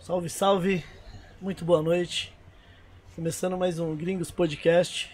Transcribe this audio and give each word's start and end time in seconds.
Salve, 0.00 0.30
salve. 0.30 0.84
Muito 1.40 1.64
boa 1.64 1.82
noite. 1.82 2.32
Começando 3.16 3.58
mais 3.58 3.80
um 3.80 3.96
Gringos 3.96 4.30
Podcast. 4.30 5.10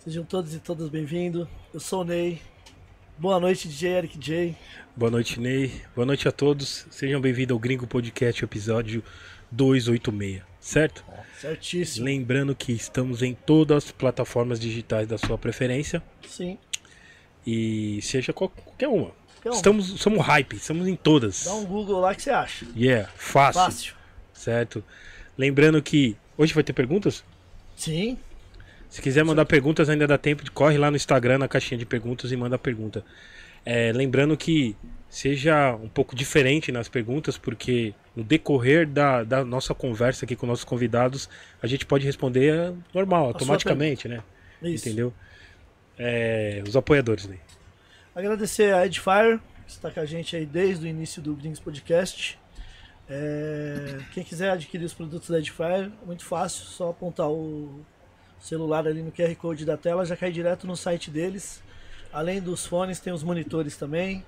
Sejam 0.00 0.22
todos 0.22 0.54
e 0.54 0.58
todas 0.60 0.90
bem-vindos. 0.90 1.48
Eu 1.72 1.80
sou 1.80 2.02
o 2.02 2.04
Ney. 2.04 2.42
Boa 3.16 3.40
noite, 3.40 3.68
DJ 3.68 3.90
Eric 3.90 4.18
J. 4.18 4.54
Boa 4.94 5.10
noite, 5.10 5.40
Ney. 5.40 5.82
Boa 5.96 6.04
noite 6.04 6.28
a 6.28 6.32
todos. 6.32 6.86
Sejam 6.90 7.22
bem-vindos 7.22 7.54
ao 7.54 7.58
Gringo 7.58 7.86
Podcast, 7.86 8.44
episódio 8.44 9.02
286, 9.50 10.51
certo? 10.62 11.04
Certíssimo. 11.38 12.06
Lembrando 12.06 12.54
que 12.54 12.72
estamos 12.72 13.22
em 13.22 13.34
todas 13.34 13.84
as 13.84 13.90
plataformas 13.92 14.58
digitais 14.58 15.06
da 15.08 15.18
sua 15.18 15.36
preferência 15.36 16.02
Sim. 16.26 16.56
e 17.46 18.00
seja 18.00 18.32
qual- 18.32 18.48
qualquer 18.50 18.88
uma. 18.88 19.10
Então, 19.40 19.52
Estamos, 19.52 19.86
somos 20.00 20.24
hype, 20.24 20.54
estamos 20.54 20.86
em 20.86 20.94
todas. 20.94 21.44
dá 21.44 21.54
um 21.54 21.64
Google 21.66 22.00
lá 22.00 22.14
que 22.14 22.22
você 22.22 22.30
acha. 22.30 22.64
Yeah, 22.76 23.10
fácil, 23.16 23.60
Fácil. 23.60 23.94
certo? 24.32 24.84
Lembrando 25.36 25.82
que 25.82 26.16
hoje 26.38 26.54
vai 26.54 26.62
ter 26.62 26.72
perguntas? 26.72 27.24
Sim. 27.76 28.16
Se 28.88 29.02
quiser 29.02 29.24
mandar 29.24 29.44
perguntas, 29.46 29.88
ainda 29.88 30.06
dá 30.06 30.16
tempo. 30.16 30.48
Corre 30.52 30.78
lá 30.78 30.90
no 30.90 30.96
Instagram, 30.96 31.38
na 31.38 31.48
caixinha 31.48 31.78
de 31.78 31.84
perguntas 31.86 32.30
e 32.30 32.36
manda 32.36 32.54
a 32.54 32.58
pergunta. 32.58 33.04
É, 33.64 33.90
lembrando 33.92 34.36
que 34.36 34.76
seja 35.12 35.74
um 35.74 35.90
pouco 35.90 36.16
diferente 36.16 36.72
nas 36.72 36.88
perguntas, 36.88 37.36
porque 37.36 37.92
no 38.16 38.24
decorrer 38.24 38.88
da, 38.88 39.22
da 39.22 39.44
nossa 39.44 39.74
conversa 39.74 40.24
aqui 40.24 40.34
com 40.34 40.46
nossos 40.46 40.64
convidados, 40.64 41.28
a 41.62 41.66
gente 41.66 41.84
pode 41.84 42.06
responder 42.06 42.72
normal, 42.94 43.26
automaticamente, 43.26 44.08
né? 44.08 44.22
Isso. 44.62 44.88
Entendeu? 44.88 45.12
É, 45.98 46.62
os 46.66 46.74
apoiadores, 46.74 47.26
né? 47.26 47.36
Agradecer 48.14 48.72
a 48.72 48.86
Edfire, 48.86 49.38
que 49.66 49.72
está 49.72 49.90
com 49.90 50.00
a 50.00 50.06
gente 50.06 50.34
aí 50.34 50.46
desde 50.46 50.86
o 50.86 50.88
início 50.88 51.20
do 51.20 51.34
Gringos 51.34 51.60
Podcast. 51.60 52.38
É, 53.06 53.98
quem 54.14 54.24
quiser 54.24 54.48
adquirir 54.48 54.86
os 54.86 54.94
produtos 54.94 55.28
da 55.28 55.38
Edfire, 55.38 55.92
muito 56.06 56.24
fácil, 56.24 56.64
só 56.64 56.88
apontar 56.88 57.28
o 57.28 57.84
celular 58.40 58.86
ali 58.88 59.02
no 59.02 59.12
QR 59.12 59.34
Code 59.36 59.66
da 59.66 59.76
tela, 59.76 60.06
já 60.06 60.16
cai 60.16 60.32
direto 60.32 60.66
no 60.66 60.74
site 60.74 61.10
deles. 61.10 61.62
Além 62.10 62.40
dos 62.40 62.64
fones, 62.64 62.98
tem 62.98 63.12
os 63.12 63.22
monitores 63.22 63.76
também. 63.76 64.24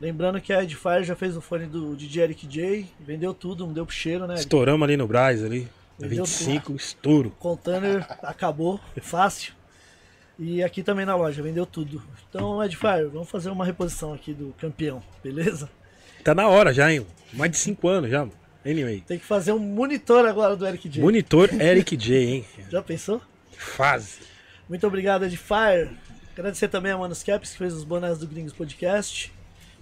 Lembrando 0.00 0.40
que 0.40 0.52
a 0.52 0.62
Edfire 0.62 1.02
já 1.04 1.16
fez 1.16 1.36
o 1.36 1.40
fone 1.40 1.66
do 1.66 1.96
DJ 1.96 2.22
Eric 2.24 2.46
J, 2.46 2.86
vendeu 3.00 3.34
tudo, 3.34 3.66
não 3.66 3.72
deu 3.72 3.84
pro 3.84 3.94
cheiro, 3.94 4.26
né? 4.26 4.34
Estouramos 4.34 4.84
ali 4.84 4.96
no 4.96 5.06
Braz, 5.08 5.42
ali. 5.42 5.68
Na 5.98 6.06
Entendeu? 6.06 6.24
25, 6.24 6.76
estouro. 6.76 7.30
Container 7.40 8.06
acabou, 8.22 8.78
fácil. 9.00 9.52
E 10.38 10.62
aqui 10.62 10.84
também 10.84 11.04
na 11.04 11.16
loja, 11.16 11.42
vendeu 11.42 11.66
tudo. 11.66 12.00
Então, 12.30 12.62
Edfire, 12.62 13.06
vamos 13.12 13.28
fazer 13.28 13.50
uma 13.50 13.64
reposição 13.64 14.12
aqui 14.12 14.32
do 14.32 14.54
campeão, 14.60 15.02
beleza? 15.22 15.68
Tá 16.22 16.32
na 16.32 16.46
hora 16.46 16.72
já, 16.72 16.92
hein? 16.92 17.04
Mais 17.32 17.50
de 17.50 17.56
5 17.56 17.88
anos 17.88 18.10
já. 18.10 18.20
mano. 18.20 18.32
Anyway. 18.64 19.00
Tem 19.00 19.18
que 19.18 19.24
fazer 19.24 19.50
um 19.52 19.58
monitor 19.58 20.26
agora 20.26 20.54
do 20.54 20.64
Eric 20.66 20.88
J. 20.88 21.00
Monitor 21.02 21.48
Eric 21.60 21.96
J, 21.96 22.16
hein? 22.16 22.44
Já 22.70 22.82
pensou? 22.82 23.20
Fase. 23.56 24.18
Muito 24.68 24.86
obrigado, 24.86 25.24
Edfire. 25.24 25.90
Agradecer 26.36 26.68
também 26.68 26.92
a 26.92 26.98
Manos 26.98 27.22
Caps, 27.24 27.52
que 27.52 27.58
fez 27.58 27.72
os 27.74 27.82
bonés 27.82 28.18
do 28.18 28.26
Gringos 28.26 28.52
Podcast. 28.52 29.32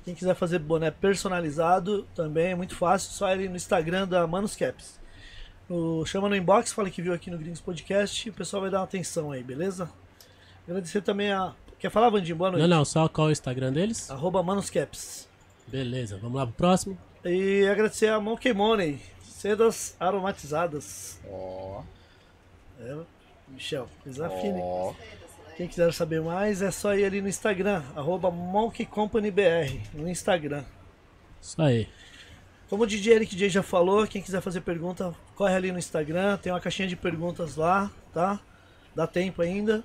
Quem 0.06 0.14
quiser 0.14 0.34
fazer 0.34 0.58
boné 0.60 0.90
personalizado 0.90 2.04
também 2.14 2.52
é 2.52 2.54
muito 2.54 2.74
fácil, 2.76 3.10
só 3.10 3.30
ir 3.34 3.50
no 3.50 3.56
Instagram 3.56 4.06
da 4.08 4.26
Manos 4.26 4.56
Caps. 4.56 4.98
No- 5.68 6.06
chama 6.06 6.28
no 6.28 6.36
inbox, 6.36 6.72
fala 6.72 6.88
que 6.88 7.02
viu 7.02 7.12
aqui 7.12 7.28
no 7.30 7.36
Gringos 7.36 7.60
Podcast 7.60 8.26
e 8.26 8.30
o 8.30 8.32
pessoal 8.32 8.62
vai 8.62 8.70
dar 8.70 8.78
uma 8.78 8.84
atenção 8.84 9.32
aí, 9.32 9.42
beleza? 9.42 9.90
Agradecer 10.66 11.02
também 11.02 11.32
a. 11.32 11.52
Quer 11.78 11.90
falar, 11.90 12.08
Vandinho? 12.08 12.36
Boa 12.36 12.52
noite. 12.52 12.62
Não, 12.62 12.78
não, 12.78 12.84
só 12.84 13.08
qual 13.08 13.26
é 13.26 13.30
o 13.30 13.32
Instagram 13.32 13.72
deles? 13.72 14.08
Arroba 14.10 14.42
Manos 14.42 14.70
Caps. 14.70 15.28
Beleza, 15.66 16.16
vamos 16.18 16.36
lá 16.38 16.46
pro 16.46 16.54
próximo. 16.54 16.96
E 17.24 17.66
agradecer 17.66 18.06
a 18.08 18.20
Monkey 18.20 18.52
Money, 18.54 19.00
sedas 19.24 19.96
aromatizadas. 19.98 21.18
Ó, 21.28 21.82
É, 22.80 22.96
Michel, 23.48 23.88
desafine. 24.04 24.60
ó. 24.62 24.92
Quem 25.56 25.66
quiser 25.66 25.92
saber 25.92 26.20
mais 26.20 26.60
é 26.60 26.70
só 26.70 26.94
ir 26.94 27.04
ali 27.04 27.22
no 27.22 27.28
Instagram, 27.28 27.82
arroba 27.94 28.30
Monkey 28.30 28.84
Company 28.84 29.30
BR, 29.30 29.80
no 29.94 30.08
Instagram. 30.08 30.64
Isso 31.40 31.60
aí. 31.62 31.88
Como 32.68 32.82
o 32.82 32.86
DJ 32.86 33.14
Eric 33.14 33.34
J 33.36 33.48
já 33.48 33.62
falou, 33.62 34.06
quem 34.06 34.20
quiser 34.20 34.40
fazer 34.42 34.60
pergunta, 34.60 35.14
corre 35.34 35.54
ali 35.54 35.72
no 35.72 35.78
Instagram, 35.78 36.36
tem 36.36 36.52
uma 36.52 36.60
caixinha 36.60 36.88
de 36.88 36.96
perguntas 36.96 37.56
lá, 37.56 37.90
tá? 38.12 38.38
Dá 38.94 39.06
tempo 39.06 39.40
ainda. 39.40 39.82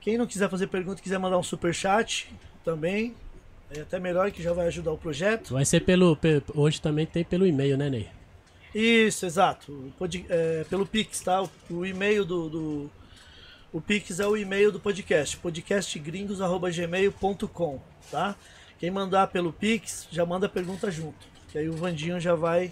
Quem 0.00 0.16
não 0.16 0.26
quiser 0.26 0.48
fazer 0.48 0.68
pergunta, 0.68 1.02
quiser 1.02 1.18
mandar 1.18 1.38
um 1.38 1.42
super 1.42 1.74
chat 1.74 2.32
também, 2.64 3.14
é 3.70 3.80
até 3.80 3.98
melhor 3.98 4.30
que 4.30 4.42
já 4.42 4.52
vai 4.52 4.68
ajudar 4.68 4.92
o 4.92 4.98
projeto. 4.98 5.52
Vai 5.54 5.64
ser 5.64 5.80
pelo. 5.80 6.16
pe- 6.16 6.42
Hoje 6.54 6.80
também 6.80 7.04
tem 7.04 7.24
pelo 7.24 7.46
e-mail, 7.46 7.76
né, 7.76 7.90
Ney? 7.90 8.08
Isso, 8.74 9.26
exato. 9.26 9.72
O 9.72 9.92
pod- 9.98 10.24
é, 10.28 10.64
pelo 10.70 10.86
Pix, 10.86 11.20
tá? 11.20 11.42
O, 11.42 11.50
o 11.70 11.86
e-mail 11.86 12.24
do, 12.24 12.48
do- 12.48 12.90
O 13.74 13.80
Pix 13.80 14.20
é 14.20 14.26
o 14.26 14.36
e-mail 14.36 14.70
do 14.70 14.78
podcast, 14.78 15.36
podcastgringos.gmail.com, 15.38 17.80
tá? 18.10 18.36
Quem 18.78 18.88
mandar 18.90 19.26
pelo 19.28 19.52
Pix, 19.52 20.06
já 20.12 20.24
manda 20.24 20.46
a 20.46 20.48
pergunta 20.48 20.88
junto. 20.90 21.26
Que 21.50 21.58
aí 21.58 21.68
o 21.68 21.72
Vandinho 21.72 22.20
já 22.20 22.34
vai 22.36 22.70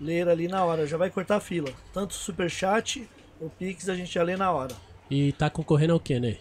ler 0.00 0.28
ali 0.28 0.46
na 0.46 0.64
hora, 0.64 0.86
já 0.86 0.96
vai 0.96 1.10
cortar 1.10 1.36
a 1.36 1.40
fila. 1.40 1.70
Tanto 1.92 2.12
o 2.12 2.14
Superchat, 2.14 3.08
o 3.40 3.50
Pix 3.50 3.88
a 3.88 3.96
gente 3.96 4.12
já 4.12 4.22
lê 4.22 4.36
na 4.36 4.52
hora. 4.52 4.74
E 5.10 5.32
tá 5.32 5.50
concorrendo 5.50 5.94
ao 5.94 6.00
quê, 6.00 6.20
Ney? 6.20 6.38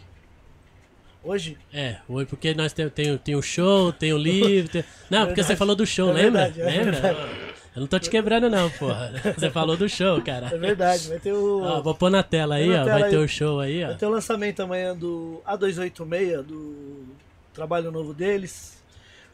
Hoje? 1.24 1.58
É, 1.74 1.98
hoje 2.08 2.28
porque 2.28 2.54
nós 2.54 2.72
tem, 2.74 2.88
tem, 2.90 3.18
tem 3.18 3.36
o 3.36 3.42
show, 3.42 3.92
tem 3.92 4.14
o 4.14 4.18
livro. 4.18 4.70
tem- 4.72 4.84
Não, 5.10 5.26
porque 5.26 5.42
você 5.44 5.56
falou 5.56 5.76
do 5.76 5.86
show, 5.88 6.12
É 6.12 6.14
lembra? 6.14 6.50
verdade, 6.50 6.62
é 6.62 6.66
lembra? 6.66 6.92
verdade. 7.02 7.47
Eu 7.78 7.82
não 7.82 7.88
tô 7.88 8.00
te 8.00 8.10
quebrando, 8.10 8.50
não, 8.50 8.72
porra. 8.72 9.14
Você 9.38 9.52
falou 9.52 9.78
do 9.78 9.88
show, 9.88 10.20
cara. 10.24 10.48
É 10.48 10.58
verdade, 10.58 11.10
vai 11.10 11.20
ter 11.20 11.32
o. 11.32 11.62
Ó, 11.62 11.80
vou 11.80 11.94
pôr 11.94 12.10
na 12.10 12.24
tela 12.24 12.56
aí, 12.56 12.70
na 12.70 12.82
ó. 12.82 12.86
tela 12.86 13.00
Vai 13.02 13.10
ter 13.12 13.18
aí. 13.18 13.24
o 13.24 13.28
show 13.28 13.60
aí, 13.60 13.84
ó. 13.84 13.88
Vai 13.90 13.98
ter 13.98 14.06
o 14.08 14.10
lançamento 14.10 14.64
amanhã 14.64 14.96
do 14.96 15.44
A286, 15.46 16.42
do 16.42 17.06
trabalho 17.54 17.92
novo 17.92 18.16
deles. 18.16 18.82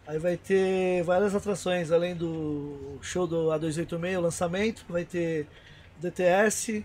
Aí 0.05 0.19
vai 0.19 0.35
ter 0.35 1.03
várias 1.03 1.33
atrações, 1.33 1.89
além 1.89 2.17
do 2.17 2.97
show 3.01 3.25
do 3.25 3.45
A286, 3.45 4.17
o 4.17 4.21
lançamento. 4.21 4.83
Vai 4.89 5.05
ter 5.05 5.47
DTS, 6.01 6.83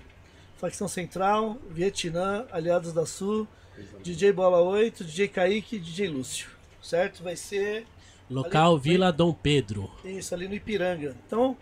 Facção 0.59 0.87
Central, 0.87 1.59
Vietnã, 1.69 2.47
Aliados 2.53 2.93
da 2.93 3.05
Sul, 3.05 3.49
DJ 4.01 4.31
Bola 4.31 4.61
8, 4.61 5.03
DJ 5.03 5.27
Kaique 5.27 5.75
e 5.75 5.81
DJ 5.81 6.07
Lúcio. 6.07 6.51
Certo? 6.81 7.21
Vai 7.25 7.35
ser 7.35 7.85
Local 8.31 8.73
ali- 8.75 8.81
Vila 8.83 9.13
Dom 9.13 9.33
Pedro. 9.33 9.91
isso, 10.05 10.35
ali 10.35 10.47
no 10.49 10.55
Ipiranga. 10.55 11.17
Então, 11.27 11.57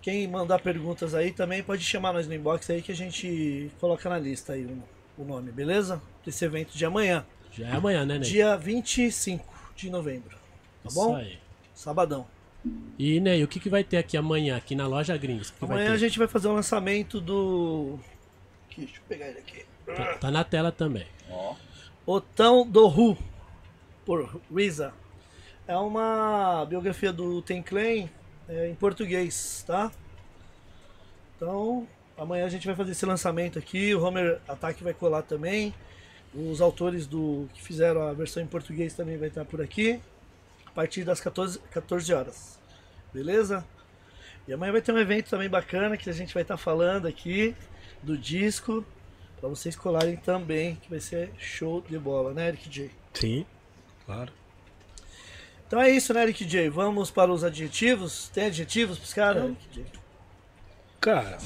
quem 0.00 0.26
mandar 0.26 0.58
perguntas 0.60 1.14
aí 1.14 1.30
também 1.32 1.62
pode 1.62 1.84
chamar 1.84 2.12
nós 2.12 2.26
no 2.26 2.34
inbox 2.34 2.68
aí 2.70 2.82
que 2.82 2.90
a 2.92 2.96
gente 2.96 3.70
coloca 3.80 4.08
na 4.08 4.18
lista 4.18 4.54
aí 4.54 4.64
o, 4.64 4.82
o 5.18 5.24
nome, 5.24 5.52
beleza? 5.52 6.02
Desse 6.24 6.44
evento 6.44 6.76
de 6.76 6.84
amanhã, 6.84 7.24
Já 7.52 7.68
é 7.68 7.72
amanhã, 7.72 8.04
né, 8.04 8.18
Ney? 8.18 8.28
dia 8.28 8.56
25 8.56 9.44
de 9.76 9.90
novembro. 9.90 10.36
Tá 10.82 10.90
bom? 10.92 11.16
Isso 11.18 11.26
aí. 11.26 11.38
Sabadão. 11.74 12.26
E, 12.98 13.18
Ney, 13.20 13.42
o 13.42 13.48
que, 13.48 13.58
que 13.60 13.68
vai 13.68 13.82
ter 13.84 13.96
aqui 13.96 14.16
amanhã, 14.16 14.56
aqui 14.56 14.74
na 14.74 14.86
loja 14.86 15.16
Gringos? 15.16 15.52
Amanhã 15.60 15.86
ter? 15.88 15.92
a 15.92 15.96
gente 15.98 16.18
vai 16.18 16.28
fazer 16.28 16.48
o 16.48 16.52
lançamento 16.52 17.20
do. 17.20 17.98
Aqui, 18.70 18.82
deixa 18.82 18.98
eu 18.98 19.02
pegar 19.08 19.28
ele 19.28 19.38
aqui. 19.38 19.64
Tá, 19.84 20.14
tá 20.14 20.30
na 20.30 20.44
tela 20.44 20.70
também. 20.70 21.06
Ó, 21.28 21.54
Otão 22.06 22.64
do 22.68 22.86
Ru, 22.86 23.16
por 24.04 24.40
Risa. 24.54 24.94
É 25.66 25.76
uma 25.76 26.64
biografia 26.68 27.12
do 27.12 27.40
Ten 27.40 27.62
Clan 27.62 28.08
é, 28.48 28.68
em 28.68 28.74
português, 28.74 29.64
tá? 29.66 29.92
Então, 31.36 31.86
amanhã 32.18 32.44
a 32.46 32.48
gente 32.48 32.66
vai 32.66 32.74
fazer 32.74 32.92
esse 32.92 33.06
lançamento 33.06 33.58
aqui. 33.58 33.94
O 33.94 34.02
Homer 34.02 34.40
Attack 34.48 34.82
vai 34.82 34.92
colar 34.92 35.22
também. 35.22 35.72
Os 36.34 36.60
autores 36.60 37.06
do 37.06 37.48
que 37.54 37.62
fizeram 37.62 38.02
a 38.02 38.12
versão 38.12 38.42
em 38.42 38.46
português 38.46 38.94
também 38.94 39.16
vai 39.16 39.28
estar 39.28 39.44
por 39.44 39.60
aqui. 39.60 40.00
A 40.66 40.70
partir 40.70 41.04
das 41.04 41.20
14, 41.20 41.60
14 41.70 42.12
horas. 42.12 42.58
Beleza? 43.12 43.64
E 44.48 44.52
amanhã 44.52 44.72
vai 44.72 44.82
ter 44.82 44.92
um 44.92 44.98
evento 44.98 45.30
também 45.30 45.48
bacana 45.48 45.96
que 45.96 46.10
a 46.10 46.12
gente 46.12 46.34
vai 46.34 46.42
estar 46.42 46.56
falando 46.56 47.06
aqui 47.06 47.54
do 48.02 48.18
disco. 48.18 48.84
Pra 49.38 49.48
vocês 49.48 49.76
colarem 49.76 50.16
também, 50.16 50.76
que 50.76 50.90
vai 50.90 51.00
ser 51.00 51.30
show 51.38 51.80
de 51.82 51.98
bola, 51.98 52.32
né, 52.32 52.48
Eric 52.48 52.68
J? 52.68 52.90
Sim, 53.14 53.44
claro. 54.06 54.32
Então 55.72 55.80
é 55.80 55.88
isso, 55.88 56.12
né, 56.12 56.24
Eric 56.24 56.44
J? 56.44 56.68
Vamos 56.68 57.10
para 57.10 57.32
os 57.32 57.42
adjetivos. 57.42 58.28
Tem 58.34 58.44
adjetivos 58.44 58.98
pros 58.98 59.14
caras, 59.14 59.42
Eric 59.44 59.58
J? 59.72 59.86
Cara, 61.00 61.38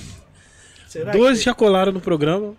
Será 0.89 1.13
dois 1.13 1.39
que 1.39 1.45
já 1.45 1.55
colaram 1.55 1.93
no 1.93 2.01
programa. 2.01 2.57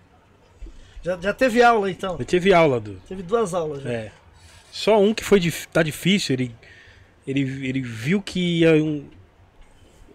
já, 1.03 1.19
já 1.19 1.33
teve 1.33 1.61
aula 1.61 1.91
então? 1.91 2.15
Eu 2.17 2.23
tive 2.23 2.53
aula 2.53 2.79
do. 2.79 2.93
Teve 3.05 3.21
duas 3.21 3.53
aulas 3.53 3.83
já. 3.83 3.91
É. 3.91 4.11
Só 4.71 4.97
um 4.97 5.13
que 5.13 5.25
foi 5.25 5.41
dif- 5.41 5.67
tá 5.67 5.83
difícil, 5.83 6.35
ele, 6.35 6.55
ele, 7.27 7.41
ele 7.67 7.81
viu 7.81 8.21
que 8.21 8.59
ia 8.61 8.71
um, 8.81 9.05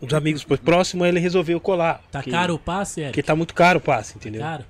uns 0.01 0.15
amigos 0.15 0.45
próximos, 0.45 1.05
aí 1.05 1.11
ele 1.11 1.21
resolveu 1.21 1.61
colar. 1.61 2.03
Tá 2.11 2.21
porque- 2.21 2.31
caro 2.31 2.55
o 2.55 2.59
passe, 2.59 3.01
Eric? 3.03 3.13
Porque 3.13 3.23
tá 3.23 3.37
muito 3.37 3.53
caro 3.53 3.79
o 3.79 3.83
passe, 3.83 4.17
entendeu? 4.17 4.41
Caro? 4.41 4.65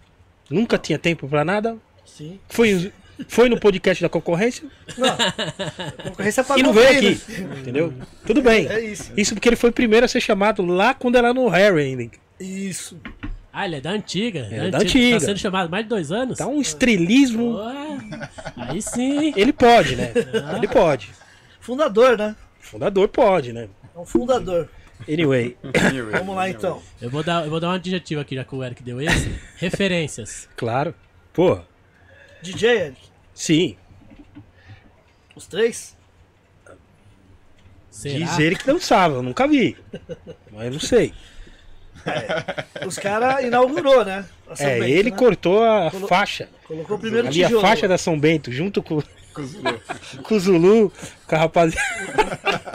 Nunca 0.51 0.77
tinha 0.77 0.99
tempo 0.99 1.29
pra 1.29 1.45
nada. 1.45 1.79
Sim. 2.05 2.41
Foi, 2.49 2.93
foi 3.29 3.49
no 3.49 3.59
podcast 3.59 4.03
da 4.03 4.09
concorrência 4.09 4.65
A 4.99 6.03
concorrência 6.11 6.41
e 6.41 6.45
pagou 6.45 6.63
não 6.65 6.73
veio 6.73 6.89
bem, 7.01 7.13
aqui. 7.13 7.41
né? 7.43 7.57
Entendeu? 7.61 7.95
Tudo 8.27 8.43
bem. 8.43 8.67
É 8.69 8.81
isso. 8.81 9.13
Isso 9.17 9.35
porque 9.35 9.49
ele 9.49 9.57
foi 9.57 9.71
o 9.71 9.73
primeiro 9.73 10.05
a 10.05 10.09
ser 10.09 10.21
chamado 10.21 10.65
lá 10.65 10.95
quando 10.95 11.17
era 11.17 11.33
no 11.35 11.49
Harry 11.49 11.83
ainda. 11.83 12.11
Isso. 12.41 12.99
Ah, 13.53 13.67
ele 13.67 13.77
é 13.77 13.81
da 13.81 13.91
antiga. 13.91 14.49
É, 14.51 14.71
da 14.71 14.79
antiga. 14.79 15.21
Tá 15.21 15.27
sendo 15.27 15.39
chamado 15.39 15.69
mais 15.71 15.85
de 15.85 15.89
dois 15.91 16.11
anos? 16.11 16.39
Tá 16.39 16.47
um 16.47 16.61
estrelismo. 16.61 17.57
Ué, 17.57 17.99
aí 18.57 18.81
sim. 18.81 19.33
Ele 19.37 19.53
pode, 19.53 19.95
né? 19.95 20.13
Ele 20.57 20.67
pode. 20.67 21.11
Fundador, 21.61 22.17
né? 22.17 22.35
Fundador 22.59 23.09
pode, 23.09 23.53
né? 23.53 23.69
É 23.95 23.99
um 23.99 24.07
fundador. 24.07 24.69
Anyway, 25.07 25.57
Vamos 26.13 26.35
lá 26.37 26.49
então. 26.49 26.81
Eu 27.01 27.11
vou 27.11 27.23
dar, 27.23 27.45
eu 27.45 27.51
vou 27.51 27.61
dar 27.61 27.69
um 27.69 27.73
adjetivo 27.73 28.21
aqui, 28.21 28.37
já 28.37 28.45
que 28.45 28.55
o 28.55 28.65
Eric 28.65 28.83
deu 28.83 29.01
esse. 29.01 29.35
Referências. 29.57 30.49
claro. 30.57 30.95
Pô, 31.33 31.59
DJ, 32.43 32.71
Eric. 32.71 33.01
Sim. 33.35 33.77
Os 35.35 35.47
três? 35.47 35.97
Será? 37.91 38.19
Diz 38.19 38.39
ele 38.39 38.57
que 38.57 38.67
dançava, 38.67 39.17
eu 39.17 39.23
nunca 39.23 39.47
vi. 39.47 39.77
Mas 40.51 40.67
eu 40.67 40.71
não 40.73 40.81
sei. 40.81 41.13
Os 42.87 42.99
caras 42.99 43.45
inaugurou, 43.45 44.05
né? 44.05 44.25
É, 44.59 44.79
Bento, 44.81 44.85
ele 44.85 45.11
né? 45.11 45.17
cortou 45.17 45.63
a 45.63 45.91
Colo- 45.91 46.09
faixa. 46.09 46.49
Colocou 46.67 46.97
o 46.97 47.01
primeiro 47.01 47.29
Ali 47.29 47.45
a 47.45 47.51
faixa 47.61 47.87
da 47.87 47.97
São 47.97 48.19
Bento, 48.19 48.51
junto 48.51 48.83
com, 48.83 49.03
com 49.33 50.35
o 50.35 50.41
Zulu, 50.41 50.93
com 51.27 51.35
a 51.35 51.39
rapaziada. 51.39 51.83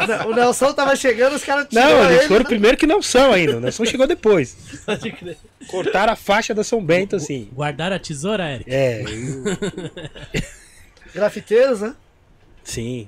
Não, 0.08 0.30
O 0.32 0.36
Nelson 0.36 0.74
tava 0.74 0.96
chegando, 0.96 1.36
os 1.36 1.44
caras 1.44 1.68
Não, 1.72 2.04
eles 2.06 2.20
ele. 2.20 2.28
foram 2.28 2.44
né? 2.44 2.50
primeiro 2.50 2.78
que 2.78 2.88
não 2.88 3.02
são 3.02 3.32
ainda. 3.34 3.58
O 3.58 3.60
Nelson 3.60 3.86
chegou 3.86 4.08
depois. 4.08 4.56
Pode 4.86 5.12
crer. 5.12 5.38
Cortaram 5.68 6.14
a 6.14 6.16
faixa 6.16 6.54
da 6.54 6.64
São 6.64 6.84
Bento, 6.84 7.16
assim. 7.16 7.50
Guardar 7.54 7.92
a 7.92 8.00
tesoura, 8.00 8.50
Eric? 8.54 8.70
É, 8.72 9.02
eu- 9.04 10.44
Grafiteiros, 11.14 11.82
né? 11.82 11.96
sim. 12.64 13.08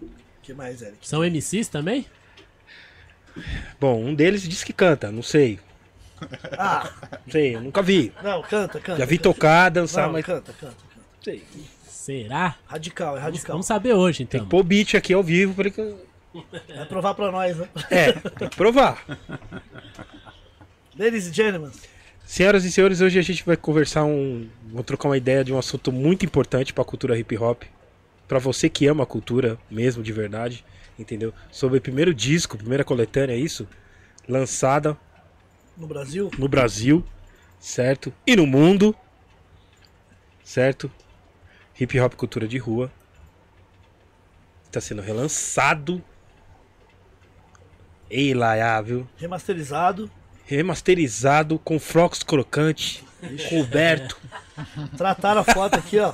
O 0.00 0.08
que 0.42 0.52
mais, 0.54 0.82
Eric? 0.82 0.96
São 1.06 1.22
MCs 1.24 1.68
também? 1.68 2.06
Bom, 3.80 4.02
um 4.04 4.14
deles 4.14 4.42
diz 4.42 4.64
que 4.64 4.72
canta, 4.72 5.10
não 5.10 5.22
sei. 5.22 5.58
Ah, 6.58 6.90
Não 7.24 7.32
sei, 7.32 7.54
eu 7.56 7.60
nunca 7.62 7.80
vi. 7.82 8.12
não, 8.22 8.42
canta, 8.42 8.78
canta. 8.80 8.98
Já 8.98 9.04
vi 9.06 9.16
canta. 9.16 9.28
tocar, 9.30 9.68
dançar, 9.70 10.06
Não, 10.06 10.12
mas. 10.12 10.24
canta, 10.26 10.52
canta, 10.52 10.66
canta. 10.66 10.76
Não 10.96 11.22
sei. 11.24 11.44
Será? 12.00 12.56
Radical, 12.64 13.18
é 13.18 13.20
radical. 13.20 13.52
Vamos 13.52 13.66
saber 13.66 13.92
hoje, 13.92 14.22
então. 14.22 14.46
Pô, 14.46 14.62
beat 14.62 14.94
aqui 14.94 15.12
ao 15.12 15.22
vivo, 15.22 15.52
pra 15.52 15.68
ele... 15.68 15.96
Vai 16.74 16.86
provar 16.86 17.12
pra 17.12 17.30
nós, 17.30 17.58
né? 17.58 17.68
É, 17.90 18.12
tem 18.12 18.48
que 18.48 18.56
provar. 18.56 19.04
Ladies 20.98 21.28
and 21.28 21.34
gentlemen, 21.34 21.70
Senhoras 22.24 22.64
e 22.64 22.72
senhores, 22.72 23.02
hoje 23.02 23.18
a 23.18 23.22
gente 23.22 23.44
vai 23.44 23.54
conversar 23.54 24.04
um. 24.04 24.48
Vou 24.72 24.82
trocar 24.82 25.10
uma 25.10 25.16
ideia 25.18 25.44
de 25.44 25.52
um 25.52 25.58
assunto 25.58 25.92
muito 25.92 26.24
importante 26.24 26.72
pra 26.72 26.84
cultura 26.84 27.18
hip 27.18 27.36
hop. 27.36 27.64
Pra 28.26 28.38
você 28.38 28.70
que 28.70 28.86
ama 28.86 29.02
a 29.02 29.06
cultura 29.06 29.58
mesmo, 29.70 30.02
de 30.02 30.12
verdade, 30.12 30.64
entendeu? 30.98 31.34
Sobre 31.50 31.76
o 31.76 31.82
primeiro 31.82 32.14
disco, 32.14 32.56
primeira 32.56 32.82
coletânea, 32.82 33.34
é 33.34 33.38
isso? 33.38 33.68
Lançada 34.26 34.96
no 35.76 35.86
Brasil, 35.86 36.30
no 36.38 36.48
Brasil, 36.48 37.04
certo? 37.58 38.10
E 38.26 38.34
no 38.34 38.46
mundo, 38.46 38.96
certo? 40.42 40.90
Hip 41.80 41.98
hop 41.98 42.14
cultura 42.14 42.46
de 42.46 42.58
rua. 42.58 42.90
Está 44.66 44.80
sendo 44.80 45.02
relançado. 45.02 46.02
Ei, 48.10 48.34
lá, 48.34 48.80
viu? 48.80 49.06
remasterizado. 49.16 50.10
Remasterizado 50.46 51.58
com 51.60 51.78
frocos 51.78 52.22
crocante, 52.24 53.04
coberto. 53.48 54.16
Trataram 54.96 55.42
a 55.42 55.44
foto 55.44 55.76
aqui, 55.76 55.98
ó. 56.00 56.12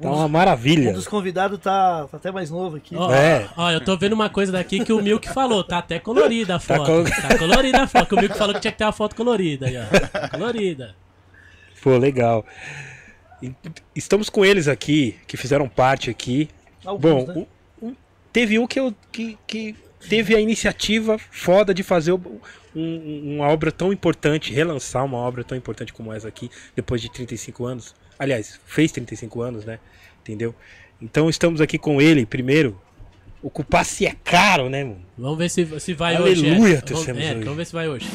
Tá 0.00 0.10
uma 0.10 0.26
maravilha. 0.28 0.90
Um 0.90 0.94
dos 0.94 1.06
convidados 1.06 1.58
tá, 1.60 2.08
tá 2.10 2.16
até 2.16 2.32
mais 2.32 2.50
novo 2.50 2.76
aqui. 2.78 2.96
Ó, 2.96 3.12
É. 3.14 3.48
ó, 3.56 3.70
eu 3.70 3.80
tô 3.80 3.96
vendo 3.96 4.14
uma 4.14 4.28
coisa 4.28 4.50
daqui 4.50 4.84
que 4.84 4.92
o 4.92 5.00
Milk 5.00 5.28
falou, 5.32 5.62
tá 5.62 5.78
até 5.78 6.00
colorida 6.00 6.56
a 6.56 6.58
Tá 6.58 6.76
foto. 6.78 6.86
col- 6.86 7.04
Tá, 7.04 7.38
colorida 7.38 7.82
a 7.82 7.86
foto, 7.86 8.06
que 8.08 8.14
o 8.14 8.18
Milk 8.18 8.36
falou 8.36 8.54
que 8.54 8.60
tinha 8.60 8.72
que 8.72 8.78
ter 8.78 8.84
uma 8.84 8.92
foto 8.92 9.14
colorida 9.14 9.66
aí, 9.68 9.76
ó. 9.76 10.28
Colorida. 10.30 10.96
Pô, 11.82 11.96
legal. 11.96 12.44
Estamos 13.94 14.28
com 14.30 14.44
eles 14.44 14.68
aqui, 14.68 15.16
que 15.26 15.36
fizeram 15.36 15.68
parte 15.68 16.10
aqui. 16.10 16.48
Alguns, 16.84 17.24
Bom, 17.24 17.32
né? 17.34 17.46
o- 17.82 17.86
o- 17.88 17.96
teve 18.32 18.58
um 18.58 18.66
que, 18.66 18.78
eu, 18.80 18.94
que, 19.12 19.36
que 19.46 19.74
teve 20.08 20.34
a 20.34 20.40
iniciativa 20.40 21.18
foda 21.18 21.72
de 21.74 21.82
fazer 21.82 22.12
um- 22.12 22.40
uma 22.74 23.48
obra 23.48 23.70
tão 23.72 23.92
importante, 23.92 24.52
relançar 24.52 25.04
uma 25.04 25.18
obra 25.18 25.42
tão 25.44 25.56
importante 25.58 25.92
como 25.92 26.12
essa 26.12 26.28
aqui, 26.28 26.50
depois 26.76 27.00
de 27.02 27.10
35 27.10 27.64
anos. 27.66 27.94
Aliás, 28.18 28.60
fez 28.66 28.92
35 28.92 29.40
anos, 29.42 29.64
né? 29.64 29.78
Entendeu? 30.22 30.54
Então 31.00 31.28
estamos 31.30 31.60
aqui 31.60 31.78
com 31.78 32.00
ele, 32.00 32.24
primeiro. 32.26 32.78
Ocupar-se 33.42 34.04
é 34.06 34.14
caro, 34.22 34.68
né, 34.68 34.84
mano? 34.84 35.00
Vamos 35.16 35.38
ver 35.38 35.48
se, 35.48 35.80
se 35.80 35.94
vai 35.94 36.14
Aleluia, 36.14 36.32
hoje. 36.32 36.46
Eric. 36.46 36.60
Vamos, 36.62 36.82
trouxemos 36.82 37.22
Eric, 37.22 37.36
hoje. 37.36 37.44
vamos 37.44 37.56
ver 37.56 37.64
se 37.64 37.72
vai 37.72 37.88
hoje. 37.88 38.06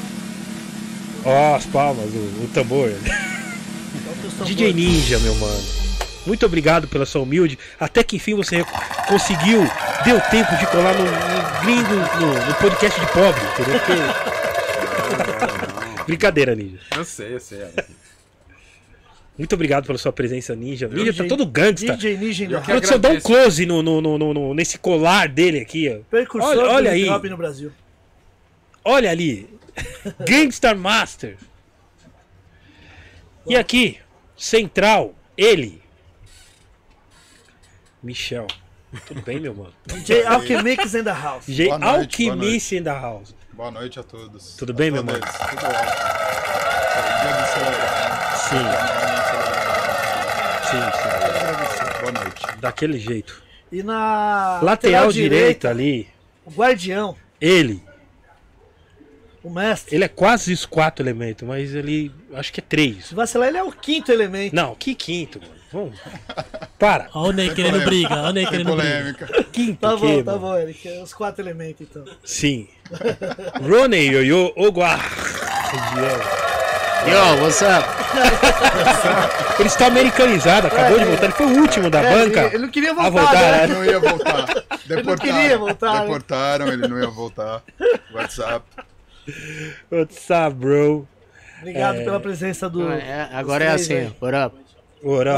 Ó, 1.26 1.56
as 1.56 1.66
palmas, 1.66 2.06
o, 2.14 2.44
o 2.44 2.50
tambor. 2.54 2.92
DJ 4.46 4.74
Ninja, 4.74 5.20
meu 5.20 5.36
mano. 5.36 5.64
Muito 6.26 6.46
obrigado 6.46 6.88
pela 6.88 7.06
sua 7.06 7.22
humilde. 7.22 7.58
Até 7.80 8.04
que 8.04 8.16
enfim 8.16 8.34
você 8.34 8.66
conseguiu, 9.08 9.62
deu 10.04 10.20
tempo 10.32 10.56
de 10.58 10.66
colar 10.68 10.94
no, 10.96 11.04
no 11.06 11.62
gringo, 11.62 11.94
no, 12.20 12.48
no 12.48 12.56
podcast 12.56 13.00
de 13.00 13.06
pobre, 13.12 13.42
entendeu? 13.54 13.80
Porque- 13.80 13.96
Brincadeira, 16.06 16.56
Ninja. 16.56 16.80
Eu 16.96 17.04
sei, 17.06 17.34
eu 17.36 17.40
sei. 17.40 17.60
Muito 19.38 19.54
obrigado 19.54 19.86
pela 19.86 19.98
sua 19.98 20.14
presença, 20.14 20.56
Ninja. 20.56 20.88
Ninja 20.88 21.06
tá 21.14 21.24
DJ 21.24 21.28
todo 21.28 21.46
gangsta. 21.46 21.96
DJ 21.98 22.18
Ninja 22.18 22.44
Eu 22.46 22.48
que 22.48 22.54
house. 22.54 22.66
Produção, 22.68 23.00
dá 23.00 23.10
um 23.10 23.20
close 23.20 23.66
no, 23.66 23.82
no, 23.84 24.02
no, 24.02 24.18
no- 24.18 24.34
no- 24.34 24.54
nesse 24.54 24.78
colar 24.78 25.28
dele 25.28 25.60
aqui, 25.60 25.90
ó. 25.90 26.00
Precursor 26.10 26.50
Olha, 26.50 26.70
olha 26.72 26.92
aí. 26.92 27.06
no 27.30 27.38
Brasil. 27.38 27.72
Olha 28.84 29.10
ali. 29.12 29.50
Gangstar 30.28 30.76
Master. 30.78 31.38
E 33.48 33.56
aqui, 33.56 33.98
central, 34.46 35.16
ele. 35.36 35.82
Michel. 38.04 38.46
Tudo 39.08 39.22
bem, 39.24 39.40
meu 39.40 39.56
mano? 39.56 39.74
DJ 39.88 40.24
Alchemix 40.26 40.94
in 40.94 41.04
the 41.04 41.12
house. 41.12 41.46
Boa 41.48 41.84
Alchemist 41.84 42.72
in 42.72 42.84
the 42.84 42.92
house. 42.92 43.34
Boa 43.52 43.72
noite 43.72 44.00
a 44.00 44.04
todos. 44.04 44.56
Tudo 44.56 44.74
bem, 44.74 44.90
A 44.90 44.92
meu 44.92 45.04
mano? 45.04 45.20
Tudo 45.20 45.66
ótimo. 45.66 45.82
Dia 47.22 47.34
de 47.34 47.48
celebrar. 47.54 48.38
Sim, 48.38 48.66
sim, 50.70 50.84
sim. 51.02 52.02
Boa 52.02 52.12
noite. 52.12 52.58
Daquele 52.60 53.00
jeito. 53.00 53.44
E 53.72 53.82
na 53.82 54.60
Lateral 54.62 55.12
direita 55.12 55.70
ali, 55.72 56.08
o 56.46 56.52
guardião, 56.52 57.18
ele. 57.42 57.84
O 59.48 59.50
mestre. 59.54 59.96
Ele 59.96 60.04
é 60.04 60.08
quase 60.08 60.52
os 60.54 60.66
quatro 60.66 61.04
elementos, 61.04 61.48
mas 61.48 61.74
ele. 61.76 62.12
Acho 62.34 62.52
que 62.52 62.60
é 62.60 62.64
três. 62.68 63.06
Se 63.08 63.16
vacilar, 63.16 63.48
ele 63.50 63.58
é 63.58 63.64
o 63.64 63.72
quinto 63.72 64.12
elemento. 64.12 64.56
Não, 64.56 64.76
que 64.76 64.94
quinto, 64.96 65.40
mano. 65.42 65.54
Vamos. 65.74 66.00
Para. 66.80 67.10
Ó 67.14 67.28
o 67.28 67.32
Ney 67.34 67.50
querendo 67.54 67.82
polêmica. 67.84 67.90
briga, 67.90 68.16
ó 68.22 68.30
o 68.30 68.32
Ney 68.32 68.44
Sem 68.44 68.52
querendo 68.52 68.76
briga. 68.76 68.82
polêmica. 69.22 69.44
Quinto 69.52 69.80
Tá 69.82 69.96
bom, 69.98 70.24
tá 70.24 70.32
mano? 70.32 70.40
bom, 70.40 70.58
Eric. 70.58 70.88
é 70.88 71.02
Os 71.04 71.14
quatro 71.14 71.42
elementos, 71.44 71.82
então. 71.90 72.06
Sim. 72.24 72.68
Rony 73.62 74.08
Yoyo 74.08 74.54
Ogua. 74.56 74.98
Yo, 77.08 77.44
what's 77.44 77.62
up? 77.62 77.86
Ele 79.60 79.68
está 79.68 79.88
americanizado, 79.88 80.68
acabou 80.68 80.98
de 80.98 81.06
voltar. 81.06 81.24
Ele 81.26 81.34
foi 81.34 81.46
o 81.46 81.60
último 81.62 81.90
da 81.90 82.02
É, 82.02 82.14
banca. 82.14 82.40
Ele, 82.46 82.56
ele 82.56 82.64
não 82.64 82.70
queria 82.70 82.94
voltar, 82.94 83.10
voltar, 83.12 83.34
né? 83.52 83.64
Ele 83.64 83.74
não 83.74 83.86
ia 83.86 84.00
voltar. 84.00 84.46
Deportaram. 84.86 85.04
não 85.06 85.16
queria 85.18 85.58
voltar, 85.58 85.94
né? 85.94 86.00
Deportaram, 86.02 86.68
ele 86.70 86.88
não 86.88 87.00
ia 87.00 87.08
voltar. 87.10 87.62
WhatsApp. 88.14 88.66
What's 89.92 90.30
up, 90.30 90.56
bro? 90.56 91.08
Obrigado 91.60 91.98
pela 91.98 92.20
presença 92.20 92.70
do. 92.70 92.92
É, 92.92 93.30
agora 93.34 93.64
é 93.66 93.70
assim, 93.70 93.94
aí. 93.94 94.14
what 94.22 94.36
up? 94.38 94.66
What 95.04 95.30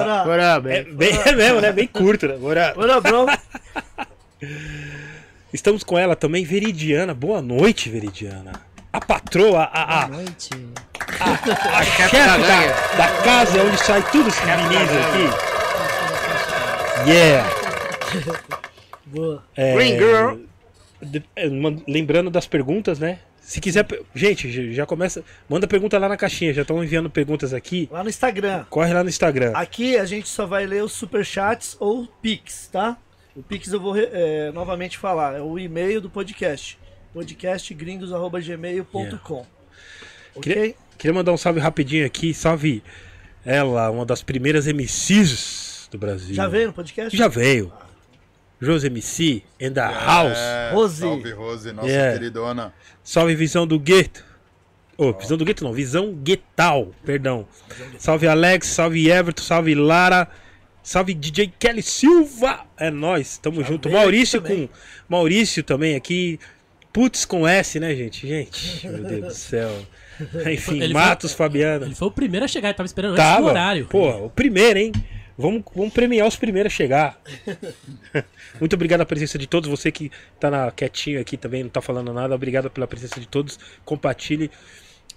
É, 0.70 0.84
bem, 0.84 1.12
é 1.26 1.32
mesmo, 1.34 1.62
né? 1.62 1.72
Bem 1.72 1.88
curto, 1.88 2.28
né? 2.28 2.38
Bora, 2.38 2.74
bro. 3.02 3.26
Estamos 5.54 5.84
com 5.84 5.98
ela 5.98 6.16
também, 6.16 6.44
Veridiana. 6.46 7.14
Boa 7.14 7.42
noite, 7.42 7.90
Veridiana. 7.90 8.54
A 8.92 9.00
patroa, 9.02 9.64
a, 9.64 10.04
a, 10.04 10.08
noite. 10.08 10.50
a 11.74 11.84
chefe 11.84 12.16
da, 12.16 12.96
da 12.98 13.22
casa 13.24 13.62
onde 13.64 13.78
sai 13.78 14.02
tudo 14.12 14.30
esses 14.30 14.44
meninos 14.46 14.90
aqui. 14.90 15.48
Yeah. 17.10 17.50
Boa. 19.06 19.44
É, 19.56 19.76
Green 19.76 19.98
girl. 19.98 20.36
de- 21.02 21.24
é, 21.36 21.48
lembrando 21.88 22.30
das 22.30 22.48
perguntas, 22.48 23.00
né? 23.00 23.20
Se 23.48 23.62
quiser. 23.62 23.88
Gente, 24.14 24.74
já- 24.74 24.86
começa. 24.86 25.24
Manda 25.48 25.66
pergunta 25.66 25.98
lá 25.98 26.10
na 26.10 26.18
caixinha. 26.18 26.54
Já 26.54 26.64
estão 26.64 26.84
enviando 26.84 27.10
perguntas 27.10 27.54
aqui. 27.54 27.88
Lá 27.90 28.04
no 28.04 28.10
Instagram. 28.10 28.66
Corre 28.70 28.94
lá 28.94 29.02
no 29.04 29.08
Instagram. 29.10 29.54
Aqui 29.56 29.98
a 29.98 30.04
gente 30.04 30.28
só 30.28 30.46
vai 30.46 30.66
ler 30.66 30.84
os 30.84 30.92
superchats 30.92 31.78
ou 31.80 32.06
Pix, 32.22 32.68
tá? 32.70 32.98
O 33.34 33.42
Pix 33.42 33.72
eu 33.72 33.80
vou 33.80 33.94
é, 33.98 34.52
novamente 34.52 34.98
falar. 34.98 35.38
É 35.38 35.42
o 35.42 35.58
e-mail 35.58 36.02
do 36.02 36.10
podcast. 36.10 36.78
podcastgringos.gmail.com 37.14 39.46
Ok? 40.36 40.54
Queria- 40.54 40.76
Queria 40.98 41.14
mandar 41.14 41.32
um 41.32 41.38
salve 41.38 41.62
rapidinho 41.62 42.06
aqui. 42.06 42.34
Salve 42.34 42.84
Ela, 43.46 43.90
uma 43.90 44.06
das 44.06 44.22
primeiras 44.22 44.68
MCs 44.68 45.88
do 45.90 45.98
Brasil. 45.98 46.36
Já 46.36 46.50
veio 46.50 46.68
no 46.68 46.74
podcast? 46.74 47.18
Já 47.18 47.30
veio. 47.30 47.72
José 48.62 48.88
MC 48.88 49.44
and 49.62 49.74
the 49.74 49.82
house. 49.82 50.38
É, 50.38 50.72
Rose. 50.74 51.00
Salve, 51.02 51.32
Rose, 51.32 51.72
nossa 51.72 51.88
Yeah. 51.88 52.18
queridona. 52.18 52.74
Salve 53.04 53.36
Visão 53.36 53.68
do 53.68 53.80
Gueto. 53.80 54.24
Ô, 54.98 55.14
Visão 55.14 55.38
do 55.38 55.46
Gueto 55.46 55.64
não, 55.64 55.72
Visão 55.74 56.12
Guetal, 56.14 56.92
perdão. 57.06 57.48
Salve 58.00 58.28
Alex, 58.28 58.68
salve 58.68 59.10
Everton, 59.10 59.44
salve 59.44 59.76
Lara. 59.76 60.28
Salve 60.82 61.14
DJ 61.14 61.52
Kelly 61.60 61.84
Silva. 61.84 62.62
É 62.78 62.90
nóis, 62.90 63.38
tamo 63.38 63.62
junto. 63.64 63.90
veio 63.90 64.00
Maurício 64.02 64.42
também. 64.42 64.68
com 64.68 64.74
Maurício 65.10 65.64
também 65.64 65.96
aqui. 65.96 66.40
Putz 66.94 67.26
com 67.26 67.46
S, 67.48 67.80
né, 67.80 67.94
gente? 67.94 68.26
Gente, 68.28 68.88
meu 68.88 69.04
Deus 69.04 69.26
do 69.26 69.34
céu. 69.34 69.70
Enfim, 70.52 70.78
Ele 70.78 70.86
foi- 70.86 70.88
Matos, 70.94 71.34
Fabiano. 71.34 71.86
Ele 71.86 71.94
foi 71.94 72.08
o 72.08 72.12
primeiro 72.12 72.46
a 72.46 72.48
chegar, 72.48 72.70
ele 72.70 72.78
tava 72.78 72.88
esperando 72.88 73.12
antes 73.14 73.24
do 73.24 73.28
Tava. 73.36 73.46
horário. 73.50 73.86
Pô, 73.86 74.10
o 74.26 74.30
primeiro, 74.32 74.80
hein? 74.80 74.92
Vamos, 75.38 75.64
vamos 75.76 75.94
premiar 75.94 76.28
os 76.28 76.36
primeiros 76.36 76.74
a 76.74 76.76
chegar. 76.76 77.22
Muito 78.60 78.74
obrigado 78.74 79.00
pela 79.00 79.06
presença 79.06 79.38
de 79.38 79.46
todos. 79.46 79.70
Você 79.70 79.92
que 79.92 80.12
tá 80.40 80.50
na, 80.50 80.72
quietinho 80.72 81.22
aqui 81.22 81.38
também, 81.38 81.62
não 81.62 81.70
tá 81.70 81.80
falando 81.80 82.12
nada. 82.12 82.34
Obrigado 82.34 82.72
pela 82.72 82.88
presença 82.88 83.20
de 83.20 83.28
todos. 83.28 83.60
Compartilhe, 83.86 84.50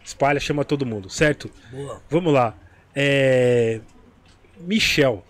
espalha, 0.04 0.38
chama 0.38 0.62
todo 0.62 0.84
mundo, 0.84 1.08
certo? 1.08 1.50
Boa. 1.70 2.02
Vamos 2.10 2.34
lá. 2.34 2.54
É... 2.94 3.80
Michel. 4.58 5.24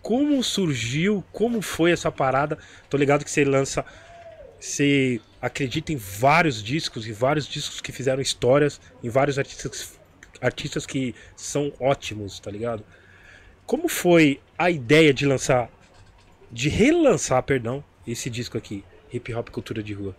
Como 0.00 0.40
surgiu, 0.44 1.24
como 1.32 1.60
foi 1.60 1.90
essa 1.90 2.12
parada? 2.12 2.58
Tô 2.88 2.96
ligado 2.96 3.24
que 3.24 3.30
você 3.30 3.44
lança. 3.44 3.84
Você 4.60 5.20
acredita 5.42 5.92
em 5.92 5.96
vários 5.96 6.62
discos, 6.62 7.06
e 7.08 7.12
vários 7.12 7.48
discos 7.48 7.80
que 7.80 7.90
fizeram 7.90 8.22
histórias, 8.22 8.80
em 9.02 9.08
vários 9.08 9.38
artistas, 9.38 9.98
artistas 10.40 10.86
que 10.86 11.14
são 11.36 11.72
ótimos, 11.80 12.38
tá 12.38 12.50
ligado? 12.50 12.84
Como 13.66 13.88
foi 13.88 14.40
a 14.58 14.70
ideia 14.70 15.12
de 15.12 15.26
lançar, 15.26 15.70
de 16.50 16.68
relançar, 16.68 17.42
perdão, 17.42 17.82
esse 18.06 18.28
disco 18.28 18.58
aqui, 18.58 18.84
Hip 19.12 19.32
Hop 19.34 19.48
Cultura 19.50 19.82
de 19.82 19.92
Rua? 19.94 20.14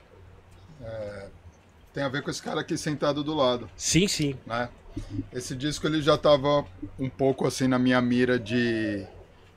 Tem 1.94 2.04
a 2.04 2.10
ver 2.10 2.22
com 2.22 2.30
esse 2.30 2.42
cara 2.42 2.60
aqui 2.62 2.78
sentado 2.78 3.24
do 3.24 3.34
lado, 3.34 3.70
Sim, 3.78 4.08
sim. 4.08 4.36
né? 4.46 4.70
Esse 5.34 5.56
disco 5.56 5.88
ele 5.88 6.02
já 6.02 6.18
tava 6.18 6.66
um 7.00 7.10
pouco 7.10 7.46
assim 7.48 7.68
na 7.68 7.78
minha 7.80 8.02
mira 8.02 8.40
de. 8.40 9.06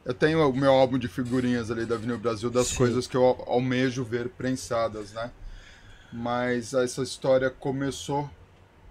Eu 0.05 0.15
tenho 0.15 0.49
o 0.49 0.57
meu 0.57 0.73
álbum 0.73 0.99
de 0.99 1.07
figurinhas 1.09 1.71
ali 1.71 1.85
da 1.85 1.97
Avenida 1.97 2.17
Brasil, 2.19 2.51
das 2.51 2.69
Sim. 2.69 2.77
coisas 2.77 3.07
que 3.07 3.17
eu 3.17 3.25
al- 3.25 3.45
almejo 3.47 4.05
ver 4.05 4.29
prensadas, 4.31 5.13
né? 5.13 5.31
Mas 6.13 6.73
essa 6.75 7.03
história 7.03 7.51
começou 7.51 8.29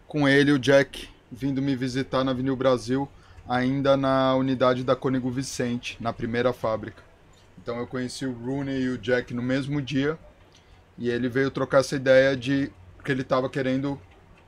com 0.08 0.28
ele, 0.28 0.52
o 0.52 0.60
Jack, 0.60 1.10
vindo 1.32 1.62
me 1.62 1.76
visitar 1.76 2.24
na 2.24 2.32
Avenida 2.32 2.56
Brasil, 2.56 3.10
ainda 3.48 3.96
na 3.96 4.36
unidade 4.36 4.84
da 4.84 4.96
Cônigo 4.96 5.32
Vicente, 5.32 5.98
na 6.00 6.12
primeira 6.12 6.52
fábrica. 6.54 7.02
Então 7.58 7.78
eu 7.80 7.88
conheci 7.88 8.26
o 8.26 8.34
Rooney 8.34 8.84
e 8.84 8.90
o 8.90 8.98
Jack 8.98 9.34
no 9.34 9.42
mesmo 9.42 9.82
dia, 9.82 10.18
e 10.98 11.10
ele 11.10 11.30
veio 11.30 11.52
trocar 11.52 11.80
essa 11.80 11.96
ideia 11.96 12.36
de 12.36 12.72
que 13.04 13.12
ele 13.12 13.22
estava 13.22 13.50
querendo, 13.50 14.00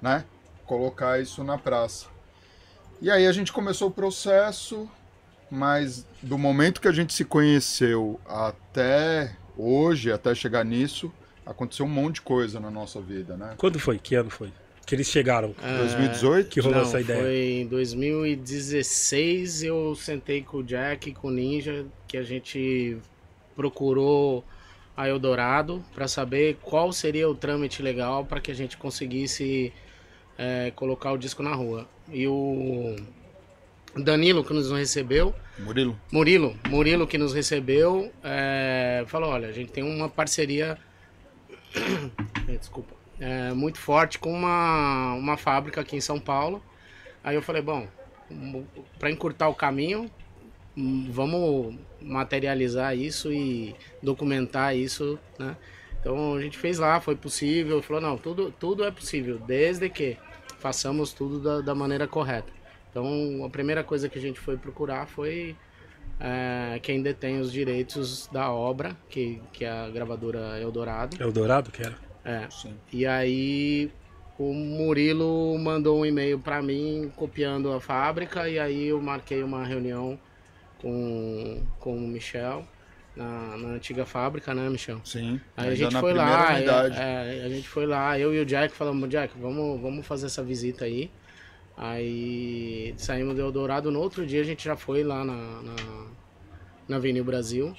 né, 0.02 0.26
colocar 0.66 1.20
isso 1.20 1.44
na 1.44 1.58
praça. 1.58 2.08
E 3.02 3.10
aí 3.10 3.26
a 3.26 3.32
gente 3.32 3.54
começou 3.54 3.88
o 3.88 3.92
processo, 3.92 4.90
mas 5.50 6.06
do 6.22 6.38
momento 6.38 6.82
que 6.82 6.88
a 6.88 6.92
gente 6.92 7.14
se 7.14 7.24
conheceu 7.24 8.20
até 8.26 9.36
hoje, 9.58 10.12
até 10.12 10.36
chegar 10.36 10.66
nisso, 10.66 11.12
aconteceu 11.46 11.86
um 11.86 11.90
monte 11.90 12.16
de 12.16 12.22
coisa 12.22 12.60
na 12.60 12.70
nossa 12.70 13.02
vida, 13.02 13.36
né? 13.36 13.54
Quando 13.58 13.80
foi? 13.80 13.98
Que 13.98 14.16
ano 14.16 14.30
foi? 14.30 14.54
Que 14.90 14.96
eles 14.96 15.08
chegaram. 15.08 15.54
É, 15.62 15.78
2018? 15.78 16.50
Que 16.50 16.60
rolou 16.60 16.80
Não, 16.80 16.88
essa 16.88 17.00
ideia. 17.00 17.22
Foi 17.22 17.62
em 17.62 17.68
2016 17.68 19.62
eu 19.62 19.94
sentei 19.94 20.42
com 20.42 20.58
o 20.58 20.64
Jack 20.64 21.12
e 21.12 21.14
com 21.14 21.28
o 21.28 21.32
Ninja 21.32 21.86
que 22.08 22.18
a 22.18 22.24
gente 22.24 22.98
procurou 23.56 24.44
a 24.98 25.08
Eldorado 25.08 25.86
para 25.94 26.08
saber 26.08 26.58
qual 26.64 26.92
seria 26.92 27.30
o 27.30 27.36
trâmite 27.36 27.84
legal 27.84 28.26
para 28.26 28.42
que 28.42 28.50
a 28.50 28.54
gente 28.56 28.78
conseguisse 28.78 29.72
é, 30.36 30.72
colocar 30.76 31.12
o 31.12 31.20
disco 31.20 31.44
na 31.44 31.54
rua. 31.54 31.88
E 32.12 32.28
o 32.28 32.96
Danilo 33.96 34.44
que 34.44 34.54
nos 34.54 34.72
recebeu, 34.72 35.36
Murilo? 35.60 35.96
Murilo, 36.12 36.58
Murilo 36.68 37.06
que 37.06 37.20
nos 37.20 37.32
recebeu, 37.32 38.12
é, 38.24 39.04
falou, 39.06 39.30
olha, 39.30 39.50
a 39.50 39.52
gente 39.52 39.72
tem 39.72 39.84
uma 39.84 40.10
parceria, 40.10 40.80
eh, 42.48 42.58
desculpa, 42.58 42.99
é, 43.20 43.54
muito 43.54 43.78
forte 43.78 44.18
com 44.18 44.32
uma, 44.32 45.14
uma 45.14 45.38
fábrica 45.38 45.82
aqui 45.82 45.96
em 45.96 46.02
São 46.02 46.20
Paulo. 46.20 46.64
Aí 47.24 47.36
eu 47.36 47.42
falei, 47.42 47.62
bom, 47.62 47.88
para 48.98 49.12
encurtar 49.12 49.50
o 49.50 49.56
caminho, 49.56 50.10
vamos 51.10 51.76
materializar 52.02 52.96
isso 52.96 53.32
e 53.32 53.76
documentar 54.02 54.76
isso, 54.76 55.20
né? 55.38 55.56
Então 56.00 56.36
a 56.36 56.42
gente 56.42 56.58
fez 56.58 56.80
lá, 56.80 57.02
foi 57.02 57.16
possível, 57.16 57.82
falou, 57.82 58.02
não, 58.02 58.18
tudo, 58.18 58.54
tudo 58.58 58.86
é 58.86 58.92
possível, 58.92 59.38
desde 59.38 59.90
que 59.90 60.18
façamos 60.58 61.12
tudo 61.12 61.40
da, 61.40 61.62
da 61.62 61.76
maneira 61.76 62.08
correta. 62.08 62.52
Então 62.90 63.44
a 63.44 63.50
primeira 63.50 63.84
coisa 63.84 64.08
que 64.08 64.18
a 64.18 64.22
gente 64.22 64.40
foi 64.40 64.56
procurar 64.56 65.08
foi 65.08 65.58
é, 66.20 66.80
quem 66.82 67.02
detém 67.02 67.40
os 67.40 67.52
direitos 67.52 68.28
da 68.32 68.50
obra, 68.52 68.96
que, 69.10 69.42
que 69.52 69.66
é 69.66 69.70
a 69.70 69.90
gravadora 69.90 70.58
Eldorado. 70.62 71.22
Eldorado, 71.22 71.70
que 71.70 71.82
era? 71.82 72.09
É. 72.24 72.48
Sim. 72.50 72.76
E 72.92 73.06
aí 73.06 73.92
o 74.38 74.54
Murilo 74.54 75.58
mandou 75.58 76.00
um 76.00 76.06
e-mail 76.06 76.40
para 76.40 76.62
mim 76.62 77.12
copiando 77.16 77.72
a 77.72 77.80
fábrica 77.82 78.48
e 78.48 78.58
aí 78.58 78.88
eu 78.88 79.02
marquei 79.02 79.44
uma 79.44 79.66
reunião 79.66 80.20
com, 80.82 81.62
com 81.80 81.98
o 81.98 82.08
Michel 82.08 82.66
na, 83.16 83.58
na 83.58 83.68
antiga 83.70 84.06
fábrica, 84.06 84.54
né, 84.54 84.70
Michel? 84.70 85.02
Sim. 85.04 85.42
Aí 85.58 85.70
a 85.70 85.76
gente 85.76 85.96
foi 85.98 86.14
lá, 86.14 86.58
é, 86.58 86.64
é, 86.64 87.44
a 87.46 87.50
gente 87.50 87.68
foi 87.68 87.86
lá, 87.86 88.18
eu 88.18 88.34
e 88.34 88.40
o 88.40 88.46
Jack 88.46 88.74
falamos, 88.74 89.10
Jack, 89.10 89.38
vamos, 89.38 89.82
vamos 89.82 90.08
fazer 90.08 90.28
essa 90.28 90.42
visita 90.42 90.86
aí. 90.86 91.12
Aí 91.76 92.94
saímos 92.98 93.36
do 93.36 93.42
Eldorado, 93.42 93.92
no 93.92 94.00
outro 94.00 94.26
dia 94.26 94.42
a 94.42 94.46
gente 94.46 94.64
já 94.64 94.76
foi 94.76 95.04
lá 95.04 95.24
na, 95.24 95.34
na, 95.34 95.76
na 96.88 96.96
Avenida 96.96 97.26
Brasil. 97.26 97.74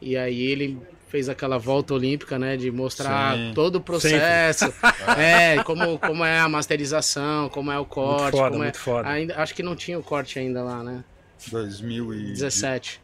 E 0.00 0.16
aí 0.16 0.42
ele 0.42 0.78
fez 1.10 1.28
aquela 1.28 1.58
volta 1.58 1.92
olímpica, 1.92 2.38
né, 2.38 2.56
de 2.56 2.70
mostrar 2.70 3.36
Sim. 3.36 3.52
todo 3.52 3.76
o 3.76 3.80
processo, 3.80 4.72
é, 5.18 5.62
como, 5.64 5.98
como 5.98 6.24
é 6.24 6.38
a 6.38 6.48
masterização, 6.48 7.48
como 7.48 7.70
é 7.70 7.78
o 7.78 7.84
corte, 7.84 8.22
muito 8.22 8.36
foda, 8.36 8.50
como 8.50 8.62
é... 8.62 8.66
muito 8.66 8.78
foda. 8.78 9.08
Ainda, 9.08 9.36
acho 9.36 9.54
que 9.54 9.62
não 9.62 9.74
tinha 9.74 9.98
o 9.98 10.02
corte 10.02 10.38
ainda 10.38 10.62
lá, 10.62 10.84
né? 10.84 11.04
2017. 11.50 12.32
17. 12.32 13.00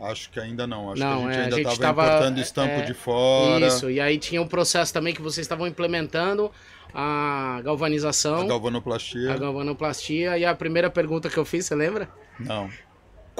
Acho 0.00 0.30
que 0.30 0.40
ainda 0.40 0.66
não. 0.66 0.90
Acho 0.90 1.02
Não, 1.02 1.24
que 1.24 1.28
a 1.28 1.32
gente 1.32 1.38
é, 1.38 1.44
ainda 1.44 1.58
estava 1.58 1.78
tava, 1.78 2.06
importando 2.06 2.40
estampo 2.40 2.72
é, 2.72 2.82
de 2.82 2.94
fora. 2.94 3.66
Isso, 3.66 3.90
e 3.90 4.00
aí 4.00 4.18
tinha 4.18 4.40
um 4.40 4.48
processo 4.48 4.94
também 4.94 5.12
que 5.12 5.20
vocês 5.20 5.44
estavam 5.44 5.66
implementando 5.66 6.50
a 6.94 7.60
galvanização, 7.62 8.40
A 8.40 8.46
galvanoplastia. 8.46 9.34
a 9.34 9.36
galvanoplastia, 9.36 10.38
e 10.38 10.44
a 10.44 10.54
primeira 10.54 10.88
pergunta 10.88 11.28
que 11.28 11.36
eu 11.36 11.44
fiz, 11.44 11.66
você 11.66 11.74
lembra? 11.74 12.08
Não. 12.38 12.70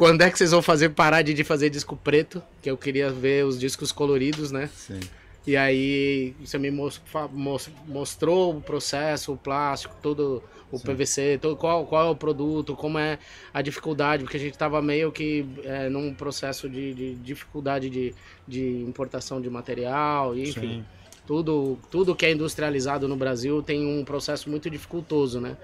Quando 0.00 0.22
é 0.22 0.30
que 0.30 0.38
vocês 0.38 0.50
vão 0.50 0.62
fazer 0.62 0.88
parar 0.88 1.20
de 1.20 1.44
fazer 1.44 1.68
disco 1.68 1.94
preto? 1.94 2.42
Que 2.62 2.70
eu 2.70 2.76
queria 2.78 3.10
ver 3.10 3.44
os 3.44 3.60
discos 3.60 3.92
coloridos, 3.92 4.50
né? 4.50 4.70
Sim. 4.74 4.98
E 5.46 5.58
aí 5.58 6.34
você 6.40 6.56
me 6.58 6.70
mostrou 6.70 8.56
o 8.56 8.62
processo, 8.62 9.34
o 9.34 9.36
plástico, 9.36 9.94
todo 10.00 10.42
o 10.72 10.80
PVC, 10.80 11.38
todo, 11.42 11.54
qual, 11.54 11.84
qual 11.84 12.06
é 12.06 12.10
o 12.10 12.16
produto, 12.16 12.74
como 12.74 12.98
é 12.98 13.18
a 13.52 13.60
dificuldade, 13.60 14.24
porque 14.24 14.38
a 14.38 14.40
gente 14.40 14.54
estava 14.54 14.80
meio 14.80 15.12
que 15.12 15.44
é, 15.64 15.90
num 15.90 16.14
processo 16.14 16.66
de, 16.66 16.94
de 16.94 17.14
dificuldade 17.16 17.90
de, 17.90 18.14
de 18.48 18.82
importação 18.88 19.38
de 19.38 19.50
material, 19.50 20.34
e, 20.34 20.48
enfim. 20.48 20.60
Sim. 20.60 20.84
Tudo, 21.26 21.78
tudo 21.90 22.16
que 22.16 22.24
é 22.24 22.32
industrializado 22.32 23.06
no 23.06 23.16
Brasil 23.16 23.62
tem 23.62 23.86
um 23.86 24.02
processo 24.02 24.48
muito 24.48 24.70
dificultoso, 24.70 25.42
né? 25.42 25.58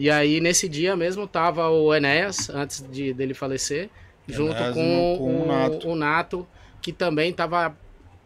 E 0.00 0.08
aí, 0.08 0.40
nesse 0.40 0.66
dia 0.66 0.96
mesmo, 0.96 1.26
tava 1.26 1.68
o 1.68 1.94
Enéas, 1.94 2.48
antes 2.48 2.82
de, 2.90 3.12
dele 3.12 3.34
falecer, 3.34 3.90
junto 4.26 4.54
Enéas 4.56 4.74
com, 4.74 5.14
e 5.14 5.18
com 5.18 5.42
o, 5.42 5.46
Nato. 5.46 5.88
o 5.90 5.94
Nato, 5.94 6.48
que 6.80 6.90
também 6.90 7.30
tava 7.34 7.76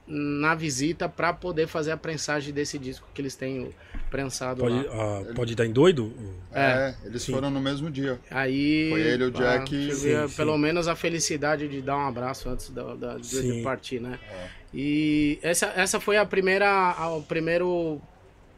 na 0.07 0.55
visita 0.55 1.09
para 1.09 1.33
poder 1.33 1.67
fazer 1.67 1.91
a 1.91 1.97
prensagem 1.97 2.55
desse 2.55 2.79
disco 2.79 3.09
que 3.13 3.21
eles 3.21 3.35
têm 3.35 3.71
prensado 4.09 4.61
Pode, 4.61 4.87
lá. 4.87 4.93
ah, 4.93 5.33
pode 5.35 5.57
dar 5.57 5.67
em 5.67 5.73
doido? 5.73 6.13
É, 6.53 6.95
eles 7.05 7.23
sim. 7.23 7.33
foram 7.33 7.51
no 7.51 7.61
mesmo 7.61 7.91
dia. 7.91 8.21
Aí. 8.31 8.91
Foi 8.91 9.01
ele, 9.01 9.25
o 9.25 9.31
Jack 9.33 9.75
ah, 9.75 9.79
e- 9.79 9.89
tive, 9.89 10.29
Sim, 10.29 10.37
pelo 10.37 10.53
sim. 10.55 10.59
menos 10.61 10.87
a 10.87 10.95
felicidade 10.95 11.67
de 11.67 11.83
dar 11.83 11.97
um 11.97 12.07
abraço 12.07 12.49
antes 12.49 12.71
da, 12.71 12.95
da- 12.95 13.17
de, 13.17 13.27
Sim. 13.27 13.53
de 13.57 13.63
partir, 13.65 14.01
né? 14.01 14.21
É. 14.31 14.47
E 14.73 15.41
essa, 15.43 15.73
essa 15.75 15.99
foi 15.99 16.19
a 16.19 16.25
primeira, 16.25 16.69
a- 16.69 17.17
o 17.17 17.23
primeiro 17.23 18.01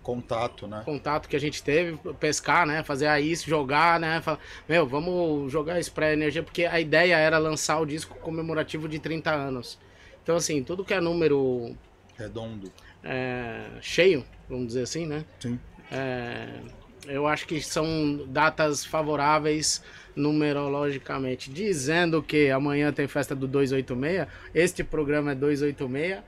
Contato, 0.07 0.69
né? 0.69 0.83
contato 0.85 1.29
que 1.29 1.35
a 1.35 1.41
gente 1.41 1.61
teve, 1.65 1.99
pescar, 2.21 2.65
né? 2.65 2.85
Fazer 2.85 3.09
a 3.09 3.21
isso, 3.21 3.51
jogar, 3.51 3.99
né? 3.99 4.21
Falar, 4.21 4.39
meu, 4.69 4.87
vamos 4.87 5.51
jogar 5.51 5.81
isso 5.81 5.91
pra 5.91 6.13
energia, 6.13 6.45
porque 6.45 6.65
a 6.65 6.79
ideia 6.79 7.17
era 7.17 7.39
lançar 7.39 7.81
o 7.81 7.85
disco 7.85 8.17
comemorativo 8.21 8.89
de 8.89 9.01
30 9.01 9.33
anos. 9.33 9.77
Então, 10.23 10.37
assim, 10.37 10.63
tudo 10.63 10.85
que 10.85 10.95
é 10.95 11.01
número 11.01 11.75
Redondo. 12.17 12.71
é, 13.03 13.65
cheio, 13.81 14.25
vamos 14.49 14.69
dizer 14.69 14.83
assim, 14.83 15.07
né? 15.07 15.25
Sim. 15.41 15.59
É, 15.91 16.61
eu 17.09 17.27
acho 17.27 17.45
que 17.45 17.61
são 17.61 18.27
datas 18.29 18.85
favoráveis 18.85 19.83
numerologicamente. 20.15 21.51
Dizendo 21.51 22.23
que 22.23 22.49
amanhã 22.49 22.93
tem 22.93 23.09
festa 23.09 23.35
do 23.35 23.49
286, 23.49 24.29
este 24.55 24.85
programa 24.85 25.33
é 25.33 25.35
286. 25.35 26.23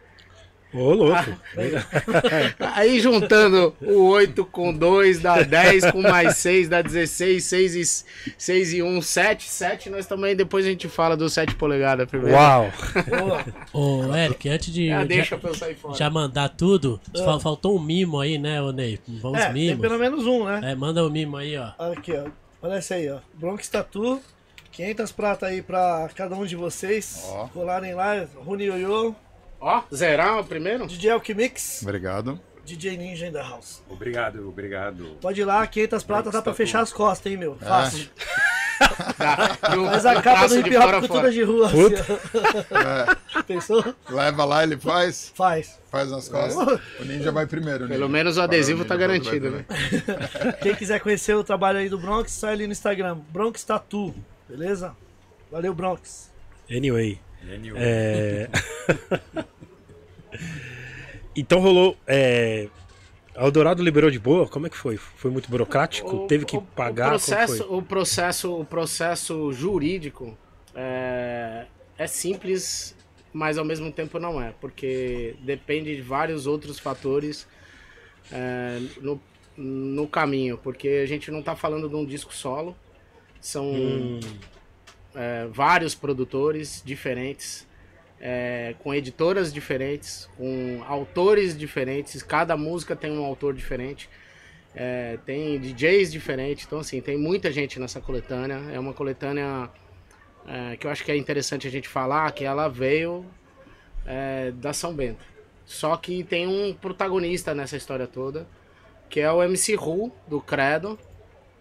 Ô, 0.74 0.92
louco. 0.92 1.30
Aí 2.74 3.00
juntando 3.00 3.74
o 3.80 4.08
8 4.08 4.44
com 4.46 4.72
2 4.72 5.20
dá 5.20 5.42
10, 5.42 5.90
com 5.92 6.02
mais 6.02 6.36
6 6.36 6.68
dá 6.68 6.82
16, 6.82 7.42
6 7.44 7.74
e, 7.74 8.32
6 8.38 8.72
e 8.74 8.82
1, 8.82 9.00
7, 9.02 9.48
7. 9.48 9.90
Nós 9.90 10.06
também, 10.06 10.36
depois 10.36 10.66
a 10.66 10.68
gente 10.68 10.88
fala 10.88 11.16
do 11.16 11.28
7 11.28 11.54
polegadas 11.54 12.08
primeiro. 12.08 12.36
Uau. 12.36 12.70
Ô, 13.72 14.14
Eric, 14.14 14.48
antes 14.48 14.72
de. 14.72 14.90
Ah, 14.90 15.00
já- 15.00 15.04
deixa 15.04 15.38
pra 15.38 15.50
eu 15.50 15.54
sair 15.54 15.74
fora. 15.74 15.94
Já 15.94 16.10
mandar 16.10 16.48
tudo, 16.50 17.00
fal- 17.24 17.40
faltou 17.40 17.76
um 17.76 17.80
mimo 17.82 18.20
aí, 18.20 18.38
né, 18.38 18.60
ô 18.62 18.70
Ney? 18.72 18.98
Vamos 19.08 19.40
É, 19.40 19.44
tem 19.46 19.52
mimos. 19.54 19.80
pelo 19.80 19.98
menos 19.98 20.26
um, 20.26 20.44
né? 20.44 20.72
É, 20.72 20.74
manda 20.74 21.04
o 21.04 21.10
mimo 21.10 21.36
aí, 21.36 21.56
ó. 21.56 21.70
Aqui, 21.92 22.12
ó. 22.12 22.24
Olha 22.60 22.78
esse 22.78 22.92
aí, 22.92 23.08
ó. 23.10 23.18
Bronx 23.34 23.68
Tattoo. 23.68 24.20
500 24.72 25.10
pratas 25.12 25.48
aí 25.48 25.62
pra 25.62 26.08
cada 26.14 26.36
um 26.36 26.44
de 26.44 26.54
vocês. 26.54 27.22
Ó. 27.26 27.48
Colarem 27.48 27.94
lá. 27.94 28.24
Rune 28.44 28.64
Yoyo. 28.64 29.14
Ó, 29.60 29.82
zerar 29.94 30.38
o 30.40 30.44
primeiro? 30.44 30.86
DJ 30.86 31.10
Alchemix. 31.10 31.80
Obrigado. 31.82 32.40
DJ 32.64 32.96
Ninja 32.98 33.26
in 33.26 33.32
the 33.32 33.40
house. 33.42 33.82
Obrigado, 33.88 34.46
obrigado. 34.48 35.16
Pode 35.20 35.40
ir 35.40 35.44
lá, 35.44 35.66
500 35.66 36.02
pratas 36.04 36.32
dá 36.34 36.42
pra 36.42 36.52
fechar 36.54 36.80
as 36.80 36.92
costas, 36.92 37.32
hein, 37.32 37.38
meu. 37.38 37.56
Fácil. 37.56 38.08
Tá. 39.18 39.58
E 39.74 39.76
o- 39.76 39.86
Mas 39.86 40.06
a 40.06 40.22
capa 40.22 40.46
do 40.46 40.54
de 40.62 40.68
hip 40.68 40.76
hop 40.76 40.90
cultura 41.00 41.08
fora. 41.08 41.32
de 41.32 41.42
rua. 41.42 41.66
assim. 41.66 41.94
É, 43.34 43.42
Pensou? 43.42 43.84
leva 44.08 44.44
lá, 44.44 44.62
ele 44.62 44.76
faz. 44.76 45.32
Faz. 45.34 45.80
Faz 45.90 46.12
nas 46.12 46.28
costas. 46.28 46.80
O 47.00 47.04
ninja 47.04 47.32
vai 47.32 47.44
primeiro. 47.44 47.88
Pelo 47.88 48.06
ninja. 48.06 48.08
menos 48.08 48.36
o 48.36 48.40
adesivo 48.40 48.84
tá 48.84 48.94
garantido, 48.96 49.50
né? 49.50 49.64
Quem 50.62 50.76
quiser 50.76 51.00
conhecer 51.00 51.34
o 51.34 51.42
trabalho 51.42 51.78
aí 51.80 51.88
do 51.88 51.98
Bronx, 51.98 52.30
sai 52.30 52.52
ali 52.52 52.66
no 52.66 52.72
Instagram. 52.72 53.18
Bronx 53.30 53.64
Tattoo. 53.64 54.14
Beleza? 54.48 54.94
Valeu, 55.50 55.74
Bronx. 55.74 56.30
Anyway. 56.70 57.18
É... 57.76 58.48
então 61.36 61.60
rolou. 61.60 61.96
É... 62.06 62.68
A 63.34 63.44
Eldorado 63.44 63.82
liberou 63.82 64.10
de 64.10 64.18
boa? 64.18 64.48
Como 64.48 64.66
é 64.66 64.70
que 64.70 64.76
foi? 64.76 64.96
Foi 64.96 65.30
muito 65.30 65.48
burocrático? 65.48 66.24
O- 66.24 66.26
Teve 66.26 66.44
que 66.44 66.56
o- 66.56 66.60
pagar? 66.60 67.06
O 67.06 67.10
Como 67.10 67.18
processo, 67.20 67.56
foi? 67.64 67.76
o 67.78 67.82
processo, 67.82 68.60
o 68.60 68.64
processo 68.64 69.52
jurídico 69.52 70.36
é, 70.74 71.66
é 71.96 72.06
simples, 72.08 72.96
mas 73.32 73.56
ao 73.56 73.64
mesmo 73.64 73.92
tempo 73.92 74.18
não 74.18 74.42
é, 74.42 74.52
porque 74.60 75.36
depende 75.40 75.94
de 75.94 76.02
vários 76.02 76.48
outros 76.48 76.80
fatores 76.80 77.46
é, 78.32 78.80
no, 79.00 79.20
no 79.56 80.08
caminho, 80.08 80.58
porque 80.58 80.88
a 81.04 81.06
gente 81.06 81.30
não 81.30 81.38
está 81.38 81.54
falando 81.54 81.88
de 81.88 81.94
um 81.94 82.04
disco 82.04 82.34
solo, 82.34 82.76
são 83.40 83.70
Hum, 83.72 84.20
é, 85.18 85.48
vários 85.50 85.96
produtores 85.96 86.80
diferentes, 86.84 87.66
é, 88.20 88.76
com 88.78 88.94
editoras 88.94 89.52
diferentes, 89.52 90.30
com 90.36 90.80
autores 90.86 91.58
diferentes, 91.58 92.22
cada 92.22 92.56
música 92.56 92.94
tem 92.94 93.10
um 93.10 93.24
autor 93.24 93.52
diferente, 93.52 94.08
é, 94.74 95.18
tem 95.26 95.58
DJs 95.58 96.12
diferentes, 96.12 96.64
então 96.66 96.78
assim, 96.78 97.00
tem 97.00 97.18
muita 97.18 97.50
gente 97.50 97.80
nessa 97.80 98.00
coletânea, 98.00 98.62
é 98.72 98.78
uma 98.78 98.94
coletânea 98.94 99.68
é, 100.46 100.76
que 100.76 100.86
eu 100.86 100.90
acho 100.90 101.04
que 101.04 101.10
é 101.10 101.16
interessante 101.16 101.66
a 101.66 101.70
gente 101.70 101.88
falar, 101.88 102.30
que 102.30 102.44
ela 102.44 102.68
veio 102.68 103.26
é, 104.06 104.52
da 104.52 104.72
São 104.72 104.94
Bento. 104.94 105.24
Só 105.66 105.96
que 105.96 106.22
tem 106.22 106.46
um 106.46 106.72
protagonista 106.72 107.54
nessa 107.54 107.76
história 107.76 108.06
toda, 108.06 108.46
que 109.10 109.20
é 109.20 109.30
o 109.30 109.42
MC 109.42 109.74
Ru, 109.74 110.12
do 110.28 110.40
Credo, 110.40 110.96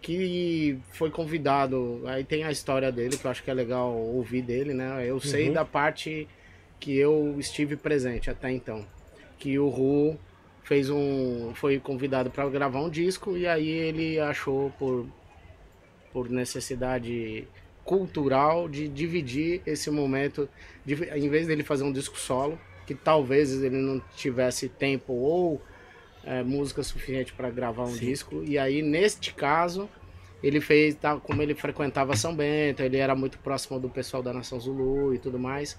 que 0.00 0.78
foi 0.92 1.10
convidado. 1.10 2.02
Aí 2.06 2.24
tem 2.24 2.44
a 2.44 2.50
história 2.50 2.90
dele, 2.92 3.16
que 3.16 3.24
eu 3.24 3.30
acho 3.30 3.42
que 3.42 3.50
é 3.50 3.54
legal 3.54 3.92
ouvir 3.94 4.42
dele, 4.42 4.72
né? 4.72 5.04
Eu 5.06 5.20
sei 5.20 5.48
Uhum. 5.48 5.54
da 5.54 5.64
parte 5.64 6.28
que 6.80 6.96
eu 6.96 7.36
estive 7.38 7.76
presente 7.76 8.30
até 8.30 8.50
então. 8.50 8.86
Que 9.38 9.58
o 9.58 9.68
Ru 9.68 10.16
fez 10.62 10.88
um. 10.90 11.52
foi 11.54 11.78
convidado 11.78 12.30
para 12.30 12.48
gravar 12.48 12.80
um 12.80 12.90
disco 12.90 13.36
e 13.36 13.46
aí 13.46 13.68
ele 13.68 14.18
achou 14.20 14.70
por, 14.78 15.06
por 16.12 16.28
necessidade 16.28 17.46
cultural 17.84 18.68
de 18.68 18.86
dividir 18.86 19.62
esse 19.66 19.90
momento, 19.90 20.48
de, 20.84 20.94
em 20.94 21.28
vez 21.28 21.46
dele 21.46 21.64
fazer 21.64 21.84
um 21.84 21.92
disco 21.92 22.18
solo, 22.18 22.58
que 22.86 22.94
talvez 22.94 23.50
ele 23.62 23.78
não 23.78 23.98
tivesse 24.14 24.68
tempo 24.68 25.12
ou 25.14 25.60
é, 26.28 26.42
música 26.42 26.82
suficiente 26.82 27.32
para 27.32 27.48
gravar 27.48 27.84
um 27.84 27.96
disco. 27.96 28.44
E 28.44 28.58
aí, 28.58 28.82
neste 28.82 29.32
caso, 29.32 29.88
ele 30.42 30.60
fez, 30.60 30.94
tá, 30.94 31.16
como 31.16 31.40
ele 31.40 31.54
frequentava 31.54 32.14
São 32.14 32.34
Bento, 32.36 32.82
ele 32.82 32.98
era 32.98 33.14
muito 33.14 33.38
próximo 33.38 33.80
do 33.80 33.88
pessoal 33.88 34.22
da 34.22 34.30
Nação 34.32 34.60
Zulu 34.60 35.14
e 35.14 35.18
tudo 35.18 35.38
mais. 35.38 35.78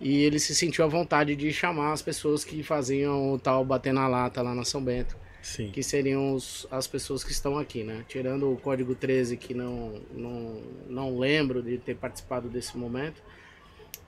E 0.00 0.24
ele 0.24 0.38
se 0.40 0.54
sentiu 0.56 0.84
à 0.84 0.88
vontade 0.88 1.36
de 1.36 1.52
chamar 1.52 1.92
as 1.92 2.02
pessoas 2.02 2.44
que 2.44 2.62
faziam 2.64 3.32
o 3.32 3.38
tal 3.38 3.64
bater 3.64 3.92
na 3.94 4.08
lata 4.08 4.42
lá 4.42 4.54
na 4.54 4.64
São 4.64 4.82
Bento, 4.82 5.16
sim. 5.40 5.70
que 5.70 5.82
seriam 5.84 6.34
os- 6.34 6.66
as 6.70 6.86
pessoas 6.88 7.22
que 7.22 7.30
estão 7.30 7.56
aqui, 7.56 7.84
né? 7.84 8.04
Tirando 8.08 8.52
o 8.52 8.56
Código 8.56 8.92
13, 8.94 9.36
que 9.36 9.54
não, 9.54 10.02
não, 10.12 10.62
não 10.88 11.18
lembro 11.18 11.62
de 11.62 11.78
ter 11.78 11.94
participado 11.96 12.48
desse 12.48 12.76
momento. 12.76 13.22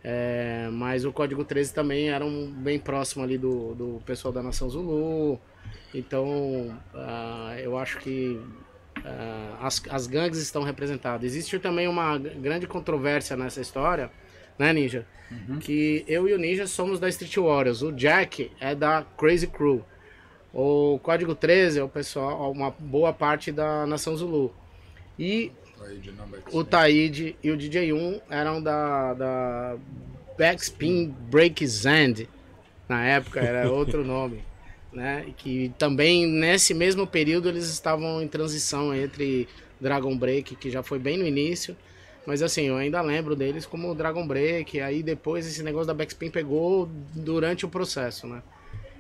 É, 0.03 0.69
mas 0.73 1.05
o 1.05 1.12
Código 1.12 1.45
13 1.45 1.73
também 1.73 2.11
era 2.11 2.25
um, 2.25 2.51
bem 2.51 2.79
próximo 2.79 3.23
ali 3.25 3.37
do, 3.38 3.75
do 3.75 4.03
pessoal 4.05 4.33
da 4.33 4.43
Nação 4.43 4.69
Zulu. 4.69 5.41
Então, 5.94 6.79
ah, 6.94 7.57
eu 7.61 7.79
acho 7.79 7.98
que 7.98 8.40
ah, 9.05 9.59
as, 9.61 9.83
as 9.90 10.07
gangues 10.07 10.38
estão 10.38 10.62
representadas. 10.62 11.24
Existe 11.24 11.59
também 11.59 11.88
uma 11.88 12.18
grande 12.18 12.66
controvérsia 12.66 13.37
nessa 13.37 13.61
história, 13.61 14.11
né, 14.59 14.72
Ninja? 14.72 15.07
Que 15.61 16.05
eu 16.09 16.29
e 16.29 16.33
o 16.33 16.38
Ninja 16.38 16.66
somos 16.66 16.98
da 16.98 17.09
Street 17.09 17.37
Warriors. 17.37 17.83
O 17.83 17.92
Jack 17.92 18.51
é 18.61 18.74
da 18.74 19.05
Crazy 19.16 19.46
Crew. 19.46 19.85
O 20.53 20.98
Código 21.03 21.35
13 21.35 21.79
é 21.79 21.83
o 21.83 21.88
pessoal, 21.88 22.51
uma 22.51 22.70
boa 22.70 23.12
parte 23.12 23.53
da 23.53 23.87
Nação 23.87 24.16
Zulu. 24.16 24.55
E 25.18 25.53
o 26.53 26.64
Taíde 26.64 27.37
e 27.42 27.51
o 27.51 27.57
DJ1 27.57 28.20
eram 28.31 28.62
da, 28.62 29.14
da 29.14 29.77
Backspin 30.38 31.14
Break 31.31 31.66
Zand. 31.66 32.27
Na 32.88 33.05
época 33.05 33.40
era 33.40 33.70
outro 33.70 34.05
nome. 34.05 34.42
Né? 34.99 35.33
Que 35.37 35.73
também 35.79 36.27
nesse 36.27 36.75
mesmo 36.75 37.07
período 37.07 37.49
eles 37.49 37.69
estavam 37.69 38.21
em 38.21 38.27
transição 38.27 38.93
entre 38.93 39.47
Dragon 39.81 40.19
Break, 40.19 40.57
que 40.57 40.73
já 40.73 40.83
foi 40.83 40.99
bem 40.99 41.17
no 41.17 41.25
início. 41.25 41.77
Mas 42.27 42.43
assim, 42.43 42.63
eu 42.63 42.77
ainda 42.77 43.01
lembro 43.01 43.37
deles 43.37 43.65
como 43.65 43.95
Dragon 43.95 44.27
Break. 44.27 44.81
Aí 44.81 45.01
depois 45.01 45.47
esse 45.47 45.63
negócio 45.63 45.87
da 45.87 45.95
Backspin 45.95 46.31
pegou 46.31 46.91
durante 47.15 47.65
o 47.65 47.69
processo, 47.69 48.27
né? 48.27 48.43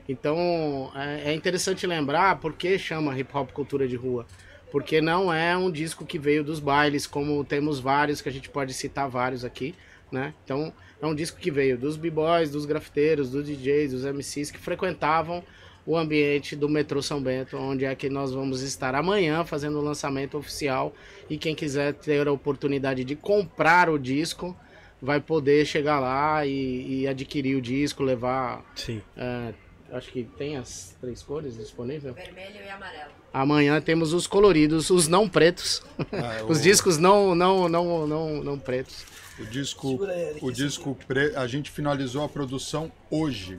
Então 0.08 0.92
é, 0.94 1.32
é 1.32 1.34
interessante 1.34 1.84
lembrar 1.84 2.38
por 2.38 2.52
que 2.52 2.78
chama 2.78 3.18
hip 3.18 3.36
hop 3.36 3.50
cultura 3.50 3.88
de 3.88 3.96
rua. 3.96 4.24
Porque 4.70 5.00
não 5.00 5.34
é 5.34 5.56
um 5.56 5.68
disco 5.68 6.06
que 6.06 6.16
veio 6.16 6.44
dos 6.44 6.60
bailes, 6.60 7.08
como 7.08 7.42
temos 7.42 7.80
vários, 7.80 8.20
que 8.20 8.28
a 8.28 8.32
gente 8.32 8.48
pode 8.48 8.72
citar 8.72 9.08
vários 9.08 9.44
aqui, 9.44 9.74
né? 10.12 10.32
Então 10.44 10.72
é 11.02 11.06
um 11.08 11.14
disco 11.14 11.40
que 11.40 11.50
veio 11.50 11.76
dos 11.76 11.96
b-boys, 11.96 12.52
dos 12.52 12.66
grafiteiros, 12.66 13.30
dos 13.30 13.44
DJs, 13.44 13.90
dos 13.90 14.04
MCs 14.04 14.52
que 14.52 14.58
frequentavam 14.58 15.42
o 15.88 15.96
ambiente 15.96 16.54
do 16.54 16.68
metrô 16.68 17.00
São 17.00 17.18
Bento, 17.22 17.56
onde 17.56 17.86
é 17.86 17.94
que 17.94 18.10
nós 18.10 18.30
vamos 18.34 18.60
estar 18.60 18.94
amanhã 18.94 19.42
fazendo 19.42 19.78
o 19.78 19.82
lançamento 19.82 20.36
oficial. 20.36 20.94
E 21.30 21.38
quem 21.38 21.54
quiser 21.54 21.94
ter 21.94 22.28
a 22.28 22.30
oportunidade 22.32 23.02
de 23.04 23.16
comprar 23.16 23.88
o 23.88 23.98
disco, 23.98 24.54
vai 25.00 25.18
poder 25.18 25.64
chegar 25.64 25.98
lá 25.98 26.44
e, 26.44 27.00
e 27.00 27.08
adquirir 27.08 27.56
o 27.56 27.60
disco, 27.62 28.02
levar. 28.02 28.62
Sim. 28.74 29.00
é, 29.16 29.54
acho 29.90 30.12
que 30.12 30.24
tem 30.24 30.58
as 30.58 30.94
três 31.00 31.22
cores 31.22 31.56
disponíveis. 31.56 32.14
Vermelho 32.14 32.62
e 32.62 32.68
amarelo. 32.68 33.10
Amanhã 33.32 33.80
temos 33.80 34.12
os 34.12 34.26
coloridos, 34.26 34.90
os 34.90 35.08
não 35.08 35.26
pretos. 35.26 35.82
Ah, 36.12 36.44
Os 36.48 36.58
o- 36.58 36.62
discos 36.62 36.98
não, 36.98 37.34
não, 37.34 37.66
não, 37.66 38.06
não, 38.06 38.44
não 38.44 38.58
pretos. 38.58 39.06
O 39.38 39.46
disco, 39.46 39.98
o 40.42 40.50
disco 40.52 40.98
pre... 41.06 41.34
a 41.34 41.46
gente 41.46 41.70
finalizou 41.70 42.22
a 42.24 42.28
produção 42.28 42.92
hoje, 43.10 43.58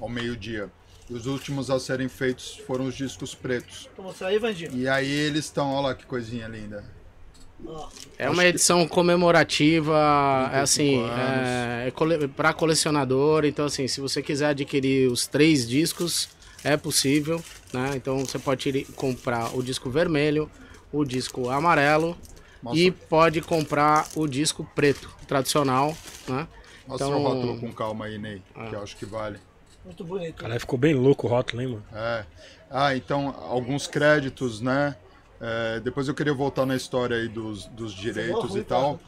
ao 0.00 0.08
meio-dia. 0.08 0.70
E 1.10 1.14
os 1.14 1.26
últimos 1.26 1.70
a 1.70 1.80
serem 1.80 2.08
feitos 2.08 2.56
foram 2.66 2.86
os 2.86 2.94
discos 2.94 3.34
pretos. 3.34 3.88
Vou 3.96 4.06
mostrar 4.06 4.28
aí, 4.28 4.38
Vandinho. 4.38 4.72
E 4.76 4.88
aí 4.88 5.10
eles 5.10 5.46
estão, 5.46 5.70
olha 5.72 5.88
lá 5.88 5.94
que 5.94 6.04
coisinha 6.04 6.46
linda. 6.48 6.84
É 8.16 8.30
uma 8.30 8.44
edição 8.44 8.86
comemorativa, 8.86 9.96
é 10.52 10.58
35 10.60 10.62
assim, 10.62 11.02
anos. 11.02 11.16
é, 11.16 11.92
cole, 11.94 12.28
para 12.28 12.52
colecionador. 12.52 13.44
Então, 13.44 13.64
assim, 13.66 13.88
se 13.88 14.00
você 14.00 14.22
quiser 14.22 14.48
adquirir 14.50 15.10
os 15.10 15.26
três 15.26 15.66
discos, 15.68 16.28
é 16.62 16.76
possível, 16.76 17.42
né? 17.72 17.92
Então, 17.96 18.18
você 18.20 18.38
pode 18.38 18.68
ir 18.68 18.84
comprar 18.94 19.56
o 19.56 19.62
disco 19.62 19.90
vermelho, 19.90 20.48
o 20.92 21.04
disco 21.04 21.48
amarelo 21.50 22.16
Mostra, 22.62 22.80
e 22.80 22.90
pode 22.92 23.40
comprar 23.40 24.06
o 24.14 24.28
disco 24.28 24.68
preto, 24.74 25.10
tradicional, 25.26 25.96
né? 26.28 26.46
mostra 26.86 27.08
então- 27.08 27.20
o 27.20 27.22
rótulo 27.26 27.60
com 27.60 27.72
calma 27.72 28.04
aí, 28.06 28.18
Ney, 28.18 28.40
Ah. 28.54 28.68
que 28.68 28.74
eu 28.76 28.82
acho 28.82 28.96
que 28.96 29.04
vale. 29.06 29.38
Muito 29.88 30.04
bonito. 30.04 30.42
Caralho, 30.42 30.60
ficou 30.60 30.78
bem 30.78 30.94
louco 30.94 31.26
o 31.26 31.30
rótulo, 31.30 31.62
hein, 31.62 31.68
mano? 31.68 31.84
É. 31.94 32.24
Ah, 32.70 32.94
então, 32.94 33.34
alguns 33.48 33.86
créditos, 33.86 34.60
né? 34.60 34.94
É, 35.40 35.80
depois 35.80 36.08
eu 36.08 36.14
queria 36.14 36.34
voltar 36.34 36.66
na 36.66 36.76
história 36.76 37.16
aí 37.16 37.28
dos, 37.28 37.64
dos 37.66 37.94
direitos 37.94 38.54
e 38.54 38.62
tal. 38.62 39.00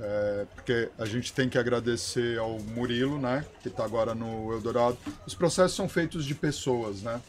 É, 0.00 0.46
porque 0.54 0.90
a 0.98 1.04
gente 1.04 1.32
tem 1.32 1.48
que 1.48 1.56
agradecer 1.56 2.36
ao 2.38 2.58
Murilo, 2.58 3.18
né, 3.18 3.44
que 3.62 3.68
está 3.68 3.84
agora 3.84 4.12
no 4.12 4.52
Eldorado. 4.52 4.98
Os 5.24 5.34
processos 5.34 5.76
são 5.76 5.88
feitos 5.88 6.24
de 6.24 6.34
pessoas, 6.34 7.02
né? 7.02 7.20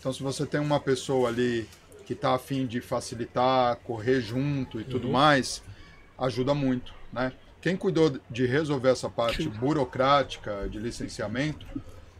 Então, 0.00 0.10
se 0.12 0.22
você 0.22 0.46
tem 0.46 0.60
uma 0.60 0.80
pessoa 0.80 1.28
ali 1.28 1.68
que 2.06 2.14
está 2.14 2.34
afim 2.34 2.66
de 2.66 2.80
facilitar, 2.80 3.76
correr 3.84 4.20
junto 4.22 4.80
e 4.80 4.84
tudo 4.84 5.08
mais, 5.08 5.62
ajuda 6.18 6.54
muito, 6.54 6.94
né? 7.12 7.32
Quem 7.62 7.76
cuidou 7.76 8.18
de 8.28 8.44
resolver 8.44 8.90
essa 8.90 9.08
parte 9.08 9.48
burocrática 9.48 10.68
de 10.68 10.80
licenciamento 10.80 11.64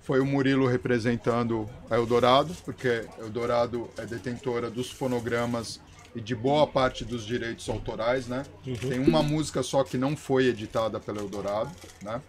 foi 0.00 0.20
o 0.20 0.24
Murilo 0.24 0.68
representando 0.68 1.68
a 1.90 1.96
Eldorado, 1.96 2.55
porque 2.64 3.05
Eldorado 3.18 3.90
é 3.98 4.07
detentora 4.07 4.70
dos 4.70 4.88
fonogramas 4.88 5.81
e 6.14 6.20
de 6.20 6.37
boa 6.37 6.64
parte 6.64 7.05
dos 7.05 7.26
direitos 7.26 7.68
autorais, 7.68 8.28
né? 8.28 8.44
Tem 8.88 9.00
uma 9.00 9.20
música 9.20 9.64
só 9.64 9.83
que 9.83 9.98
não 9.98 10.16
foi 10.16 10.46
editada 10.46 11.00
pela 11.00 11.18
Eldorado, 11.18 11.72
né? 12.02 12.22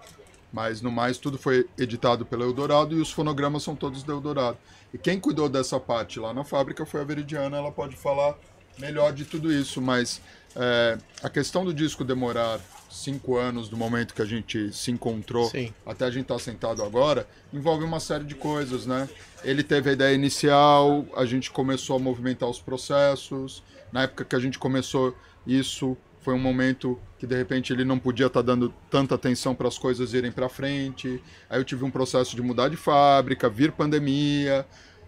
Mas 0.52 0.82
no 0.82 0.91
mais 0.91 1.19
tudo 1.19 1.38
foi 1.38 1.67
editado 1.78 2.26
pela 2.26 2.43
Eldorado 2.43 2.97
e 2.97 3.02
os 3.02 3.12
fonogramas 3.12 3.62
são 3.62 3.76
todos 3.76 4.02
da 4.02 4.13
Eldorado. 4.13 4.58
E 4.91 4.97
quem 4.97 5.19
cuidou 5.19 5.47
dessa 5.47 5.80
parte 5.80 6.19
lá 6.19 6.34
na 6.34 6.43
fábrica 6.43 6.84
foi 6.84 7.02
a 7.02 7.04
Veridiana, 7.04 7.58
ela 7.58 7.71
pode 7.71 7.95
falar 7.95 8.36
melhor 8.80 9.13
de 9.13 9.23
tudo 9.23 9.54
isso, 9.54 9.80
mas 9.80 10.19
é, 10.56 10.97
a 11.21 11.30
questão 11.30 11.63
do 11.63 11.73
disco 11.73 12.04
demorar 12.04 12.60
cinco 12.94 13.38
anos 13.38 13.68
do 13.68 13.76
momento 13.76 14.14
que 14.14 14.22
a 14.22 14.26
gente 14.26 14.72
se 14.72 14.92
encontrou 14.92 15.50
Sim. 15.50 15.74
até 15.86 16.06
a 16.06 16.12
gente 16.12 16.24
estar 16.24 16.40
sentado 16.40 16.84
agora, 16.84 17.28
envolve 17.52 17.84
uma 17.84 18.00
série 18.00 18.24
de 18.24 18.36
coisas, 18.36 18.86
né? 18.86 19.10
Ele 19.44 19.64
teve 19.64 19.90
a 19.90 19.94
ideia 19.94 20.14
inicial, 20.14 21.06
a 21.16 21.26
gente 21.26 21.52
começou 21.52 21.96
a 21.96 22.00
movimentar 22.00 22.48
os 22.48 22.60
processos. 22.60 23.64
Na 23.92 24.04
época 24.04 24.24
que 24.24 24.36
a 24.36 24.40
gente 24.40 24.60
começou 24.60 25.16
isso, 25.46 25.98
foi 26.22 26.34
um 26.34 26.40
momento 26.40 27.00
que 27.18 27.28
de 27.28 27.36
repente 27.36 27.74
ele 27.74 27.84
não 27.84 27.98
podia 28.00 28.28
estar 28.28 28.42
dando 28.42 28.74
tanta 28.90 29.16
atenção 29.16 29.56
para 29.56 29.68
as 29.68 29.78
coisas 29.78 30.14
irem 30.14 30.32
para 30.32 30.48
frente. 30.48 31.22
Aí 31.50 31.60
eu 31.60 31.66
tive 31.66 31.84
um 31.84 31.92
processo 31.92 32.36
de 32.36 32.42
mudar 32.42 32.70
de 32.70 32.78
fábrica, 32.78 33.50
vir 33.50 33.72
pandemia. 33.72 34.66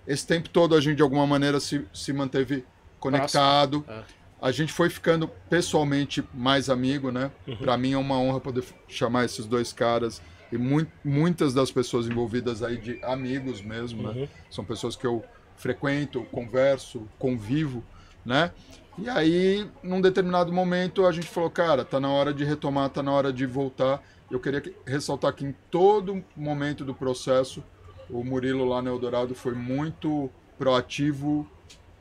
Esse 0.08 0.26
tempo 0.26 0.50
todo 0.50 0.76
a 0.76 0.82
gente 0.82 0.98
de 0.98 1.04
alguma 1.04 1.26
maneira 1.26 1.60
se, 1.60 1.86
se 1.94 2.12
manteve 2.12 2.66
conectado. 3.00 3.86
É. 3.88 4.25
A 4.42 4.52
gente 4.52 4.72
foi 4.74 4.90
ficando 4.90 5.28
pessoalmente 5.50 6.24
mais 6.34 6.70
amigo, 6.70 7.12
né? 7.12 7.32
Para 7.58 7.78
mim 7.78 7.94
é 7.94 7.98
uma 7.98 8.18
honra 8.20 8.40
poder 8.40 8.64
chamar 8.88 9.26
esses 9.26 9.46
dois 9.46 9.72
caras 9.74 10.22
e 10.52 10.58
mui- 10.58 10.88
muitas 11.04 11.54
das 11.54 11.72
pessoas 11.72 12.06
envolvidas 12.08 12.62
aí 12.62 12.78
de 12.78 13.00
amigos 13.04 13.62
mesmo, 13.62 14.04
né? 14.04 14.14
São 14.52 14.64
pessoas 14.64 14.96
que 14.96 15.08
eu 15.08 15.24
frequento, 15.56 16.22
converso, 16.32 17.08
convivo, 17.18 17.84
né? 18.26 18.52
E 18.98 19.10
aí, 19.10 19.68
num 19.82 20.00
determinado 20.02 20.52
momento, 20.54 21.06
a 21.06 21.12
gente 21.12 21.28
falou, 21.28 21.50
cara, 21.50 21.84
tá 21.84 22.00
na 22.00 22.10
hora 22.10 22.34
de 22.34 22.44
retomar, 22.44 22.90
tá 22.90 23.02
na 23.02 23.12
hora 23.12 23.32
de 23.34 23.46
voltar. 23.46 24.02
Eu 24.30 24.40
queria 24.40 24.62
que- 24.62 24.74
ressaltar 24.86 25.34
que 25.34 25.46
em 25.46 25.56
todo 25.72 26.24
momento 26.36 26.84
do 26.86 26.94
processo, 26.94 27.64
o 28.10 28.24
Murilo 28.24 28.66
lá 28.66 28.82
no 28.82 28.90
Eldorado 28.90 29.34
foi 29.34 29.54
muito 29.54 30.30
proativo, 30.58 31.48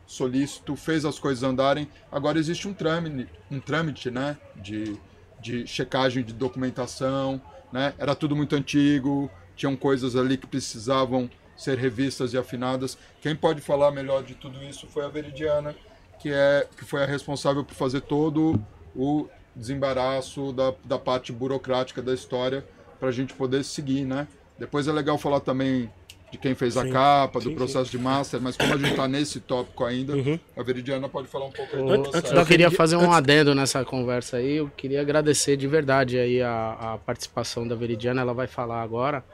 solícito, 0.07 0.77
fez 0.77 1.05
as 1.05 1.19
coisas 1.19 1.43
andarem. 1.43 1.89
Agora 2.11 2.39
existe 2.39 2.69
um 2.69 2.75
trâmite, 2.75 3.31
um 3.51 3.61
trâmite 3.61 4.11
né, 4.11 4.37
de, 4.57 4.99
de 5.41 5.67
checagem 5.67 6.23
de 6.23 6.33
documentação, 6.33 7.41
né? 7.73 7.93
Era 7.99 8.15
tudo 8.15 8.37
muito 8.37 8.55
antigo, 8.55 9.31
tinham 9.57 9.75
coisas 9.77 10.15
ali 10.15 10.37
que 10.37 10.47
precisavam 10.47 11.29
ser 11.57 11.79
revistas 11.79 12.33
e 12.33 12.39
afinadas. 12.39 12.97
Quem 13.21 13.35
pode 13.35 13.61
falar 13.61 13.91
melhor 13.91 14.23
de 14.23 14.35
tudo 14.35 14.63
isso 14.63 14.87
foi 14.87 15.05
a 15.05 15.09
Veridiana, 15.09 15.75
que 16.21 16.31
é 16.33 16.67
que 16.77 16.85
foi 16.85 17.03
a 17.03 17.07
responsável 17.07 17.65
por 17.65 17.75
fazer 17.75 18.01
todo 18.03 18.61
o 18.95 19.29
desembaraço 19.55 20.53
da, 20.53 20.75
da 20.85 20.99
parte 20.99 21.33
burocrática 21.33 22.03
da 22.03 22.13
história 22.13 22.65
para 22.99 23.09
a 23.09 23.13
gente 23.13 23.35
poder 23.35 23.65
seguir, 23.65 24.05
né? 24.05 24.27
Depois 24.59 24.87
é 24.87 24.93
legal 24.93 25.19
falar 25.19 25.41
também 25.41 25.91
de 26.35 26.39
quem 26.39 26.55
fez 26.55 26.77
a 26.77 26.83
Sim. 26.83 26.91
capa, 26.91 27.39
do 27.39 27.49
Sim, 27.51 27.55
processo 27.55 27.91
de 27.91 27.97
master, 27.99 28.41
mas 28.41 28.57
como 28.57 28.75
a 28.75 28.77
gente 28.77 28.91
está 28.91 29.07
nesse 29.07 29.39
tópico 29.39 29.85
ainda, 29.85 30.15
Uhum. 30.17 30.37
a 30.57 30.63
Veridiana 30.65 31.09
pode 31.09 31.29
falar 31.29 31.47
um 31.47 31.51
pouco 31.53 31.77
aí 31.77 31.83
do 31.83 31.91
Antes- 31.93 32.11
processo. 32.11 32.35
Eu 32.35 32.45
queria 32.47 32.71
fazer 32.73 32.97
um 32.97 33.03
antes- 33.03 33.17
adendo 33.17 33.55
nessa 33.55 33.85
conversa 33.85 34.39
aí. 34.39 34.57
Eu 34.57 34.69
queria 34.77 35.01
agradecer 35.01 35.57
de 35.57 35.69
verdade 35.69 36.19
aí 36.19 36.43
a, 36.43 36.95
a 36.95 36.99
participação 36.99 37.67
da 37.69 37.77
Veridiana. 37.77 38.21
Ela 38.21 38.35
vai 38.35 38.49
falar 38.49 38.83
agora. 38.83 39.25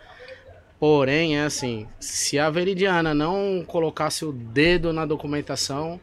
Porém, 0.79 1.39
é 1.39 1.43
assim: 1.45 1.87
se 1.99 2.39
a 2.39 2.49
Veridiana 2.51 3.15
não 3.15 3.65
colocasse 3.67 4.25
o 4.25 4.33
dedo 4.33 4.93
na 4.93 5.05
documentação, 5.07 6.01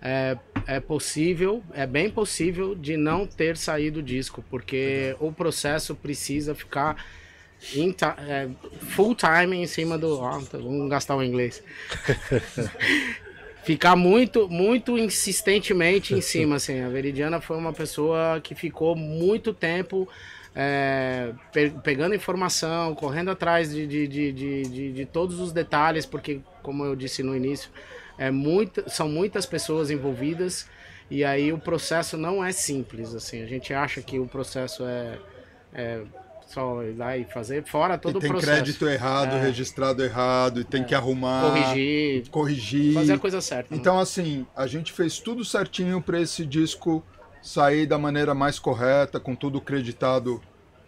é, 0.00 0.36
é 0.66 0.78
possível, 0.80 1.62
é 1.74 1.86
bem 1.86 2.08
possível 2.10 2.74
de 2.74 2.96
não 2.96 3.26
ter 3.26 3.56
saído 3.56 4.00
o 4.00 4.02
disco, 4.02 4.44
porque 4.50 5.16
o 5.20 5.32
processo 5.32 5.94
precisa 5.94 6.54
ficar 6.54 7.04
full 8.90 9.14
time 9.14 9.56
em 9.56 9.66
cima 9.66 9.98
do. 9.98 10.20
ó, 10.20 10.38
vamos 10.52 10.88
gastar 10.88 11.16
o 11.16 11.22
inglês 11.22 11.62
ficar 13.68 13.96
muito, 13.96 14.48
muito 14.48 14.96
insistentemente 14.96 16.14
em 16.14 16.22
cima, 16.22 16.56
assim. 16.56 16.80
A 16.80 16.88
Veridiana 16.88 17.38
foi 17.38 17.56
uma 17.58 17.72
pessoa 17.72 18.40
que 18.42 18.54
ficou 18.54 18.96
muito 18.96 19.52
tempo 19.52 20.08
é, 20.56 21.32
pe- 21.52 21.74
pegando 21.84 22.14
informação, 22.14 22.94
correndo 22.94 23.30
atrás 23.30 23.70
de, 23.70 23.86
de, 23.86 24.08
de, 24.32 24.92
de, 24.92 25.04
todos 25.06 25.38
os 25.38 25.52
detalhes, 25.52 26.06
porque, 26.06 26.40
como 26.62 26.82
eu 26.82 26.96
disse 26.96 27.22
no 27.22 27.36
início, 27.36 27.70
é 28.16 28.30
muita, 28.30 28.88
são 28.88 29.06
muitas 29.08 29.44
pessoas 29.44 29.90
envolvidas 29.90 30.66
e 31.10 31.22
aí 31.22 31.52
o 31.52 31.58
processo 31.58 32.16
não 32.16 32.42
é 32.42 32.52
simples, 32.52 33.14
assim. 33.14 33.42
A 33.42 33.46
gente 33.46 33.74
acha 33.74 34.00
que 34.00 34.18
o 34.18 34.26
processo 34.26 34.82
é, 34.84 35.18
é 35.74 36.00
só 36.48 36.82
ir 36.82 36.96
lá 36.96 37.16
e 37.16 37.24
fazer, 37.24 37.62
fora 37.64 37.96
todo 37.98 38.14
e 38.14 38.18
o 38.18 38.20
tem 38.20 38.30
processo. 38.30 38.52
crédito 38.52 38.88
errado, 38.88 39.36
É. 39.36 39.40
registrado 39.42 40.02
errado, 40.02 40.60
e 40.60 40.64
tem 40.64 40.82
que 40.82 40.94
arrumar, 40.94 41.42
Corrigir, 41.50 42.28
corrigir. 42.30 42.94
fazer 42.94 43.12
a 43.12 43.18
coisa 43.18 43.40
certa. 43.40 43.74
né? 43.74 43.78
Então, 43.80 43.98
assim, 44.00 44.46
a 44.56 44.66
gente 44.66 44.92
fez 44.92 45.18
tudo 45.18 45.44
certinho 45.44 46.00
para 46.02 46.20
esse 46.20 46.44
disco 46.46 47.04
sair 47.42 47.86
da 47.86 47.98
maneira 47.98 48.34
mais 48.34 48.58
correta, 48.58 49.20
com 49.20 49.34
tudo 49.34 49.60
creditado 49.60 50.40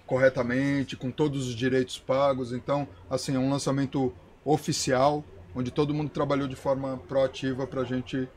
corretamente, 0.06 0.96
com 0.96 1.10
todos 1.10 1.46
os 1.46 1.54
direitos 1.54 1.98
pagos. 1.98 2.52
Então, 2.52 2.88
assim, 3.08 3.36
é 3.36 3.38
um 3.38 3.50
lançamento 3.50 4.12
oficial, 4.44 5.24
onde 5.54 5.70
todo 5.70 5.94
mundo 5.94 6.08
trabalhou 6.10 6.48
de 6.48 6.56
forma 6.56 6.96
proativa 7.08 7.66
para 7.66 7.82
a 7.82 7.84
gente 7.84 8.28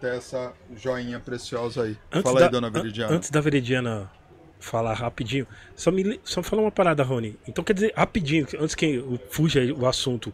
ter 0.00 0.14
essa 0.14 0.52
joinha 0.76 1.18
preciosa 1.18 1.84
aí. 1.84 1.96
Antes 2.12 2.22
Fala 2.22 2.40
da, 2.40 2.46
aí, 2.46 2.52
dona 2.52 2.68
an- 2.68 2.70
Veridiana. 2.70 3.14
Antes 3.14 3.30
da 3.30 3.40
Veridiana 3.40 4.10
falar 4.58 4.94
rapidinho, 4.94 5.46
só 5.74 5.90
me 5.90 6.20
só 6.24 6.42
fala 6.42 6.62
uma 6.62 6.70
parada, 6.70 7.02
Rony. 7.02 7.36
Então 7.46 7.62
quer 7.62 7.72
dizer, 7.74 7.92
rapidinho, 7.96 8.46
antes 8.58 8.74
que 8.74 8.94
eu 8.96 9.18
fuja 9.30 9.60
o 9.74 9.86
assunto. 9.86 10.32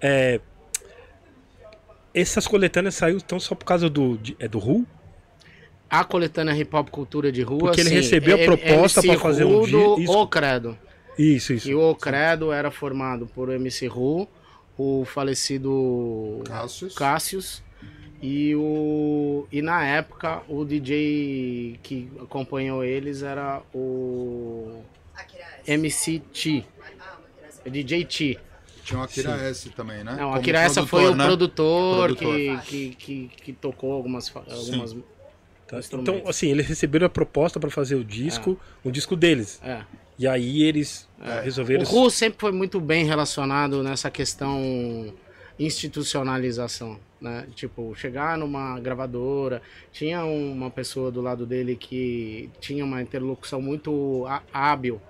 É, 0.00 0.40
essas 2.14 2.46
coletâneas 2.46 2.94
saíram 2.94 3.20
tão 3.20 3.38
só 3.38 3.54
por 3.54 3.64
causa 3.64 3.88
do 3.88 4.16
de- 4.18 4.36
é 4.38 4.48
do 4.48 4.58
Ru? 4.58 4.86
A 5.90 6.04
coletânea 6.04 6.54
Hip 6.54 6.74
Hop 6.74 6.88
Cultura 6.90 7.32
de 7.32 7.42
Rua. 7.42 7.58
Porque 7.60 7.80
ele 7.80 7.88
assim, 7.88 7.96
recebeu 7.98 8.36
a 8.36 8.44
proposta 8.44 9.02
pra 9.02 9.18
fazer 9.18 9.44
um 9.44 9.62
dia- 9.62 10.00
isso. 10.04 10.12
O 10.12 10.26
Credo. 10.26 10.78
Isso, 11.18 11.52
isso. 11.52 11.68
E 11.68 11.74
o 11.74 11.90
O 11.90 11.94
Credo 11.96 12.52
era 12.52 12.70
formado 12.70 13.26
por 13.26 13.48
MC 13.50 13.86
Ru, 13.86 14.28
o 14.76 15.04
falecido 15.04 16.42
Cassius. 16.44 16.94
Cassius 16.94 17.62
e 18.20 18.54
o 18.56 19.46
e 19.52 19.62
na 19.62 19.84
época 19.84 20.42
o 20.48 20.64
DJ 20.64 21.78
que 21.82 22.08
acompanhou 22.20 22.84
eles 22.84 23.22
era 23.22 23.62
o 23.74 24.82
MC 25.66 26.20
T, 26.32 26.64
DJ 27.66 28.04
T. 28.04 28.38
Tinha 28.84 29.00
o 29.00 29.02
Akira 29.02 29.32
S 29.32 29.68
também, 29.70 30.02
né? 30.02 30.12
Não, 30.12 30.28
Como 30.28 30.34
Akira 30.34 30.60
essa 30.60 30.86
foi 30.86 31.10
o 31.10 31.14
né? 31.14 31.26
produtor, 31.26 32.06
Produtor. 32.06 32.62
Que, 32.62 32.94
que, 32.94 32.94
que, 32.96 33.30
que 33.42 33.52
tocou 33.52 33.92
algumas 33.92 34.34
algumas 34.34 34.96
Tá? 35.66 35.80
Então, 35.92 36.22
assim, 36.26 36.48
eles 36.48 36.66
receberam 36.66 37.06
a 37.06 37.10
proposta 37.10 37.60
pra 37.60 37.68
fazer 37.68 37.94
o 37.94 38.02
disco, 38.02 38.58
um 38.82 38.90
disco 38.90 39.14
deles. 39.14 39.60
é. 39.62 39.82
E 40.18 40.26
aí 40.26 40.62
eles 40.64 41.06
eh, 41.22 41.42
resolveram. 41.44 41.84
O 41.84 41.86
Ru 41.86 42.10
sempre 42.10 42.40
foi 42.40 42.50
muito 42.50 42.80
bem 42.80 43.04
relacionado 43.04 43.84
nessa 43.84 44.10
questão 44.10 45.14
institucionalização, 45.56 46.98
né? 47.20 47.46
Tipo, 47.54 47.94
chegar 47.94 48.38
numa 48.38 48.78
gravadora, 48.80 49.60
tinha 49.92 50.24
uma 50.24 50.70
pessoa 50.70 51.10
do 51.10 51.20
lado 51.20 51.44
dele 51.46 51.76
que 51.76 52.50
tinha 52.60 52.84
uma 52.84 53.02
interlocução 53.02 53.60
muito 53.60 54.24
há- 54.28 54.42
hábil 54.52 55.00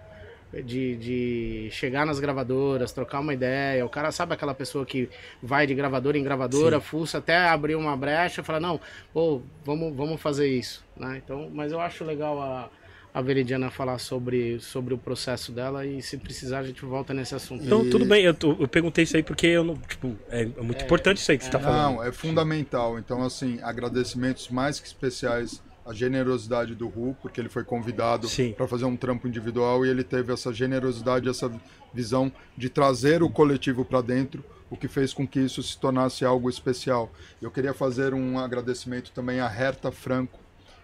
de, 0.64 0.97
de 0.97 1.68
chegar 1.71 2.07
nas 2.07 2.18
gravadoras, 2.18 2.92
trocar 2.92 3.21
uma 3.21 3.35
ideia. 3.35 3.85
O 3.85 3.88
cara 3.88 4.11
sabe 4.11 4.33
aquela 4.35 4.55
pessoa 4.55 4.87
que 4.87 5.09
vai 5.42 5.66
de 5.66 5.75
gravadora 5.75 6.16
em 6.18 6.23
gravadora, 6.25 6.81
fuça 6.81 7.18
até 7.18 7.37
abrir 7.37 7.75
uma 7.75 7.97
brecha 7.97 8.40
e 8.40 8.44
fala, 8.44 8.59
não, 8.61 8.81
pô, 9.12 9.42
vamos, 9.64 9.94
vamos 9.94 10.21
fazer 10.21 10.49
isso, 10.49 10.85
né? 10.97 11.21
Então, 11.23 11.51
mas 11.53 11.71
eu 11.73 11.81
acho 11.81 12.03
legal 12.05 12.40
a, 12.40 12.71
a 13.18 13.20
Veridiana 13.20 13.68
falar 13.68 13.98
sobre, 13.98 14.61
sobre 14.61 14.94
o 14.94 14.98
processo 14.98 15.50
dela 15.50 15.85
e 15.85 16.00
se 16.00 16.16
precisar 16.16 16.61
a 16.61 16.62
gente 16.62 16.85
volta 16.85 17.12
nesse 17.12 17.35
assunto. 17.35 17.64
Então, 17.64 17.85
E- 17.85 17.90
tudo 17.90 18.04
bem, 18.04 18.24
eu, 18.24 18.37
eu 18.61 18.68
perguntei 18.68 19.02
isso 19.02 19.16
aí 19.16 19.24
porque 19.24 19.48
eu 19.48 19.64
não. 19.64 19.74
Tipo, 19.74 20.16
é, 20.31 20.42
é 20.42 20.62
muito 20.62 20.85
importante 20.85 21.16
isso 21.16 21.28
aí 21.33 21.37
que 21.37 21.42
você 21.44 21.50
tá 21.50 21.59
falando. 21.59 21.96
Não, 21.96 22.04
é 22.04 22.12
fundamental. 22.12 22.96
Então, 22.96 23.24
assim, 23.24 23.59
agradecimentos 23.61 24.48
mais 24.50 24.78
que 24.78 24.87
especiais 24.87 25.61
à 25.85 25.92
generosidade 25.92 26.76
do 26.76 26.87
Ru, 26.87 27.16
porque 27.20 27.40
ele 27.40 27.48
foi 27.48 27.64
convidado 27.64 28.28
para 28.57 28.68
fazer 28.68 28.85
um 28.85 28.96
trampo 28.96 29.26
individual 29.26 29.85
e 29.85 29.88
ele 29.88 30.04
teve 30.04 30.33
essa 30.33 30.52
generosidade, 30.52 31.28
essa 31.28 31.50
visão 31.92 32.31
de 32.57 32.68
trazer 32.68 33.20
o 33.20 33.28
coletivo 33.28 33.85
para 33.85 34.00
dentro, 34.00 34.44
o 34.70 34.76
que 34.76 34.87
fez 34.87 35.12
com 35.12 35.26
que 35.26 35.40
isso 35.40 35.61
se 35.61 35.76
tornasse 35.76 36.24
algo 36.24 36.48
especial. 36.48 37.11
Eu 37.42 37.50
queria 37.50 37.74
fazer 37.74 38.14
um 38.14 38.38
agradecimento 38.38 39.11
também 39.11 39.40
à 39.40 39.46
Herta 39.46 39.90
Franco, 39.90 40.38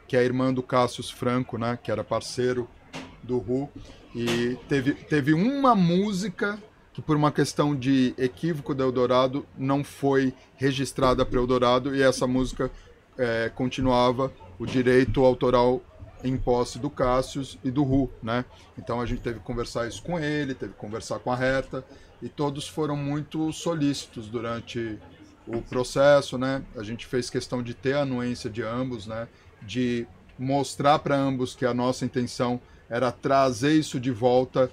que 0.07 0.17
é 0.17 0.21
a 0.21 0.25
irmã 0.25 0.53
do 0.53 0.63
Cassius 0.63 1.11
Franco, 1.11 1.59
né, 1.59 1.79
que 1.83 1.91
era 1.91 2.05
parceiro 2.05 2.69
do 3.23 3.39
Ru, 3.39 3.69
e 4.15 4.57
teve, 4.69 4.95
teve 4.95 5.33
uma 5.33 5.75
música 5.75 6.59
que 6.93 7.03
por 7.03 7.17
uma 7.17 7.33
questão 7.33 7.75
de 7.75 8.15
equívoco 8.17 8.75
da 8.75 8.85
Eldorado 8.85 9.45
não 9.59 9.83
foi 9.83 10.33
registrada 10.57 11.27
para 11.27 11.41
Eldorado 11.41 11.95
e 11.95 12.01
essa 12.01 12.25
música 12.25 12.71
eh, 13.19 13.51
continuava 13.55 14.33
o 14.59 14.65
direito 14.65 15.25
autoral 15.25 15.83
em 16.23 16.37
posse 16.37 16.79
do 16.79 16.89
Cassius 16.89 17.59
e 17.65 17.71
do 17.71 17.83
Ru, 17.83 18.11
né? 18.23 18.45
Então 18.79 19.01
a 19.01 19.07
gente 19.07 19.21
teve 19.21 19.41
que 19.41 19.45
conversar 19.45 19.89
isso 19.89 20.03
com 20.03 20.19
ele, 20.19 20.55
teve 20.55 20.73
que 20.73 20.79
conversar 20.79 21.19
com 21.19 21.33
a 21.33 21.37
Reta 21.37 21.85
e 22.23 22.29
todos 22.29 22.67
foram 22.67 22.97
muito 22.97 23.53
solícitos 23.53 24.29
durante 24.29 24.99
o 25.47 25.61
processo, 25.61 26.39
né? 26.39 26.63
A 26.77 26.83
gente 26.83 27.07
fez 27.07 27.29
questão 27.29 27.63
de 27.63 27.75
ter 27.75 27.95
a 27.95 28.03
anuência 28.03 28.49
de 28.49 28.63
ambos, 28.63 29.07
né? 29.07 29.29
De 29.67 30.07
mostrar 30.39 30.99
para 30.99 31.17
ambos 31.17 31.55
que 31.55 31.65
a 31.65 31.73
nossa 31.75 32.05
intenção 32.05 32.61
era 32.89 33.11
trazer 33.11 33.73
isso 33.73 33.99
de 33.99 34.11
volta 34.11 34.71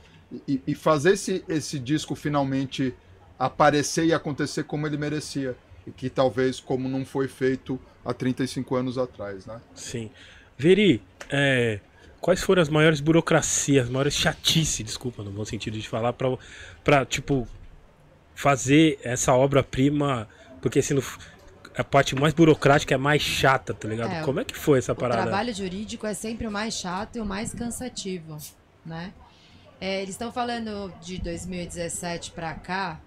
e, 0.47 0.61
e 0.67 0.75
fazer 0.75 1.13
esse, 1.13 1.43
esse 1.47 1.77
disco 1.79 2.15
finalmente 2.15 2.93
aparecer 3.37 4.05
e 4.05 4.13
acontecer 4.13 4.63
como 4.63 4.85
ele 4.87 4.97
merecia. 4.97 5.55
E 5.85 5.91
que 5.91 6.09
talvez 6.09 6.59
como 6.59 6.87
não 6.87 7.03
foi 7.05 7.27
feito 7.27 7.79
há 8.05 8.13
35 8.13 8.75
anos 8.75 8.97
atrás, 8.97 9.45
né? 9.45 9.59
Sim. 9.73 10.11
Veri, 10.57 11.01
é, 11.29 11.79
quais 12.19 12.41
foram 12.41 12.61
as 12.61 12.69
maiores 12.69 12.99
burocracias, 12.99 13.85
as 13.85 13.89
maiores 13.89 14.13
chatice, 14.13 14.83
desculpa, 14.83 15.23
no 15.23 15.31
bom 15.31 15.43
sentido 15.45 15.79
de 15.79 15.87
falar, 15.87 16.13
pra 16.83 17.05
tipo, 17.05 17.47
fazer 18.35 18.99
essa 19.03 19.33
obra-prima, 19.33 20.27
porque 20.61 20.79
assim, 20.79 20.93
no- 20.93 21.03
a 21.75 21.83
parte 21.83 22.15
mais 22.15 22.33
burocrática 22.33 22.93
é 22.93 22.97
mais 22.97 23.21
chata, 23.21 23.73
tá 23.73 23.87
ligado? 23.87 24.11
É, 24.11 24.21
Como 24.23 24.39
é 24.39 24.43
que 24.45 24.55
foi 24.57 24.79
essa 24.79 24.93
O 24.93 24.95
parada? 24.95 25.23
trabalho 25.23 25.53
jurídico 25.53 26.05
é 26.05 26.13
sempre 26.13 26.47
o 26.47 26.51
mais 26.51 26.73
chato 26.73 27.15
e 27.17 27.19
o 27.21 27.25
mais 27.25 27.53
cansativo, 27.53 28.37
né? 28.85 29.13
É, 29.79 30.01
eles 30.01 30.11
estão 30.15 30.31
falando 30.31 30.93
de 31.01 31.17
2017 31.19 32.31
para 32.31 32.53
cá, 32.53 32.99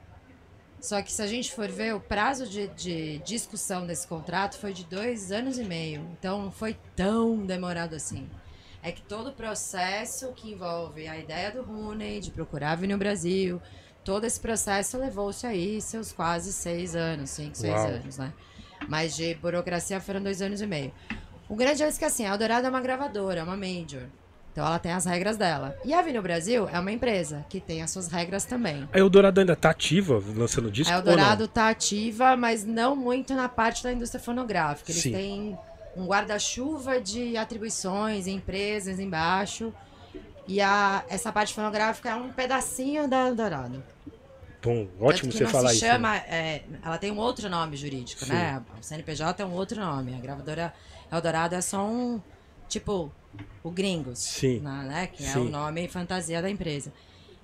só 0.80 1.00
que 1.00 1.12
se 1.12 1.22
a 1.22 1.26
gente 1.26 1.52
for 1.52 1.68
ver, 1.70 1.94
o 1.94 2.00
prazo 2.00 2.46
de, 2.46 2.66
de 2.68 3.18
discussão 3.20 3.86
desse 3.86 4.06
contrato 4.06 4.58
foi 4.58 4.72
de 4.72 4.84
dois 4.84 5.32
anos 5.32 5.56
e 5.56 5.64
meio. 5.64 6.06
Então 6.18 6.42
não 6.42 6.50
foi 6.52 6.76
tão 6.94 7.38
demorado 7.46 7.94
assim. 7.94 8.28
É 8.82 8.92
que 8.92 9.00
todo 9.00 9.28
o 9.28 9.32
processo 9.32 10.32
que 10.32 10.50
envolve 10.52 11.08
a 11.08 11.16
ideia 11.18 11.50
do 11.50 11.62
Rooney 11.62 12.20
de 12.20 12.30
procurar 12.30 12.74
vir 12.74 12.88
no 12.88 12.98
Brasil, 12.98 13.62
todo 14.04 14.24
esse 14.24 14.38
processo 14.38 14.98
levou-se 14.98 15.46
aí 15.46 15.80
seus 15.80 16.12
quase 16.12 16.52
seis 16.52 16.94
anos, 16.94 17.30
cinco, 17.30 17.56
seis 17.56 17.72
Uau. 17.72 17.86
anos, 17.86 18.18
né? 18.18 18.32
Mas 18.88 19.16
de 19.16 19.34
burocracia 19.34 20.00
foram 20.00 20.22
dois 20.22 20.40
anos 20.42 20.60
e 20.60 20.66
meio. 20.66 20.92
O 21.48 21.56
grande 21.56 21.82
é 21.82 21.92
que 21.92 22.04
assim, 22.04 22.24
a 22.24 22.30
Eldorado 22.30 22.66
é 22.66 22.70
uma 22.70 22.80
gravadora, 22.80 23.40
é 23.40 23.42
uma 23.42 23.56
major. 23.56 24.02
Então 24.54 24.64
ela 24.64 24.78
tem 24.78 24.92
as 24.92 25.04
regras 25.04 25.36
dela. 25.36 25.76
E 25.84 25.92
a 25.92 26.00
Vino 26.00 26.22
Brasil 26.22 26.68
é 26.68 26.78
uma 26.78 26.92
empresa 26.92 27.44
que 27.48 27.60
tem 27.60 27.82
as 27.82 27.90
suas 27.90 28.06
regras 28.06 28.44
também. 28.44 28.88
A 28.92 28.98
Eldorado 28.98 29.40
ainda 29.40 29.56
tá 29.56 29.70
ativa 29.70 30.22
lançando 30.36 30.70
disco? 30.70 30.92
A? 30.92 30.96
Eldorado 30.96 31.48
tá 31.48 31.68
ativa, 31.68 32.36
mas 32.36 32.64
não 32.64 32.94
muito 32.94 33.34
na 33.34 33.48
parte 33.48 33.82
da 33.82 33.92
indústria 33.92 34.22
fonográfica. 34.22 34.92
Eles 34.92 35.02
Sim. 35.02 35.12
têm 35.12 35.58
um 35.96 36.06
guarda-chuva 36.06 37.00
de 37.00 37.36
atribuições, 37.36 38.28
empresas 38.28 39.00
embaixo. 39.00 39.74
E 40.46 40.60
a, 40.60 41.04
essa 41.08 41.32
parte 41.32 41.52
fonográfica 41.52 42.10
é 42.10 42.14
um 42.14 42.30
pedacinho 42.30 43.08
da 43.08 43.26
Eldorado. 43.26 43.82
Tanto 44.64 45.04
ótimo 45.04 45.30
que 45.30 45.38
você 45.38 45.46
falar 45.46 45.72
isso. 45.72 45.84
chama, 45.84 46.16
é, 46.16 46.62
ela 46.82 46.96
tem 46.96 47.10
um 47.10 47.18
outro 47.18 47.50
nome 47.50 47.76
jurídico, 47.76 48.24
Sim. 48.24 48.32
né? 48.32 48.62
O 48.80 48.82
CNPJ 48.82 49.42
é 49.42 49.46
um 49.46 49.52
outro 49.52 49.80
nome. 49.80 50.14
A 50.14 50.18
gravadora 50.18 50.72
Eldorado 51.12 51.54
é 51.54 51.60
só 51.60 51.86
um, 51.86 52.20
tipo, 52.68 53.12
o 53.62 53.70
Gringos, 53.70 54.18
Sim. 54.18 54.60
né? 54.60 54.84
né? 54.88 55.06
Que 55.06 55.24
é 55.24 55.28
Sim. 55.28 55.40
o 55.40 55.44
nome 55.50 55.86
fantasia 55.88 56.40
da 56.40 56.48
empresa. 56.48 56.92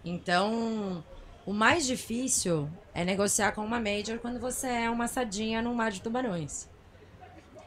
Então, 0.04 1.04
o 1.44 1.52
mais 1.52 1.86
difícil 1.86 2.68
é 2.94 3.04
negociar 3.04 3.52
com 3.52 3.62
uma 3.62 3.78
major 3.78 4.18
quando 4.18 4.40
você 4.40 4.66
é 4.66 4.90
uma 4.90 5.06
sardinha 5.06 5.60
num 5.60 5.74
mar 5.74 5.90
de 5.90 6.00
tubarões. 6.00 6.68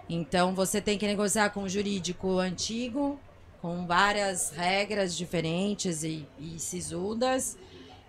Então, 0.09 0.53
você 0.53 0.81
tem 0.81 0.97
que 0.97 1.07
negociar 1.07 1.51
com 1.51 1.61
um 1.61 1.69
jurídico 1.69 2.39
antigo, 2.39 3.19
com 3.61 3.85
várias 3.85 4.49
regras 4.51 5.15
diferentes 5.15 6.03
e, 6.03 6.27
e 6.37 6.59
sisudas, 6.59 7.57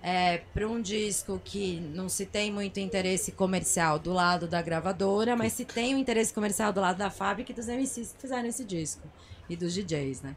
é, 0.06 0.42
para 0.52 0.68
um 0.68 0.82
disco 0.82 1.40
que 1.42 1.80
não 1.80 2.10
se 2.10 2.26
tem 2.26 2.52
muito 2.52 2.78
interesse 2.78 3.32
comercial 3.32 3.98
do 3.98 4.12
lado 4.12 4.46
da 4.46 4.60
gravadora, 4.60 5.34
mas 5.34 5.54
se 5.54 5.64
tem 5.64 5.94
um 5.94 5.98
interesse 5.98 6.32
comercial 6.32 6.74
do 6.74 6.80
lado 6.82 6.98
da 6.98 7.08
fábrica 7.08 7.52
e 7.52 7.54
dos 7.54 7.68
MCs 7.68 8.12
que 8.12 8.20
fizeram 8.20 8.46
esse 8.46 8.66
disco 8.66 9.08
e 9.48 9.56
dos 9.56 9.72
DJs, 9.72 10.20
né? 10.20 10.36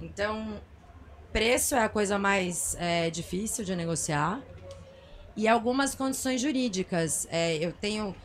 Então, 0.00 0.58
preço 1.30 1.74
é 1.74 1.82
a 1.84 1.90
coisa 1.90 2.18
mais 2.18 2.74
é, 2.80 3.10
difícil 3.10 3.66
de 3.66 3.76
negociar 3.76 4.40
e 5.36 5.46
algumas 5.46 5.94
condições 5.94 6.40
jurídicas. 6.40 7.28
É, 7.30 7.54
eu 7.56 7.72
tenho 7.72 8.16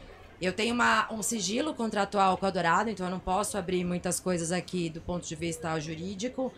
eu 0.41 0.53
tenho 0.53 0.73
uma, 0.73 1.11
um 1.11 1.21
sigilo 1.21 1.73
contratual 1.73 2.37
com 2.37 2.45
a 2.45 2.49
Dourado, 2.49 2.89
então 2.89 3.05
eu 3.05 3.11
não 3.11 3.19
posso 3.19 3.57
abrir 3.57 3.83
muitas 3.83 4.21
coisas 4.21 4.53
aqui 4.53 4.89
do 4.89 5.01
ponto 5.01 5.27
de 5.27 5.35
vista 5.35 5.77
jurídico, 5.79 6.51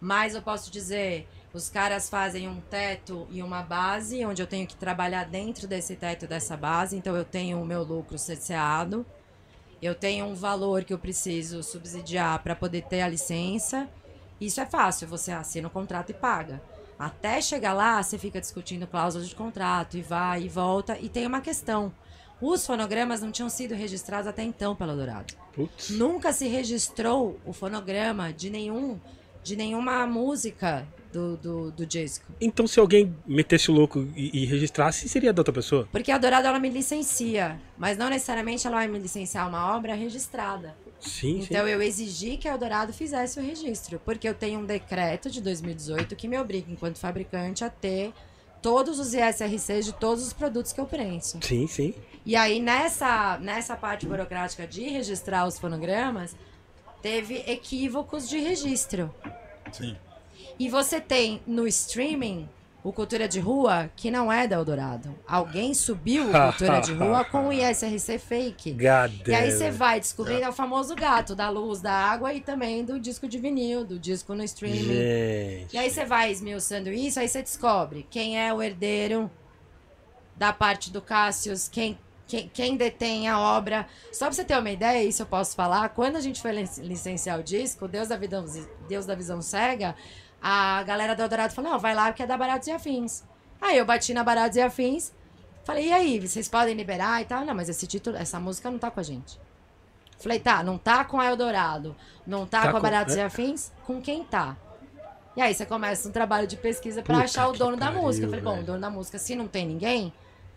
mas 0.00 0.34
eu 0.34 0.42
posso 0.42 0.70
dizer, 0.70 1.26
os 1.52 1.68
caras 1.68 2.08
fazem 2.08 2.48
um 2.48 2.60
teto 2.60 3.26
e 3.30 3.42
uma 3.42 3.62
base, 3.62 4.24
onde 4.24 4.40
eu 4.40 4.46
tenho 4.46 4.66
que 4.66 4.76
trabalhar 4.76 5.24
dentro 5.24 5.66
desse 5.66 5.96
teto 5.96 6.26
dessa 6.26 6.56
base, 6.56 6.96
então 6.96 7.16
eu 7.16 7.24
tenho 7.24 7.60
o 7.60 7.66
meu 7.66 7.82
lucro 7.82 8.16
cerceado, 8.16 9.04
eu 9.82 9.94
tenho 9.94 10.26
um 10.26 10.34
valor 10.34 10.84
que 10.84 10.92
eu 10.92 10.98
preciso 10.98 11.62
subsidiar 11.62 12.40
para 12.42 12.54
poder 12.54 12.82
ter 12.82 13.00
a 13.00 13.08
licença. 13.08 13.88
Isso 14.40 14.60
é 14.60 14.66
fácil, 14.66 15.08
você 15.08 15.32
assina 15.32 15.66
o 15.66 15.70
contrato 15.70 16.10
e 16.10 16.14
paga. 16.14 16.62
Até 16.98 17.40
chegar 17.40 17.72
lá, 17.72 18.00
você 18.02 18.18
fica 18.18 18.40
discutindo 18.40 18.86
cláusulas 18.86 19.28
de 19.28 19.34
contrato 19.34 19.96
e 19.96 20.02
vai 20.02 20.42
e 20.42 20.48
volta. 20.48 20.98
E 20.98 21.08
tem 21.08 21.26
uma 21.26 21.40
questão: 21.40 21.92
os 22.40 22.66
fonogramas 22.66 23.22
não 23.22 23.32
tinham 23.32 23.48
sido 23.48 23.74
registrados 23.74 24.26
até 24.26 24.42
então 24.42 24.76
pela 24.76 24.94
Dourado. 24.94 25.34
Putz. 25.52 25.90
Nunca 25.90 26.30
se 26.30 26.46
registrou 26.46 27.40
o 27.44 27.52
fonograma 27.54 28.32
de 28.32 28.50
nenhum 28.50 29.00
de 29.42 29.56
nenhuma 29.56 30.06
música 30.06 30.86
do, 31.12 31.36
do, 31.36 31.70
do 31.72 31.86
disco. 31.86 32.26
Então, 32.40 32.66
se 32.66 32.78
alguém 32.78 33.14
metesse 33.26 33.70
o 33.70 33.74
louco 33.74 34.08
e, 34.14 34.42
e 34.42 34.46
registrasse, 34.46 35.08
seria 35.08 35.32
da 35.32 35.40
outra 35.40 35.52
pessoa? 35.52 35.88
Porque 35.90 36.10
a 36.10 36.18
Dourado 36.18 36.46
ela 36.46 36.58
me 36.58 36.68
licencia, 36.68 37.60
mas 37.76 37.98
não 37.98 38.08
necessariamente 38.08 38.66
ela 38.66 38.76
vai 38.76 38.88
me 38.88 38.98
licenciar 38.98 39.48
uma 39.48 39.76
obra 39.76 39.94
registrada. 39.94 40.76
Sim, 41.00 41.40
Então 41.40 41.64
sim. 41.64 41.70
eu 41.70 41.80
exigi 41.82 42.36
que 42.36 42.46
a 42.46 42.52
Eldorado 42.52 42.92
fizesse 42.92 43.40
o 43.40 43.42
registro, 43.42 44.00
porque 44.04 44.28
eu 44.28 44.34
tenho 44.34 44.60
um 44.60 44.66
decreto 44.66 45.30
de 45.30 45.40
2018 45.40 46.14
que 46.14 46.28
me 46.28 46.38
obriga, 46.38 46.70
enquanto 46.70 46.98
fabricante, 46.98 47.64
a 47.64 47.70
ter 47.70 48.12
todos 48.60 48.98
os 48.98 49.14
ISRCs 49.14 49.86
de 49.86 49.94
todos 49.94 50.26
os 50.26 50.32
produtos 50.34 50.72
que 50.72 50.80
eu 50.80 50.84
prenso. 50.86 51.38
Sim, 51.40 51.66
sim. 51.66 51.94
E 52.26 52.36
aí, 52.36 52.60
nessa, 52.60 53.38
nessa 53.38 53.74
parte 53.76 54.06
burocrática 54.06 54.66
de 54.66 54.82
registrar 54.82 55.46
os 55.46 55.58
fonogramas, 55.58 56.36
teve 57.00 57.42
equívocos 57.46 58.28
de 58.28 58.38
registro. 58.38 59.12
Sim. 59.72 59.96
E 60.60 60.68
você 60.68 61.00
tem 61.00 61.40
no 61.46 61.66
streaming 61.66 62.46
o 62.84 62.92
Cultura 62.92 63.26
de 63.26 63.40
Rua, 63.40 63.90
que 63.96 64.10
não 64.10 64.30
é 64.32 64.46
da 64.46 64.56
Eldorado. 64.56 65.14
Alguém 65.26 65.72
subiu 65.72 66.28
o 66.28 66.32
Cultura 66.32 66.80
de 66.80 66.92
Rua 66.92 67.24
com 67.32 67.48
o 67.48 67.52
ISRC 67.52 68.18
fake. 68.18 68.72
God 68.72 69.26
E 69.26 69.34
aí 69.34 69.50
você 69.52 69.70
vai 69.70 69.98
descobrindo 69.98 70.42
é 70.44 70.48
o 70.48 70.52
famoso 70.52 70.94
gato 70.94 71.34
da 71.34 71.48
luz, 71.48 71.80
da 71.80 71.92
água 71.92 72.32
e 72.34 72.40
também 72.42 72.84
do 72.84 73.00
disco 73.00 73.26
de 73.26 73.38
vinil, 73.38 73.84
do 73.86 73.98
disco 73.98 74.34
no 74.34 74.44
streaming. 74.44 74.84
Gente. 74.84 75.74
E 75.74 75.78
aí 75.78 75.90
você 75.90 76.04
vai 76.04 76.30
esmiuçando 76.30 76.90
isso, 76.90 77.18
aí 77.18 77.28
você 77.28 77.42
descobre 77.42 78.06
quem 78.10 78.38
é 78.38 78.52
o 78.52 78.62
herdeiro 78.62 79.30
da 80.36 80.52
parte 80.52 80.90
do 80.90 81.02
Cassius, 81.02 81.68
quem, 81.68 81.98
quem, 82.26 82.48
quem 82.52 82.76
detém 82.76 83.28
a 83.28 83.38
obra. 83.38 83.86
Só 84.12 84.26
pra 84.26 84.32
você 84.34 84.44
ter 84.44 84.58
uma 84.58 84.70
ideia, 84.70 85.02
isso 85.04 85.20
eu 85.22 85.26
posso 85.26 85.54
falar, 85.54 85.88
quando 85.90 86.16
a 86.16 86.20
gente 86.20 86.40
foi 86.40 86.52
lic- 86.52 86.78
licenciar 86.80 87.38
o 87.38 87.42
disco, 87.42 87.86
Deus 87.86 88.08
da, 88.08 88.16
Vidão, 88.16 88.44
Deus 88.88 89.04
da 89.04 89.14
Visão 89.14 89.42
Cega, 89.42 89.94
a 90.42 90.82
galera 90.84 91.14
do 91.14 91.22
Eldorado 91.22 91.52
falou, 91.54 91.72
não, 91.72 91.78
vai 91.78 91.94
lá 91.94 92.06
porque 92.06 92.22
é 92.22 92.26
da 92.26 92.36
Baratos 92.36 92.68
e 92.68 92.72
Afins. 92.72 93.22
Aí 93.60 93.76
eu 93.76 93.84
bati 93.84 94.14
na 94.14 94.24
Baratos 94.24 94.56
e 94.56 94.60
Afins, 94.62 95.12
falei, 95.64 95.88
e 95.88 95.92
aí, 95.92 96.20
vocês 96.20 96.48
podem 96.48 96.74
liberar 96.74 97.20
e 97.20 97.24
tal? 97.26 97.44
Não, 97.44 97.54
mas 97.54 97.68
esse 97.68 97.86
título, 97.86 98.16
essa 98.16 98.40
música 98.40 98.70
não 98.70 98.78
tá 98.78 98.90
com 98.90 99.00
a 99.00 99.02
gente. 99.02 99.38
Falei, 100.18 100.38
tá, 100.40 100.62
não 100.62 100.76
tá 100.78 101.04
com 101.04 101.18
a 101.20 101.26
Eldorado, 101.26 101.94
não 102.26 102.46
tá, 102.46 102.62
Tá 102.62 102.70
com 102.70 102.76
a 102.76 102.80
com- 102.80 102.82
Baratos 102.82 103.16
é? 103.16 103.20
e 103.20 103.22
Afins? 103.22 103.70
Com 103.86 104.00
quem 104.02 104.22
tá? 104.24 104.56
E 105.36 105.40
aí 105.40 105.54
você 105.54 105.64
começa 105.64 106.08
um 106.08 106.12
trabalho 106.12 106.46
de 106.46 106.56
pesquisa 106.56 107.02
pra 107.02 107.14
Puta 107.14 107.24
achar 107.24 107.48
o 107.48 107.52
que 107.52 107.58
dono 107.58 107.76
da 107.76 107.86
pariu, 107.86 108.02
música. 108.02 108.26
Eu 108.26 108.30
falei, 108.30 108.44
bom, 108.44 108.60
o 108.60 108.62
dono 108.64 108.80
da 108.80 108.90
música, 108.90 109.18
se 109.18 109.34
não 109.34 109.46
tem 109.46 109.66
ninguém, 109.66 110.12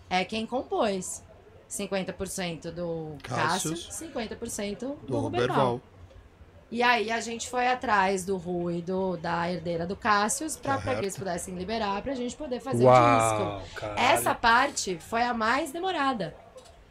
é 0.10 0.26
quem 0.26 0.46
compôs. 0.46 1.24
50% 1.70 2.72
do 2.72 3.16
Cássio, 3.24 3.72
Cássius. 3.72 3.90
50% 3.90 4.80
do, 4.80 4.96
Do 5.08 5.18
Ruberval. 5.20 5.22
Roberval. 5.22 5.82
E 6.74 6.82
aí 6.82 7.12
a 7.12 7.22
gente 7.22 7.48
foi 7.48 7.68
atrás 7.68 8.26
do 8.26 8.36
Ru 8.36 8.72
e 8.72 8.82
do, 8.82 9.16
da 9.16 9.48
herdeira 9.48 9.86
do 9.86 9.96
Cássius 9.96 10.58
pra, 10.58 10.80
pra 10.80 10.96
que 10.96 11.02
eles 11.02 11.16
pudessem 11.16 11.54
liberar 11.54 12.02
pra 12.02 12.16
gente 12.16 12.36
poder 12.36 12.60
fazer 12.60 12.84
o 12.84 12.88
Uau, 12.88 13.60
disco. 13.62 13.76
caralho. 13.80 14.00
Essa 14.00 14.34
parte 14.34 14.98
foi 14.98 15.22
a 15.22 15.36
mais 15.36 15.72
demorada. 15.72 16.36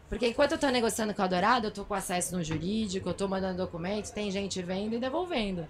Porque 0.09 0.29
enquanto 0.29 0.53
eu 0.53 0.59
tô 0.59 0.69
negociando 0.69 1.13
com 1.13 1.23
a 1.23 1.27
Dourado, 1.27 1.67
eu 1.67 1.73
tô 1.73 1.85
com 1.85 1.95
acesso 1.95 2.37
no 2.37 2.45
jurídico, 2.45 3.09
eu 3.09 3.13
tô 3.13 3.27
mandando 3.27 3.57
documentos, 3.57 4.13
tem 4.13 4.31
gente 4.31 4.63
vendo 4.63 4.95
e 4.95 5.01
devolvendo, 5.01 5.67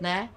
né? 0.00 0.30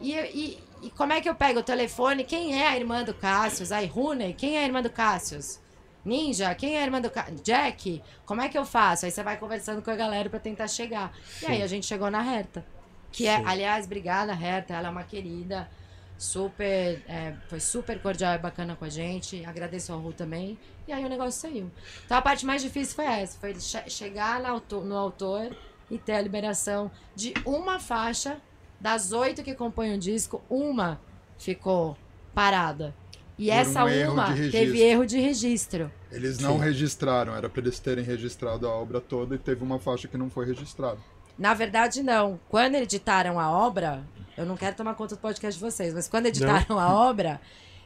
E, 0.00 0.14
e, 0.14 0.58
e 0.82 0.90
como 0.90 1.12
é 1.12 1.20
que 1.20 1.28
eu 1.28 1.36
pego 1.36 1.60
o 1.60 1.62
telefone? 1.62 2.24
Quem 2.24 2.60
é 2.60 2.66
a 2.66 2.76
irmã 2.76 3.04
do 3.04 3.14
Cassius? 3.14 3.70
Aí, 3.70 3.86
Rooney, 3.86 4.34
quem 4.34 4.56
é 4.56 4.62
a 4.62 4.66
irmã 4.66 4.82
do 4.82 4.90
Cassius? 4.90 5.60
Ninja, 6.06 6.54
quem 6.54 6.76
é 6.76 6.80
a 6.80 6.84
irmã 6.84 7.00
do? 7.00 7.10
Jack, 7.42 8.00
como 8.24 8.40
é 8.40 8.48
que 8.48 8.56
eu 8.56 8.64
faço? 8.64 9.04
Aí 9.06 9.10
você 9.10 9.22
vai 9.24 9.36
conversando 9.36 9.82
com 9.82 9.90
a 9.90 9.96
galera 9.96 10.30
pra 10.30 10.38
tentar 10.38 10.68
chegar. 10.68 11.12
E 11.42 11.46
aí 11.46 11.62
a 11.62 11.66
gente 11.66 11.84
chegou 11.84 12.08
na 12.10 12.24
Herta. 12.24 12.64
Que 13.10 13.26
é, 13.26 13.38
Sim. 13.38 13.42
aliás, 13.44 13.86
obrigada, 13.86 14.32
Herta, 14.32 14.74
ela 14.74 14.86
é 14.88 14.90
uma 14.90 15.02
querida, 15.02 15.68
super, 16.16 17.02
é, 17.08 17.34
foi 17.48 17.58
super 17.60 18.00
cordial 18.00 18.34
e 18.34 18.38
bacana 18.38 18.76
com 18.76 18.84
a 18.84 18.88
gente. 18.88 19.44
Agradeço 19.44 19.92
ao 19.92 19.98
Ru 19.98 20.12
também. 20.12 20.56
E 20.86 20.92
aí 20.92 21.04
o 21.04 21.08
negócio 21.08 21.40
saiu. 21.40 21.70
Então 22.04 22.16
a 22.16 22.22
parte 22.22 22.46
mais 22.46 22.62
difícil 22.62 22.94
foi 22.94 23.04
essa, 23.06 23.36
foi 23.38 23.54
che- 23.58 23.88
chegar 23.90 24.40
no 24.40 24.46
autor, 24.48 24.84
no 24.84 24.96
autor 24.96 25.56
e 25.90 25.98
ter 25.98 26.12
a 26.14 26.20
liberação 26.20 26.88
de 27.16 27.34
uma 27.44 27.80
faixa 27.80 28.36
das 28.80 29.10
oito 29.12 29.42
que 29.42 29.54
compõem 29.54 29.94
o 29.94 29.98
disco, 29.98 30.40
uma 30.48 31.00
ficou 31.38 31.96
parada. 32.34 32.94
E 33.38 33.46
Por 33.46 33.52
essa 33.52 33.84
um 33.84 34.12
uma 34.12 34.34
teve 34.50 34.80
erro 34.80 35.04
de 35.04 35.18
registro. 35.20 35.90
Eles 36.10 36.38
não 36.38 36.56
registraram, 36.58 37.34
era 37.34 37.48
pra 37.48 37.60
eles 37.60 37.78
terem 37.80 38.04
registrado 38.04 38.66
a 38.66 38.70
obra 38.70 39.00
toda 39.00 39.34
e 39.34 39.38
teve 39.38 39.62
uma 39.64 39.78
faixa 39.78 40.06
que 40.06 40.16
não 40.16 40.30
foi 40.30 40.46
registrada. 40.46 40.98
Na 41.38 41.52
verdade, 41.52 42.02
não. 42.02 42.40
Quando 42.48 42.76
editaram 42.76 43.38
a 43.40 43.50
obra, 43.50 44.04
eu 44.36 44.46
não 44.46 44.56
quero 44.56 44.76
tomar 44.76 44.94
conta 44.94 45.16
do 45.16 45.20
podcast 45.20 45.58
de 45.58 45.64
vocês, 45.64 45.92
mas 45.92 46.08
quando 46.08 46.26
editaram 46.26 46.78
a 46.78 46.94
obra, 47.08 47.40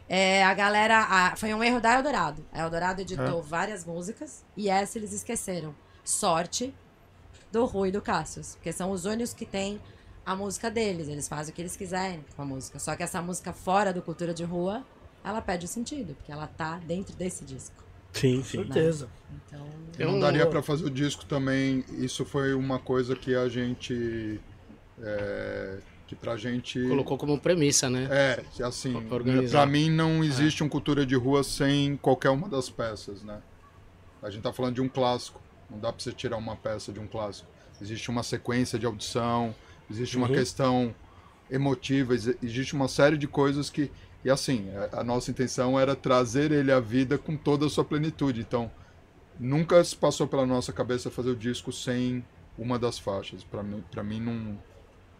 é, 0.09 0.44
a 0.44 0.52
galera. 0.54 0.98
a- 1.09 1.37
foi 1.37 1.52
um 1.54 1.64
erro 1.64 1.80
da 1.80 1.94
Eldorado. 1.94 2.44
A 2.52 2.61
Eldorado 2.61 3.00
editou 3.00 3.42
várias 3.42 3.85
músicas 3.85 4.44
e 4.56 4.68
essa 4.68 4.98
eles 4.98 5.12
esqueceram. 5.12 5.74
Sorte 6.04 6.74
do 7.50 7.64
Rui 7.64 7.88
e 7.88 7.92
do 7.92 8.00
Cassius. 8.02 8.54
Porque 8.54 8.72
são 8.72 8.90
os 8.90 9.04
únicos 9.06 9.33
que 9.33 9.46
têm 9.46 9.80
a 10.24 10.37
música 10.37 10.70
deles. 10.70 11.09
Eles 11.09 11.26
fazem 11.26 11.52
o 11.52 11.54
que 11.54 11.62
eles 11.62 11.76
quiserem 11.76 12.24
com 12.37 12.42
a 12.42 12.44
música. 12.44 12.78
Só 12.78 12.94
que 12.94 13.02
essa 13.02 13.20
música 13.22 13.52
fora 13.52 13.92
do 13.92 14.02
Cultura 14.02 14.33
de 14.35 14.44
Rua, 14.44 14.85
ela 15.24 15.40
perde 15.40 15.64
o 15.64 15.68
sentido, 15.68 16.14
porque 16.14 16.30
ela 16.30 16.46
tá 16.46 16.78
dentro 16.85 17.16
desse 17.16 17.44
disco. 17.44 17.83
Sim, 18.12 18.42
sim. 18.42 18.59
Certeza. 18.64 19.09
Então. 19.46 19.66
Tem 19.96 20.07
não 20.07 20.18
daria 20.18 20.46
pra 20.46 20.62
fazer 20.62 20.85
o 20.87 20.90
disco 20.90 21.25
também. 21.27 21.85
Isso 21.99 22.25
foi 22.25 22.55
uma 22.55 22.79
coisa 22.79 23.14
que 23.14 23.35
a 23.35 23.49
gente. 23.49 24.40
É, 25.03 25.79
que 26.07 26.14
pra 26.14 26.37
gente. 26.37 26.81
Colocou 26.88 27.16
como 27.18 27.38
premissa, 27.38 27.88
né? 27.88 28.09
É, 28.11 28.44
assim, 28.64 28.94
pra 29.51 29.66
mim 29.66 29.90
não 29.90 30.23
existe 30.25 30.62
um 30.64 30.68
cultura 30.68 31.05
de 31.07 31.14
rua 31.14 31.42
sem 31.44 31.96
qualquer 31.96 32.31
uma 32.31 32.49
das 32.49 32.68
peças, 32.68 33.23
né? 33.23 33.40
A 34.23 34.29
gente 34.31 34.42
tá 34.42 34.53
falando 34.53 34.75
de 34.75 34.81
um 34.83 34.88
clássico, 34.88 35.40
não 35.70 35.79
dá 35.79 35.92
pra 35.92 36.03
você 36.03 36.12
tirar 36.12 36.37
uma 36.37 36.55
peça 36.57 36.92
de 36.92 37.01
um 37.01 37.07
clássico. 37.07 37.49
Existe 37.81 38.11
uma 38.11 38.23
sequência 38.23 38.79
de 38.79 38.85
audição, 38.85 39.55
existe 39.90 40.16
uma 40.16 40.29
Uhum. 40.29 40.35
questão 40.35 40.94
emotiva, 41.51 42.14
exi- 42.14 42.37
existe 42.42 42.75
uma 42.75 42.88
série 42.88 43.16
de 43.16 43.27
coisas 43.27 43.70
que. 43.70 43.90
E 44.24 44.30
assim, 44.30 44.68
a, 44.92 45.00
a 45.00 45.04
nossa 45.04 45.30
intenção 45.30 45.78
era 45.78 45.96
trazer 45.96 46.52
ele 46.52 46.70
à 46.72 46.80
vida 46.80 47.16
com 47.18 47.37
toda 47.37 47.66
a 47.66 47.70
sua 47.70 47.85
plenitude. 47.85 48.40
Então, 48.40 48.70
nunca 49.38 49.83
se 49.83 49.96
passou 49.96 50.26
pela 50.26 50.44
nossa 50.46 50.72
cabeça 50.72 51.11
fazer 51.11 51.30
o 51.30 51.37
disco 51.37 51.72
sem 51.72 52.24
uma 52.59 52.78
das 52.78 52.98
faixas. 52.98 53.42
Pra 53.44 53.62
mim, 53.62 53.83
pra 53.90 54.02
mim 54.02 54.20
não, 54.20 54.59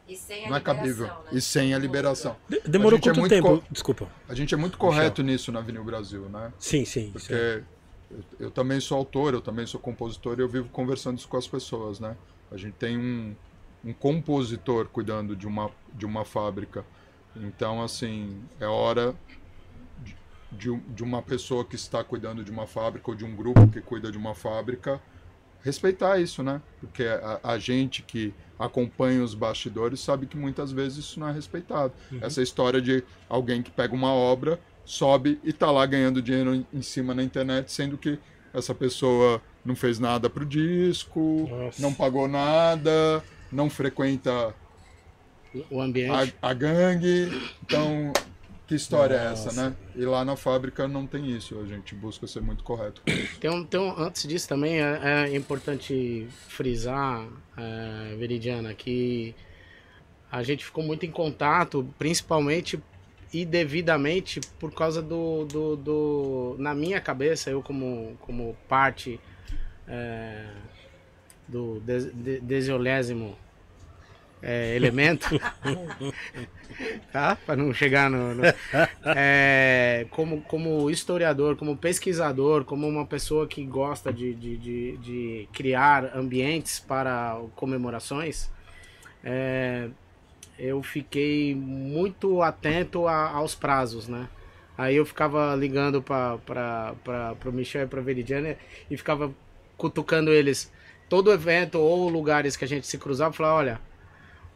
E 0.07 0.17
sem 0.17 0.45
a 0.45 0.51
não 0.51 0.57
é 0.57 0.61
cabível. 0.61 1.07
né? 1.07 1.15
E 1.33 1.41
sem 1.41 1.73
a 1.75 1.79
liberação. 1.79 2.37
De- 2.49 2.61
Demorou 2.67 2.97
A 2.97 3.01
é 3.01 3.03
quanto 3.03 3.21
muito 3.21 3.31
tempo? 3.33 3.59
co- 3.61 3.65
Desculpa. 3.71 4.09
A 4.29 4.35
gente 4.35 4.53
é 4.53 4.57
muito 4.57 4.77
correto 4.77 5.23
nisso 5.23 5.51
na 5.51 5.61
Avenida 5.61 5.83
Brasil, 5.85 6.29
né? 6.29 6.53
Sim, 6.59 6.85
sim. 6.85 7.11
Porque 7.11 7.27
sim. 7.27 7.35
eu, 8.11 8.25
eu 8.39 8.51
também 8.51 8.81
sou 8.81 8.99
autor, 8.99 9.33
eu 9.33 9.41
também 9.41 9.67
sou 9.67 9.81
compositor 9.81 10.39
e 10.39 10.43
eu 10.43 10.49
vivo 10.49 10.69
conversando 10.69 11.17
isso 11.19 11.29
com 11.29 11.37
as 11.39 11.49
pessoas, 11.49 11.99
né? 11.99 12.17
A 12.51 12.57
gente 12.59 12.75
tem 12.75 12.99
um, 12.99 13.35
um 13.85 13.95
compositor 13.95 14.87
cuidando 14.89 15.35
de 15.35 15.47
uma, 15.47 15.71
de 15.95 16.05
uma 16.05 16.25
fábrica. 16.25 16.85
Então, 17.37 17.83
assim, 17.83 18.43
é 18.59 18.67
hora 18.67 19.15
de, 20.03 20.17
de, 20.53 20.71
um- 20.71 20.83
uma 21.03 21.23
pessoa 21.23 21.65
que 21.65 21.77
está 21.77 22.03
cuidando 22.03 22.43
de 22.45 22.51
uma 22.51 22.67
fábrica 22.67 23.11
ou 23.11 23.17
de 23.17 23.25
um 23.25 23.35
grupo 23.35 23.67
que 23.69 23.81
cuida 23.81 24.11
de 24.11 24.19
uma 24.19 24.35
fábrica 24.35 25.01
respeitar 25.63 26.19
isso, 26.19 26.43
né? 26.43 26.61
Porque 26.81 27.05
a, 27.05 27.39
a 27.45 27.59
gente 27.59 28.03
que 28.03 28.33
acompanha 28.59 29.23
os 29.23 29.35
bastidores 29.35 30.01
sabe 30.01 30.27
que 30.27 30.37
muitas 30.37 30.73
vezes 30.73 30.99
isso 30.99 31.21
não 31.21 31.29
é 31.29 31.33
respeitado. 31.33 31.93
Essa 32.21 32.43
história 32.43 32.81
de 32.81 33.05
alguém 33.29 33.63
que 33.63 33.71
pega 33.71 33.95
uma 33.95 34.13
obra, 34.13 34.59
sobe 34.85 35.39
e 35.45 35.53
tá 35.53 35.71
lá 35.71 35.85
ganhando 35.87 36.21
dinheiro 36.23 36.55
em- 36.55 36.67
em 36.73 36.83
cima 36.83 37.15
na 37.15 37.23
internet, 37.23 37.71
sendo 37.71 37.97
que 37.99 38.19
essa 38.53 38.75
pessoa 38.75 39.41
não 39.65 39.77
fez 39.77 39.99
nada 39.99 40.29
pro 40.31 40.45
disco, 40.47 41.47
Nossa. 41.51 41.81
não 41.83 41.93
pagou 41.93 42.27
nada, 42.27 43.23
não 43.53 43.69
frequenta 43.71 44.55
O 45.71 45.81
ambiente. 45.81 46.35
a, 46.43 46.51
a 46.51 46.55
gangue. 46.55 47.29
Então, 47.65 48.13
que 48.67 48.75
história 48.77 49.15
é 49.17 49.33
essa, 49.33 49.47
Nossa. 49.47 49.71
né? 49.71 49.77
E 49.97 50.05
lá 50.05 50.25
na 50.25 50.37
fábrica 50.37 50.87
não 50.87 51.07
tem 51.07 51.29
isso, 51.37 51.59
a 51.59 51.65
gente 51.67 51.93
busca 51.95 52.27
ser 52.29 52.41
muito 52.41 52.63
correto 52.63 53.03
tem 53.41 53.51
um- 53.51 53.67
antes 53.99 54.29
disso 54.29 54.49
também 54.49 54.81
é, 54.81 55.27
é 55.33 55.35
importante 55.37 56.29
frisar, 56.47 57.27
é, 57.57 58.15
Veridiana, 58.17 58.73
que 58.73 59.35
a 60.31 60.45
gente 60.45 60.65
ficou 60.65 60.85
muito 60.85 61.05
em 61.05 61.11
contato, 61.11 61.85
principalmente 61.99 62.81
e 63.33 63.45
devidamente 63.45 64.41
por 64.61 64.73
causa 64.73 65.03
do, 65.03 65.45
do, 65.47 65.77
do- 65.77 66.57
na 66.59 66.73
minha 66.73 67.01
cabeça, 67.01 67.51
eu 67.51 67.61
como, 67.63 68.17
como 68.21 68.57
parte 68.69 69.19
é, 69.89 70.47
do 71.49 71.81
de, 71.81 72.13
de, 72.13 72.41
desiolésimo 72.41 73.37
é, 74.43 74.75
elemento, 74.77 75.29
tá? 77.13 77.37
Para 77.37 77.57
não 77.57 77.73
chegar 77.73 78.11
no, 78.11 78.35
no- 78.35 78.43
é, 79.15 80.07
como, 80.11 80.43
como 80.43 80.91
historiador, 80.91 81.57
como 81.57 81.77
pesquisador, 81.77 82.65
como 82.65 82.87
uma 82.89 83.07
pessoa 83.07 83.47
que 83.47 83.65
gosta 83.65 84.13
de, 84.13 84.35
de, 84.35 84.57
de, 84.57 84.97
de 84.99 85.49
criar 85.53 86.17
ambientes 86.17 86.81
para 86.81 87.41
comemorações, 87.57 88.51
é, 89.25 89.89
eu 90.59 90.83
fiquei 90.83 91.55
muito 91.55 92.43
atento 92.43 93.07
a- 93.09 93.31
aos 93.31 93.55
prazos, 93.55 94.09
né? 94.09 94.29
Aí 94.77 94.97
eu 94.97 95.05
ficava 95.07 95.55
ligando 95.57 96.03
para 96.03 96.39
o 97.47 97.53
Michel 97.53 97.85
e 97.85 97.87
para 97.87 98.01
a 98.01 98.03
Veridiana 98.03 98.57
e 98.91 98.97
ficava 98.97 99.33
cutucando 99.77 100.31
eles. 100.33 100.73
Todo 101.09 101.33
evento 101.33 101.79
ou 101.79 102.09
lugares 102.09 102.57
que 102.57 102.65
a 102.65 102.69
gente 102.69 102.87
se 102.87 102.97
cruzava, 102.99 103.33
falava, 103.33 103.57
olha, 103.59 103.81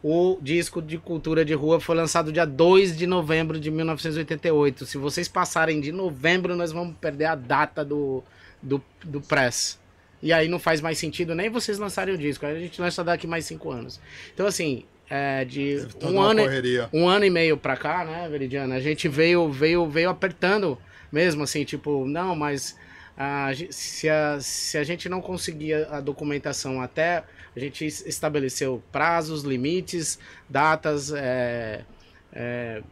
o 0.07 0.37
disco 0.39 0.83
de 0.83 0.99
cultura 0.99 1.43
de 1.43 1.55
rua 1.55 1.79
foi 1.79 1.95
lançado 1.95 2.31
dia 2.31 2.45
2 2.45 2.95
de 2.95 3.07
novembro 3.07 3.59
de 3.59 3.71
1988. 3.71 4.85
Se 4.85 4.99
vocês 4.99 5.27
passarem 5.27 5.81
de 5.81 5.91
novembro, 5.91 6.55
nós 6.55 6.71
vamos 6.71 6.95
perder 7.01 7.25
a 7.25 7.33
data 7.33 7.83
do, 7.83 8.23
do, 8.61 8.79
do 9.03 9.19
press. 9.19 9.79
E 10.21 10.31
aí 10.31 10.47
não 10.47 10.59
faz 10.59 10.79
mais 10.79 10.99
sentido 10.99 11.33
nem 11.33 11.49
vocês 11.49 11.79
lançarem 11.79 12.13
o 12.13 12.17
disco. 12.19 12.45
Aí 12.45 12.55
a 12.55 12.59
gente 12.59 12.79
lança 12.79 13.03
daqui 13.03 13.25
mais 13.25 13.45
cinco 13.45 13.71
anos. 13.71 13.99
Então, 14.31 14.45
assim, 14.45 14.85
é, 15.09 15.43
de 15.43 15.87
toda 15.99 16.13
um 16.13 16.21
ano, 16.21 16.43
correria. 16.43 16.87
um 16.93 17.09
ano 17.09 17.25
e 17.25 17.31
meio 17.31 17.57
pra 17.57 17.75
cá, 17.75 18.05
né, 18.05 18.29
Veridiana? 18.29 18.75
A 18.75 18.79
gente 18.79 19.07
veio, 19.07 19.51
veio, 19.51 19.89
veio 19.89 20.11
apertando 20.11 20.77
mesmo, 21.11 21.41
assim, 21.41 21.63
tipo, 21.63 22.05
não, 22.05 22.35
mas 22.35 22.77
a 23.17 23.51
se, 23.69 24.09
a, 24.09 24.39
se 24.39 24.77
a 24.77 24.83
gente 24.83 25.07
não 25.07 25.21
conseguir 25.21 25.73
a 25.73 26.01
documentação 26.01 26.81
até, 26.81 27.23
a 27.55 27.59
gente 27.59 27.85
es- 27.85 28.05
estabeleceu 28.05 28.83
prazos, 28.91 29.43
limites, 29.43 30.19
datas, 30.49 31.11
é, 31.13 31.85
é, 32.33 32.83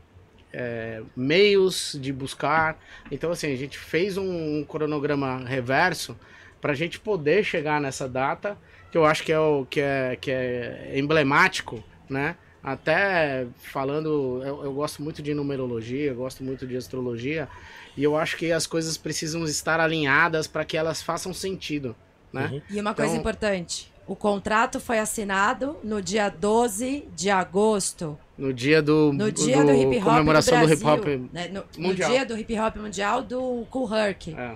é, 0.54 1.02
meios 1.16 1.98
de 2.00 2.14
buscar. 2.14 2.80
Então, 3.12 3.32
assim, 3.32 3.52
a 3.52 3.58
gente 3.58 3.78
fez 3.78 4.18
um, 4.18 4.60
um 4.60 4.64
cronograma 4.64 5.40
reverso 5.46 6.18
para 6.62 6.72
a 6.72 6.76
gente 6.76 7.00
poder 7.00 7.44
chegar 7.44 7.82
nessa 7.82 8.08
data, 8.08 8.58
que 8.92 8.98
eu 8.98 9.06
acho 9.06 9.24
que 9.24 9.32
é 9.32 9.40
o 9.40 9.66
que 9.66 9.82
é, 9.82 10.16
que 10.20 10.32
é 10.32 10.94
emblemático, 10.96 11.84
né? 12.10 12.38
Até 12.64 13.46
falando, 13.62 14.42
eu, 14.46 14.64
eu 14.64 14.74
gosto 14.74 15.04
muito 15.04 15.22
de 15.22 15.34
numerologia, 15.34 16.12
eu 16.12 16.16
gosto 16.16 16.44
muito 16.44 16.66
de 16.66 16.78
astrologia, 16.78 17.50
e 17.98 18.04
eu 18.04 18.16
acho 18.18 18.38
que 18.38 18.52
as 18.54 18.66
coisas 18.66 18.98
precisam 18.98 19.44
estar 19.44 19.80
alinhadas 19.82 20.48
para 20.48 20.64
que 20.64 20.78
elas 20.78 21.02
façam 21.02 21.34
sentido, 21.34 21.94
né? 22.32 22.62
E 22.70 22.80
uma 22.80 22.94
coisa 22.94 23.12
Então- 23.12 23.20
importante: 23.20 23.92
o 24.08 24.16
contrato 24.16 24.80
foi 24.80 24.98
assinado 24.98 25.76
no 25.84 26.02
dia 26.02 26.30
12 26.30 27.06
de 27.16 27.30
agosto 27.30 28.18
No 28.38 28.52
dia 28.54 28.82
do, 28.82 29.12
No 29.14 29.32
dia 29.32 29.64
do, 29.64 29.72
hip 29.74 29.98
hop 29.98 30.04
comemoração 30.06 30.60
do 30.62 30.68
do 30.68 30.74
hip 30.74 30.84
Brasil, 30.84 31.02
hop. 31.26 31.30
né, 31.34 31.48
no, 31.50 31.64
no 31.78 31.88
mundial. 31.90 32.10
dia 32.12 32.26
do 32.26 32.38
hip 32.38 32.60
hop 32.60 32.76
mundial 32.78 33.22
do 33.22 33.66
Cool 33.70 33.94
Herc. 33.94 34.28
É. 34.30 34.56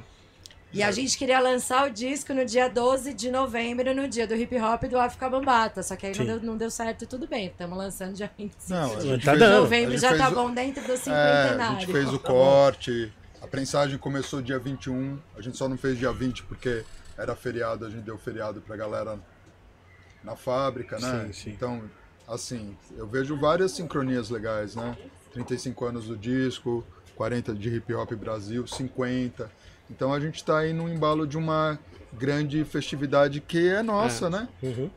E 0.78 0.84
a 0.84 0.92
gente 0.92 1.18
queria 1.18 1.40
lançar 1.40 1.88
o 1.88 1.90
disco 1.92 2.34
no 2.34 2.46
dia 2.46 2.68
12 2.70 3.14
de 3.14 3.32
novembro, 3.32 3.96
no 3.96 4.08
dia 4.08 4.28
do 4.28 4.36
hip 4.36 4.56
hop 4.60 4.84
do 4.84 5.00
África 5.00 5.28
Bambata. 5.28 5.82
Só 5.82 5.96
que 5.96 6.06
aí 6.06 6.16
não 6.18 6.26
deu, 6.26 6.40
não 6.42 6.58
deu 6.58 6.70
certo, 6.70 7.08
tudo 7.08 7.28
bem. 7.28 7.48
Estamos 7.48 7.76
lançando 7.78 8.14
dia 8.14 8.30
25 8.38 8.74
Não, 8.74 8.90
de 9.00 9.26
Tá 9.26 9.32
fez- 9.32 9.40
dando. 9.40 9.62
novembro, 9.62 9.98
já 9.98 10.16
tá 10.16 10.30
o- 10.30 10.36
bom 10.36 10.54
dentro 10.54 10.84
do 10.86 10.92
É, 10.92 10.98
cinquentenário. 10.98 11.78
a 11.78 11.80
gente 11.80 11.92
fez 11.92 12.14
o 12.14 12.20
Tá 12.20 12.28
corte, 12.28 13.12
a 13.42 13.48
prensagem 13.48 13.98
começou 13.98 14.42
dia 14.42 14.60
21, 14.60 15.18
a 15.36 15.42
gente 15.42 15.58
só 15.58 15.68
não 15.68 15.78
fez 15.78 15.98
dia 15.98 16.12
20 16.14 16.44
porque 16.44 16.84
era 17.18 17.36
feriado, 17.36 17.84
a 17.86 17.90
gente 17.90 18.04
deu 18.04 18.18
feriado 18.20 18.62
pra 18.62 18.76
galera 18.78 19.18
na 20.24 20.36
fábrica, 20.36 21.00
né? 21.00 21.26
Sim, 21.28 21.34
sim. 21.34 21.50
Então, 21.50 21.82
assim, 22.28 22.78
eu 22.96 23.08
vejo 23.08 23.36
várias 23.36 23.72
sincronias 23.72 24.30
legais, 24.30 24.76
né? 24.76 24.96
35 25.34 25.86
anos 25.86 26.06
do 26.06 26.16
disco, 26.16 26.84
40 27.16 27.54
de 27.56 27.70
hip 27.70 27.92
hop 27.96 28.12
Brasil, 28.14 28.68
50. 28.68 29.50
Então 29.90 30.14
a 30.14 30.20
gente 30.20 30.44
tá 30.44 30.60
aí 30.60 30.74
no 30.74 30.90
embalo 30.90 31.26
de 31.26 31.38
uma 31.38 31.80
grande 32.14 32.64
festividade 32.66 33.40
que 33.42 33.68
é 33.70 33.82
nossa, 33.82 34.30
né? 34.30 34.48
Uhum. 34.62 34.90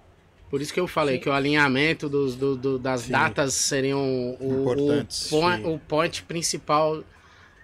Por 0.49 0.61
isso 0.61 0.73
que 0.75 0.81
eu 0.81 0.89
falei 0.89 1.19
que 1.19 1.29
o 1.29 1.33
alinhamento 1.33 2.09
dos, 2.09 2.35
do- 2.35 2.57
do- 2.57 2.79
das 2.79 3.03
Sim. 3.03 3.13
datas 3.13 3.55
seriam 3.55 4.01
o, 4.41 4.63
o, 4.63 4.75
point, 4.75 5.15
sim. 5.15 5.65
o 5.65 5.79
point 5.79 6.23
principal 6.25 7.05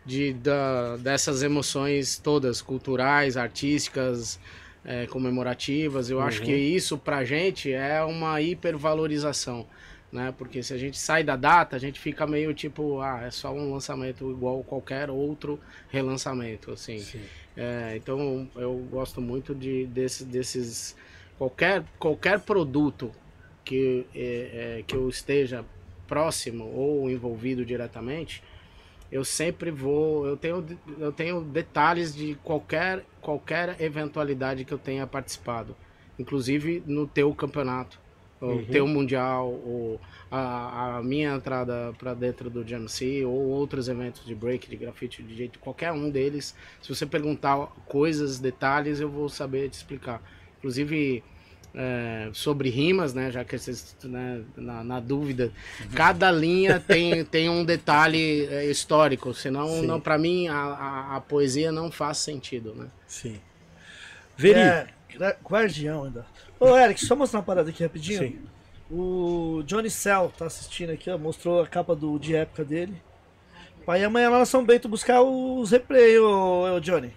de, 0.05 0.33
da, 0.35 0.97
dessas 0.99 1.43
emoções 1.43 2.17
todas, 2.17 2.63
culturais, 2.63 3.37
artísticas, 3.37 4.39
eh, 4.85 5.07
comemorativas. 5.09 6.09
Eu 6.11 6.21
acho 6.21 6.43
que 6.43 6.55
isso 6.55 6.97
pra 6.97 7.25
gente 7.25 7.73
é 7.73 8.01
uma 8.05 8.41
hipervalorização. 8.41 9.67
Né? 10.17 10.33
Porque 10.37 10.63
se 10.63 10.73
a 10.73 10.79
gente 10.79 10.97
sai 10.99 11.23
da 11.23 11.37
data, 11.37 11.77
a 11.77 11.79
gente 11.79 12.01
fica 12.01 12.27
meio 12.27 12.55
tipo, 12.55 13.03
ah, 13.03 13.21
é 13.23 13.31
só 13.31 13.53
um 13.53 13.71
lançamento 13.71 14.31
igual 14.31 14.65
qualquer 14.65 15.11
outro 15.11 15.61
relançamento, 15.91 16.73
assim. 16.73 17.01
Sim. 17.01 17.21
É, 17.55 17.93
então 17.97 18.49
eu 18.57 18.79
gosto 18.91 19.21
muito 19.21 19.55
de, 19.55 19.85
desse- 19.89 20.25
desses 20.25 20.97
qualquer, 21.37 21.85
qualquer 21.99 22.41
produto 22.41 23.13
que, 23.63 24.07
é, 24.15 24.79
é, 24.79 24.85
que 24.87 24.97
eu 24.97 25.07
esteja 25.07 25.63
próximo 26.09 26.65
ou 26.65 27.11
envolvido 27.11 27.63
diretamente, 27.63 28.43
eu 29.13 29.23
sempre 29.23 29.71
vou, 29.71 30.27
eu 30.27 30.37
tenho, 30.39 30.67
eu 30.99 31.13
tenho 31.13 31.43
detalhes 31.43 32.15
de 32.15 32.37
qualquer, 32.43 33.05
qualquer 33.21 33.79
eventualidade 33.83 34.65
que 34.65 34.73
eu 34.73 34.79
tenha 34.79 35.07
participado, 35.07 35.77
inclusive 36.19 36.83
no 36.87 37.07
teu 37.07 37.35
campeonato, 37.35 38.01
o 38.41 38.47
Uhum. 38.47 38.65
teu 38.67 38.87
mundial, 38.87 39.49
ou 39.49 40.01
a, 40.31 40.97
a 40.99 41.03
minha 41.03 41.35
entrada 41.35 41.93
para 41.99 42.13
dentro 42.15 42.51
do 42.51 42.63
GMC, 42.65 43.25
ou 43.25 43.33
outros 43.49 43.89
eventos 43.89 44.25
de 44.27 44.35
break, 44.35 44.69
de 44.69 44.77
grafite, 44.77 45.23
de 45.23 45.35
jeito, 45.35 45.59
qualquer 45.59 45.93
um 45.93 46.11
deles. 46.11 46.55
Se 46.83 46.89
você 46.95 47.07
perguntar 47.07 47.57
coisas, 47.87 48.39
detalhes, 48.39 49.01
eu 49.01 49.09
vou 49.09 49.29
saber 49.29 49.71
te 49.71 49.75
explicar. 49.75 50.21
Inclusive 50.59 51.23
é, 51.79 52.31
sobre 52.33 52.69
rimas, 52.71 53.13
né? 53.15 53.31
Já 53.31 53.45
que 53.45 53.57
vocês 53.59 53.95
né, 54.05 54.43
na, 54.57 54.83
na 54.83 54.99
dúvida, 55.01 55.53
cada 55.95 56.31
linha 56.31 56.81
tem, 56.87 57.25
tem 57.25 57.49
um 57.51 57.65
detalhe 57.65 58.47
é, 58.47 58.65
histórico. 58.67 59.33
Senão, 59.35 59.69
Sim. 59.69 59.87
não, 59.87 60.01
para 60.01 60.17
mim, 60.19 60.49
a, 60.49 60.57
a, 60.57 61.17
a 61.17 61.21
poesia 61.21 61.71
não 61.71 61.91
faz 61.91 62.19
sentido, 62.19 62.75
né? 62.75 62.87
Sim. 63.07 63.39
Veri, 64.37 64.59
É, 64.61 64.87
gra- 65.17 65.37
guardião 65.45 66.05
ainda. 66.05 66.27
Ô, 66.59 66.77
Eric, 66.77 67.05
só 67.05 67.15
mostrar 67.15 67.41
uma 67.41 67.45
parada 67.45 67.71
aqui 67.71 67.83
rapidinho. 67.83 68.19
Sim. 68.21 68.39
O 68.91 69.63
Johnny 69.67 69.91
Cell 69.91 70.33
tá 70.39 70.47
assistindo 70.47 70.91
aqui, 70.91 71.11
ó, 71.11 71.19
mostrou 71.19 71.61
a 71.61 71.67
capa 71.67 71.95
do, 71.95 72.19
de 72.19 72.35
época 72.37 72.65
dele. 72.65 72.95
Pai 73.85 74.01
e 74.01 74.05
amanhã 74.05 74.31
lá 74.31 74.39
na 74.39 74.47
São 74.47 74.65
Bento 74.65 74.89
buscar 74.89 75.23
os 75.23 75.71
replay, 75.71 76.19
ô, 76.19 76.77
ô 76.77 76.81
Johnny. 76.81 77.13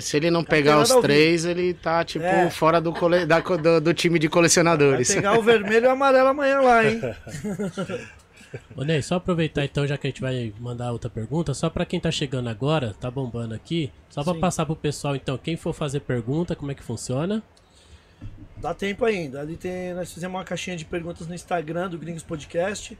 Se 0.00 0.16
ele 0.18 0.30
não 0.30 0.44
pegar 0.44 0.80
os 0.80 0.90
três, 0.96 1.44
ele 1.46 1.72
tá, 1.72 2.04
tipo, 2.04 2.24
É. 2.24 2.50
fora 2.50 2.80
do, 2.80 2.92
cole... 2.92 3.24
da 3.24 3.40
do, 3.40 3.80
do 3.80 3.94
time 3.94 4.18
de 4.18 4.26
Vai 4.26 4.32
colecionadores. 4.32 5.14
pegar 5.14 5.38
o 5.38 5.42
vermelho 5.42 5.86
e 5.86 5.88
o 5.88 5.92
amarelo 5.92 6.28
amanhã 6.28 6.60
lá, 6.60 6.84
hein? 6.84 7.00
Ô 8.76 8.84
Ney, 8.84 9.02
só 9.02 9.16
aproveitar 9.16 9.64
então, 9.64 9.86
já 9.86 9.96
que 9.98 10.06
a 10.06 10.10
gente 10.10 10.20
vai 10.20 10.52
mandar 10.60 10.92
outra 10.92 11.10
pergunta, 11.10 11.52
só 11.54 11.68
pra 11.68 11.84
quem 11.84 11.98
tá 11.98 12.10
chegando 12.10 12.48
agora, 12.48 12.94
tá 13.00 13.10
bombando 13.10 13.54
aqui, 13.54 13.90
só 14.08 14.22
pra 14.22 14.34
Sim. 14.34 14.40
passar 14.40 14.66
pro 14.66 14.76
pessoal 14.76 15.16
então, 15.16 15.36
quem 15.36 15.56
for 15.56 15.72
fazer 15.72 16.00
pergunta, 16.00 16.54
como 16.54 16.70
é 16.70 16.74
que 16.74 16.82
funciona? 16.82 17.42
Dá 18.56 18.72
tempo 18.72 19.04
ainda. 19.04 19.40
Ali 19.40 19.56
tem, 19.56 19.92
nós 19.94 20.12
fizemos 20.12 20.34
uma 20.36 20.44
caixinha 20.44 20.76
de 20.76 20.84
perguntas 20.84 21.26
no 21.26 21.34
Instagram 21.34 21.90
do 21.90 21.98
Gringos 21.98 22.22
Podcast. 22.22 22.98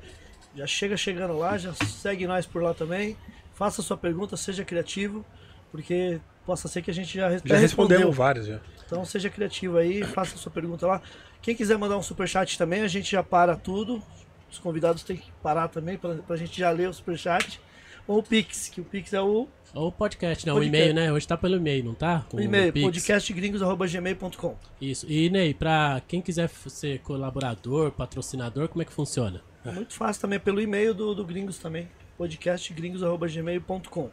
Já 0.55 0.67
chega 0.67 0.97
chegando 0.97 1.37
lá, 1.37 1.57
já 1.59 1.73
segue 1.75 2.27
nós 2.27 2.47
por 2.47 2.63
lá 2.63 2.75
também. 2.75 3.17
Faça 3.55 3.83
sua 3.83 3.97
pergunta, 3.97 4.37
seja 4.37 4.65
criativo, 4.65 5.25
porque 5.71 6.21
possa 6.45 6.69
ser 6.69 6.83
que 6.83 6.91
a 6.91 6.95
gente 6.95 7.15
já, 7.15 7.31
já 7.31 7.37
até 7.37 7.57
respondemos 7.57 8.07
respondeu. 8.07 8.13
vários 8.13 8.47
já. 8.47 8.61
Então 8.85 9.05
seja 9.05 9.29
criativo 9.29 9.79
aí, 9.79 10.05
faça 10.05 10.37
sua 10.37 10.53
pergunta 10.53 10.87
lá. 10.87 11.03
Quem 11.43 11.55
quiser 11.55 11.77
mandar 11.77 11.97
um 11.97 12.03
superchat 12.03 12.57
também, 12.59 12.83
a 12.83 12.89
gente 12.89 13.11
já 13.11 13.23
para 13.23 13.57
tudo. 13.57 14.03
Os 14.51 14.59
convidados 14.59 15.03
têm 15.03 15.17
que 15.17 15.31
parar 15.43 15.69
também 15.69 15.99
pra, 15.99 16.15
pra 16.17 16.37
gente 16.37 16.59
já 16.59 16.71
ler 16.71 16.89
o 16.89 16.95
superchat. 16.95 17.61
Ou 18.07 18.19
o 18.19 18.23
Pix, 18.23 18.69
que 18.69 18.81
o 18.81 18.85
Pix 18.85 19.13
é 19.13 19.21
o, 19.21 19.49
Ou 19.77 19.89
o 19.89 19.93
podcast, 19.93 20.47
né? 20.47 20.53
O 20.53 20.57
Podcast. 20.57 20.77
e-mail, 20.77 20.95
né? 20.95 21.13
Hoje 21.13 21.29
tá 21.29 21.37
pelo 21.37 21.57
e-mail, 21.57 21.85
não 21.85 21.93
tá? 21.93 22.25
Com 22.31 22.39
o 22.39 22.41
e-mail, 22.41 22.73
podcastgringos.gmail.com. 22.73 24.57
Isso. 24.81 25.07
E 25.07 25.29
Ney, 25.29 25.53
pra 25.53 26.01
quem 26.09 26.23
quiser 26.23 26.49
ser 26.49 27.01
colaborador, 27.01 27.91
patrocinador, 27.91 28.69
como 28.69 28.81
é 28.81 28.87
que 28.87 28.93
funciona? 28.93 29.43
É 29.67 29.71
muito 29.71 29.93
fácil 29.93 30.23
também, 30.23 30.41
pelo 30.41 30.63
e-mail 30.63 30.95
do, 30.95 31.15
do 31.15 31.27
Gringos 31.27 31.59
também. 31.59 31.91
podcastgringos.gmail.com. 32.17 34.09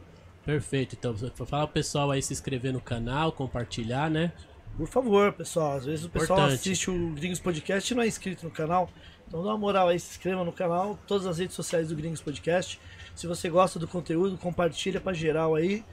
Perfeito. 0.45 0.97
Então, 0.99 1.15
falar 1.45 1.67
pro 1.67 1.75
pessoal 1.75 2.11
aí 2.11 2.21
se 2.21 2.33
inscrever 2.33 2.73
no 2.73 2.81
canal, 2.81 3.31
compartilhar, 3.31 4.11
né? 4.11 4.33
Por 4.75 4.89
favor, 4.89 5.31
pessoal. 5.31 5.77
Às 5.77 5.85
vezes 5.85 6.03
o 6.03 6.09
pessoal 6.09 6.39
Importante. 6.39 6.59
assiste 6.59 6.91
o 6.91 7.11
Gringos 7.11 7.39
Podcast 7.39 7.93
e 7.93 7.95
não 7.95 8.03
é 8.03 8.07
inscrito 8.07 8.43
no 8.43 8.51
canal. 8.51 8.89
Então 9.25 9.41
dá 9.41 9.49
uma 9.51 9.57
moral 9.57 9.87
aí, 9.87 9.97
se 9.97 10.11
inscreva 10.11 10.43
no 10.43 10.51
canal, 10.51 10.99
todas 11.07 11.25
as 11.25 11.37
redes 11.37 11.55
sociais 11.55 11.87
do 11.87 11.95
Gringos 11.95 12.21
Podcast. 12.21 12.77
Se 13.15 13.27
você 13.27 13.49
gosta 13.49 13.77
do 13.79 13.87
conteúdo, 13.87 14.37
compartilha 14.37 14.99
pra 14.99 15.13
geral 15.13 15.55
aí. 15.55 15.83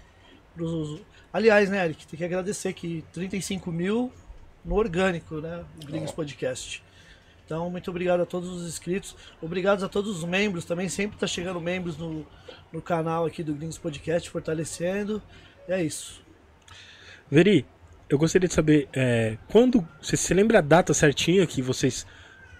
Pros- 0.54 1.00
Aliás, 1.32 1.70
né, 1.70 1.84
Eric, 1.84 2.06
tem 2.06 2.18
que 2.18 2.24
agradecer 2.24 2.72
que 2.72 3.04
35 3.12 3.70
mil 3.70 4.10
no 4.64 4.74
orgânico, 4.74 5.36
né? 5.36 5.64
O 5.82 5.86
Gringos 5.86 6.10
Podcast. 6.10 6.82
Então, 7.46 7.68
muito 7.70 7.90
obrigado 7.90 8.20
a 8.20 8.26
todos 8.26 8.48
os 8.48 8.66
inscritos. 8.68 9.16
Obrigado 9.40 9.84
a 9.84 9.88
todos 9.88 10.18
os 10.18 10.24
membros 10.24 10.64
também. 10.64 10.88
Sempre 10.88 11.18
tá 11.18 11.26
chegando 11.26 11.60
membros 11.60 11.96
no, 11.96 12.26
no 12.72 12.80
canal 12.82 13.26
aqui 13.26 13.42
do 13.42 13.54
Gringos 13.54 13.78
Podcast, 13.78 14.28
fortalecendo. 14.30 15.22
E 15.68 15.72
é 15.72 15.82
isso. 15.82 16.20
Veri, 17.30 17.64
eu 18.08 18.18
gostaria 18.18 18.48
de 18.48 18.54
saber 18.54 18.88
é, 18.92 19.36
quando. 19.48 19.86
Você 20.00 20.16
se 20.16 20.32
lembra 20.34 20.58
a 20.58 20.62
data 20.62 20.92
certinha 20.94 21.46
que 21.46 21.60
vocês. 21.62 22.06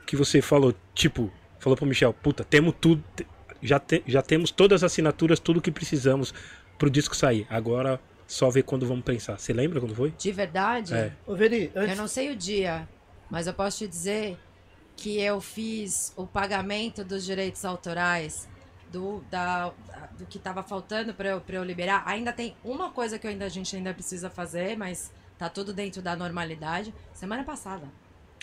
Que 0.07 0.17
você 0.17 0.41
falou, 0.43 0.75
tipo, 0.95 1.31
falou 1.59 1.77
pro 1.77 1.87
Michel, 1.87 2.13
puta, 2.13 2.43
temos 2.45 2.75
tudo. 2.81 3.03
Já, 3.63 3.79
te- 3.79 4.03
já 4.07 4.23
temos 4.23 4.51
todas 4.51 4.83
as 4.83 4.93
assinaturas, 4.93 5.39
tudo 5.39 5.61
que 5.61 5.71
precisamos 5.71 6.33
pro 6.79 6.89
disco 6.91 7.15
sair. 7.15 7.47
Agora 7.51 8.01
só 8.27 8.49
ver 8.49 8.63
quando 8.63 8.87
vamos 8.87 9.05
pensar. 9.05 9.39
Você 9.39 9.53
lembra 9.53 9.81
quando 9.81 9.95
foi? 9.95 10.13
De 10.17 10.33
verdade, 10.33 10.95
É. 10.95 11.13
Ô, 11.27 11.35
Veri, 11.35 11.71
eu 11.75 11.83
antes, 11.83 11.99
não 11.99 12.07
sei 12.07 12.31
o 12.31 12.37
dia, 12.37 12.89
mas 13.29 13.47
eu 13.47 13.53
posso 13.55 13.79
te 13.79 13.89
dizer 13.89 14.39
que 14.97 15.21
eu 15.21 15.41
fiz 15.41 16.13
o 16.17 16.27
pagamento 16.27 17.03
dos 17.05 17.25
direitos 17.25 17.65
autorais 17.65 18.49
do, 18.93 19.23
da, 19.31 19.73
do 20.19 20.27
que 20.27 20.37
estava 20.39 20.63
faltando 20.63 21.15
para 21.15 21.31
eu, 21.31 21.41
pra 21.41 21.57
eu 21.57 21.65
liberar. 21.65 22.03
Ainda 22.07 22.33
tem 22.33 22.55
uma 22.65 22.91
coisa 22.91 23.19
que 23.19 23.27
eu 23.27 23.31
ainda, 23.31 23.47
a 23.47 23.49
gente 23.49 23.75
ainda 23.75 23.95
precisa 23.95 24.29
fazer, 24.29 24.77
mas 24.77 25.13
tá 25.39 25.49
tudo 25.49 25.73
dentro 25.73 26.03
da 26.03 26.15
normalidade. 26.15 26.93
Semana 27.15 27.45
passada. 27.45 27.87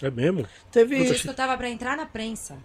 É 0.01 0.09
mesmo? 0.09 0.41
O 0.41 0.47
teve. 0.71 1.03
disco 1.05 1.33
tava 1.33 1.55
para 1.57 1.69
entrar 1.69 1.95
na 1.95 2.05
prensa. 2.05 2.57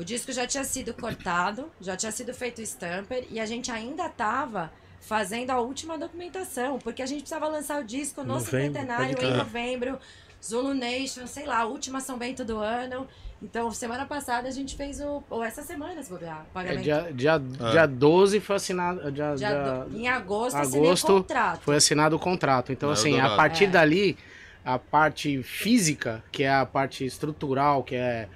O 0.00 0.04
disco 0.04 0.32
já 0.32 0.46
tinha 0.46 0.64
sido 0.64 0.94
cortado, 0.94 1.70
já 1.78 1.94
tinha 1.94 2.10
sido 2.10 2.32
feito 2.32 2.58
o 2.60 2.62
stamper 2.62 3.26
e 3.30 3.38
a 3.38 3.44
gente 3.44 3.70
ainda 3.70 4.08
tava 4.08 4.72
fazendo 4.98 5.50
a 5.50 5.60
última 5.60 5.98
documentação, 5.98 6.78
porque 6.78 7.02
a 7.02 7.06
gente 7.06 7.20
precisava 7.20 7.46
lançar 7.48 7.78
o 7.82 7.84
disco 7.84 8.22
no 8.22 8.28
Novembro, 8.34 8.50
cinquentenário 8.50 9.22
em 9.22 9.36
novembro, 9.36 9.98
Zulu 10.42 10.72
Nation, 10.72 11.26
sei 11.26 11.44
lá, 11.44 11.58
a 11.58 11.64
última 11.66 12.00
São 12.00 12.16
Bento 12.16 12.42
do 12.46 12.56
ano. 12.56 13.06
Então, 13.42 13.70
semana 13.72 14.06
passada 14.06 14.48
a 14.48 14.50
gente 14.50 14.74
fez 14.74 15.00
o. 15.00 15.22
Ou 15.28 15.44
essa 15.44 15.62
semana, 15.62 16.02
se 16.02 16.08
bobear, 16.10 16.38
o 16.38 16.42
É, 16.42 16.44
pagamento. 16.52 16.82
dia, 16.82 17.12
dia, 17.14 17.38
dia 17.38 17.86
12 17.86 18.40
foi 18.40 18.56
assinado. 18.56 19.12
Dia, 19.12 19.36
Já 19.36 19.48
dia- 19.48 19.84
do- 19.84 19.96
em 19.98 20.08
agosto, 20.08 20.56
assinei 20.56 20.80
o 20.80 20.84
agosto 20.88 21.06
contrato. 21.08 21.60
foi 21.62 21.76
assinado 21.76 22.16
o 22.16 22.18
contrato. 22.18 22.72
Então, 22.72 22.88
Não, 22.88 22.94
assim, 22.94 23.20
a 23.20 23.36
partir 23.36 23.64
É. 23.64 23.68
dali, 23.68 24.16
a 24.64 24.78
parte 24.78 25.42
física, 25.42 26.22
que 26.32 26.42
é 26.42 26.50
a 26.54 26.64
parte 26.64 27.04
estrutural, 27.04 27.82
que 27.82 27.94
é 27.96 28.28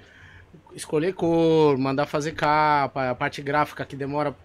escolher 0.75 1.13
cor, 1.13 1.77
mandar 1.77 2.05
fazer 2.05 2.33
capa, 2.33 3.09
a 3.09 3.15
parte 3.15 3.41
gráfica 3.41 3.85
que 3.85 3.95
demora 3.95 4.35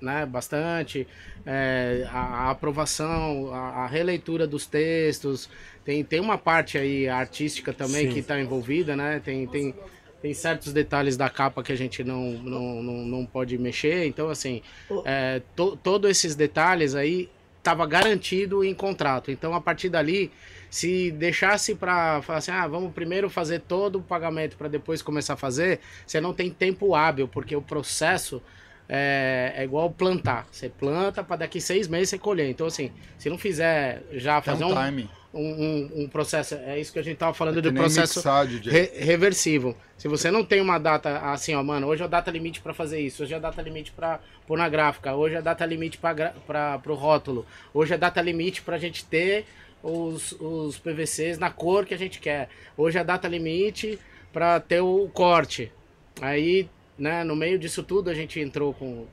né, 0.00 0.26
bastante, 0.26 1.06
é, 1.46 2.06
a, 2.12 2.18
a 2.18 2.50
aprovação, 2.50 3.54
a, 3.54 3.84
a 3.84 3.86
releitura 3.86 4.46
dos 4.46 4.66
textos, 4.66 5.48
tem, 5.84 6.04
tem 6.04 6.20
uma 6.20 6.36
parte 6.36 6.76
aí 6.76 7.08
artística 7.08 7.72
também 7.72 8.08
Sim. 8.08 8.12
que 8.12 8.18
está 8.18 8.38
envolvida, 8.40 8.96
né? 8.96 9.20
Tem, 9.24 9.46
tem 9.46 9.74
tem 10.20 10.32
certos 10.34 10.72
detalhes 10.72 11.16
da 11.16 11.28
capa 11.28 11.62
que 11.62 11.70
a 11.70 11.76
gente 11.76 12.02
não, 12.02 12.32
não, 12.32 12.82
não, 12.82 12.94
não 13.04 13.26
pode 13.26 13.56
mexer. 13.58 14.06
Então, 14.06 14.28
assim, 14.28 14.62
é, 15.04 15.40
to, 15.54 15.76
todos 15.76 16.10
esses 16.10 16.34
detalhes 16.34 16.94
aí 16.94 17.28
estava 17.58 17.86
garantido 17.86 18.64
em 18.64 18.74
contrato. 18.74 19.30
Então, 19.30 19.54
a 19.54 19.60
partir 19.60 19.88
dali, 19.88 20.32
se 20.70 21.10
deixasse 21.12 21.74
para 21.74 22.20
falar 22.22 22.38
assim, 22.38 22.50
ah, 22.50 22.66
vamos 22.66 22.92
primeiro 22.92 23.28
fazer 23.30 23.60
todo 23.60 23.98
o 23.98 24.02
pagamento 24.02 24.56
para 24.56 24.68
depois 24.68 25.02
começar 25.02 25.34
a 25.34 25.36
fazer, 25.36 25.80
você 26.06 26.20
não 26.20 26.32
tem 26.34 26.50
tempo 26.50 26.94
hábil, 26.94 27.28
porque 27.28 27.54
o 27.56 27.62
processo 27.62 28.42
é, 28.88 29.52
é 29.56 29.64
igual 29.64 29.90
plantar. 29.90 30.46
Você 30.50 30.68
planta 30.68 31.24
para 31.24 31.36
daqui 31.36 31.60
seis 31.60 31.88
meses 31.88 32.10
você 32.10 32.18
colher. 32.18 32.48
Então, 32.50 32.66
assim, 32.66 32.92
se 33.18 33.28
não 33.28 33.38
fizer 33.38 34.02
já 34.12 34.40
fazer 34.40 34.64
um 34.64 34.68
um, 35.34 35.40
um, 35.40 36.02
um- 36.04 36.08
processo, 36.08 36.54
é 36.54 36.78
isso 36.80 36.90
que 36.92 36.98
a 36.98 37.02
gente 37.02 37.18
tava 37.18 37.34
falando 37.34 37.58
É 37.58 37.62
do 37.62 37.68
processo 37.74 38.18
mixar, 38.20 38.46
re- 38.70 38.92
reversível. 39.04 39.76
Se 39.98 40.08
você 40.08 40.30
não 40.30 40.44
tem 40.44 40.60
uma 40.62 40.78
data 40.78 41.18
assim, 41.30 41.54
ó, 41.54 41.62
mano, 41.62 41.88
hoje 41.88 42.00
é 42.00 42.04
a 42.06 42.08
data 42.08 42.30
limite 42.30 42.60
para 42.60 42.72
fazer 42.72 43.00
isso, 43.00 43.22
hoje 43.22 43.34
é 43.34 43.36
a 43.36 43.40
data 43.40 43.60
limite 43.60 43.92
para 43.92 44.20
pôr 44.46 44.56
na 44.56 44.68
gráfica, 44.68 45.14
hoje 45.14 45.34
é 45.34 45.38
a 45.38 45.42
data 45.42 45.66
limite 45.66 45.98
para 45.98 46.80
o 46.86 46.94
rótulo, 46.94 47.44
hoje 47.74 47.92
é 47.92 47.96
a 47.96 47.98
data 47.98 48.22
limite 48.22 48.62
pra 48.62 48.78
gente 48.78 49.04
ter 49.04 49.44
os, 49.86 50.32
os 50.32 50.78
PVCs 50.78 51.38
na 51.38 51.50
cor 51.50 51.86
que 51.86 51.94
a 51.94 51.98
gente 51.98 52.18
quer, 52.18 52.48
hoje 52.76 52.98
é 52.98 53.00
a 53.00 53.04
data 53.04 53.28
limite 53.28 53.98
para 54.32 54.60
ter 54.60 54.80
o 54.80 55.08
corte. 55.12 55.72
Aí, 56.20 56.68
né, 56.98 57.22
no 57.24 57.36
meio 57.36 57.58
disso 57.58 57.82
tudo 57.82 58.10
a 58.10 58.14
gente 58.14 58.40
entrou 58.40 58.74
com 58.74 59.06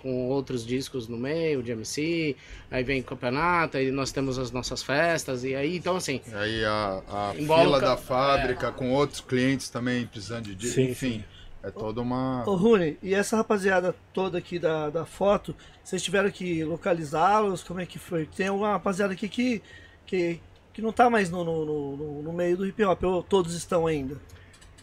com 0.00 0.28
outros 0.28 0.64
discos 0.64 1.08
no 1.08 1.16
meio, 1.16 1.60
de 1.60 1.72
MC, 1.72 2.36
aí 2.70 2.84
vem 2.84 3.02
campeonato, 3.02 3.76
aí 3.76 3.90
nós 3.90 4.12
temos 4.12 4.38
as 4.38 4.52
nossas 4.52 4.80
festas, 4.80 5.42
e 5.42 5.56
aí, 5.56 5.76
então 5.76 5.96
assim, 5.96 6.20
Aí 6.32 6.64
a, 6.64 7.02
a 7.08 7.34
Embola 7.36 7.62
fila 7.64 7.78
o 7.78 7.80
da 7.80 7.96
fábrica 7.96 8.70
com 8.70 8.92
outros 8.92 9.20
clientes 9.20 9.68
também 9.68 10.06
precisando 10.06 10.44
de 10.44 10.54
disco. 10.54 10.76
Sim, 10.76 10.90
Enfim, 10.90 11.24
é 11.62 11.70
toda 11.70 12.00
uma. 12.00 12.48
Ô 12.48 12.54
Rune, 12.54 12.96
e 13.02 13.12
essa 13.14 13.36
rapaziada 13.36 13.94
toda 14.12 14.38
aqui 14.38 14.58
da, 14.58 14.88
da 14.88 15.04
foto, 15.04 15.54
vocês 15.82 16.02
tiveram 16.02 16.30
que 16.30 16.62
localizá-los? 16.64 17.62
Como 17.64 17.80
é 17.80 17.86
que 17.86 17.98
foi? 17.98 18.26
Tem 18.26 18.48
uma 18.50 18.72
rapaziada 18.72 19.12
aqui 19.12 19.28
que, 19.28 19.60
que, 20.08 20.40
que 20.72 20.82
não 20.82 20.92
tá 20.92 21.08
mais 21.10 21.30
no, 21.30 21.44
no, 21.44 21.64
no, 21.96 22.22
no 22.22 22.32
meio 22.32 22.56
do 22.56 22.66
hip 22.66 22.82
hop, 22.84 23.02
ou 23.04 23.22
todos 23.22 23.54
estão 23.54 23.86
ainda? 23.86 24.16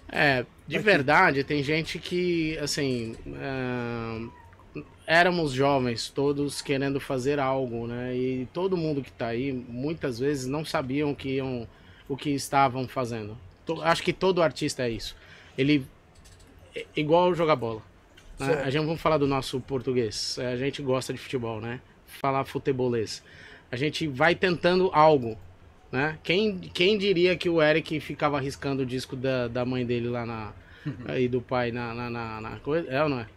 É, 0.08 0.46
de 0.68 0.76
Aqui. 0.78 0.86
verdade, 0.86 1.44
tem 1.44 1.64
gente 1.64 1.98
que, 2.00 2.58
assim, 2.60 3.16
é, 4.76 4.82
éramos 5.08 5.52
jovens, 5.52 6.10
todos 6.10 6.62
querendo 6.62 7.00
fazer 7.00 7.40
algo, 7.40 7.88
né? 7.88 8.16
E 8.16 8.48
todo 8.54 8.78
mundo 8.78 9.02
que 9.02 9.12
tá 9.12 9.28
aí, 9.28 9.52
muitas 9.52 10.20
vezes, 10.20 10.46
não 10.48 10.64
sabiam 10.64 11.12
o 11.12 11.16
que, 11.16 11.30
iam, 11.36 11.68
o 12.08 12.16
que 12.16 12.30
estavam 12.30 12.88
fazendo. 12.88 13.38
To- 13.66 13.82
Acho 13.82 14.04
que 14.04 14.14
todo 14.14 14.44
artista 14.44 14.84
é 14.84 14.90
isso. 14.92 15.16
Ele, 15.58 15.86
é 16.76 16.86
igual 16.96 17.34
jogar 17.34 17.56
bola. 17.56 17.82
né? 18.40 18.62
A 18.64 18.70
gente 18.70 18.86
vamos 18.86 19.02
falar 19.02 19.18
do 19.18 19.28
nosso 19.28 19.60
português. 19.62 20.38
É, 20.38 20.54
A 20.54 20.58
gente 20.58 20.82
gosta 20.84 21.12
de 21.14 21.20
futebol, 21.20 21.60
né? 21.60 21.80
Falar 22.06 22.46
futebolês. 22.46 23.24
A 23.76 23.78
gente 23.78 24.08
vai 24.08 24.34
tentando 24.34 24.90
algo, 24.94 25.38
né? 25.92 26.18
Quem, 26.24 26.58
quem 26.74 26.98
diria 26.98 27.36
que 27.36 27.50
o 27.50 27.62
Eric 27.62 28.00
ficava 28.00 28.38
arriscando 28.38 28.84
o 28.84 28.86
disco 28.86 29.18
da, 29.18 29.50
da 29.50 29.66
mãe 29.66 29.86
dele 29.86 30.08
lá 30.08 30.26
na. 30.26 30.54
e 31.20 31.28
do 31.28 31.42
pai 31.42 31.74
na, 31.74 31.94
na, 31.94 32.10
na, 32.10 32.40
na 32.40 32.60
coisa? 32.60 32.90
É 32.90 33.04
ou 33.04 33.10
não 33.10 33.20
é? 33.20 33.28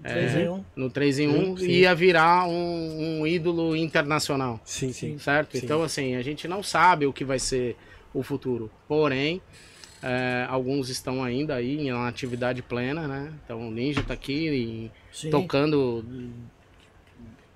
3 0.00 0.36
em 0.36 0.48
1. 0.48 0.64
No 0.76 0.88
3 0.88 1.18
em 1.18 1.28
1 1.28 1.32
Sim, 1.32 1.56
sim. 1.56 1.70
ia 1.72 1.92
virar 1.96 2.46
um, 2.46 3.22
um 3.22 3.26
ídolo 3.26 3.74
internacional, 3.74 4.60
Sim, 4.64 4.92
sim. 4.92 5.18
certo? 5.18 5.58
Sim. 5.58 5.64
Então, 5.64 5.82
assim, 5.82 6.14
a 6.14 6.22
gente 6.22 6.46
não 6.46 6.62
sabe 6.62 7.04
o 7.06 7.12
que 7.12 7.24
vai 7.24 7.40
ser 7.40 7.74
o 8.14 8.22
futuro. 8.22 8.70
Porém, 8.86 9.42
é, 10.00 10.46
alguns 10.48 10.90
estão 10.90 11.24
ainda 11.24 11.56
aí 11.56 11.88
em 11.88 11.90
atividade 11.90 12.62
plena, 12.62 13.08
né? 13.08 13.32
Então, 13.44 13.66
o 13.66 13.72
Ninja 13.72 14.04
tá 14.04 14.14
aqui 14.14 14.92
e 15.12 15.28
tocando 15.28 16.04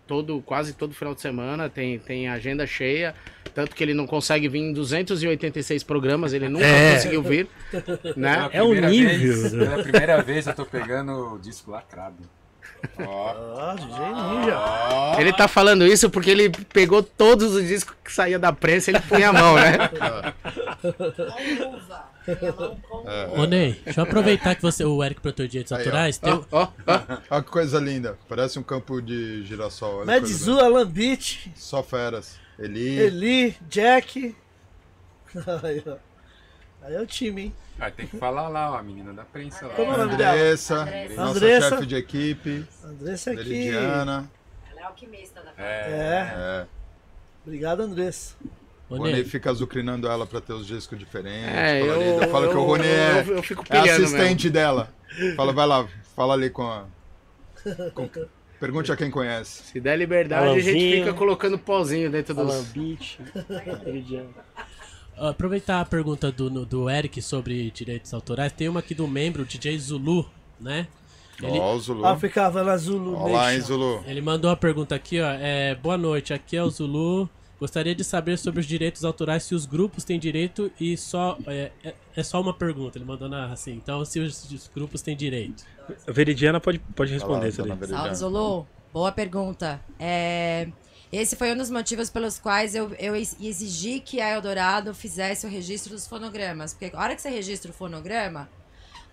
todo 0.06 0.42
quase 0.44 0.72
todo 0.72 0.94
final 0.94 1.14
de 1.14 1.20
semana, 1.20 1.68
tem, 1.68 1.98
tem 1.98 2.28
agenda 2.28 2.66
cheia, 2.66 3.14
tanto 3.54 3.74
que 3.74 3.82
ele 3.82 3.94
não 3.94 4.06
consegue 4.06 4.48
vir 4.48 4.60
em 4.60 4.72
286 4.72 5.82
programas, 5.84 6.32
ele 6.32 6.48
nunca 6.48 6.64
É. 6.66 6.94
conseguiu 6.94 7.22
vir, 7.22 7.48
né? 8.16 8.48
É 8.52 8.62
o 8.62 8.72
nível, 8.74 9.34
Vez, 9.34 9.52
né? 9.52 9.66
pela 9.66 9.82
primeira 9.82 10.22
vez 10.22 10.46
eu 10.46 10.54
tô 10.54 10.64
pegando 10.66 11.34
o 11.34 11.38
disco 11.38 11.70
lacrado. 11.70 12.16
Ah, 12.98 13.76
DJ 13.78 13.96
Ninja. 13.96 15.20
Ele 15.20 15.32
tá 15.32 15.46
falando 15.46 15.86
isso 15.86 16.10
porque 16.10 16.30
ele 16.30 16.50
pegou 16.72 17.00
todos 17.02 17.54
os 17.54 17.64
discos 17.66 17.94
que 18.04 18.12
saía 18.12 18.38
da 18.40 18.52
prensa 18.52 18.90
e 18.90 18.94
ele 18.94 19.00
punha 19.08 19.28
a 19.28 19.32
mão, 19.32 19.54
né? 19.54 19.78
Com 22.88 23.40
Ô 23.40 23.44
Ney, 23.46 23.80
deixa 23.84 24.00
eu 24.00 24.04
aproveitar 24.04 24.54
que 24.54 24.62
você, 24.62 24.84
o 24.84 25.02
Eric 25.02 25.20
Produtor 25.20 25.46
de 25.46 25.52
Direitos 25.52 25.72
Aí, 25.72 25.78
ó. 25.78 25.80
Autorais, 25.84 26.18
tem, 26.18 26.32
Ó, 26.32 26.44
ó, 26.52 26.68
ó. 26.86 27.18
Olha 27.30 27.42
que 27.42 27.50
coisa 27.50 27.78
linda. 27.80 28.16
Parece 28.28 28.58
um 28.58 28.62
campo 28.62 29.00
de 29.02 29.44
girassol. 29.44 30.04
Zoo, 30.26 30.60
Alan 30.60 30.86
Beach. 30.86 31.50
Só 31.56 31.82
feras. 31.82 32.38
Eli. 32.58 32.98
Eli, 32.98 33.56
Jack. 33.68 34.36
Aí, 35.62 35.82
ó. 35.86 35.96
Aí 36.84 36.94
é 36.94 37.00
o 37.00 37.06
time, 37.06 37.42
hein? 37.42 37.54
Ah, 37.80 37.90
tem 37.90 38.06
que 38.06 38.16
falar 38.18 38.48
lá, 38.48 38.72
ó, 38.72 38.76
a 38.76 38.82
menina 38.82 39.12
da 39.12 39.24
prensa 39.24 39.66
lá. 39.66 39.74
Como 39.74 39.92
é 39.92 39.94
o 39.94 39.98
nome 39.98 40.16
dela? 40.16 40.32
Andressa. 40.32 40.82
Andressa. 40.82 41.14
Nossa 41.16 41.30
Andressa. 41.30 41.68
chefe 41.70 41.86
de 41.86 41.96
equipe. 41.96 42.66
Andressa 42.84 43.30
aqui. 43.30 43.38
Meridiana. 43.48 44.30
Ela 44.70 44.80
é 44.80 44.84
alquimista 44.84 45.40
da 45.42 45.52
É, 45.56 45.64
É, 45.90 46.34
É. 46.34 46.66
obrigado, 47.44 47.80
Andressa. 47.80 48.34
O 48.92 48.98
Rony 48.98 49.24
fica 49.24 49.50
azucrinando 49.50 50.06
ela 50.08 50.26
pra 50.26 50.40
ter 50.40 50.52
os 50.52 50.66
discos 50.66 50.98
diferentes. 50.98 51.48
É, 51.48 51.80
eu, 51.80 51.86
coloridos. 51.94 52.30
Fala 52.30 52.48
que 52.48 52.54
o 52.54 52.58
eu- 52.58 52.64
Rony 52.64 52.86
é, 52.86 53.24
eu, 53.26 53.36
eu 53.36 53.42
fico 53.42 53.64
é 53.70 53.78
assistente 53.78 54.50
dela. 54.50 54.92
Fala, 55.36 55.52
vai 55.52 55.66
lá, 55.66 55.88
fala 56.16 56.34
ali 56.34 56.50
com 56.50 56.62
a. 56.62 56.84
com- 57.94 58.08
Pergunte 58.60 58.92
a 58.92 58.96
quem 58.96 59.10
conhece. 59.10 59.64
Se 59.64 59.80
der 59.80 59.96
liberdade, 59.96 60.46
a 60.46 60.54
gente 60.54 60.68
Alanzinho. 60.70 61.04
fica 61.04 61.14
colocando 61.14 61.58
pauzinho 61.58 62.08
dentro 62.08 62.38
Alan 62.38 62.46
dos... 62.58 62.68
Beach, 62.68 63.18
Meridiano. 63.84 64.32
aproveitar 65.18 65.80
a 65.80 65.84
pergunta 65.84 66.30
do, 66.30 66.64
do 66.64 66.88
Eric 66.88 67.20
sobre 67.20 67.70
direitos 67.70 68.14
autorais, 68.14 68.52
tem 68.52 68.68
uma 68.68 68.80
aqui 68.80 68.94
do 68.94 69.06
membro, 69.08 69.44
DJ 69.44 69.76
Zulu, 69.78 70.30
né? 70.60 70.86
Ele, 71.42 71.58
Ó, 71.58 71.74
o 71.74 71.80
Zulu. 71.80 72.06
África 72.06 72.46
Havana 72.46 72.76
Zulu 72.76 73.16
Olá, 73.16 73.52
hein. 73.52 73.60
Zulu. 73.60 74.04
ele 74.06 74.20
mandou 74.20 74.48
uma 74.48 74.56
pergunta 74.56 74.94
aqui, 74.94 75.20
ó. 75.20 75.26
É, 75.32 75.74
boa 75.74 75.98
noite, 75.98 76.32
aqui 76.32 76.56
é 76.56 76.62
o 76.62 76.70
Zulu. 76.70 77.28
Gostaria 77.62 77.94
de 77.94 78.02
saber 78.02 78.38
sobre 78.38 78.58
os 78.58 78.66
direitos 78.66 79.04
autorais, 79.04 79.44
se 79.44 79.54
os 79.54 79.66
grupos 79.66 80.02
têm 80.02 80.18
direito 80.18 80.68
e 80.80 80.96
só. 80.96 81.38
É, 81.46 81.70
é, 81.84 81.94
é 82.16 82.22
só 82.24 82.40
uma 82.40 82.52
pergunta, 82.52 82.98
ele 82.98 83.04
mandou 83.04 83.28
na, 83.28 83.52
assim. 83.52 83.74
Então, 83.74 84.04
se 84.04 84.18
os, 84.18 84.50
os 84.50 84.66
grupos 84.66 85.00
têm 85.00 85.16
direito. 85.16 85.64
A 86.08 86.10
Veridiana 86.10 86.58
pode, 86.58 86.80
pode 86.80 87.12
responder 87.12 87.50
isso. 87.50 87.62
Veridiana. 87.62 88.12
Salve. 88.16 88.66
Boa 88.92 89.12
pergunta. 89.12 89.80
É, 89.96 90.66
Esse 91.12 91.36
foi 91.36 91.52
um 91.52 91.56
dos 91.56 91.70
motivos 91.70 92.10
pelos 92.10 92.36
quais 92.36 92.74
eu, 92.74 92.90
eu 92.98 93.14
ex- 93.14 93.36
exigi 93.40 94.00
que 94.00 94.20
a 94.20 94.30
Eldorado 94.30 94.92
fizesse 94.92 95.46
o 95.46 95.48
registro 95.48 95.92
dos 95.92 96.04
fonogramas. 96.04 96.74
Porque 96.74 96.90
a 96.96 97.00
hora 97.00 97.14
que 97.14 97.22
você 97.22 97.30
registra 97.30 97.70
o 97.70 97.74
fonograma, 97.74 98.50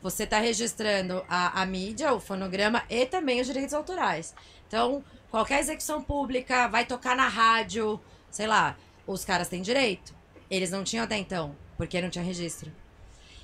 você 0.02 0.24
está 0.24 0.39
registrando 0.39 1.24
a, 1.30 1.62
a 1.62 1.66
mídia, 1.68 2.12
o 2.16 2.20
fonograma 2.20 2.82
e 2.89 3.06
também 3.06 3.41
os 3.41 3.45
direitos 3.45 3.76
autorais. 3.76 4.34
Então, 4.68 5.04
qualquer 5.30 5.60
execução 5.60 6.02
pública 6.02 6.68
vai 6.68 6.84
tocar 6.84 7.16
na 7.16 7.28
rádio, 7.28 8.00
sei 8.32 8.48
lá, 8.48 8.76
os 9.08 9.24
caras 9.26 9.48
têm 9.48 9.62
direito. 9.62 10.14
Eles 10.50 10.72
não 10.72 10.84
tinham 10.84 11.04
até 11.04 11.18
então, 11.18 11.56
porque 11.78 12.02
não 12.02 12.10
tinha 12.10 12.24
registro. 12.24 12.72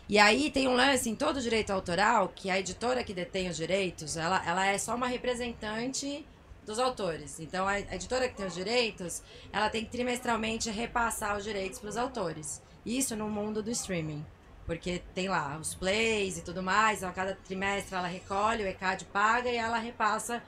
E 0.07 0.19
aí 0.19 0.51
tem 0.51 0.67
um 0.67 0.75
lance 0.75 1.09
em 1.09 1.15
todo 1.15 1.41
direito 1.41 1.71
autoral 1.71 2.31
que 2.35 2.49
a 2.49 2.59
editora 2.59 3.03
que 3.03 3.13
detém 3.13 3.49
os 3.49 3.57
direitos, 3.57 4.17
ela, 4.17 4.43
ela 4.45 4.65
é 4.65 4.77
só 4.77 4.95
uma 4.95 5.07
representante 5.07 6.25
dos 6.65 6.77
autores. 6.79 7.39
Então 7.39 7.67
a, 7.67 7.79
editora 7.79 8.27
que 8.29 8.35
tem 8.35 8.45
os 8.45 8.53
direitos, 8.53 9.23
ela 9.51 9.69
tem 9.69 9.83
que 9.83 9.91
trimestralmente 9.91 10.69
repassar 10.69 11.35
os 11.37 11.43
direitos 11.43 11.79
para 11.79 11.89
os 11.89 11.97
autores. 11.97 12.61
Isso 12.85 13.15
no 13.15 13.29
mundo 13.29 13.63
do 13.63 13.71
streaming. 13.71 14.23
Porque 14.65 15.01
tem 15.13 15.27
lá 15.29 15.57
os 15.61 15.75
plays 15.75 16.39
e 16.39 16.41
tudo 16.41 16.61
mais, 16.63 16.97
então 16.97 17.09
a 17.09 17.13
cada 17.13 17.35
trimestre 17.35 17.95
ela 17.95 18.07
recolhe, 18.07 18.63
o 18.63 18.67
ECAD 18.67 19.05
paga 19.05 19.49
e 19.49 19.55
ela 19.55 19.77
repassa 19.77 20.41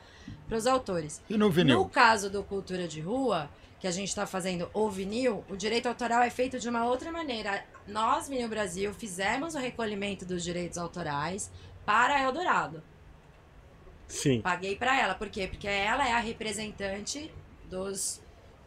para 0.47 0.57
os 0.57 0.65
autores. 0.65 1.21
E 1.29 1.33
no 1.33 1.45
No 1.45 1.51
vinil? 1.51 1.85
caso 1.85 2.27
do 2.27 2.43
Cultura 2.43 2.87
de 2.87 2.99
Rua, 2.99 3.47
que 3.79 3.87
a 3.87 3.91
gente 3.91 4.09
está 4.09 4.25
fazendo 4.25 4.69
o 4.73 4.89
vinil, 4.89 5.43
o 5.49 5.55
direito 5.55 5.87
autoral 5.87 6.21
é 6.21 6.29
feito 6.29 6.59
de 6.59 6.67
uma 6.67 6.85
outra 6.85 7.11
maneira. 7.11 7.63
Nós, 7.87 8.27
Vinil 8.27 8.49
Brasil, 8.49 8.93
fizemos 8.93 9.53
o 9.55 9.59
recolhimento 9.59 10.25
dos 10.25 10.43
direitos 10.43 10.77
autorais 10.77 11.51
para 11.85 12.15
a 12.15 12.21
Eldorado. 12.23 12.81
Sim. 14.07 14.41
Paguei 14.41 14.75
para 14.75 14.99
ela. 14.99 15.13
Por 15.13 15.29
quê? 15.29 15.47
Porque 15.47 15.67
ela 15.67 16.07
é 16.07 16.13
a 16.13 16.19
representante 16.19 17.31
dos, 17.69 18.19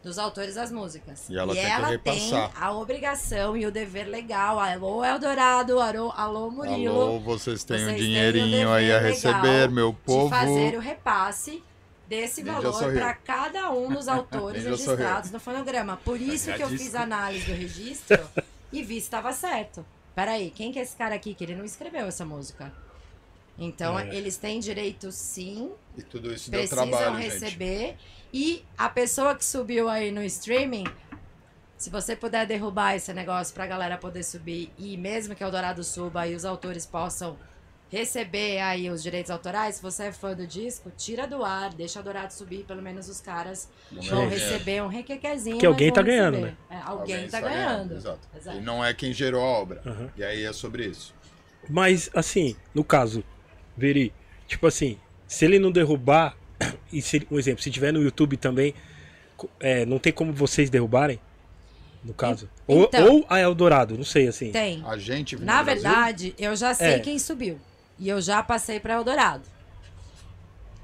dos 0.02 0.18
autores 0.18 0.54
das 0.54 0.70
músicas. 0.70 1.28
E 1.28 1.36
ela 1.36 1.54
tem 1.54 1.64
que 1.64 1.70
repassar. 1.70 2.52
tem 2.52 2.62
a 2.62 2.72
obrigação 2.72 3.56
e 3.56 3.66
o 3.66 3.72
dever 3.72 4.06
legal. 4.06 4.61
Alô, 4.61 5.04
Eldorado, 5.04 5.80
alô, 5.80 6.12
alô 6.14 6.50
Murilo. 6.50 7.00
Alô, 7.00 7.20
vocês 7.20 7.64
têm 7.64 7.76
um 7.76 7.80
Vocês 7.80 7.96
têm 7.96 8.04
o 8.04 8.06
dinheirinho 8.06 8.70
aí 8.70 8.92
a 8.92 9.00
receber, 9.00 9.68
meu 9.70 9.92
de 9.92 9.98
povo. 9.98 10.30
fazer 10.30 10.76
o 10.76 10.80
repasse 10.80 11.62
desse 12.11 12.42
Ninja 12.42 12.61
valor 12.61 12.92
para 12.92 13.14
cada 13.14 13.70
um 13.70 13.88
dos 13.94 14.06
autores 14.08 14.64
Ninja 14.64 14.70
registrados 14.76 15.30
no 15.30 15.38
fonograma. 15.40 15.96
Por 15.96 16.20
isso 16.20 16.52
que 16.52 16.62
eu 16.62 16.68
fiz 16.68 16.94
a 16.94 17.02
análise 17.02 17.46
do 17.46 17.52
registro 17.52 18.20
e 18.72 18.82
vi 18.82 18.94
se 18.96 19.06
estava 19.06 19.32
certo. 19.32 19.86
peraí, 20.14 20.50
quem 20.50 20.72
que 20.72 20.78
é 20.78 20.82
esse 20.82 20.96
cara 20.96 21.14
aqui? 21.14 21.32
Que 21.34 21.44
ele 21.44 21.54
não 21.54 21.64
escreveu 21.64 22.06
essa 22.06 22.24
música. 22.24 22.72
Então, 23.56 23.98
É. 23.98 24.14
eles 24.14 24.36
têm 24.36 24.58
direito, 24.58 25.12
sim, 25.12 25.70
E 25.96 26.02
tudo 26.02 26.32
isso 26.32 26.50
deu 26.50 26.61
precisam 26.61 26.88
trabalho, 26.90 27.22
gente. 27.22 27.32
receber. 27.32 27.96
E 28.32 28.64
a 28.76 28.88
pessoa 28.88 29.34
que 29.34 29.44
subiu 29.44 29.88
aí 29.88 30.11
no 30.11 30.22
streaming, 30.24 30.84
se 31.76 31.90
você 31.90 32.16
puder 32.16 32.46
derrubar 32.46 32.94
esse 32.96 33.12
negócio 33.12 33.54
pra 33.54 33.66
galera 33.66 33.96
poder 33.98 34.22
subir 34.24 34.72
e 34.78 34.96
mesmo 34.96 35.34
que 35.34 35.44
o 35.44 35.46
Eldorado 35.46 35.84
suba 35.84 36.26
e 36.26 36.34
os 36.34 36.44
autores 36.44 36.86
possam 36.86 37.36
receber 37.91 38.61
aí 38.61 38.88
os 38.88 39.03
direitos 39.03 39.30
autorais, 39.30 39.76
se 39.76 39.82
você 39.82 40.05
é 40.05 40.12
fã 40.12 40.34
do 40.34 40.47
disco, 40.47 40.91
tira 40.97 41.26
do 41.26 41.45
ar, 41.45 41.74
deixa 41.74 41.99
o 41.99 42.01
Eldorado 42.01 42.32
subir, 42.32 42.64
pelo 42.64 42.80
menos 42.80 43.09
os 43.09 43.20
caras 43.20 43.68
vão 43.91 44.22
É. 44.22 44.28
receber 44.28 44.82
um 44.82 44.86
requequezinho. 44.86 45.59
Que 45.59 45.66
alguém 45.66 45.93
tá 45.93 46.01
vão 46.01 46.11
ganhando, 46.11 46.34
receber. 46.36 46.57
É, 46.70 46.76
alguém, 46.84 47.16
tá 47.18 47.24
está 47.24 47.41
ganhando. 47.41 47.95
Exato. 47.97 48.20
Exato. 48.36 48.57
E 48.59 48.61
não 48.61 48.84
é 48.84 48.95
quem 48.95 49.12
gerou 49.12 49.43
a 49.43 49.47
obra. 49.47 49.82
Aham. 49.84 50.09
E 50.16 50.22
aí 50.22 50.45
é 50.45 50.53
sobre 50.53 50.86
isso. 50.86 51.12
Mas, 51.68 52.09
assim, 52.14 52.57
no 52.74 52.84
caso, 52.84 53.22
Veri, 53.76 54.12
tipo 54.47 54.66
assim, 54.66 54.99
se 55.26 55.45
ele 55.45 55.59
não 55.59 55.70
derrubar, 55.72 56.36
e 56.93 57.03
se, 57.03 57.26
um 57.30 57.38
exemplo, 57.38 57.62
se 57.62 57.70
tiver 57.70 57.93
no 57.93 58.01
YouTube 58.03 58.36
também, 58.36 58.72
é, 59.59 59.84
não 59.84 59.99
tem 59.99 60.12
como 60.12 60.32
vocês 60.32 60.70
derrubarem? 60.70 61.20
No 62.05 62.14
caso. 62.14 62.49
Ou, 62.66 62.84
então- 62.84 63.14
ou 63.16 63.26
a 63.28 63.41
Eldorado, 63.41 63.97
não 63.97 64.05
sei, 64.05 64.26
assim. 64.28 64.51
Tem. 64.53 64.82
A 64.86 64.97
gente 64.97 65.36
Na 65.36 65.62
Brasil, 65.62 65.82
verdade, 65.82 66.34
eu 66.38 66.55
já 66.57 66.72
sei 66.72 66.93
É. 66.95 66.99
quem 67.01 67.18
subiu. 67.18 67.59
E 68.01 68.09
eu 68.09 68.20
já 68.20 68.42
passei 68.42 68.80
pra 68.80 68.94
Eldorado. 68.94 69.46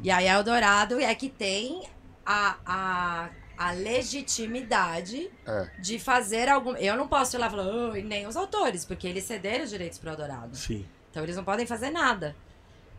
E 0.03 0.11
aí, 0.11 0.29
Eldorado 0.29 1.01
é 1.01 1.13
que 1.15 1.29
tem 1.31 1.83
a, 2.25 2.57
a, 2.67 3.29
a 3.57 3.71
legitimidade 3.73 5.31
É. 5.47 5.71
de 5.81 5.99
fazer 5.99 6.49
algum. 6.49 6.77
Eu 6.77 6.97
não 6.97 7.09
posso 7.09 7.35
ir 7.35 7.39
lá 7.39 7.47
e 7.47 7.51
falar, 7.51 7.65
"Oh", 7.67 7.97
e 7.97 8.03
nem 8.03 8.27
os 8.27 8.37
autores, 8.37 8.85
porque 8.85 9.09
eles 9.09 9.25
cederam 9.25 9.65
os 9.65 9.71
direitos 9.71 9.99
pro 9.99 10.11
Eldorado. 10.11 10.55
Sim. 10.57 10.87
Então 11.11 11.23
eles 11.23 11.35
não 11.37 11.45
podem 11.45 11.67
fazer 11.67 11.89
nada. 11.91 12.37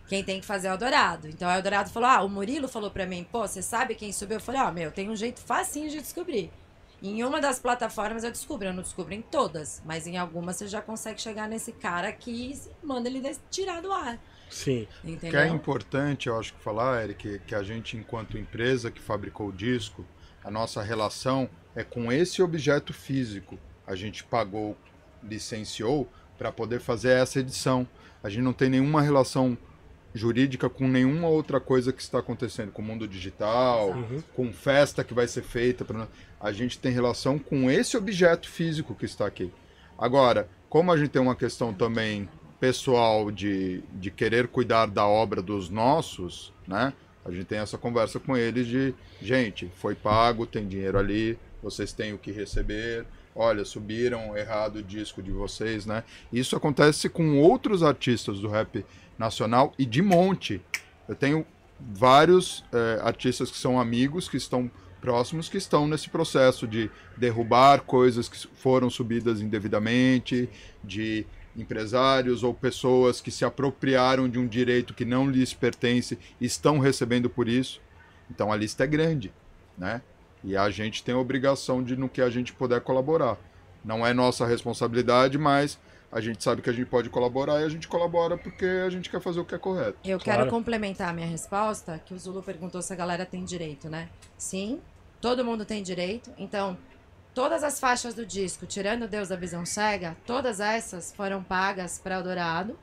Quem 0.07 0.23
tem 0.23 0.39
que 0.39 0.45
fazer 0.45 0.67
é 0.67 0.71
o 0.71 0.73
Eldorado. 0.73 1.27
Então 1.27 1.47
o 1.47 1.51
Eldorado 1.53 1.91
falou: 1.91 2.09
Ah, 2.09 2.23
o 2.23 2.29
Murilo 2.29 2.67
falou 2.67 2.89
pra 2.89 3.05
mim, 3.05 3.23
pô, 3.31 3.47
você 3.47 3.61
sabe 3.61 3.93
quem 3.93 4.11
subiu? 4.11 4.37
Eu 4.37 4.41
falei, 4.41 4.61
ó, 4.61 4.71
meu, 4.71 4.91
tem 4.91 5.09
um 5.09 5.15
jeito 5.15 5.39
facinho 5.41 5.89
de 5.89 6.01
descobrir. 6.01 6.51
Em 7.01 7.23
uma 7.23 7.39
das 7.39 7.59
plataformas 7.59 8.23
eu 8.23 8.31
descubro, 8.31 8.67
eu 8.67 8.73
não 8.73 8.81
descubro 8.81 9.13
em 9.13 9.21
todas, 9.21 9.81
mas 9.85 10.07
em 10.07 10.17
algumas 10.17 10.55
você 10.57 10.67
já 10.67 10.81
consegue 10.81 11.21
chegar 11.21 11.47
nesse 11.47 11.71
cara 11.71 12.11
que 12.11 12.59
manda 12.83 13.07
ele 13.07 13.21
tirar 13.51 13.81
do 13.81 13.91
ar. 13.91 14.19
Sim. 14.49 14.87
O 15.03 15.05
que 15.05 15.09
é 15.09 15.13
Entendeu? 15.13 15.47
importante, 15.47 16.27
eu 16.27 16.39
acho 16.39 16.53
que 16.53 16.63
falar, 16.63 17.03
Eric, 17.03 17.39
que 17.45 17.53
a 17.53 17.61
gente, 17.61 17.97
enquanto 17.97 18.37
empresa 18.37 18.89
que 18.89 19.01
fabricou 19.01 19.49
o 19.49 19.53
disco, 19.53 20.05
a 20.43 20.49
nossa 20.49 20.81
relação 20.81 21.49
é 21.75 21.83
com 21.83 22.11
esse 22.11 22.41
objeto 22.41 22.93
físico. 22.93 23.59
A 23.85 23.95
gente 23.95 24.23
pagou, 24.23 24.75
licenciou 25.21 26.07
para 26.37 26.51
poder 26.51 26.79
fazer 26.79 27.11
essa 27.11 27.39
edição. 27.39 27.87
A 28.23 28.29
gente 28.29 28.43
não 28.43 28.53
tem 28.53 28.69
nenhuma 28.69 29.01
relação 29.01 29.57
jurídica 30.13 30.69
com 30.69 30.87
nenhuma 30.87 31.27
outra 31.27 31.59
coisa 31.59 31.93
que 31.93 32.01
está 32.01 32.19
acontecendo, 32.19 32.71
com 32.71 32.81
o 32.81 32.85
mundo 32.85 33.07
digital, 33.07 33.89
Uhum. 33.91 34.23
com 34.35 34.51
festa 34.53 35.03
que 35.03 35.13
vai 35.13 35.27
ser 35.27 35.43
feita. 35.43 35.85
Pra... 35.85 36.07
A 36.39 36.51
gente 36.51 36.79
tem 36.79 36.91
relação 36.91 37.37
com 37.37 37.69
esse 37.69 37.95
objeto 37.97 38.49
físico 38.49 38.95
que 38.95 39.05
está 39.05 39.25
aqui. 39.25 39.51
Agora, 39.97 40.47
como 40.69 40.91
a 40.91 40.97
gente 40.97 41.09
tem 41.09 41.21
uma 41.21 41.35
questão 41.35 41.73
também 41.73 42.27
pessoal 42.59 43.29
de, 43.31 43.83
de 43.93 44.09
querer 44.09 44.47
cuidar 44.47 44.87
da 44.87 45.05
obra 45.05 45.41
dos 45.41 45.69
nossos, 45.69 46.51
né? 46.67 46.93
A 47.23 47.31
gente 47.31 47.45
tem 47.45 47.59
essa 47.59 47.77
conversa 47.77 48.19
com 48.19 48.35
eles 48.37 48.65
de, 48.67 48.95
gente, 49.21 49.69
foi 49.75 49.93
pago, 49.93 50.45
tem 50.45 50.67
dinheiro 50.67 50.97
ali, 50.97 51.37
vocês 51.61 51.91
têm 51.91 52.13
o 52.13 52.17
que 52.17 52.31
receber. 52.31 53.05
Olha, 53.39 53.63
subiram 53.63 54.35
errado 54.35 54.77
o 54.77 54.83
disco 54.83 55.21
de 55.21 55.29
vocês, 55.29 55.85
né? 55.85 56.03
Isso 56.33 56.55
acontece 56.55 57.07
com 57.07 57.37
outros 57.39 57.83
artistas 57.83 58.39
do 58.39 58.47
rap 58.47 58.83
nacional 59.15 59.75
e 59.77 59.85
de 59.85 60.01
monte. 60.01 60.59
Eu 61.07 61.13
tenho 61.13 61.45
vários 61.79 62.65
eh, 62.73 62.99
artistas 63.03 63.51
que 63.51 63.57
são 63.57 63.79
amigos, 63.79 64.27
que 64.27 64.37
estão 64.37 64.71
próximos, 64.99 65.47
que 65.47 65.57
estão 65.57 65.87
nesse 65.87 66.09
processo 66.09 66.67
de 66.67 66.89
derrubar 67.15 67.81
coisas 67.81 68.27
que 68.27 68.47
foram 68.55 68.89
subidas 68.89 69.39
indevidamente, 69.39 70.49
de 70.83 71.23
empresários 71.55 72.41
ou 72.41 72.55
pessoas 72.55 73.21
que 73.21 73.29
se 73.29 73.45
apropriaram 73.45 74.27
de 74.27 74.39
um 74.39 74.47
direito 74.47 74.95
que 74.95 75.05
não 75.05 75.29
lhes 75.29 75.53
pertence 75.53 76.17
e 76.41 76.45
estão 76.47 76.79
recebendo 76.79 77.29
por 77.29 77.47
isso. 77.47 77.79
Então 78.31 78.51
a 78.51 78.55
lista 78.55 78.83
é 78.83 78.87
grande, 78.87 79.31
né? 79.77 80.01
E 80.43 80.55
a 80.55 80.69
gente 80.69 81.03
tem 81.03 81.13
a 81.15 81.17
obrigação 81.17 81.83
de, 81.83 81.95
no 81.95 82.07
que 82.07 82.21
a 82.21 82.29
gente 82.29 82.53
puder, 82.53 82.81
colaborar. 82.81 83.37
Não 83.83 84.05
é 84.05 84.13
nossa 84.13 84.45
responsabilidade, 84.45 85.37
mas 85.37 85.79
a 86.11 86.21
gente 86.21 86.43
sabe 86.43 86.61
que 86.61 86.69
a 86.69 86.73
gente 86.73 86.87
pode 86.87 87.09
colaborar 87.09 87.61
e 87.61 87.63
a 87.65 87.69
gente 87.69 87.87
colabora 87.87 88.37
porque 88.37 88.65
a 88.65 88.89
gente 88.89 89.09
quer 89.09 89.21
fazer 89.21 89.39
o 89.39 89.45
que 89.45 89.55
é 89.55 89.57
correto. 89.57 89.97
Eu 90.05 90.19
Claro. 90.19 90.39
quero 90.41 90.51
complementar 90.51 91.09
a 91.09 91.13
minha 91.13 91.27
resposta, 91.27 91.99
que 92.05 92.13
o 92.13 92.19
Zulu 92.19 92.41
perguntou 92.43 92.81
se 92.81 92.93
a 92.93 92.95
galera 92.95 93.25
tem 93.25 93.43
direito, 93.43 93.89
né? 93.89 94.09
Sim, 94.37 94.79
todo 95.19 95.43
mundo 95.43 95.65
tem 95.65 95.83
direito. 95.83 96.31
Então, 96.37 96.77
todas 97.33 97.63
as 97.63 97.79
faixas 97.79 98.13
do 98.13 98.25
disco, 98.25 98.65
tirando 98.65 99.07
Deus 99.07 99.29
da 99.29 99.35
Visão 99.35 99.65
Cega, 99.65 100.15
todas 100.25 100.59
essas 100.59 101.13
foram 101.13 101.43
pagas 101.43 101.99
para 101.99 102.15
Eldorado, 102.15 102.77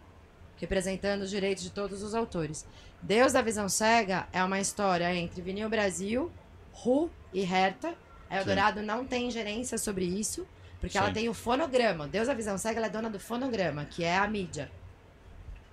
representando 0.56 1.22
os 1.22 1.30
direitos 1.30 1.62
de 1.62 1.70
todos 1.70 2.02
os 2.02 2.14
autores. 2.14 2.66
Deus 3.02 3.32
da 3.32 3.42
Visão 3.42 3.68
Cega 3.68 4.26
é 4.32 4.42
uma 4.44 4.60
história 4.60 5.14
entre 5.14 5.42
Vinil 5.42 5.68
Brasil, 5.68 6.30
Ru 6.72 7.10
e 7.34 7.42
Herta. 7.42 7.94
A 8.30 8.38
Eldorado 8.38 8.80
não 8.82 9.04
tem 9.04 9.30
gerência 9.30 9.76
sobre 9.76 10.04
isso, 10.06 10.46
porque 10.80 10.96
ela 10.96 11.08
Sim. 11.08 11.12
tem 11.12 11.28
o 11.28 11.34
fonograma. 11.34 12.08
Deus 12.08 12.26
da 12.28 12.34
Visão 12.34 12.56
Cega 12.56 12.78
ela 12.78 12.86
é 12.86 12.90
dona 12.90 13.10
do 13.10 13.20
fonograma, 13.20 13.84
que 13.84 14.02
é 14.02 14.16
a 14.16 14.26
mídia. 14.26 14.70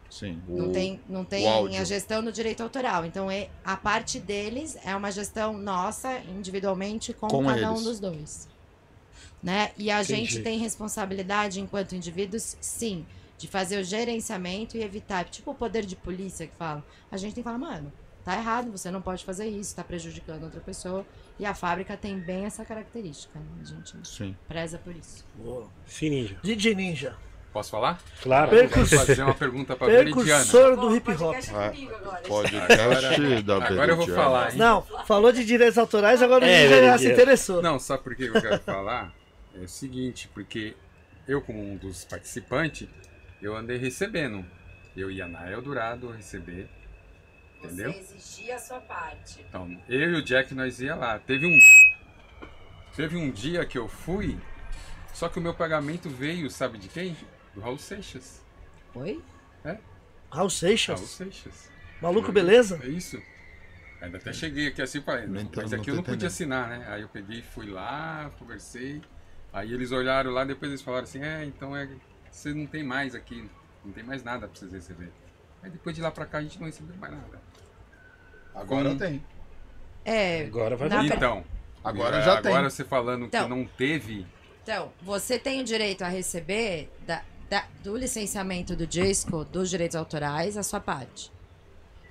Sim. 0.09 0.41
Não 0.47 0.67
o- 0.67 0.71
tem, 0.73 0.99
não 1.07 1.23
tem 1.23 1.47
a 1.77 1.83
gestão 1.85 2.21
do 2.21 2.31
direito 2.33 2.61
autoral. 2.61 3.05
Então, 3.05 3.31
é, 3.31 3.49
a 3.63 3.77
parte 3.77 4.19
deles 4.19 4.77
é 4.83 4.93
uma 4.95 5.09
gestão 5.11 5.57
nossa, 5.57 6.19
individualmente, 6.19 7.13
com, 7.13 7.27
Com 7.29 7.45
cada 7.45 7.69
um 7.71 7.75
eles. 7.75 7.83
dos 7.85 7.99
dois. 8.01 8.49
Né? 9.41 9.71
E 9.77 9.89
a 9.89 10.01
Entendi. 10.03 10.13
gente 10.25 10.43
tem 10.43 10.59
responsabilidade, 10.59 11.61
enquanto 11.61 11.95
indivíduos, 11.95 12.57
sim, 12.59 13.05
de 13.37 13.47
fazer 13.47 13.77
o 13.79 13.83
gerenciamento 13.83 14.77
e 14.77 14.83
evitar. 14.83 15.23
Tipo 15.25 15.51
o 15.51 15.55
poder 15.55 15.85
de 15.85 15.95
polícia 15.95 16.45
que 16.45 16.55
fala. 16.57 16.83
A 17.09 17.17
gente 17.17 17.33
tem 17.33 17.41
que 17.41 17.47
falar, 17.49 17.57
mano, 17.57 17.91
tá 18.23 18.35
errado, 18.37 18.69
você 18.69 18.91
não 18.91 19.01
pode 19.01 19.23
fazer 19.25 19.47
isso, 19.47 19.75
tá 19.75 19.83
prejudicando 19.83 20.43
outra 20.43 20.59
pessoa. 20.59 21.05
E 21.41 21.45
a 21.45 21.55
fábrica 21.55 21.97
tem 21.97 22.19
bem 22.19 22.45
essa 22.45 22.63
característica. 22.63 23.39
né? 23.39 23.45
A 23.61 23.65
gente 23.65 24.07
Sim. 24.07 24.35
preza 24.47 24.77
por 24.77 24.95
isso. 24.95 25.25
Boa. 25.33 25.67
Sim, 25.87 26.11
Ninja. 26.11 26.37
DJ 26.43 26.75
Ninja, 26.75 27.15
Posso 27.51 27.71
falar? 27.71 27.99
Claro. 28.21 28.51
Quero 28.51 28.85
fazer 28.85 29.23
uma 29.23 29.33
pergunta 29.33 29.75
pra 29.75 29.87
Veridiana. 29.87 30.23
precursor 30.23 30.77
do 30.77 30.95
hip 30.95 31.11
hop. 31.11 31.35
Podcast 32.27 33.41
da 33.43 33.55
Agora 33.57 33.91
eu 33.91 33.97
vou 33.97 34.07
falar, 34.07 34.51
hein? 34.51 34.57
Não, 34.57 34.83
falou 35.05 35.31
de 35.33 35.43
direitos 35.43 35.77
autorais, 35.77 36.21
agora 36.21 36.45
o 36.45 36.47
É, 36.47 36.51
Ninja 36.51 36.63
já 36.69 36.69
Veridiana. 36.69 36.97
se 36.99 37.11
interessou. 37.11 37.61
Não, 37.61 37.77
sabe 37.79 38.03
por 38.03 38.15
que 38.15 38.23
eu 38.25 38.33
quero 38.39 38.59
falar? 38.61 39.11
É 39.55 39.59
o 39.59 39.67
seguinte, 39.67 40.29
porque 40.33 40.75
eu, 41.27 41.41
como 41.41 41.59
um 41.61 41.75
dos 41.75 42.05
participantes, 42.05 42.87
eu 43.41 43.53
andei 43.55 43.77
recebendo. 43.77 44.45
Eu 44.95 45.09
ia 45.11 45.27
na 45.27 45.49
Eldorado 45.51 46.09
receber, 46.11 46.69
entendeu? 47.67 47.91
Você 47.93 47.99
exigia 48.15 48.55
a 48.55 48.59
sua 48.59 48.79
parte. 48.81 49.41
Então, 49.47 49.81
eu 49.87 50.11
e 50.13 50.15
o 50.15 50.23
Jack, 50.23 50.53
nós 50.53 50.79
ia 50.79 50.95
lá. 50.95 51.19
Teve 51.19 51.45
um, 51.45 51.57
teve 52.95 53.17
um 53.17 53.31
dia 53.31 53.65
que 53.65 53.77
eu 53.77 53.87
fui, 53.87 54.37
só 55.13 55.29
que 55.29 55.39
o 55.39 55.41
meu 55.41 55.53
pagamento 55.53 56.09
veio, 56.09 56.49
sabe 56.49 56.77
de 56.77 56.87
quem? 56.87 57.15
Do 57.53 57.61
Raul 57.61 57.77
Seixas. 57.77 58.41
Oi? 58.95 59.21
Raul 59.63 59.77
Raul 60.31 60.49
Seixas, 60.49 60.99
Seixas. 61.01 61.69
maluco, 62.01 62.31
beleza? 62.31 62.79
É 62.83 62.87
isso. 62.87 63.21
Ainda 64.01 64.17
até 64.17 64.33
cheguei 64.33 64.67
aqui 64.67 64.81
assim, 64.81 65.03
Não 65.27 65.45
tô- 65.45 65.61
mas 65.61 65.73
aqui 65.73 65.89
eu 65.91 65.95
não 65.95 66.01
podia 66.03 66.15
entendendo. 66.15 66.27
assinar, 66.27 66.69
né? 66.69 66.85
Aí 66.89 67.01
eu 67.01 67.09
peguei, 67.09 67.41
fui 67.41 67.67
lá, 67.67 68.31
conversei. 68.39 69.01
Aí 69.53 69.71
eles 69.73 69.91
olharam 69.91 70.31
lá, 70.31 70.43
depois 70.43 70.71
eles 70.71 70.81
falaram 70.81 71.03
assim, 71.03 71.21
é, 71.21 71.43
então 71.45 71.75
é, 71.75 71.87
você 72.31 72.53
não 72.53 72.65
tem 72.65 72.83
mais 72.83 73.13
aqui, 73.13 73.47
não 73.85 73.91
tem 73.91 74.03
mais 74.03 74.23
nada 74.23 74.47
pra 74.47 74.57
vocês 74.57 74.71
receber. 74.71 75.11
Aí 75.61 75.69
depois 75.69 75.95
de 75.95 76.01
lá 76.01 76.09
pra 76.09 76.25
cá 76.25 76.39
a 76.39 76.41
gente 76.41 76.57
não 76.57 76.65
recebeu 76.65 76.95
mais 76.95 77.13
nada. 77.13 77.39
Agora 78.55 78.89
Com- 78.89 78.97
tem. 78.97 79.23
É, 80.03 80.43
Agora 80.45 80.75
vai 80.75 80.89
Na 80.89 81.05
Então, 81.05 81.43
Agora 81.83 82.17
é, 82.17 82.21
já 82.23 82.41
tem. 82.41 82.51
Agora 82.51 82.69
você 82.69 82.83
falando 82.83 83.25
Então. 83.25 83.43
que 83.43 83.49
não 83.49 83.65
teve, 83.65 84.25
Então, 84.63 84.91
você 85.01 85.39
tem 85.39 85.61
o 85.61 85.63
direito 85.63 86.03
a 86.03 86.07
receber 86.07 86.91
da- 87.07 87.23
da- 87.49 87.65
do 87.83 87.97
licenciamento 87.97 88.75
do 88.75 88.85
disco, 88.85 89.43
dos 89.43 89.69
direitos 89.69 89.95
autorais, 89.95 90.55
a 90.57 90.63
sua 90.63 90.79
parte. 90.79 91.31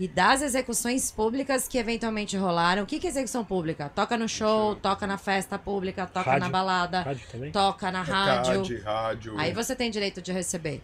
E 0.01 0.09
das 0.09 0.41
execuções 0.43 1.11
públicas 1.13 1.69
que 1.69 1.77
eventualmente 1.79 2.37
rolaram. 2.37 2.83
O 2.83 2.87
que, 2.87 2.99
que 2.99 3.07
é 3.07 3.11
execução 3.11 3.45
pública? 3.45 3.89
Toca 3.95 4.17
no 4.17 4.27
show, 4.29 4.75
toca 4.75 5.07
na 5.07 5.19
festa 5.19 5.59
pública, 5.59 6.07
toca 6.07 6.31
Rádio. 6.31 6.41
na 6.47 6.49
balada, 6.49 7.05
toca 7.53 7.93
na 7.93 8.03
rádio. 8.03 8.83
Rádio. 8.83 9.39
Aí 9.39 9.53
você 9.53 9.77
tem 9.77 9.91
direito 9.91 10.21
de 10.23 10.33
receber. 10.33 10.77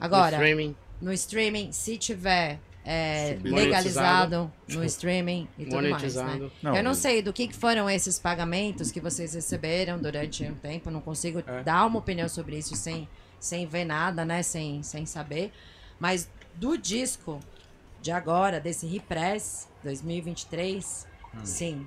No 0.00 0.06
Agora, 0.06 0.36
streaming, 0.36 0.74
no 1.00 1.12
streaming, 1.12 1.72
se 1.72 1.96
tiver 1.98 2.58
é, 2.84 3.38
legalizado 3.42 4.52
no 4.68 4.84
streaming 4.84 5.48
e 5.58 5.64
tudo 5.64 5.88
mais, 5.88 6.14
né? 6.14 6.50
Não, 6.62 6.76
eu 6.76 6.84
não 6.84 6.94
sei 6.94 7.22
do 7.22 7.32
que 7.32 7.52
foram 7.52 7.88
esses 7.88 8.18
pagamentos 8.18 8.90
que 8.92 9.00
vocês 9.00 9.32
receberam 9.34 9.98
durante 9.98 10.44
um 10.44 10.54
tempo, 10.54 10.90
não 10.90 11.00
consigo 11.00 11.42
É. 11.46 11.62
dar 11.62 11.86
uma 11.86 11.98
opinião 11.98 12.28
sobre 12.28 12.58
isso 12.58 12.76
sem, 12.76 13.08
sem 13.40 13.66
ver 13.66 13.84
nada, 13.84 14.24
né? 14.24 14.42
Sem, 14.42 14.82
sem 14.82 15.06
saber. 15.06 15.50
Mas 15.98 16.28
do 16.54 16.76
disco 16.76 17.40
de 18.02 18.10
agora, 18.10 18.60
desse 18.60 18.86
Repress 18.86 19.66
2023, 19.82 21.06
sim. 21.42 21.86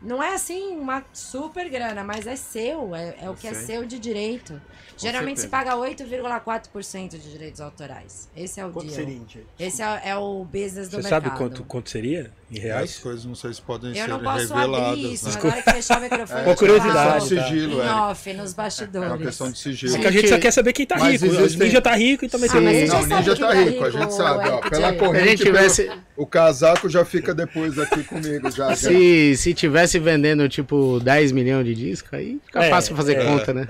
Não 0.00 0.22
é 0.22 0.34
assim 0.34 0.76
uma 0.76 1.04
super 1.12 1.68
grana, 1.70 2.04
mas 2.04 2.26
é 2.26 2.36
seu, 2.36 2.94
é, 2.94 3.16
é 3.22 3.30
o 3.30 3.34
que 3.34 3.48
é 3.48 3.54
seu 3.54 3.84
de 3.86 3.98
direito. 3.98 4.60
Geralmente 4.96 5.40
se 5.40 5.48
paga 5.48 5.74
8,4% 5.74 7.10
de 7.10 7.30
direitos 7.30 7.60
autorais. 7.60 8.28
Esse 8.36 8.60
é 8.60 8.66
o 8.66 8.70
Quanto 8.70 8.86
deal. 8.86 8.96
seria? 8.96 9.20
Esse 9.58 9.82
é, 9.82 10.02
é 10.10 10.16
o 10.16 10.44
business 10.44 10.88
do 10.88 10.96
Você 10.96 11.08
mercado. 11.08 11.24
sabe 11.24 11.36
quanto, 11.38 11.64
quanto 11.64 11.90
seria 11.90 12.32
em 12.50 12.58
As 12.58 12.62
reais? 12.62 12.98
coisas 12.98 13.24
não 13.24 13.34
sei 13.34 13.52
se 13.52 13.60
podem 13.60 13.90
Eu 13.90 13.96
ser 13.96 14.08
não 14.08 14.20
posso 14.20 14.38
reveladas. 14.54 14.86
abrir 14.88 15.12
isso, 15.12 15.28
né? 15.28 15.40
hora 15.50 15.62
que 15.62 15.70
fechar 15.72 15.98
o 15.98 16.02
microfone, 16.02 16.40
Uma 16.42 16.50
eu 16.50 16.54
te 16.54 16.58
curiosidade, 16.58 17.28
de 17.28 17.28
sigilo, 17.42 17.80
Eric. 17.80 17.88
off, 17.94 18.32
nos 18.34 18.52
É 18.52 18.56
bastidores. 18.56 19.08
uma 19.08 19.18
questão 19.18 19.50
de 19.50 19.58
sigilo. 19.58 19.92
Porque 19.94 20.06
a 20.06 20.10
gente 20.12 20.28
só 20.28 20.38
quer 20.38 20.50
saber 20.52 20.72
quem 20.72 20.86
tá 20.86 20.96
Mas 20.98 21.20
rico. 21.22 21.34
O 21.34 21.38
existem- 21.40 21.66
ninja 21.66 21.82
tá 21.82 21.94
rico 21.96 22.24
e 22.24 22.28
tá 22.28 22.36
Ah, 22.36 22.40
metendo 22.40 22.62
mas 22.62 22.76
você 22.76 22.86
louco. 22.86 22.92
já 22.92 22.94
Não, 22.94 23.00
o 23.00 23.08
sabe 23.08 23.20
ninja 23.20 23.36
tá 23.36 23.48
tá 23.48 23.54
rico, 23.54 23.84
a 23.84 23.90
gente 23.90 24.14
sabe. 24.14 24.48
Ó, 24.48 24.56
Eric 24.58 24.70
pela 24.70 24.92
corrente, 24.94 25.28
gente 25.28 25.42
tivesse, 25.42 25.84
pelo- 25.84 26.00
o 26.16 26.26
casaco 26.26 26.88
já 26.88 27.04
fica 27.04 27.34
depois 27.34 27.78
aqui 27.78 28.04
comigo. 28.04 28.50
Já, 28.50 28.68
já. 28.68 28.76
se, 28.76 29.36
se 29.36 29.52
tivesse 29.52 29.98
vendendo 29.98 30.48
tipo 30.48 31.00
10 31.00 31.32
milhões 31.32 31.66
de 31.66 31.74
discos, 31.74 32.12
aí 32.14 32.38
fica 32.46 32.64
É, 32.64 32.70
fácil 32.70 32.94
fazer 32.94 33.16
é. 33.18 33.24
conta, 33.24 33.52
né? 33.52 33.66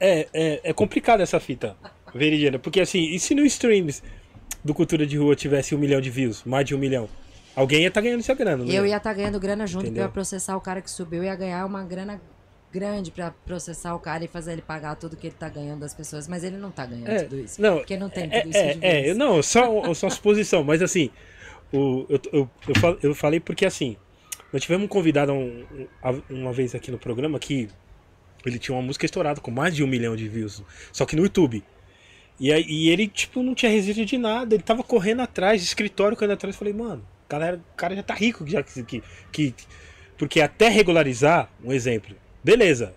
É, 0.00 0.26
é, 0.32 0.60
é 0.64 0.72
complicado 0.72 1.20
essa 1.20 1.38
fita, 1.38 1.76
Veridiana. 2.14 2.58
Porque 2.58 2.80
assim, 2.80 3.10
e 3.14 3.20
se 3.20 3.34
no 3.34 3.44
streams 3.44 4.02
do 4.64 4.72
Cultura 4.74 5.06
de 5.06 5.16
Rua 5.18 5.36
tivesse 5.36 5.74
um 5.74 5.78
milhão 5.78 6.00
de 6.00 6.10
views, 6.10 6.42
mais 6.44 6.64
de 6.66 6.74
um 6.74 6.78
milhão? 6.78 7.08
Alguém 7.60 7.82
ia 7.82 7.88
estar 7.88 8.00
ganhando 8.00 8.20
essa 8.20 8.34
grana, 8.34 8.64
não 8.64 8.78
Eu 8.78 8.84
é? 8.84 8.86
ia 8.86 8.96
estar 8.98 9.12
ganhando 9.14 9.40
grana 9.40 9.66
junto, 9.66 9.88
eu 9.88 9.90
Entendeu? 9.90 10.04
ia 10.04 10.08
processar 10.08 10.56
o 10.56 10.60
cara 10.60 10.80
que 10.82 10.90
subiu, 10.90 11.24
ia 11.24 11.34
ganhar 11.34 11.64
uma 11.66 11.84
grana 11.84 12.20
grande 12.72 13.10
pra 13.10 13.30
processar 13.32 13.94
o 13.94 14.00
cara 14.00 14.24
e 14.24 14.28
fazer 14.28 14.52
ele 14.52 14.62
pagar 14.62 14.94
tudo 14.96 15.16
que 15.16 15.26
ele 15.28 15.34
tá 15.36 15.48
ganhando 15.48 15.80
das 15.80 15.94
pessoas, 15.94 16.28
mas 16.28 16.44
ele 16.44 16.56
não 16.58 16.70
tá 16.70 16.84
ganhando 16.86 17.14
É, 17.14 17.16
tudo 17.16 17.36
isso. 17.38 17.60
não, 17.60 17.78
porque 17.78 17.96
não 17.96 18.10
tem 18.10 18.30
É, 18.30 18.38
tudo 18.40 18.48
isso 18.48 18.68
é, 18.68 18.68
de 18.68 18.80
é, 19.10 19.14
vez. 19.14 19.14
não, 19.14 19.42
só, 19.42 19.94
só 19.94 20.08
suposição, 20.10 20.62
mas 20.64 20.82
assim, 20.82 21.10
o, 21.72 22.06
eu, 22.08 22.20
eu, 22.32 22.50
eu, 22.68 22.98
eu 23.02 23.14
falei 23.14 23.40
porque 23.40 23.66
assim, 23.66 23.96
nós 24.52 24.62
tivemos 24.62 24.86
um 24.86 24.88
convidado 24.88 25.32
um- 25.32 25.66
uma 26.30 26.52
vez 26.52 26.74
aqui 26.74 26.90
no 26.90 26.98
programa 26.98 27.38
que 27.38 27.68
ele 28.46 28.58
tinha 28.58 28.76
uma 28.76 28.82
música 28.82 29.06
estourada 29.06 29.40
com 29.40 29.50
mais 29.50 29.74
de 29.76 29.84
um 29.84 29.88
milhão 29.88 30.16
de 30.16 30.28
views, 30.28 30.62
só 30.92 31.06
que 31.06 31.16
no 31.16 31.24
YouTube. 31.24 31.64
E, 32.40 32.52
aí, 32.52 32.64
e 32.68 32.90
ele, 32.90 33.08
tipo, 33.08 33.42
não 33.42 33.54
tinha 33.54 33.70
resíduo 33.70 34.04
de 34.04 34.18
nada, 34.18 34.54
ele 34.54 34.62
tava 34.62 34.82
correndo 34.84 35.22
atrás, 35.22 35.62
escritório 35.62 36.16
correndo 36.16 36.34
atrás, 36.34 36.54
eu 36.54 36.58
falei, 36.58 36.74
mano, 36.74 37.04
galera, 37.28 37.56
o 37.56 37.76
cara 37.76 37.94
já 37.94 38.02
tá 38.02 38.14
rico, 38.14 38.46
já 38.46 38.62
que, 38.62 38.82
que, 38.82 39.02
que- 39.32 39.54
porque 40.16 40.40
até 40.40 40.68
regularizar, 40.68 41.48
um 41.62 41.72
exemplo, 41.72 42.14
beleza, 42.42 42.94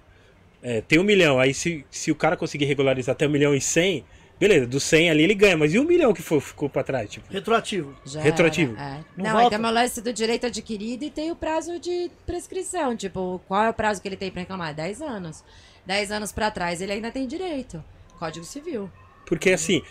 é, 0.64 0.82
tem 0.82 1.00
um 1.00 1.04
milhão, 1.04 1.40
aí 1.40 1.54
se, 1.54 1.86
se 1.92 2.12
o 2.12 2.16
cara 2.16 2.36
conseguir 2.38 2.66
regularizar 2.66 3.14
até 3.14 3.28
um 3.28 3.32
milhão 3.32 3.54
e 3.54 3.62
cem, 3.62 4.04
beleza, 4.40 4.66
do 4.66 4.80
100 4.80 5.10
ali 5.12 5.24
ele 5.24 5.36
ganha, 5.36 5.56
mas 5.56 5.72
e 5.74 5.78
um 5.80 5.84
milhão 5.84 6.14
que 6.14 6.22
foi, 6.24 6.40
ficou 6.40 6.68
pra 6.68 6.82
trás? 6.84 7.10
Tipo, 7.10 7.32
Retroativo. 7.32 7.96
Já 8.06 8.22
retroativo. 8.22 8.74
era, 8.76 8.84
é. 8.84 9.04
Não 9.16 9.26
Não, 9.26 9.32
volta? 9.34 9.56
aí 9.56 9.62
tem 9.62 9.70
o 9.70 9.74
lance 9.74 10.02
do 10.02 10.12
direito 10.12 10.48
adquirido 10.48 11.04
e 11.04 11.12
tem 11.12 11.30
o 11.30 11.36
prazo 11.36 11.80
de 11.80 12.10
prescrição. 12.26 12.96
Tipo, 12.96 13.40
qual 13.48 13.64
é 13.66 13.70
o 13.70 13.74
prazo 13.74 14.02
que 14.02 14.08
ele 14.08 14.18
tem 14.18 14.32
pra 14.32 14.40
reclamar? 14.42 14.74
10 14.74 15.00
anos. 15.04 15.44
10 15.86 16.12
anos 16.12 16.32
pra 16.32 16.50
trás 16.50 16.82
ele 16.82 16.92
ainda 16.94 17.12
tem 17.12 17.28
direito. 17.28 17.84
Código 18.18 18.44
Civil. 18.46 18.90
Porque 19.28 19.52
assim, 19.52 19.84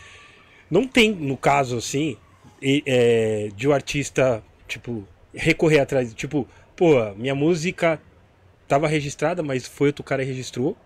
não 0.69 0.85
tem, 0.87 1.13
no 1.13 1.37
caso 1.37 1.77
assim, 1.77 2.17
é, 2.63 3.51
de 3.57 3.67
o 3.69 3.73
artista, 3.73 4.43
tipo, 4.69 5.05
recorrer 5.35 5.81
atrás, 5.81 6.13
tipo, 6.15 6.47
pô, 6.77 7.13
minha 7.17 7.35
música 7.35 8.01
tava 8.69 8.87
registrada, 8.89 9.43
mas 9.43 9.67
foi 9.67 9.89
outro 9.89 10.05
cara 10.05 10.23
que 10.23 10.29
registrou. 10.31 10.77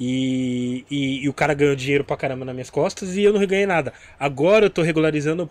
E, 0.00 0.84
e, 0.90 1.24
e 1.24 1.28
o 1.28 1.32
cara 1.32 1.54
ganhou 1.54 1.74
dinheiro 1.74 2.04
pra 2.04 2.16
caramba 2.16 2.44
nas 2.44 2.54
minhas 2.54 2.70
costas 2.70 3.16
e 3.16 3.22
eu 3.24 3.32
não 3.32 3.44
ganhei 3.46 3.66
nada. 3.66 3.92
Agora 4.18 4.66
eu 4.66 4.70
tô 4.70 4.82
regularizando. 4.82 5.50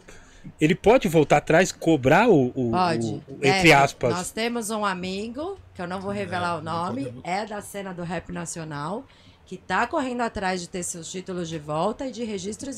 Ele 0.61 0.73
pode 0.73 1.09
voltar 1.09 1.37
atrás, 1.37 1.73
cobrar 1.73 2.29
o. 2.29 2.53
o- 2.55 2.71
Pode. 2.71 3.05
o- 3.27 3.33
entre 3.43 3.63
Deve. 3.63 3.73
aspas. 3.73 4.13
Nós 4.13 4.31
temos 4.31 4.69
um 4.69 4.85
amigo, 4.85 5.57
que 5.75 5.81
eu 5.81 5.87
não 5.87 5.99
vou 5.99 6.11
revelar 6.11 6.59
o 6.59 6.61
não 6.61 6.85
nome, 6.85 7.13
é 7.25 7.45
da 7.45 7.59
cena 7.59 7.93
do 7.93 8.03
rap 8.03 8.31
nacional, 8.31 9.03
que 9.47 9.57
tá 9.57 9.87
correndo 9.87 10.21
atrás 10.21 10.59
de 10.59 10.67
ter 10.67 10.83
seus 10.83 11.09
títulos 11.09 11.47
de 11.47 11.57
volta 11.57 12.05
e 12.05 12.11
de 12.11 12.25
registros 12.25 12.77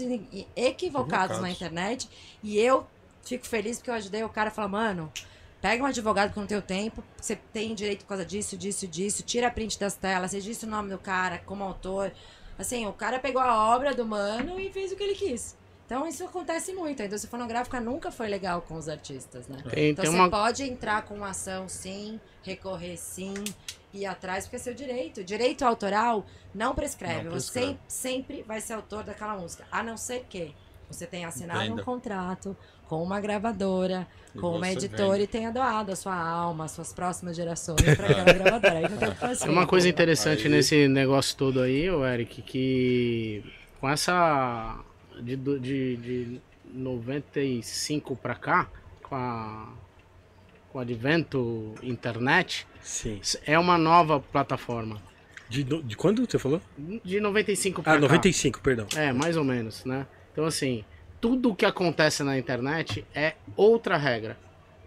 equivocados 0.55 1.39
na 1.39 1.49
internet. 1.49 2.07
E 2.43 2.59
eu 2.59 2.85
fico 3.23 3.45
feliz 3.47 3.77
porque 3.77 3.89
eu 3.89 3.95
ajudei 3.95 4.23
o 4.23 4.29
cara 4.29 4.49
a 4.49 4.51
falar, 4.51 4.67
mano. 4.67 5.11
Pega 5.59 5.83
um 5.83 5.87
advogado 5.87 6.31
que 6.31 6.39
não 6.39 6.47
tem 6.47 6.57
o 6.57 6.61
tempo, 6.61 7.03
você 7.19 7.35
tem 7.35 7.75
direito 7.75 8.03
por 8.03 8.09
causa 8.09 8.25
disso, 8.25 8.55
disso, 8.55 8.87
disso, 8.87 9.23
tira 9.23 9.51
print 9.51 9.77
das 9.77 9.93
telas, 9.93 10.31
registra 10.31 10.65
o 10.65 10.71
nome 10.71 10.89
do 10.89 10.97
cara 10.97 11.39
como 11.39 11.65
autor. 11.65 12.13
Assim, 12.57 12.85
o 12.85 12.93
cara 12.93 13.19
pegou 13.19 13.41
a 13.41 13.75
obra 13.75 13.93
do 13.93 14.05
mano 14.05 14.57
e 14.57 14.71
fez 14.71 14.91
o 14.91 14.95
que 14.95 15.03
ele 15.03 15.15
quis. 15.15 15.57
Então 15.85 16.07
isso 16.07 16.23
acontece 16.23 16.71
muito. 16.71 17.01
A 17.01 17.05
indústria 17.07 17.31
fonográfica 17.31 17.81
nunca 17.81 18.11
foi 18.11 18.27
legal 18.27 18.61
com 18.61 18.75
os 18.75 18.87
artistas, 18.87 19.47
né? 19.47 19.57
Tem, 19.71 19.89
Então 19.89 20.03
tem 20.03 20.11
você 20.11 20.17
uma, 20.17 20.29
pode 20.29 20.63
entrar 20.63 21.01
com 21.01 21.15
uma 21.15 21.29
ação 21.31 21.67
sim, 21.67 22.21
recorrer 22.43 22.95
sim, 22.95 23.33
ir 23.93 24.05
atrás, 24.05 24.45
porque 24.45 24.55
é 24.57 24.59
seu 24.59 24.73
direito. 24.73 25.23
Direito 25.23 25.63
autoral 25.65 26.25
não 26.53 26.73
prescreve. 26.75 27.23
Não 27.23 27.31
Você 27.31 27.51
prescreve. 27.51 27.79
sempre 27.87 28.43
vai 28.43 28.61
ser 28.61 28.73
autor 28.73 29.03
daquela 29.03 29.35
música. 29.37 29.65
A 29.71 29.81
não 29.83 29.97
ser 29.97 30.25
que 30.29 30.53
você 30.89 31.05
tenha 31.05 31.27
assinado 31.27 31.59
Venda. 31.59 31.81
um 31.81 31.85
contrato 31.85 32.55
com 32.87 33.03
uma 33.03 33.19
gravadora, 33.21 34.07
E 34.33 34.39
com 34.39 34.49
uma 34.55 34.65
você 34.65 34.71
editora 34.73 35.11
vende. 35.11 35.23
e 35.23 35.27
tenha 35.27 35.51
doado 35.51 35.91
a 35.91 35.95
sua 35.95 36.15
alma, 36.15 36.65
as 36.65 36.71
suas 36.71 36.91
próximas 36.91 37.35
gerações 37.35 37.81
para 37.95 38.07
aquela 38.07 38.23
gravadora. 38.33 38.77
Aí 38.79 38.89
não 38.89 38.97
tem 38.97 39.09
que 39.11 39.15
fazer. 39.17 39.43
Tem 39.45 39.51
uma 39.53 39.67
coisa 39.67 39.87
interessante 39.87 40.45
Aí- 40.47 40.49
nesse 40.51 40.87
negócio 40.87 41.35
todo 41.37 41.61
aí, 41.61 41.85
Eric, 41.87 42.41
que 42.41 43.43
com 43.79 43.87
essa. 43.89 44.79
De, 45.21 45.35
de, 45.35 45.97
de 45.97 46.41
95 46.73 48.15
pra 48.15 48.35
cá, 48.35 48.67
com, 49.03 49.15
a, 49.15 49.67
com 50.71 50.77
o 50.77 50.81
advento 50.81 51.73
internet, 51.81 52.65
Sim. 52.81 53.19
é 53.45 53.57
uma 53.57 53.77
nova 53.77 54.19
plataforma. 54.19 55.01
De, 55.49 55.63
de 55.63 55.95
quando 55.97 56.25
você 56.29 56.37
falou? 56.37 56.61
De 57.03 57.19
95 57.19 57.81
pra 57.81 57.93
Ah, 57.93 57.95
cá. 57.95 58.01
95, 58.01 58.61
perdão. 58.61 58.85
É, 58.95 59.11
mais 59.11 59.35
ou 59.35 59.43
menos, 59.43 59.83
né? 59.83 60.05
Então, 60.31 60.45
assim, 60.45 60.85
tudo 61.19 61.55
que 61.55 61.65
acontece 61.65 62.23
na 62.23 62.37
internet 62.37 63.03
é 63.15 63.33
outra 63.55 63.97
regra. 63.97 64.37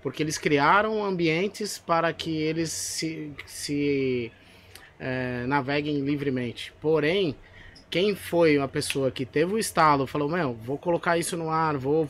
Porque 0.02 0.22
eles 0.22 0.38
criaram 0.38 1.04
ambientes 1.04 1.78
para 1.78 2.12
que 2.12 2.30
eles 2.36 2.70
se, 2.70 3.32
se 3.46 4.30
é, 5.00 5.44
naveguem 5.46 6.00
livremente. 6.00 6.72
Porém, 6.80 7.36
quem 7.90 8.14
foi 8.14 8.58
a 8.58 8.66
pessoa 8.66 9.10
que 9.10 9.26
teve 9.26 9.52
o 9.54 9.58
estalo, 9.58 10.06
falou, 10.06 10.28
meu, 10.28 10.54
vou 10.54 10.78
colocar 10.78 11.18
isso 11.18 11.36
no 11.36 11.50
ar, 11.50 11.76
vou 11.76 12.08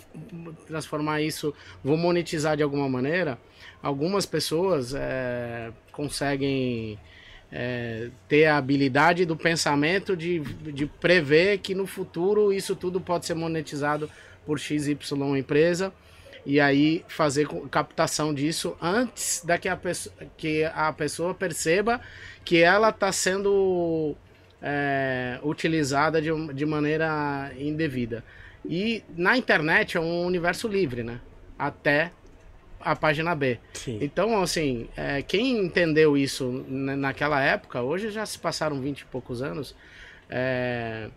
transformar 0.66 1.20
isso, 1.22 1.54
vou 1.82 1.96
monetizar 1.96 2.56
de 2.56 2.62
alguma 2.62 2.88
maneira, 2.88 3.38
algumas 3.82 4.24
pessoas 4.24 4.94
é, 4.94 5.70
conseguem 5.90 6.98
é, 7.50 8.08
ter 8.28 8.46
a 8.46 8.56
habilidade 8.56 9.24
do 9.24 9.36
pensamento 9.36 10.16
de, 10.16 10.40
de 10.40 10.86
prever 10.86 11.58
que 11.58 11.74
no 11.74 11.86
futuro 11.86 12.52
isso 12.52 12.76
tudo 12.76 13.00
pode 13.00 13.26
ser 13.26 13.34
monetizado 13.34 14.08
por 14.46 14.58
XY 14.58 14.98
empresa 15.36 15.92
e 16.44 16.58
aí 16.58 17.04
fazer 17.08 17.46
captação 17.70 18.34
disso 18.34 18.76
antes 18.80 19.42
da 19.44 19.58
que 19.58 19.68
a 19.68 19.76
pessoa, 19.76 20.14
que 20.36 20.64
a 20.64 20.92
pessoa 20.92 21.34
perceba 21.34 22.00
que 22.44 22.58
ela 22.58 22.88
está 22.88 23.12
sendo 23.12 24.16
é, 24.60 25.38
utilizada 25.42 26.20
de, 26.20 26.30
de 26.52 26.66
maneira 26.66 27.52
indevida. 27.58 28.24
E 28.64 29.02
na 29.16 29.36
internet 29.36 29.96
é 29.96 30.00
um 30.00 30.24
universo 30.24 30.66
livre, 30.68 31.02
né? 31.02 31.20
Até 31.58 32.12
a 32.84 32.94
página 32.96 33.34
B. 33.34 33.58
Sim. 33.74 33.98
Então, 34.00 34.42
assim, 34.42 34.88
é, 34.96 35.22
quem 35.22 35.58
entendeu 35.58 36.16
isso 36.16 36.64
na- 36.68 36.96
naquela 36.96 37.40
época, 37.42 37.80
hoje 37.82 38.10
já 38.10 38.24
se 38.26 38.38
passaram 38.38 38.80
20 38.80 39.00
e 39.00 39.04
poucos 39.06 39.42
anos, 39.42 39.74
é, 40.28 41.08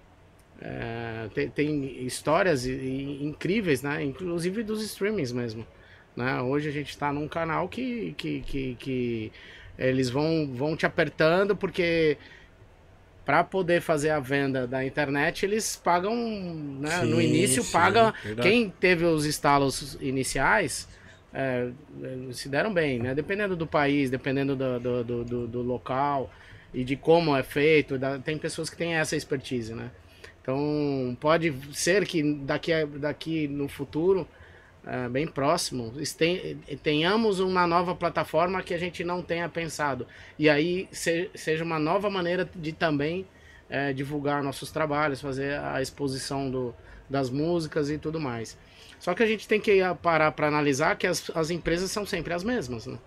é, 0.61 1.27
tem, 1.33 1.49
tem 1.49 2.05
histórias 2.05 2.65
incríveis, 2.65 3.81
né? 3.81 4.03
Inclusive 4.03 4.63
dos 4.63 4.81
streamings 4.83 5.31
mesmo. 5.31 5.65
Né? 6.15 6.41
Hoje 6.41 6.69
a 6.69 6.71
gente 6.71 6.89
está 6.89 7.11
num 7.11 7.27
canal 7.27 7.67
que, 7.67 8.13
que, 8.17 8.41
que, 8.41 8.75
que 8.79 9.31
eles 9.77 10.09
vão, 10.09 10.49
vão 10.53 10.75
te 10.75 10.85
apertando 10.85 11.55
porque 11.55 12.17
para 13.25 13.43
poder 13.43 13.81
fazer 13.81 14.11
a 14.11 14.19
venda 14.19 14.67
da 14.67 14.85
internet 14.85 15.45
eles 15.45 15.75
pagam, 15.75 16.15
né? 16.79 17.01
no 17.01 17.17
Sim, 17.19 17.23
início 17.27 17.63
sim, 17.63 17.71
paga 17.71 18.13
verdade. 18.23 18.47
quem 18.49 18.69
teve 18.69 19.03
os 19.03 19.25
estalos 19.25 19.97
iniciais 19.99 20.87
é, 21.35 21.69
se 22.33 22.49
deram 22.49 22.73
bem, 22.73 22.99
né? 22.99 23.13
Dependendo 23.13 23.55
do 23.55 23.67
país, 23.67 24.09
dependendo 24.09 24.55
do, 24.55 24.79
do, 24.79 25.03
do, 25.25 25.47
do- 25.47 25.61
local 25.61 26.31
e 26.73 26.83
de 26.83 26.95
como 26.95 27.35
é 27.35 27.43
feito, 27.43 27.97
da- 27.97 28.19
tem 28.19 28.37
pessoas 28.37 28.69
que 28.69 28.77
têm 28.77 28.95
essa 28.95 29.15
expertise, 29.15 29.73
né? 29.73 29.91
Então 30.41 31.17
pode 31.19 31.53
ser 31.73 32.05
que 32.05 32.21
daqui, 32.23 32.71
daqui 32.85 33.47
no 33.47 33.67
futuro, 33.67 34.27
é, 34.85 35.09
bem 35.09 35.27
próximo, 35.27 35.93
este- 35.99 36.57
tenhamos 36.83 37.39
uma 37.39 37.65
nova 37.67 37.95
plataforma 37.95 38.61
que 38.63 38.73
a 38.73 38.77
gente 38.77 39.03
não 39.03 39.21
tenha 39.21 39.49
pensado. 39.49 40.07
E 40.39 40.49
aí 40.49 40.87
se- 40.91 41.29
seja 41.35 41.63
uma 41.63 41.79
nova 41.79 42.09
maneira 42.09 42.49
de 42.55 42.71
também 42.71 43.25
é, 43.69 43.91
divulgar 43.93 44.43
nossos 44.43 44.71
trabalhos, 44.71 45.19
fazer 45.19 45.59
a 45.59 45.81
exposição 45.81 46.51
do, 46.51 46.73
das 47.09 47.31
músicas 47.31 47.89
e 47.89 47.97
tudo 47.97 48.19
mais. 48.19 48.55
Só 49.05 49.13
que 49.13 49.21
a 49.21 49.25
gente 49.27 49.47
tem 49.47 49.61
que 49.61 49.79
parar 50.01 50.31
para 50.31 50.47
analisar 50.47 50.95
que 50.97 51.05
as, 51.05 51.29
as 51.35 51.51
empresas 51.51 51.91
são 51.91 52.07
sempre 52.07 52.33
as 52.33 52.43
mesmas, 52.43 52.87
né? 52.87 52.97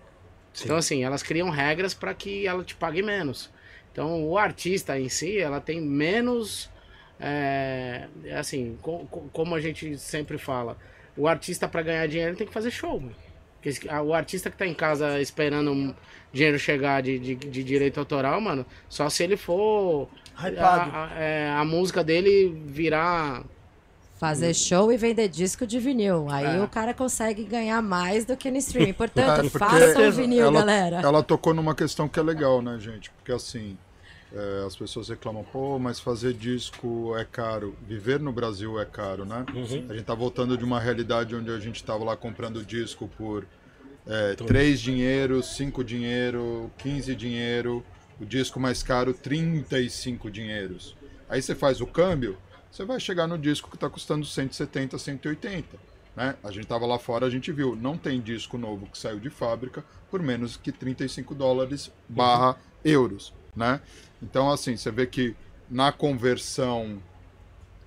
Então, 0.63 0.77
assim, 0.77 1.03
elas 1.03 1.21
criam 1.21 1.49
regras 1.49 1.93
para 1.93 2.13
que 2.13 2.47
ela 2.47 2.63
te 2.63 2.73
pague 2.73 3.01
menos. 3.03 3.49
Então, 3.91 4.25
o 4.25 4.37
artista 4.37 4.97
em 4.97 5.09
si, 5.09 5.37
ela 5.39 5.59
tem 5.59 5.81
menos. 5.81 6.69
É, 7.19 8.07
assim, 8.39 8.77
co- 8.81 9.05
co- 9.11 9.27
como 9.33 9.55
a 9.55 9.59
gente 9.59 9.97
sempre 9.97 10.37
fala, 10.37 10.77
o 11.17 11.27
artista 11.27 11.67
para 11.67 11.81
ganhar 11.81 12.07
dinheiro 12.07 12.37
tem 12.37 12.47
que 12.47 12.53
fazer 12.53 12.71
show. 12.71 12.97
mano. 12.97 13.13
Porque 13.55 13.67
esse- 13.67 13.89
a- 13.89 14.01
o 14.01 14.13
artista 14.13 14.49
que 14.49 14.55
tá 14.55 14.65
em 14.65 14.73
casa 14.73 15.19
esperando 15.19 15.69
um 15.73 15.93
dinheiro 16.31 16.57
chegar 16.57 17.01
de, 17.01 17.19
de, 17.19 17.35
de 17.35 17.61
direito 17.61 17.99
autoral, 17.99 18.39
mano, 18.39 18.65
só 18.87 19.09
se 19.09 19.21
ele 19.21 19.35
for. 19.35 20.07
A, 20.93 21.07
a- 21.15 21.19
é, 21.19 21.49
a 21.49 21.65
música 21.65 22.01
dele 22.05 22.57
virar. 22.67 23.43
Fazer 24.19 24.53
show 24.53 24.91
e 24.91 24.97
vender 24.97 25.29
disco 25.29 25.65
de 25.65 25.79
vinil. 25.79 26.27
Aí 26.29 26.57
É. 26.57 26.61
o 26.61 26.67
cara 26.67 26.93
consegue 26.93 27.43
ganhar 27.45 27.81
mais 27.81 28.25
do 28.25 28.35
que 28.35 28.51
no 28.51 28.57
streaming. 28.57 28.89
É, 28.89 28.93
Portanto, 28.93 29.49
porque 29.49 29.57
façam 29.57 30.11
vinil, 30.11 30.45
ela, 30.47 30.59
galera. 30.59 30.97
Ela 31.01 31.23
tocou 31.23 31.53
numa 31.53 31.73
questão 31.73 32.07
que 32.09 32.19
é 32.19 32.23
legal, 32.23 32.61
né, 32.61 32.77
gente? 32.79 33.09
Porque 33.11 33.31
assim, 33.31 33.77
é, 34.33 34.63
as 34.67 34.75
pessoas 34.75 35.07
reclamam, 35.07 35.43
pô, 35.43 35.79
mas 35.79 36.01
fazer 36.01 36.33
disco 36.33 37.15
é 37.17 37.23
caro. 37.23 37.75
Viver 37.87 38.19
no 38.19 38.33
Brasil 38.33 38.77
é 38.79 38.85
caro, 38.85 39.23
né? 39.25 39.45
A 39.89 39.93
gente 39.93 40.03
tá 40.03 40.13
voltando 40.13 40.57
de 40.57 40.65
uma 40.65 40.79
realidade 40.81 41.33
onde 41.33 41.49
a 41.49 41.59
gente 41.59 41.81
tava 41.81 42.03
lá 42.03 42.17
comprando 42.17 42.63
disco 42.65 43.09
por 43.17 43.47
é, 44.05 44.35
3 44.35 44.81
dinheiro, 44.81 45.41
5 45.41 45.81
dinheiro, 45.83 46.69
15 46.77 47.15
dinheiro, 47.15 47.85
o 48.19 48.25
disco 48.25 48.59
mais 48.59 48.83
caro, 48.83 49.13
35 49.13 50.29
dinheiros. 50.29 50.95
Aí 51.29 51.41
você 51.41 51.55
faz 51.55 51.79
o 51.79 51.87
câmbio, 51.87 52.37
você 52.71 52.85
vai 52.85 52.99
chegar 52.99 53.27
no 53.27 53.37
disco 53.37 53.69
que 53.69 53.75
está 53.75 53.89
custando 53.89 54.25
170, 54.25 54.97
180. 54.97 55.77
Né? 56.15 56.35
A 56.43 56.51
gente 56.51 56.67
tava 56.67 56.85
lá 56.85 56.99
fora, 56.99 57.25
a 57.25 57.29
gente 57.29 57.51
viu, 57.51 57.75
não 57.75 57.97
tem 57.97 58.19
disco 58.21 58.57
novo 58.57 58.87
que 58.87 58.97
saiu 58.97 59.19
de 59.19 59.29
fábrica 59.29 59.83
por 60.09 60.21
menos 60.21 60.57
que 60.57 60.71
35 60.71 61.33
dólares 61.35 61.91
barra 62.07 62.57
euros, 62.83 63.33
né? 63.55 63.79
Então, 64.21 64.51
assim, 64.51 64.75
você 64.75 64.91
vê 64.91 65.05
que 65.05 65.35
na 65.69 65.91
conversão 65.91 67.01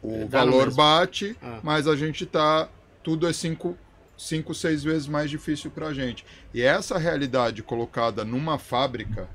o 0.02 0.18
no 0.18 0.28
valor 0.28 0.72
bate, 0.72 1.36
Ah. 1.42 1.60
mas 1.62 1.86
a 1.86 1.94
gente 1.96 2.24
tá, 2.24 2.68
tudo 3.02 3.26
é 3.28 3.32
cinco, 3.32 3.76
cinco 4.16 4.54
seis 4.54 4.82
vezes 4.82 5.06
mais 5.08 5.28
difícil 5.30 5.70
pra 5.70 5.92
gente. 5.92 6.24
E 6.54 6.62
essa 6.62 6.96
realidade 6.98 7.62
colocada 7.62 8.24
numa 8.24 8.58
fábrica, 8.58 9.28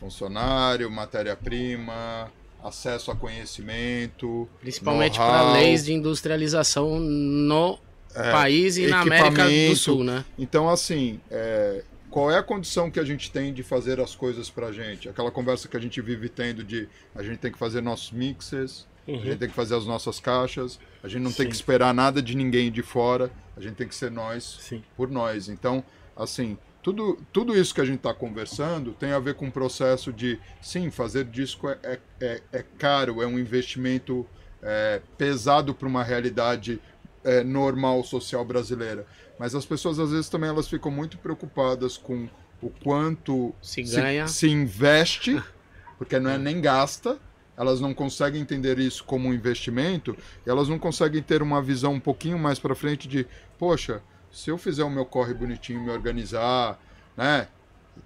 funcionário, 0.00 0.90
matéria-prima, 0.90 2.30
acesso 2.62 3.10
a 3.10 3.16
conhecimento, 3.16 4.48
Principalmente 4.60 5.18
para 5.18 5.52
leis 5.52 5.84
de 5.84 5.92
industrialização 5.92 6.98
no 6.98 7.78
país 8.32 8.76
e 8.76 8.86
na 8.86 9.00
América 9.00 9.44
do. 9.48 9.76
Sul, 9.76 10.04
né? 10.04 10.24
Então, 10.38 10.68
assim, 10.68 11.20
é, 11.30 11.84
qual 12.10 12.30
é 12.30 12.38
a 12.38 12.42
condição 12.42 12.90
que 12.90 12.98
a 12.98 13.04
gente 13.04 13.30
tem 13.30 13.52
de 13.52 13.62
fazer 13.62 14.00
as 14.00 14.14
coisas 14.14 14.48
pra 14.48 14.72
gente? 14.72 15.08
Aquela 15.08 15.30
conversa 15.30 15.68
que 15.68 15.76
a 15.76 15.80
gente 15.80 16.00
vive 16.00 16.28
tendo 16.28 16.64
de 16.64 16.88
a 17.14 17.22
gente 17.22 17.38
tem 17.38 17.52
que 17.52 17.58
fazer 17.58 17.80
nossos 17.80 18.10
mixes, 18.10 18.86
a 19.06 19.12
gente 19.12 19.36
tem 19.36 19.48
que 19.48 19.54
fazer 19.54 19.76
as 19.76 19.86
nossas 19.86 20.18
caixas, 20.18 20.80
a 21.02 21.08
gente 21.08 21.22
não 21.22 21.32
tem 21.32 21.44
Sim. 21.44 21.50
que 21.50 21.54
esperar 21.54 21.94
nada 21.94 22.20
de 22.20 22.36
ninguém 22.36 22.72
de 22.72 22.82
fora, 22.82 23.30
a 23.56 23.60
gente 23.60 23.74
tem 23.74 23.86
que 23.86 23.94
ser 23.94 24.10
nós 24.10 24.58
Sim. 24.60 24.82
por 24.96 25.10
nós. 25.10 25.48
Então, 25.48 25.84
assim, 26.16 26.58
tudo, 26.86 27.18
tudo 27.32 27.58
isso 27.58 27.74
que 27.74 27.80
a 27.80 27.84
gente 27.84 27.96
está 27.96 28.14
conversando 28.14 28.92
tem 28.92 29.10
a 29.10 29.18
ver 29.18 29.34
com 29.34 29.46
um 29.46 29.50
processo 29.50 30.12
de, 30.12 30.38
sim, 30.62 30.88
fazer 30.88 31.24
disco 31.24 31.68
é, 31.68 31.76
é, 31.82 32.00
é, 32.20 32.42
é 32.52 32.64
caro, 32.78 33.20
é 33.20 33.26
um 33.26 33.40
investimento 33.40 34.24
é, 34.62 35.02
pesado 35.18 35.74
para 35.74 35.88
uma 35.88 36.04
realidade 36.04 36.80
é, 37.24 37.42
normal 37.42 38.04
social 38.04 38.44
brasileira. 38.44 39.04
Mas 39.36 39.52
as 39.52 39.66
pessoas, 39.66 39.98
às 39.98 40.12
vezes, 40.12 40.28
também 40.28 40.48
elas 40.48 40.68
ficam 40.68 40.92
muito 40.92 41.18
preocupadas 41.18 41.96
com 41.96 42.28
o 42.62 42.70
quanto 42.70 43.52
Se 43.60 43.82
ganha. 43.82 44.28
se 44.28 44.48
investe, 44.48 45.42
porque 45.98 46.20
não 46.20 46.30
é 46.30 46.38
nem 46.38 46.60
gasta, 46.60 47.18
elas 47.56 47.80
não 47.80 47.92
conseguem 47.92 48.40
entender 48.40 48.78
isso 48.78 49.02
como 49.02 49.28
um 49.28 49.34
investimento, 49.34 50.16
e 50.46 50.48
elas 50.48 50.68
não 50.68 50.78
conseguem 50.78 51.20
ter 51.20 51.42
uma 51.42 51.60
visão 51.60 51.94
um 51.94 52.00
pouquinho 52.00 52.38
mais 52.38 52.60
para 52.60 52.76
frente 52.76 53.08
de, 53.08 53.26
poxa, 53.58 54.00
se 54.36 54.50
eu 54.50 54.58
fizer 54.58 54.84
o 54.84 54.90
meu 54.90 55.06
corre 55.06 55.32
bonitinho, 55.32 55.80
me 55.80 55.90
organizar, 55.90 56.78
né, 57.16 57.48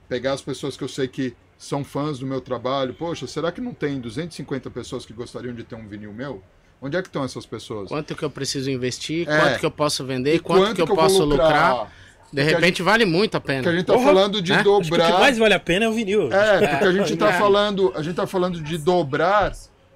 pegar 0.09 0.33
as 0.35 0.41
pessoas 0.43 0.77
que 0.77 0.85
eu 0.85 0.89
sei 0.89 1.09
que 1.09 1.35
são 1.59 1.83
fãs 1.85 2.19
do 2.21 2.27
meu 2.27 2.41
trabalho, 2.41 2.95
poxa, 2.95 3.27
será 3.27 3.51
que 3.51 3.61
não 3.61 3.75
tem 3.75 4.01
250 4.01 4.71
pessoas 4.71 5.05
que 5.05 5.13
gostariam 5.13 5.53
de 5.55 5.65
ter 5.65 5.75
um 5.75 5.89
vinil 5.89 6.13
meu? 6.13 6.43
Onde 6.81 6.97
é 6.97 7.03
que 7.03 7.09
estão 7.09 7.25
essas 7.25 7.45
pessoas? 7.45 7.89
Quanto 7.89 8.15
que 8.15 8.23
eu 8.25 8.31
preciso 8.31 8.71
investir, 8.71 9.29
É. 9.29 9.39
quanto 9.39 9.59
que 9.59 9.67
eu 9.67 9.71
posso 9.71 10.05
vender, 10.07 10.37
E 10.37 10.39
quanto, 10.39 10.75
que 10.75 10.81
eu, 10.81 10.87
vou 10.87 10.97
posso 10.97 11.25
lucrar. 11.25 11.93
De 12.33 12.41
Porque 12.43 12.55
repente 12.55 12.81
vale 12.83 13.05
muito 13.05 13.35
a 13.37 13.41
pena. 13.41 13.59
Porque 13.65 13.69
a 13.75 13.79
gente 13.79 13.87
tá 13.87 13.93
Porra, 13.95 14.05
falando 14.07 14.41
de 14.41 14.53
né? 14.53 14.59
Acho 14.61 14.65
que 14.65 14.71
o 14.71 14.81
que 14.83 14.89
dobrar. 14.91 15.19
mais 15.19 15.37
vale 15.37 15.53
a 15.55 15.59
pena 15.61 15.87
é 15.87 15.89
o 15.89 15.93
vinil. 15.93 16.33
É, 16.33 16.67
porque 16.69 16.85
a 16.85 16.93
gente 16.93 17.17
tá 17.17 17.31
É. 17.31 17.33
falando, 17.39 17.93
a 17.97 18.03
gente 18.03 18.15
tá 18.15 18.25
falando 18.27 18.63
de 18.63 18.79
dobrar 18.79 19.53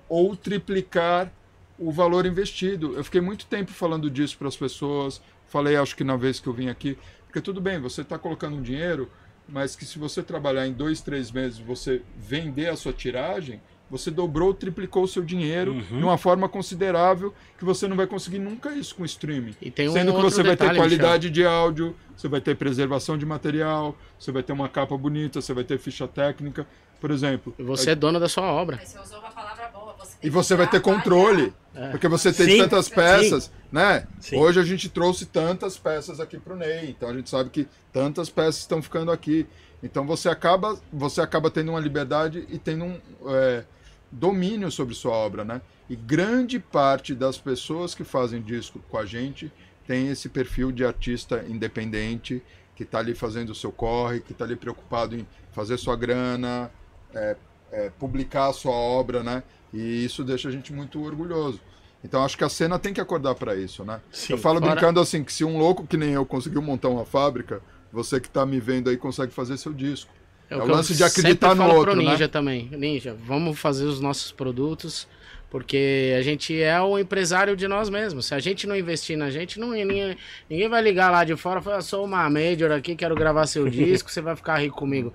ou 0.09 0.35
triplicar 0.37 1.33
o 1.79 1.93
valor 1.93 2.27
investido. 2.27 2.95
Eu 2.97 3.05
fiquei 3.05 3.21
muito 3.21 3.47
tempo 3.47 3.71
falando 3.71 4.11
disso 4.11 4.37
para 4.37 4.49
as 4.49 4.57
pessoas. 4.57 5.23
Falei, 5.55 5.77
acho 5.77 5.95
que 5.95 6.03
na 6.03 6.17
vez 6.17 6.41
que 6.41 6.49
eu 6.49 6.53
vim 6.53 6.69
aqui, 6.69 6.99
porque 7.27 7.41
tudo 7.41 7.61
bem, 7.61 7.79
você 7.79 8.01
está 8.01 8.19
colocando 8.19 8.57
um 8.57 8.61
dinheiro, 8.61 9.09
mas 9.49 9.77
que 9.77 9.85
se 9.85 10.01
você 10.01 10.21
trabalhar 10.21 10.67
em 10.67 10.73
dois, 10.73 11.01
três 11.01 11.31
meses, 11.31 11.61
você 11.61 12.03
vender 12.17 12.67
a 12.67 12.75
sua 12.75 12.93
tiragem, 12.93 13.61
você 13.89 14.11
dobrou, 14.11 14.53
triplicou 14.53 15.05
o 15.05 15.07
seu 15.07 15.23
dinheiro 15.23 15.81
de 15.81 16.03
uma 16.03 16.19
forma 16.19 16.49
considerável 16.49 17.33
que 17.57 17.65
você 17.65 17.87
não 17.87 17.97
vai 17.97 18.09
conseguir 18.09 18.41
nunca 18.41 18.71
isso 18.75 18.97
com 18.97 19.05
streaming. 19.05 19.55
E 19.63 19.71
tem 19.71 19.89
um 19.89 19.93
Sendo 19.93 20.13
que 20.13 20.23
você 20.23 20.43
vai 20.43 20.57
ter 20.57 20.75
qualidade 20.75 21.31
de 21.31 21.47
áudio, 21.47 21.95
você 22.17 22.27
vai 22.27 22.41
ter 22.41 22.57
preservação 22.57 23.17
de 23.17 23.25
material, 23.25 23.97
você 24.19 24.33
vai 24.33 24.43
ter 24.43 24.53
uma 24.53 24.69
capa 24.69 24.99
bonita, 24.99 25.41
você 25.41 25.55
vai 25.55 25.63
ter 25.63 25.79
ficha 25.79 26.09
técnica, 26.09 26.67
por 27.01 27.13
exemplo. 27.13 27.55
Você 27.61 27.93
é 27.93 27.95
dono 27.95 28.19
da 28.19 28.29
sua 28.29 28.51
obra. 28.51 28.81
Você 28.85 28.99
usou 28.99 29.21
uma 29.21 29.31
palavra. 29.31 29.64
Você 30.05 30.17
E 30.23 30.31
você 30.31 30.57
vai 30.57 30.69
ter 30.69 30.81
controle, 30.81 31.53
porque 31.91 32.09
você 32.09 32.33
tem 32.33 32.47
Sim, 32.47 32.59
tantas 32.59 32.89
peças, 32.89 33.51
né? 33.73 34.07
Sim. 34.21 34.39
Hoje 34.39 34.61
a 34.61 34.65
gente 34.65 34.89
trouxe 34.89 35.27
tantas 35.27 35.77
peças 35.77 36.21
aqui 36.21 36.39
pro 36.39 36.57
Ney, 36.57 36.91
então 36.91 37.09
a 37.09 37.15
gente 37.15 37.29
sabe 37.29 37.51
que 37.51 37.67
tantas 37.93 38.31
peças 38.31 38.59
estão 38.59 38.81
ficando 38.83 39.11
aqui. 39.11 39.47
Então 39.83 40.07
você 40.07 40.29
acaba, 40.29 40.79
você 40.93 41.21
acaba 41.21 41.51
tendo 41.51 41.71
uma 41.71 41.81
liberdade 41.81 42.47
e 42.49 42.59
tendo 42.59 42.85
um 42.85 43.01
é, 43.27 43.65
domínio 44.11 44.71
sobre 44.71 44.95
sua 44.95 45.13
obra, 45.13 45.45
né? 45.45 45.61
E 45.91 45.97
grande 45.97 46.59
parte 46.59 47.15
das 47.15 47.37
pessoas 47.37 47.95
que 47.95 48.05
fazem 48.05 48.41
disco 48.41 48.79
com 48.89 48.97
a 48.97 49.05
gente 49.05 49.53
tem 49.87 50.09
esse 50.09 50.29
perfil 50.29 50.73
de 50.73 50.85
artista 50.85 51.45
independente 51.47 52.43
que 52.75 52.83
está 52.83 52.99
ali 52.99 53.15
fazendo 53.15 53.51
o 53.51 53.55
seu 53.55 53.71
corre, 53.71 54.21
que 54.21 54.33
está 54.33 54.45
ali 54.45 54.57
preocupado 54.57 55.15
em 55.15 55.27
fazer 55.53 55.77
sua 55.77 55.97
grana, 55.97 56.71
é, 57.15 57.37
é, 57.71 57.91
publicar 57.91 58.49
a 58.49 58.53
sua 58.53 58.73
obra, 58.73 59.23
né? 59.23 59.43
E 59.75 60.05
isso 60.05 60.23
deixa 60.23 60.49
a 60.49 60.53
gente 60.53 60.73
muito 60.73 61.03
orgulhoso. 61.05 61.61
Então 62.03 62.25
acho 62.25 62.37
que 62.39 62.45
a 62.45 62.49
cena 62.49 62.79
tem 62.79 62.93
que 62.95 63.01
acordar 63.01 63.35
para 63.35 63.57
isso, 63.57 63.85
né? 63.85 64.01
Sim. 64.13 64.35
eu 64.35 64.39
falo 64.39 64.61
Fora- 64.61 64.73
brincando 64.73 65.01
assim 65.01 65.25
que 65.25 65.33
se 65.33 65.43
um 65.45 65.59
louco 65.59 65.87
que 65.87 65.97
nem 65.97 66.11
eu 66.13 66.25
conseguiu 66.25 66.63
montar 66.63 66.89
uma 66.89 67.05
fábrica, 67.05 67.61
você 67.93 68.21
que 68.21 68.29
está 68.29 68.47
me 68.47 68.61
vendo 68.61 68.89
aí 68.91 68.97
consegue 68.97 69.33
fazer 69.33 69.57
seu 69.57 69.73
disco. 69.73 70.11
É 70.49 70.57
o 70.57 70.63
que 70.63 70.71
eu 70.71 70.75
lance 70.75 70.95
de 70.95 71.03
acreditar 71.03 71.55
no 71.55 71.65
outro, 71.65 71.93
pro 71.93 71.97
né? 72.03 72.11
Ninja 72.13 72.29
também. 72.29 72.69
Ninja, 72.73 73.17
vamos 73.27 73.59
fazer 73.59 73.85
os 73.87 73.99
nossos 74.01 74.31
produtos, 74.31 75.09
porque 75.51 76.15
a 76.19 76.23
gente 76.23 76.61
é 76.61 76.79
o 76.83 76.99
empresário 76.99 77.57
de 77.57 77.67
nós 77.67 77.89
mesmos. 77.89 78.27
Se 78.27 78.35
a 78.35 78.39
gente 78.39 78.67
não 78.67 78.77
investir 78.77 79.17
na 79.17 79.31
gente, 79.31 79.59
não, 79.59 79.71
ninguém, 79.71 80.17
ninguém 80.51 80.69
vai 80.69 80.83
ligar 80.83 81.11
lá 81.11 81.25
de 81.25 81.35
fora 81.37 81.61
e 81.61 81.63
falar, 81.63 81.77
"Eu 81.77 81.83
sou 81.83 82.05
uma 82.05 82.29
major 82.29 82.71
aqui, 82.73 82.95
quero 82.95 83.15
gravar 83.15 83.47
seu 83.47 83.67
disco, 83.71 84.11
você 84.11 84.21
vai 84.21 84.37
ficar 84.37 84.59
rico 84.59 84.77
comigo. 84.77 85.13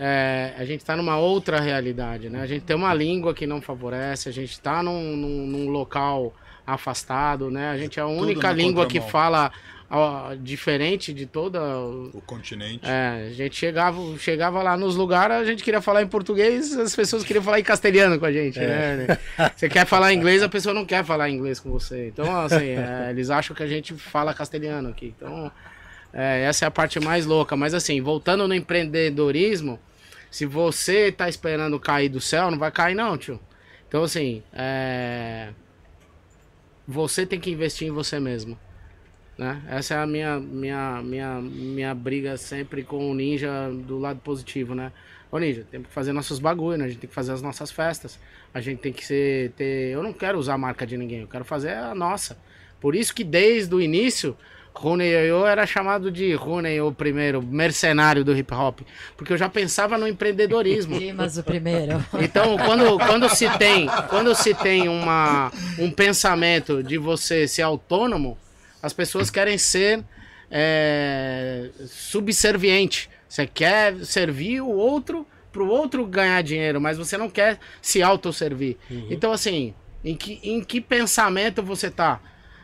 É, 0.00 0.54
a 0.56 0.64
gente 0.64 0.84
tá 0.84 0.96
numa 0.96 1.18
outra 1.18 1.58
realidade, 1.58 2.30
né? 2.30 2.40
A 2.40 2.46
gente 2.46 2.62
tem 2.62 2.76
uma 2.76 2.94
língua 2.94 3.34
que 3.34 3.46
não 3.46 3.60
favorece, 3.60 4.28
a 4.28 4.32
gente 4.32 4.60
tá 4.60 4.80
num, 4.80 5.16
num, 5.16 5.46
num 5.46 5.70
local 5.70 6.32
afastado, 6.64 7.50
né? 7.50 7.70
A 7.70 7.76
gente 7.76 7.98
é 7.98 8.02
a 8.02 8.06
única 8.06 8.52
língua 8.52 8.86
que 8.86 9.00
fala 9.00 9.50
ó, 9.90 10.34
diferente 10.34 11.12
de 11.12 11.26
toda 11.26 11.60
O 11.78 12.22
continente. 12.24 12.86
é, 12.86 13.28
a 13.28 13.32
gente 13.32 13.56
chegava, 13.56 13.98
chegava 14.18 14.62
lá 14.62 14.76
nos 14.76 14.94
lugares, 14.94 15.36
a 15.36 15.44
gente 15.44 15.64
queria 15.64 15.80
falar 15.80 16.02
em 16.02 16.06
português, 16.06 16.76
as 16.78 16.94
pessoas 16.94 17.24
queriam 17.24 17.42
falar 17.42 17.58
em 17.58 17.64
castelhano 17.64 18.20
com 18.20 18.26
a 18.26 18.32
gente, 18.32 18.60
né? 18.60 19.18
Você 19.56 19.68
quer 19.68 19.86
falar 19.86 20.12
inglês, 20.12 20.42
a 20.42 20.48
pessoa 20.48 20.74
não 20.74 20.84
quer 20.84 21.04
falar 21.04 21.30
inglês 21.30 21.58
com 21.58 21.70
você. 21.70 22.08
Então, 22.08 22.40
assim, 22.40 22.68
é, 22.68 23.08
eles 23.10 23.30
acham 23.30 23.56
que 23.56 23.62
a 23.62 23.66
gente 23.66 23.94
fala 23.94 24.34
castelhano 24.34 24.90
aqui. 24.90 25.12
Então, 25.16 25.50
é, 26.12 26.42
essa 26.42 26.64
é 26.64 26.68
a 26.68 26.70
parte 26.70 27.00
mais 27.00 27.26
louca. 27.26 27.56
Mas, 27.56 27.74
assim, 27.74 28.00
voltando 28.00 28.46
no 28.46 28.54
empreendedorismo, 28.54 29.78
se 30.30 30.46
você 30.46 31.10
tá 31.10 31.28
esperando 31.28 31.78
cair 31.80 32.08
do 32.08 32.20
céu, 32.20 32.50
não 32.50 32.58
vai 32.58 32.70
cair 32.70 32.94
não, 32.94 33.16
tio. 33.16 33.40
Então, 33.86 34.02
assim, 34.02 34.42
é... 34.52 35.50
você 36.86 37.24
tem 37.24 37.40
que 37.40 37.50
investir 37.50 37.88
em 37.88 37.90
você 37.90 38.20
mesmo. 38.20 38.58
Né? 39.36 39.62
Essa 39.68 39.94
é 39.94 39.98
a 39.98 40.06
minha, 40.06 40.38
minha, 40.40 41.00
minha, 41.02 41.40
minha 41.40 41.94
briga 41.94 42.36
sempre 42.36 42.82
com 42.82 43.10
o 43.10 43.14
ninja 43.14 43.70
do 43.70 43.98
lado 43.98 44.20
positivo, 44.20 44.74
né? 44.74 44.92
Ô, 45.30 45.38
Ninja, 45.38 45.66
temos 45.70 45.88
que 45.88 45.92
fazer 45.92 46.12
nossos 46.12 46.38
bagulho, 46.38 46.78
né? 46.78 46.86
A 46.86 46.88
gente 46.88 47.00
tem 47.00 47.08
que 47.08 47.14
fazer 47.14 47.32
as 47.32 47.42
nossas 47.42 47.70
festas. 47.70 48.18
A 48.52 48.60
gente 48.60 48.80
tem 48.80 48.92
que 48.92 49.04
ser. 49.04 49.52
Ter... 49.52 49.92
Eu 49.92 50.02
não 50.02 50.12
quero 50.12 50.38
usar 50.38 50.54
a 50.54 50.58
marca 50.58 50.86
de 50.86 50.96
ninguém, 50.96 51.20
eu 51.20 51.28
quero 51.28 51.44
fazer 51.44 51.74
a 51.74 51.94
nossa. 51.94 52.38
Por 52.80 52.94
isso 52.94 53.14
que 53.14 53.22
desde 53.22 53.74
o 53.74 53.80
início, 53.80 54.36
Rune 54.78 55.04
Yoyo 55.04 55.44
era 55.44 55.66
chamado 55.66 56.08
de 56.08 56.32
Rune 56.34 56.80
o 56.80 56.92
primeiro, 56.92 57.42
mercenário 57.42 58.24
do 58.24 58.36
hip 58.36 58.54
hop. 58.54 58.80
Porque 59.16 59.32
eu 59.32 59.36
já 59.36 59.48
pensava 59.48 59.98
no 59.98 60.06
empreendedorismo. 60.06 60.96
Dimas 61.00 61.36
o 61.36 61.42
primeiro. 61.42 62.04
Então, 62.20 62.56
quando, 62.56 62.96
quando 62.98 63.28
se 63.28 63.50
tem, 63.58 63.88
quando 64.08 64.32
se 64.36 64.54
tem 64.54 64.88
uma, 64.88 65.50
um 65.80 65.90
pensamento 65.90 66.80
de 66.80 66.96
você 66.96 67.48
ser 67.48 67.62
autônomo, 67.62 68.38
as 68.80 68.92
pessoas 68.92 69.30
querem 69.30 69.58
ser 69.58 70.04
é, 70.48 71.70
subserviente. 71.88 73.10
Você 73.28 73.48
quer 73.48 73.96
servir 74.04 74.60
o 74.60 74.68
outro 74.70 75.26
para 75.50 75.62
o 75.62 75.68
outro 75.68 76.06
ganhar 76.06 76.40
dinheiro, 76.42 76.80
mas 76.80 76.96
você 76.96 77.18
não 77.18 77.28
quer 77.28 77.58
se 77.82 78.00
autosservir. 78.00 78.76
Então, 79.10 79.32
assim, 79.32 79.74
em 80.04 80.14
que, 80.14 80.38
em 80.44 80.62
que 80.62 80.80
pensamento 80.80 81.64
você 81.64 81.90
tá? 81.90 82.20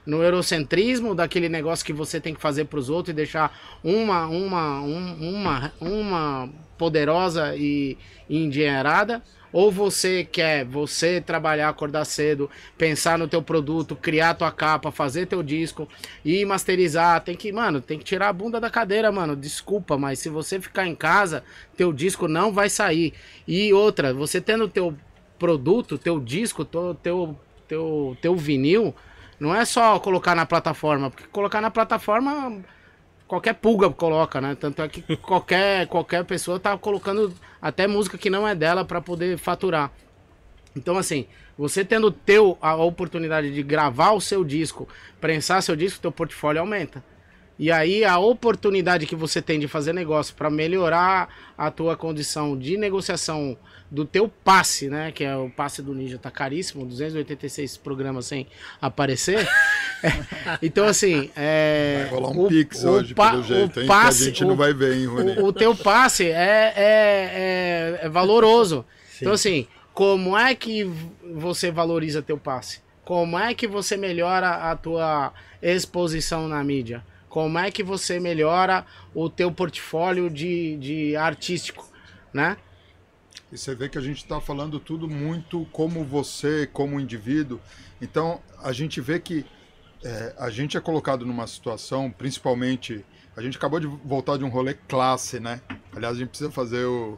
No 0.07 0.23
eurocentrismo, 0.23 1.15
daquele 1.15 1.49
negócio 1.49 1.85
que 1.85 1.93
você 1.93 2.21
tem 2.21 2.35
que 2.35 2.41
fazer 2.41 2.67
para 2.67 2.79
os 2.79 2.91
outros 2.91 3.13
e 3.13 3.17
deixar 3.17 3.79
uma, 3.83 4.27
uma, 4.27 4.81
um- 4.83 5.37
uma, 5.41 5.73
uma 5.81 6.49
poderosa 6.77 7.55
e, 7.57 7.97
e 8.29 8.45
endinheirada? 8.45 9.23
Ou 9.53 9.71
você 9.71 10.25
quer 10.25 10.65
você 10.65 11.21
trabalhar, 11.21 11.69
acordar 11.69 12.05
cedo, 12.05 12.51
pensar 12.77 13.17
no 13.17 13.29
teu 13.29 13.41
produto, 13.41 13.95
criar 13.95 14.35
tua 14.35 14.51
capa, 14.51 14.91
fazer 14.91 15.27
teu 15.27 15.45
disco 15.45 15.89
e 16.25 16.45
masterizar? 16.45 17.21
Tem 17.23 17.37
que, 17.37 17.53
mano, 17.53 17.81
tem 17.81 17.97
que 17.97 18.05
tirar 18.05 18.29
a 18.31 18.33
bunda 18.33 18.61
da 18.61 18.69
cadeira, 18.69 19.13
mano. 19.13 19.37
Desculpa, 19.37 19.97
mas 19.97 20.19
se 20.19 20.29
você 20.29 20.61
ficar 20.61 20.89
em 20.89 20.95
casa, 20.95 21.45
teu 21.77 21.93
disco 21.93 22.27
não 22.27 22.53
vai 22.53 22.69
sair. 22.69 23.15
E 23.47 23.73
outra, 23.73 24.13
você 24.13 24.41
tendo 24.41 24.67
teu 24.69 24.93
produto, 25.39 25.97
teu 25.99 26.19
disco, 26.19 26.65
teu, 26.65 26.95
teu, 27.01 27.39
teu, 27.69 28.17
teu 28.21 28.35
vinil, 28.37 28.93
não 29.39 29.55
é 29.55 29.65
só 29.65 29.99
colocar 29.99 30.35
na 30.35 30.47
plataforma, 30.47 31.11
porque 31.11 31.27
colocar 31.29 31.61
na 31.61 31.71
plataforma 31.71 32.63
qualquer 33.27 33.55
pulga 33.55 33.91
coloca, 33.91 34.41
né? 34.41 34.57
Tanto 34.59 34.83
é 34.83 34.89
que 34.89 35.17
qualquer, 35.19 35.87
qualquer 35.89 36.25
pessoa 36.25 36.61
tá 36.61 36.77
colocando 36.77 37.33
até 37.61 37.87
música 37.87 38.19
que 38.19 38.31
não 38.31 38.47
é 38.47 38.55
dela 38.55 38.85
para 38.85 39.01
poder 39.01 39.39
faturar. 39.39 39.91
Então, 40.77 40.99
assim, 40.99 41.27
você 41.57 41.85
tendo 41.85 42.11
teu, 42.11 42.59
a 42.61 42.75
oportunidade 42.75 43.53
de 43.53 43.63
gravar 43.63 44.13
o 44.13 44.21
seu 44.21 44.45
disco, 44.45 44.89
prensar 45.21 45.63
seu 45.63 45.77
disco, 45.77 46.01
teu 46.01 46.13
portfólio 46.13 46.61
aumenta. 46.61 47.03
E 47.57 47.71
aí 47.71 48.05
a 48.05 48.19
oportunidade 48.19 49.07
que 49.07 49.15
você 49.15 49.41
tem 49.41 49.61
de 49.61 49.69
fazer 49.69 49.93
negócio 49.93 50.35
para 50.35 50.51
melhorar 50.51 51.29
a 51.57 51.71
tua 51.71 51.97
condição 51.97 52.59
de 52.59 52.77
negociação 52.77 53.57
do 53.95 54.05
teu 54.05 54.29
passe, 54.29 54.89
né? 54.89 55.13
Que 55.13 55.23
é 55.25 55.37
o 55.37 55.49
passe 55.49 55.81
do 55.81 55.95
Ninja, 55.95 56.19
tá 56.19 56.31
caríssimo, 56.31 56.85
286 56.85 57.77
programas 57.77 58.27
sem 58.27 58.47
aparecer. 58.81 59.49
então, 60.61 60.85
assim, 60.87 61.31
é. 61.37 62.07
Vai 62.11 62.19
rolar 62.21 62.31
um 62.37 62.45
o- 62.45 62.49
pix 62.49 62.85
o 62.85 62.89
hoje, 62.91 63.15
pa- 63.15 63.31
pelo 63.31 63.43
jeito, 63.43 63.81
hein? 63.81 63.87
passe- 63.87 64.19
que 64.19 64.25
a 64.25 64.27
gente 64.31 64.45
o- 64.45 64.49
não 64.49 64.57
vai 64.57 64.73
ver, 64.75 64.97
hein, 64.97 65.07
Rony? 65.07 65.33
o, 65.39 65.47
o 65.47 65.53
teu 65.53 65.75
passe 65.77 66.25
é, 66.29 66.73
é, 66.77 66.77
é, 66.77 67.99
é 68.03 68.09
valoroso. 68.09 68.85
Então, 69.21 69.33
assim, 69.33 69.67
como 69.93 70.37
é 70.37 70.55
que 70.55 70.85
você 71.35 71.71
valoriza 71.71 72.21
teu 72.21 72.37
passe? 72.37 72.81
Como 73.05 73.39
é 73.39 73.55
que 73.55 73.67
você 73.67 73.97
melhora 73.97 74.49
a 74.71 74.77
tua 74.77 75.33
exposição 75.63 76.49
na 76.49 76.63
mídia? 76.65 77.05
Como 77.29 77.59
é 77.59 77.71
que 77.71 77.83
você 77.83 78.19
melhora 78.21 78.85
o 79.15 79.29
teu 79.29 79.51
portfólio 79.53 80.31
de, 80.31 80.77
de 80.77 81.17
artístico, 81.17 81.87
né? 82.33 82.57
E 83.55 83.57
você 83.59 83.73
vê 83.73 83.89
que 83.89 83.97
a 83.97 84.01
gente 84.01 84.17
está 84.17 84.41
falando 84.41 84.81
tudo 84.81 85.07
muito 85.07 85.65
como 85.71 86.03
você, 86.03 86.67
como 86.67 86.99
indivíduo. 86.99 87.61
Então, 88.03 88.41
a 88.61 88.73
gente 88.73 89.01
vê 89.01 89.21
que 89.21 89.47
é, 90.03 90.35
a 90.37 90.51
gente 90.51 90.77
é 90.77 90.81
colocado 90.81 91.25
numa 91.25 91.47
situação, 91.47 92.11
principalmente. 92.11 93.05
A 93.37 93.41
gente 93.41 93.57
acabou 93.57 93.79
de 93.79 93.87
voltar 93.87 94.39
de 94.39 94.45
um 94.45 94.49
rolê 94.49 94.75
classe, 94.75 95.39
né? 95.39 95.61
Aliás, 95.95 96.17
a 96.17 96.19
gente 96.19 96.31
precisa 96.31 96.51
fazer 96.51 96.85
o 96.85 97.17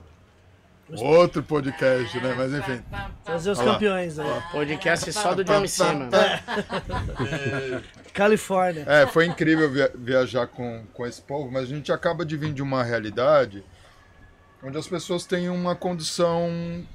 outro 0.98 1.42
podcast, 1.42 2.20
né? 2.20 2.34
Mas 2.36 2.52
enfim. 2.52 2.82
Trazer 3.24 3.52
os 3.52 3.58
Olha 3.58 3.72
campeões 3.72 4.18
aí. 4.18 4.42
Podcast 4.52 5.12
só 5.14 5.34
do 5.34 5.42
John 5.42 5.66
Cena. 5.66 6.10
Califórnia. 8.12 8.84
É, 8.86 9.06
foi 9.06 9.24
incrível 9.24 9.70
via- 9.72 9.92
viajar 9.94 10.46
com, 10.46 10.84
com 10.92 11.06
esse 11.06 11.22
povo, 11.22 11.50
mas 11.50 11.62
a 11.64 11.66
gente 11.74 11.90
acaba 11.90 12.26
de 12.26 12.36
vir 12.36 12.52
de 12.52 12.60
uma 12.60 12.84
realidade 12.84 13.64
onde 14.62 14.78
as 14.78 14.86
pessoas 14.86 15.24
têm 15.24 15.48
uma 15.48 15.74
condição 15.74 16.86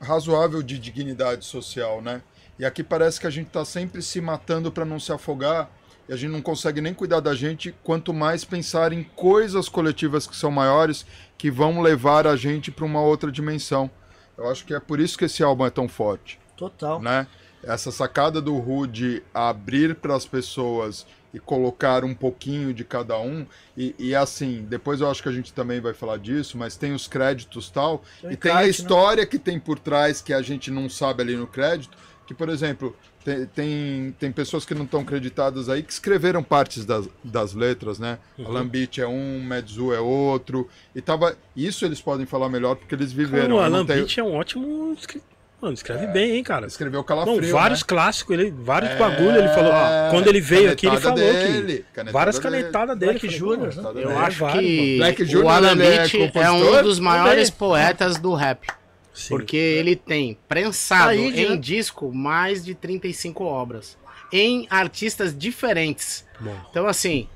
razoável 0.00 0.62
de 0.62 0.78
dignidade 0.78 1.44
social, 1.44 2.00
né? 2.00 2.22
E 2.58 2.64
aqui 2.64 2.82
parece 2.82 3.20
que 3.20 3.26
a 3.26 3.30
gente 3.30 3.48
está 3.48 3.64
sempre 3.64 4.02
se 4.02 4.20
matando 4.20 4.70
para 4.72 4.84
não 4.84 4.98
se 4.98 5.12
afogar 5.12 5.70
e 6.08 6.12
a 6.12 6.16
gente 6.16 6.30
não 6.30 6.42
consegue 6.42 6.80
nem 6.80 6.94
cuidar 6.94 7.20
da 7.20 7.34
gente, 7.34 7.74
quanto 7.84 8.14
mais 8.14 8.44
pensar 8.44 8.92
em 8.92 9.04
coisas 9.04 9.68
coletivas 9.68 10.26
que 10.26 10.34
são 10.34 10.50
maiores 10.50 11.04
que 11.36 11.50
vão 11.50 11.80
levar 11.82 12.26
a 12.26 12.34
gente 12.34 12.70
para 12.70 12.84
uma 12.84 13.00
outra 13.00 13.30
dimensão. 13.30 13.90
Eu 14.36 14.48
acho 14.48 14.64
que 14.64 14.72
é 14.72 14.80
por 14.80 14.98
isso 14.98 15.18
que 15.18 15.26
esse 15.26 15.42
álbum 15.42 15.66
é 15.66 15.70
tão 15.70 15.86
forte 15.86 16.40
Total. 16.56 17.00
né? 17.00 17.26
Essa 17.62 17.90
sacada 17.90 18.40
do 18.40 18.56
Ru 18.56 18.86
de 18.86 19.22
abrir 19.34 19.96
para 19.96 20.14
as 20.14 20.24
pessoas 20.24 21.06
e 21.32 21.38
colocar 21.38 22.04
um 22.04 22.14
pouquinho 22.14 22.72
de 22.72 22.84
cada 22.84 23.18
um 23.18 23.44
e, 23.76 23.94
e 23.98 24.14
assim, 24.14 24.64
depois 24.68 25.00
eu 25.00 25.10
acho 25.10 25.22
que 25.22 25.28
a 25.28 25.32
gente 25.32 25.52
também 25.52 25.80
vai 25.80 25.92
falar 25.92 26.16
disso, 26.18 26.56
mas 26.56 26.76
tem 26.76 26.92
os 26.94 27.06
créditos 27.06 27.68
tal 27.70 28.02
Tem 28.20 28.30
o 28.30 28.32
e 28.32 28.36
tem 28.36 28.52
a 28.52 28.60
né? 28.60 28.68
história 28.68 29.26
que 29.26 29.38
tem 29.38 29.58
por 29.60 29.78
trás 29.78 30.20
que 30.22 30.32
a 30.32 30.40
gente 30.40 30.70
não 30.70 30.88
sabe 30.88 31.22
ali 31.22 31.36
no 31.36 31.46
crédito, 31.46 31.96
que 32.26 32.32
por 32.32 32.48
exemplo 32.48 32.96
tem, 33.24 33.44
tem, 33.46 34.16
tem 34.18 34.32
pessoas 34.32 34.64
que 34.64 34.74
não 34.74 34.84
estão 34.84 35.04
creditadas 35.04 35.68
aí 35.68 35.82
que 35.82 35.92
escreveram 35.92 36.42
partes 36.42 36.86
das, 36.86 37.06
das 37.22 37.52
letras, 37.52 37.98
né? 37.98 38.18
Uhum. 38.38 38.66
Beach 38.66 39.00
é 39.00 39.06
um, 39.06 39.42
Medzu 39.42 39.92
é 39.92 40.00
outro 40.00 40.66
e 40.94 41.02
tava 41.02 41.36
isso 41.54 41.84
eles 41.84 42.00
podem 42.00 42.24
falar 42.24 42.48
melhor 42.48 42.74
porque 42.76 42.94
eles 42.94 43.12
viveram. 43.12 43.56
Cara, 43.58 43.68
o 43.82 43.86
tenho- 43.86 44.00
Beach 44.00 44.18
é 44.20 44.24
um 44.24 44.34
ótimo. 44.34 44.94
escri- 44.98 45.20
Mano, 45.60 45.74
escreve 45.74 46.06
bem, 46.06 46.36
hein, 46.36 46.44
cara. 46.44 46.66
escreveu 46.66 47.00
Não, 47.00 47.04
Calafrio, 47.04 47.52
vários 47.52 47.80
né? 47.80 47.86
clássicos, 47.88 48.38
ele, 48.38 48.50
vários 48.52 48.96
bagulho, 48.96 49.38
ele 49.38 49.48
falou. 49.48 49.72
É, 49.72 50.08
quando 50.10 50.28
ele 50.28 50.40
veio 50.40 50.70
aqui, 50.70 50.86
ele 50.86 50.98
falou 50.98 51.18
dele, 51.18 51.78
que. 51.78 51.84
canetada 51.92 52.12
Várias 52.12 52.38
canetadas 52.38 52.96
dele. 52.96 53.12
Black 53.18 53.38
pô, 53.40 53.56
né? 53.56 53.82
Tá 53.82 53.90
Eu 53.90 54.18
acho 54.18 54.46
que 54.52 54.96
Black 54.98 55.22
o 55.22 55.26
Junior, 55.26 55.52
Alan 55.52 55.72
ele 55.72 55.82
é 55.82 56.08
Beach 56.08 56.32
é, 56.38 56.50
um 56.50 56.82
dos 56.82 57.00
maiores 57.00 57.50
Também. 57.50 57.58
poetas 57.58 58.18
do 58.18 58.34
rap. 58.34 58.68
Sim. 59.12 59.30
Porque 59.30 59.56
ele 59.56 59.96
tem 59.96 60.38
prensado 60.48 61.10
Aí, 61.10 61.44
em 61.44 61.50
né? 61.50 61.56
disco 61.56 62.14
mais 62.14 62.64
de 62.64 62.72
35 62.72 63.42
obras. 63.42 63.98
Em 64.32 64.64
artistas 64.70 65.36
diferentes. 65.36 66.24
Bom. 66.38 66.54
Então, 66.70 66.86
assim, 66.86 67.26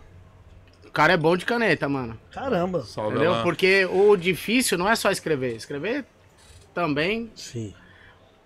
o 0.86 0.92
cara 0.92 1.14
é 1.14 1.16
bom 1.16 1.36
de 1.36 1.44
caneta, 1.44 1.88
mano. 1.88 2.16
Caramba. 2.30 2.82
Salve, 2.82 3.16
Entendeu? 3.16 3.42
Porque 3.42 3.84
o 3.86 4.16
difícil 4.16 4.78
não 4.78 4.88
é 4.88 4.94
só 4.94 5.10
escrever. 5.10 5.56
Escrever 5.56 6.04
também. 6.72 7.32
Sim. 7.34 7.74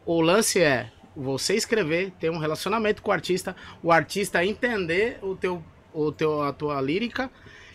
O 0.07 0.20
lance 0.20 0.62
é 0.62 0.90
você 1.14 1.54
escrever, 1.54 2.12
ter 2.20 2.30
um 2.30 2.38
relacionamento 2.38 3.02
com 3.02 3.11
o 3.11 3.12
artista, 3.12 3.54
o 3.82 3.90
artista 3.92 4.44
entender 4.44 5.18
o 5.22 5.34
teu, 5.34 5.62
o 5.92 6.12
teu, 6.12 6.42
a 6.42 6.52
tua 6.52 6.80
lírica 6.80 7.30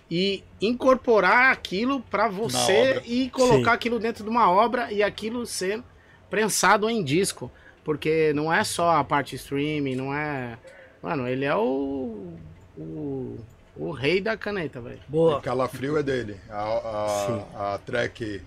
e 0.10 0.44
incorporar 0.62 1.52
aquilo 1.52 2.00
pra 2.02 2.28
você 2.28 3.02
e 3.06 3.30
colocar 3.30 3.72
Sim. 3.72 3.76
aquilo 3.76 4.00
dentro 4.00 4.24
de 4.24 4.30
uma 4.30 4.50
obra 4.50 4.92
e 4.92 5.02
aquilo 5.04 5.46
ser 5.46 5.84
prensado 6.30 6.90
em 6.90 7.04
disco. 7.04 7.52
Porque 7.84 8.32
não 8.34 8.54
é 8.54 8.64
só 8.64 8.92
a 8.98 9.04
parte 9.04 9.36
streaming, 9.36 9.96
não 9.96 10.14
é. 10.14 10.58
Mano, 11.02 11.28
ele 11.28 11.46
é 11.46 11.56
o. 11.56 12.34
O, 12.78 13.38
o 13.76 13.92
rei 13.92 14.22
da 14.22 14.38
caneta, 14.38 14.80
velho. 14.80 15.00
Boa. 15.08 15.42
Calafrio 15.42 15.98
é 15.98 16.04
dele. 16.04 16.38
A, 16.50 16.56
a, 17.60 17.74
a 17.74 17.78
track 17.80 18.42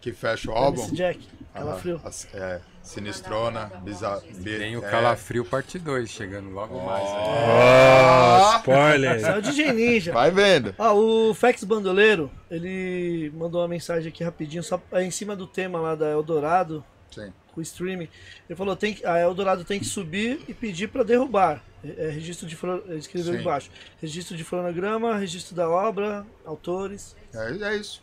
que 0.00 0.12
fecha 0.12 0.50
o 0.50 0.54
álbum. 0.54 0.90
Jack. 0.92 1.20
Calafrio. 1.52 2.00
a- 2.02 2.10
é, 2.36 2.60
Sinistrona, 2.82 3.66
bizarro. 3.82 4.22
Tem 4.42 4.76
o 4.76 4.84
é, 4.84 4.90
Calafrio 4.90 5.44
parte 5.44 5.78
2 5.78 6.10
chegando 6.10 6.50
logo 6.50 6.80
mais. 6.84 7.04
né? 7.04 8.54
Oh, 8.54 8.58
spoiler. 8.58 9.24
É 9.24 9.38
o 9.38 9.42
DJ 9.42 9.72
Ninja. 9.72 10.12
Vai 10.12 10.30
vendo. 10.30 10.74
Ah, 10.76 10.92
o 10.92 11.32
Fex 11.32 11.62
Bandoleiro, 11.64 12.30
ele 12.50 13.32
mandou 13.34 13.60
uma 13.60 13.68
mensagem 13.68 14.08
aqui 14.08 14.24
rapidinho, 14.24 14.62
só 14.62 14.80
é 14.92 15.02
em 15.02 15.10
cima 15.10 15.36
do 15.36 15.46
tema 15.46 15.80
lá 15.80 15.94
da 15.94 16.08
Eldorado, 16.10 16.84
Sim. 17.10 17.32
com 17.52 17.60
o 17.60 17.62
streaming. 17.62 18.08
Ele 18.48 18.56
falou, 18.56 18.74
tem 18.74 18.94
que, 18.94 19.06
a 19.06 19.18
Eldorado 19.20 19.64
tem 19.64 19.78
que 19.78 19.86
subir 19.86 20.40
e 20.48 20.52
pedir 20.52 20.88
para 20.88 21.04
derrubar. 21.04 21.62
É, 21.84 22.06
é 22.06 22.10
registro 22.10 22.46
de 22.46 22.58
escreveu 22.98 23.34
embaixo. 23.34 23.70
Registro 24.00 24.36
de 24.36 24.42
fonograma, 24.42 25.16
registro 25.16 25.54
da 25.54 25.68
obra, 25.68 26.26
autores. 26.44 27.14
É, 27.32 27.52
é 27.52 27.76
isso. 27.76 28.02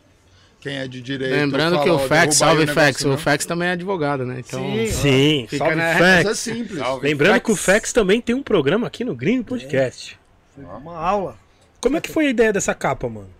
Quem 0.60 0.76
é 0.76 0.86
de 0.86 1.00
direito. 1.00 1.32
Lembrando 1.34 1.76
fala, 1.76 1.84
que 1.84 1.90
o 1.90 1.98
Fex, 1.98 2.22
aí 2.26 2.32
salve 2.32 2.66
Fex, 2.66 3.00
o 3.04 3.08
não. 3.08 3.18
Fex 3.18 3.46
também 3.46 3.68
é 3.68 3.72
advogado, 3.72 4.26
né? 4.26 4.42
Então, 4.46 4.60
Sim. 4.62 4.86
Sim, 4.88 5.46
Fica 5.48 5.64
salve 5.64 5.74
na- 5.76 5.94
Mas 5.94 6.02
é 6.02 6.22
Fex. 6.24 6.38
simples. 6.38 6.78
Salve. 6.78 7.08
Lembrando 7.08 7.40
que 7.40 7.50
o 7.50 7.56
Fex. 7.56 7.74
Fex 7.80 7.92
também 7.94 8.20
tem 8.20 8.34
um 8.34 8.42
programa 8.42 8.86
aqui 8.86 9.02
no 9.02 9.14
Gringo 9.14 9.44
Podcast. 9.44 10.18
Foi 10.54 10.64
uma 10.64 10.96
aula. 10.98 11.38
Como 11.80 11.96
é 11.96 12.00
que 12.00 12.10
foi 12.10 12.26
a 12.26 12.30
ideia 12.30 12.52
dessa 12.52 12.74
capa, 12.74 13.08
mano? 13.08 13.30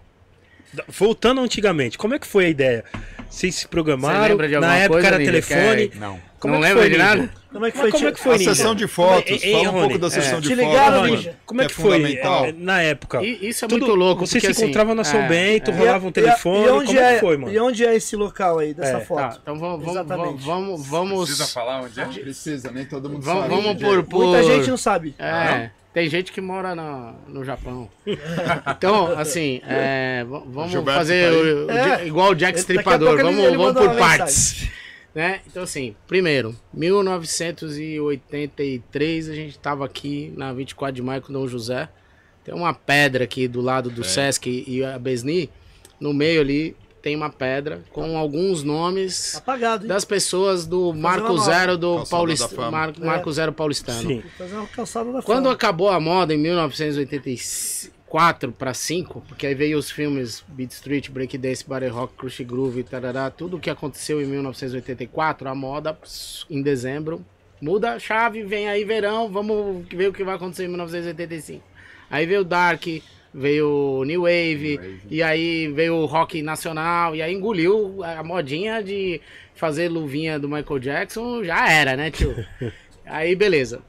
Voltando 0.88 1.40
antigamente, 1.42 1.98
como 1.98 2.14
é 2.14 2.18
que 2.18 2.26
foi 2.26 2.46
a 2.46 2.48
ideia? 2.48 2.84
Vocês 3.28 3.54
se 3.54 3.62
Você 3.62 3.68
programaram? 3.68 4.28
lembra 4.28 4.48
de 4.48 4.58
Na 4.58 4.76
época 4.76 5.00
coisa, 5.00 5.06
era 5.08 5.18
telefone. 5.18 5.88
que 5.88 5.98
Não. 5.98 6.18
Como 6.40 6.54
Não 6.54 6.64
é 6.64 6.68
que 6.68 6.74
lembra 6.74 6.82
foi, 6.82 6.90
de 6.90 6.96
nada? 6.98 7.30
Como 7.52 7.66
é 7.66 7.70
que 7.70 7.76
Mas 7.76 7.82
foi? 7.82 7.90
como 7.92 8.08
é 8.08 8.12
que 8.12 8.20
foi, 8.20 8.34
a 8.34 8.38
Ninja? 8.38 8.54
sessão 8.54 8.74
de 8.74 8.86
fotos, 8.86 9.30
Ei, 9.30 9.40
ei, 9.42 9.52
fala 9.52 9.62
um 9.68 9.70
Rony, 9.72 9.80
pouco 9.82 9.98
da 9.98 10.10
sessão 10.10 10.40
de 10.40 10.48
Te 10.48 10.54
fotos. 10.56 10.70
ligaram, 10.72 11.00
Rony, 11.00 11.10
Ninja? 11.10 11.34
Como 11.44 11.60
é 11.60 11.66
que 11.66 11.74
que 11.74 11.80
é 11.80 11.84
foi 11.84 12.14
eh, 12.14 12.54
na 12.56 12.80
época? 12.82 13.22
E 13.22 13.48
isso 13.48 13.64
é 13.64 13.68
Tudo- 13.68 13.80
muito 13.86 13.94
louco. 13.98 14.26
Você 14.26 14.40
porque, 14.40 14.46
se 14.46 14.52
assim, 14.52 14.62
encontrava 14.64 14.94
na 14.94 15.04
São 15.04 15.20
é, 15.20 15.28
Bento, 15.28 15.70
é. 15.70 15.74
rolava 15.74 16.06
um 16.06 16.08
E- 16.08 16.12
telefone. 16.12 16.64
E, 16.64 16.70
onde 16.70 16.86
como 16.86 16.98
é, 16.98 17.02
é 17.10 17.14
que 17.14 17.20
foi, 17.20 17.36
mano? 17.36 17.52
E 17.52 17.58
onde 17.58 17.84
é 17.84 17.94
esse 17.94 18.16
local 18.16 18.58
aí 18.58 18.72
dessa 18.72 18.96
É, 18.96 19.00
foto? 19.00 19.20
Tá, 19.34 19.38
então 19.42 19.58
vamos, 19.58 19.80
vamos, 19.84 19.94
Exatamente. 19.94 20.42
vamos, 20.46 20.86
vamos, 20.86 21.24
Precisa 21.28 21.46
falar 21.46 21.82
onde 21.82 22.00
é? 22.00 22.04
Precisa, 22.06 22.70
nem 22.72 22.86
todo 22.86 23.10
mundo 23.10 23.20
vamos, 23.22 23.42
sabe. 23.42 23.54
vamos 23.54 23.82
por, 23.82 23.98
é. 23.98 24.02
por... 24.02 24.24
Muita 24.24 24.42
gente 24.44 24.70
não 24.70 24.76
sabe. 24.78 25.14
É, 25.18 25.68
tem 25.92 26.08
gente 26.08 26.32
que 26.32 26.40
mora 26.40 26.74
no, 26.74 27.12
no 27.28 27.44
Japão. 27.44 27.86
Então, 28.76 29.18
assim, 29.18 29.60
é, 29.66 30.24
vamos 30.46 30.70
Gilberto 30.70 31.00
fazer 31.00 31.66
tá 31.66 32.00
É. 32.00 32.06
Igual 32.06 32.30
o 32.30 32.34
Jack 32.34 32.58
Stripador. 32.58 33.18
Vamos, 33.20 33.72
por 33.74 33.96
partes. 33.96 34.68
Né? 35.14 35.40
Então, 35.46 35.62
assim, 35.64 35.94
primeiro, 36.06 36.54
1983, 36.72 39.28
a 39.28 39.34
gente 39.34 39.58
tava 39.58 39.84
aqui 39.84 40.32
na 40.36 40.52
24 40.52 40.94
de 40.94 41.02
maio 41.02 41.20
com 41.22 41.32
Dom 41.32 41.46
José. 41.46 41.88
Tem 42.44 42.54
uma 42.54 42.72
pedra 42.72 43.24
aqui 43.24 43.46
do 43.48 43.60
lado 43.60 43.90
do 43.90 44.04
Sesc 44.04 44.64
e 44.66 44.84
a 44.84 44.98
Besni. 44.98 45.50
No 45.98 46.14
meio 46.14 46.40
ali 46.40 46.76
tem 47.02 47.16
uma 47.16 47.30
pedra 47.30 47.82
com 47.92 48.16
alguns 48.16 48.62
nomes 48.62 49.34
Apagado, 49.36 49.86
das 49.86 50.04
pessoas 50.04 50.66
do 50.66 50.92
Marco 50.92 51.36
Zero 51.38 51.76
do 51.78 51.96
Calçada 51.96 52.10
Paulista, 52.10 52.48
Fama. 52.48 52.70
Mar- 52.70 52.92
Marco 52.98 53.32
Zero 53.32 53.52
Paulistano. 53.52 54.22
Quando 55.24 55.48
acabou 55.48 55.88
a 55.88 55.98
moda 56.00 56.34
em 56.34 56.38
1984 58.10 58.52
para 58.52 58.74
5, 58.74 59.22
porque 59.28 59.46
aí 59.46 59.54
veio 59.54 59.78
os 59.78 59.90
filmes 59.90 60.44
Beat 60.48 60.72
Street, 60.72 61.08
Breakdance, 61.08 61.64
Body 61.66 61.86
Rock, 61.86 62.14
Crush 62.14 62.42
Groove, 62.42 62.82
tarará, 62.82 63.30
tudo 63.30 63.56
o 63.56 63.60
que 63.60 63.70
aconteceu 63.70 64.20
em 64.20 64.26
1984, 64.26 65.48
a 65.48 65.54
moda 65.54 65.96
em 66.50 66.60
dezembro 66.60 67.24
muda 67.62 67.92
a 67.92 67.98
chave, 67.98 68.42
vem 68.42 68.68
aí 68.68 68.84
verão, 68.84 69.30
vamos 69.30 69.86
ver 69.88 70.08
o 70.08 70.12
que 70.12 70.24
vai 70.24 70.34
acontecer 70.34 70.64
em 70.64 70.68
1985. 70.68 71.62
Aí 72.10 72.26
veio 72.26 72.40
o 72.40 72.44
Dark, 72.44 72.82
veio 73.32 73.68
o 73.68 74.04
New 74.04 74.22
Wave, 74.22 74.76
Wave. 74.76 75.00
e 75.08 75.22
aí 75.22 75.68
veio 75.68 75.96
o 75.96 76.06
rock 76.06 76.42
nacional, 76.42 77.14
e 77.14 77.22
aí 77.22 77.32
engoliu 77.32 78.02
a 78.02 78.24
modinha 78.24 78.82
de 78.82 79.20
fazer 79.54 79.88
luvinha 79.88 80.38
do 80.38 80.48
Michael 80.48 80.78
Jackson, 80.80 81.44
já 81.44 81.70
era, 81.70 81.96
né, 81.96 82.10
tio? 82.10 82.34
aí 83.04 83.36
beleza 83.36 83.82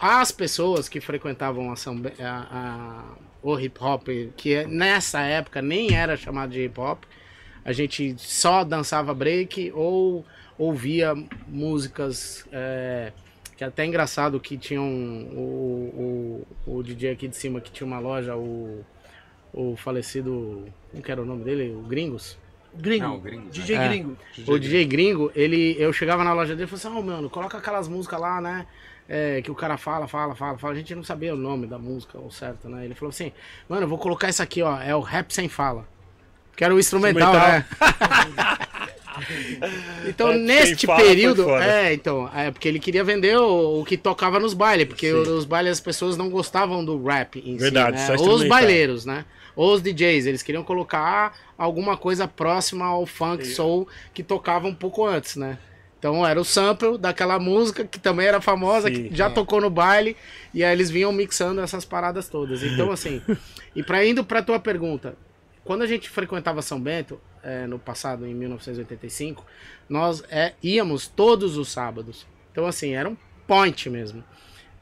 as 0.00 0.30
pessoas 0.32 0.88
que 0.88 1.00
frequentavam 1.00 1.70
a, 1.70 1.76
samba- 1.76 2.12
a- 2.18 2.46
a- 2.50 3.14
o 3.42 3.58
hip 3.58 3.78
hop, 3.82 4.08
que 4.36 4.54
é- 4.54 4.66
nessa 4.66 5.20
época 5.22 5.60
nem 5.62 5.94
era 5.94 6.16
chamado 6.16 6.50
de 6.50 6.64
hip 6.64 6.78
hop, 6.80 7.04
a 7.64 7.72
gente 7.72 8.14
só 8.18 8.64
dançava 8.64 9.12
break 9.14 9.72
ou 9.74 10.24
ouvia 10.58 11.14
músicas 11.48 12.46
é, 12.52 13.12
que 13.56 13.64
é 13.64 13.66
até 13.66 13.84
engraçado 13.84 14.38
que 14.40 14.56
tinham 14.56 14.84
o, 14.86 16.44
o, 16.66 16.76
o 16.78 16.82
DJ 16.82 17.10
aqui 17.12 17.28
de 17.28 17.36
cima 17.36 17.60
que 17.60 17.70
tinha 17.70 17.86
uma 17.86 17.98
loja, 17.98 18.36
o, 18.36 18.84
o 19.52 19.76
falecido, 19.76 20.64
como 20.90 21.02
que 21.02 21.10
era 21.10 21.20
o 21.22 21.24
nome 21.24 21.44
dele? 21.44 21.74
O 21.74 21.82
Gringos? 21.82 22.38
Gringo. 22.74 23.04
Não, 23.06 23.18
gringo. 23.18 23.48
DJ 23.48 23.76
É. 23.76 23.88
Gringo. 23.88 24.16
O 24.46 24.58
DJ 24.58 24.84
Gringo, 24.84 25.32
ele, 25.34 25.74
eu 25.78 25.92
chegava 25.92 26.22
na 26.22 26.34
loja 26.34 26.54
dele 26.54 26.64
e 26.64 26.76
falava 26.78 26.98
assim, 26.98 27.06
ô 27.06 27.10
mano, 27.14 27.30
coloca 27.30 27.56
aquelas 27.56 27.88
músicas 27.88 28.20
lá, 28.20 28.40
né? 28.40 28.66
É, 29.08 29.40
que 29.40 29.50
o 29.50 29.54
cara 29.54 29.76
fala, 29.76 30.08
fala, 30.08 30.34
fala, 30.34 30.58
fala. 30.58 30.72
A 30.72 30.76
gente 30.76 30.94
não 30.94 31.04
sabia 31.04 31.34
o 31.34 31.36
nome 31.36 31.66
da 31.66 31.78
música, 31.78 32.18
ou 32.18 32.30
certo, 32.30 32.68
né? 32.68 32.84
Ele 32.84 32.94
falou 32.94 33.10
assim, 33.10 33.32
mano, 33.68 33.82
eu 33.82 33.88
vou 33.88 33.98
colocar 33.98 34.28
isso 34.28 34.42
aqui, 34.42 34.62
ó. 34.62 34.80
É 34.80 34.94
o 34.94 35.00
rap 35.00 35.32
sem 35.32 35.48
fala. 35.48 35.86
Que 36.56 36.64
era 36.64 36.74
o 36.74 36.78
instrumental, 36.78 37.34
né? 37.34 37.66
então, 40.08 40.32
sem 40.32 40.40
neste 40.40 40.86
período. 40.86 41.50
É, 41.56 41.92
então, 41.92 42.30
é 42.34 42.50
porque 42.50 42.66
ele 42.66 42.80
queria 42.80 43.04
vender 43.04 43.38
o, 43.38 43.80
o 43.80 43.84
que 43.84 43.96
tocava 43.96 44.40
nos 44.40 44.54
bailes, 44.54 44.86
porque 44.86 45.10
Sim. 45.10 45.16
os 45.16 45.44
bailes 45.44 45.72
as 45.72 45.80
pessoas 45.80 46.16
não 46.16 46.30
gostavam 46.30 46.84
do 46.84 47.02
rap 47.04 47.38
em 47.38 47.56
Verdade, 47.56 48.00
si. 48.00 48.08
Né? 48.08 48.14
Os 48.14 48.20
instrumental. 48.20 48.48
baileiros, 48.48 49.04
né? 49.04 49.24
Os 49.54 49.80
DJs, 49.80 50.26
eles 50.26 50.42
queriam 50.42 50.62
colocar 50.62 51.34
alguma 51.56 51.96
coisa 51.96 52.28
próxima 52.28 52.84
ao 52.84 53.06
funk 53.06 53.46
soul 53.46 53.88
que 54.12 54.22
tocava 54.22 54.66
um 54.66 54.74
pouco 54.74 55.06
antes, 55.06 55.36
né? 55.36 55.58
Então 55.98 56.26
era 56.26 56.40
o 56.40 56.44
sample 56.44 56.98
daquela 56.98 57.38
música 57.38 57.84
que 57.84 57.98
também 57.98 58.26
era 58.26 58.40
famosa, 58.40 58.88
Sim. 58.88 59.08
que 59.08 59.16
já 59.16 59.30
tocou 59.30 59.60
no 59.60 59.70
baile, 59.70 60.16
e 60.52 60.62
aí 60.62 60.72
eles 60.72 60.90
vinham 60.90 61.10
mixando 61.12 61.60
essas 61.60 61.84
paradas 61.84 62.28
todas. 62.28 62.62
Então, 62.62 62.90
assim, 62.92 63.22
e 63.74 63.82
para 63.82 64.04
indo 64.04 64.22
pra 64.24 64.42
tua 64.42 64.60
pergunta, 64.60 65.16
quando 65.64 65.82
a 65.82 65.86
gente 65.86 66.08
frequentava 66.08 66.60
São 66.62 66.80
Bento, 66.80 67.20
é, 67.42 67.66
no 67.66 67.78
passado, 67.78 68.26
em 68.26 68.34
1985, 68.34 69.44
nós 69.88 70.22
é, 70.30 70.52
íamos 70.62 71.06
todos 71.08 71.56
os 71.56 71.68
sábados. 71.68 72.26
Então, 72.52 72.66
assim, 72.66 72.94
era 72.94 73.08
um 73.08 73.16
point 73.46 73.88
mesmo. 73.88 74.22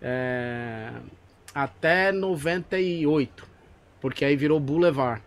É, 0.03 0.91
até 1.55 2.11
98, 2.13 3.47
porque 4.01 4.25
aí 4.25 4.37
virou 4.37 4.59
Boulevard. 4.61 5.23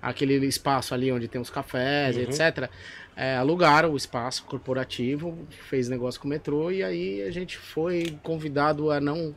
Aquele 0.00 0.34
espaço 0.46 0.94
ali 0.94 1.10
onde 1.10 1.26
tem 1.28 1.40
os 1.40 1.50
cafés, 1.50 2.16
Uhum. 2.16 2.22
etc. 2.22 2.68
É, 3.16 3.36
alugaram 3.36 3.92
o 3.92 3.96
espaço 3.96 4.44
corporativo, 4.44 5.38
fez 5.70 5.88
negócio 5.88 6.20
com 6.20 6.26
o 6.26 6.30
metrô 6.30 6.70
e 6.70 6.84
aí 6.84 7.22
a 7.22 7.30
gente 7.30 7.56
foi 7.56 8.18
convidado 8.22 8.90
a 8.90 9.00
não, 9.00 9.34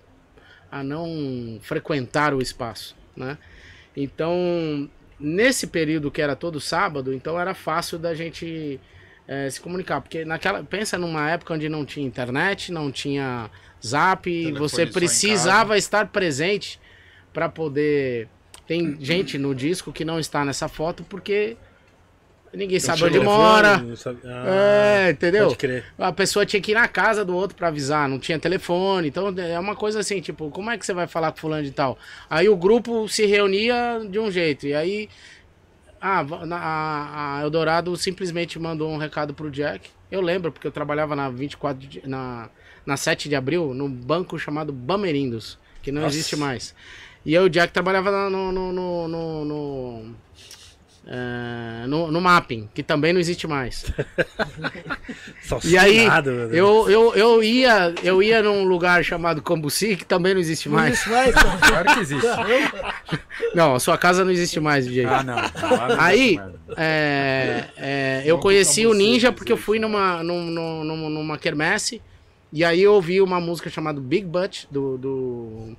a 0.69 0.83
não 0.83 1.59
frequentar 1.61 2.33
o 2.33 2.41
espaço, 2.41 2.93
né? 3.15 3.37
Então, 3.95 4.89
nesse 5.17 5.65
período 5.67 6.11
que 6.11 6.21
era 6.21 6.35
todo 6.35 6.59
sábado, 6.59 7.13
então 7.13 7.39
era 7.39 7.53
fácil 7.53 7.97
da 7.97 8.13
gente 8.13 8.79
eh, 9.27 9.49
se 9.49 9.61
comunicar, 9.61 10.01
porque 10.01 10.25
naquela 10.25 10.63
pensa 10.63 10.97
numa 10.97 11.29
época 11.29 11.53
onde 11.53 11.69
não 11.69 11.85
tinha 11.85 12.05
internet, 12.05 12.71
não 12.71 12.91
tinha 12.91 13.49
zap, 13.85 14.23
Telefone 14.23 14.59
você 14.59 14.85
precisava 14.85 15.77
estar 15.77 16.07
presente 16.07 16.79
para 17.31 17.47
poder 17.47 18.27
tem 18.67 18.97
gente 18.99 19.37
no 19.37 19.55
disco 19.55 19.91
que 19.91 20.05
não 20.05 20.19
está 20.19 20.45
nessa 20.45 20.67
foto 20.67 21.03
porque 21.03 21.57
ninguém 22.53 22.79
sabe 22.79 23.03
onde 23.03 23.19
mora. 23.19 23.83
sabe- 23.95 24.19
Ah, 24.25 25.05
É, 25.07 25.11
entendeu? 25.11 25.45
Pode 25.47 25.57
crer. 25.57 25.85
A 25.97 26.11
pessoa 26.11 26.45
tinha 26.45 26.61
que 26.61 26.71
ir 26.71 26.75
na 26.75 26.87
casa 26.87 27.23
do 27.23 27.35
outro 27.35 27.55
pra 27.55 27.67
avisar, 27.69 28.07
não 28.09 28.19
tinha 28.19 28.39
telefone. 28.39 29.07
Então 29.09 29.33
é 29.37 29.59
uma 29.59 29.75
coisa 29.75 29.99
assim, 29.99 30.19
tipo, 30.21 30.49
como 30.49 30.69
é 30.71 30.77
que 30.77 30.85
você 30.85 30.93
vai 30.93 31.07
falar 31.07 31.31
com 31.31 31.37
fulano 31.39 31.63
de 31.63 31.71
tal? 31.71 31.97
Aí 32.29 32.49
o 32.49 32.55
grupo 32.55 33.07
se 33.07 33.25
reunia 33.25 34.01
de 34.09 34.19
um 34.19 34.31
jeito. 34.31 34.65
E 34.67 34.73
aí 34.73 35.09
ah, 36.01 36.25
a, 36.51 37.37
a 37.39 37.41
Eldorado 37.43 37.95
simplesmente 37.97 38.57
mandou 38.57 38.89
um 38.89 38.97
recado 38.97 39.33
pro 39.33 39.51
Jack. 39.51 39.89
Eu 40.11 40.21
lembro, 40.21 40.51
porque 40.51 40.65
eu 40.65 40.71
trabalhava 40.71 41.15
na 41.15 41.29
24 41.29 41.85
de, 41.87 42.07
na, 42.07 42.49
na 42.85 42.97
7 42.97 43.29
de 43.29 43.35
abril, 43.35 43.73
num 43.73 43.89
banco 43.89 44.39
chamado 44.39 44.71
Bamerindos, 44.73 45.57
que 45.83 45.91
não 45.91 46.01
Nossa. 46.03 46.15
existe 46.15 46.35
mais. 46.35 46.73
E 47.25 47.33
eu, 47.33 47.43
o 47.43 47.49
Jack, 47.49 47.73
trabalhava 47.73 48.29
no, 48.29 48.51
no, 48.51 48.71
no, 48.71 49.07
no, 49.45 50.15
no, 51.05 51.11
é, 51.11 51.87
no- 51.87 52.11
no 52.11 52.21
Mapping, 52.21 52.69
que 52.73 52.83
também 52.83 53.13
não 53.13 53.19
existe 53.19 53.47
mais. 53.47 53.85
E 55.63 55.77
aí, 55.77 55.95
Salsinado, 56.05 56.31
meu 56.31 56.47
Deus. 56.49 56.53
eu, 56.57 56.89
eu, 56.89 57.15
eu, 57.15 57.43
ia, 57.43 57.93
eu 58.03 58.21
ia 58.21 58.41
num 58.43 58.63
lugar 58.65 59.03
chamado 59.03 59.41
Cambuci, 59.41 59.95
que 59.95 60.05
também 60.05 60.33
não 60.33 60.39
existe 60.41 60.69
mais. 60.69 60.99
Isso 60.99 61.09
vai, 61.09 61.29
então. 61.29 61.57
Claro 61.59 61.93
que 61.95 61.99
existe. 62.01 62.27
Não, 63.55 63.73
a 63.75 63.79
sua 63.79 63.97
casa 63.97 64.23
não 64.23 64.31
existe 64.31 64.59
mais, 64.59 64.85
DJ. 64.85 65.05
Ah, 65.05 65.23
não. 65.23 65.35
Não 65.35 65.99
Aí, 66.01 66.21
existe 66.21 66.37
mais. 66.37 66.53
é, 66.77 67.65
é, 67.77 68.23
eu 68.25 68.37
conheci 68.37 68.85
o 68.85 68.93
Ninja 68.93 69.31
porque 69.31 69.51
eu 69.51 69.57
fui 69.57 69.79
numa, 69.79 70.21
num- 70.23 70.45
num- 70.51 70.83
num- 70.83 71.09
numa 71.09 71.37
quermesse 71.37 71.99
e 72.53 72.63
aí 72.63 72.81
eu 72.81 72.93
ouvi 72.93 73.19
uma 73.21 73.39
música 73.39 73.69
chamada 73.69 73.99
Big 73.99 74.25
Butt 74.27 74.67
do, 74.69 74.97
do 74.97 75.75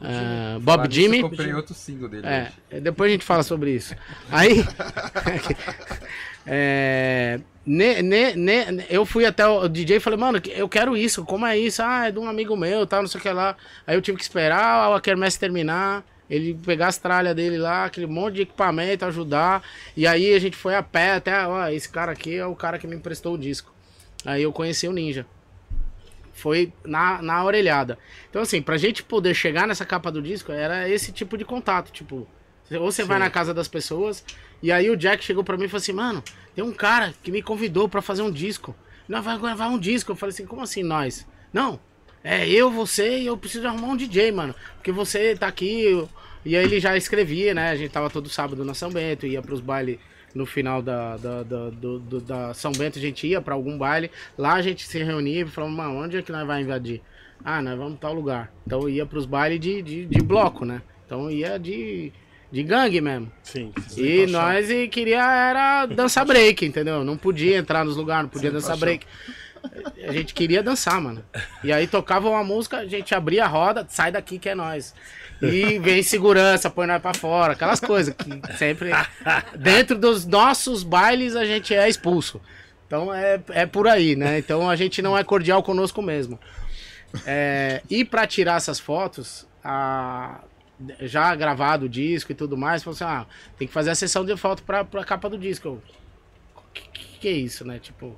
é, 0.00 0.58
Bob 0.58 0.76
Falar 0.76 0.90
Jimmy. 0.90 1.18
Eu 1.20 1.30
comprei 1.30 1.54
outro 1.54 1.74
single 1.74 2.08
dele. 2.08 2.26
É, 2.26 2.52
hoje. 2.70 2.80
depois 2.80 3.10
a 3.10 3.12
gente 3.12 3.24
fala 3.24 3.42
sobre 3.42 3.70
isso. 3.70 3.94
Aí. 4.30 4.64
é, 6.46 7.40
ne- 7.64 8.02
ne- 8.02 8.34
ne- 8.34 8.86
eu 8.90 9.06
fui 9.06 9.24
até 9.24 9.46
o 9.46 9.66
DJ 9.68 9.96
e 9.96 10.00
falei, 10.00 10.18
mano, 10.18 10.40
eu 10.48 10.68
quero 10.68 10.96
isso, 10.96 11.24
como 11.24 11.46
é 11.46 11.58
isso? 11.58 11.82
Ah, 11.82 12.08
é 12.08 12.12
de 12.12 12.18
um 12.18 12.28
amigo 12.28 12.56
meu, 12.56 12.86
tal, 12.86 13.02
não 13.02 13.08
sei 13.08 13.18
o 13.18 13.22
que 13.22 13.30
lá. 13.30 13.56
Aí 13.86 13.96
eu 13.96 14.02
tive 14.02 14.18
que 14.18 14.22
esperar 14.22 14.94
a 14.94 15.00
quermesse 15.00 15.38
terminar, 15.38 16.04
ele 16.28 16.54
pegar 16.54 16.88
as 16.88 16.98
tralhas 16.98 17.34
dele 17.34 17.56
lá, 17.56 17.84
aquele 17.86 18.06
monte 18.06 18.34
de 18.34 18.42
equipamento, 18.42 19.04
ajudar. 19.04 19.62
E 19.96 20.06
aí 20.06 20.34
a 20.34 20.38
gente 20.38 20.56
foi 20.56 20.74
a 20.74 20.82
pé 20.82 21.12
até, 21.12 21.46
ó, 21.46 21.68
esse 21.68 21.88
cara 21.88 22.12
aqui 22.12 22.36
é 22.36 22.46
o 22.46 22.54
cara 22.54 22.78
que 22.78 22.86
me 22.86 22.96
emprestou 22.96 23.34
o 23.34 23.38
disco. 23.38 23.72
Aí 24.24 24.42
eu 24.42 24.52
conheci 24.52 24.86
o 24.88 24.92
Ninja. 24.92 25.26
Foi 26.36 26.72
na, 26.84 27.20
na 27.22 27.42
orelhada. 27.44 27.98
Então, 28.30 28.42
assim, 28.42 28.60
pra 28.62 28.76
gente 28.76 29.02
poder 29.02 29.34
chegar 29.34 29.66
nessa 29.66 29.84
capa 29.84 30.12
do 30.12 30.20
disco, 30.22 30.52
era 30.52 30.88
esse 30.88 31.10
tipo 31.12 31.36
de 31.36 31.44
contato. 31.44 31.90
Tipo, 31.90 32.28
ou 32.72 32.92
você 32.92 33.02
vai 33.04 33.18
na 33.18 33.30
casa 33.30 33.54
das 33.54 33.68
pessoas, 33.68 34.24
e 34.62 34.70
aí 34.70 34.90
o 34.90 34.96
Jack 34.96 35.24
chegou 35.24 35.42
pra 35.42 35.56
mim 35.56 35.64
e 35.64 35.68
falou 35.68 35.78
assim: 35.80 35.92
Mano, 35.92 36.22
tem 36.54 36.62
um 36.64 36.72
cara 36.72 37.14
que 37.22 37.30
me 37.32 37.40
convidou 37.42 37.88
pra 37.88 38.02
fazer 38.02 38.22
um 38.22 38.30
disco. 38.30 38.76
Nós 39.08 39.24
vamos 39.24 39.40
gravar 39.40 39.68
um 39.68 39.78
disco. 39.78 40.12
Eu 40.12 40.16
falei 40.16 40.32
assim: 40.34 40.46
Como 40.46 40.60
assim 40.62 40.82
nós? 40.82 41.26
Não, 41.52 41.80
é 42.22 42.46
eu, 42.48 42.70
você 42.70 43.18
e 43.20 43.26
eu 43.26 43.36
preciso 43.36 43.66
arrumar 43.66 43.88
um 43.88 43.96
DJ, 43.96 44.30
mano. 44.32 44.54
Porque 44.74 44.92
você 44.92 45.34
tá 45.36 45.46
aqui. 45.46 45.82
eu- 45.84 46.08
E 46.44 46.56
aí 46.56 46.64
ele 46.64 46.78
já 46.78 46.96
escrevia, 46.96 47.54
né? 47.54 47.70
A 47.70 47.76
gente 47.76 47.90
tava 47.90 48.08
todo 48.10 48.28
sábado 48.28 48.64
na 48.64 48.74
São 48.74 48.90
Bento, 48.90 49.26
ia 49.26 49.40
pros 49.42 49.60
bailes 49.60 49.98
no 50.36 50.46
final 50.46 50.80
da, 50.82 51.16
da, 51.16 51.42
da, 51.42 51.70
do- 51.70 51.98
do- 51.98 52.20
da 52.20 52.52
São 52.54 52.70
Bento 52.72 52.98
a 52.98 53.02
gente 53.02 53.26
ia 53.26 53.40
pra 53.40 53.54
algum 53.54 53.76
baile, 53.78 54.10
lá 54.36 54.54
a 54.54 54.62
gente 54.62 54.86
se 54.86 55.02
reunia 55.02 55.42
e 55.42 55.46
falava, 55.46 55.72
mano, 55.72 55.96
onde 56.04 56.16
é 56.18 56.22
que 56.22 56.30
nós 56.30 56.46
vamos 56.46 56.62
invadir? 56.62 57.00
Ah, 57.44 57.60
nós 57.62 57.76
vamos 57.78 57.98
tal 57.98 58.12
lugar. 58.14 58.52
Então 58.66 58.88
ia 58.88 59.04
pros 59.06 59.26
bailes 59.26 59.58
de, 59.60 59.82
de, 59.82 60.06
de 60.06 60.22
bloco, 60.22 60.64
né? 60.64 60.80
Então 61.04 61.30
ia 61.30 61.58
de, 61.58 62.12
de 62.50 62.62
gangue 62.62 63.00
mesmo. 63.00 63.30
Sim. 63.42 63.72
E 63.96 64.26
nós 64.26 64.70
e 64.70 64.88
queria 64.88 65.22
era 65.22 65.86
dançar 65.86 66.24
break, 66.26 66.64
entendeu? 66.64 67.04
Não 67.04 67.16
podia 67.16 67.56
entrar 67.56 67.84
nos 67.84 67.96
lugares, 67.96 68.22
não 68.24 68.30
podia 68.30 68.50
dançar 68.50 68.76
break. 68.76 69.06
A 70.06 70.12
gente 70.12 70.32
queria 70.32 70.62
dançar, 70.62 71.00
mano. 71.00 71.24
E 71.64 71.72
aí 71.72 71.86
tocava 71.86 72.28
uma 72.28 72.44
música, 72.44 72.78
a 72.78 72.86
gente 72.86 73.14
abria 73.14 73.44
a 73.44 73.48
roda, 73.48 73.84
sai 73.88 74.12
daqui 74.12 74.38
que 74.38 74.48
é 74.48 74.54
nós. 74.54 74.94
E 75.42 75.78
vem 75.78 76.02
segurança, 76.02 76.70
põe 76.70 76.86
nós 76.86 77.00
pra 77.02 77.12
fora, 77.14 77.52
aquelas 77.52 77.80
coisas 77.80 78.14
que 78.14 78.56
sempre. 78.56 78.90
Dentro 79.56 79.98
dos 79.98 80.24
nossos 80.26 80.82
bailes 80.82 81.36
a 81.36 81.44
gente 81.44 81.74
é 81.74 81.88
expulso. 81.88 82.40
Então 82.86 83.12
é, 83.12 83.40
é 83.50 83.66
por 83.66 83.86
aí, 83.88 84.16
né? 84.16 84.38
Então 84.38 84.68
a 84.70 84.76
gente 84.76 85.02
não 85.02 85.16
é 85.18 85.22
cordial 85.24 85.62
conosco 85.62 86.00
mesmo. 86.00 86.38
É, 87.26 87.82
e 87.90 88.04
pra 88.04 88.26
tirar 88.26 88.56
essas 88.56 88.78
fotos, 88.80 89.46
a- 89.62 90.40
já 91.00 91.34
gravado 91.34 91.86
o 91.86 91.88
disco 91.88 92.32
e 92.32 92.34
tudo 92.34 92.56
mais, 92.56 92.82
falou 92.82 92.94
assim: 92.94 93.04
ah, 93.04 93.26
tem 93.58 93.66
que 93.66 93.72
fazer 93.74 93.90
a 93.90 93.94
sessão 93.94 94.24
de 94.24 94.36
foto 94.36 94.62
pra, 94.62 94.84
pra 94.84 95.04
capa 95.04 95.28
do 95.28 95.38
disco. 95.38 95.68
Eu, 95.68 95.82
que, 96.74 96.82
que, 96.90 97.18
que 97.18 97.28
é 97.28 97.32
isso, 97.32 97.64
né? 97.64 97.78
Tipo, 97.78 98.14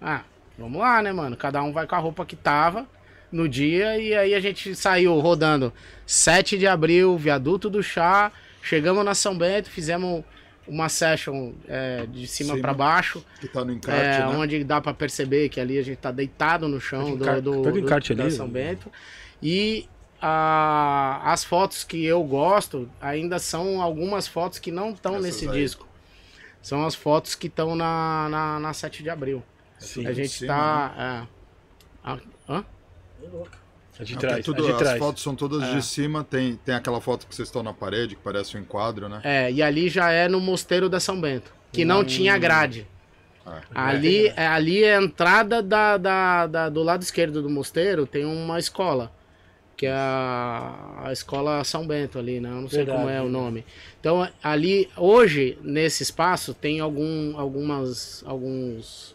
ah, 0.00 0.22
vamos 0.58 0.78
lá, 0.80 1.00
né, 1.02 1.12
mano? 1.12 1.36
Cada 1.36 1.62
um 1.62 1.72
vai 1.72 1.86
com 1.86 1.94
a 1.94 1.98
roupa 1.98 2.24
que 2.26 2.36
tava 2.36 2.86
no 3.30 3.48
dia 3.48 3.98
e 3.98 4.14
aí 4.14 4.34
a 4.34 4.40
gente 4.40 4.74
saiu 4.74 5.18
rodando 5.18 5.72
7 6.06 6.56
de 6.58 6.66
abril, 6.66 7.16
viaduto 7.18 7.68
do 7.68 7.82
chá, 7.82 8.32
chegamos 8.62 9.04
na 9.04 9.14
São 9.14 9.36
Bento, 9.36 9.68
fizemos 9.70 10.24
uma 10.66 10.88
session 10.88 11.52
é, 11.66 12.04
de 12.06 12.26
cima 12.26 12.50
Cima. 12.50 12.60
pra 12.62 12.74
baixo, 12.74 13.24
Que 13.40 13.48
tá 13.48 13.64
no 13.64 13.72
encarte, 13.72 14.20
é, 14.20 14.26
né? 14.26 14.36
onde 14.36 14.62
dá 14.64 14.80
pra 14.80 14.92
perceber 14.92 15.48
que 15.48 15.58
ali 15.60 15.78
a 15.78 15.82
gente 15.82 15.96
tá 15.98 16.10
deitado 16.10 16.68
no 16.68 16.78
chão 16.80 17.16
do, 17.16 17.24
o 17.30 17.40
do, 17.40 17.62
do- 17.62 17.78
encarte 17.78 18.12
ali, 18.12 18.30
São 18.30 18.46
né? 18.46 18.52
Bento. 18.52 18.92
E 19.42 19.88
a- 20.20 21.20
as 21.24 21.42
fotos 21.44 21.84
que 21.84 22.04
eu 22.04 22.22
gosto 22.22 22.88
ainda 23.00 23.38
são 23.38 23.80
algumas 23.80 24.26
fotos 24.28 24.58
que 24.58 24.70
não 24.70 24.90
estão 24.90 25.18
nesse 25.20 25.48
aí. 25.48 25.60
disco. 25.60 25.86
São 26.60 26.84
as 26.84 26.94
fotos 26.94 27.34
que 27.34 27.46
estão 27.46 27.74
na, 27.74 28.28
na, 28.30 28.60
na 28.60 28.72
7 28.74 29.02
de 29.02 29.08
abril. 29.08 29.42
Sim. 29.78 30.06
a 30.06 30.12
gente 30.12 30.30
cima, 30.40 30.54
tá. 30.54 31.26
é. 32.04 32.18
Ah, 33.22 33.26
hã? 33.26 33.42
A 34.00 34.04
de 34.04 34.16
trás. 34.16 34.44
tudo- 34.44 34.62
a 34.62 34.66
de 34.66 34.72
as 34.72 34.78
trás. 34.78 34.98
fotos 34.98 35.22
são 35.22 35.34
todas 35.34 35.62
É. 35.62 35.74
de 35.74 35.82
cima, 35.84 36.22
tem, 36.22 36.54
tem 36.64 36.74
aquela 36.74 37.00
foto 37.00 37.26
que 37.26 37.34
vocês 37.34 37.48
estão 37.48 37.62
na 37.64 37.72
parede, 37.74 38.14
que 38.14 38.22
parece 38.22 38.56
um 38.56 38.60
enquadro, 38.60 39.08
né? 39.08 39.20
É, 39.24 39.50
e 39.50 39.60
ali 39.60 39.88
já 39.88 40.10
é 40.12 40.28
no 40.28 40.40
Mosteiro 40.40 40.88
da 40.88 41.00
São 41.00 41.20
Bento, 41.20 41.52
que 41.72 41.84
não 41.84 42.04
tinha 42.04 42.38
grade. 42.38 42.86
Ah, 43.44 43.60
Ali, 43.74 44.28
é, 44.36 44.46
ali 44.46 44.84
é 44.84 44.96
a 44.98 45.02
entrada 45.02 45.60
da, 45.62 45.96
da, 45.96 46.46
da- 46.46 46.68
do 46.68 46.82
lado 46.82 47.02
esquerdo 47.02 47.42
do 47.42 47.48
mosteiro, 47.50 48.06
tem 48.06 48.24
uma 48.24 48.58
escola. 48.58 49.10
Que 49.74 49.86
é 49.86 49.92
a, 49.92 51.02
a 51.04 51.12
escola 51.12 51.62
São 51.64 51.86
Bento 51.86 52.18
ali, 52.18 52.40
né? 52.40 52.50
Eu 52.50 52.54
não 52.62 52.68
sei 52.68 52.78
Verdade. 52.84 52.98
como 52.98 53.10
é 53.10 53.22
o 53.22 53.28
nome. 53.28 53.64
Então, 54.00 54.28
ali, 54.42 54.88
hoje, 54.96 55.56
nesse 55.62 56.02
espaço, 56.02 56.52
tem 56.52 56.78
algum, 56.80 57.38
algumas, 57.38 58.22
alguns 58.26 59.14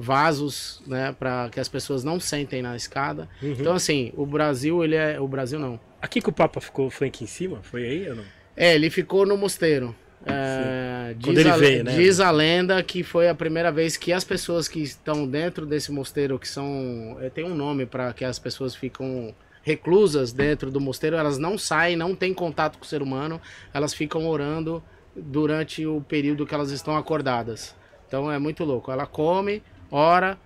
vasos, 0.00 0.82
né? 0.86 1.14
Para 1.18 1.48
que 1.50 1.60
as 1.60 1.68
pessoas 1.68 2.02
não 2.02 2.18
sentem 2.18 2.62
na 2.62 2.74
escada. 2.76 3.28
Uhum. 3.42 3.52
Então, 3.52 3.74
assim, 3.74 4.12
o 4.16 4.24
Brasil, 4.24 4.82
ele 4.82 4.96
é... 4.96 5.20
O 5.20 5.28
Brasil 5.28 5.58
não. 5.58 5.78
Aqui 6.00 6.20
que 6.20 6.28
o 6.28 6.32
Papa 6.32 6.60
ficou 6.60 6.90
foi 6.90 7.08
aqui 7.08 7.24
em 7.24 7.26
cima? 7.26 7.60
Foi 7.62 7.84
aí 7.84 8.08
ou 8.08 8.16
não? 8.16 8.24
É, 8.56 8.74
ele 8.74 8.90
ficou 8.90 9.26
no 9.26 9.36
mosteiro. 9.36 9.94
É, 10.26 11.14
Quando 11.22 11.36
diz, 11.36 11.44
ele 11.46 11.48
a, 11.48 11.56
veio, 11.56 11.84
né? 11.84 11.96
diz 11.96 12.20
a 12.20 12.30
lenda 12.30 12.82
que 12.82 13.02
foi 13.02 13.28
a 13.28 13.34
primeira 13.34 13.72
vez 13.72 13.96
que 13.96 14.12
as 14.12 14.22
pessoas 14.22 14.68
que 14.68 14.80
estão 14.82 15.26
dentro 15.26 15.64
desse 15.64 15.90
mosteiro, 15.90 16.38
que 16.38 16.46
são. 16.46 17.16
é, 17.20 17.30
Tem 17.30 17.44
um 17.44 17.54
nome 17.54 17.86
para 17.86 18.12
que 18.12 18.24
as 18.24 18.38
pessoas 18.38 18.74
ficam 18.74 19.34
reclusas 19.62 20.32
dentro 20.32 20.70
do 20.70 20.80
mosteiro, 20.80 21.16
elas 21.16 21.38
não 21.38 21.56
saem, 21.56 21.96
não 21.96 22.14
têm 22.14 22.32
contato 22.32 22.78
com 22.78 22.84
o 22.84 22.88
ser 22.88 23.02
humano, 23.02 23.40
elas 23.72 23.92
ficam 23.94 24.26
orando 24.26 24.82
durante 25.14 25.86
o 25.86 26.00
período 26.00 26.46
que 26.46 26.54
elas 26.54 26.70
estão 26.70 26.96
acordadas. 26.96 27.74
Então 28.06 28.30
é 28.30 28.38
muito 28.38 28.64
louco. 28.64 28.90
Ela 28.90 29.06
come, 29.06 29.62
ora, 29.90 30.38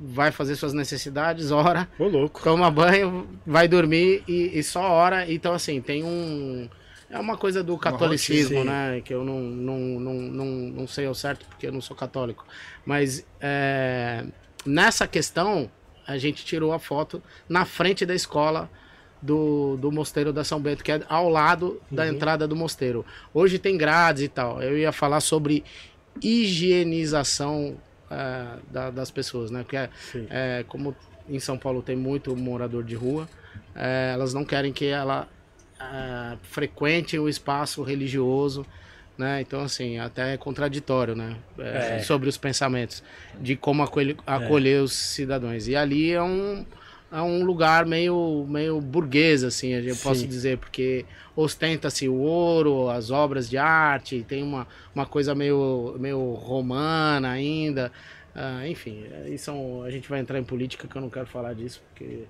vai 0.00 0.30
fazer 0.32 0.56
suas 0.56 0.72
necessidades, 0.72 1.50
ora, 1.50 1.88
Ô, 1.98 2.08
louco. 2.08 2.42
toma 2.42 2.70
banho, 2.70 3.28
vai 3.46 3.68
dormir 3.68 4.22
e, 4.26 4.58
e 4.58 4.62
só 4.62 4.80
ora. 4.90 5.30
Então, 5.30 5.52
assim, 5.54 5.80
tem 5.80 6.02
um. 6.02 6.68
É 7.08 7.18
uma 7.18 7.36
coisa 7.36 7.62
do 7.62 7.76
catolicismo, 7.76 8.56
rotina. 8.58 8.92
né? 8.94 9.00
Que 9.02 9.12
eu 9.12 9.22
não, 9.22 9.38
não, 9.40 9.78
não, 9.78 10.14
não, 10.14 10.46
não 10.46 10.86
sei 10.86 11.04
ao 11.06 11.14
certo 11.14 11.44
porque 11.46 11.66
eu 11.66 11.72
não 11.72 11.80
sou 11.80 11.94
católico. 11.94 12.46
Mas 12.86 13.26
é, 13.38 14.24
nessa 14.64 15.06
questão, 15.06 15.70
a 16.06 16.16
gente 16.16 16.42
tirou 16.44 16.72
a 16.72 16.78
foto 16.78 17.22
na 17.46 17.66
frente 17.66 18.06
da 18.06 18.14
escola 18.14 18.70
do, 19.20 19.76
do 19.76 19.92
Mosteiro 19.92 20.32
da 20.32 20.42
São 20.42 20.58
Bento, 20.58 20.82
que 20.82 20.90
é 20.90 21.02
ao 21.06 21.28
lado 21.28 21.80
da 21.90 22.08
entrada 22.08 22.48
do 22.48 22.56
mosteiro. 22.56 23.04
Hoje 23.32 23.58
tem 23.58 23.76
grades 23.76 24.22
e 24.22 24.28
tal. 24.28 24.62
Eu 24.62 24.76
ia 24.76 24.90
falar 24.90 25.20
sobre 25.20 25.62
higienização 26.20 27.76
é, 28.12 28.46
da- 28.70 28.90
das 28.90 29.10
pessoas, 29.10 29.50
né? 29.50 29.62
Porque 29.62 29.76
é, 30.30 30.64
como 30.68 30.94
em 31.28 31.38
São 31.40 31.56
Paulo 31.56 31.82
tem 31.82 31.96
muito 31.96 32.34
morador 32.36 32.82
de 32.84 32.94
rua, 32.94 33.28
é, 33.74 34.10
elas 34.14 34.34
não 34.34 34.44
querem 34.44 34.72
que 34.72 34.86
ela 34.86 35.26
é, 35.80 36.36
frequente 36.42 37.18
o 37.18 37.28
espaço 37.28 37.82
religioso, 37.82 38.64
né? 39.18 39.40
Então, 39.40 39.60
assim, 39.62 39.98
até 39.98 40.34
é 40.34 40.36
contraditório, 40.36 41.14
né? 41.14 41.36
É. 41.58 41.98
Sobre 42.02 42.28
os 42.28 42.36
pensamentos 42.36 43.02
de 43.40 43.56
como 43.56 43.82
acolher, 43.82 44.16
acolher 44.26 44.82
os 44.82 44.92
cidadãos. 44.92 45.68
E 45.68 45.76
ali 45.76 46.12
é 46.12 46.22
um, 46.22 46.64
é 47.12 47.20
um 47.22 47.44
lugar 47.44 47.84
meio, 47.86 48.46
meio 48.48 48.80
burguês, 48.80 49.44
assim, 49.44 49.72
eu 49.72 49.96
posso 49.96 50.22
Sim. 50.22 50.26
dizer, 50.26 50.58
porque 50.58 51.04
ostenta-se 51.36 52.08
o 52.08 52.14
ouro, 52.14 52.88
as 52.88 53.10
obras 53.10 53.48
de 53.48 53.58
arte, 53.58 54.24
tem 54.26 54.42
uma, 54.42 54.66
uma 54.94 55.06
coisa 55.06 55.34
meio, 55.34 55.94
meio 55.98 56.32
romana 56.34 57.30
ainda. 57.30 57.92
Ah, 58.34 58.66
enfim, 58.66 59.04
aí 59.24 59.36
são, 59.38 59.82
a 59.82 59.90
gente 59.90 60.08
vai 60.08 60.20
entrar 60.20 60.38
em 60.38 60.44
política 60.44 60.88
que 60.88 60.96
eu 60.96 61.02
não 61.02 61.10
quero 61.10 61.26
falar 61.26 61.54
disso, 61.54 61.82
porque. 61.88 62.24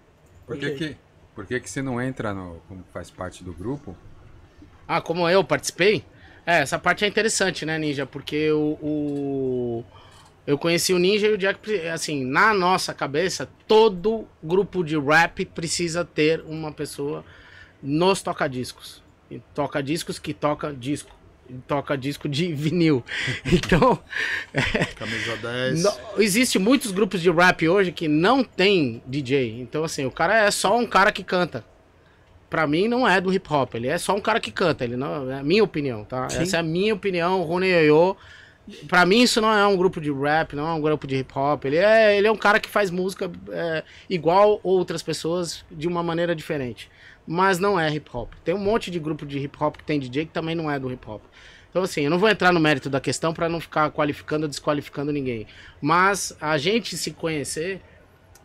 Por 0.46 0.56
que 0.58 0.70
que, 0.72 0.96
por 1.34 1.46
que 1.46 1.60
que 1.60 1.70
você 1.70 1.80
não 1.80 2.00
entra 2.02 2.34
no, 2.34 2.60
como 2.68 2.82
faz 2.92 3.10
parte 3.10 3.44
do 3.44 3.52
grupo? 3.52 3.96
Ah, 4.86 5.00
como 5.00 5.28
eu 5.28 5.44
participei? 5.44 6.04
É, 6.44 6.60
essa 6.60 6.78
parte 6.78 7.04
é 7.04 7.08
interessante, 7.08 7.64
né, 7.64 7.78
Ninja? 7.78 8.04
Porque 8.04 8.50
o, 8.50 8.76
o- 8.82 9.84
eu 10.46 10.58
conheci 10.58 10.92
o 10.92 10.98
Ninja 10.98 11.26
e 11.28 11.32
o 11.32 11.38
Jack, 11.38 11.88
assim, 11.88 12.24
na 12.24 12.52
nossa 12.52 12.92
cabeça, 12.92 13.48
todo 13.66 14.26
grupo 14.42 14.82
de 14.82 14.98
rap 14.98 15.44
precisa 15.46 16.04
ter 16.04 16.40
uma 16.46 16.72
pessoa 16.72 17.24
nos 17.82 18.22
toca-discos. 18.22 19.02
E 19.30 19.40
Toca-discos 19.54 20.18
que 20.18 20.34
toca 20.34 20.72
disco. 20.72 21.10
E 21.48 21.54
Toca 21.66 21.96
disco 21.96 22.28
de 22.28 22.52
vinil. 22.54 23.02
Então, 23.50 23.98
Camisa 24.96 25.36
10. 25.36 25.82
não- 25.82 25.96
existe 26.18 26.58
muitos 26.58 26.90
grupos 26.92 27.20
de 27.20 27.30
rap 27.30 27.68
hoje 27.68 27.92
que 27.92 28.08
não 28.08 28.42
tem 28.44 29.02
DJ. 29.06 29.60
Então, 29.60 29.84
assim, 29.84 30.04
o 30.04 30.10
cara 30.10 30.44
é 30.46 30.50
só 30.50 30.76
um 30.76 30.86
cara 30.86 31.10
que 31.12 31.22
canta. 31.24 31.64
Pra 32.50 32.66
mim, 32.66 32.86
não 32.86 33.08
é 33.08 33.18
do 33.20 33.32
hip 33.32 33.50
hop. 33.50 33.74
Ele 33.74 33.88
é 33.88 33.96
só 33.96 34.14
um 34.14 34.20
cara 34.20 34.38
que 34.38 34.50
canta. 34.52 34.84
Ele 34.84 34.94
não, 34.96 35.30
é 35.30 35.38
a 35.38 35.42
minha 35.42 35.64
opinião, 35.64 36.04
tá? 36.04 36.28
Sim. 36.28 36.42
Essa 36.42 36.58
é 36.58 36.60
a 36.60 36.62
minha 36.62 36.92
opinião. 36.94 37.40
O 37.40 37.44
Rony 37.44 37.68
Yoyo. 37.68 38.14
Pra 38.86 39.04
mim, 39.04 39.22
isso 39.22 39.40
não 39.40 39.52
é 39.52 39.66
um 39.66 39.76
grupo 39.76 40.00
de 40.00 40.12
rap, 40.12 40.54
não 40.54 40.68
é 40.68 40.72
um 40.72 40.80
grupo 40.80 41.06
de 41.06 41.16
hip 41.16 41.32
hop. 41.36 41.64
Ele 41.64 41.76
é, 41.76 42.16
ele 42.16 42.26
é 42.26 42.32
um 42.32 42.36
cara 42.36 42.60
que 42.60 42.68
faz 42.68 42.90
música 42.90 43.30
é, 43.50 43.82
igual 44.08 44.60
outras 44.62 45.02
pessoas 45.02 45.64
de 45.70 45.88
uma 45.88 46.02
maneira 46.02 46.34
diferente. 46.34 46.88
Mas 47.26 47.58
não 47.58 47.78
é 47.78 47.92
hip 47.92 48.08
hop. 48.12 48.32
Tem 48.44 48.54
um 48.54 48.58
monte 48.58 48.90
de 48.90 49.00
grupo 49.00 49.26
de 49.26 49.38
hip 49.38 49.56
hop 49.60 49.76
que 49.76 49.84
tem 49.84 49.98
DJ 49.98 50.26
que 50.26 50.32
também 50.32 50.54
não 50.54 50.70
é 50.70 50.78
do 50.78 50.92
hip 50.92 51.08
hop. 51.08 51.22
Então, 51.70 51.82
assim, 51.82 52.02
eu 52.02 52.10
não 52.10 52.18
vou 52.18 52.28
entrar 52.28 52.52
no 52.52 52.60
mérito 52.60 52.88
da 52.90 53.00
questão 53.00 53.32
pra 53.32 53.48
não 53.48 53.58
ficar 53.58 53.90
qualificando 53.90 54.44
ou 54.44 54.48
desqualificando 54.48 55.10
ninguém. 55.10 55.46
Mas 55.80 56.36
a 56.40 56.58
gente 56.58 56.96
se 56.96 57.12
conhecer 57.12 57.80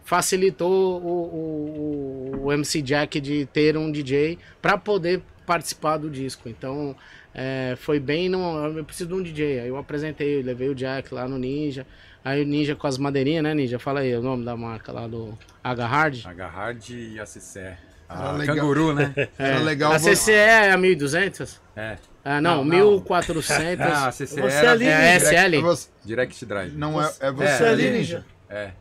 facilitou 0.04 1.02
o, 1.02 2.38
o, 2.40 2.46
o 2.46 2.54
MC 2.54 2.82
Jack 2.82 3.20
de 3.20 3.46
ter 3.48 3.76
um 3.76 3.92
DJ 3.92 4.40
pra 4.62 4.78
poder 4.78 5.22
participar 5.46 5.98
do 5.98 6.10
disco. 6.10 6.48
Então, 6.48 6.96
é, 7.38 7.76
foi 7.78 8.00
bem. 8.00 8.28
No, 8.28 8.78
eu 8.78 8.84
preciso 8.84 9.08
de 9.10 9.14
um 9.16 9.22
DJ. 9.24 9.60
Aí 9.62 9.68
eu 9.68 9.78
apresentei, 9.78 10.40
eu 10.40 10.44
levei 10.44 10.68
o 10.70 10.76
Jack 10.76 11.14
lá 11.14 11.28
no 11.28 11.38
Ninja. 11.38 11.86
Aí 12.26 12.42
o 12.44 12.46
Ninja 12.46 12.76
com 12.76 12.88
as 12.88 12.98
madeirinhas, 12.98 13.44
né, 13.44 13.54
Ninja? 13.54 13.78
Fala 13.80 14.00
aí 14.02 14.14
o 14.16 14.22
nome 14.22 14.44
da 14.44 14.58
marca 14.58 14.92
lá 14.92 15.08
do 15.08 15.38
H-Hard. 15.64 16.26
Agarhard 16.26 16.94
e 16.94 17.20
a 17.20 17.26
CCE. 17.26 17.60
Era 17.60 17.78
A 18.10 18.32
legal. 18.32 18.56
Canguru, 18.56 18.94
né? 18.94 19.14
Era 19.38 19.60
legal. 19.60 19.92
A 19.94 20.00
CCE 20.00 20.32
é 20.32 20.72
a 20.72 20.78
1200? 20.78 21.62
É. 21.76 21.98
Ah, 22.26 22.42
não, 22.42 22.58
Não, 22.58 22.66
não. 22.66 23.00
1400. 23.00 23.80
Ah, 23.86 24.08
a 24.08 24.12
CCE 24.12 24.26
Você 24.42 24.58
era 24.58 24.72
ali, 24.72 24.86
é 24.86 24.90
É 24.90 25.16
SL? 25.20 25.62
você- 25.62 25.88
Direct 26.04 26.46
Drive. 26.46 26.74
Não 26.76 27.02
é, 27.02 27.12
é 27.22 27.32
você 27.32 27.64
É, 27.64 27.70
ali, 27.70 27.88
ali, 27.88 27.98
Ninja. 28.00 28.26
É. 28.50 28.72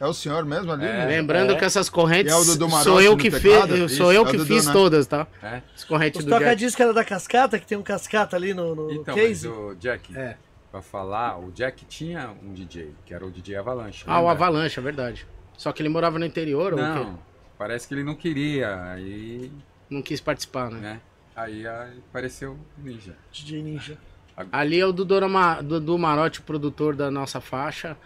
É 0.00 0.06
o 0.06 0.12
senhor 0.12 0.44
mesmo 0.44 0.72
ali? 0.72 0.82
né? 0.82 1.06
Lembrando 1.06 1.52
É. 1.52 1.56
que 1.56 1.64
essas 1.64 1.88
correntes 1.88 2.32
é 2.32 2.36
o 2.36 2.44
Dudu 2.44 2.68
sou 2.68 2.68
Marotti 2.68 3.04
eu 3.04 3.16
que 3.16 3.30
fiz, 3.30 3.52
Isso, 3.70 3.96
sou 3.96 4.12
eu 4.12 4.26
é 4.26 4.30
que 4.30 4.38
fiz 4.40 4.66
né? 4.66 4.72
todas, 4.72 5.06
tá? 5.06 5.26
É? 5.42 5.62
As 5.74 5.84
correntes 5.84 6.18
Os 6.20 6.24
do 6.24 6.30
Jack. 6.30 6.42
toca-discos 6.44 6.80
era 6.80 6.92
da 6.92 7.04
cascata, 7.04 7.58
que 7.58 7.66
tem 7.66 7.78
um 7.78 7.82
cascata 7.82 8.34
ali 8.36 8.52
no, 8.52 8.74
no 8.74 8.92
Então, 8.92 9.14
case. 9.14 9.48
mas 9.48 9.56
o 9.58 9.74
Jack, 9.76 10.16
É. 10.16 10.36
pra 10.72 10.82
falar, 10.82 11.38
o 11.38 11.52
Jack 11.52 11.84
tinha 11.84 12.30
um 12.42 12.52
DJ, 12.52 12.92
que 13.06 13.14
era 13.14 13.24
o 13.24 13.30
DJ 13.30 13.56
Avalanche. 13.56 14.02
Ah, 14.06 14.20
o? 14.20 14.28
Avalanche, 14.28 14.78
é 14.78 14.82
verdade. 14.82 15.26
Só 15.56 15.70
que 15.72 15.80
ele 15.80 15.88
morava 15.88 16.18
no 16.18 16.24
interior, 16.26 16.72
ou 16.74 16.78
o 16.80 16.82
quê? 16.82 16.88
Não, 17.00 17.18
parece 17.56 17.86
que 17.86 17.94
ele 17.94 18.02
não 18.02 18.16
queria, 18.16 18.82
aí, 18.90 19.50
Não 19.88 20.02
quis 20.02 20.20
participar, 20.20 20.70
né? 20.72 20.80
né? 20.80 21.00
Aí, 21.36 21.66
aí 21.66 21.98
apareceu 22.10 22.52
o 22.52 22.58
Ninja. 22.82 23.14
DJ 23.32 23.62
Ninja. 23.62 23.96
Ali 24.50 24.80
é 24.80 24.86
o 24.86 24.92
Dudu, 24.92 25.28
Ma- 25.28 25.60
Dudu 25.60 25.96
Marotti, 25.96 26.40
o 26.40 26.42
produtor 26.42 26.96
da 26.96 27.08
nossa 27.10 27.40
faixa, 27.40 27.96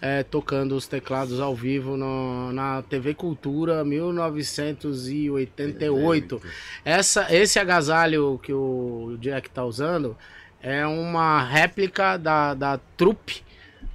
é, 0.00 0.22
tocando 0.22 0.76
os 0.76 0.86
teclados 0.86 1.40
ao 1.40 1.56
vivo 1.56 1.96
no- 1.96 2.52
na 2.52 2.82
TV 2.82 3.14
Cultura 3.14 3.84
1988. 3.84 6.40
Essa, 6.84 7.34
esse 7.34 7.58
agasalho 7.58 8.38
que 8.42 8.52
o 8.52 9.16
Jack 9.20 9.50
tá 9.50 9.64
usando 9.64 10.16
é 10.62 10.86
uma 10.86 11.42
réplica 11.42 12.16
da, 12.16 12.54
da 12.54 12.78
Trupe, 12.96 13.42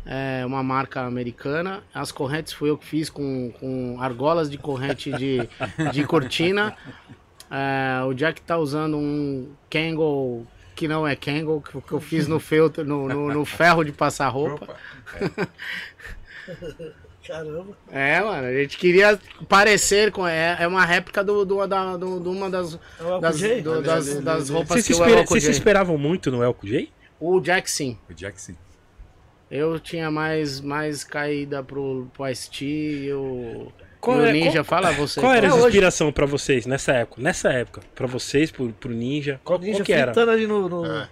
é 0.05 0.45
uma 0.45 0.61
marca 0.63 1.01
americana. 1.01 1.81
As 1.93 2.11
correntes 2.11 2.53
foi 2.53 2.69
eu 2.69 2.77
que 2.77 2.85
fiz 2.85 3.09
com, 3.09 3.51
com 3.59 3.97
argolas 4.01 4.49
de 4.49 4.57
corrente 4.57 5.11
de, 5.13 5.47
de 5.91 6.03
cortina. 6.03 6.75
É, 7.49 8.03
o 8.03 8.13
Jack 8.13 8.41
tá 8.41 8.57
usando 8.57 8.97
um 8.97 9.47
Kangol 9.69 10.45
que 10.77 10.87
não 10.87 11.07
é 11.07 11.15
Kangol, 11.15 11.59
que, 11.59 11.81
que 11.81 11.91
eu 11.91 11.99
fiz 11.99 12.27
no 12.27 12.39
feltro, 12.39 12.85
no, 12.85 13.07
no, 13.07 13.33
no 13.33 13.43
ferro 13.45 13.83
de 13.83 13.91
passar 13.91 14.27
roupa. 14.29 14.75
Caramba. 17.27 17.77
É, 17.91 18.21
mano, 18.21 18.47
a 18.47 18.53
gente 18.53 18.77
queria 18.77 19.19
parecer 19.49 20.11
com. 20.13 20.25
É, 20.25 20.55
é 20.61 20.67
uma 20.67 20.85
réplica 20.85 21.21
do, 21.23 21.43
do, 21.43 21.67
da, 21.67 21.97
do, 21.97 22.19
de 22.21 22.29
uma 22.29 22.49
das, 22.49 22.75
É 22.99 23.19
das, 23.19 23.41
do- 23.63 23.81
das, 23.81 24.19
das 24.23 24.49
roupas 24.49 24.81
se, 24.83 24.87
que 24.87 24.93
o 24.93 25.01
espera- 25.03 25.19
Elco 25.19 25.29
vocês 25.29 25.43
se 25.43 25.51
esperavam 25.51 25.97
muito 25.97 26.31
no 26.31 26.41
Elco 26.41 26.65
J? 26.65 26.89
O 27.19 27.41
Jack 27.41 27.69
sim. 27.69 27.97
o 28.09 28.13
Jack 28.13 28.39
sim. 28.39 28.55
Eu 29.51 29.77
tinha 29.79 30.09
mais, 30.11 30.61
mais 30.61 31.03
caída 31.03 31.61
pro, 31.63 32.07
pro 32.13 32.27
Ice-T 32.29 32.63
e 32.65 33.11
o, 33.13 33.73
Qual 34.07 34.17
o 34.19 34.25
é- 34.25 34.31
Ninja. 34.33 34.51
qual- 34.63 34.65
Fala 34.65 34.91
você. 34.91 35.19
Qual 35.19 35.33
era 35.33 35.47
a 35.47 35.49
Até 35.49 35.57
hoje. 35.57 35.67
inspiração 35.67 36.11
pra 36.11 36.25
vocês 36.25 36.65
nessa 36.65 36.91
época? 36.93 37.21
Nessa 37.21 37.49
época, 37.49 37.81
pra 37.95 38.07
vocês, 38.07 38.51
pro, 38.51 38.69
pro 38.73 38.89
Ninja, 38.91 39.39
qual, 39.43 39.59
Ninja 39.59 39.77
qual 39.79 39.85
que 39.85 39.93
era? 39.93 40.31
ali 40.31 40.47
no. 40.47 40.67
no- 40.69 40.85
É. 40.85 41.07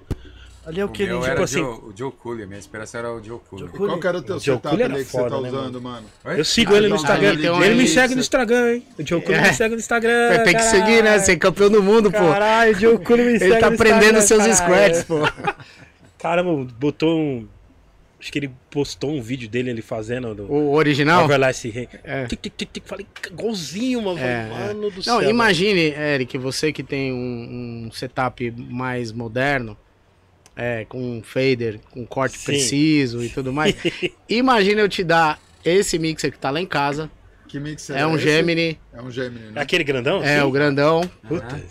Ali 0.67 0.79
é 0.81 0.83
o 0.83 0.87
O 0.87 0.91
que, 0.91 1.05
Ninja? 1.05 1.27
era 1.29 1.43
assim- 1.43 1.61
o, 1.61 1.93
Joe, 1.95 2.11
Cooley, 2.11 2.43
a 2.43 2.47
minha 2.47 2.57
esperança 2.59 2.97
era 2.97 3.13
o 3.13 3.23
Joe 3.23 3.37
Cooley. 3.47 3.67
Joe 3.67 3.77
Qual 3.87 3.99
que 3.99 4.07
era 4.07 4.17
o 4.17 4.21
teu 4.23 4.35
O 4.37 4.39
setup 4.39 4.67
ali 4.81 4.95
que 4.95 5.03
foda, 5.11 5.29
você 5.29 5.35
tá 5.35 5.41
né, 5.41 5.49
usando, 5.49 5.81
mano? 5.81 6.07
Eu 6.25 6.43
sigo 6.43 6.73
Ah, 6.73 6.77
ele 6.77 6.87
no 6.87 6.95
então, 6.95 7.03
Instagram. 7.15 7.53
um- 7.53 7.63
ele 7.63 7.75
me 7.75 7.87
segue 7.87 8.15
no 8.15 8.21
Instagram, 8.21 8.73
hein? 8.73 8.83
O 8.97 9.05
Joe 9.07 9.21
Cooley 9.21 9.39
É. 9.41 9.47
me 9.47 9.53
segue 9.53 9.75
no 9.75 9.79
Instagram. 9.79 10.43
Tem 10.43 10.55
que 10.55 10.63
seguir, 10.63 11.03
né? 11.03 11.19
Ser 11.19 11.37
campeão 11.37 11.69
do 11.69 11.83
mundo, 11.83 12.11
pô. 12.11 12.17
Caralho, 12.17 12.75
o 12.75 12.79
Joe 12.79 12.97
Cooley 12.97 13.25
me 13.33 13.37
segue 13.39 13.51
Ele 13.51 13.59
tá 13.59 13.69
no 13.69 13.75
aprendendo 13.75 14.17
Instagram, 14.17 14.21
seus 14.21 14.59
caralho. 14.59 14.95
scratches, 14.95 15.03
pô. 15.03 15.19
Caramba, 16.17 16.67
botou 16.79 17.15
um... 17.19 17.47
Acho 18.25 18.31
que 18.31 18.39
ele 18.39 18.49
postou 18.71 19.11
um 19.15 19.21
vídeo 19.21 19.47
dele 19.47 19.69
ele 19.69 19.83
fazendo 19.83 20.33
do 20.33 20.51
O 20.51 20.71
original? 20.73 21.25
Everlast 21.25 21.69
Rain. 21.69 21.87
É. 22.03 22.25
Tic, 22.25 22.41
tic, 22.41 22.53
tic, 22.57 22.69
tic. 22.73 22.83
Falei, 22.87 23.05
igualzinho, 23.29 24.01
mano. 24.01 24.17
É, 24.19 24.49
mano 24.49 24.89
do 24.89 25.03
céu. 25.03 25.13
Não, 25.13 25.19
mano. 25.21 25.29
imagine, 25.29 25.93
Eric, 25.95 26.35
você 26.39 26.73
que 26.73 26.81
tem 26.81 27.13
um, 27.13 27.85
um 27.85 27.91
setup 27.91 28.49
mais 28.57 29.11
moderno, 29.11 29.77
é, 30.55 30.85
com 30.85 30.97
um 31.19 31.21
fader, 31.21 31.79
com 31.91 32.03
corte 32.03 32.39
Sim. 32.39 32.45
preciso 32.45 33.23
e 33.23 33.29
tudo 33.29 33.53
mais. 33.53 33.75
Imagina 34.27 34.81
eu 34.81 34.89
te 34.89 35.03
dar 35.03 35.39
esse 35.63 35.99
mixer 35.99 36.31
que 36.31 36.39
tá 36.39 36.49
lá 36.49 36.59
em 36.59 36.65
casa. 36.65 37.11
Que 37.47 37.59
mixer 37.59 37.95
É 37.95 38.07
um 38.07 38.15
esse? 38.15 38.23
Gemini, 38.23 38.79
É 38.91 39.03
um 39.03 39.11
Gemini, 39.11 39.49
É 39.49 39.51
né? 39.51 39.61
aquele 39.61 39.83
grandão? 39.83 40.23
é 40.23 40.37
assim? 40.39 40.47
o 40.47 40.49
grandão. 40.49 41.01
Puta. 41.27 41.61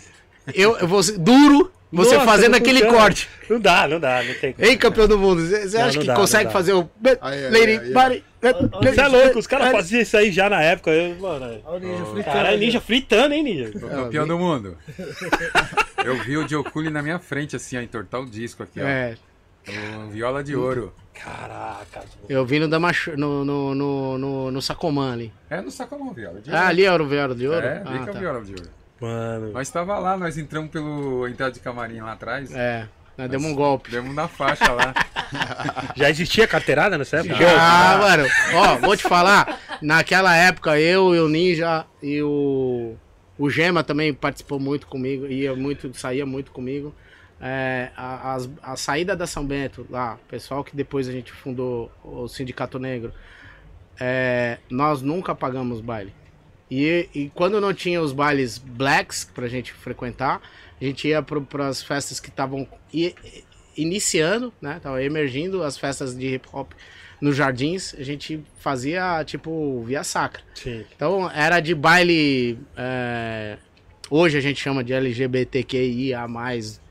Eu, 0.53 0.77
eu 0.77 0.87
vou, 0.87 1.01
duro, 1.19 1.69
você 1.91 2.15
Nossa, 2.15 2.25
fazendo 2.25 2.55
aquele 2.55 2.79
funciona. 2.79 2.99
corte. 2.99 3.29
Não 3.49 3.59
dá, 3.59 3.87
não 3.87 3.99
dá, 3.99 4.23
não 4.23 4.33
tem 4.33 4.53
como. 4.53 4.67
Ei, 4.67 4.75
campeão 4.75 5.07
do 5.07 5.17
mundo, 5.17 5.45
você 5.45 5.77
acha 5.77 5.93
não 5.93 6.01
que 6.01 6.07
dá, 6.07 6.15
consegue 6.15 6.51
fazer 6.51 6.73
o. 6.73 6.89
Lady, 7.51 7.93
body, 7.93 8.23
Você 8.81 9.01
é 9.01 9.07
louco, 9.07 9.39
os 9.39 9.47
caras 9.47 9.71
faziam 9.71 10.01
isso 10.01 10.17
aí 10.17 10.31
já 10.31 10.49
na 10.49 10.61
época. 10.61 10.91
Eu, 10.91 11.15
mano, 11.17 11.61
Olha 11.65 11.77
o 11.77 11.79
Ninja 11.89 12.05
fritando. 12.05 12.23
caralho, 12.25 12.47
ali. 12.55 12.65
ninja 12.65 12.81
fritando, 12.81 13.33
hein, 13.33 13.43
ninja? 13.43 13.71
O 13.75 13.79
campeão 13.89 14.27
do 14.27 14.37
mundo. 14.37 14.77
Eu 16.03 16.21
vi 16.23 16.37
o 16.37 16.63
Cooley 16.63 16.91
na 16.91 17.01
minha 17.01 17.17
frente, 17.17 17.55
assim, 17.55 17.77
ó, 17.77 17.81
entortar 17.81 18.21
o 18.21 18.25
disco 18.25 18.61
aqui, 18.61 18.79
ó. 18.79 18.85
É, 18.85 19.15
Um 19.67 20.09
viola 20.09 20.43
de 20.43 20.55
ouro. 20.55 20.93
Caraca. 21.13 22.03
eu 22.29 22.45
vi 22.45 22.59
no, 22.59 22.67
Damacho, 22.67 23.15
no, 23.17 23.43
no, 23.45 23.73
no, 23.73 24.17
no, 24.17 24.51
no 24.51 24.61
Sacomã 24.61 25.13
ali. 25.13 25.33
É 25.49 25.61
no 25.61 25.71
Sacomão, 25.71 26.13
viola 26.13 26.39
de 26.41 26.51
Ah, 26.51 26.55
ouro. 26.57 26.67
ali 26.67 26.83
era 26.85 27.01
o 27.03 27.07
viola 27.07 27.33
de 27.33 27.47
ouro? 27.47 27.65
É, 27.65 27.75
vi 27.75 27.81
ah, 27.85 27.91
que 27.91 27.97
é 27.97 28.01
o 28.01 28.13
tá. 28.13 28.19
viola 28.19 28.41
de 28.43 28.51
ouro. 28.51 28.69
Mano. 29.05 29.51
Nós 29.51 29.69
tava 29.69 29.97
lá, 29.99 30.17
nós 30.17 30.37
entramos 30.37 30.69
pelo 30.71 31.27
entrada 31.27 31.51
de 31.51 31.59
camarim 31.59 31.99
lá 32.01 32.13
atrás. 32.13 32.51
É, 32.53 32.87
nós 33.17 33.29
demos 33.29 33.45
um 33.51 33.55
golpe. 33.55 33.91
Demos 33.91 34.13
na 34.15 34.27
faixa 34.27 34.71
lá. 34.71 34.93
Já 35.95 36.09
existia 36.09 36.47
carteirada 36.47 36.97
nessa 36.97 37.17
época? 37.17 37.35
Ah, 37.59 37.97
mano, 37.97 38.25
ó, 38.53 38.75
vou 38.77 38.95
te 38.97 39.03
falar, 39.03 39.59
naquela 39.81 40.35
época 40.35 40.79
eu 40.79 41.13
e 41.15 41.19
o 41.19 41.27
Ninja 41.29 41.85
e 42.01 42.21
o, 42.21 42.95
o 43.37 43.49
Gema 43.49 43.83
também 43.83 44.13
participou 44.13 44.59
muito 44.59 44.87
comigo, 44.87 45.25
ia 45.27 45.55
muito, 45.55 45.91
saía 45.97 46.25
muito 46.25 46.51
comigo. 46.51 46.93
É, 47.41 47.89
a, 47.97 48.33
as- 48.35 48.49
a 48.63 48.75
saída 48.77 49.15
da 49.15 49.27
São 49.27 49.45
Bento, 49.45 49.85
lá, 49.89 50.17
pessoal 50.29 50.63
que 50.63 50.75
depois 50.75 51.07
a 51.07 51.11
gente 51.11 51.31
fundou 51.33 51.91
o 52.03 52.27
Sindicato 52.29 52.79
Negro, 52.79 53.13
é, 53.99 54.57
nós 54.69 55.01
nunca 55.01 55.35
pagamos 55.35 55.81
baile. 55.81 56.13
E, 56.69 57.09
e 57.13 57.29
quando 57.33 57.61
não 57.61 57.73
tinha 57.73 58.01
os 58.01 58.11
bailes 58.11 58.57
blacks 58.57 59.23
pra 59.23 59.47
gente 59.47 59.71
frequentar, 59.71 60.41
a 60.79 60.83
gente 60.83 61.07
ia 61.07 61.21
para 61.21 61.67
as 61.67 61.81
festas 61.83 62.19
que 62.19 62.29
estavam 62.29 62.67
iniciando, 63.77 64.53
né? 64.61 64.79
Tava 64.81 65.03
emergindo 65.03 65.63
as 65.63 65.77
festas 65.77 66.17
de 66.17 66.35
hip 66.35 66.47
hop 66.51 66.71
nos 67.21 67.35
jardins, 67.35 67.95
a 67.97 68.03
gente 68.03 68.43
fazia 68.59 69.23
tipo 69.23 69.83
via 69.83 70.03
sacra. 70.03 70.43
Sim. 70.53 70.85
Então 70.95 71.29
era 71.31 71.59
de 71.59 71.73
baile. 71.73 72.59
é, 72.75 73.57
hoje 74.09 74.37
a 74.37 74.41
gente 74.41 74.61
chama 74.61 74.83
de 74.83 74.93
LGBTQIA, 74.93 76.25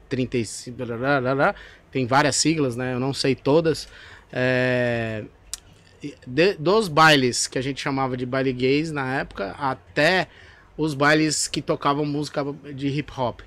35. 0.09 0.76
blá, 0.76 0.96
blá, 0.96 1.20
blá, 1.20 1.34
blá. 1.34 1.55
Tem 1.90 2.06
várias 2.06 2.36
siglas, 2.36 2.74
né? 2.74 2.94
Eu 2.94 3.01
não 3.01 3.12
sei 3.12 3.34
todas. 3.34 3.88
É, 4.32 5.24
de- 6.26 6.55
dos 6.55 6.89
bailes 6.89 7.47
que 7.47 7.59
a 7.59 7.62
gente 7.62 7.81
chamava 7.81 8.16
de 8.16 8.26
baile 8.26 8.52
gays 8.52 8.90
na 8.90 9.14
época, 9.20 9.55
até 9.59 10.26
os 10.76 10.93
bailes 10.93 11.47
que 11.47 11.62
tocavam 11.62 12.05
música 12.05 12.44
de 12.74 12.89
hip 12.89 13.12
hop. 13.16 13.40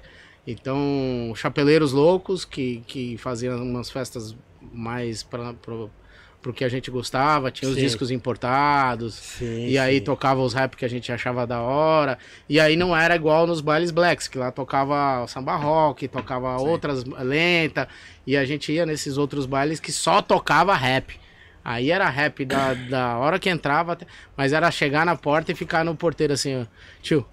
Então, 0.45 1.33
Chapeleiros 1.35 1.91
Loucos, 1.91 2.45
que, 2.45 2.81
que 2.87 3.17
faziam 3.17 3.61
umas 3.61 3.89
festas 3.91 4.33
mais 4.73 5.21
para 5.23 5.53
pro 5.53 6.53
que 6.53 6.63
a 6.63 6.69
gente 6.69 6.89
gostava, 6.89 7.51
tinha 7.51 7.67
os 7.69 7.75
Sim. 7.75 7.81
discos 7.81 8.09
importados. 8.09 9.15
Sim. 9.15 9.67
E 9.67 9.77
aí 9.77 9.97
sim. 9.97 10.03
tocava 10.05 10.39
os 10.41 10.53
rap 10.53 10.77
que 10.77 10.85
a 10.85 10.87
gente 10.87 11.11
achava 11.11 11.45
da 11.45 11.59
hora. 11.61 12.17
E 12.47 12.57
aí 12.57 12.77
não 12.77 12.95
era 12.95 13.17
igual 13.17 13.45
nos 13.45 13.59
bailes 13.59 13.91
blacks, 13.91 14.29
que 14.29 14.37
lá 14.37 14.49
tocava 14.49 15.27
samba 15.27 15.57
rock, 15.57 16.07
tocava 16.07 16.55
outras 16.57 17.03
lenta. 17.03 17.89
E 18.25 18.37
a 18.37 18.45
gente 18.45 18.71
ia 18.71 18.85
nesses 18.85 19.17
outros 19.17 19.45
bailes 19.45 19.79
que 19.81 19.91
só 19.91 20.21
tocava 20.21 20.73
rap. 20.73 21.19
Aí 21.67 21.91
era 21.91 22.07
rap 22.07 22.45
da, 22.45 22.73
da 22.73 23.17
hora 23.17 23.37
que 23.37 23.49
entrava, 23.49 23.97
mas 24.37 24.53
era 24.53 24.71
chegar 24.71 25.05
na 25.05 25.17
porta 25.17 25.51
e 25.51 25.55
ficar 25.55 25.83
no 25.83 25.93
porteiro 25.93 26.31
assim, 26.31 26.61
ó. 26.61 26.65
Tio, 27.01 27.25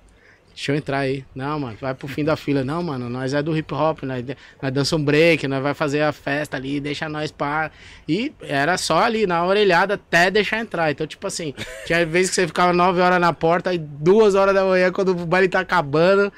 deixa 0.48 0.72
eu 0.72 0.76
entrar 0.76 0.98
aí. 0.98 1.24
Não, 1.32 1.60
mano, 1.60 1.76
vai 1.80 1.94
pro 1.94 2.08
fim 2.08 2.24
da 2.24 2.34
fila. 2.34 2.64
Não, 2.64 2.82
mano, 2.82 3.08
nós 3.08 3.32
é 3.32 3.40
do 3.40 3.56
hip 3.56 3.72
hop, 3.72 4.02
nós, 4.02 4.24
nós 4.60 4.72
dança 4.72 4.96
um 4.96 5.04
break, 5.04 5.46
nós 5.46 5.62
vai 5.62 5.72
fazer 5.72 6.02
a 6.02 6.10
festa 6.10 6.56
ali, 6.56 6.80
deixa 6.80 7.08
nós 7.08 7.30
par. 7.30 7.70
E 8.08 8.34
era 8.40 8.76
só 8.76 9.04
ali, 9.04 9.24
na 9.24 9.46
orelhada, 9.46 9.94
até 9.94 10.32
deixar 10.32 10.58
entrar. 10.58 10.90
Então, 10.90 11.06
tipo 11.06 11.24
assim, 11.28 11.54
tinha 11.86 12.04
vezes 12.04 12.30
que 12.30 12.34
você 12.34 12.48
ficava 12.48 12.72
9 12.72 13.00
horas 13.00 13.20
na 13.20 13.32
porta 13.32 13.72
e 13.72 13.78
duas 13.78 14.34
horas 14.34 14.52
da 14.52 14.64
manhã, 14.64 14.90
quando 14.90 15.10
o 15.10 15.26
baile 15.26 15.46
tá 15.46 15.60
acabando, 15.60 16.32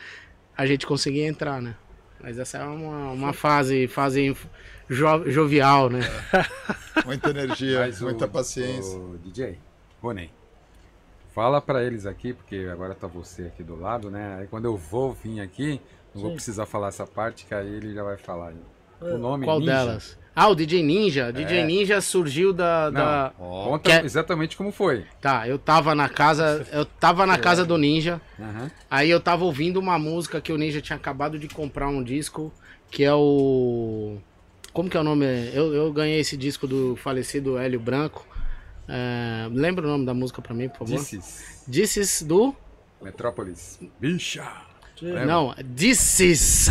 a 0.54 0.66
gente 0.66 0.86
conseguia 0.86 1.26
entrar, 1.26 1.62
né? 1.62 1.74
Mas 2.22 2.38
essa 2.38 2.58
é 2.58 2.64
uma, 2.64 3.12
uma 3.12 3.32
fase, 3.32 3.88
fase 3.88 4.36
jo- 4.88 5.30
jovial, 5.30 5.88
né? 5.90 6.00
Muita 7.04 7.30
energia, 7.30 7.80
Mas 7.80 8.00
o- 8.00 8.04
muita 8.04 8.26
paciência. 8.26 8.96
O 8.98 9.18
DJ, 9.18 9.58
Rony, 10.02 10.30
fala 11.34 11.60
pra 11.60 11.82
eles 11.84 12.06
aqui, 12.06 12.32
porque 12.32 12.68
agora 12.72 12.94
tá 12.94 13.06
você 13.06 13.42
aqui 13.42 13.62
do 13.62 13.78
lado, 13.78 14.10
né? 14.10 14.38
Aí 14.40 14.46
quando 14.46 14.64
eu 14.64 14.76
vou 14.76 15.12
vir 15.12 15.40
aqui, 15.40 15.80
não 16.14 16.22
vou 16.22 16.30
Sim. 16.30 16.36
precisar 16.36 16.66
falar 16.66 16.88
essa 16.88 17.06
parte, 17.06 17.44
que 17.46 17.54
aí 17.54 17.66
ele 17.68 17.94
já 17.94 18.02
vai 18.02 18.16
falar. 18.16 18.52
O 19.00 19.18
nome 19.18 19.44
Qual 19.44 19.60
Ninja. 19.60 19.72
delas? 19.72 20.18
Ah, 20.34 20.48
o 20.48 20.54
DJ 20.54 20.82
Ninja. 20.82 21.30
DJ 21.32 21.58
É. 21.60 21.64
Ninja 21.66 22.00
surgiu 22.00 22.52
da. 22.52 22.90
Não, 22.90 22.92
da... 23.04 23.32
conta 23.36 24.04
exatamente 24.04 24.56
como 24.56 24.72
foi. 24.72 25.04
Tá, 25.20 25.46
eu 25.46 25.58
tava 25.58 25.94
na 25.94 26.08
casa. 26.08 26.66
Eu 26.72 26.84
tava 26.86 27.26
na 27.26 27.36
casa 27.38 27.64
do 27.64 27.76
Ninja. 27.76 28.20
Aham. 28.40 28.70
Aí 28.90 29.10
eu 29.10 29.20
tava 29.20 29.44
ouvindo 29.44 29.78
uma 29.78 29.98
música 29.98 30.40
que 30.40 30.50
o 30.52 30.56
Ninja 30.58 30.80
tinha 30.80 30.96
acabado 30.96 31.38
de 31.38 31.46
comprar 31.48 31.88
um 31.88 32.02
disco, 32.02 32.50
que 32.90 33.04
é 33.04 33.12
o. 33.14 34.16
Como 34.76 34.90
que 34.90 34.96
é 34.98 35.00
o 35.00 35.02
nome? 35.04 35.24
Eu, 35.54 35.72
eu 35.72 35.90
ganhei 35.90 36.20
esse 36.20 36.36
disco 36.36 36.66
do 36.66 36.96
falecido 36.96 37.56
Hélio 37.56 37.80
Branco. 37.80 38.26
É, 38.86 39.48
lembra 39.50 39.86
o 39.86 39.88
nome 39.88 40.04
da 40.04 40.12
música 40.12 40.42
pra 40.42 40.52
mim, 40.52 40.68
por 40.68 40.80
favor? 40.80 40.98
Disses. 40.98 41.64
Disses 41.66 42.20
do. 42.20 42.54
Metrópolis. 43.00 43.80
Bicha. 43.98 44.46
Não, 45.26 45.54
Disses. 45.64 46.68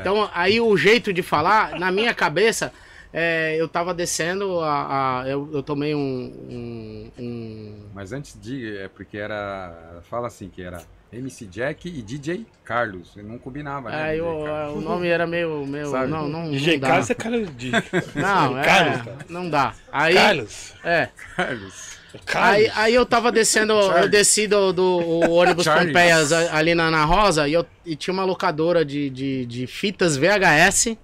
Então, 0.00 0.30
aí 0.32 0.60
o 0.60 0.76
jeito 0.76 1.12
de 1.12 1.20
falar, 1.20 1.76
na 1.80 1.90
minha 1.90 2.14
cabeça, 2.14 2.72
é, 3.12 3.56
eu 3.60 3.68
tava 3.68 3.92
descendo, 3.92 4.60
a, 4.60 5.22
a- 5.22 5.28
eu, 5.28 5.50
eu 5.52 5.64
tomei 5.64 5.96
um, 5.96 5.98
um- 5.98 7.10
um- 7.18 7.86
Mas 7.92 8.12
antes 8.12 8.40
de, 8.40 8.76
é 8.76 8.86
porque 8.86 9.18
era. 9.18 10.00
Fala 10.08 10.28
assim, 10.28 10.48
que 10.48 10.62
era 10.62 10.80
MC 11.12 11.46
Jack 11.46 11.88
e 11.88 12.02
DJ 12.02 12.46
Carlos. 12.64 13.12
Não 13.16 13.38
combinava, 13.38 13.90
né? 13.90 14.02
Aí 14.02 14.20
DJ 14.20 14.28
o, 14.74 14.80
nome 14.80 15.08
era 15.08 15.26
meio. 15.26 15.64
meio 15.66 15.90
Sabe? 15.90 16.10
não, 16.10 16.28
não, 16.28 16.50
DJ 16.50 16.78
não. 16.78 16.88
Carlos 16.88 17.10
é 17.10 17.14
cara 17.14 17.46
de. 17.46 17.70
Não, 18.14 18.58
é, 18.58 18.64
Carlos, 18.64 19.02
cara. 19.02 19.18
não 19.28 19.48
dá. 19.48 19.74
Aí, 19.92 20.14
Carlos. 20.14 20.74
é. 20.84 21.08
Carlos. 21.36 21.96
Carlos. 22.24 22.56
Aí, 22.56 22.72
aí 22.74 22.94
eu 22.94 23.04
tava 23.04 23.30
descendo, 23.30 23.72
eu 23.74 23.82
Charles. 23.82 24.10
desci 24.10 24.46
do, 24.46 24.72
do 24.72 24.82
o 24.82 25.30
ônibus 25.32 25.64
Charles. 25.64 25.86
Pompeias 25.86 26.32
ali 26.32 26.74
na, 26.74 26.90
na 26.90 27.04
Rosa 27.04 27.46
e, 27.46 27.52
eu, 27.52 27.66
e 27.84 27.94
tinha 27.94 28.14
uma 28.14 28.24
locadora 28.24 28.84
de, 28.84 29.10
de, 29.10 29.46
de 29.46 29.66
fitas 29.66 30.16
VHS. 30.16 30.96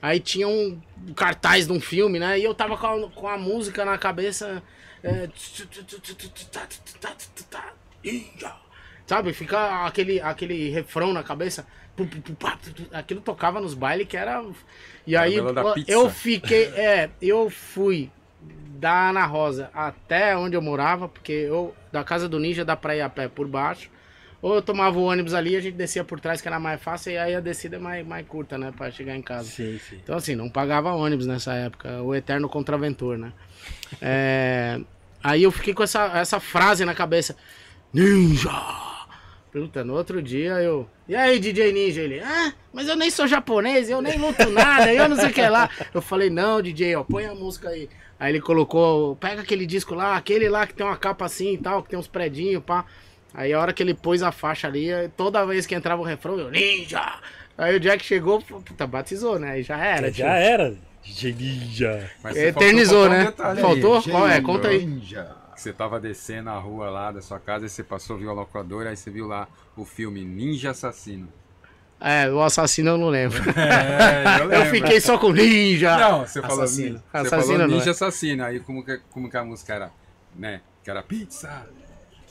Aí 0.00 0.18
tinha 0.18 0.48
um 0.48 0.80
cartaz 1.14 1.66
de 1.66 1.72
um 1.72 1.80
filme, 1.80 2.18
né? 2.18 2.38
E 2.38 2.44
eu 2.44 2.54
tava 2.54 2.76
com 2.76 2.86
a, 2.86 3.10
com 3.10 3.28
a 3.28 3.38
música 3.38 3.84
na 3.84 3.96
cabeça. 3.96 4.62
é, 5.02 5.28
Sabe? 9.12 9.34
Fica 9.34 9.84
aquele, 9.84 10.20
aquele 10.22 10.70
refrão 10.70 11.12
na 11.12 11.22
cabeça. 11.22 11.66
Aquilo 12.92 13.20
tocava 13.20 13.60
nos 13.60 13.74
bailes 13.74 14.08
que 14.08 14.16
era. 14.16 14.42
E 15.06 15.14
aí 15.14 15.34
eu 15.86 16.08
fiquei. 16.08 16.64
É, 16.68 17.10
eu 17.20 17.50
fui 17.50 18.10
da 18.80 19.10
Ana 19.10 19.26
Rosa 19.26 19.70
até 19.74 20.34
onde 20.34 20.56
eu 20.56 20.62
morava, 20.62 21.08
porque 21.08 21.32
eu, 21.32 21.74
da 21.92 22.02
casa 22.02 22.26
do 22.26 22.40
Ninja 22.40 22.64
dá 22.64 22.74
pra 22.74 22.96
ir 22.96 23.02
a 23.02 23.08
pé 23.10 23.28
por 23.28 23.46
baixo. 23.46 23.90
Ou 24.40 24.54
eu 24.54 24.62
tomava 24.62 24.98
o 24.98 25.04
ônibus 25.04 25.34
ali, 25.34 25.54
a 25.56 25.60
gente 25.60 25.76
descia 25.76 26.02
por 26.02 26.18
trás, 26.18 26.40
que 26.40 26.48
era 26.48 26.58
mais 26.58 26.82
fácil, 26.82 27.12
e 27.12 27.18
aí 27.18 27.34
a 27.34 27.40
descida 27.40 27.76
é 27.76 27.78
mais, 27.78 28.04
mais 28.06 28.26
curta, 28.26 28.56
né? 28.56 28.72
Pra 28.74 28.90
chegar 28.90 29.14
em 29.14 29.22
casa. 29.22 29.48
Sim, 29.48 29.78
sim. 29.78 30.00
Então, 30.02 30.16
assim, 30.16 30.34
não 30.34 30.48
pagava 30.48 30.90
ônibus 30.94 31.26
nessa 31.26 31.52
época. 31.52 32.02
O 32.02 32.14
eterno 32.14 32.48
contraventor, 32.48 33.18
né? 33.18 33.32
É, 34.00 34.80
Aí 35.22 35.42
eu 35.42 35.52
fiquei 35.52 35.72
com 35.72 35.82
essa, 35.82 36.06
essa 36.18 36.40
frase 36.40 36.84
na 36.84 36.94
cabeça. 36.94 37.36
Ninja! 37.92 38.50
Puta, 39.52 39.84
no 39.84 39.92
outro 39.92 40.22
dia 40.22 40.52
eu. 40.62 40.88
E 41.06 41.14
aí, 41.14 41.38
DJ 41.38 41.72
Ninja? 41.72 42.00
Ele, 42.00 42.20
ah, 42.20 42.54
mas 42.72 42.88
eu 42.88 42.96
nem 42.96 43.10
sou 43.10 43.26
japonês, 43.26 43.90
eu 43.90 44.00
nem 44.00 44.16
luto 44.16 44.48
nada, 44.48 44.90
eu 44.92 45.06
não 45.06 45.16
sei 45.16 45.28
o 45.28 45.32
que 45.32 45.46
lá. 45.46 45.68
Eu 45.92 46.00
falei, 46.00 46.30
não, 46.30 46.62
DJ, 46.62 46.96
ó, 46.96 47.04
põe 47.04 47.26
a 47.26 47.34
música 47.34 47.68
aí. 47.68 47.86
Aí 48.18 48.32
ele 48.32 48.40
colocou, 48.40 49.14
pega 49.16 49.42
aquele 49.42 49.66
disco 49.66 49.94
lá, 49.94 50.16
aquele 50.16 50.48
lá 50.48 50.66
que 50.66 50.72
tem 50.72 50.86
uma 50.86 50.96
capa 50.96 51.26
assim 51.26 51.52
e 51.52 51.58
tal, 51.58 51.82
que 51.82 51.90
tem 51.90 51.98
uns 51.98 52.08
predinhos, 52.08 52.64
pá. 52.64 52.86
Aí 53.34 53.52
a 53.52 53.60
hora 53.60 53.74
que 53.74 53.82
ele 53.82 53.92
pôs 53.92 54.22
a 54.22 54.32
faixa 54.32 54.66
ali, 54.66 54.88
toda 55.18 55.44
vez 55.44 55.66
que 55.66 55.74
entrava 55.74 56.00
o 56.00 56.04
refrão, 56.04 56.38
eu, 56.38 56.50
Ninja! 56.50 57.20
Aí 57.58 57.76
o 57.76 57.80
Jack 57.80 58.02
chegou, 58.02 58.40
puta, 58.40 58.86
batizou, 58.86 59.38
né? 59.38 59.50
Aí 59.52 59.62
já 59.62 59.76
era. 59.76 60.08
Já 60.08 60.12
tio. 60.12 60.26
era. 60.26 60.74
DJ 61.02 61.32
Ninja. 61.34 62.10
Mas 62.22 62.36
Eternizou, 62.38 63.06
faltou 63.08 63.44
né? 63.44 63.52
um. 63.52 63.56
Faltou? 63.56 64.02
Qual 64.02 64.28
é? 64.28 64.40
Conta 64.40 64.68
aí. 64.68 64.86
Ninja. 64.86 65.41
Você 65.54 65.72
tava 65.72 66.00
descendo 66.00 66.50
a 66.50 66.58
rua 66.58 66.90
lá 66.90 67.12
da 67.12 67.20
sua 67.20 67.38
casa 67.38 67.66
e 67.66 67.68
você 67.68 67.82
passou, 67.84 68.16
viu 68.16 68.30
a 68.30 68.32
locadora, 68.32 68.90
aí 68.90 68.96
você 68.96 69.10
viu 69.10 69.26
lá 69.26 69.46
o 69.76 69.84
filme 69.84 70.24
Ninja 70.24 70.70
Assassino. 70.70 71.28
É, 72.00 72.28
o 72.28 72.42
assassino 72.42 72.90
eu 72.90 72.98
não 72.98 73.08
lembro. 73.08 73.38
É, 73.56 74.40
Eu 74.42 74.48
lembro. 74.48 74.70
fiquei 74.70 75.00
só 75.00 75.16
com 75.18 75.30
Ninja! 75.30 75.96
Não, 75.96 76.26
você 76.26 76.40
falou, 76.42 76.64
Assassino. 76.64 76.98
Você 76.98 77.16
Assassino 77.16 77.42
falou 77.42 77.58
não 77.58 77.66
Ninja 77.76 77.90
é. 77.90 77.92
Assassino. 77.92 78.44
Aí 78.44 78.60
como 78.60 78.84
que, 78.84 79.00
como 79.10 79.30
que 79.30 79.36
a 79.36 79.44
música 79.44 79.74
era? 79.74 79.90
Né? 80.34 80.60
Que 80.82 80.90
era 80.90 81.02
pizza. 81.02 81.64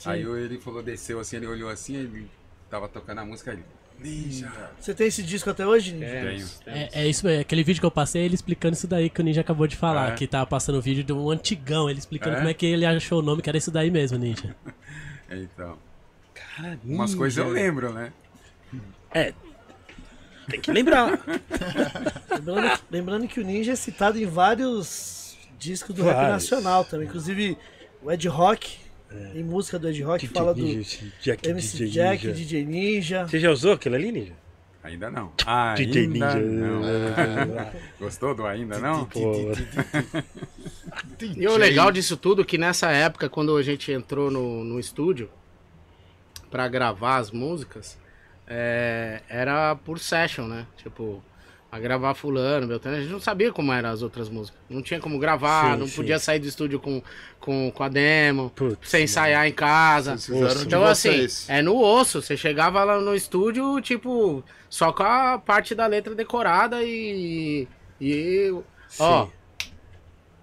Aí 0.05 0.23
ele 0.23 0.59
falou, 0.59 0.81
desceu 0.83 1.19
assim, 1.19 1.37
ele 1.37 1.47
olhou 1.47 1.69
assim, 1.69 1.95
ele 1.95 2.29
tava 2.69 2.89
tocando 2.89 3.19
a 3.19 3.25
música 3.25 3.51
ele. 3.51 3.63
Ninja. 4.01 4.51
Você 4.79 4.93
tem 4.93 5.07
esse 5.07 5.21
disco 5.23 5.49
até 5.49 5.65
hoje, 5.65 5.93
Ninja? 5.93 6.07
Tenho. 6.65 6.77
É, 6.77 6.89
é 7.03 7.07
isso 7.07 7.25
mesmo, 7.25 7.41
aquele 7.41 7.63
vídeo 7.63 7.79
que 7.79 7.85
eu 7.85 7.91
passei, 7.91 8.23
ele 8.23 8.35
explicando 8.35 8.73
isso 8.75 8.87
daí 8.87 9.09
que 9.09 9.21
o 9.21 9.23
Ninja 9.23 9.41
acabou 9.41 9.67
de 9.67 9.75
falar, 9.75 10.13
É. 10.13 10.15
que 10.15 10.25
tava 10.27 10.45
passando 10.45 10.77
o 10.77 10.81
vídeo 10.81 11.03
de 11.03 11.13
um 11.13 11.29
antigão, 11.29 11.89
ele 11.89 11.99
explicando 11.99 12.35
É? 12.35 12.37
como 12.39 12.49
é 12.49 12.53
que 12.53 12.65
ele 12.65 12.85
achou 12.85 13.19
o 13.19 13.21
nome, 13.21 13.41
que 13.41 13.49
era 13.49 13.57
isso 13.57 13.69
daí 13.71 13.91
mesmo, 13.91 14.17
Ninja. 14.17 14.55
Então. 15.33 15.77
Cara, 16.33 16.77
Umas 16.83 17.15
coisas 17.15 17.37
eu 17.37 17.49
lembro, 17.49 17.93
né? 17.93 18.11
Tem 20.49 20.59
que 20.59 20.71
lembrar. 20.71 21.17
Lembrando, 22.43 22.79
lembrando 22.89 23.27
que 23.27 23.39
o 23.39 23.43
Ninja 23.43 23.71
é 23.73 23.75
citado 23.75 24.17
em 24.19 24.25
vários 24.25 25.37
discos 25.57 25.95
do 25.95 26.03
rap 26.03 26.15
Vários. 26.15 26.31
nacional 26.49 26.83
também. 26.83 27.07
Inclusive, 27.07 27.57
o 28.01 28.11
Ed 28.11 28.27
Rock, 28.27 28.77
em 29.35 29.43
música 29.43 29.77
do 29.77 29.89
Ed 29.89 30.01
Rock, 30.03 30.27
DJ 30.27 30.33
fala 30.39 30.53
do 30.53 30.61
Ninja, 30.61 30.97
Jack, 31.21 31.49
MC 31.49 31.77
DJ 31.77 31.89
Jack, 31.89 32.27
Ninja. 32.27 32.39
DJ 32.39 32.65
Ninja. 32.65 33.27
Você 33.27 33.39
já 33.39 33.51
usou 33.51 33.73
aquilo 33.73 33.95
ali, 33.95 34.11
Ninja? 34.11 34.33
Ainda 34.83 35.11
não. 35.11 35.31
Ainda 35.45 35.75
DJ 35.75 36.07
Ninja. 36.07 36.39
não. 36.39 36.81
Ah, 36.83 37.71
Gostou 37.99 38.33
do 38.33 38.45
ainda 38.45 38.79
não? 38.79 39.07
E 41.35 41.47
o 41.47 41.55
legal 41.55 41.91
disso 41.91 42.17
tudo 42.17 42.41
é 42.41 42.45
que 42.45 42.57
nessa 42.57 42.91
época, 42.91 43.29
quando 43.29 43.55
a 43.55 43.61
gente 43.61 43.91
entrou 43.91 44.31
no, 44.31 44.63
no 44.63 44.79
estúdio 44.79 45.29
pra 46.49 46.67
gravar 46.67 47.17
as 47.17 47.31
músicas, 47.31 47.97
é, 48.47 49.21
era 49.29 49.75
por 49.75 49.99
session, 49.99 50.47
né? 50.47 50.65
Tipo, 50.77 51.23
a 51.71 51.79
gravar 51.79 52.13
fulano, 52.13 52.67
Beltrano, 52.67 52.97
a 52.97 53.01
gente 53.01 53.11
não 53.11 53.19
sabia 53.21 53.51
como 53.51 53.71
eram 53.71 53.89
as 53.91 54.01
outras 54.01 54.27
músicas. 54.27 54.59
Não 54.69 54.81
tinha 54.81 54.99
como 54.99 55.17
gravar, 55.17 55.73
Sim, 55.73 55.79
não 55.79 55.87
sim. 55.87 55.95
podia 55.95 56.19
sair 56.19 56.39
do 56.39 56.45
estúdio 56.47 56.79
com, 56.81 57.01
com, 57.39 57.71
com 57.71 57.83
a 57.83 57.87
demo, 57.87 58.49
Putz, 58.53 58.89
sem 58.89 59.05
ensaiar 59.05 59.47
em 59.47 59.53
casa. 59.53 60.15
De 60.17 60.63
Então, 60.65 60.83
assim, 60.83 61.25
é 61.47 61.61
no 61.61 61.81
osso. 61.81 62.21
Você 62.21 62.35
chegava 62.35 62.83
lá 62.83 62.99
no 62.99 63.15
estúdio, 63.15 63.79
tipo, 63.79 64.43
só 64.69 64.91
com 64.91 65.03
a 65.03 65.37
parte 65.37 65.73
da 65.73 65.87
letra 65.87 66.13
decorada 66.13 66.83
e. 66.83 67.67
E. 68.01 68.53
Ó. 68.99 69.27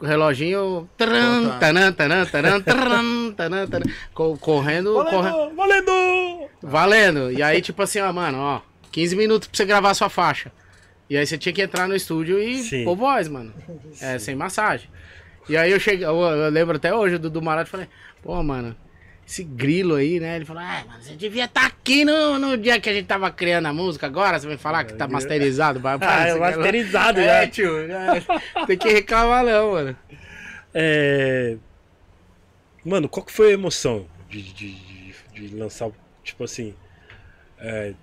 O 0.01 0.07
reloginho. 0.07 0.89
taran, 0.97 1.59
taran, 1.59 1.93
taran, 1.93 2.25
taran, 2.25 2.61
taran, 2.63 3.33
taran, 3.33 3.67
taran, 3.67 3.85
co- 4.15 4.37
correndo, 4.39 4.95
correndo. 5.11 5.55
Valendo! 5.57 5.57
Valendo! 5.57 6.49
Valendo. 6.63 7.33
E 7.33 7.43
aí, 7.43 7.61
tipo 7.61 7.83
assim, 7.83 8.01
ó, 8.01 8.13
mano, 8.13 8.39
ó. 8.39 8.61
15 8.93 9.17
minutos 9.17 9.49
pra 9.49 9.57
você 9.57 9.65
gravar 9.65 9.91
a 9.91 9.95
sua 9.95 10.09
faixa. 10.09 10.51
E 11.11 11.17
aí 11.17 11.27
você 11.27 11.39
tinha 11.39 11.53
que 11.53 11.63
entrar 11.63 11.89
no 11.89 11.95
estúdio 11.97 12.39
e 12.39 12.59
Sim. 12.63 12.85
pôr 12.85 12.97
voz, 12.97 13.29
mano. 13.29 13.53
É, 14.01 14.19
sem 14.19 14.35
massagem. 14.35 14.91
E 15.49 15.57
aí 15.57 15.71
eu 15.71 15.81
cheguei, 15.81 16.05
eu, 16.05 16.17
eu 16.21 16.51
lembro 16.51 16.77
até 16.77 16.95
hoje 16.95 17.17
do 17.17 17.31
Dudu 17.31 17.41
Marato, 17.43 17.71
falei, 17.71 17.89
pô, 18.23 18.43
mano, 18.43 18.77
esse 19.27 19.43
grilo 19.43 19.95
aí, 19.95 20.21
né? 20.21 20.37
Ele 20.37 20.45
falou, 20.45 20.63
ah, 20.63 20.85
mano, 20.87 21.03
você 21.03 21.15
devia 21.17 21.47
estar 21.47 21.65
aqui 21.67 22.05
no, 22.05 22.39
no 22.39 22.57
dia 22.59 22.79
que 22.79 22.89
a 22.91 22.93
gente 22.93 23.07
tava 23.07 23.31
criando 23.31 23.67
a 23.67 23.73
música, 23.73 24.07
agora 24.07 24.39
você 24.39 24.47
vai 24.47 24.59
falar 24.59 24.85
que 24.85 24.93
tá 24.93 25.09
masterizado. 25.09 25.81
Vai, 25.81 25.97
Ah, 26.03 26.29
é 26.29 26.35
masterizado 26.35 27.21
É, 27.21 27.43
já. 27.45 27.49
tio, 27.51 27.79
é, 27.79 28.23
tem 28.67 28.77
que 28.77 28.89
reclamar 28.91 29.45
não, 29.45 29.73
mano. 29.73 29.97
É... 30.75 31.57
Mano, 32.85 33.09
qual 33.09 33.25
que 33.25 33.33
foi 33.33 33.51
a 33.51 33.55
emoção 33.55 34.07
de, 34.29 34.43
de, 34.43 34.73
de, 34.75 35.15
de 35.49 35.57
lançar, 35.57 35.91
tipo 36.23 36.45
assim, 36.45 36.75
é, 37.59 37.95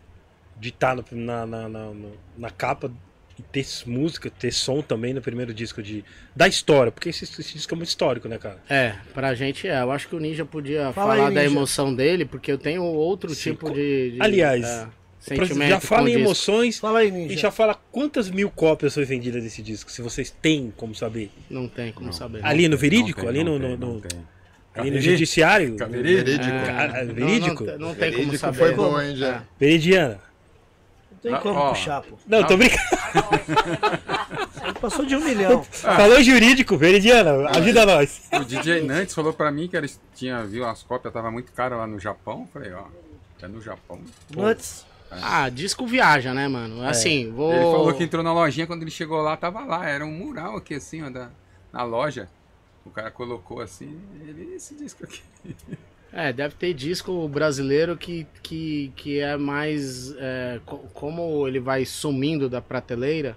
de 0.59 0.69
estar 0.69 0.95
na, 1.11 1.45
na, 1.45 1.45
na, 1.45 1.67
na- 1.69 1.93
na 2.37 2.49
capa 2.49 2.91
e 3.37 3.41
ter 3.41 3.65
música, 3.85 4.29
ter 4.29 4.51
som 4.51 4.81
também 4.81 5.13
no 5.13 5.21
primeiro 5.21 5.53
disco 5.53 5.83
de, 5.83 6.05
da 6.33 6.47
história, 6.47 6.89
porque 6.91 7.09
esse, 7.09 7.25
esse 7.25 7.53
disco 7.53 7.73
é 7.73 7.77
muito 7.77 7.89
histórico, 7.89 8.29
né, 8.29 8.37
cara? 8.37 8.59
É, 8.69 8.95
pra 9.13 9.35
gente 9.35 9.67
é. 9.67 9.81
Eu 9.81 9.91
acho 9.91 10.07
que 10.07 10.15
o 10.15 10.19
Ninja 10.19 10.45
podia 10.45 10.93
Fala 10.93 11.15
falar 11.15 11.27
aí, 11.29 11.33
da 11.35 11.41
Ninja. 11.41 11.53
emoção 11.53 11.93
dele, 11.93 12.23
porque 12.25 12.49
eu 12.51 12.57
tenho 12.57 12.81
outro 12.83 13.35
Sim, 13.35 13.51
tipo 13.51 13.69
de, 13.71 14.11
de- 14.11 14.21
Aliás, 14.21 14.63
é, 14.63 14.87
sentimento. 15.19 15.67
já 15.69 15.79
fala 15.81 16.03
em 16.09 16.13
disco. 16.13 16.21
emoções 16.25 16.79
Fala 16.79 16.99
aí, 16.99 17.09
e 17.09 17.11
Ninja. 17.11 17.35
já 17.37 17.51
fala 17.51 17.75
quantas 17.91 18.29
mil 18.29 18.49
cópias 18.49 18.93
foi 18.93 19.03
vendidas 19.03 19.43
desse 19.43 19.61
disco, 19.61 19.91
se 19.91 20.01
vocês 20.01 20.29
têm 20.31 20.71
como 20.77 20.95
saber. 20.95 21.29
Não 21.49 21.67
tem 21.67 21.91
como 21.91 22.13
saber. 22.13 22.39
Ali 22.45 22.69
no 22.69 22.77
verídico? 22.77 23.19
Não 23.21 23.31
tem, 23.33 23.41
ali 23.41 23.43
não 23.43 23.59
no, 23.59 23.67
tem, 23.67 23.77
no- 23.77 23.93
não 23.95 24.01
ali 24.75 24.89
no 24.91 24.93
Verídico? 24.93 25.11
judiciário? 25.11 25.75
Verídico. 25.77 26.65
Cara, 26.65 27.03
Não, 27.03 27.13
verídico? 27.13 27.63
Não, 27.65 27.77
não 27.79 27.95
tem 27.95 28.11
como 28.11 28.23
Verídico 28.23 28.37
saber. 28.37 28.57
foi 28.57 28.73
bom, 28.73 29.01
hein, 29.01 29.15
já. 29.17 29.43
Veridiana? 29.59 30.19
Não 31.25 31.31
tem 31.31 31.33
Ah, 31.33 31.41
como 31.41 31.59
ó. 31.59 31.69
puxar, 31.69 32.01
pô. 32.03 32.17
Não, 32.27 32.43
tô 32.45 32.55
brincando. 32.55 32.81
Ele 34.63 34.73
passou 34.79 35.05
de 35.05 35.15
um 35.15 35.21
milhão. 35.23 35.63
Falou 35.63 36.21
jurídico, 36.21 36.77
Veridiana, 36.77 37.49
ajuda 37.49 37.85
nós. 37.85 38.27
O 38.33 38.43
DJ 38.45 38.81
Nantes 38.81 39.15
falou 39.15 39.33
pra 39.33 39.51
mim 39.51 39.67
que 39.67 39.75
eles 39.75 39.99
tinha, 40.13 40.43
viu 40.45 40.65
as 40.67 40.83
cópias, 40.83 41.13
tava 41.13 41.31
muito 41.31 41.51
caro 41.51 41.77
lá 41.77 41.87
no 41.87 41.99
Japão. 41.99 42.47
Falei, 42.53 42.71
ó, 42.73 42.83
é 43.41 43.47
no 43.47 43.61
Japão. 43.61 43.99
Pô. 44.31 44.41
Nuts. 44.43 44.85
Ah, 45.11 45.49
disco 45.49 45.85
viaja, 45.87 46.33
né, 46.33 46.47
mano? 46.47 46.85
Assim, 46.85 47.31
vou. 47.31 47.51
Ele 47.53 47.61
falou 47.63 47.93
que 47.93 48.03
entrou 48.03 48.23
na 48.23 48.33
lojinha, 48.33 48.67
quando 48.67 48.81
ele 48.81 48.91
chegou 48.91 49.21
lá, 49.21 49.37
tava 49.37 49.63
lá. 49.63 49.87
Era 49.87 50.05
um 50.05 50.11
mural 50.11 50.57
aqui, 50.57 50.73
assim, 50.75 51.03
ó, 51.03 51.09
da, 51.09 51.29
na 51.71 51.83
loja. 51.83 52.27
O 52.85 52.89
cara 52.89 53.09
colocou 53.09 53.61
assim, 53.61 53.99
ele, 54.27 54.53
esse 54.55 54.75
disco 54.75 55.03
aqui. 55.05 55.21
É, 56.15 56.31
deve 56.31 56.55
ter 56.55 56.73
disco 56.73 57.27
brasileiro 57.27 57.97
que, 57.97 58.25
que, 58.41 58.89
que 58.95 59.19
é 59.19 59.35
mais. 59.35 60.15
é, 60.17 60.61
co- 60.65 60.77
como 60.93 61.45
ele 61.45 61.59
vai 61.59 61.83
sumindo 61.83 62.47
da 62.47 62.61
prateleira, 62.61 63.35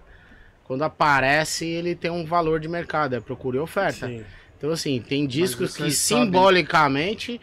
quando 0.63 0.83
aparece 0.85 1.67
ele 1.67 1.97
tem 1.97 2.09
um 2.09 2.25
valor 2.25 2.61
de 2.61 2.69
mercado, 2.69 3.17
é 3.17 3.21
procura 3.21 3.57
e 3.57 3.61
oferta. 3.61 4.07
Sim. 4.07 4.25
Então, 4.57 4.71
assim, 4.71 5.01
tem 5.01 5.27
discos 5.27 5.77
que 5.77 5.91
simbolicamente 5.91 7.41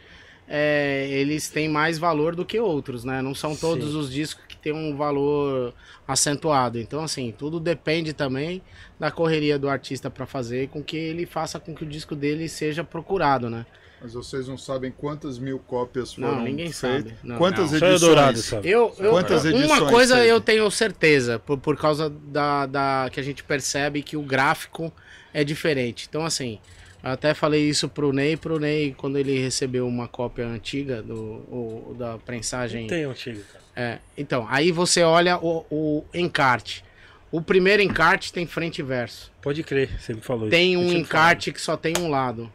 é, 0.48 1.08
eles 1.12 1.50
têm 1.50 1.68
mais 1.68 1.98
valor 1.98 2.34
do 2.34 2.46
que 2.46 2.58
outros, 2.58 3.04
né? 3.04 3.22
Não 3.22 3.36
são 3.36 3.58
todos 3.58 3.92
Sim. 3.92 3.98
os 3.98 4.12
discos 4.12 4.46
que 4.48 4.56
têm 4.56 4.72
um 4.72 4.96
valor 4.96 5.74
acentuado. 6.08 6.80
Então, 6.80 7.04
assim, 7.04 7.34
tudo 7.38 7.60
depende 7.60 8.14
também 8.14 8.62
da 8.98 9.12
correria 9.12 9.60
do 9.60 9.68
artista 9.68 10.10
para 10.10 10.26
fazer 10.26 10.70
com 10.70 10.82
que 10.82 10.96
ele 10.96 11.26
faça 11.26 11.60
com 11.60 11.76
que 11.76 11.84
o 11.84 11.88
disco 11.88 12.16
dele 12.16 12.48
seja 12.48 12.86
procurado, 12.86 13.50
né? 13.50 13.66
Mas 14.06 14.14
vocês 14.14 14.48
não 14.48 14.56
sabem 14.56 14.92
quantas 14.96 15.40
mil 15.40 15.58
cópias 15.58 16.16
Não, 16.16 16.30
foram 16.30 16.44
ninguém 16.44 16.72
feitas? 16.72 16.78
sabe. 17.10 17.16
Não. 17.24 17.38
Quantas 17.38 17.72
Só 17.72 17.76
edições? 17.78 18.02
Eldorado, 18.04 18.38
sabe? 18.38 18.70
Eu, 18.70 18.96
eu, 19.00 19.10
Quantas 19.10 19.46
uma 19.46 19.50
edições 19.58 19.90
coisa 19.92 20.16
teve? 20.18 20.28
eu 20.30 20.40
tenho 20.40 20.70
certeza, 20.70 21.40
por, 21.40 21.58
por 21.58 21.76
causa 21.76 22.08
da, 22.10 22.68
da 22.68 23.10
que 23.12 23.20
a 23.20 23.24
gente 23.24 23.44
percebe 23.44 24.04
que 24.04 24.16
o 24.16 24.22
gráfico 24.22 24.94
é 25.34 25.44
diferente. 25.44 26.06
Então, 26.08 26.24
assim, 26.24 26.60
eu 27.04 27.10
até 27.10 27.34
falei 27.34 27.68
isso 27.68 27.90
pro 27.90 28.14
Ney, 28.14 28.38
pro 28.38 28.60
Ney, 28.60 28.94
quando 28.96 29.18
ele 29.18 29.40
recebeu 29.40 29.88
uma 29.88 30.08
cópia 30.08 30.46
antiga 30.46 31.02
do, 31.02 31.16
o- 31.16 31.96
da 31.98 32.20
prensagem. 32.20 32.86
Tem 32.86 33.06
antigo, 33.06 33.42
cara. 33.52 33.66
É, 33.76 33.98
então, 34.16 34.46
aí 34.52 34.72
você 34.72 35.02
olha 35.02 35.38
o, 35.40 35.66
o 35.72 36.04
encarte. 36.14 36.86
O 37.32 37.42
primeiro 37.42 37.82
encarte 37.82 38.32
tem 38.32 38.46
frente 38.46 38.80
e 38.80 38.84
verso. 38.84 39.32
Pode 39.42 39.64
crer, 39.64 39.90
você 40.00 40.14
me 40.14 40.22
falou 40.22 40.48
Tem 40.48 40.74
isso. 40.74 40.80
um 40.80 40.84
Eu 40.84 40.90
tinha 40.90 41.02
encarte 41.02 41.52
que 41.52 41.60
só 41.60 41.76
tem 41.76 41.94
um 42.00 42.08
lado. 42.08 42.54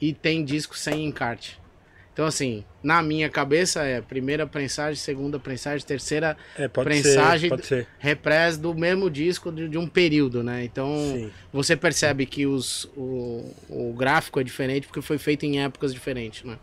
E 0.00 0.12
tem 0.12 0.44
disco 0.44 0.76
sem 0.76 1.04
encarte. 1.06 1.58
Então, 2.12 2.24
assim, 2.24 2.64
na 2.82 3.02
minha 3.02 3.28
cabeça 3.28 3.82
é 3.82 4.00
primeira 4.00 4.46
prensagem, 4.46 4.94
segunda 4.96 5.38
prensagem, 5.38 5.86
terceira. 5.86 6.34
É, 6.56 6.66
pode 6.66 6.88
prensagem- 6.88 7.50
ser, 7.50 7.56
pode 7.56 7.66
ser. 7.66 7.86
repress 7.98 8.56
do 8.56 8.74
mesmo 8.74 9.10
disco 9.10 9.52
de, 9.52 9.68
de 9.68 9.76
um 9.76 9.86
período, 9.86 10.42
né? 10.42 10.64
Então 10.64 10.94
Sim. 11.12 11.30
você 11.52 11.76
percebe 11.76 12.24
que 12.24 12.46
os, 12.46 12.84
o, 12.96 13.54
o 13.68 13.92
gráfico 13.94 14.40
é 14.40 14.44
diferente 14.44 14.86
porque 14.86 15.02
foi 15.02 15.18
feito 15.18 15.44
em 15.44 15.62
épocas 15.62 15.92
diferentes, 15.92 16.42
né? 16.42 16.58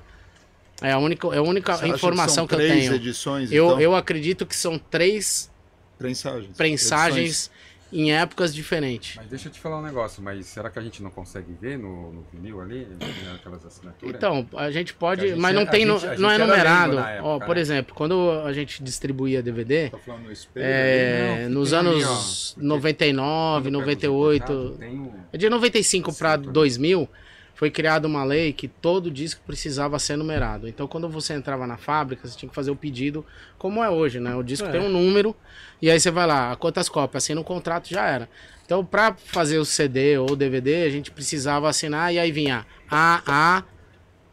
É 0.82 0.92
a 0.92 0.98
única, 0.98 1.28
é 1.28 1.38
a 1.38 1.42
única 1.44 1.78
Você 1.78 1.88
informação 1.88 2.34
são 2.34 2.48
que, 2.48 2.56
eu 2.56 2.60
tenho. 2.60 2.94
edições, 2.96 3.52
Eu, 3.52 3.66
então? 3.68 3.80
eu 3.82 3.96
acredito 3.96 4.48
que 4.48 4.56
são 4.56 4.80
três 4.80 5.52
Prensagens. 6.00 6.58
prensagens 6.58 7.52
em 7.94 8.12
épocas 8.12 8.54
diferentes. 8.54 9.16
Mas 9.18 9.28
deixa 9.28 9.48
eu 9.48 9.52
te 9.52 9.60
falar 9.60 9.78
um 9.78 9.82
negócio, 9.84 10.22
mas 10.24 10.46
será 10.48 10.70
que 10.70 10.80
a 10.80 10.82
gente 10.82 11.04
não 11.04 11.12
consegue 11.12 11.54
ver 11.62 11.78
no, 11.78 12.12
no 12.12 12.26
vinil 12.34 12.60
ali? 12.60 12.88
Aquelas 13.36 13.66
assinaturas? 13.66 14.16
Então, 14.16 14.48
a 14.56 14.72
gente 14.72 14.94
pode, 14.94 15.26
A 15.26 15.28
gente 15.28 15.40
mas 15.40 15.54
não 15.56 15.66
tem, 15.66 15.86
gente- 15.88 16.06
a 16.08 16.18
não 16.18 16.30
é 16.32 16.38
numerado. 16.38 17.00
época, 17.00 17.24
Ó, 17.24 17.40
por 17.40 17.56
né? 17.56 17.62
exemplo, 17.62 17.94
quando 17.96 18.32
a 18.46 18.52
gente 18.52 18.84
distribuía 18.84 19.44
DVD, 19.44 19.90
Tá 19.90 19.98
falando 20.00 20.24
no 20.24 20.32
espelho? 20.32 20.66
é, 20.66 21.44
Não, 21.48 21.60
nos 21.62 21.70
tem 21.70 21.80
ali, 21.80 21.88
anos 21.90 22.52
ó, 22.52 22.54
porque 22.56 22.68
99, 22.68 23.64
Quando 23.64 23.64
pega 23.64 23.78
os 23.78 23.84
98, 24.04 24.42
recortados, 24.44 24.78
tem 24.80 25.00
o- 25.00 25.14
É 25.32 25.38
De 25.38 25.50
95 25.50 26.14
para 26.14 26.30
Certo. 26.32 26.52
2000, 26.52 27.10
foi 27.56 27.70
criada 27.70 28.08
uma 28.08 28.24
lei 28.24 28.52
que 28.52 28.68
todo 28.68 29.12
disco 29.12 29.42
precisava 29.46 30.00
ser 30.00 30.18
numerado. 30.18 30.68
Então, 30.68 30.88
quando 30.88 31.08
você 31.08 31.34
entrava 31.34 31.68
na 31.68 31.78
fábrica, 31.78 32.28
você 32.28 32.38
tinha 32.38 32.50
que 32.50 32.56
fazer 32.56 32.72
o 32.72 32.76
pedido, 32.76 33.26
como 33.58 33.84
é 33.84 33.90
hoje, 33.90 34.20
né? 34.20 34.36
O 34.36 34.42
disco 34.44 34.68
É. 34.68 34.72
tem 34.72 34.82
um 34.82 34.90
número, 34.90 35.36
e 35.82 35.90
aí 35.90 36.00
você 36.00 36.10
vai 36.12 36.26
lá, 36.26 36.56
quantas 36.56 36.90
cópias? 36.90 37.24
Assina 37.24 37.40
o 37.40 37.44
contrato, 37.44 37.90
já 37.90 38.06
era. 38.08 38.28
Então, 38.66 38.84
para 38.84 39.14
fazer 39.14 39.58
o 39.60 39.66
CD 39.66 40.18
ou 40.18 40.36
DVD, 40.36 40.84
a 40.84 40.90
gente 40.90 41.12
precisava 41.12 41.70
assinar, 41.70 42.14
e 42.14 42.18
aí 42.20 42.32
vinha 42.32 42.66
AA 42.90 43.64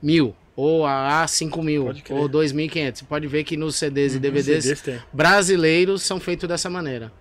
1000, 0.02 0.34
ou 0.56 0.86
AA 0.86 1.26
5000, 1.26 1.84
Pode 1.84 2.02
crer. 2.02 2.18
ou 2.18 2.28
2500. 2.28 3.00
Você 3.00 3.04
pode 3.06 3.26
ver 3.26 3.44
que 3.44 3.56
nos 3.56 3.76
CDs 3.76 4.14
e 4.14 4.18
DVDs 4.18 4.64
CDs 4.78 5.00
brasileiros 5.12 6.02
são 6.02 6.18
feitos 6.18 6.48
dessa 6.48 6.70
maneira. 6.70 7.12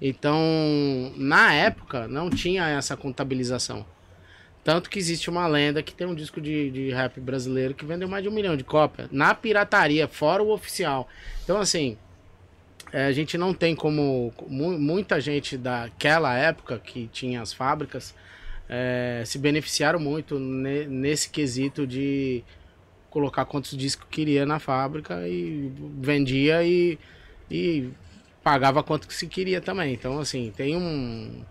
Então, 0.00 1.12
na 1.16 1.52
época, 1.52 2.06
não 2.06 2.30
tinha 2.30 2.68
essa 2.68 2.96
contabilização. 2.96 3.84
Tanto 4.68 4.90
que 4.90 4.98
existe 4.98 5.30
uma 5.30 5.46
lenda 5.46 5.82
que 5.82 5.94
tem 5.94 6.06
um 6.06 6.14
disco 6.14 6.42
de, 6.42 6.70
de 6.70 6.90
rap 6.90 7.18
brasileiro 7.18 7.72
que 7.72 7.86
vendeu 7.86 8.06
mais 8.06 8.22
de 8.22 8.28
um 8.28 8.32
milhão 8.32 8.54
de 8.54 8.62
cópias. 8.62 9.08
Na 9.10 9.34
pirataria, 9.34 10.06
fora 10.06 10.42
o 10.42 10.50
oficial. 10.52 11.08
Então, 11.42 11.58
assim, 11.58 11.96
é, 12.92 13.06
a 13.06 13.12
gente 13.12 13.38
não 13.38 13.54
tem 13.54 13.74
como. 13.74 14.30
mu- 14.46 14.78
Muita 14.78 15.22
gente 15.22 15.56
daquela 15.56 16.36
época 16.36 16.78
que 16.78 17.08
tinha 17.10 17.40
as 17.40 17.50
fábricas 17.50 18.14
é, 18.68 19.22
se 19.24 19.38
beneficiaram 19.38 19.98
muito 19.98 20.38
ne- 20.38 20.84
nesse 20.84 21.30
quesito 21.30 21.86
de 21.86 22.44
colocar 23.08 23.46
quantos 23.46 23.74
discos 23.74 24.06
queria 24.10 24.44
na 24.44 24.58
fábrica 24.58 25.26
e 25.26 25.72
vendia 25.98 26.62
e, 26.62 26.98
e 27.50 27.88
pagava 28.44 28.82
quanto 28.82 29.08
que 29.08 29.14
se 29.14 29.28
queria 29.28 29.62
também. 29.62 29.94
Então, 29.94 30.18
assim, 30.18 30.52
tem 30.54 30.76
um, 30.76 31.42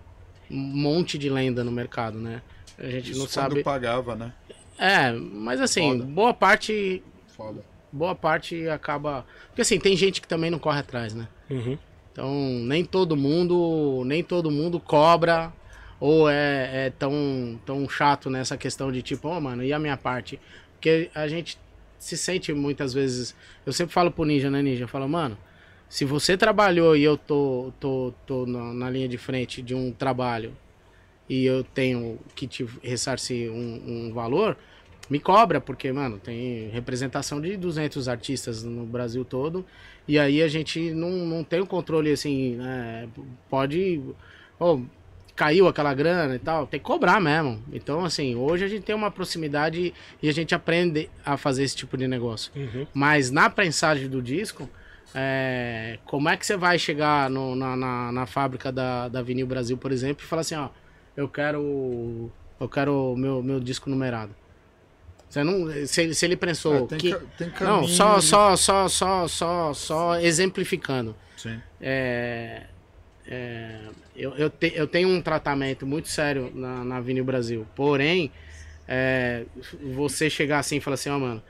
um 0.51 0.55
monte 0.55 1.17
de 1.17 1.31
lenda 1.31 1.63
no 1.63 1.71
mercado, 1.71 2.19
né? 2.19 2.43
A 2.77 2.87
gente 2.89 3.11
Isso 3.11 3.19
não 3.19 3.25
quando 3.25 3.31
sabe. 3.31 3.63
pagava, 3.63 4.15
né? 4.15 4.33
É, 4.77 5.11
mas 5.11 5.59
assim, 5.59 5.97
Foda. 5.99 6.03
boa 6.03 6.33
parte. 6.33 7.03
Foda. 7.35 7.63
Boa 7.91 8.13
parte 8.13 8.67
acaba. 8.69 9.25
Porque 9.47 9.61
assim, 9.61 9.79
tem 9.79 9.95
gente 9.95 10.21
que 10.21 10.27
também 10.27 10.51
não 10.51 10.59
corre 10.59 10.79
atrás, 10.79 11.13
né? 11.13 11.27
Uhum. 11.49 11.77
Então, 12.11 12.33
nem 12.65 12.83
todo 12.83 13.15
mundo, 13.15 14.03
nem 14.05 14.23
todo 14.23 14.51
mundo 14.51 14.79
cobra 14.79 15.51
ou 15.99 16.29
é, 16.29 16.87
é 16.87 16.89
tão, 16.91 17.59
tão 17.65 17.87
chato 17.89 18.29
nessa 18.29 18.55
questão 18.57 18.91
de 18.91 19.01
tipo, 19.01 19.27
ô 19.27 19.41
mano, 19.41 19.63
e 19.63 19.73
a 19.73 19.79
minha 19.79 19.97
parte? 19.97 20.39
Porque 20.73 21.09
a 21.15 21.27
gente 21.27 21.57
se 21.97 22.15
sente 22.15 22.53
muitas 22.53 22.93
vezes. 22.93 23.35
Eu 23.65 23.73
sempre 23.73 23.93
falo 23.93 24.11
pro 24.11 24.25
Ninja, 24.25 24.49
né, 24.51 24.61
Ninja? 24.61 24.83
Eu 24.83 24.87
falo, 24.87 25.07
mano, 25.09 25.37
se 25.89 26.05
você 26.05 26.37
trabalhou 26.37 26.95
e 26.95 27.03
eu 27.03 27.17
tô, 27.17 27.73
tô, 27.79 28.13
tô 28.25 28.45
na, 28.45 28.73
na 28.73 28.89
linha 28.89 29.07
de 29.07 29.17
frente 29.17 29.61
de 29.61 29.73
um 29.73 29.91
trabalho 29.91 30.53
e 31.29 31.45
eu 31.45 31.63
tenho 31.63 32.17
que 32.35 32.47
te 32.47 32.65
ressarcir 32.83 33.51
um, 33.51 34.07
um 34.09 34.13
valor, 34.13 34.57
me 35.09 35.19
cobra, 35.19 35.61
porque, 35.61 35.91
mano, 35.91 36.17
tem 36.19 36.69
representação 36.69 37.39
de 37.39 37.55
200 37.55 38.07
artistas 38.09 38.63
no 38.63 38.85
Brasil 38.85 39.23
todo. 39.23 39.65
E 40.07 40.19
aí 40.19 40.41
a 40.41 40.47
gente 40.47 40.91
não, 40.91 41.09
não 41.09 41.43
tem 41.43 41.59
o 41.61 41.65
controle 41.65 42.11
assim, 42.11 42.55
né? 42.55 43.07
Pode. 43.49 44.01
Ô, 44.59 44.81
caiu 45.35 45.67
aquela 45.67 45.93
grana 45.93 46.35
e 46.35 46.39
tal, 46.39 46.65
tem 46.65 46.79
que 46.79 46.85
cobrar 46.85 47.21
mesmo. 47.21 47.61
Então, 47.71 48.03
assim, 48.03 48.35
hoje 48.35 48.65
a 48.65 48.67
gente 48.67 48.81
tem 48.83 48.95
uma 48.95 49.11
proximidade 49.11 49.93
e 50.21 50.27
a 50.27 50.33
gente 50.33 50.55
aprende 50.55 51.09
a 51.25 51.37
fazer 51.37 51.63
esse 51.63 51.75
tipo 51.75 51.95
de 51.95 52.07
negócio. 52.07 52.51
Uhum. 52.55 52.87
Mas 52.93 53.29
na 53.29 53.49
prensagem 53.49 54.09
do 54.09 54.21
disco, 54.21 54.67
é, 55.13 55.99
como 56.05 56.27
é 56.27 56.35
que 56.35 56.45
você 56.45 56.57
vai 56.57 56.77
chegar 56.79 57.29
no- 57.29 57.55
na, 57.55 57.75
na, 57.75 58.11
na 58.11 58.25
fábrica 58.25 58.71
da, 58.71 59.07
da 59.07 59.21
Vinil 59.21 59.45
Brasil, 59.47 59.77
por 59.77 59.91
exemplo, 59.91 60.23
e 60.23 60.27
falar 60.27 60.41
assim, 60.41 60.55
ó, 60.55 60.69
eu 61.17 61.27
quero. 61.27 62.31
Eu 62.59 62.69
quero 62.69 63.15
meu, 63.17 63.43
meu 63.43 63.59
disco 63.59 63.89
numerado. 63.89 64.33
Você 65.29 65.43
não. 65.43 65.69
Se, 65.85 66.13
se 66.13 66.25
ele 66.25 66.37
prensou. 66.37 66.75
É, 66.75 66.85
tem, 66.87 66.97
que, 66.97 67.11
ca- 67.11 67.21
tem 67.37 67.51
não, 67.61 67.85
só, 67.87 68.21
só, 68.21 68.55
só, 68.55 68.87
só, 68.87 69.27
só, 69.27 69.73
só 69.73 70.19
exemplificando. 70.19 71.15
Sim. 71.35 71.59
É, 71.81 72.63
é, 73.27 73.79
eu, 74.15 74.31
eu, 74.35 74.49
te- 74.49 74.71
eu 74.73 74.87
tenho 74.87 75.09
um 75.09 75.21
tratamento 75.21 75.85
muito 75.85 76.07
sério 76.07 76.49
na, 76.55 76.83
na 76.85 77.01
Vinil 77.01 77.25
Brasil. 77.25 77.67
Porém, 77.75 78.31
é, 78.87 79.43
você 79.93 80.29
chegar 80.29 80.59
assim 80.59 80.77
e 80.77 80.81
falar 80.81 80.93
assim, 80.95 81.09
ó, 81.09 81.19
mano, 81.19 81.43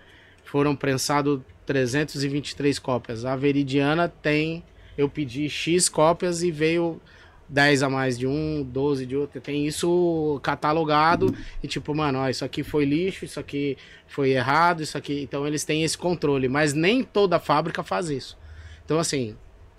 foram 0.43 0.75
prensados 0.75 1.39
323 1.65 2.79
cópias. 2.79 3.25
A 3.25 3.35
Veridiana 3.35 4.07
tem, 4.09 4.63
eu 4.97 5.07
pedi 5.07 5.47
X 5.49 5.87
cópias 5.87 6.41
e 6.41 6.49
veio 6.51 6.99
10 7.49 7.83
a 7.83 7.89
mais 7.89 8.17
de 8.17 8.27
um, 8.27 8.63
12 8.63 9.05
de 9.05 9.15
outro. 9.15 9.39
Tem 9.39 9.65
isso 9.65 10.39
catalogado 10.43 11.33
e 11.63 11.67
tipo, 11.67 11.95
mano, 11.95 12.19
ó, 12.19 12.29
isso 12.29 12.43
aqui 12.43 12.63
foi 12.63 12.85
lixo, 12.85 13.25
isso 13.25 13.39
aqui 13.39 13.77
foi 14.07 14.31
errado, 14.31 14.81
isso 14.83 14.97
aqui. 14.97 15.21
Então 15.21 15.47
eles 15.47 15.63
têm 15.63 15.83
esse 15.83 15.97
controle, 15.97 16.47
mas 16.47 16.73
nem 16.73 17.03
toda 17.03 17.39
fábrica 17.39 17.83
faz 17.83 18.09
isso. 18.09 18.37
Então, 18.85 18.99
assim, 18.99 19.35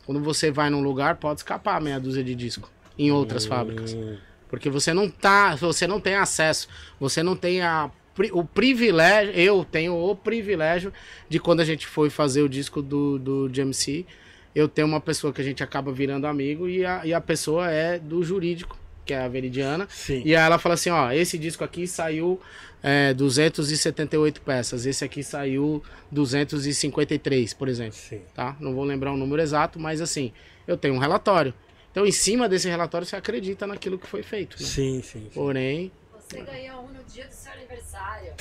quando 0.06 0.20
você 0.20 0.50
vai 0.50 0.70
num 0.70 0.82
lugar, 0.82 1.16
pode 1.16 1.40
escapar 1.40 1.80
meia 1.80 2.00
dúzia 2.00 2.24
de 2.24 2.34
disco 2.34 2.70
em 2.98 3.10
outras 3.10 3.44
fábricas. 3.46 3.94
Hum, 3.94 4.16
Porque 4.48 4.70
você 4.70 4.92
não 4.94 5.08
tá, 5.08 5.54
você 5.54 5.86
não 5.86 6.00
tem 6.00 6.14
acesso, 6.14 6.68
você 6.98 7.22
não 7.22 7.36
tem 7.36 7.60
a, 7.60 7.90
o 8.32 8.42
privilégio, 8.44 9.32
eu 9.34 9.64
tenho 9.64 9.94
o 9.94 10.16
privilégio 10.16 10.92
de 11.28 11.38
quando 11.38 11.60
a 11.60 11.64
gente 11.64 11.86
foi 11.86 12.10
fazer 12.10 12.42
o 12.42 12.48
disco 12.48 12.82
do, 12.82 13.18
do 13.18 13.48
GMC, 13.50 14.06
eu 14.54 14.68
tenho 14.68 14.86
uma 14.88 15.00
pessoa 15.00 15.32
que 15.32 15.40
a 15.40 15.44
gente 15.44 15.62
acaba 15.62 15.92
virando 15.92 16.26
amigo 16.26 16.68
e 16.68 16.84
a, 16.84 17.04
e 17.06 17.14
a 17.14 17.20
pessoa 17.20 17.70
é 17.70 17.98
do 17.98 18.22
jurídico, 18.22 18.78
que 19.04 19.14
é 19.14 19.20
a 19.22 19.28
Veridiana, 19.28 19.86
Sim. 19.90 20.22
e 20.24 20.34
aí 20.36 20.44
ela 20.44 20.58
fala 20.58 20.74
assim, 20.74 20.90
ó, 20.90 21.10
esse 21.10 21.38
disco 21.38 21.64
aqui 21.64 21.86
saiu 21.86 22.40
é, 22.82 23.14
278 23.14 24.40
peças, 24.42 24.84
esse 24.86 25.04
aqui 25.04 25.22
saiu 25.22 25.82
253, 26.10 27.54
por 27.54 27.68
exemplo 27.68 27.94
Sim. 27.94 28.20
tá? 28.34 28.56
Não 28.60 28.74
vou 28.74 28.84
lembrar 28.84 29.12
o 29.12 29.16
número 29.16 29.40
exato, 29.40 29.78
mas 29.78 30.00
assim, 30.00 30.32
eu 30.66 30.76
tenho 30.76 30.94
um 30.94 30.98
relatório. 30.98 31.54
Então, 31.90 32.06
em 32.06 32.12
cima 32.12 32.48
desse 32.48 32.68
relatório, 32.68 33.06
você 33.06 33.16
acredita 33.16 33.66
naquilo 33.66 33.98
que 33.98 34.06
foi 34.06 34.22
feito. 34.22 34.56
né? 34.60 34.66
Sim, 34.66 35.02
sim. 35.02 35.20
sim. 35.20 35.30
Porém, 35.34 35.90
Você 36.20 36.42
ganhou 36.42 36.82
um 36.84 36.88
no 36.88 37.02
dia 37.04 37.26
do 37.26 37.32
seu 37.32 37.50
aniversário. 37.52 38.32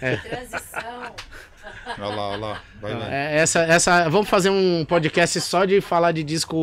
É. 0.00 0.16
Transição. 0.16 1.14
Olha 1.86 2.06
lá, 2.06 2.28
olha 2.28 2.36
lá. 2.38 2.62
Vai 2.80 2.94
lá. 2.94 3.12
é, 3.12 3.36
essa, 3.38 3.60
essa, 3.60 4.08
vamos 4.08 4.28
fazer 4.28 4.50
um 4.50 4.84
podcast 4.84 5.40
só 5.40 5.64
de 5.64 5.80
falar 5.80 6.12
de 6.12 6.22
disco 6.22 6.62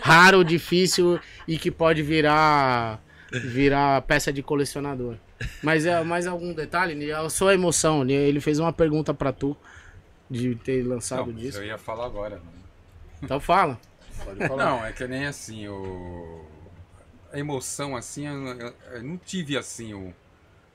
raro, 0.00 0.44
difícil 0.44 1.18
e 1.46 1.56
que 1.58 1.70
pode 1.70 2.02
virar 2.02 3.00
virar 3.30 4.02
peça 4.02 4.32
de 4.32 4.42
colecionador. 4.42 5.16
Mas 5.62 5.86
é 5.86 6.02
mais 6.02 6.26
algum 6.26 6.52
detalhe? 6.52 7.12
A 7.12 7.28
sua 7.30 7.54
emoção, 7.54 8.02
ele- 8.08 8.40
fez 8.40 8.58
uma 8.58 8.72
pergunta 8.72 9.12
pra 9.14 9.32
tu 9.32 9.56
de 10.30 10.54
ter 10.56 10.82
lançado 10.86 11.26
Não, 11.26 11.28
o 11.28 11.32
disco. 11.34 11.60
eu 11.60 11.66
ia 11.66 11.78
falar 11.78 12.06
agora. 12.06 12.40
Então 13.22 13.38
fala. 13.38 13.78
Pode 14.24 14.48
falar. 14.48 14.64
Não, 14.64 14.84
é 14.84 14.92
que 14.92 15.06
nem 15.06 15.26
assim, 15.26 15.68
o... 15.68 16.44
a 17.32 17.38
emoção 17.38 17.94
assim, 17.96 18.26
eu, 18.26 18.46
eu- 18.58 18.74
eu 18.94 19.02
não 19.02 19.16
tive 19.16 19.56
assim 19.56 19.94
o... 19.94 20.12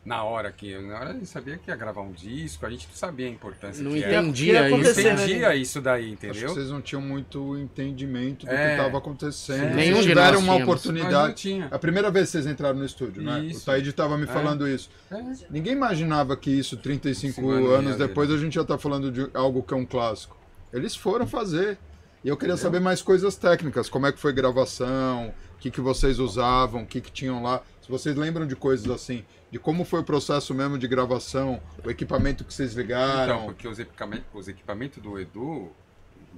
na 0.05 0.23
hora 0.23 0.51
que. 0.51 0.77
Na 0.79 0.99
hora 0.99 1.17
eu 1.19 1.25
sabia 1.25 1.57
que 1.57 1.69
ia 1.71 1.75
gravar 1.75 2.01
um 2.01 2.11
disco, 2.11 2.65
a 2.65 2.69
gente 2.69 2.87
não 2.89 2.95
sabia 2.95 3.25
a 3.27 3.29
importância 3.29 3.83
Não 3.83 3.91
que 3.93 4.03
era. 4.03 4.21
entendia 4.21 4.53
ia 4.53 4.59
isso. 4.61 4.69
Não 4.69 4.75
acontecer, 4.77 5.03
né? 5.03 5.13
entendia 5.23 5.55
isso 5.55 5.81
daí, 5.81 6.01
Acho 6.03 6.17
que 6.17 6.27
entendeu? 6.27 6.49
vocês 6.49 6.69
não 6.69 6.81
tinham 6.81 7.01
muito 7.01 7.57
entendimento 7.57 8.45
do 8.45 8.51
É. 8.51 8.65
que 8.65 8.71
estava 8.81 8.97
acontecendo. 8.97 9.75
Nenhum 9.75 9.95
vocês 9.95 10.05
tiveram 10.07 10.39
uma 10.39 10.53
tínhamos. 10.55 10.63
Oportunidade. 10.63 11.33
tinha. 11.35 11.67
A 11.71 11.79
primeira 11.79 12.11
vez 12.11 12.25
que 12.27 12.31
vocês 12.33 12.45
entraram 12.47 12.77
no 12.79 12.85
estúdio, 12.85 13.21
né? 13.23 13.39
Isso. 13.45 13.61
O 13.61 13.65
Taíde 13.65 13.89
estava 13.91 14.17
me 14.17 14.23
É. 14.25 14.27
falando 14.27 14.67
isso. 14.67 14.89
É. 15.11 15.21
Ninguém 15.49 15.73
imaginava 15.73 16.35
que 16.35 16.51
isso, 16.51 16.75
35 16.77 17.35
Cinco 17.41 17.51
anos 17.71 17.95
depois, 17.95 18.29
a 18.29 18.37
gente 18.37 18.53
já 18.55 18.63
tá 18.63 18.77
falando 18.77 19.11
de 19.11 19.29
algo 19.33 19.63
que 19.63 19.73
é 19.73 19.77
um 19.77 19.85
clássico. 19.85 20.37
Eles 20.73 20.95
foram 20.95 21.25
fazer. 21.25 21.77
E 22.23 22.29
eu 22.29 22.37
queria 22.37 22.55
saber 22.57 22.79
mais 22.79 23.01
coisas 23.01 23.35
técnicas. 23.35 23.89
Como 23.89 24.07
é 24.07 24.11
que 24.11 24.19
foi 24.19 24.31
gravação, 24.33 25.33
o 25.55 25.57
que, 25.59 25.69
que 25.69 25.81
vocês 25.81 26.19
usavam, 26.19 26.83
o 26.83 26.85
que, 26.85 27.01
que 27.01 27.11
tinham 27.11 27.43
lá. 27.43 27.61
Se 27.83 27.91
vocês 27.91 28.15
lembram 28.15 28.47
de 28.47 28.55
coisas 28.55 28.89
assim, 28.89 29.23
de 29.51 29.59
como 29.59 29.83
foi 29.83 29.99
o 29.99 30.03
processo 30.03 30.53
mesmo 30.53 30.77
de 30.77 30.87
gravação, 30.87 31.61
o 31.85 31.89
equipamento 31.91 32.43
que 32.45 32.53
vocês 32.53 32.71
Então, 32.71 32.81
ligaram. 32.81 33.45
porque 33.45 33.67
os 33.67 33.77
equipamentos, 33.77 34.25
os 34.33 34.47
equipamentos 34.47 35.03
do 35.03 35.19
Edu, 35.19 35.69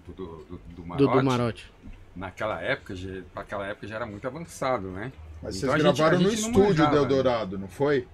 do, 0.07 0.13
do, 0.13 0.25
do, 0.25 0.43
do 0.45 0.57
Do, 0.75 0.85
Marote, 0.85 1.19
do 1.19 1.23
Marote. 1.23 1.71
naquela 2.15 2.59
época, 2.61 2.95
já, 2.95 3.21
naquela 3.35 3.67
época 3.67 3.87
já 3.87 3.95
era 3.95 4.05
muito 4.07 4.25
avançado, 4.27 4.87
né? 4.89 5.11
Mas 5.43 5.57
Então 5.57 5.69
vocês 5.69 5.83
gente- 5.83 5.95
gravaram 5.97 6.19
no 6.19 6.29
gente 6.31 6.41
não 6.41 6.47
estúdio 6.49 6.69
manjava, 6.69 6.89
do 6.89 6.95
né? 6.95 7.01
Eldorado, 7.01 7.57
não 7.59 7.67
foi? 7.67 8.07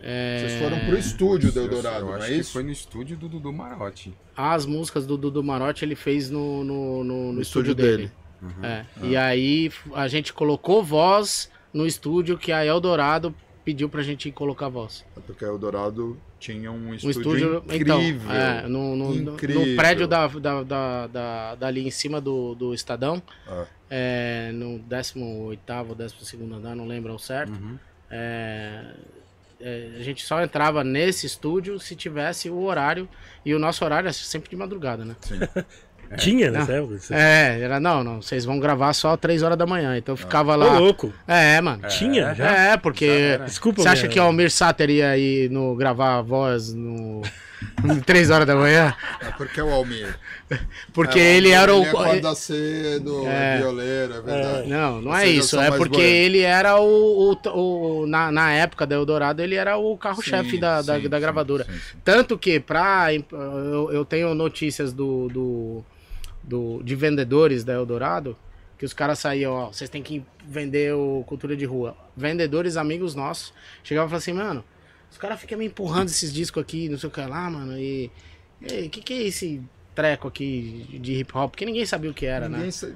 É, 0.00 0.38
Vocês 0.38 0.62
foram 0.62 0.78
pro 0.86 0.96
estúdio 0.98 1.52
do 1.52 1.60
Eldorado, 1.60 2.06
não 2.06 2.14
acho 2.14 2.26
é 2.26 2.32
isso? 2.36 2.52
foi 2.52 2.62
no 2.62 2.70
estúdio 2.70 3.16
do 3.16 3.28
Dudu 3.28 3.52
Marote. 3.52 4.14
As 4.36 4.64
músicas 4.64 5.04
do 5.06 5.18
Dudu 5.18 5.42
Marote 5.42 5.84
ele 5.84 5.96
fez 5.96 6.30
no, 6.30 6.62
no, 6.64 7.04
no- 7.04 7.04
no 7.04 7.32
No 7.34 7.42
estúdio 7.42 7.72
estúdio 7.72 7.74
dele. 7.74 8.12
Uhum. 8.40 8.64
É. 8.64 8.86
E 9.02 9.16
aí 9.16 9.70
a 9.94 10.06
gente 10.06 10.32
colocou 10.32 10.84
voz 10.84 11.50
no 11.72 11.86
estúdio 11.86 12.36
que 12.38 12.50
a 12.52 12.64
Eldorado 12.64 13.34
pediu 13.64 13.88
pra 13.88 14.02
gente 14.02 14.30
colocar 14.32 14.68
voz. 14.68 15.04
É 15.16 15.20
Porque 15.20 15.44
o 15.44 15.48
Eldorado 15.48 16.18
tinha 16.40 16.70
um 16.72 16.88
Um 16.88 16.94
estúdio, 16.94 17.20
estúdio, 17.20 17.62
incrível. 17.66 18.00
então, 18.00 18.34
é, 18.34 18.62
no, 18.68 18.96
no, 18.96 19.14
Incrível. 19.14 19.66
no 19.66 19.76
prédio 19.76 20.06
da, 20.08 20.26
da, 20.26 20.62
da, 20.62 21.06
da- 21.06 21.54
dali 21.56 21.86
em 21.86 21.90
cima 21.90 22.20
do, 22.20 22.54
do 22.54 22.72
Estadão, 22.72 23.22
Ah. 23.46 23.66
é, 23.90 24.50
no 24.54 24.78
18º, 24.88 25.58
12º 25.94 26.52
andar, 26.54 26.74
não 26.74 26.86
lembro 26.86 27.12
ao 27.12 27.18
certo. 27.18 27.52
Uhum. 27.52 27.78
É, 28.10 28.94
é, 29.60 29.96
a 29.98 30.02
gente 30.02 30.24
só 30.24 30.40
entrava 30.42 30.82
nesse 30.82 31.26
estúdio 31.26 31.78
se 31.78 31.94
tivesse 31.94 32.48
o 32.48 32.62
horário, 32.62 33.06
e 33.44 33.52
o 33.54 33.58
nosso 33.58 33.84
horário 33.84 34.08
é 34.08 34.12
sempre 34.12 34.48
de 34.48 34.56
madrugada, 34.56 35.04
né? 35.04 35.14
Sim. 35.20 35.34
Tinha 36.16 36.50
nessa 36.50 36.72
época? 36.72 36.98
Você- 36.98 37.14
É, 37.14 37.58
era, 37.60 37.78
não, 37.78 38.02
não, 38.02 38.22
vocês 38.22 38.44
vão 38.44 38.58
gravar 38.58 38.92
só 38.94 39.16
3 39.16 39.42
horas 39.42 39.58
da 39.58 39.66
manhã, 39.66 39.96
então 39.98 40.12
eu 40.14 40.16
ficava 40.16 40.54
Ô, 40.54 40.56
lá. 40.56 40.78
louco. 40.78 41.12
É, 41.26 41.60
mano. 41.60 41.86
Tinha 41.88 42.34
já? 42.34 42.46
É, 42.72 42.76
porque. 42.76 43.38
Desculpa, 43.44 43.82
Você 43.82 43.88
acha 43.88 44.02
minha- 44.02 44.12
que 44.12 44.18
o 44.20 44.22
Almir 44.22 44.50
Sater 44.50 44.88
ia 44.90 45.16
ir 45.18 45.50
no, 45.50 45.74
gravar 45.76 46.18
a 46.18 46.22
voz 46.22 46.72
no. 46.72 47.22
3 48.06 48.30
horas 48.30 48.46
da 48.46 48.54
manhã? 48.54 48.94
É 49.20 49.32
porque 49.32 49.60
o 49.60 49.68
Almir. 49.68 50.16
Porque 50.94 51.18
É, 51.18 51.36
ele 51.36 51.50
era 51.50 51.74
o. 51.74 51.80
Ele 51.80 51.88
acorda 51.90 52.34
cedo, 52.34 53.26
é, 53.26 53.56
É. 53.56 53.58
violeiro, 53.58 54.14
é 54.14 54.20
verdade. 54.22 54.68
Não, 54.68 55.02
não 55.02 55.14
é 55.16 55.26
isso. 55.28 55.60
É 55.60 55.70
porque 55.70 55.96
boêmios. 55.96 56.14
ele 56.24 56.40
era 56.40 56.80
o. 56.80 57.32
o, 57.44 57.48
o- 58.02 58.06
na, 58.06 58.30
na 58.32 58.52
época 58.52 58.86
da 58.86 58.94
Eldorado, 58.94 59.42
ele 59.42 59.56
era 59.56 59.76
o 59.76 59.96
carro-chefe 59.98 60.52
Sim, 60.52 60.60
da, 60.60 60.80
da, 60.82 60.98
sim, 61.00 61.08
da 61.08 61.16
sim, 61.16 61.20
gravadora. 61.20 61.64
sim, 61.64 61.72
sim. 61.72 61.96
Tanto 62.04 62.38
que, 62.38 62.60
pra. 62.60 63.08
Eu, 63.12 63.90
eu 63.92 64.04
tenho 64.04 64.32
notícias 64.34 64.92
do, 64.92 65.28
do, 65.28 65.84
do- 66.48 66.82
de 66.82 66.94
vendedores 66.96 67.62
da 67.64 67.74
Eldorado, 67.74 68.36
que 68.78 68.84
os 68.84 68.92
caras 68.92 69.18
saíam, 69.18 69.52
ó, 69.52 69.66
vocês 69.72 69.90
têm 69.90 70.02
que 70.02 70.22
vender 70.46 70.94
o 70.94 71.24
Cultura 71.26 71.56
de 71.56 71.64
Rua. 71.64 71.96
Vendedores, 72.16 72.76
amigos 72.76 73.14
nossos, 73.14 73.52
chegavam 73.84 74.06
e 74.06 74.10
falavam 74.10 74.16
assim, 74.18 74.32
mano, 74.32 74.64
os 75.10 75.18
caras 75.18 75.40
ficam 75.40 75.58
me 75.58 75.66
empurrando 75.66 76.08
esses 76.08 76.32
discos 76.32 76.62
aqui, 76.62 76.88
não 76.88 76.96
sei 76.98 77.08
o 77.08 77.12
que 77.12 77.20
lá, 77.20 77.50
mano, 77.50 77.78
e. 77.78 78.10
O 78.60 78.88
que, 78.90 79.00
que 79.00 79.12
é 79.14 79.22
esse 79.22 79.60
treco 79.94 80.26
aqui 80.26 80.98
de 81.00 81.14
hip 81.14 81.30
hop? 81.36 81.50
Porque 81.52 81.64
ninguém 81.64 81.86
sabia 81.86 82.10
o 82.10 82.14
que 82.14 82.26
era, 82.26 82.48
Ninguém 82.48 82.64
né? 82.66 82.70
sa- 82.72 82.90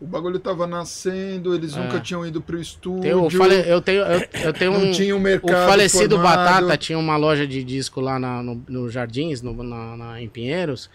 O 0.00 0.06
bagulho 0.06 0.38
tava 0.38 0.64
nascendo, 0.66 1.52
eles 1.54 1.74
É. 1.76 1.80
nunca 1.82 1.98
tinham 1.98 2.24
ido 2.24 2.40
pro 2.40 2.60
estúdio. 2.60 3.00
Tem 3.02 3.14
o 3.14 3.28
fale- 3.30 3.64
eu 3.66 3.80
tenho, 3.82 4.02
eu, 4.02 4.28
eu 4.44 4.52
tenho 4.52 4.72
não 4.72 4.84
um. 4.84 4.92
tinha 4.92 5.12
um 5.14 5.18
O 5.18 5.20
mercado 5.20 5.66
falecido 5.68 6.14
formado. 6.16 6.36
Batata 6.60 6.76
tinha 6.76 6.96
uma 6.98 7.16
loja 7.16 7.44
de 7.46 7.64
disco 7.64 8.00
lá 8.00 8.16
na- 8.18 8.40
no, 8.42 8.62
no 8.68 8.88
Jardins, 8.88 9.42
no, 9.42 9.60
na, 9.62 9.96
na- 9.96 10.22
em 10.22 10.28
Pinheiros. 10.28 10.88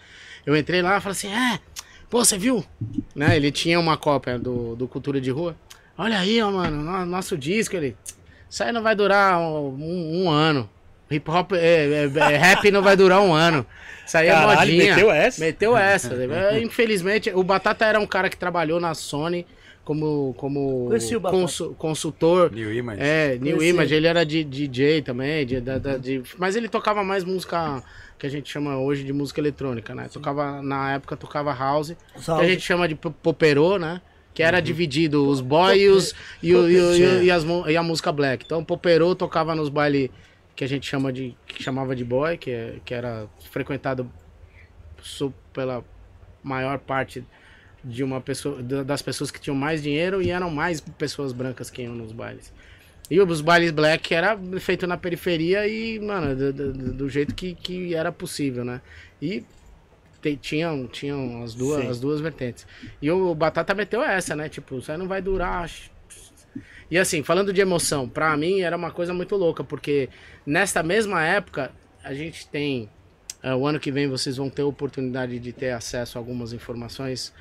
Eu 0.46 0.56
entrei 0.56 0.80
lá 0.80 0.96
e 0.96 1.00
falei 1.02 1.12
assim: 1.12 1.28
é, 1.28 1.60
pô, 2.10 2.24
você 2.24 2.36
viu? 2.38 2.64
Né? 3.14 3.36
Ele 3.36 3.50
tinha 3.50 3.78
uma 3.80 3.96
cópia 3.96 4.38
do, 4.38 4.74
do 4.76 4.86
Cultura 4.88 5.20
de 5.20 5.30
Rua. 5.30 5.56
Olha 5.96 6.18
aí, 6.18 6.40
ó, 6.42 6.50
mano, 6.50 6.82
no- 6.82 7.06
nosso 7.06 7.36
disco. 7.38 7.76
Ele, 7.76 7.96
isso 8.48 8.62
aí 8.62 8.72
não 8.72 8.82
vai 8.82 8.94
durar 8.94 9.38
um, 9.40 10.24
um 10.24 10.30
ano. 10.30 10.68
Hip 11.10 11.30
hop, 11.30 11.52
é, 11.52 11.56
é- 11.58 12.32
é, 12.32 12.36
rap 12.36 12.70
não 12.70 12.82
vai 12.82 12.96
durar 12.96 13.20
um 13.20 13.32
ano. 13.32 13.64
Isso 14.06 14.16
aí 14.16 14.26
é 14.28 14.32
Caralho, 14.32 14.58
modinha. 14.60 14.94
meteu 14.94 15.10
essa? 15.10 15.40
Meteu 15.40 15.76
essa. 15.76 16.14
É, 16.14 16.60
Infelizmente, 16.62 17.30
o 17.34 17.42
Batata 17.44 17.84
era 17.84 18.00
um 18.00 18.06
cara 18.06 18.28
que 18.28 18.36
trabalhou 18.36 18.80
na 18.80 18.94
Sony 18.94 19.46
como, 19.84 20.34
como 20.38 20.88
consultor. 21.78 22.50
New 22.52 22.72
Image. 22.72 23.00
É, 23.02 23.38
New 23.40 23.56
Conheci. 23.56 23.68
Image, 23.74 23.94
ele 23.94 24.06
era 24.06 24.24
de 24.24 24.42
DJ 24.44 25.02
também, 25.02 25.46
de, 25.46 25.60
da- 25.60 25.78
de- 25.98 26.22
mas 26.38 26.56
ele 26.56 26.68
tocava 26.68 27.04
mais 27.04 27.22
música 27.24 27.82
que 28.18 28.26
a 28.26 28.30
gente 28.30 28.50
chama 28.50 28.78
hoje 28.78 29.04
de 29.04 29.12
música 29.12 29.40
eletrônica, 29.40 29.94
né? 29.94 30.08
Tocava, 30.12 30.62
na 30.62 30.92
época 30.94 31.16
tocava 31.16 31.52
house, 31.52 31.94
que 32.38 32.44
a 32.44 32.48
gente 32.48 32.62
chama 32.62 32.86
de 32.88 32.94
po- 32.94 33.10
poperô, 33.10 33.78
né? 33.78 34.00
Que 34.32 34.42
era 34.42 34.58
dividido 34.60 35.28
os 35.28 35.40
boys 35.40 36.14
e, 36.42 36.48
e, 36.48 36.54
o- 36.56 36.68
e 36.68 37.70
e 37.70 37.76
a 37.76 37.82
música 37.82 38.10
black. 38.12 38.44
Então, 38.44 38.64
poperô 38.64 39.14
tocava 39.14 39.54
nos 39.54 39.68
bailes 39.68 40.10
que 40.56 40.64
a 40.64 40.68
gente 40.68 40.86
chama 40.88 41.12
de, 41.12 41.36
que 41.46 41.62
chamava 41.62 41.94
de 41.94 42.04
boy, 42.04 42.36
que, 42.36 42.50
é- 42.50 42.76
que 42.84 42.92
era 42.94 43.26
frequentado 43.50 44.10
pela 45.52 45.84
maior 46.42 46.78
parte 46.78 47.24
de 47.82 48.02
uma 48.02 48.20
pessoa 48.20 48.62
da- 48.62 48.82
das 48.82 49.02
pessoas 49.02 49.30
que 49.30 49.40
tinham 49.40 49.54
mais 49.56 49.82
dinheiro 49.82 50.22
e 50.22 50.30
eram 50.30 50.50
mais 50.50 50.80
pessoas 50.80 51.32
brancas 51.32 51.68
que 51.70 51.82
iam 51.82 51.94
nos 51.94 52.12
bailes. 52.12 52.52
E 53.10 53.20
os 53.20 53.40
bailes 53.40 53.70
black 53.70 54.14
era 54.14 54.38
feito 54.60 54.86
na 54.86 54.96
periferia 54.96 55.66
e, 55.68 55.98
mano, 56.00 56.34
do, 56.34 56.52
do- 56.52 56.92
do 56.94 57.08
jeito 57.08 57.34
que, 57.34 57.54
que 57.54 57.94
era 57.94 58.10
possível, 58.10 58.64
né? 58.64 58.80
E 59.20 59.44
te- 60.22 60.36
tinham, 60.36 60.86
tinham 60.86 61.42
as, 61.42 61.54
duas, 61.54 61.82
Sim. 61.82 61.88
as 61.90 62.00
duas 62.00 62.20
vertentes. 62.20 62.66
E 63.02 63.10
o 63.10 63.34
Batata 63.34 63.74
meteu 63.74 64.02
essa, 64.02 64.34
né? 64.34 64.48
Tipo, 64.48 64.78
isso 64.78 64.90
aí 64.90 64.96
não 64.96 65.06
vai 65.06 65.20
durar. 65.20 65.70
E 66.90 66.98
assim, 66.98 67.22
falando 67.22 67.52
de 67.52 67.60
emoção, 67.60 68.08
pra 68.08 68.36
mim 68.36 68.60
era 68.60 68.76
uma 68.76 68.90
coisa 68.90 69.12
muito 69.12 69.36
louca, 69.36 69.62
porque 69.64 70.08
nesta 70.46 70.82
mesma 70.82 71.22
época 71.24 71.70
a 72.02 72.14
gente 72.14 72.46
tem. 72.48 72.88
eh, 73.42 73.54
o 73.54 73.66
ano 73.66 73.80
que 73.80 73.90
vem 73.90 74.08
vocês 74.08 74.36
vão 74.36 74.48
ter 74.48 74.62
a 74.62 74.66
oportunidade 74.66 75.38
de 75.38 75.52
ter 75.52 75.70
acesso 75.72 76.16
a 76.16 76.20
algumas 76.20 76.52
informações 76.52 77.32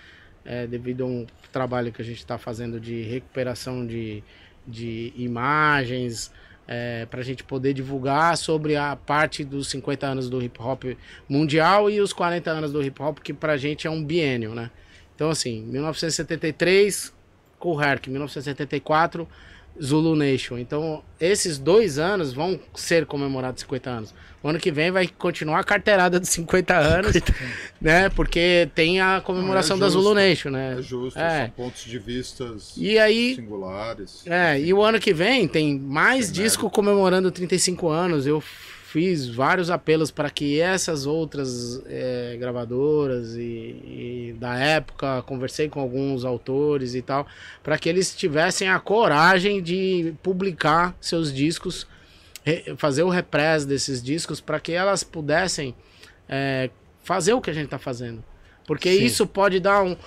eh, 0.45 0.65
devido 0.67 1.03
a 1.03 1.07
um 1.07 1.25
trabalho 1.51 1.91
que 1.91 2.01
a 2.01 2.05
gente 2.05 2.17
está 2.19 2.37
fazendo 2.37 2.79
de 2.79 3.03
recuperação 3.03 3.85
de, 3.85 4.23
de 4.67 5.13
imagens 5.15 6.31
para 7.09 7.19
a 7.19 7.23
gente 7.23 7.43
poder 7.43 7.73
divulgar 7.73 8.37
sobre 8.37 8.75
a 8.75 8.95
parte 8.95 9.43
dos 9.43 9.69
50 9.69 10.07
anos 10.07 10.29
do 10.29 10.41
hip 10.41 10.59
hop 10.61 10.83
mundial 11.27 11.89
e 11.89 11.99
os 11.99 12.13
40 12.13 12.49
anos 12.49 12.71
do 12.71 12.81
hip 12.81 13.01
hop, 13.01 13.19
que 13.19 13.33
pra 13.33 13.57
gente 13.57 13.85
é 13.85 13.89
um 13.89 14.03
biênio, 14.03 14.55
né? 14.55 14.71
Então, 15.15 15.29
assim, 15.29 15.61
1973, 15.63 17.13
Cool 17.59 17.81
Herc, 17.81 18.09
1974, 18.09 19.27
Zulu 19.81 20.15
Nation. 20.15 20.57
Então, 20.57 21.03
esses 21.19 21.57
dois 21.57 21.97
anos 21.97 22.33
vão 22.33 22.59
ser 22.75 23.05
comemorados 23.05 23.61
50 23.61 23.89
anos. 23.89 24.13
O 24.43 24.49
ano 24.49 24.59
que 24.59 24.71
vem 24.71 24.91
vai 24.91 25.07
continuar 25.07 25.59
a 25.59 25.63
carteirada 25.63 26.19
dos 26.19 26.27
50 26.29 26.75
anos, 26.75 27.13
né? 27.79 28.09
Porque 28.09 28.69
tem 28.75 28.99
a 28.99 29.21
comemoração 29.21 29.77
é 29.77 29.79
da 29.79 29.87
Zulu 29.89 30.03
justo. 30.09 30.15
Nation, 30.15 30.49
né? 30.49 30.75
É 30.77 30.81
justo, 30.81 31.17
É. 31.19 31.41
são 31.41 31.49
pontos 31.51 31.83
de 31.85 31.97
vistas 31.97 32.73
E 32.77 32.99
aí, 32.99 33.35
singulares. 33.35 34.21
é, 34.25 34.59
e 34.59 34.73
o 34.73 34.81
ano 34.83 34.99
que 34.99 35.13
vem 35.13 35.47
tem 35.47 35.79
mais 35.79 36.25
Tem 36.29 36.43
disco 36.43 36.63
mérito. 36.63 36.75
comemorando 36.75 37.31
35 37.31 37.87
anos. 37.89 38.27
Eu 38.27 38.43
fiz 38.93 39.27
vários 39.27 39.71
apelos 39.71 40.11
para 40.11 40.29
que 40.29 40.61
essas 40.61 41.07
outras 41.07 41.81
é, 41.87 42.37
gravadoras 42.39 43.33
e, 43.35 43.41
e 43.41 44.35
da 44.39 44.53
época, 44.53 45.23
conversei 45.23 45.67
com 45.67 45.79
alguns 45.79 46.23
autores 46.23 46.93
e 46.93 47.01
tal, 47.01 47.25
para 47.63 47.75
que 47.79 47.89
eles 47.89 48.15
tivessem 48.15 48.69
a 48.69 48.79
coragem 48.79 49.63
de 49.63 50.13
publicar 50.21 50.95
seus 51.01 51.33
discos, 51.33 51.87
fazer 52.77 53.01
o 53.01 53.09
repress 53.09 53.65
desses 53.65 54.03
discos, 54.03 54.39
para 54.39 54.59
que 54.59 54.73
elas 54.73 55.03
pudessem 55.03 55.73
é, 56.29 56.69
fazer 57.03 57.33
o 57.33 57.41
que 57.41 57.49
a 57.49 57.53
gente 57.53 57.65
está 57.65 57.79
fazendo. 57.79 58.23
Porque 58.67 58.93
Sim. 58.95 59.05
isso 59.05 59.25
pode 59.25 59.59
dar 59.59 59.81
um, 59.81 59.97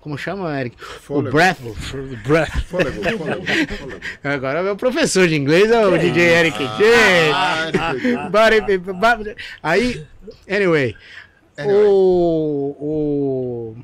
Como 0.00 0.16
chama, 0.16 0.58
Eric? 0.60 0.76
Fôlego. 0.80 1.28
O 1.28 1.32
breath. 1.32 1.58
Breath. 2.26 2.62
Fôlego, 2.66 3.02
fôlego, 3.02 3.46
fôlego. 3.76 4.00
Agora 4.24 4.60
é 4.60 4.62
meu 4.62 4.76
professor 4.76 5.26
de 5.26 5.34
inglês 5.34 5.70
é 5.70 5.86
o 5.86 5.98
DJ 5.98 6.22
Eric. 6.22 6.56
Ah, 7.34 8.28
body- 8.30 9.34
Aí, 9.62 10.06
anyway, 10.48 10.94
o, 11.66 12.76
o, 12.78 13.76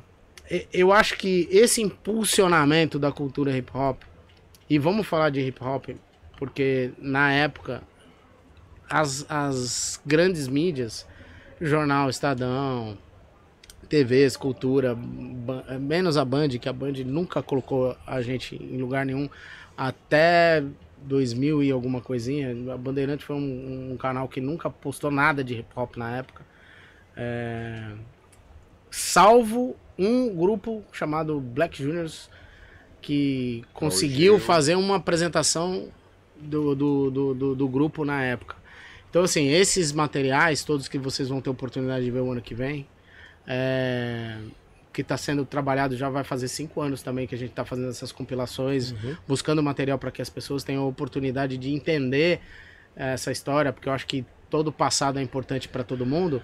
e- 0.49 0.67
eu 0.73 0.91
acho 0.93 1.17
que 1.17 1.47
esse 1.51 1.81
impulsionamento 1.81 2.97
da 2.97 3.11
cultura 3.11 3.55
hip 3.55 3.69
hop, 3.75 4.01
e 4.69 4.79
vamos 4.79 5.05
falar 5.05 5.29
de 5.29 5.41
hip 5.41 5.61
hop, 5.63 5.89
porque 6.37 6.91
na 6.97 7.31
época 7.33 7.83
as, 8.89 9.25
as 9.29 9.99
grandes 10.05 10.47
mídias, 10.47 11.05
jornal, 11.59 12.09
Estadão, 12.09 12.97
TVs, 13.85 14.35
cultura, 14.35 14.97
menos 15.79 16.17
a 16.17 16.25
Band, 16.25 16.49
que 16.49 16.67
a 16.67 16.73
Band 16.73 16.93
nunca 17.05 17.41
colocou 17.41 17.95
a 18.05 18.21
gente 18.21 18.55
em 18.55 18.77
lugar 18.77 19.05
nenhum 19.05 19.29
até 19.77 20.63
2000 21.03 21.63
e 21.63 21.71
alguma 21.71 22.01
coisinha. 22.01 22.73
A 22.73 22.77
Bandeirante 22.77 23.23
foi 23.23 23.35
um, 23.35 23.91
um 23.93 23.97
canal 23.97 24.27
que 24.27 24.41
nunca 24.41 24.69
postou 24.69 25.11
nada 25.11 25.43
de 25.43 25.55
hip 25.55 25.69
hop 25.75 25.95
na 25.97 26.17
época. 26.17 26.43
É, 27.15 27.91
Salvo 28.89 29.75
um 29.97 30.33
grupo 30.33 30.83
chamado 30.91 31.39
Black 31.39 31.81
Juniors 31.81 32.29
que 33.01 33.63
conseguiu 33.73 34.39
fazer 34.39 34.75
uma 34.75 34.95
apresentação 34.95 35.89
do, 36.39 36.73
do, 36.73 37.11
do, 37.11 37.33
do, 37.33 37.55
do 37.55 37.67
grupo 37.67 38.03
na 38.03 38.23
época. 38.23 38.55
Então, 39.09 39.23
assim, 39.23 39.47
esses 39.47 39.91
materiais, 39.91 40.63
todos 40.63 40.87
que 40.87 40.97
vocês 40.97 41.29
vão 41.29 41.39
ter 41.39 41.49
oportunidade 41.49 42.03
de 42.03 42.11
ver 42.11 42.19
o 42.19 42.31
ano 42.31 42.41
que 42.41 42.55
vem, 42.55 42.87
é, 43.47 44.37
que 44.93 45.01
está 45.01 45.17
sendo 45.17 45.45
trabalhado 45.45 45.97
já 45.97 46.09
vai 46.09 46.23
fazer 46.23 46.47
cinco 46.47 46.81
anos 46.81 47.03
também 47.03 47.27
que 47.27 47.35
a 47.35 47.37
gente 47.37 47.49
está 47.49 47.65
fazendo 47.65 47.89
essas 47.89 48.11
compilações, 48.11 48.93
buscando 49.27 49.61
material 49.61 49.99
para 49.99 50.09
que 50.09 50.21
as 50.21 50.29
pessoas 50.29 50.63
tenham 50.63 50.83
a 50.83 50.87
oportunidade 50.87 51.57
de 51.57 51.73
entender 51.73 52.39
eh, 52.95 53.13
essa 53.13 53.31
história, 53.31 53.73
porque 53.73 53.89
eu 53.89 53.93
acho 53.93 54.07
que 54.07 54.25
todo 54.49 54.69
o 54.69 54.71
passado 54.71 55.19
é 55.19 55.21
importante 55.21 55.67
para 55.67 55.83
todo 55.83 56.05
mundo. 56.05 56.41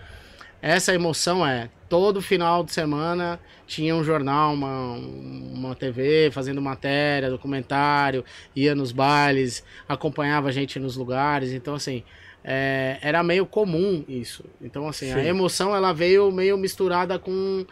Essa 0.62 0.94
emoção 0.94 1.48
é 1.48 1.70
todo 1.88 2.22
final 2.22 2.64
de 2.64 2.72
semana 2.72 3.40
tinha 3.66 3.96
um 3.96 4.04
jornal, 4.04 4.54
uma, 4.54 4.96
uma 4.96 5.76
TV 5.76 6.30
fazendo 6.30 6.62
matéria, 6.62 7.30
documentário, 7.30 8.26
ia 8.54 8.76
nos 8.76 8.92
bailes, 8.92 9.64
acompanhava 9.88 10.50
a 10.50 10.52
gente 10.52 10.78
nos 10.78 10.98
lugares. 10.98 11.54
Então, 11.54 11.74
assim, 11.74 12.04
é, 12.44 12.98
era 13.02 13.22
meio 13.24 13.46
comum 13.46 14.04
isso. 14.08 14.44
Então, 14.62 14.88
assim, 14.88 15.12
a 15.12 15.22
Sim. 15.22 15.28
emoção 15.28 15.76
ela 15.76 15.94
veio 15.94 16.32
meio 16.32 16.58
misturada 16.58 17.18
com 17.20 17.66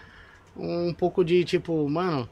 um 0.58 0.94
pouco 0.94 1.24
de 1.24 1.44
tipo, 1.44 1.88
mano, 1.90 2.30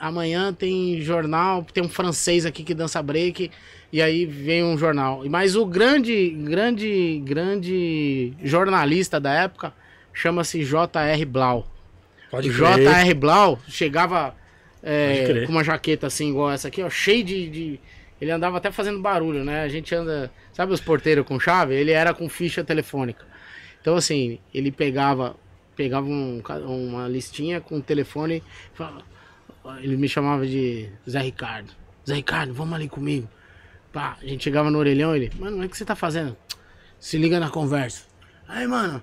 amanhã 0.00 0.52
tem 0.52 1.00
jornal, 1.00 1.64
tem 1.72 1.82
um 1.82 1.88
francês 1.88 2.44
aqui 2.46 2.62
que 2.62 2.74
dança 2.74 3.02
break, 3.02 3.50
e 3.92 4.00
aí 4.00 4.24
vem 4.26 4.64
um 4.64 4.78
jornal. 4.78 5.22
Mas 5.28 5.56
o 5.56 5.66
grande, 5.66 6.30
grande, 6.30 7.20
grande 7.24 8.32
jornalista 8.42 9.18
da 9.20 9.32
época 9.32 9.72
chama-se 10.12 10.64
J.R. 10.64 11.24
Blau. 11.24 11.66
J.R. 12.40 13.14
Blau 13.14 13.58
chegava 13.68 14.34
é, 14.82 15.44
com 15.46 15.52
uma 15.52 15.64
jaqueta 15.64 16.06
assim, 16.06 16.30
igual 16.30 16.50
essa 16.50 16.68
aqui, 16.68 16.82
ó, 16.82 16.88
cheio 16.88 17.24
de, 17.24 17.48
de- 17.50 17.80
Ele 18.20 18.30
andava 18.30 18.58
até 18.58 18.70
fazendo 18.70 19.00
barulho, 19.00 19.44
né? 19.44 19.62
A 19.62 19.68
gente 19.68 19.94
anda. 19.94 20.30
Sabe 20.60 20.74
os 20.74 20.80
porteiros 20.82 21.26
com 21.26 21.40
chave? 21.40 21.74
Ele 21.74 21.90
era 21.90 22.12
com 22.12 22.28
ficha 22.28 22.62
telefônica. 22.62 23.24
Então, 23.80 23.96
assim, 23.96 24.38
ele 24.52 24.70
pegava 24.70 25.34
pegava 25.74 26.06
um 26.06 26.42
uma 26.68 27.08
listinha 27.08 27.62
com 27.62 27.78
o 27.78 27.82
telefone. 27.82 28.42
Ele 29.78 29.96
me 29.96 30.06
chamava 30.06 30.46
de 30.46 30.86
Zé 31.08 31.20
Ricardo. 31.20 31.72
Zé 32.06 32.16
Ricardo, 32.16 32.52
vamos 32.52 32.74
ali 32.74 32.90
comigo. 32.90 33.26
Pá, 33.90 34.18
a 34.20 34.26
gente 34.26 34.44
chegava 34.44 34.70
no 34.70 34.76
orelhão 34.76 35.16
ele, 35.16 35.32
mano, 35.38 35.64
o 35.64 35.66
que 35.66 35.74
você 35.74 35.82
tá 35.86 35.96
fazendo? 35.96 36.36
Se 36.98 37.16
liga 37.16 37.40
na 37.40 37.48
conversa. 37.48 38.04
Aí, 38.46 38.66
mano, 38.66 39.02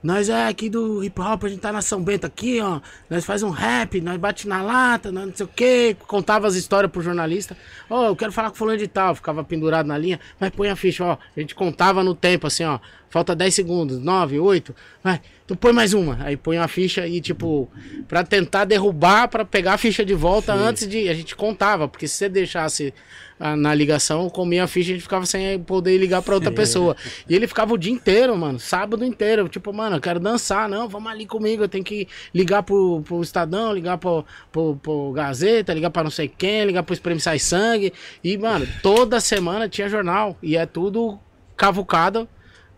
nós 0.00 0.28
é 0.28 0.46
aqui 0.46 0.70
do 0.70 1.02
hip 1.02 1.20
hop, 1.20 1.44
a 1.44 1.48
gente 1.48 1.60
tá 1.60 1.72
na 1.72 1.82
São 1.82 2.00
Bento 2.00 2.24
aqui, 2.24 2.60
ó. 2.60 2.80
Nós 3.10 3.24
faz 3.24 3.42
um 3.42 3.50
rap, 3.50 4.00
nós 4.00 4.16
bate 4.16 4.46
na 4.46 4.62
lata, 4.62 5.10
nós 5.10 5.26
não 5.26 5.34
sei 5.34 5.44
o 5.44 5.48
quê. 5.48 5.96
Contava 6.06 6.46
as 6.46 6.54
histórias 6.54 6.90
pro 6.90 7.02
jornalista. 7.02 7.56
Ó, 7.90 8.06
eu 8.06 8.14
quero 8.14 8.30
falar 8.30 8.50
com 8.50 8.56
fulano 8.56 8.78
de 8.78 8.86
tal. 8.86 9.14
Ficava 9.16 9.42
pendurado 9.42 9.86
na 9.86 9.98
linha. 9.98 10.20
Vai, 10.38 10.52
põe 10.52 10.68
a 10.70 10.76
ficha, 10.76 11.04
ó. 11.04 11.18
A 11.36 11.40
gente 11.40 11.52
contava 11.52 12.04
no 12.04 12.14
tempo, 12.14 12.46
assim, 12.46 12.64
ó. 12.64 12.78
Falta 13.10 13.34
10 13.34 13.54
segundos, 13.54 13.98
9, 13.98 14.38
8. 14.38 14.74
Vai, 15.02 15.20
tu 15.46 15.56
põe 15.56 15.72
mais 15.72 15.94
uma. 15.94 16.18
Aí 16.20 16.36
põe 16.36 16.58
a 16.58 16.68
ficha 16.68 17.06
e, 17.06 17.20
tipo, 17.20 17.70
pra 18.06 18.22
tentar 18.22 18.66
derrubar, 18.66 19.28
pra 19.28 19.46
pegar 19.46 19.74
a 19.74 19.78
ficha 19.78 20.04
de 20.04 20.14
volta 20.14 20.52
antes 20.52 20.86
de. 20.86 21.08
A 21.08 21.14
gente 21.14 21.34
contava, 21.34 21.88
porque 21.88 22.06
se 22.06 22.16
você 22.16 22.28
deixasse 22.28 22.92
ah, 23.40 23.56
na 23.56 23.74
ligação, 23.74 24.28
comia 24.28 24.64
a 24.64 24.66
ficha, 24.66 24.90
a 24.90 24.94
gente 24.94 25.02
ficava 25.02 25.24
sem 25.24 25.58
poder 25.60 25.96
ligar 25.96 26.20
pra 26.20 26.34
outra 26.34 26.52
pessoa. 26.52 26.94
E 27.26 27.34
ele 27.34 27.46
ficava 27.46 27.72
o 27.72 27.78
dia 27.78 27.92
inteiro, 27.92 28.36
mano, 28.36 28.58
sábado 28.58 29.02
inteiro. 29.02 29.48
Tipo, 29.48 29.72
mano, 29.72 29.96
eu 29.96 30.00
quero 30.00 30.20
dançar, 30.20 30.68
não, 30.68 30.86
vamos 30.86 31.10
ali 31.10 31.24
comigo, 31.24 31.62
eu 31.62 31.68
tenho 31.68 31.84
que 31.84 32.06
ligar 32.34 32.62
pro, 32.62 33.00
pro 33.00 33.22
Estadão, 33.22 33.72
ligar 33.72 33.96
pro, 33.96 34.22
pro, 34.52 34.76
pro 34.76 35.12
Gazeta, 35.12 35.72
ligar 35.72 35.90
pra 35.90 36.04
não 36.04 36.10
sei 36.10 36.28
quem, 36.28 36.66
ligar 36.66 36.82
pro 36.82 36.92
Espreme 36.92 37.20
Sai 37.20 37.38
Sangue. 37.38 37.90
E, 38.22 38.36
mano, 38.36 38.68
toda 38.82 39.18
semana 39.18 39.66
tinha 39.66 39.88
jornal. 39.88 40.36
E 40.42 40.58
é 40.58 40.66
tudo 40.66 41.18
cavucado 41.56 42.28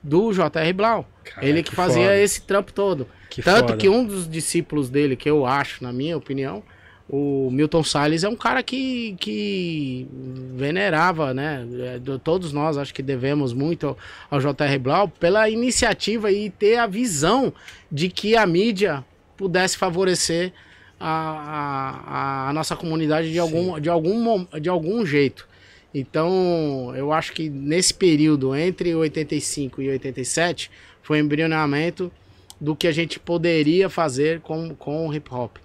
do 0.02 0.32
J.R. 0.32 0.72
Blau. 0.72 1.08
Cara, 1.24 1.46
ele 1.46 1.62
que, 1.62 1.70
que 1.70 1.76
fazia 1.76 2.04
foda. 2.04 2.18
esse 2.18 2.42
trampo 2.42 2.72
todo. 2.72 3.06
Que 3.28 3.42
Tanto 3.42 3.68
foda. 3.68 3.76
que 3.76 3.88
um 3.88 4.04
dos 4.04 4.28
discípulos 4.28 4.88
dele, 4.90 5.14
que 5.16 5.28
eu 5.30 5.46
acho, 5.46 5.82
na 5.84 5.92
minha 5.92 6.16
opinião, 6.16 6.62
o 7.08 7.48
Milton 7.52 7.82
Salles 7.84 8.22
é 8.24 8.28
um 8.28 8.36
cara 8.36 8.62
que, 8.62 9.16
que 9.20 10.06
venerava, 10.54 11.34
né? 11.34 11.66
É, 11.94 11.98
do- 11.98 12.18
Todos 12.18 12.52
nós 12.52 12.78
acho 12.78 12.94
que 12.94 13.02
devemos 13.02 13.52
muito 13.52 13.96
ao, 14.30 14.40
J.R. 14.40 14.78
Blau 14.78 15.08
pela 15.08 15.48
iniciativa 15.48 16.30
e 16.30 16.50
ter 16.50 16.76
a 16.76 16.86
visão 16.86 17.52
de 17.90 18.08
que 18.08 18.36
a 18.36 18.46
mídia 18.46 19.04
pudesse 19.36 19.76
favorecer 19.76 20.52
a, 20.98 22.46
a, 22.46 22.48
a 22.50 22.52
nossa 22.52 22.76
comunidade 22.76 23.32
de 23.32 23.38
algum, 23.38 23.80
de, 23.80 23.88
algum, 23.88 24.46
de 24.60 24.68
algum 24.68 25.04
jeito. 25.04 25.48
Então, 25.94 26.92
eu 26.96 27.12
acho 27.12 27.32
que 27.32 27.50
nesse 27.50 27.92
período 27.92 28.54
entre 28.54 28.94
85 28.94 29.82
e 29.82 29.88
87 29.90 30.70
foi 31.02 31.20
o 31.20 31.24
embrionamento 31.24 32.12
do 32.60 32.76
que 32.76 32.86
a 32.86 32.92
gente 32.92 33.18
poderia 33.18 33.88
fazer 33.88 34.40
com, 34.40 34.74
com 34.74 35.08
o 35.08 35.14
hip 35.14 35.32
hop. 35.32 35.56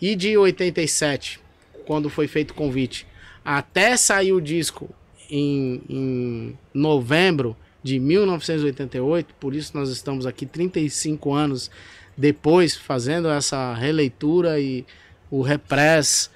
E 0.00 0.14
de 0.14 0.36
87, 0.36 1.40
quando 1.86 2.08
foi 2.08 2.26
feito 2.26 2.52
o 2.52 2.54
convite, 2.54 3.06
até 3.44 3.96
sair 3.96 4.32
o 4.32 4.40
disco 4.40 4.88
em, 5.30 5.82
em 5.88 6.58
novembro 6.72 7.56
de 7.82 7.98
1988, 7.98 9.34
por 9.38 9.54
isso 9.54 9.72
nós 9.76 9.90
estamos 9.90 10.26
aqui 10.26 10.46
35 10.46 11.34
anos 11.34 11.70
depois 12.16 12.74
fazendo 12.76 13.28
essa 13.28 13.74
releitura 13.74 14.58
e 14.58 14.86
o 15.30 15.42
repress. 15.42 16.30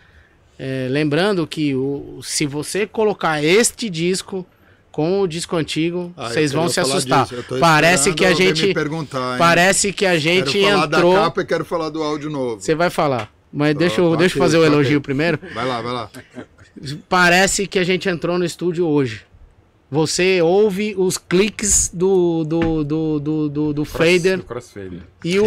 É, 0.59 0.89
lembrando 0.90 1.47
que 1.47 1.74
o, 1.74 2.20
se 2.22 2.44
você 2.47 2.86
colocar 2.86 3.43
este 3.44 3.89
disco 3.89 4.44
com 4.90 5.20
o 5.20 5.28
disco 5.28 5.55
antigo, 5.55 6.12
Ah, 6.16 6.28
vocês 6.28 6.51
vão 6.52 6.68
se 6.68 6.80
assustar. 6.80 7.28
Parece 7.60 8.12
que 8.12 8.24
a 8.24 8.35
gente 8.35 8.74
parece 9.39 9.93
que 9.93 10.05
a 10.05 10.18
gente 10.18 10.59
quero 10.59 10.70
falar 10.72 10.86
entrou. 10.86 11.12
da 11.14 11.20
capa 11.20 11.43
e 11.43 11.44
quero 11.47 11.64
falar 11.64 11.89
do 11.90 12.02
áudio 12.02 12.28
novo. 12.30 12.60
Você 12.60 12.74
vai 12.74 12.90
falar. 12.90 13.32
Mas 13.52 13.74
deixa, 13.76 14.01
eu, 14.01 14.16
deixa 14.16 14.36
eu 14.36 14.43
fazer 14.43 14.59
o 14.59 14.64
elogio 14.64 15.01
primeiro. 15.01 15.39
Vai 15.55 15.66
lá, 15.66 15.80
vai 15.80 15.93
lá. 15.93 16.10
Parece 17.09 17.66
que 17.66 17.78
a 17.78 17.85
gente 17.85 18.09
entrou 18.09 18.39
no 18.39 18.44
estúdio 18.44 18.86
hoje. 18.86 19.22
Você 19.90 20.43
ouve 20.43 20.94
os 20.98 21.16
cliques 21.16 21.90
do, 21.94 22.44
do, 22.44 22.85
do, 22.85 23.20
do, 23.20 23.48
do, 23.48 23.72
do 23.72 23.85
fader 23.86 24.36
Do 24.36 24.43
crossfader. 24.44 25.01
e 25.24 25.39
o, 25.40 25.44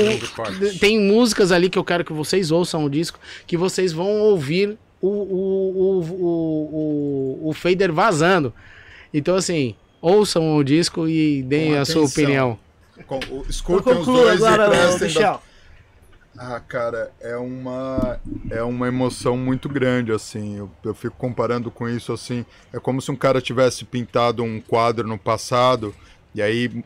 tem 0.79 0.99
músicas 0.99 1.51
ali 1.51 1.69
que 1.69 1.77
eu 1.77 1.83
quero 1.83 2.03
que 2.03 2.11
vocês 2.11 2.49
ouçam 2.49 2.83
o 2.83 2.89
disco, 2.89 3.19
que 3.45 3.55
vocês 3.55 3.93
vão 3.93 4.09
ouvir 4.19 4.79
o, 5.01 5.07
o, 5.07 5.79
o, 5.79 5.99
o, 6.01 7.45
o, 7.45 7.49
o 7.49 7.53
fader 7.53 7.91
vazando. 7.91 8.53
Então, 9.13 9.35
assim, 9.35 9.75
ouçam 10.01 10.55
o 10.55 10.63
disco 10.63 11.07
e 11.07 11.43
deem 11.43 11.73
Com 11.73 11.79
a 11.79 11.85
sua 11.85 12.05
opinião. 12.05 12.59
Com- 13.07 13.19
Escutem 13.49 13.93
os 13.93 13.99
concluo 13.99 14.23
dois 14.23 14.41
agora, 14.43 14.67
e 14.67 14.69
prestem 14.69 15.13
da-. 15.21 15.39
Ah, 16.37 16.59
cara, 16.61 17.11
é 17.19 17.35
uma 17.35 18.19
é 18.49 18.63
uma 18.63 18.87
emoção 18.87 19.35
muito 19.35 19.67
grande 19.67 20.11
assim. 20.11 20.57
Eu, 20.57 20.71
eu 20.83 20.93
fico 20.93 21.15
comparando 21.17 21.69
com 21.69 21.89
isso 21.89 22.13
assim. 22.13 22.45
É 22.71 22.79
como 22.79 23.01
se 23.01 23.11
um 23.11 23.15
cara 23.15 23.41
tivesse 23.41 23.83
pintado 23.83 24.41
um 24.43 24.61
quadro 24.61 25.07
no 25.07 25.17
passado 25.17 25.93
e 26.33 26.41
aí 26.41 26.83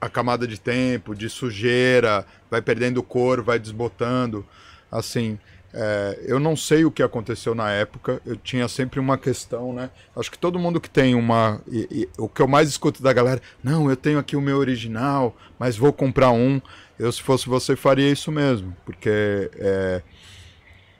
a 0.00 0.08
camada 0.08 0.46
de 0.46 0.60
tempo, 0.60 1.14
de 1.14 1.28
sujeira, 1.30 2.26
vai 2.50 2.60
perdendo 2.60 3.02
cor, 3.02 3.42
vai 3.42 3.58
desbotando. 3.58 4.44
Assim, 4.92 5.38
é, 5.80 6.18
eu 6.26 6.40
não 6.40 6.56
sei 6.56 6.84
o 6.84 6.90
que 6.90 7.04
aconteceu 7.04 7.54
na 7.54 7.70
época. 7.70 8.20
Eu 8.26 8.34
tinha 8.36 8.66
sempre 8.66 8.98
uma 8.98 9.16
questão, 9.16 9.72
né? 9.72 9.90
Acho 10.16 10.28
que 10.28 10.36
todo 10.36 10.58
mundo 10.58 10.80
que 10.80 10.90
tem 10.90 11.14
uma. 11.14 11.60
e- 11.70 11.86
e 11.88 12.08
o 12.18 12.28
que 12.28 12.42
eu 12.42 12.48
mais 12.48 12.68
escuto 12.68 13.00
da 13.00 13.12
galera, 13.12 13.40
não, 13.62 13.88
eu 13.88 13.94
tenho 13.96 14.18
aqui 14.18 14.34
o 14.34 14.40
meu 14.40 14.56
original, 14.58 15.36
mas 15.56 15.76
vou 15.76 15.92
comprar 15.92 16.32
um. 16.32 16.60
Eu, 16.98 17.12
se 17.12 17.22
fosse 17.22 17.48
você, 17.48 17.76
faria 17.76 18.10
isso 18.10 18.32
mesmo. 18.32 18.76
Porque 18.84 19.08
é, 19.54 20.02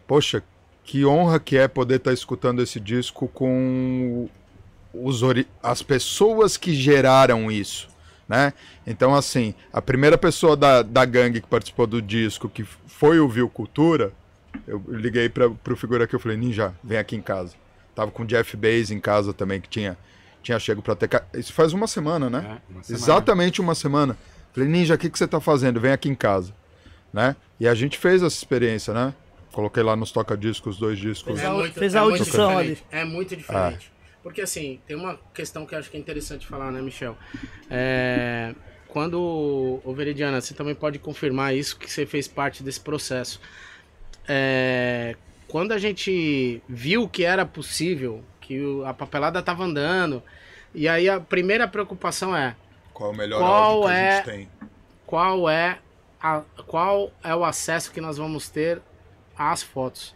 poxa, 0.06 0.44
que 0.84 1.04
honra 1.04 1.40
que 1.40 1.56
é 1.56 1.66
poder 1.66 1.96
estar 1.96 2.12
escutando 2.12 2.62
esse 2.62 2.78
disco 2.78 3.26
com 3.26 4.28
os 4.94 5.20
as 5.60 5.82
pessoas 5.82 6.56
que 6.56 6.72
geraram 6.72 7.50
isso, 7.50 7.88
né? 8.28 8.52
Então, 8.86 9.12
assim, 9.12 9.54
a 9.72 9.82
primeira 9.82 10.16
pessoa 10.16 10.56
da, 10.56 10.82
da 10.82 11.04
gangue 11.04 11.40
que 11.40 11.48
participou 11.48 11.84
do 11.84 12.00
disco, 12.00 12.48
que 12.48 12.62
foi 12.86 13.18
o 13.18 13.48
Cultura, 13.48 14.12
eu 14.66 14.82
liguei 14.88 15.28
para 15.28 15.50
pro 15.50 15.76
figura 15.76 16.04
aqui, 16.04 16.14
eu 16.14 16.20
falei, 16.20 16.36
Ninja, 16.36 16.74
vem 16.82 16.98
aqui 16.98 17.16
em 17.16 17.22
casa. 17.22 17.54
Tava 17.94 18.10
com 18.10 18.22
o 18.22 18.26
Jeff 18.26 18.56
Bezos 18.56 18.90
em 18.90 19.00
casa 19.00 19.32
também, 19.32 19.60
que 19.60 19.68
tinha, 19.68 19.96
tinha 20.42 20.58
chego 20.58 20.80
para 20.82 20.94
ter... 20.94 21.10
Isso 21.34 21.52
faz 21.52 21.72
uma 21.72 21.86
semana, 21.86 22.30
né? 22.30 22.38
É, 22.38 22.72
uma 22.72 22.82
semana. 22.82 23.04
Exatamente 23.04 23.60
uma 23.60 23.74
semana. 23.74 24.16
Falei, 24.52 24.68
Ninja, 24.68 24.94
o 24.94 24.98
que, 24.98 25.10
que 25.10 25.18
você 25.18 25.26
tá 25.26 25.40
fazendo? 25.40 25.80
Vem 25.80 25.92
aqui 25.92 26.08
em 26.08 26.14
casa. 26.14 26.54
Né? 27.12 27.34
E 27.58 27.66
a 27.66 27.74
gente 27.74 27.96
fez 27.98 28.22
essa 28.22 28.36
experiência, 28.36 28.92
né? 28.92 29.14
Coloquei 29.52 29.82
lá 29.82 29.96
nos 29.96 30.12
toca-discos, 30.12 30.76
dois 30.78 30.98
discos. 30.98 31.40
Fez 31.40 31.44
a- 31.44 31.72
fez 31.72 31.96
a 31.96 32.02
muito 32.02 32.20
audição 32.20 32.48
diferente. 32.50 32.84
É 32.90 33.04
muito 33.04 33.34
diferente. 33.36 33.90
Porque 34.22 34.42
assim, 34.42 34.78
tem 34.86 34.94
uma 34.96 35.18
questão 35.32 35.64
que 35.64 35.74
eu 35.74 35.78
acho 35.78 35.90
que 35.90 35.96
é 35.96 36.00
interessante 36.00 36.46
falar, 36.46 36.70
né, 36.70 36.82
Michel? 36.82 37.16
É, 37.70 38.54
quando, 38.88 39.80
o 39.84 39.94
Veridiana, 39.94 40.40
você 40.40 40.54
também 40.54 40.74
pode 40.74 40.98
confirmar 40.98 41.54
isso, 41.54 41.76
que 41.78 41.90
você 41.90 42.04
fez 42.06 42.28
parte 42.28 42.62
desse 42.62 42.80
processo. 42.80 43.40
É, 44.28 45.16
quando 45.48 45.72
a 45.72 45.78
gente 45.78 46.62
viu 46.68 47.08
que 47.08 47.24
era 47.24 47.46
possível, 47.46 48.22
que 48.40 48.60
a 48.84 48.92
papelada 48.92 49.42
tava 49.42 49.64
andando, 49.64 50.22
e 50.74 50.86
aí 50.86 51.08
a 51.08 51.18
primeira 51.18 51.66
preocupação 51.66 52.36
é, 52.36 52.54
Qual 52.92 53.10
é 53.10 53.14
o 53.14 53.16
melhor 53.16 53.38
Qual 53.40 53.88
é- 53.88 54.08
a 54.10 54.14
gente 54.16 54.24
tem? 54.26 54.48
qual 55.06 55.48
é 55.48 55.78
a, 56.20 56.42
qual 56.66 57.10
é 57.24 57.34
o 57.34 57.44
acesso 57.44 57.90
que 57.92 58.00
nós 58.00 58.18
vamos 58.18 58.48
ter 58.50 58.82
às 59.36 59.62
fotos, 59.62 60.14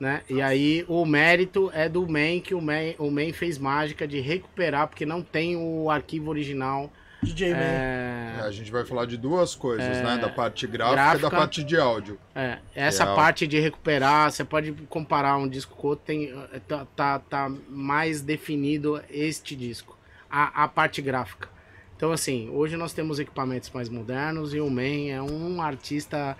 né? 0.00 0.22
E 0.28 0.40
aí 0.42 0.84
o 0.88 1.04
mérito 1.04 1.70
é 1.74 1.88
do 1.88 2.08
Man 2.08 2.40
que 2.42 2.54
o 2.54 2.60
Man, 2.60 2.94
o 2.98 3.10
Man 3.10 3.32
fez 3.32 3.58
mágica 3.58 4.08
de 4.08 4.18
recuperar 4.18 4.88
porque 4.88 5.06
não 5.06 5.22
tem 5.22 5.56
o 5.56 5.88
arquivo 5.90 6.30
original. 6.30 6.90
DJ 7.22 7.50
Man. 7.52 7.58
É, 7.60 8.36
É, 8.38 8.42
a 8.42 8.50
gente 8.50 8.70
vai 8.70 8.84
falar 8.84 9.04
de 9.06 9.16
duas 9.16 9.54
coisas, 9.54 9.98
É, 9.98 10.02
né? 10.02 10.16
Da 10.18 10.28
parte 10.28 10.66
gráfica, 10.66 10.92
e 10.92 11.04
gráfica. 11.04 11.30
da 11.30 11.36
parte 11.36 11.62
de 11.64 11.76
áudio. 11.76 12.18
é, 12.34 12.58
essa 12.74 13.04
Real. 13.04 13.16
parte 13.16 13.46
de 13.46 13.58
recuperar, 13.60 14.30
você 14.32 14.44
pode 14.44 14.72
comparar 14.88 15.36
um 15.36 15.48
disco 15.48 15.74
com 15.76 15.88
outro, 15.88 16.04
tem, 16.06 16.32
é, 16.52 16.58
tá, 16.60 16.86
tá, 16.96 17.18
tá 17.18 17.52
mais 17.68 18.22
definido 18.22 19.02
este 19.10 19.54
disco, 19.54 19.96
a, 20.30 20.64
a 20.64 20.68
parte 20.68 21.02
gráfica. 21.02 21.48
Então, 21.96 22.12
assim, 22.12 22.48
hoje 22.50 22.76
nós 22.78 22.94
temos 22.94 23.18
equipamentos 23.18 23.70
mais 23.70 23.90
modernos 23.90 24.54
e 24.54 24.60
o 24.60 24.70
Man 24.70 25.10
é 25.10 25.20
um 25.20 25.60
artista 25.60 26.34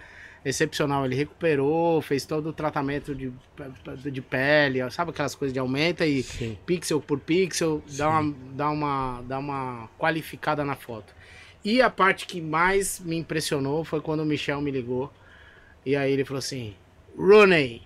excepcional. 0.45 1.05
Ele 1.05 1.15
recuperou, 1.15 2.01
fez 2.01 2.25
todo 2.25 2.49
o 2.49 2.53
tratamento 2.53 3.15
de, 3.15 3.33
de 4.11 4.23
pele, 4.23 4.89
sabe 4.91 5.11
aquelas 5.11 5.35
coisas 5.35 5.53
de 5.53 5.59
aumenta 5.59 6.07
e 6.07 6.23
Sim. 6.23 6.59
pixel 6.67 7.01
por 7.01 7.19
pixel, 7.21 7.83
dá 7.97 8.09
uma, 8.09 8.35
dá, 8.53 8.71
uma, 8.71 9.23
dá 9.23 9.39
uma 9.39 9.89
qualificada 9.99 10.65
na 10.65 10.75
foto. 10.75 11.15
E 11.65 11.83
a 11.83 11.91
parte 11.91 12.27
que 12.27 12.41
mais 12.41 13.01
me 13.01 13.17
impressionou 13.17 13.85
foi 13.85 14.01
quando 14.01 14.21
o 14.21 14.27
Michel 14.27 14.61
me 14.61 14.71
ligou. 14.71 15.12
E 15.85 15.95
aí 15.95 16.12
ele 16.12 16.25
falou 16.25 16.39
assim: 16.39 16.75
Rooney, 17.17 17.83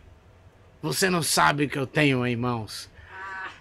você 0.81 1.11
não 1.11 1.23
sabe 1.23 1.65
o 1.65 1.69
que 1.69 1.79
eu 1.79 1.87
tenho 1.87 2.25
em 2.27 2.37
mãos. 2.37 2.89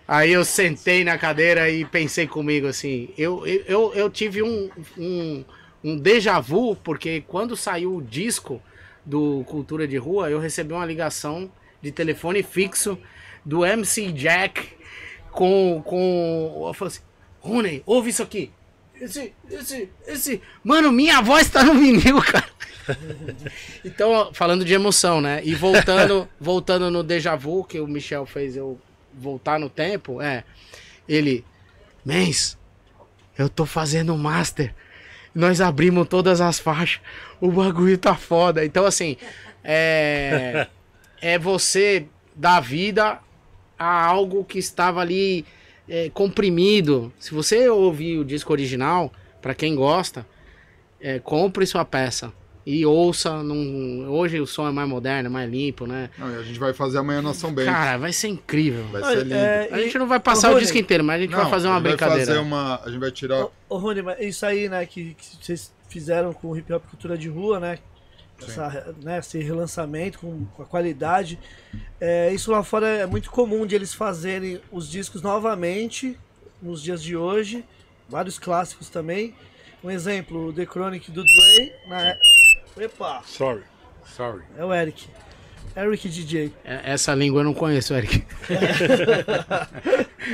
Aí 0.07 0.31
eu 0.31 0.43
sentei 0.43 1.03
na 1.03 1.17
cadeira 1.17 1.69
e 1.69 1.85
pensei 1.85 2.27
comigo 2.27 2.67
assim: 2.67 3.09
eu, 3.17 3.45
eu, 3.47 3.63
eu, 3.65 3.93
eu 3.93 4.09
tive 4.09 4.43
um, 4.43 4.69
um, 4.97 5.45
um 5.83 5.97
déjà 5.97 6.39
vu, 6.39 6.75
porque 6.75 7.23
quando 7.27 7.55
saiu 7.57 7.95
o 7.95 8.01
disco 8.01 8.61
do 9.05 9.43
Cultura 9.45 9.87
de 9.87 9.97
Rua, 9.97 10.29
eu 10.29 10.39
recebi 10.39 10.73
uma 10.73 10.85
ligação 10.85 11.51
de 11.81 11.91
telefone 11.91 12.41
fixo 12.41 12.97
do 13.45 13.65
MC 13.65 14.11
Jack 14.11 14.69
com. 15.31 15.81
com 15.85 16.65
eu 16.67 16.73
falei 16.73 16.93
assim: 16.93 17.03
Rooney, 17.41 17.83
ouve 17.85 18.09
isso 18.09 18.23
aqui. 18.23 18.51
Esse, 18.99 19.33
esse, 19.49 19.89
esse. 20.07 20.41
Mano, 20.63 20.91
minha 20.91 21.19
voz 21.21 21.49
tá 21.49 21.63
no 21.63 21.73
vinil, 21.73 22.21
cara. 22.21 22.53
Então, 23.85 24.33
falando 24.33 24.65
de 24.65 24.73
emoção, 24.73 25.21
né? 25.21 25.41
E 25.45 25.55
voltando, 25.55 26.27
voltando 26.39 26.91
no 26.91 27.01
déjà 27.01 27.33
vu 27.33 27.63
que 27.63 27.79
o 27.79 27.87
Michel 27.87 28.25
fez 28.25 28.57
eu 28.57 28.77
voltar 29.13 29.57
no 29.57 29.69
tempo, 29.69 30.21
é. 30.21 30.43
Ele. 31.07 31.45
Mens, 32.05 32.57
eu 33.37 33.47
tô 33.47 33.65
fazendo 33.65 34.13
um 34.13 34.17
master. 34.17 34.73
Nós 35.33 35.61
abrimos 35.61 36.07
todas 36.07 36.41
as 36.41 36.59
faixas. 36.59 37.01
O 37.41 37.51
bagulho 37.51 37.97
tá 37.97 38.15
foda. 38.15 38.63
Então, 38.65 38.85
assim, 38.85 39.17
é. 39.63 40.67
É 41.25 41.39
você 41.39 42.05
dar 42.35 42.59
vida 42.59 43.17
a 43.79 44.05
algo 44.05 44.43
que 44.43 44.59
estava 44.59 44.99
ali 44.99 45.45
é, 45.87 46.09
comprimido. 46.09 47.13
Se 47.17 47.33
você 47.33 47.69
ouvir 47.69 48.17
o 48.17 48.25
disco 48.25 48.51
original, 48.51 49.09
pra 49.41 49.55
quem 49.55 49.73
gosta, 49.73 50.25
é, 50.99 51.19
compre 51.19 51.65
sua 51.65 51.85
peça. 51.85 52.33
E 52.65 52.85
ouça. 52.85 53.43
Num... 53.43 54.07
Hoje 54.09 54.39
o 54.39 54.47
som 54.47 54.67
é 54.67 54.71
mais 54.71 54.87
moderno, 54.87 55.27
é 55.27 55.29
mais 55.29 55.49
limpo, 55.51 55.85
né? 55.85 56.09
Não, 56.17 56.31
e 56.33 56.37
a 56.37 56.43
gente 56.43 56.57
vai 56.59 56.73
fazer 56.73 56.97
amanhã 56.99 57.21
na 57.21 57.33
São 57.33 57.53
Bento. 57.53 57.67
Cara, 57.67 57.97
vai 57.97 58.13
ser 58.13 58.29
incrível. 58.29 58.85
vai 58.85 59.03
ser 59.03 59.23
lindo. 59.23 59.35
é, 59.35 59.67
A 59.71 59.77
gente 59.79 59.97
não 59.97 60.07
vai 60.07 60.19
passar 60.19 60.47
Ô, 60.47 60.51
o 60.51 60.53
Rony, 60.53 60.63
disco 60.63 60.77
inteiro, 60.77 61.03
mas 61.03 61.17
a 61.19 61.21
gente 61.23 61.31
vai 61.35 61.43
Não, 61.43 61.49
fazer 61.49 61.67
uma 61.67 61.73
a 61.75 61.79
gente 61.79 61.83
vai 61.83 61.97
brincadeira. 61.97 62.25
fazer 62.25 62.39
uma. 62.39 62.81
A 62.83 62.89
gente 62.89 62.99
vai 62.99 63.11
tirar. 63.11 63.43
Ô, 63.45 63.51
ô 63.69 63.77
Rony, 63.77 64.01
mas 64.01 64.19
isso 64.21 64.45
aí, 64.45 64.69
né, 64.69 64.85
que, 64.85 65.13
que 65.15 65.25
vocês 65.45 65.73
fizeram 65.89 66.33
com 66.33 66.47
o 66.47 66.57
hip 66.57 66.71
hop 66.71 66.83
cultura 66.89 67.17
de 67.17 67.27
rua, 67.27 67.59
né? 67.59 67.79
Essa, 68.41 68.93
né, 69.01 69.19
esse 69.19 69.39
relançamento 69.39 70.19
com, 70.19 70.45
com 70.45 70.63
a 70.63 70.65
qualidade. 70.65 71.39
É, 71.99 72.33
isso 72.33 72.51
lá 72.51 72.61
fora 72.63 72.87
é 72.87 73.05
muito 73.05 73.29
comum 73.31 73.65
de 73.65 73.73
eles 73.75 73.93
fazerem 73.93 74.59
os 74.71 74.89
discos 74.89 75.21
novamente 75.21 76.17
nos 76.61 76.81
dias 76.81 77.01
de 77.01 77.15
hoje. 77.15 77.63
Vários 78.09 78.37
clássicos 78.39 78.89
também. 78.89 79.33
Um 79.83 79.89
exemplo, 79.89 80.47
o 80.47 80.53
The 80.53 80.65
Chronic 80.65 81.11
do 81.11 81.23
Dre. 81.23 81.73
Na... 81.87 82.17
Epa, 82.77 83.21
Sorry. 83.25 83.63
Sorry. 84.05 84.43
é 84.57 84.65
o 84.65 84.73
Eric. 84.73 85.07
Eric 85.75 86.09
DJ. 86.09 86.53
É, 86.63 86.91
Essa 86.91 87.15
língua 87.15 87.41
eu 87.41 87.45
não 87.45 87.53
conheço, 87.53 87.93
Eric. 87.93 88.23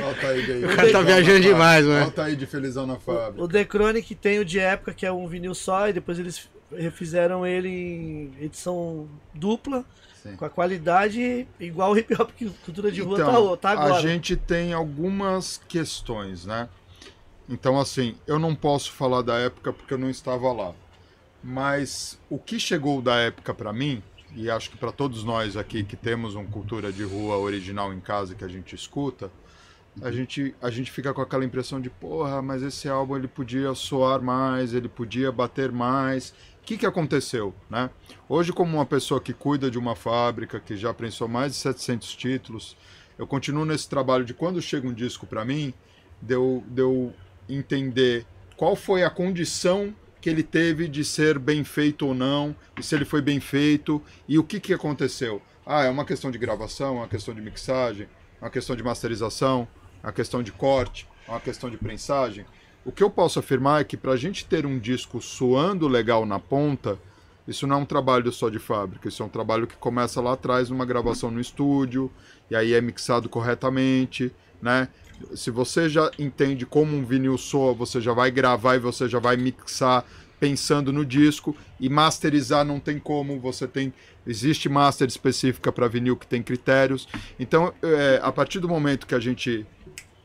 Ó, 0.02 0.14
tá 0.20 0.28
aí, 0.28 0.52
aí. 0.52 0.64
O 0.64 0.76
cara 0.76 0.92
tá 0.92 1.00
viajando 1.02 1.40
demais, 1.40 1.86
né? 1.86 2.04
Ó, 2.06 2.10
tá 2.10 2.24
aí 2.24 2.36
de 2.36 2.46
felizão 2.46 2.86
na 2.86 2.98
fábrica. 2.98 3.42
O 3.42 3.48
The 3.48 3.64
Chronic 3.64 4.14
tem 4.14 4.38
o 4.38 4.44
de 4.44 4.58
época, 4.58 4.92
que 4.92 5.06
é 5.06 5.12
um 5.12 5.26
vinil 5.26 5.54
só, 5.54 5.88
e 5.88 5.92
depois 5.92 6.18
eles 6.18 6.48
refizeram 6.76 7.46
ele 7.46 7.68
em 7.68 8.32
edição 8.44 9.08
dupla, 9.34 9.84
Sim. 10.22 10.36
com 10.36 10.44
a 10.44 10.50
qualidade 10.50 11.46
igual 11.58 11.92
o 11.92 11.98
hip 11.98 12.14
hop 12.20 12.30
que 12.36 12.48
cultura 12.64 12.92
de 12.92 13.00
rua 13.00 13.18
Então, 13.18 13.56
tá, 13.56 13.74
tá 13.74 13.82
agora. 13.82 13.94
a 13.94 14.00
gente 14.02 14.36
tem 14.36 14.72
algumas 14.72 15.60
questões, 15.68 16.44
né? 16.44 16.68
Então, 17.48 17.80
assim, 17.80 18.14
eu 18.26 18.38
não 18.38 18.54
posso 18.54 18.92
falar 18.92 19.22
da 19.22 19.36
época 19.38 19.72
porque 19.72 19.94
eu 19.94 19.98
não 19.98 20.08
estava 20.10 20.52
lá. 20.52 20.72
Mas 21.42 22.18
o 22.28 22.38
que 22.38 22.60
chegou 22.60 23.00
da 23.00 23.16
época 23.16 23.54
pra 23.54 23.72
mim, 23.72 24.02
e 24.34 24.50
acho 24.50 24.70
que 24.70 24.76
pra 24.76 24.92
todos 24.92 25.24
nós 25.24 25.56
aqui 25.56 25.82
que 25.82 25.96
temos 25.96 26.34
um 26.34 26.44
cultura 26.44 26.92
de 26.92 27.02
rua 27.02 27.38
original 27.38 27.92
em 27.92 28.00
casa 28.00 28.34
que 28.34 28.44
a 28.44 28.48
gente 28.48 28.74
escuta, 28.74 29.30
a 30.00 30.10
gente, 30.10 30.54
a 30.62 30.70
gente 30.70 30.90
fica 30.90 31.12
com 31.12 31.20
aquela 31.20 31.44
impressão 31.44 31.80
de, 31.80 31.90
porra, 31.90 32.40
mas 32.40 32.62
esse 32.62 32.88
álbum 32.88 33.16
ele 33.16 33.26
podia 33.26 33.74
soar 33.74 34.22
mais, 34.22 34.72
ele 34.72 34.88
podia 34.88 35.32
bater 35.32 35.72
mais. 35.72 36.30
O 36.62 36.62
que, 36.62 36.78
que 36.78 36.86
aconteceu, 36.86 37.52
né? 37.68 37.90
Hoje, 38.28 38.52
como 38.52 38.76
uma 38.76 38.86
pessoa 38.86 39.20
que 39.20 39.32
cuida 39.32 39.70
de 39.70 39.78
uma 39.78 39.96
fábrica, 39.96 40.60
que 40.60 40.76
já 40.76 40.94
prensou 40.94 41.26
mais 41.26 41.52
de 41.52 41.58
700 41.58 42.14
títulos, 42.14 42.76
eu 43.18 43.26
continuo 43.26 43.64
nesse 43.64 43.88
trabalho 43.88 44.24
de 44.24 44.32
quando 44.32 44.62
chega 44.62 44.86
um 44.86 44.94
disco 44.94 45.26
para 45.26 45.44
mim, 45.44 45.74
de 46.22 46.34
eu, 46.34 46.62
de 46.68 46.82
eu 46.82 47.12
entender 47.48 48.24
qual 48.56 48.76
foi 48.76 49.02
a 49.02 49.10
condição 49.10 49.94
que 50.20 50.28
ele 50.28 50.42
teve 50.42 50.86
de 50.86 51.04
ser 51.04 51.38
bem 51.38 51.64
feito 51.64 52.06
ou 52.06 52.14
não, 52.14 52.54
e 52.78 52.82
se 52.82 52.94
ele 52.94 53.04
foi 53.04 53.22
bem 53.22 53.40
feito, 53.40 54.02
e 54.28 54.38
o 54.38 54.44
que, 54.44 54.60
que 54.60 54.74
aconteceu. 54.74 55.40
Ah, 55.64 55.84
é 55.84 55.90
uma 55.90 56.04
questão 56.04 56.30
de 56.30 56.38
gravação, 56.38 56.96
é 56.96 57.00
uma 57.00 57.08
questão 57.08 57.34
de 57.34 57.40
mixagem, 57.40 58.06
é 58.40 58.44
uma 58.44 58.50
questão 58.50 58.76
de 58.76 58.82
masterização, 58.82 59.66
é 60.02 60.06
uma 60.06 60.12
questão 60.12 60.42
de 60.42 60.52
corte, 60.52 61.06
é 61.26 61.30
uma 61.30 61.40
questão 61.40 61.70
de 61.70 61.76
prensagem. 61.76 62.44
O 62.84 62.92
que 62.92 63.02
eu 63.02 63.10
posso 63.10 63.38
afirmar 63.38 63.82
é 63.82 63.84
que 63.84 63.96
para 63.96 64.12
a 64.12 64.16
gente 64.16 64.44
ter 64.44 64.66
um 64.66 64.78
disco 64.78 65.20
soando 65.20 65.86
legal 65.86 66.24
na 66.26 66.38
ponta, 66.38 66.98
isso 67.46 67.66
não 67.66 67.76
é 67.76 67.78
um 67.80 67.84
trabalho 67.84 68.30
só 68.32 68.48
de 68.48 68.58
fábrica, 68.58 69.08
isso 69.08 69.22
é 69.22 69.26
um 69.26 69.28
trabalho 69.28 69.66
que 69.66 69.76
começa 69.76 70.20
lá 70.20 70.32
atrás 70.32 70.70
numa 70.70 70.84
gravação 70.84 71.30
no 71.30 71.40
estúdio, 71.40 72.10
e 72.50 72.56
aí 72.56 72.72
é 72.72 72.80
mixado 72.80 73.28
corretamente, 73.28 74.32
né? 74.62 74.88
Se 75.34 75.50
você 75.50 75.88
já 75.88 76.10
entende 76.18 76.64
como 76.64 76.96
um 76.96 77.04
vinil 77.04 77.36
soa, 77.36 77.74
você 77.74 78.00
já 78.00 78.12
vai 78.12 78.30
gravar 78.30 78.76
e 78.76 78.78
você 78.78 79.08
já 79.08 79.18
vai 79.18 79.36
mixar 79.36 80.04
pensando 80.38 80.92
no 80.92 81.04
disco 81.04 81.54
e 81.78 81.88
masterizar 81.88 82.64
não 82.64 82.80
tem 82.80 82.98
como, 82.98 83.38
você 83.38 83.68
tem 83.68 83.92
existe 84.26 84.68
master 84.68 85.06
específica 85.06 85.70
para 85.70 85.86
vinil 85.86 86.16
que 86.16 86.26
tem 86.26 86.42
critérios. 86.42 87.06
Então, 87.38 87.74
é, 87.82 88.18
a 88.22 88.32
partir 88.32 88.58
do 88.58 88.68
momento 88.68 89.06
que 89.06 89.14
a 89.14 89.20
gente 89.20 89.66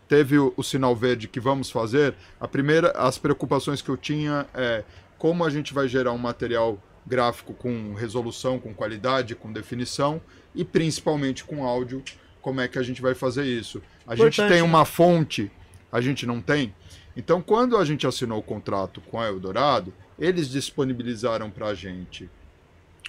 teve 0.07 0.37
o, 0.37 0.53
o 0.55 0.63
sinal 0.63 0.95
verde 0.95 1.27
que 1.27 1.39
vamos 1.39 1.69
fazer, 1.69 2.15
a 2.39 2.47
primeira, 2.47 2.91
as 2.91 3.17
preocupações 3.17 3.81
que 3.81 3.89
eu 3.89 3.97
tinha 3.97 4.45
é 4.53 4.83
como 5.17 5.43
a 5.43 5.49
gente 5.49 5.73
vai 5.73 5.87
gerar 5.87 6.11
um 6.11 6.17
material 6.17 6.81
gráfico 7.05 7.53
com 7.53 7.93
resolução, 7.93 8.59
com 8.59 8.73
qualidade, 8.73 9.35
com 9.35 9.51
definição 9.51 10.21
e 10.53 10.63
principalmente 10.63 11.43
com 11.43 11.63
áudio, 11.63 12.03
como 12.45 12.61
é 12.61 12.67
que 12.67 12.77
a 12.77 12.83
gente 12.83 13.01
vai 13.01 13.15
fazer 13.15 13.43
isso. 13.43 13.81
A 14.05 14.11
gente 14.15 14.35
Importante, 14.35 14.49
tem 14.49 14.61
né? 14.61 14.63
uma 14.63 14.85
fonte, 14.85 15.51
a 15.91 15.99
gente 15.99 16.27
não 16.27 16.39
tem. 16.39 16.75
Então, 17.17 17.41
quando 17.41 17.75
a 17.75 17.83
gente 17.83 18.05
assinou 18.05 18.37
o 18.37 18.43
contrato 18.43 19.01
com 19.01 19.19
a 19.19 19.25
Eldorado, 19.25 19.91
eles 20.19 20.47
disponibilizaram 20.51 21.49
para 21.49 21.69
a 21.69 21.73
gente 21.73 22.29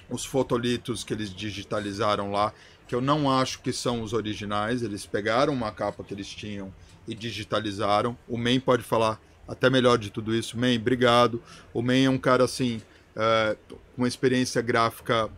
os 0.09 0.25
fotolitos 0.25 1.03
que 1.03 1.13
eles 1.13 1.31
digitalizaram 1.31 2.31
lá, 2.31 2.51
que 2.87 2.95
eu 2.95 2.99
não 2.99 3.31
acho 3.31 3.61
que 3.61 3.71
são 3.71 4.01
os 4.01 4.11
originais. 4.11 4.81
Eles 4.81 5.05
pegaram 5.05 5.53
uma 5.53 5.71
capa 5.71 6.03
que 6.03 6.15
eles 6.15 6.29
tinham 6.29 6.73
e 7.07 7.13
digitalizaram. 7.13 8.17
O 8.27 8.39
Men 8.39 8.59
pode 8.59 8.81
falar 8.81 9.21
até 9.47 9.69
melhor 9.69 9.99
de 9.99 10.09
tudo 10.09 10.33
isso. 10.33 10.57
Men, 10.57 10.79
obrigado. 10.79 11.43
O 11.71 11.83
Men 11.83 12.05
é 12.05 12.09
um 12.09 12.17
cara 12.17 12.43
assim, 12.43 12.81
é, 13.15 13.55
com 13.69 14.01
uma 14.01 14.07
experiência 14.07 14.63
gráfica 14.63 15.29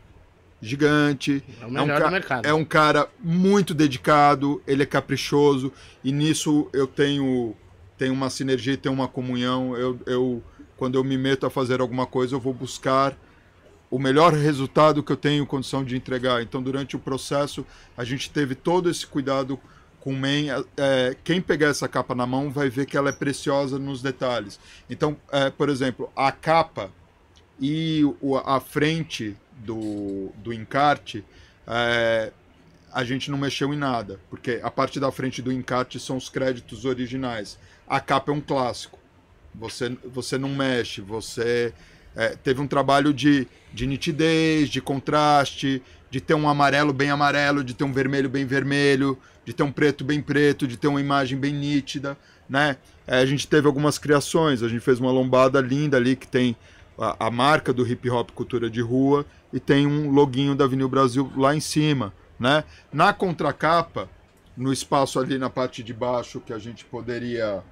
gigante. 0.62 1.44
É 1.62 1.66
o 1.66 1.68
um 1.68 1.72
melhor 1.72 2.00
ca- 2.00 2.06
do 2.06 2.12
mercado. 2.12 2.46
é 2.46 2.54
um 2.54 2.66
cara 2.66 3.08
muito 3.20 3.74
dedicado, 3.74 4.62
ele 4.68 4.84
é 4.84 4.86
caprichoso 4.86 5.72
e 6.04 6.12
nisso 6.12 6.70
eu 6.74 6.86
tenho, 6.88 7.56
tenho 7.98 8.14
uma 8.14 8.30
sinergia, 8.30 8.78
tenho 8.78 8.94
uma 8.94 9.08
comunhão. 9.08 9.76
Eu, 9.78 10.00
eu, 10.06 10.44
quando 10.78 10.96
eu 10.96 11.04
me 11.04 11.18
meto 11.18 11.46
a 11.46 11.50
fazer 11.50 11.82
alguma 11.82 12.06
coisa, 12.06 12.36
eu 12.36 12.40
vou 12.40 12.54
buscar 12.54 13.18
o 13.90 13.98
melhor 13.98 14.34
resultado 14.34 15.02
que 15.02 15.12
eu 15.12 15.18
tenho 15.18 15.46
condição 15.46 15.84
de 15.84 15.96
entregar. 15.96 16.44
Então, 16.44 16.62
durante 16.62 16.96
o 16.96 17.00
processo, 17.00 17.66
a 17.98 18.04
gente 18.04 18.30
teve 18.30 18.54
todo 18.54 18.90
esse 18.90 19.06
cuidado 19.08 19.60
com 20.00 20.12
o 20.12 20.16
Men. 20.18 20.50
É, 20.78 21.16
quem 21.24 21.42
pegar 21.42 21.68
essa 21.70 21.88
capa 21.88 22.14
na 22.14 22.26
mão 22.28 22.52
vai 22.52 22.70
ver 22.70 22.86
que 22.86 22.96
ela 22.96 23.10
é 23.10 23.14
preciosa 23.14 23.80
nos 23.80 24.02
detalhes. 24.02 24.60
Então, 24.90 25.18
é, 25.32 25.50
por 25.50 25.70
exemplo, 25.70 26.10
a 26.16 26.32
capa 26.32 26.92
e 27.60 28.04
a 28.46 28.60
frente 28.60 29.36
do, 29.60 30.32
do 30.38 30.54
encarte, 30.54 31.24
é, 31.68 32.32
a 32.92 33.04
gente 33.04 33.30
não 33.30 33.38
mexeu 33.38 33.74
em 33.74 33.78
nada, 33.78 34.20
porque 34.30 34.60
a 34.64 34.72
parte 34.72 35.00
da 35.00 35.12
frente 35.12 35.42
do 35.42 35.52
encarte 35.52 36.00
são 36.00 36.18
os 36.18 36.30
créditos 36.30 36.86
originais. 36.86 37.58
A 37.88 38.00
capa 38.00 38.32
é 38.32 38.36
um 38.36 38.42
clássico. 38.42 38.98
Você, 39.54 39.96
você 40.06 40.38
não 40.38 40.50
mexe, 40.50 41.02
você 41.02 41.74
é, 42.16 42.30
teve 42.30 42.62
um 42.62 42.68
trabalho 42.68 43.14
de, 43.14 43.48
de 43.74 43.86
nitidez, 43.86 44.70
de 44.70 44.82
contraste, 44.82 45.82
de 46.10 46.20
ter 46.20 46.34
um 46.34 46.50
amarelo 46.50 46.92
bem 46.94 47.10
amarelo, 47.10 47.64
de 47.64 47.74
ter 47.74 47.84
um 47.84 47.94
vermelho 47.94 48.30
bem 48.30 48.46
vermelho, 48.46 49.18
de 49.46 49.54
ter 49.54 49.64
um 49.64 49.72
preto 49.72 50.04
bem 50.04 50.22
preto, 50.22 50.68
de 50.68 50.78
ter 50.78 50.88
uma 50.88 51.02
imagem 51.02 51.38
bem 51.38 51.54
nítida, 51.54 52.18
né? 52.48 52.78
É, 53.06 53.20
a 53.20 53.26
gente 53.26 53.48
teve 53.48 53.68
algumas 53.68 53.98
criações, 53.98 54.62
a 54.62 54.68
gente 54.68 54.82
fez 54.82 55.00
uma 55.00 55.12
lombada 55.12 55.60
linda 55.62 55.98
ali 55.98 56.16
que 56.16 56.28
tem 56.28 56.56
a, 57.00 57.32
marca 57.32 57.72
do 57.72 57.88
hip 57.88 58.10
hop 58.10 58.32
cultura 58.32 58.70
de 58.70 58.82
rua 58.82 59.26
e 59.54 59.60
tem 59.60 59.88
um 59.88 60.12
loguinho 60.12 60.54
da 60.54 60.66
Avenida 60.66 60.88
Brasil 60.88 61.32
lá 61.36 61.56
em 61.56 61.60
cima, 61.60 62.14
né? 62.40 62.64
Na 62.92 63.14
contracapa, 63.14 64.10
no 64.56 64.74
espaço 64.74 65.20
ali 65.20 65.38
na 65.38 65.50
parte 65.50 65.82
de 65.82 65.94
baixo 65.94 66.40
que 66.40 66.52
a 66.52 66.60
gente 66.60 66.84
poderia 66.86 67.64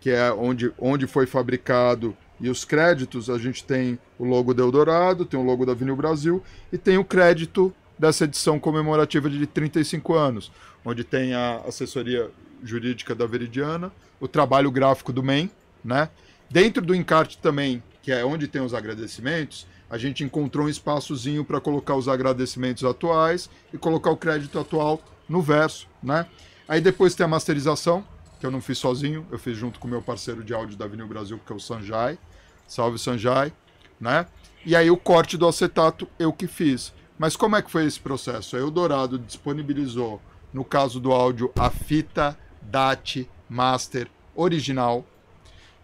que 0.00 0.10
é 0.10 0.32
onde, 0.32 0.72
onde 0.78 1.06
foi 1.06 1.26
fabricado 1.26 2.16
e 2.40 2.50
os 2.50 2.64
créditos, 2.64 3.30
a 3.30 3.38
gente 3.38 3.62
tem 3.62 3.96
o 4.18 4.24
logo 4.24 4.52
do 4.52 4.60
Eldorado, 4.60 5.24
tem 5.24 5.38
o 5.38 5.44
logo 5.44 5.64
da 5.64 5.72
Avenida 5.72 5.96
Brasil 5.96 6.42
e 6.72 6.78
tem 6.78 6.98
o 6.98 7.04
crédito 7.04 7.72
dessa 7.96 8.24
edição 8.24 8.58
comemorativa 8.58 9.30
de 9.30 9.46
35 9.46 10.14
anos, 10.14 10.50
onde 10.84 11.04
tem 11.04 11.34
a 11.34 11.58
assessoria 11.68 12.28
jurídica 12.64 13.14
da 13.14 13.26
Veridiana, 13.26 13.92
o 14.18 14.26
trabalho 14.26 14.72
gráfico 14.72 15.12
do 15.12 15.22
MEN, 15.22 15.48
né? 15.84 16.08
Dentro 16.50 16.84
do 16.84 16.96
encarte 16.96 17.38
também, 17.38 17.80
que 18.02 18.10
é 18.10 18.24
onde 18.24 18.48
tem 18.48 18.60
os 18.60 18.74
agradecimentos, 18.74 19.66
a 19.88 19.96
gente 19.96 20.24
encontrou 20.24 20.66
um 20.66 20.68
espaçozinho 20.68 21.44
para 21.44 21.60
colocar 21.60 21.94
os 21.94 22.08
agradecimentos 22.08 22.82
atuais 22.84 23.48
e 23.72 23.78
colocar 23.78 24.10
o 24.10 24.16
crédito 24.16 24.58
atual 24.58 25.00
no 25.28 25.40
verso, 25.40 25.86
né? 26.02 26.26
Aí 26.66 26.80
depois 26.80 27.14
tem 27.14 27.24
a 27.24 27.28
masterização, 27.28 28.04
que 28.40 28.46
eu 28.46 28.50
não 28.50 28.60
fiz 28.60 28.78
sozinho, 28.78 29.26
eu 29.30 29.38
fiz 29.38 29.56
junto 29.56 29.78
com 29.78 29.86
o 29.86 29.90
meu 29.90 30.02
parceiro 30.02 30.42
de 30.42 30.52
áudio 30.52 30.76
da 30.76 30.84
Avenida 30.84 31.06
Brasil, 31.06 31.38
que 31.44 31.52
é 31.52 31.54
o 31.54 31.60
Sanjay. 31.60 32.18
Salve 32.66 32.98
Sanjay, 32.98 33.52
né? 34.00 34.26
E 34.64 34.74
aí 34.74 34.90
o 34.90 34.96
corte 34.96 35.36
do 35.36 35.46
acetato 35.46 36.08
eu 36.18 36.32
que 36.32 36.46
fiz. 36.46 36.92
Mas 37.18 37.36
como 37.36 37.54
é 37.54 37.62
que 37.62 37.70
foi 37.70 37.84
esse 37.84 38.00
processo? 38.00 38.56
A 38.56 38.58
Eldorado 38.58 39.18
disponibilizou, 39.18 40.20
no 40.52 40.64
caso 40.64 40.98
do 40.98 41.12
áudio, 41.12 41.52
a 41.56 41.70
fita 41.70 42.36
DAT 42.62 43.28
Master 43.48 44.08
original. 44.34 45.04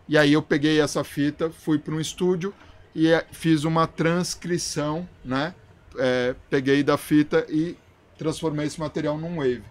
E 0.09 0.16
aí 0.16 0.32
eu 0.32 0.43
peguei 0.43 0.80
essa 0.80 1.05
fita, 1.05 1.51
fui 1.51 1.78
para 1.78 1.94
um 1.94 2.01
estúdio 2.01 2.55
e 2.94 3.09
eh, 3.09 3.24
fiz 3.30 3.64
uma 3.64 3.86
transcrição, 3.86 5.09
né? 5.24 5.55
É, 5.98 6.35
peguei 6.48 6.82
da 6.82 6.97
fita 6.97 7.44
e 7.48 7.76
transformei 8.16 8.66
esse 8.66 8.80
material 8.80 9.18
num 9.18 9.36
wave. 9.36 9.62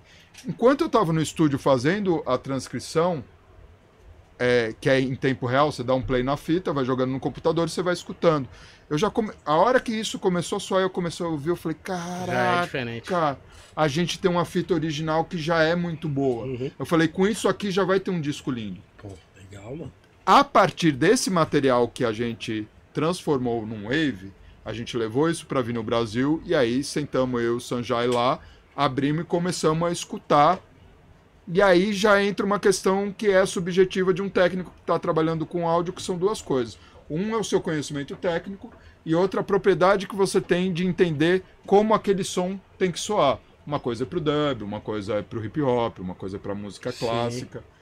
Enquanto 0.48 0.82
eu 0.82 0.88
estava 0.88 1.12
no 1.12 1.22
estúdio 1.22 1.58
fazendo 1.58 2.22
a 2.26 2.38
transcrição, 2.38 3.24
é, 4.38 4.76
que 4.80 4.90
é 4.90 5.00
em 5.00 5.16
tempo 5.16 5.46
real, 5.46 5.72
você 5.72 5.84
dá 5.84 5.96
um 5.96 6.02
play 6.02 6.22
na 6.22 6.38
fita, 6.38 6.72
vai 6.72 6.86
jogando 6.86 7.12
no 7.12 7.20
computador 7.20 7.68
e 7.68 7.72
você 7.72 7.82
vai 7.82 7.94
escutando. 7.94 8.48
Eu 8.90 8.98
já 8.98 9.10
come... 9.10 9.32
A 9.46 9.56
hora 9.56 9.80
que 9.80 9.92
isso 9.92 10.20
começou 10.20 10.60
soar, 10.60 10.82
eu 10.82 10.90
comecei 10.90 11.26
a 11.26 11.30
ouvir, 11.30 11.50
eu 11.50 11.56
falei, 11.56 11.78
é 11.80 11.84
caraca, 11.84 12.64
diferente. 12.64 13.10
a 13.76 13.88
gente 13.88 14.20
tem 14.20 14.30
uma 14.30 14.46
fita 14.46 14.74
original 14.74 15.26
que 15.26 15.38
já 15.38 15.64
é 15.64 15.76
muito 15.76 16.08
boa. 16.08 16.46
Uhum. 16.46 16.72
Eu 16.78 16.86
falei, 16.86 17.08
com 17.08 17.28
isso 17.28 17.50
aqui 17.50 17.72
já 17.72 17.84
vai 17.84 18.00
ter 18.00 18.12
um 18.12 18.22
disco 18.22 18.52
lindo. 18.52 18.80
Pô, 18.98 19.10
legal, 19.36 19.76
mano. 19.76 19.92
A 20.28 20.44
partir 20.44 20.92
desse 20.92 21.30
material 21.30 21.88
que 21.88 22.04
a 22.04 22.12
gente 22.12 22.68
transformou 22.94 23.66
num 23.66 23.84
wave, 23.84 24.34
a 24.66 24.74
gente 24.74 24.98
levou 24.98 25.30
isso 25.30 25.46
para 25.46 25.62
vir 25.62 25.74
no 25.74 25.82
Brasil 25.82 26.42
e 26.44 26.54
aí 26.54 26.84
sentamos 26.84 27.42
eu 27.42 27.54
e 27.54 27.56
o 27.56 27.62
Sanjay 27.62 28.08
lá, 28.08 28.38
abrimos 28.76 29.22
e 29.22 29.26
começamos 29.26 29.88
a 29.88 29.90
escutar. 29.90 30.60
E 31.48 31.62
aí 31.62 31.94
já 31.94 32.22
entra 32.22 32.46
uma 32.46 32.60
questão 32.60 33.10
que 33.10 33.28
é 33.30 33.46
subjetiva 33.46 34.14
de 34.14 34.22
um 34.22 34.28
técnico 34.28 34.70
que 34.72 34.82
está 34.82 35.00
trabalhando 35.00 35.46
com 35.46 35.66
áudio, 35.66 35.94
que 35.94 36.02
são 36.02 36.18
duas 36.18 36.42
coisas. 36.42 36.78
Um 37.10 37.34
é 37.34 37.38
o 37.38 37.44
seu 37.46 37.62
conhecimento 37.62 38.14
técnico 38.18 38.70
e 39.06 39.16
outra 39.16 39.40
a 39.40 39.46
propriedade 39.46 40.10
que 40.10 40.16
você 40.18 40.42
tem 40.42 40.74
de 40.74 40.86
entender 40.86 41.42
como 41.66 41.94
aquele 41.94 42.26
som 42.26 42.60
tem 42.78 42.92
que 42.92 43.00
soar. 43.00 43.40
Uma 43.66 43.80
coisa 43.80 44.04
é 44.04 44.06
pro 44.06 44.20
dub, 44.20 44.62
uma 44.62 44.82
coisa 44.82 45.14
é 45.14 45.22
pro 45.22 45.42
hip 45.46 45.62
hop, 45.62 46.00
uma 46.00 46.16
coisa 46.16 46.36
é 46.36 46.40
pra 46.40 46.54
música 46.54 46.92
Sim. 46.92 47.77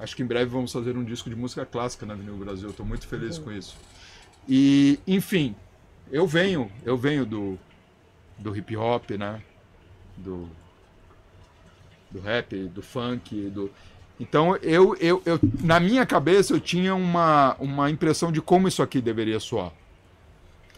Acho 0.00 0.16
que 0.16 0.22
em 0.22 0.26
breve 0.26 0.50
vamos 0.50 0.72
fazer 0.72 0.96
um 0.96 1.04
disco 1.04 1.28
de 1.28 1.36
música 1.36 1.66
clássica 1.66 2.06
na 2.06 2.14
Avenida 2.14 2.34
Brasil. 2.34 2.70
Estou 2.70 2.86
muito 2.86 3.06
feliz 3.06 3.38
com 3.38 3.52
isso. 3.52 3.76
E, 4.48 4.98
enfim, 5.06 5.54
eu 6.10 6.26
venho, 6.26 6.72
eu 6.84 6.96
venho 6.96 7.26
do, 7.26 7.58
do 8.38 8.56
hip 8.56 8.74
hop, 8.76 9.10
né? 9.10 9.42
Do, 10.16 10.48
do 12.10 12.18
rap, 12.18 12.56
do 12.68 12.82
funk, 12.82 13.50
do. 13.50 13.70
Então 14.18 14.56
eu, 14.56 14.96
eu, 14.96 15.22
eu 15.24 15.38
na 15.62 15.78
minha 15.78 16.04
cabeça 16.06 16.54
eu 16.54 16.60
tinha 16.60 16.94
uma, 16.94 17.54
uma 17.58 17.90
impressão 17.90 18.32
de 18.32 18.40
como 18.40 18.68
isso 18.68 18.82
aqui 18.82 19.02
deveria 19.02 19.38
soar. 19.38 19.70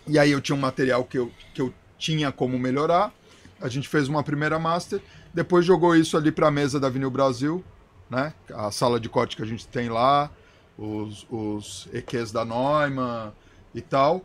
E 0.06 0.18
aí 0.18 0.32
eu 0.32 0.40
tinha 0.40 0.56
um 0.56 0.60
material 0.60 1.04
que 1.04 1.18
eu, 1.18 1.30
que 1.54 1.62
eu 1.62 1.72
tinha 1.96 2.32
como 2.32 2.58
melhorar. 2.58 3.12
A 3.60 3.68
gente 3.68 3.88
fez 3.88 4.08
uma 4.08 4.24
primeira 4.24 4.58
master, 4.58 5.00
depois 5.32 5.64
jogou 5.64 5.94
isso 5.94 6.16
ali 6.16 6.32
para 6.32 6.48
a 6.48 6.50
mesa 6.50 6.80
da 6.80 6.88
Avenida 6.88 7.10
Brasil, 7.10 7.64
né? 8.12 8.34
A 8.52 8.70
sala 8.70 9.01
de 9.01 9.09
corte 9.09 9.34
que 9.34 9.43
a 9.43 9.47
gente 9.47 9.66
tem 9.66 9.89
lá, 9.89 10.30
os, 10.76 11.26
os 11.30 11.89
EQs 11.94 12.30
da 12.30 12.44
Neumann 12.44 13.32
e 13.74 13.80
tal. 13.80 14.22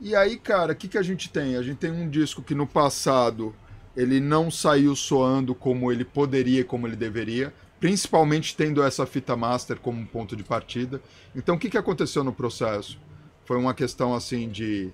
E 0.00 0.16
aí, 0.16 0.36
cara, 0.36 0.72
o 0.72 0.76
que, 0.76 0.88
que 0.88 0.98
a 0.98 1.02
gente 1.02 1.30
tem? 1.30 1.54
A 1.54 1.62
gente 1.62 1.78
tem 1.78 1.92
um 1.92 2.10
disco 2.10 2.42
que 2.42 2.56
no 2.56 2.66
passado 2.66 3.54
ele 3.96 4.18
não 4.18 4.50
saiu 4.50 4.96
soando 4.96 5.54
como 5.54 5.92
ele 5.92 6.04
poderia, 6.04 6.64
como 6.64 6.88
ele 6.88 6.96
deveria, 6.96 7.54
principalmente 7.78 8.56
tendo 8.56 8.82
essa 8.82 9.06
fita 9.06 9.36
master 9.36 9.78
como 9.78 10.04
ponto 10.04 10.34
de 10.34 10.42
partida. 10.42 11.00
Então, 11.36 11.54
o 11.54 11.58
que, 11.58 11.70
que 11.70 11.78
aconteceu 11.78 12.24
no 12.24 12.32
processo? 12.32 12.98
Foi 13.44 13.56
uma 13.56 13.72
questão 13.72 14.12
assim 14.12 14.48
de, 14.48 14.92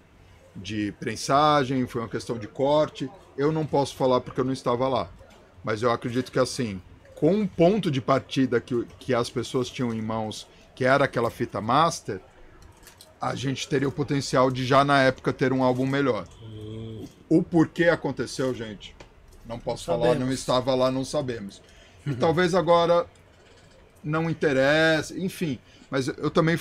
de 0.55 0.93
prensagem, 1.01 1.87
foi 1.87 2.03
uma 2.03 2.09
questão 2.09 2.37
de 2.37 2.47
corte. 2.47 3.09
Eu 3.39 3.51
não 3.51 3.65
posso 3.65 3.97
falar 3.97 4.21
porque 4.21 4.41
eu 4.41 4.45
não 4.45 4.53
estava 4.53 4.87
lá, 4.87 5.09
mas 5.65 5.81
eu 5.81 5.91
acredito 5.91 6.31
que 6.31 6.39
assim, 6.39 6.83
com 7.21 7.35
um 7.35 7.47
ponto 7.47 7.91
de 7.91 8.01
partida 8.01 8.59
que, 8.63 8.87
que 8.99 9.13
as 9.13 9.29
pessoas 9.29 9.69
tinham 9.69 9.93
em 9.93 10.01
mãos, 10.01 10.49
que 10.75 10.87
era 10.87 11.05
aquela 11.05 11.31
fita 11.31 11.61
master, 11.61 12.19
a 13.21 13.35
gente 13.35 13.69
teria 13.69 13.87
o 13.87 13.93
potencial 13.93 14.51
de 14.51 14.65
já 14.65 14.83
na 14.83 15.03
época 15.03 15.31
ter 15.31 15.53
um 15.53 15.63
álbum 15.63 15.87
melhor. 15.87 16.27
O 17.29 17.43
porquê 17.43 17.91
aconteceu, 17.91 18.55
gente, 18.55 18.97
não 19.45 19.59
posso 19.59 19.85
falar, 19.85 20.07
não 20.07 20.13
Sabemos. 20.15 20.35
estava 20.39 20.75
lá, 20.75 20.91
não 20.91 21.05
sabemos. 21.05 21.61
E 22.07 22.15
talvez 22.15 22.55
agora 22.55 23.05
não 24.03 24.31
interesse, 24.31 25.23
enfim. 25.23 25.59
Mas 25.91 26.09
eu 26.09 26.31
também 26.31 26.59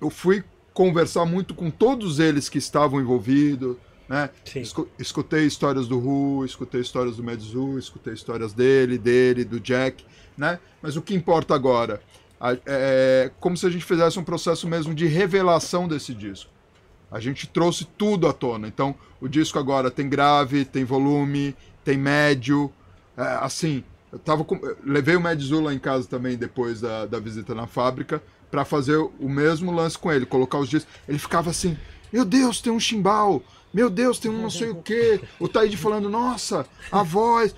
eu 0.00 0.08
fui 0.08 0.42
conversar 0.72 1.26
muito 1.26 1.52
com 1.54 1.70
todos 1.70 2.18
eles 2.18 2.48
que 2.48 2.56
estavam 2.56 3.02
envolvidos, 3.02 3.76
né? 4.10 4.28
Escu- 4.56 4.88
Escutei 4.98 5.46
histórias 5.46 5.86
do 5.86 5.96
Ru, 5.96 6.44
escutei 6.44 6.80
histórias 6.80 7.16
do 7.16 7.22
Medzu, 7.22 7.78
escutei 7.78 8.12
histórias 8.12 8.52
dele, 8.52 8.98
dele, 8.98 9.44
do 9.44 9.60
Jack, 9.60 10.04
né? 10.36 10.58
Mas 10.82 10.96
o 10.96 11.02
que 11.02 11.14
importa 11.14 11.54
agora 11.54 12.02
é 12.66 13.30
como 13.38 13.56
se 13.56 13.64
a 13.66 13.70
gente 13.70 13.84
fizesse 13.84 14.18
um 14.18 14.24
processo 14.24 14.66
mesmo 14.66 14.92
de 14.94 15.06
revelação 15.06 15.86
desse 15.86 16.12
disco. 16.12 16.50
A 17.08 17.20
gente 17.20 17.46
trouxe 17.46 17.84
tudo 17.84 18.26
à 18.26 18.32
tona. 18.32 18.66
Então, 18.66 18.96
o 19.20 19.28
disco 19.28 19.58
agora 19.60 19.90
tem 19.92 20.08
grave, 20.08 20.64
tem 20.64 20.84
volume, 20.84 21.54
tem 21.84 21.96
médio. 21.96 22.72
É, 23.16 23.22
assim, 23.42 23.84
eu 24.12 24.18
tava 24.18 24.42
com... 24.44 24.56
eu 24.56 24.76
levei 24.84 25.14
o 25.14 25.20
Medzu 25.20 25.60
lá 25.60 25.72
em 25.72 25.78
casa 25.78 26.08
também 26.08 26.36
depois 26.36 26.80
da, 26.80 27.06
da 27.06 27.20
visita 27.20 27.54
na 27.54 27.66
fábrica 27.68 28.20
para 28.50 28.64
fazer 28.64 28.96
o 28.96 29.28
mesmo 29.28 29.70
lance 29.70 29.96
com 29.96 30.10
ele, 30.10 30.26
colocar 30.26 30.58
os 30.58 30.68
discos. 30.68 30.92
Ele 31.08 31.18
ficava 31.18 31.50
assim: 31.50 31.76
Meu 32.12 32.24
Deus, 32.24 32.60
tem 32.60 32.72
um 32.72 32.80
chimbal. 32.80 33.42
Meu 33.72 33.88
Deus, 33.88 34.18
tem 34.18 34.30
um 34.30 34.42
não 34.42 34.50
sei 34.50 34.70
o 34.70 34.76
quê. 34.76 35.20
O 35.38 35.46
Taíde 35.48 35.76
falando: 35.76 36.08
Nossa, 36.08 36.66
a 36.90 37.02
voz. 37.02 37.54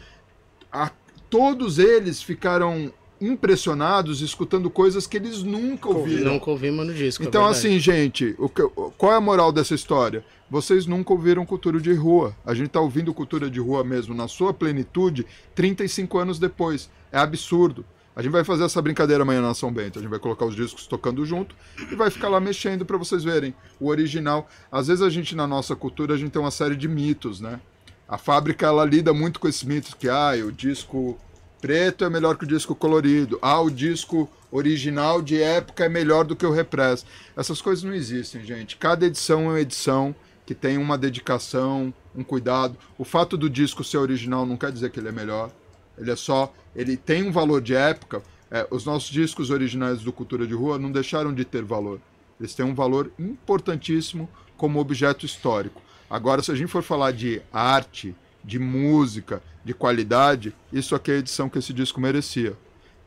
A- 0.70 0.90
todos 1.30 1.78
eles 1.78 2.22
ficaram 2.22 2.92
impressionados 3.20 4.20
escutando 4.20 4.68
coisas 4.68 5.06
que 5.06 5.16
eles 5.16 5.42
nunca 5.42 5.88
ouviram. 5.88 6.34
Nunca 6.34 6.50
ouvimos 6.50 6.86
no 6.86 6.92
disco. 6.92 7.22
é 7.22 7.26
Então, 7.26 7.44
verdade. 7.44 7.66
assim, 7.66 7.78
gente, 7.78 8.34
o 8.38 8.48
que- 8.48 8.68
qual 8.98 9.12
é 9.12 9.16
a 9.16 9.20
moral 9.20 9.52
dessa 9.52 9.74
história? 9.74 10.24
Vocês 10.50 10.86
nunca 10.86 11.12
ouviram 11.12 11.46
cultura 11.46 11.80
de 11.80 11.94
rua. 11.94 12.36
A 12.44 12.52
gente 12.52 12.68
tá 12.70 12.80
ouvindo 12.80 13.14
cultura 13.14 13.48
de 13.48 13.58
rua 13.60 13.82
mesmo 13.82 14.14
na 14.14 14.28
sua 14.28 14.52
plenitude 14.52 15.24
35 15.54 16.18
anos 16.18 16.38
depois. 16.38 16.90
É 17.10 17.18
absurdo. 17.18 17.84
A 18.14 18.20
gente 18.20 18.32
vai 18.32 18.44
fazer 18.44 18.64
essa 18.64 18.80
brincadeira 18.82 19.22
amanhã 19.22 19.40
na 19.40 19.54
São 19.54 19.72
Bento. 19.72 19.98
A 19.98 20.02
gente 20.02 20.10
vai 20.10 20.18
colocar 20.18 20.44
os 20.44 20.54
discos 20.54 20.86
tocando 20.86 21.24
junto 21.24 21.54
e 21.90 21.94
vai 21.94 22.10
ficar 22.10 22.28
lá 22.28 22.38
mexendo 22.38 22.84
para 22.84 22.98
vocês 22.98 23.24
verem 23.24 23.54
o 23.80 23.88
original. 23.88 24.48
Às 24.70 24.88
vezes 24.88 25.02
a 25.02 25.08
gente 25.08 25.34
na 25.34 25.46
nossa 25.46 25.74
cultura 25.74 26.14
a 26.14 26.16
gente 26.18 26.30
tem 26.30 26.40
uma 26.40 26.50
série 26.50 26.76
de 26.76 26.86
mitos, 26.86 27.40
né? 27.40 27.58
A 28.06 28.18
fábrica 28.18 28.66
ela 28.66 28.84
lida 28.84 29.14
muito 29.14 29.40
com 29.40 29.48
esses 29.48 29.64
mitos 29.64 29.94
que 29.94 30.08
ah, 30.08 30.32
o 30.46 30.52
disco 30.52 31.18
preto 31.62 32.04
é 32.04 32.10
melhor 32.10 32.36
que 32.36 32.44
o 32.44 32.46
disco 32.46 32.74
colorido. 32.74 33.38
Ah, 33.40 33.60
o 33.60 33.70
disco 33.70 34.28
original 34.50 35.22
de 35.22 35.40
época 35.40 35.86
é 35.86 35.88
melhor 35.88 36.24
do 36.24 36.36
que 36.36 36.44
o 36.44 36.52
repress. 36.52 37.06
Essas 37.34 37.62
coisas 37.62 37.82
não 37.82 37.94
existem, 37.94 38.44
gente. 38.44 38.76
Cada 38.76 39.06
edição 39.06 39.44
é 39.44 39.48
uma 39.48 39.60
edição 39.60 40.14
que 40.44 40.54
tem 40.54 40.76
uma 40.76 40.98
dedicação, 40.98 41.94
um 42.14 42.22
cuidado. 42.22 42.76
O 42.98 43.04
fato 43.04 43.38
do 43.38 43.48
disco 43.48 43.82
ser 43.82 43.96
original 43.96 44.44
não 44.44 44.58
quer 44.58 44.70
dizer 44.70 44.90
que 44.90 45.00
ele 45.00 45.08
é 45.08 45.12
melhor. 45.12 45.50
Ele 46.02 46.10
é 46.10 46.16
só, 46.16 46.52
ele 46.74 46.96
tem 46.96 47.22
um 47.22 47.32
valor 47.32 47.62
de 47.62 47.74
época. 47.74 48.22
É, 48.50 48.66
os 48.70 48.84
nossos 48.84 49.08
discos 49.08 49.50
originais 49.50 50.00
do 50.00 50.12
Cultura 50.12 50.46
de 50.46 50.52
Rua 50.52 50.78
não 50.78 50.90
deixaram 50.90 51.32
de 51.32 51.44
ter 51.44 51.62
valor. 51.62 52.00
Eles 52.38 52.54
têm 52.54 52.66
um 52.66 52.74
valor 52.74 53.10
importantíssimo 53.18 54.28
como 54.56 54.80
objeto 54.80 55.24
histórico. 55.24 55.80
Agora, 56.10 56.42
se 56.42 56.50
a 56.50 56.54
gente 56.54 56.70
for 56.70 56.82
falar 56.82 57.12
de 57.12 57.40
arte, 57.52 58.14
de 58.44 58.58
música, 58.58 59.42
de 59.64 59.72
qualidade, 59.72 60.54
isso 60.72 60.94
aqui 60.94 61.12
é 61.12 61.14
a 61.14 61.18
edição 61.18 61.48
que 61.48 61.58
esse 61.58 61.72
disco 61.72 62.00
merecia. 62.00 62.56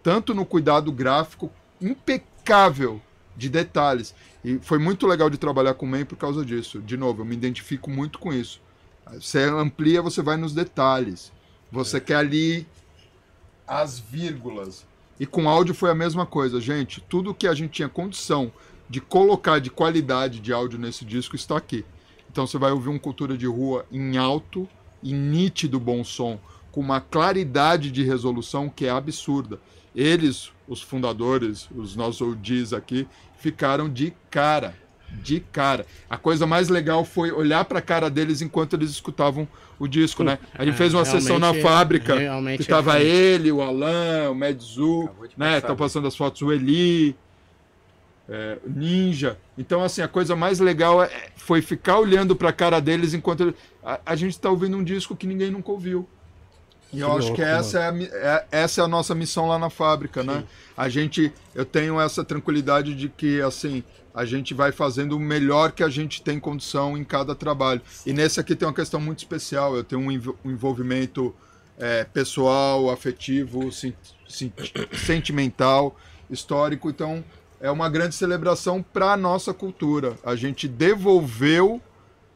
Tanto 0.01 0.33
no 0.33 0.45
cuidado 0.45 0.91
gráfico 0.91 1.51
impecável 1.81 3.01
de 3.35 3.49
detalhes. 3.49 4.15
E 4.43 4.57
foi 4.59 4.79
muito 4.79 5.05
legal 5.05 5.29
de 5.29 5.37
trabalhar 5.37 5.73
com 5.73 5.85
o 5.85 5.89
Man 5.89 6.05
por 6.05 6.17
causa 6.17 6.45
disso. 6.45 6.79
De 6.79 6.95
novo, 6.95 7.21
eu 7.21 7.25
me 7.25 7.35
identifico 7.35 7.89
muito 7.89 8.19
com 8.19 8.31
isso. 8.31 8.61
Você 9.13 9.43
amplia, 9.43 10.01
você 10.01 10.21
vai 10.21 10.37
nos 10.37 10.53
detalhes. 10.53 11.31
Você 11.71 11.99
quer 11.99 12.15
ali 12.15 12.65
as 13.67 13.99
vírgulas. 13.99 14.85
E 15.19 15.25
com 15.25 15.49
áudio 15.49 15.73
foi 15.73 15.89
a 15.89 15.95
mesma 15.95 16.25
coisa, 16.25 16.59
gente. 16.59 17.01
Tudo 17.01 17.33
que 17.33 17.47
a 17.47 17.53
gente 17.53 17.71
tinha 17.71 17.89
condição 17.89 18.51
de 18.89 19.01
colocar 19.01 19.59
de 19.59 19.69
qualidade 19.69 20.39
de 20.39 20.53
áudio 20.53 20.77
nesse 20.77 21.05
disco 21.05 21.35
está 21.35 21.57
aqui. 21.57 21.85
Então 22.29 22.45
você 22.45 22.57
vai 22.57 22.71
ouvir 22.71 22.89
um 22.89 22.99
cultura 22.99 23.37
de 23.37 23.47
rua 23.47 23.85
em 23.91 24.17
alto 24.17 24.67
e 25.01 25.13
nítido 25.13 25.79
bom 25.79 26.03
som, 26.03 26.39
com 26.71 26.81
uma 26.81 26.99
claridade 26.99 27.91
de 27.91 28.03
resolução 28.03 28.69
que 28.69 28.85
é 28.85 28.89
absurda. 28.89 29.59
Eles, 29.95 30.51
os 30.67 30.81
fundadores, 30.81 31.69
os 31.73 31.95
nossos 31.95 32.21
OGs 32.21 32.73
aqui, 32.73 33.07
ficaram 33.37 33.89
de 33.89 34.13
cara. 34.29 34.75
De 35.11 35.39
cara. 35.39 35.85
A 36.09 36.17
coisa 36.17 36.45
mais 36.45 36.69
legal 36.69 37.03
foi 37.05 37.31
olhar 37.31 37.63
para 37.65 37.79
a 37.79 37.81
cara 37.81 38.09
deles 38.09 38.41
enquanto 38.41 38.73
eles 38.75 38.89
escutavam 38.91 39.47
o 39.79 39.87
disco, 39.87 40.23
né? 40.23 40.37
A 40.53 40.63
gente 40.63 40.75
É, 40.75 40.77
fez 40.77 40.93
uma 40.93 41.05
sessão 41.05 41.39
na 41.39 41.47
realmente- 41.51 41.63
fábrica 41.63 42.15
realmente 42.19 42.63
que 42.63 42.71
é 42.71 42.75
tava 42.75 42.91
diferente. 42.93 43.15
ele, 43.15 43.51
o 43.51 43.61
Alan, 43.61 44.29
o 44.31 44.35
Medzu, 44.35 45.09
né? 45.37 45.57
Estão 45.57 45.71
né? 45.71 45.77
passando 45.77 46.07
as 46.07 46.15
fotos, 46.15 46.41
o 46.41 46.51
Eli, 46.51 47.15
é, 48.29 48.57
o 48.65 48.69
Ninja. 48.69 49.37
Então, 49.57 49.83
assim, 49.83 50.01
a 50.01 50.07
coisa 50.07 50.35
mais 50.35 50.59
legal 50.59 51.03
é- 51.03 51.09
foi 51.35 51.61
ficar 51.61 51.99
olhando 51.99 52.35
pra 52.35 52.51
cara 52.51 52.79
deles 52.79 53.13
enquanto 53.13 53.53
a, 53.83 53.99
a 54.05 54.15
gente 54.15 54.37
tá 54.39 54.49
ouvindo 54.49 54.75
um 54.77 54.83
disco 54.83 55.15
que 55.15 55.27
ninguém 55.27 55.51
nunca 55.51 55.71
ouviu. 55.71 56.07
E 56.95 57.01
eu 57.01 57.07
Que 57.11 57.17
acho 57.17 57.27
louco, 57.27 57.35
que 57.35 57.41
essa 57.41 57.79
é, 57.79 57.89
a 57.89 57.93
é- 58.35 58.45
essa 58.51 58.81
é 58.81 58.83
a 58.83 58.87
nossa 58.87 59.13
missão 59.15 59.47
lá 59.47 59.59
na 59.59 59.69
fábrica, 59.69 60.23
né? 60.23 60.43
A 60.77 60.89
gente, 60.89 61.31
eu 61.53 61.65
tenho 61.65 61.99
essa 61.99 62.23
tranquilidade 62.23 62.95
de 62.95 63.09
que, 63.09 63.41
assim, 63.41 63.83
a 64.13 64.23
gente 64.25 64.53
vai 64.53 64.71
fazendo 64.71 65.15
o 65.17 65.19
melhor 65.19 65.71
que 65.71 65.83
a 65.83 65.89
gente 65.89 66.21
tem 66.21 66.39
condição 66.39 66.97
em 66.97 67.03
cada 67.03 67.35
trabalho. 67.35 67.81
E 68.05 68.13
nesse 68.13 68.39
aqui 68.39 68.55
tem 68.55 68.67
uma 68.67 68.73
questão 68.73 68.99
muito 68.99 69.19
especial. 69.19 69.75
Eu 69.75 69.83
tenho 69.83 70.01
um 70.01 70.35
um 70.45 70.51
envolvimento 70.51 71.35
é, 71.77 72.05
pessoal, 72.05 72.89
afetivo, 72.89 73.71
sen- 73.71 73.93
sen- 74.27 74.53
sentimental, 74.93 75.95
histórico. 76.29 76.89
Então, 76.89 77.23
é 77.59 77.69
uma 77.69 77.89
grande 77.89 78.15
celebração 78.15 78.81
para 78.81 79.13
a 79.13 79.17
nossa 79.17 79.53
cultura. 79.53 80.15
A 80.23 80.35
gente 80.35 80.67
devolveu, 80.67 81.81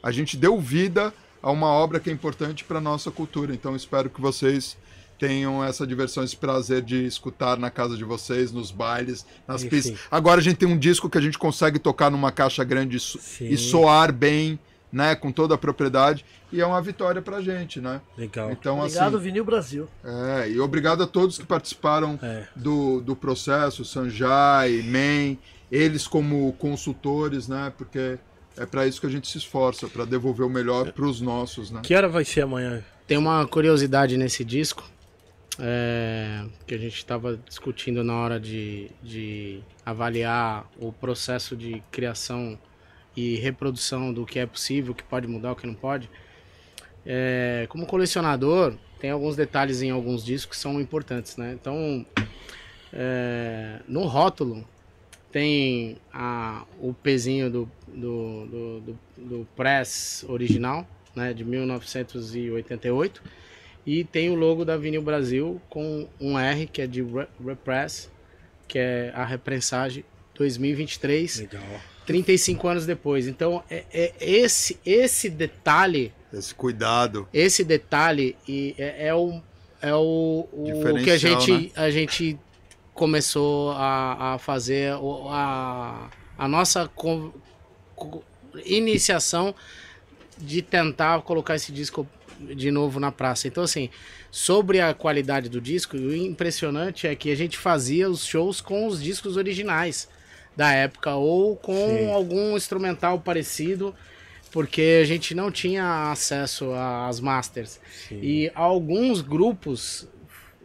a 0.02 0.12
gente 0.12 0.36
deu 0.38 0.60
vida 0.60 1.14
a 1.42 1.52
uma 1.52 1.68
obra 1.68 2.00
que 2.00 2.10
é 2.10 2.14
importante 2.14 2.64
para 2.64 2.78
a 2.78 2.82
nossa 2.82 3.10
cultura. 3.12 3.54
Então, 3.54 3.76
espero 3.76 4.10
que 4.10 4.20
vocês 4.22 4.78
tenham 5.18 5.64
essa 5.64 5.86
diversão, 5.86 6.24
esse 6.24 6.36
prazer 6.38 6.82
de 6.82 7.06
escutar 7.06 7.58
na 7.58 7.70
casa 7.70 7.98
de 7.98 8.04
vocês, 8.06 8.52
nos 8.54 8.72
bailes, 8.72 9.26
nas 9.48 9.62
Sim, 9.62 9.70
pistas. 9.70 10.00
Agora 10.10 10.40
a 10.40 10.44
gente 10.44 10.56
tem 10.58 10.68
um 10.68 10.78
disco 10.78 11.10
que 11.10 11.18
a 11.18 11.22
gente 11.22 11.38
consegue 11.38 11.78
tocar 11.78 12.10
numa 12.10 12.32
caixa 12.32 12.64
grande 12.64 12.96
e 12.98 13.00
so- 13.02 13.20
Sim. 13.20 13.50
e 13.50 13.58
soar 13.58 14.14
bem, 14.14 14.58
né, 14.92 15.16
com 15.16 15.30
toda 15.32 15.54
a 15.56 15.58
propriedade, 15.58 16.26
e 16.52 16.60
é 16.62 16.66
uma 16.66 16.82
vitória 16.82 17.22
pra 17.22 17.42
gente, 17.42 17.80
né? 17.82 18.02
Legal. 18.18 18.50
Então, 18.52 18.80
Obrigado, 18.80 19.18
assim, 19.18 19.24
Vinil 19.26 19.44
Brasil. 19.46 19.88
é, 20.04 20.50
e 20.50 20.60
obrigado 20.60 21.04
a 21.04 21.06
todos 21.08 21.38
que 21.38 21.46
participaram 21.46 22.18
É. 22.24 22.48
do, 22.56 23.00
do 23.02 23.16
processo, 23.16 23.84
Sanjay, 23.86 24.82
Men, 24.84 25.38
eles 25.72 26.08
como 26.08 26.52
consultores, 26.54 27.48
né? 27.48 27.72
Porque 27.78 28.18
é 28.60 28.66
para 28.66 28.86
isso 28.86 29.00
que 29.00 29.08
a 29.08 29.10
gente 29.10 29.28
se 29.28 29.38
esforça, 29.38 29.88
para 29.88 30.04
devolver 30.04 30.46
o 30.46 30.50
melhor 30.50 30.92
para 30.92 31.06
os 31.06 31.22
nossos, 31.22 31.72
né? 31.72 31.80
Que 31.82 31.96
hora 31.96 32.10
vai 32.10 32.26
ser 32.26 32.42
amanhã? 32.42 32.84
Tem 33.08 33.18
uma 33.18 33.48
curiosidade 33.48 34.18
nesse 34.18 34.44
disco 34.44 34.88
é, 35.58 36.46
que 36.68 36.76
a 36.76 36.78
gente 36.78 36.98
estava 36.98 37.38
discutindo 37.38 38.04
na 38.04 38.16
hora 38.16 38.40
de, 38.40 38.92
de 39.02 39.62
avaliar 39.86 40.70
o 40.78 40.92
processo 40.92 41.56
de 41.56 41.82
criação 41.90 42.60
e 43.16 43.36
reprodução 43.38 44.14
do 44.14 44.26
que 44.26 44.40
é 44.40 44.46
possível, 44.46 44.92
o 44.92 44.96
que 44.96 45.04
pode 45.04 45.26
mudar, 45.26 45.54
o 45.54 45.56
que 45.56 45.66
não 45.66 45.74
pode. 45.74 46.10
É, 47.06 47.66
como 47.70 47.86
colecionador, 47.86 48.76
tem 49.00 49.10
alguns 49.10 49.38
detalhes 49.38 49.82
em 49.82 49.90
alguns 49.90 50.24
discos 50.24 50.58
que 50.58 50.62
são 50.62 50.80
importantes, 50.82 51.38
né? 51.38 51.58
Então, 51.60 52.06
é, 52.92 53.80
no 53.88 54.04
rótulo 54.04 54.68
tem 55.32 55.98
a, 56.14 56.66
o 56.82 56.94
pezinho 56.94 57.50
do, 57.50 57.72
do, 57.88 58.46
do, 58.46 58.80
do, 58.82 59.00
do 59.18 59.48
press 59.56 60.26
original, 60.28 60.88
né, 61.16 61.34
de 61.34 61.44
1988, 61.44 63.22
e 63.86 64.04
tem 64.04 64.30
o 64.30 64.36
logo 64.36 64.64
da 64.66 64.78
Vinil 64.78 65.02
Brasil 65.02 65.62
com 65.70 66.08
um 66.20 66.38
R, 66.38 66.68
que 66.68 66.82
é 66.82 66.88
de 66.88 67.02
Re- 67.02 67.28
Repress, 67.44 68.10
que 68.68 68.78
é 68.78 69.12
a 69.16 69.26
reprensagem 69.26 70.04
2023, 70.36 71.40
Legal. 71.42 71.64
35 72.06 72.68
anos 72.68 72.86
depois. 72.86 73.28
Então, 73.28 73.64
é, 73.70 73.84
é 73.92 74.14
esse, 74.20 74.80
esse 74.86 75.30
detalhe 75.30 76.12
Esse 76.34 76.54
cuidado. 76.54 77.28
esse 77.34 77.64
detalhe 77.64 78.36
e 78.48 78.76
é, 78.78 79.08
é 79.08 79.16
o 79.16 79.42
é 79.82 79.94
o, 79.96 80.46
o 80.52 81.04
que 81.04 81.10
a 81.10 81.18
gente 81.18 81.52
né? 81.52 81.70
a 81.76 81.90
gente 81.90 82.38
começou 83.00 83.72
a, 83.72 84.34
a 84.34 84.38
fazer 84.38 84.92
a, 85.30 86.10
a 86.38 86.48
nossa 86.50 86.86
co- 86.90 87.34
co- 87.96 88.22
iniciação 88.66 89.56
de 90.38 90.62
tentar 90.62 91.22
colocar 91.22 91.56
esse 91.56 91.72
disco 91.72 92.06
de 92.42 92.70
novo 92.70 93.00
na 93.00 93.10
praça. 93.10 93.48
Então 93.48 93.64
assim, 93.64 93.90
sobre 94.30 94.82
a 94.82 94.94
qualidade 94.94 95.48
do 95.48 95.62
disco, 95.62 95.96
o 95.96 96.14
impressionante 96.14 97.08
é 97.08 97.16
que 97.16 97.32
a 97.32 97.36
gente 97.36 97.58
fazia 97.58 98.10
os 98.10 98.26
shows 98.26 98.60
com 98.60 98.86
os 98.86 99.02
discos 99.02 99.38
originais 99.38 100.10
da 100.54 100.70
época 100.74 101.16
ou 101.16 101.56
com 101.56 101.74
Sim. 101.74 102.12
algum 102.12 102.58
instrumental 102.58 103.18
parecido 103.22 103.96
porque 104.52 105.00
a 105.02 105.06
gente 105.06 105.34
não 105.34 105.50
tinha 105.50 106.12
acesso 106.12 106.74
às 106.74 107.22
masters. 107.22 107.80
Sim. 108.10 108.20
E 108.22 108.52
alguns 108.54 109.22
grupos, 109.22 110.06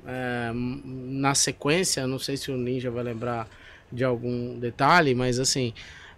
é, 0.06 0.50
na 0.54 1.34
sequência, 1.34 2.06
não 2.06 2.18
sei 2.18 2.36
se 2.36 2.50
o 2.50 2.56
Ninja 2.56 2.90
vai 2.90 3.02
lembrar 3.04 3.48
de 3.90 4.04
algum 4.04 4.58
detalhe, 4.58 5.14
mas 5.14 5.38
assim, 5.38 5.72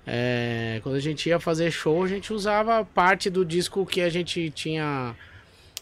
é, 0.07 0.81
quando 0.83 0.95
a 0.95 1.01
gente 1.01 1.29
ia 1.29 1.39
fazer 1.41 1.71
show, 1.71 2.03
a 2.03 2.09
gente 2.09 2.33
usava 2.33 2.85
parte 2.85 3.29
do 3.29 3.45
disco 3.45 3.85
que 3.85 4.01
a 4.01 4.09
gente 4.09 4.51
tinha 4.51 5.15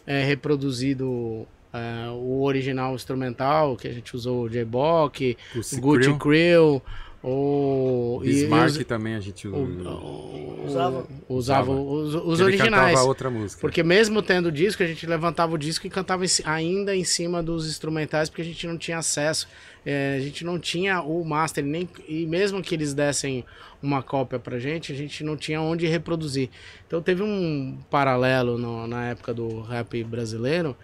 é, 0.07 0.25
reproduzido. 0.25 1.47
é, 1.73 2.09
o 2.11 2.43
original 2.43 2.95
instrumental, 2.95 3.77
que 3.77 3.89
a 3.89 3.93
gente 3.93 4.15
usou 4.15 4.45
o 4.45 4.49
J-Bock, 4.49 5.37
Gucci 5.81 6.15
Crew. 6.19 6.81
O, 7.27 8.21
Bismarck 8.23 8.77
os- 8.81 8.85
também 8.85 9.15
a 9.15 9.21
gente 9.21 9.49
o- 9.49 10.65
Usava. 10.67 11.07
usava 11.27 11.71
os, 11.73 12.15
os 12.15 12.39
ele 12.41 12.45
originais. 12.51 12.91
cantava 12.93 13.09
outra 13.09 13.31
música. 13.31 13.61
Porque 13.63 13.83
mesmo 13.83 14.21
tendo 14.21 14.53
disco, 14.53 14.83
a 14.83 14.87
gente 14.87 15.07
levantava 15.07 15.55
o 15.55 15.59
disco 15.59 15.87
e 15.87 15.91
cantava 15.91 16.25
em 16.25 16.29
ainda 16.45 16.95
em 16.95 17.03
cima 17.03 17.43
dos 17.43 17.67
instrumentais, 17.67 18.29
porque 18.29 18.43
a 18.43 18.45
gente 18.45 18.67
não 18.67 18.77
tinha 18.77 18.99
acesso. 18.99 19.49
É, 19.87 20.17
a 20.19 20.21
gente 20.21 20.45
não 20.45 20.59
tinha 20.59 21.01
o 21.03 21.25
master, 21.25 21.65
nem, 21.65 21.89
e 22.09 22.27
mesmo 22.27 22.61
que 22.63 22.75
eles 22.75 22.93
dessem 22.93 23.43
uma 23.83 24.03
cópia 24.03 24.39
pra 24.39 24.59
gente, 24.59 24.93
a 24.93 24.95
gente 24.95 25.23
não 25.25 25.37
tinha 25.37 25.61
onde 25.63 25.87
reproduzir. 25.87 26.51
Então 26.87 27.01
teve 27.03 27.23
um 27.23 27.79
paralelo 27.91 28.59
no- 28.59 28.87
na 28.87 29.07
época 29.09 29.33
do 29.33 29.61
rap 29.63 30.03
brasileiro, 30.05 30.77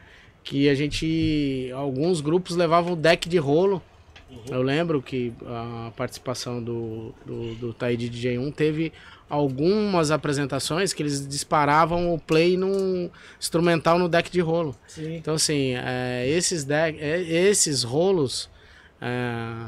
que 0.43 0.71
a 0.71 0.75
gente. 0.75 1.71
Alguns 1.75 2.23
grupos 2.23 2.57
levavam 2.57 2.97
deck 2.97 3.29
de 3.29 3.37
rolo. 3.37 3.83
Eu 4.49 4.63
lembro 4.63 5.03
que 5.03 5.33
a 5.47 5.93
participação 5.97 6.63
do, 6.63 7.15
do, 7.25 7.55
do 7.57 7.75
Taíde 7.75 8.11
DJ1 8.11 8.55
teve 8.55 8.93
algumas 9.29 10.11
apresentações 10.11 10.93
que 10.93 11.03
eles 11.03 11.27
disparavam 11.27 12.13
o 12.13 12.19
play 12.19 12.57
num 12.57 13.11
instrumental 13.39 13.99
no 13.99 14.09
deck 14.09 14.31
de 14.31 14.41
rolo. 14.41 14.75
Sim. 14.89 15.17
Então, 15.17 15.35
assim, 15.35 15.75
é, 15.77 16.29
esses, 16.29 16.65
deck, 16.65 16.99
é, 17.01 17.21
esses 17.21 17.83
rolos, 17.85 18.51
é, 19.01 19.67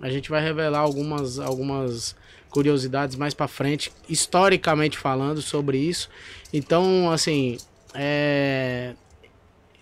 a 0.00 0.10
gente 0.10 0.28
vai 0.28 0.42
revelar 0.42 0.80
algumas, 0.80 1.38
algumas 1.38 2.16
curiosidades 2.50 3.16
mais 3.16 3.34
pra 3.34 3.46
frente, 3.46 3.92
historicamente 4.08 4.98
falando 4.98 5.40
sobre 5.40 5.78
isso. 5.78 6.08
Então, 6.52 7.10
assim, 7.10 7.58
é, 7.94 8.94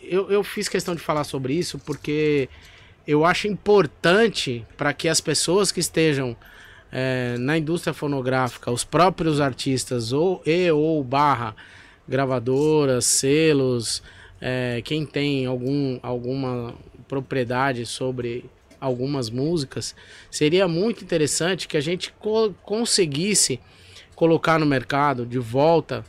eu, 0.03 0.31
eu 0.31 0.45
fiz 0.45 0.69
questão 0.69 0.95
de 0.95 1.01
falar 1.01 1.25
sobre 1.25 1.55
isso 1.55 1.79
porque 1.79 2.49
eu 3.07 3.25
acho 3.25 3.47
importante 3.49 4.65
para 4.77 4.93
que 4.93 5.09
as 5.09 5.21
pessoas 5.21 5.71
que 5.71 5.81
estejam 5.81 6.37
é, 6.91 7.37
na 7.39 7.59
indústria 7.59 7.93
fonográfica, 7.93 8.71
os 8.71 8.85
próprios 8.85 9.41
artistas 9.41 10.13
ou 10.13 10.43
e 10.47 10.71
ou 10.71 11.03
barra 11.03 11.55
gravadoras, 12.07 13.05
selos, 13.05 14.03
é, 14.41 14.81
quem 14.85 15.05
tem 15.05 15.47
algum, 15.47 15.99
alguma 16.03 16.75
propriedade 17.09 17.85
sobre 17.87 18.45
algumas 18.81 19.31
músicas, 19.31 19.95
seria 20.31 20.69
muito 20.69 21.03
interessante 21.03 21.67
que 21.67 21.77
a 21.77 21.81
gente 21.81 22.13
co- 22.19 22.55
conseguisse 22.63 23.59
colocar 24.15 24.59
no 24.59 24.67
mercado 24.67 25.25
de 25.27 25.39
volta 25.39 26.05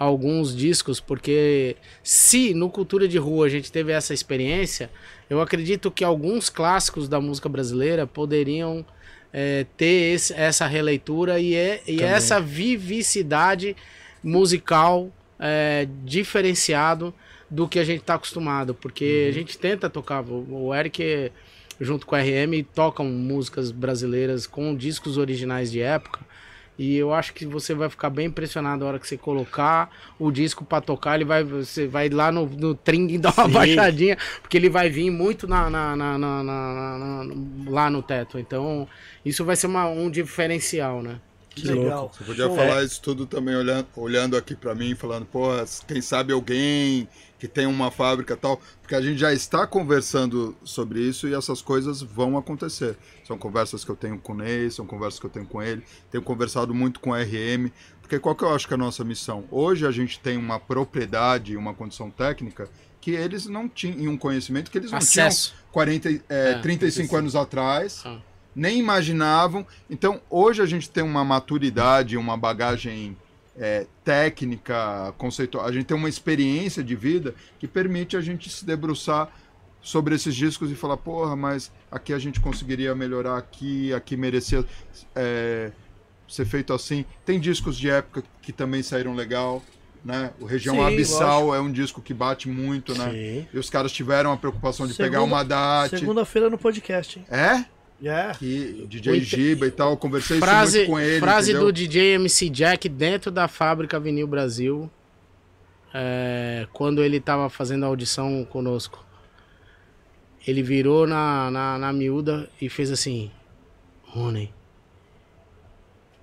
alguns 0.00 0.56
discos, 0.56 0.98
porque 0.98 1.76
se 2.02 2.54
no 2.54 2.70
Cultura 2.70 3.06
de 3.06 3.18
Rua 3.18 3.44
a 3.46 3.48
gente 3.50 3.70
teve 3.70 3.92
essa 3.92 4.14
experiência, 4.14 4.90
eu 5.28 5.42
acredito 5.42 5.90
que 5.90 6.02
alguns 6.02 6.48
clássicos 6.48 7.06
da 7.06 7.20
música 7.20 7.48
brasileira 7.50 8.06
poderiam 8.06 8.84
é, 9.32 9.64
ter 9.76 10.14
esse- 10.14 10.32
essa 10.32 10.66
releitura 10.66 11.38
e, 11.38 11.54
é- 11.54 11.80
e 11.86 12.02
essa 12.02 12.40
vivicidade 12.40 13.76
musical 14.24 15.08
é, 15.38 15.86
diferenciado 16.04 17.14
do 17.48 17.68
que 17.68 17.78
a 17.78 17.84
gente 17.84 18.00
está 18.00 18.14
acostumado, 18.14 18.74
porque 18.74 19.26
a 19.28 19.32
gente 19.32 19.56
tenta 19.58 19.88
tocar, 19.88 20.22
o 20.22 20.66
o 20.66 20.74
Eric 20.74 21.30
junto 21.80 22.06
com 22.06 22.14
a 22.14 22.20
RM 22.20 22.62
tocam 22.74 23.06
músicas 23.06 23.70
brasileiras 23.70 24.46
com 24.46 24.74
discos 24.76 25.16
originais 25.16 25.70
de 25.72 25.80
época. 25.80 26.20
E 26.82 26.96
eu 26.96 27.12
acho 27.12 27.34
que 27.34 27.44
você 27.44 27.74
vai 27.74 27.90
ficar 27.90 28.08
bem 28.08 28.28
impressionado 28.28 28.82
na 28.82 28.88
hora 28.88 28.98
que 28.98 29.06
você 29.06 29.18
colocar 29.18 29.90
o 30.18 30.30
disco 30.30 30.64
pra 30.64 30.80
tocar. 30.80 31.16
Ele 31.16 31.26
vai, 31.26 31.44
você 31.44 31.86
vai 31.86 32.08
lá 32.08 32.32
no, 32.32 32.46
no 32.46 32.74
tring 32.74 33.06
e 33.12 33.18
dar 33.18 33.34
uma 33.36 33.44
Sim. 33.44 33.52
baixadinha, 33.52 34.16
porque 34.40 34.56
ele 34.56 34.70
vai 34.70 34.88
vir 34.88 35.10
muito 35.10 35.46
na, 35.46 35.68
na- 35.68 35.94
na- 35.94 36.16
na- 36.18 36.42
na- 36.42 36.72
na- 36.72 37.24
na- 37.26 37.70
lá 37.70 37.90
no 37.90 38.02
teto. 38.02 38.38
Então, 38.38 38.88
isso 39.22 39.44
vai 39.44 39.56
ser 39.56 39.66
uma- 39.66 39.88
um 39.88 40.08
diferencial, 40.10 41.02
né? 41.02 41.16
Que 41.54 41.66
legal. 41.66 42.10
Você 42.16 42.24
podia 42.24 42.46
Show. 42.46 42.56
falar 42.56 42.82
isso 42.82 43.02
tudo 43.02 43.26
também 43.26 43.54
olhando, 43.56 43.86
olhando 43.94 44.34
aqui 44.34 44.54
pra 44.54 44.74
mim, 44.74 44.94
falando, 44.94 45.26
pô, 45.26 45.48
quem 45.86 46.00
sabe 46.00 46.32
alguém 46.32 47.06
que 47.40 47.48
tem 47.48 47.66
uma 47.66 47.90
fábrica 47.90 48.34
e 48.34 48.36
tal, 48.36 48.60
porque 48.82 48.94
a 48.94 49.00
gente 49.00 49.18
já 49.18 49.32
está 49.32 49.66
conversando 49.66 50.54
sobre 50.62 51.00
isso 51.00 51.26
e 51.26 51.34
essas 51.34 51.62
coisas 51.62 52.02
vão 52.02 52.36
acontecer. 52.36 52.96
São 53.26 53.36
conversas 53.38 53.82
que 53.82 53.90
eu 53.90 53.96
tenho 53.96 54.18
com 54.18 54.34
o 54.34 54.36
Ney, 54.36 54.70
são 54.70 54.86
conversas 54.86 55.18
que 55.18 55.24
eu 55.26 55.30
tenho 55.30 55.46
com 55.46 55.62
ele, 55.62 55.82
tenho 56.10 56.22
conversado 56.22 56.74
muito 56.74 57.00
com 57.00 57.14
a 57.14 57.22
RM, 57.22 57.70
porque 58.02 58.18
qual 58.18 58.34
que 58.36 58.44
eu 58.44 58.54
acho 58.54 58.68
que 58.68 58.74
é 58.74 58.76
a 58.76 58.78
nossa 58.78 59.02
missão? 59.02 59.44
Hoje 59.50 59.86
a 59.86 59.90
gente 59.90 60.20
tem 60.20 60.36
uma 60.36 60.60
propriedade, 60.60 61.56
uma 61.56 61.72
condição 61.72 62.10
técnica 62.10 62.68
que 63.00 63.12
eles 63.12 63.46
não 63.46 63.66
tinham, 63.66 63.98
e 64.00 64.06
um 64.08 64.16
conhecimento 64.18 64.70
que 64.70 64.76
eles 64.76 64.90
não 64.90 64.98
Acesso. 64.98 65.50
tinham 65.54 65.72
40, 65.72 66.08
é, 66.10 66.20
É, 66.28 66.58
35 66.58 67.16
anos 67.16 67.34
atrás 67.34 68.02
Ah. 68.04 68.18
nem 68.54 68.78
imaginavam. 68.78 69.66
Então, 69.88 70.20
hoje 70.28 70.60
a 70.60 70.66
gente 70.66 70.90
tem 70.90 71.02
uma 71.02 71.24
maturidade, 71.24 72.18
uma 72.18 72.36
bagagem 72.36 73.16
é, 73.60 73.86
técnica, 74.02 75.12
conceitual. 75.18 75.66
A 75.66 75.70
gente 75.72 75.84
tem 75.84 75.96
uma 75.96 76.08
experiência 76.08 76.82
de 76.82 76.96
vida 76.96 77.34
que 77.58 77.68
permite 77.68 78.16
a 78.16 78.20
gente 78.22 78.48
se 78.48 78.64
debruçar 78.64 79.30
sobre 79.82 80.14
esses 80.14 80.34
discos 80.34 80.70
e 80.70 80.74
falar, 80.74 80.96
porra, 80.96 81.36
mas 81.36 81.70
aqui 81.90 82.12
a 82.12 82.18
gente 82.18 82.40
conseguiria 82.40 82.94
melhorar 82.94 83.36
aqui, 83.36 83.92
aqui 83.92 84.16
merecia 84.16 84.64
é, 85.14 85.70
ser 86.26 86.46
feito 86.46 86.72
assim. 86.72 87.04
Tem 87.24 87.38
discos 87.38 87.76
de 87.76 87.90
época 87.90 88.24
que 88.42 88.52
também 88.52 88.82
saíram 88.82 89.14
legal, 89.14 89.62
né? 90.04 90.30
O 90.40 90.46
Região 90.46 90.76
Sim, 90.76 90.82
Abissal 90.82 91.54
é 91.54 91.60
um 91.60 91.70
disco 91.70 92.00
que 92.00 92.14
bate 92.14 92.48
muito, 92.48 92.96
né? 92.96 93.10
Sim. 93.10 93.48
E 93.52 93.58
os 93.58 93.68
caras 93.68 93.92
tiveram 93.92 94.32
a 94.32 94.36
preocupação 94.36 94.86
de 94.86 94.94
Segunda- 94.94 95.10
pegar 95.10 95.22
uma 95.22 95.42
date. 95.44 95.98
Segunda-feira 95.98 96.48
no 96.48 96.56
podcast, 96.58 97.18
hein? 97.18 97.26
É? 97.30 97.64
Yeah. 98.02 98.38
que 98.38 98.86
DJ 98.88 99.20
Giba 99.20 99.66
e 99.66 99.70
tal, 99.70 99.96
conversei 99.96 100.38
Frase, 100.38 100.78
muito 100.78 100.90
com 100.90 100.98
ele, 100.98 101.20
frase 101.20 101.50
entendeu? 101.50 101.66
do 101.66 101.72
DJ 101.72 102.14
MC 102.14 102.48
Jack 102.48 102.88
dentro 102.88 103.30
da 103.30 103.46
fábrica 103.46 104.00
Vinil 104.00 104.26
Brasil, 104.26 104.90
é, 105.92 106.66
quando 106.72 107.02
ele 107.02 107.20
tava 107.20 107.50
fazendo 107.50 107.84
a 107.84 107.88
audição 107.88 108.46
conosco. 108.48 109.04
Ele 110.46 110.62
virou 110.62 111.06
na, 111.06 111.50
na, 111.50 111.78
na 111.78 111.92
miúda 111.92 112.48
e 112.58 112.70
fez 112.70 112.90
assim: 112.90 113.30
Rony, 114.04 114.50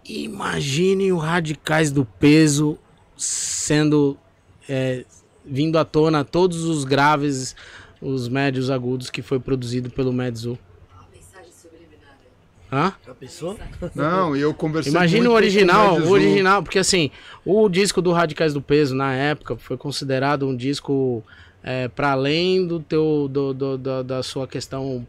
imagine 0.03 1.11
o 1.11 1.17
Radicais 1.17 1.91
do 1.91 2.03
Peso 2.03 2.79
sendo. 3.15 4.17
é, 4.67 5.05
vindo 5.45 5.77
à 5.77 5.85
tona 5.85 6.25
todos 6.25 6.63
os 6.65 6.83
graves, 6.83 7.55
os 8.01 8.27
médios 8.27 8.69
agudos 8.69 9.09
que 9.09 9.21
foi 9.21 9.39
produzido 9.39 9.89
pelo 9.89 10.11
Medzu. 10.11 10.57
Hã? 12.72 12.94
Já 13.06 13.14
pensou? 13.14 13.57
Não, 13.95 14.35
e 14.35 14.41
eu 14.41 14.53
conversei 14.53 14.91
Imagina 14.91 15.26
o 15.26 15.31
com 15.31 15.35
original, 15.35 15.98
o 15.99 16.10
original, 16.10 16.61
porque 16.64 16.80
assim, 16.80 17.10
o 17.45 17.69
disco 17.69 18.02
do 18.02 18.11
Radicais 18.11 18.53
do 18.53 18.61
Peso 18.61 18.94
na 18.94 19.14
época 19.14 19.56
foi 19.56 19.77
considerado 19.77 20.45
um 20.45 20.56
disco 20.56 21.23
é, 21.64 21.88
para 21.88 22.11
além 22.11 22.65
do 22.68 22.80
teu 22.80 23.27
do, 23.30 23.53
do- 23.53 23.77
da- 23.77 24.03
da 24.03 24.23
sua 24.23 24.48
questão 24.48 25.06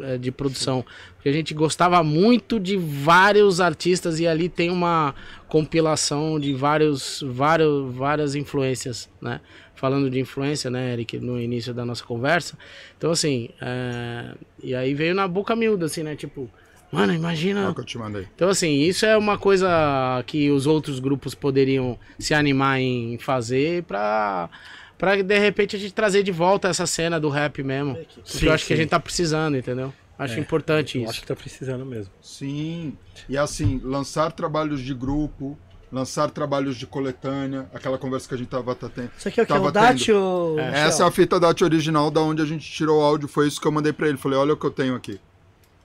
é, 0.00 0.18
de 0.18 0.32
produção, 0.32 0.84
porque 1.14 1.28
a 1.28 1.32
gente 1.32 1.54
gostava 1.54 2.02
muito 2.02 2.58
de 2.58 2.76
vários 2.76 3.60
artistas 3.60 4.18
e 4.18 4.26
ali 4.26 4.48
tem 4.48 4.68
uma 4.70 5.14
compilação 5.48 6.40
de 6.40 6.52
vários, 6.52 7.22
vários 7.26 7.94
várias 7.94 8.34
influências, 8.34 9.08
né? 9.22 9.40
Falando 9.74 10.08
de 10.08 10.20
influência, 10.20 10.70
né, 10.70 10.92
Eric, 10.92 11.18
no 11.18 11.40
início 11.40 11.74
da 11.74 11.84
nossa 11.84 12.04
conversa. 12.04 12.56
Então 12.96 13.10
assim, 13.10 13.48
é, 13.60 14.34
e 14.62 14.74
aí 14.74 14.94
veio 14.94 15.14
na 15.14 15.26
boca 15.26 15.54
miúda, 15.56 15.86
assim, 15.86 16.02
né? 16.02 16.14
Tipo, 16.14 16.48
mano, 16.92 17.12
imagina 17.12 17.60
Olha 17.62 17.70
o 17.70 17.74
que 17.74 17.80
eu 17.80 17.84
te 17.84 17.98
mandei. 17.98 18.26
então, 18.34 18.48
assim, 18.48 18.72
isso 18.82 19.04
é 19.04 19.16
uma 19.16 19.36
coisa 19.36 20.22
que 20.26 20.50
os 20.50 20.66
outros 20.66 21.00
grupos 21.00 21.34
poderiam 21.34 21.98
se 22.18 22.32
animar 22.34 22.80
em 22.80 23.18
fazer 23.18 23.82
pra, 23.82 24.48
pra 24.96 25.20
de 25.20 25.38
repente 25.40 25.74
a 25.74 25.78
gente 25.78 25.92
trazer 25.92 26.22
de 26.22 26.30
volta 26.30 26.68
essa 26.68 26.86
cena 26.86 27.18
do 27.18 27.28
rap 27.28 27.62
mesmo. 27.62 27.96
Porque 27.96 28.20
Sim, 28.24 28.46
eu 28.46 28.52
acho 28.52 28.66
que 28.66 28.72
a 28.72 28.76
sim. 28.76 28.82
gente 28.82 28.90
tá 28.90 29.00
precisando, 29.00 29.56
entendeu? 29.56 29.92
Acho 30.16 30.36
É, 30.36 30.38
importante 30.38 30.96
Eu 30.96 31.02
isso. 31.02 31.10
acho 31.10 31.20
que 31.22 31.26
tá 31.26 31.34
precisando 31.34 31.84
mesmo. 31.84 32.12
Sim. 32.22 32.96
E 33.28 33.36
assim, 33.36 33.80
lançar 33.82 34.30
trabalhos 34.30 34.80
de 34.80 34.94
grupo, 34.94 35.58
lançar 35.94 36.28
trabalhos 36.28 36.76
de 36.76 36.88
coletânea, 36.88 37.70
aquela 37.72 37.96
conversa 37.96 38.28
que 38.28 38.34
a 38.34 38.36
gente 38.36 38.48
tava 38.48 38.74
tá 38.74 38.88
tendo. 38.88 39.12
Isso 39.16 39.28
aqui 39.28 39.38
é 39.38 39.44
o 39.44 39.46
que? 39.46 40.12
O 40.12 40.18
ou... 40.18 40.58
Essa 40.58 41.04
é 41.04 41.06
a 41.06 41.10
fita 41.10 41.38
DAT 41.38 41.62
original 41.62 42.10
da 42.10 42.20
onde 42.20 42.42
a 42.42 42.44
gente 42.44 42.68
tirou 42.68 43.00
o 43.00 43.04
áudio, 43.04 43.28
foi 43.28 43.46
isso 43.46 43.60
que 43.60 43.66
eu 43.68 43.70
mandei 43.70 43.92
pra 43.92 44.08
ele. 44.08 44.18
Falei, 44.18 44.36
olha 44.36 44.54
o 44.54 44.56
que 44.56 44.66
eu 44.66 44.72
tenho 44.72 44.96
aqui. 44.96 45.20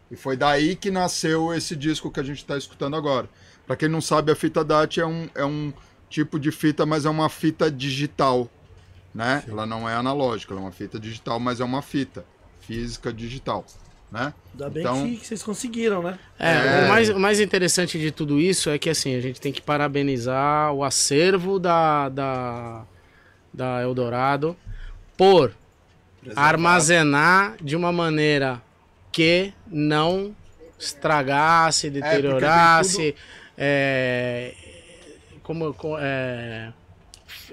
E 0.10 0.15
foi 0.15 0.36
daí 0.36 0.76
que 0.76 0.90
nasceu 0.90 1.53
esse 1.53 1.76
disco 1.76 2.10
que 2.10 2.19
a 2.19 2.23
gente 2.23 2.44
tá 2.44 2.57
escutando 2.57 2.95
agora. 2.95 3.30
Pra 3.68 3.76
quem 3.76 3.88
não 3.88 4.02
sabe, 4.02 4.31
a 4.31 4.36
fita 4.36 4.64
DAT 4.64 4.98
é 4.98 5.06
um, 5.06 5.30
é 5.36 5.45
um 5.45 5.72
tipo 6.10 6.40
de 6.40 6.52
fita, 6.52 6.88
mas 6.88 7.06
é 7.06 7.10
uma 7.10 7.30
fita 7.30 7.69
digital, 7.69 8.49
né? 9.14 9.44
Ela 9.48 9.68
não 9.68 9.88
é 9.88 9.94
analógica, 9.94 10.53
ela 10.56 10.61
é 10.61 10.65
uma 10.65 10.72
fita 10.72 10.99
digital, 10.99 11.40
mas 11.40 11.60
é 11.60 11.64
uma 11.64 11.84
fita 11.84 12.26
física 12.61 13.14
digital, 13.14 13.64
né? 14.11 14.34
Ainda 14.53 14.69
bem 14.69 14.81
Então- 14.81 15.03
que, 15.06 15.18
que 15.18 15.27
vocês 15.27 15.44
conseguiram, 15.44 16.02
né? 16.03 16.18
É, 16.40 16.52
É. 16.52 16.86
O, 16.86 16.90
mais, 16.90 17.10
o 17.10 17.19
mais 17.19 17.40
interessante 17.40 17.99
de 17.99 18.11
tudo 18.11 18.40
isso 18.40 18.69
é 18.69 18.77
que 18.80 18.90
assim, 18.90 19.15
a 19.15 19.22
gente 19.22 19.40
tem 19.40 19.52
que 19.52 19.61
parabenizar 19.61 20.73
o 20.73 20.84
acervo 20.84 21.60
da, 21.60 22.10
da, 22.10 22.84
da 23.53 23.81
Eldorado 23.81 24.56
por 25.18 25.53
armazenar 26.36 27.56
de 27.61 27.76
uma 27.76 27.91
maneira 27.91 28.61
que 29.11 29.53
não 29.68 30.36
estragasse, 30.77 31.90
deteriorasse, 31.90 33.15
é, 33.57 34.53
como, 35.44 35.73
co- 35.73 35.98
é, 35.99 36.72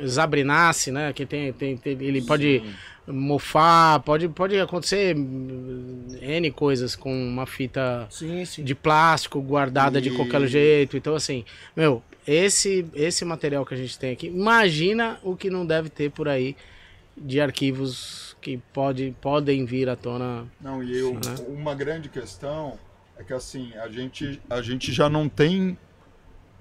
zabrinasse, 0.05 0.91
né? 0.93 1.12
Que 1.12 1.27
tem, 1.27 1.53
tem, 1.53 1.77
tem- 1.77 1.99
ele 2.01 2.23
pode 2.23 2.62
mofar, 3.07 4.01
pode, 4.01 4.28
pode 4.28 4.59
acontecer 4.59 5.15
N 5.16 6.51
coisas 6.51 6.97
com 6.97 7.12
uma 7.12 7.47
fita 7.47 8.07
Sim, 8.11 8.45
sim. 8.45 8.65
de 8.65 8.74
plástico 8.74 9.41
guardada 9.41 10.01
de 10.01 10.09
E- 10.09 10.12
qualquer 10.16 10.47
jeito. 10.47 10.97
Então, 10.97 11.15
assim, 11.15 11.45
meu, 11.77 12.03
esse, 12.27 12.85
esse 12.95 13.24
material 13.24 13.65
que 13.65 13.74
a 13.74 13.77
gente 13.77 13.99
tem 13.99 14.12
aqui, 14.12 14.27
imagina 14.27 15.19
o 15.23 15.37
que 15.37 15.49
não 15.51 15.65
deve 15.65 15.89
ter 15.89 16.11
por 16.11 16.28
aí 16.28 16.57
de 17.16 17.41
arquivos 17.41 18.37
que 18.41 18.59
pode, 18.73 19.15
podem 19.20 19.65
vir 19.65 19.89
à 19.89 19.97
tona. 19.97 20.47
Não, 20.61 20.83
e 20.83 20.97
eu, 20.99 21.15
Né? 21.15 21.20
uma 21.49 21.74
grande 21.74 22.09
questão 22.09 22.78
é 23.19 23.24
que 23.24 23.33
assim, 23.33 23.73
a 23.77 23.89
gente, 23.89 24.41
a 24.51 24.61
gente 24.61 24.93
já 24.93 25.09
não 25.09 25.28
tem. 25.28 25.78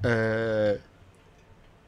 é, 0.03 0.77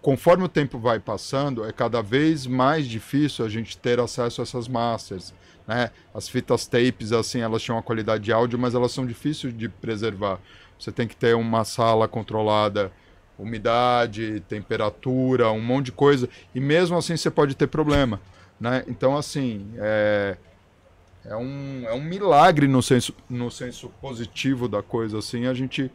conforme 0.08 0.46
o 0.46 0.48
tempo 0.48 0.80
vai 0.80 1.02
passando, 1.02 1.66
é 1.66 1.74
cada 1.74 2.02
vez 2.02 2.48
mais 2.48 2.88
difícil 2.88 3.44
a 3.44 3.50
gente 3.50 3.78
ter 3.78 4.00
acesso 4.00 4.40
a 4.40 4.44
essas 4.44 4.66
masters. 4.66 5.34
Né? 5.68 5.92
As 6.14 6.30
fitas 6.30 6.66
tapes, 6.66 7.12
assim, 7.12 7.42
elas 7.42 7.62
tinham 7.62 7.76
uma 7.76 7.84
qualidade 7.84 8.24
de 8.24 8.32
áudio, 8.32 8.58
mas 8.58 8.74
elas 8.74 8.94
são 8.94 9.06
difíceis 9.06 9.54
de 9.54 9.68
preservar. 9.68 10.40
Você 10.80 10.94
tem 10.94 11.10
que 11.10 11.16
ter 11.16 11.36
uma 11.36 11.66
sala 11.66 12.08
controlada, 12.08 12.90
umidade, 13.38 14.42
temperatura, 14.48 15.52
um 15.52 15.60
monte 15.60 15.88
de 15.88 15.92
coisa, 15.92 16.30
e 16.56 16.60
mesmo 16.62 16.96
assim 16.96 17.18
você 17.18 17.30
pode 17.30 17.54
ter 17.54 17.68
problema. 17.68 18.22
Né? 18.62 18.86
Então, 18.88 19.18
assim, 19.18 19.74
é, 19.76 20.38
é 21.26 21.36
um, 21.36 21.84
é 21.86 21.94
um 21.94 22.02
milagre 22.02 22.66
no 22.66 22.82
senso, 22.82 23.14
no 23.30 23.52
senso 23.52 23.90
positivo 24.00 24.70
da 24.70 24.82
coisa, 24.82 25.18
assim, 25.18 25.48
a 25.48 25.54
gente. 25.54 25.92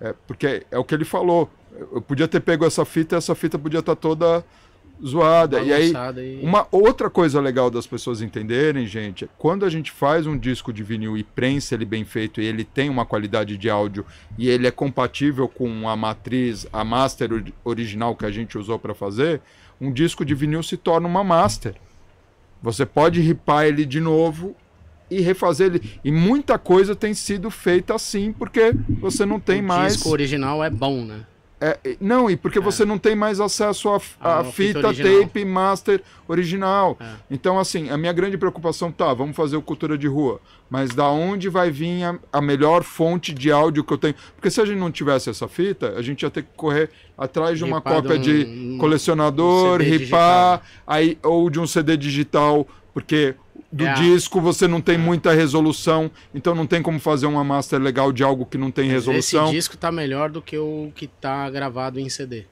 É, 0.00 0.12
porque 0.26 0.66
é 0.68 0.76
o 0.76 0.82
que 0.82 0.96
ele 0.96 1.04
falou. 1.04 1.48
Eu 1.92 2.00
podia 2.02 2.28
ter 2.28 2.40
pego 2.40 2.64
essa 2.64 2.84
fita 2.84 3.16
e 3.16 3.18
essa 3.18 3.34
fita 3.34 3.58
podia 3.58 3.80
estar 3.80 3.96
toda 3.96 4.44
zoada. 5.04 5.60
E 5.60 5.72
aí, 5.72 5.88
e- 5.90 5.92
uma 6.44 6.66
outra 6.70 7.10
coisa 7.10 7.40
legal 7.40 7.70
das 7.70 7.86
pessoas 7.86 8.22
entenderem, 8.22 8.86
gente, 8.86 9.24
é 9.24 9.28
quando 9.38 9.64
a 9.64 9.70
gente 9.70 9.90
faz 9.90 10.26
um 10.26 10.36
disco 10.38 10.72
de 10.72 10.82
vinil 10.82 11.16
e 11.16 11.24
prensa 11.24 11.74
ele 11.74 11.84
bem 11.84 12.04
feito 12.04 12.40
e 12.40 12.44
ele 12.44 12.62
tem 12.64 12.88
uma 12.88 13.04
qualidade 13.04 13.56
de 13.56 13.68
áudio 13.70 14.04
e 14.38 14.48
ele 14.48 14.66
é 14.66 14.70
compatível 14.70 15.48
com 15.48 15.88
a 15.88 15.96
matriz, 15.96 16.66
a 16.72 16.84
master 16.84 17.32
ori- 17.32 17.54
original 17.64 18.14
que 18.14 18.24
a 18.26 18.30
gente 18.30 18.56
usou 18.56 18.78
para 18.78 18.94
fazer, 18.94 19.40
um 19.80 19.90
disco 19.92 20.24
de 20.24 20.34
vinil 20.34 20.62
se 20.62 20.76
torna 20.76 21.08
uma 21.08 21.24
master. 21.24 21.74
Você 22.62 22.86
pode 22.86 23.20
ripar 23.20 23.64
ele 23.66 23.84
de 23.84 23.98
novo 23.98 24.54
e 25.10 25.20
refazer 25.20 25.66
ele. 25.74 25.98
E 26.04 26.12
muita 26.12 26.56
coisa 26.58 26.94
tem 26.94 27.12
sido 27.12 27.50
feita 27.50 27.92
assim, 27.94 28.32
porque 28.32 28.72
você 29.00 29.26
não 29.26 29.40
tem 29.40 29.60
o 29.60 29.64
mais. 29.64 29.94
disco 29.94 30.10
original 30.10 30.62
é 30.62 30.70
bom, 30.70 31.04
né? 31.04 31.26
É, 31.64 31.78
é, 31.84 31.96
não, 32.00 32.28
e 32.28 32.36
porque 32.36 32.58
você 32.58 32.84
não 32.84 32.98
tem 32.98 33.14
mais 33.14 33.38
acesso 33.38 33.88
à 33.88 33.96
Ah, 34.20 34.42
fita 34.44 34.92
fita, 34.92 35.20
tape 35.22 35.44
master 35.44 36.02
original. 36.26 36.96
É. 37.00 37.04
Então, 37.30 37.58
assim, 37.58 37.88
a 37.88 37.96
minha 37.96 38.12
grande 38.12 38.36
preocupação, 38.36 38.90
tá, 38.90 39.14
vamos 39.14 39.36
fazer 39.36 39.56
o 39.56 39.62
cultura 39.62 39.96
de 39.96 40.08
rua, 40.08 40.40
mas 40.68 40.90
da 40.92 41.08
onde 41.08 41.48
vai 41.48 41.70
vir 41.70 42.02
a, 42.02 42.18
a 42.32 42.40
melhor 42.40 42.82
fonte 42.82 43.32
de 43.32 43.52
áudio 43.52 43.84
que 43.84 43.92
eu 43.92 43.98
tenho? 43.98 44.14
Porque 44.34 44.50
se 44.50 44.60
a 44.60 44.64
gente 44.64 44.78
não 44.78 44.90
tivesse 44.90 45.30
essa 45.30 45.46
fita, 45.46 45.90
a 45.96 46.02
gente 46.02 46.22
ia 46.22 46.30
ter 46.30 46.42
que 46.42 46.48
correr 46.56 46.90
atrás 47.16 47.56
de 47.58 47.64
uma 47.64 47.76
Ripar 47.78 47.94
cópia 47.94 48.18
de 48.18 48.44
de 48.44 48.74
um- 48.74 48.78
colecionador, 48.78 49.80
um 49.80 49.84
ripar, 49.84 50.62
aí, 50.86 51.16
ou 51.22 51.48
de 51.48 51.60
um 51.60 51.66
CD 51.66 51.96
digital, 51.96 52.66
porque 52.92 53.34
do 53.72 53.86
É 53.86 53.94
disco 53.94 54.40
você 54.40 54.68
não 54.68 54.82
tem 54.82 54.98
muita 54.98 55.32
resolução, 55.32 56.10
então 56.34 56.54
não 56.54 56.66
tem 56.66 56.82
como 56.82 57.00
fazer 57.00 57.26
uma 57.26 57.42
master 57.42 57.80
legal 57.80 58.12
de 58.12 58.22
algo 58.22 58.44
que 58.44 58.58
não 58.58 58.70
tem 58.70 58.84
Mas 58.84 58.94
resolução. 58.94 59.46
Esse 59.46 59.54
disco 59.54 59.76
tá 59.78 59.90
melhor 59.90 60.30
do 60.30 60.42
que 60.42 60.58
o 60.58 60.92
que 60.94 61.06
tá 61.06 61.48
gravado 61.48 61.98
em 61.98 62.08
CD. 62.08 62.44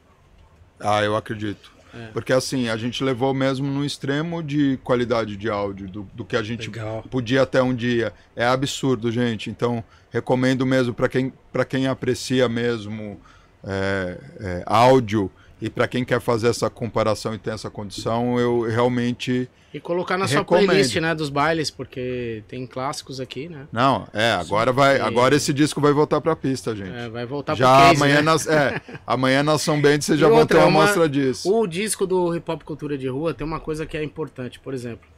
Ah, 0.81 1.03
eu 1.03 1.15
acredito. 1.15 1.71
É. 1.93 2.07
Porque 2.13 2.33
assim, 2.33 2.69
a 2.69 2.77
gente 2.77 3.05
levou 3.05 3.35
mesmo 3.35 3.67
no 3.67 3.85
extremo 3.85 4.43
de 4.43 4.79
qualidade 4.83 5.37
de 5.37 5.51
áudio, 5.51 5.89
do, 5.89 6.09
do 6.15 6.25
que 6.25 6.37
a 6.37 6.43
gente 6.43 6.71
Legal. 6.71 7.05
podia 7.11 7.43
até 7.43 7.63
um 7.63 7.75
dia. 7.75 8.15
É 8.35 8.47
absurdo, 8.47 9.11
gente. 9.11 9.51
Então, 9.51 9.85
recomendo 10.11 10.65
mesmo 10.65 10.95
para 10.95 11.09
quem, 11.09 11.33
pra 11.53 11.65
quem 11.65 11.87
aprecia 11.87 12.49
mesmo 12.49 13.21
é, 13.65 14.19
é, 14.39 14.63
áudio 14.67 15.31
e 15.61 15.69
para 15.71 15.87
quem 15.89 16.05
quer 16.05 16.21
fazer 16.21 16.49
essa 16.49 16.69
comparação 16.71 17.35
e 17.35 17.39
tem 17.39 17.53
essa 17.53 17.71
condição, 17.71 18.39
eu 18.39 18.63
realmente. 18.63 19.49
E 19.73 19.79
colocar 19.79 20.19
na 20.19 20.27
sua 20.27 20.39
Recomendo. 20.41 20.67
playlist, 20.67 20.97
né, 20.97 21.15
dos 21.15 21.29
bailes, 21.29 21.71
porque 21.71 22.43
tem 22.49 22.67
clássicos 22.67 23.21
aqui, 23.21 23.49
né? 23.49 23.69
Não, 23.71 24.05
é, 24.13 24.33
agora 24.33 24.73
vai. 24.73 24.99
Agora 25.01 25.37
esse 25.37 25.53
disco 25.53 25.81
vai 25.81 25.93
voltar 25.93 26.21
pra 26.21 26.35
pista, 26.35 26.75
gente. 26.75 26.91
É, 26.91 27.09
vai 27.09 27.25
voltar 27.25 27.55
Já 27.55 27.69
pro 27.77 27.83
case, 27.89 27.97
amanhã, 27.97 28.17
né? 28.17 28.23
nas, 28.23 28.47
é, 28.49 28.81
amanhã 29.07 29.43
na 29.45 29.59
São 29.59 29.81
Bento 29.81 30.05
vocês 30.05 30.19
E 30.19 30.21
já 30.21 30.29
vão 30.29 30.39
outra, 30.39 30.59
ter 30.59 30.65
uma 30.65 30.71
uma- 30.71 30.83
mostra 30.87 31.09
disso. 31.09 31.49
O 31.55 31.67
disco 31.69 32.05
do 32.05 32.35
Hip 32.35 32.51
Hop 32.51 32.63
Cultura 32.65 32.99
de 32.99 33.07
Rua 33.07 33.33
tem 33.33 33.47
uma 33.47 33.61
coisa 33.61 33.87
que 33.87 33.97
é 33.97 34.03
importante, 34.03 34.59
por 34.59 34.75
exemplo. 34.75 35.09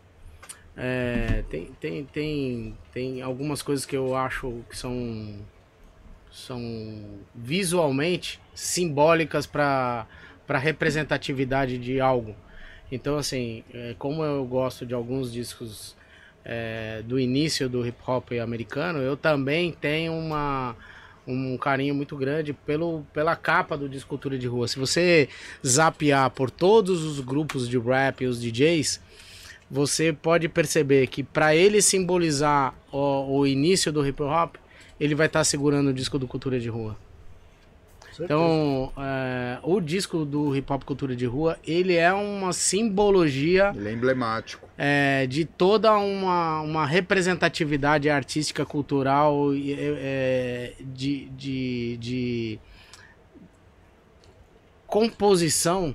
é, 0.76 1.44
tem, 1.50 1.70
tem, 1.80 2.04
tem, 2.04 2.78
tem 2.92 3.22
algumas 3.22 3.62
coisas 3.62 3.84
que 3.86 3.96
eu 3.96 4.14
acho 4.16 4.60
que 4.70 4.76
são, 4.76 5.34
são 6.30 6.60
visualmente 7.34 8.40
simbólicas 8.54 9.46
para 9.46 10.06
para 10.52 10.58
representatividade 10.58 11.78
de 11.78 11.98
algo. 11.98 12.36
Então, 12.90 13.16
assim, 13.16 13.64
é, 13.72 13.94
como 13.98 14.22
eu 14.22 14.44
gosto 14.44 14.84
de 14.84 14.92
alguns 14.92 15.32
discos 15.32 15.96
é, 16.44 17.00
do 17.06 17.18
início 17.18 17.70
do 17.70 17.86
hip 17.86 17.96
hop 18.06 18.32
americano, 18.32 18.98
eu 18.98 19.16
também 19.16 19.72
tenho 19.72 20.12
uma, 20.12 20.76
um 21.26 21.56
carinho 21.56 21.94
muito 21.94 22.14
grande 22.18 22.52
pelo, 22.52 23.02
pela 23.14 23.34
capa 23.34 23.78
do 23.78 23.88
disco 23.88 24.10
Cultura 24.10 24.38
de 24.38 24.46
Rua. 24.46 24.68
Se 24.68 24.78
você 24.78 25.26
zapear 25.66 26.28
por 26.28 26.50
todos 26.50 27.02
os 27.02 27.18
grupos 27.20 27.66
de 27.66 27.78
rap 27.78 28.20
e 28.20 28.26
os 28.26 28.38
DJs, 28.38 29.00
você 29.70 30.12
pode 30.12 30.50
perceber 30.50 31.06
que 31.06 31.22
para 31.22 31.56
ele 31.56 31.80
simbolizar 31.80 32.74
o, 32.92 33.38
o 33.38 33.46
início 33.46 33.90
do 33.90 34.06
hip 34.06 34.22
hop, 34.22 34.56
ele 35.00 35.14
vai 35.14 35.28
estar 35.28 35.44
segurando 35.44 35.88
o 35.88 35.94
disco 35.94 36.18
do 36.18 36.28
Cultura 36.28 36.60
de 36.60 36.68
Rua. 36.68 36.94
Então, 38.20 38.92
é, 38.98 39.58
o 39.62 39.80
disco 39.80 40.24
do 40.24 40.54
Hip 40.54 40.72
Hop 40.72 40.84
Cultura 40.84 41.16
de 41.16 41.24
Rua, 41.26 41.58
ele 41.66 41.94
é 41.94 42.12
uma 42.12 42.52
simbologia 42.52 43.72
Ele 43.74 43.88
é 43.88 43.92
emblemático. 43.92 44.68
é, 44.76 45.26
de 45.26 45.44
toda 45.44 45.96
uma, 45.96 46.60
uma 46.60 46.86
representatividade 46.86 48.10
artística, 48.10 48.66
cultural, 48.66 49.54
e, 49.54 49.74
é, 49.78 50.74
de, 50.80 51.28
de, 51.30 51.96
de 51.98 52.58
composição 54.86 55.94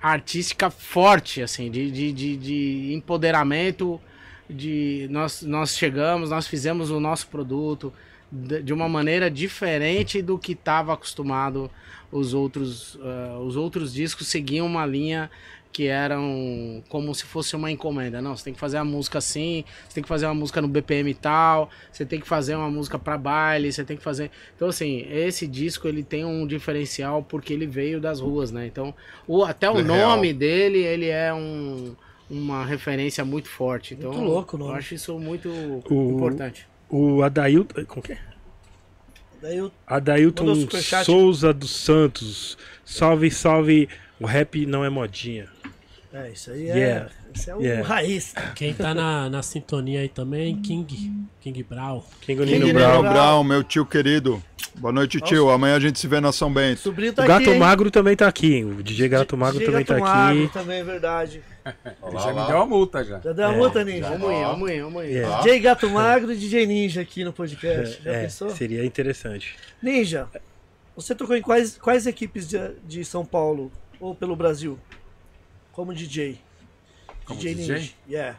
artística 0.00 0.70
forte, 0.70 1.42
assim, 1.42 1.70
de, 1.70 1.90
de, 1.90 2.12
de, 2.12 2.36
de 2.36 2.94
empoderamento, 2.94 4.00
de 4.48 5.08
nós, 5.10 5.42
nós 5.42 5.76
chegamos, 5.76 6.30
nós 6.30 6.46
fizemos 6.46 6.90
o 6.90 7.00
nosso 7.00 7.26
produto 7.28 7.92
de, 8.30 8.72
uma 8.72 8.88
maneira 8.88 9.30
diferente 9.30 10.20
do 10.20 10.38
que 10.38 10.52
estava 10.52 10.92
acostumado 10.92 11.70
os 12.10 12.34
outros, 12.34 12.98
ah, 13.02 13.38
os 13.40 13.56
outros 13.56 13.92
discos 13.92 14.26
seguiam 14.28 14.66
uma 14.66 14.84
linha 14.86 15.30
que 15.72 15.86
eram 15.88 16.82
como 16.88 17.14
se 17.14 17.24
fosse 17.24 17.54
uma 17.54 17.70
encomenda. 17.70 18.22
Não, 18.22 18.34
você 18.34 18.44
tem 18.44 18.54
que 18.54 18.58
fazer 18.60 18.78
a 18.78 18.84
música 18.84 19.18
assim, 19.18 19.62
você 19.86 19.96
tem 19.96 20.02
que 20.02 20.08
fazer 20.08 20.24
uma 20.24 20.34
música 20.34 20.62
no 20.62 20.68
BPM 20.68 21.12
tal, 21.12 21.68
você 21.92 22.06
tem 22.06 22.18
que 22.18 22.26
fazer 22.26 22.54
uma 22.56 22.70
música 22.70 22.98
para 22.98 23.18
baile, 23.18 23.70
você 23.70 23.84
tem 23.84 23.96
que 23.96 24.02
fazer. 24.02 24.30
Então 24.54 24.68
assim, 24.68 25.06
esse 25.10 25.46
disco 25.46 25.86
ele 25.86 26.02
tem 26.02 26.24
um 26.24 26.46
diferencial 26.46 27.22
porque 27.22 27.52
ele 27.52 27.66
veio 27.66 28.00
das 28.00 28.20
ruas, 28.20 28.50
né? 28.50 28.66
Então, 28.66 28.94
o, 29.28 29.44
até 29.44 29.68
o 29.70 29.80
É 29.80 29.82
nome 29.82 30.28
real. 30.28 30.34
dele, 30.38 30.78
ele 30.78 31.08
é 31.08 31.32
um 31.34 31.94
uma 32.28 32.64
referência 32.64 33.24
muito 33.24 33.48
forte. 33.48 33.94
Então, 33.94 34.12
Muito 34.12 34.24
louco 34.26 34.56
eu 34.58 34.70
acho 34.72 34.94
isso 34.94 35.16
muito 35.18 35.48
O- 35.88 36.10
importante. 36.10 36.66
O 36.88 37.22
Adailton. 37.22 37.84
Como 37.84 38.02
que 38.02 38.12
é? 38.12 38.18
Adailton 39.86 40.54
superchat. 40.54 41.04
Souza 41.04 41.52
dos 41.52 41.70
Santos. 41.70 42.56
Salve, 42.84 43.30
salve. 43.30 43.88
O 44.20 44.26
rap 44.26 44.64
não 44.66 44.84
é 44.84 44.88
modinha. 44.90 45.48
É, 46.12 46.30
isso 46.30 46.50
aí 46.50 46.70
é. 46.70 46.74
Yeah. 46.76 47.10
Isso 47.34 47.50
é 47.50 47.54
o 47.54 47.60
Yeah. 47.60 47.86
raiz. 47.86 48.34
Quem 48.54 48.72
tá 48.72 48.94
na, 48.94 49.28
na 49.28 49.42
sintonia 49.42 50.00
aí 50.00 50.08
também, 50.08 50.56
King. 50.62 51.12
King 51.40 51.62
Brown. 51.62 52.02
King 52.22 52.44
King 52.46 52.64
Nino. 52.64 52.72
Brown, 52.78 53.02
Brown, 53.02 53.44
meu 53.44 53.62
tio 53.62 53.84
querido. 53.84 54.42
Boa 54.76 54.92
noite, 54.92 55.20
tio. 55.20 55.50
Amanhã 55.50 55.76
a 55.76 55.80
gente 55.80 55.98
se 55.98 56.06
vê 56.08 56.20
na 56.20 56.32
São 56.32 56.50
Bento. 56.52 56.82
Tá 57.12 57.24
O 57.24 57.26
Gato 57.26 57.42
aqui, 57.42 57.50
hein? 57.50 57.58
Magro 57.58 57.90
também 57.90 58.16
tá 58.16 58.26
aqui. 58.26 58.64
O 58.64 58.82
DJ 58.82 59.08
Gato 59.08 59.36
Magro 59.36 59.58
DJ 59.58 59.66
também 59.66 59.84
Gato 59.84 59.98
tá 59.98 60.04
Magro 60.04 60.44
aqui. 60.44 60.52
também, 60.52 60.78
é 60.80 60.84
verdade. 60.84 61.42
Ele 62.06 62.18
já 62.20 62.32
me 62.32 62.46
deu 62.46 62.56
uma 62.56 62.66
multa 62.66 63.04
já. 63.04 63.20
Já 63.20 63.32
deu 63.32 63.46
a 63.46 63.52
multa, 63.52 63.84
Ninja? 63.84 64.08
Vamos 64.10 64.30
aí, 64.30 64.42
vamos 64.44 64.70
aí, 64.70 64.80
vamos 64.80 65.02
aí. 65.02 65.16
É. 65.16 65.36
DJ 65.38 65.58
Gato 65.60 65.90
Magro 65.90 66.32
e 66.32 66.36
DJ 66.36 66.66
Ninja 66.66 67.00
aqui 67.00 67.24
no 67.24 67.32
podcast. 67.32 68.02
Já 68.02 68.12
É, 68.12 68.22
pensou? 68.22 68.50
seria 68.50 68.84
interessante. 68.84 69.56
Ninja, 69.82 70.28
você 70.94 71.14
tocou 71.14 71.36
em 71.36 71.42
quais, 71.42 71.76
quais 71.78 72.06
equipes 72.06 72.46
de, 72.48 72.58
de 72.84 73.04
São 73.04 73.24
Paulo 73.24 73.70
ou 74.00 74.14
pelo 74.14 74.36
Brasil? 74.36 74.78
Como 75.72 75.92
DJ? 75.92 76.38
Como 77.24 77.38
DJ 77.40 77.54
DJ? 77.54 77.74
Ninja. 77.76 77.92
Yeah. 78.08 78.38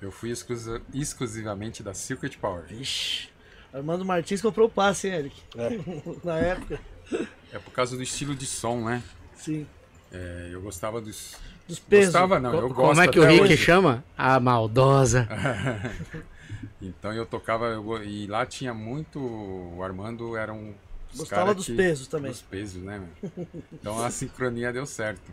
Eu 0.00 0.10
fui 0.12 0.30
exclusi- 0.30 0.82
exclusivamente 0.92 1.82
da 1.82 1.94
Circuit 1.94 2.36
Power. 2.38 2.64
Vixe. 2.66 3.28
Armando 3.72 4.04
Martins 4.04 4.40
comprou 4.42 4.66
o 4.66 4.70
passe, 4.70 5.08
hein, 5.08 5.14
Eric? 5.14 5.42
É. 5.56 5.70
Na 6.24 6.36
época. 6.38 6.80
É 7.52 7.58
por 7.58 7.70
causa 7.72 7.96
do 7.96 8.02
estilo 8.02 8.34
de 8.34 8.46
som, 8.46 8.84
né? 8.84 9.02
Sim. 9.34 9.66
É, 10.12 10.48
eu 10.52 10.60
gostava 10.60 11.00
dos. 11.00 11.36
Dos 11.68 11.78
pesos. 11.80 12.12
Gostava, 12.12 12.38
não. 12.38 12.52
Eu 12.54 12.68
gosto 12.68 12.74
Como 12.90 13.00
é 13.02 13.08
que 13.08 13.18
o 13.18 13.24
Rick 13.26 13.42
hoje. 13.42 13.56
chama? 13.56 14.04
A 14.16 14.38
maldosa. 14.40 15.28
Então 16.80 17.12
eu 17.12 17.24
tocava. 17.26 17.66
eu 17.66 18.02
e 18.04 18.26
lá 18.26 18.44
tinha 18.44 18.72
muito. 18.74 19.18
O 19.18 19.82
Armando 19.82 20.36
era 20.36 20.52
um. 20.52 20.74
Gostava 21.16 21.54
dos 21.54 21.66
que- 21.66 21.74
pesos 21.74 22.06
também. 22.06 22.30
Dos 22.30 22.42
pesos, 22.42 22.82
né, 22.82 22.98
meu? 23.24 23.46
Então 23.72 24.04
a 24.04 24.10
sincronia 24.10 24.72
deu 24.72 24.84
certo. 24.84 25.32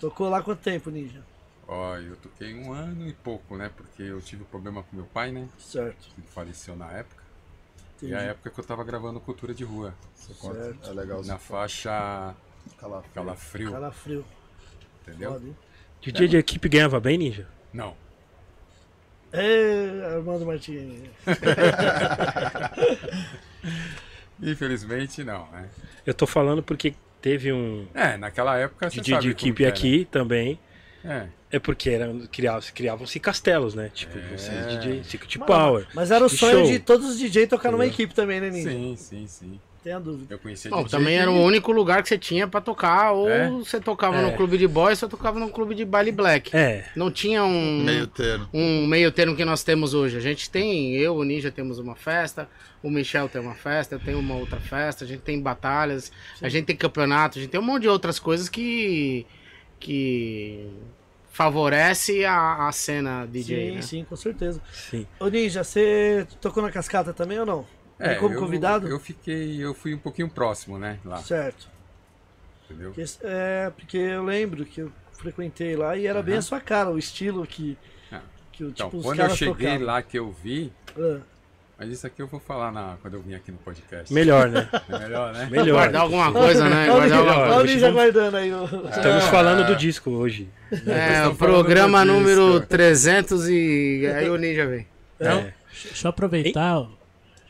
Tocou 0.00 0.28
lá 0.28 0.42
quanto 0.42 0.60
tempo, 0.60 0.90
Ninja? 0.90 1.22
Ó, 1.68 1.96
eu 1.98 2.16
toquei 2.16 2.54
um 2.54 2.72
ano 2.72 3.06
e 3.06 3.12
pouco, 3.12 3.56
né? 3.56 3.70
Porque 3.76 4.02
eu 4.02 4.20
tive 4.20 4.44
problema 4.44 4.82
com 4.82 4.96
meu 4.96 5.04
pai, 5.04 5.30
né? 5.30 5.46
Certo. 5.58 6.08
Ele 6.16 6.26
faleceu 6.34 6.74
na 6.74 6.90
época. 6.90 7.22
Entendi. 7.96 8.12
E 8.12 8.14
a 8.16 8.20
época 8.22 8.50
que 8.50 8.58
eu 8.58 8.64
tava 8.64 8.82
gravando 8.82 9.20
Cultura 9.20 9.54
de 9.54 9.64
Rua. 9.64 9.94
Certo. 10.16 10.88
É 10.88 10.92
legal. 10.92 11.22
Na 11.24 11.38
faixa 11.38 12.34
Calafrio. 12.78 13.12
Calafrio, 13.14 13.70
Cara 13.70 13.90
frio. 13.92 14.24
Entendeu? 15.06 15.32
Foda? 15.32 15.44
DJ 16.00 16.28
de 16.28 16.36
equipe 16.36 16.68
ganhava 16.68 17.00
bem, 17.00 17.18
Ninja? 17.18 17.46
Não. 17.72 17.94
Ê, 19.32 20.04
Armando 20.14 20.44
Martins. 20.44 21.02
Infelizmente 24.42 25.22
não, 25.22 25.46
né? 25.52 25.68
Eu 26.04 26.14
tô 26.14 26.26
falando 26.26 26.62
porque 26.62 26.94
teve 27.20 27.52
um 27.52 27.86
É, 27.94 28.16
naquela 28.16 28.56
época 28.58 28.90
você 28.90 29.00
DJ 29.00 29.18
de 29.18 29.30
equipe 29.30 29.64
era. 29.64 29.72
aqui 29.72 30.06
também. 30.10 30.58
É. 31.04 31.26
É 31.50 31.58
porque 31.58 31.90
era, 31.90 32.12
criavam- 32.30 32.62
criavam-se 32.74 33.20
castelos, 33.20 33.74
né? 33.74 33.90
Tipo, 33.92 34.18
É. 34.18 34.36
vocês 34.36 34.66
DJ 34.68 35.04
Secret 35.04 35.38
Power. 35.38 35.86
Mas 35.94 36.10
era 36.10 36.24
o 36.24 36.28
sonho 36.28 36.58
show. 36.60 36.66
de 36.66 36.78
todos 36.78 37.06
os 37.10 37.18
DJs 37.18 37.48
tocar 37.48 37.70
numa 37.70 37.86
equipe 37.86 38.14
também, 38.14 38.40
né, 38.40 38.50
Ninja? 38.50 38.70
Sim, 38.70 38.96
sim, 38.96 39.26
sim. 39.26 39.60
Tenha 39.82 39.98
dúvida. 39.98 40.32
Eu 40.32 40.38
conhecia 40.38 40.70
Bom, 40.70 40.84
DJ 40.84 40.90
também 40.90 41.16
era 41.16 41.28
o 41.30 41.42
único 41.42 41.72
lugar 41.72 42.02
que 42.02 42.08
você 42.08 42.16
tinha 42.16 42.46
pra 42.46 42.60
tocar, 42.60 43.10
ou 43.12 43.28
É? 43.28 43.48
você 43.50 43.80
tocava 43.80 44.18
É. 44.18 44.22
no 44.22 44.36
clube 44.36 44.56
de 44.56 44.68
boys, 44.68 45.02
ou 45.02 45.08
tocava 45.08 45.40
no 45.40 45.50
clube 45.50 45.74
de 45.74 45.84
baile 45.84 46.12
black. 46.12 46.54
É, 46.56 46.84
Não 46.94 47.10
tinha 47.10 47.42
um 47.44 47.82
Meio 47.82 48.06
termo. 48.06 48.48
um 48.54 48.86
meio 48.86 49.10
termo 49.10 49.34
que 49.34 49.44
nós 49.44 49.64
temos 49.64 49.92
hoje. 49.92 50.16
A 50.16 50.20
gente 50.20 50.48
tem, 50.48 50.94
eu, 50.94 51.16
o 51.16 51.24
Ninja 51.24 51.50
temos 51.50 51.80
uma 51.80 51.96
festa, 51.96 52.48
o 52.80 52.88
Michel 52.90 53.28
tem 53.28 53.40
uma 53.42 53.54
festa, 53.56 53.96
eu 53.96 53.98
tenho 54.00 54.20
uma 54.20 54.36
outra 54.36 54.60
festa, 54.60 55.04
a 55.04 55.08
gente 55.08 55.22
tem 55.22 55.40
batalhas, 55.40 56.12
a 56.40 56.48
gente 56.48 56.64
tem 56.66 56.76
campeonato, 56.76 57.38
a 57.38 57.40
gente 57.42 57.50
tem 57.50 57.58
um 57.60 57.64
monte 57.64 57.82
de 57.82 57.88
outras 57.88 58.18
coisas 58.20 58.48
que 58.48 59.26
que 59.80 60.68
favorece 61.32 62.24
a, 62.24 62.68
a 62.68 62.72
cena 62.72 63.26
DJ, 63.26 63.70
sim, 63.70 63.74
né? 63.76 63.82
sim, 63.82 64.04
com 64.04 64.14
certeza. 64.14 64.60
sim. 64.72 65.06
Ô 65.18 65.26
Ninja, 65.28 65.64
você 65.64 66.26
tocou 66.40 66.62
na 66.62 66.70
cascata 66.70 67.12
também 67.12 67.40
ou 67.40 67.46
não? 67.46 67.66
É, 67.98 68.14
como 68.16 68.34
eu- 68.34 68.40
convidado? 68.40 68.88
Eu 68.88 68.98
fiquei, 68.98 69.62
eu 69.62 69.74
fui 69.74 69.94
um 69.94 69.98
pouquinho 69.98 70.28
próximo, 70.28 70.78
né, 70.78 70.98
lá, 71.04 71.18
Certo. 71.18 71.68
entendeu? 72.64 72.90
Porque, 72.92 73.04
é, 73.22 73.70
porque 73.76 73.96
eu 73.96 74.24
lembro 74.24 74.64
que 74.64 74.80
eu 74.80 74.92
frequentei 75.12 75.76
lá 75.76 75.96
e 75.96 76.06
era 76.06 76.22
bem 76.22 76.34
Aham. 76.34 76.38
a 76.40 76.42
sua 76.42 76.60
cara, 76.60 76.90
o 76.90 76.98
estilo 76.98 77.46
que, 77.46 77.76
Ah. 78.10 78.20
que 78.50 78.64
o- 78.64 78.68
Então, 78.70 78.86
tipo, 78.88 78.98
os 78.98 79.04
quando 79.04 79.20
eu 79.20 79.30
cheguei 79.30 79.66
tocavam. 79.68 79.86
lá 79.86 80.02
que 80.02 80.18
eu 80.18 80.32
vi, 80.32 80.72
Ah, 80.98 81.20
mas 81.78 81.90
isso 81.90 82.06
aqui 82.06 82.20
eu 82.20 82.26
vou 82.26 82.40
falar 82.40 82.70
na, 82.72 82.96
quando 83.00 83.14
eu 83.14 83.22
vim 83.22 83.34
aqui 83.34 83.50
no 83.52 83.58
podcast. 83.58 84.12
Melhor, 84.12 84.48
né? 84.48 84.68
É 84.88 84.98
melhor, 84.98 85.32
né? 85.32 85.48
Melhor. 85.50 85.74
Guardar 85.76 86.02
alguma 86.02 86.32
coisa, 86.32 86.68
né? 86.68 86.90
Olha 86.90 86.92
o 86.92 86.96
Guardar 86.96 87.02
Ninja, 87.08 87.16
alguma 87.18 87.36
olha 87.36 87.54
coisa. 87.54 87.60
o 87.60 87.66
Ninja 87.74 87.90
guardando 87.92 88.36
aí. 88.36 88.50
Estamos 88.90 89.24
falando 89.26 89.66
do 89.66 89.76
disco 89.76 90.10
hoje. 90.10 90.48
É, 90.72 90.76
estamos 90.76 91.34
o 91.34 91.38
programa 91.38 92.04
número 92.04 92.54
cara. 92.54 92.66
300 92.66 93.48
e 93.48 94.06
aí 94.12 94.28
o 94.28 94.36
Ninja 94.36 94.66
vem. 94.66 94.86
É. 95.20 95.52
Deixa 95.84 96.06
eu 96.08 96.10
aproveitar. 96.10 96.86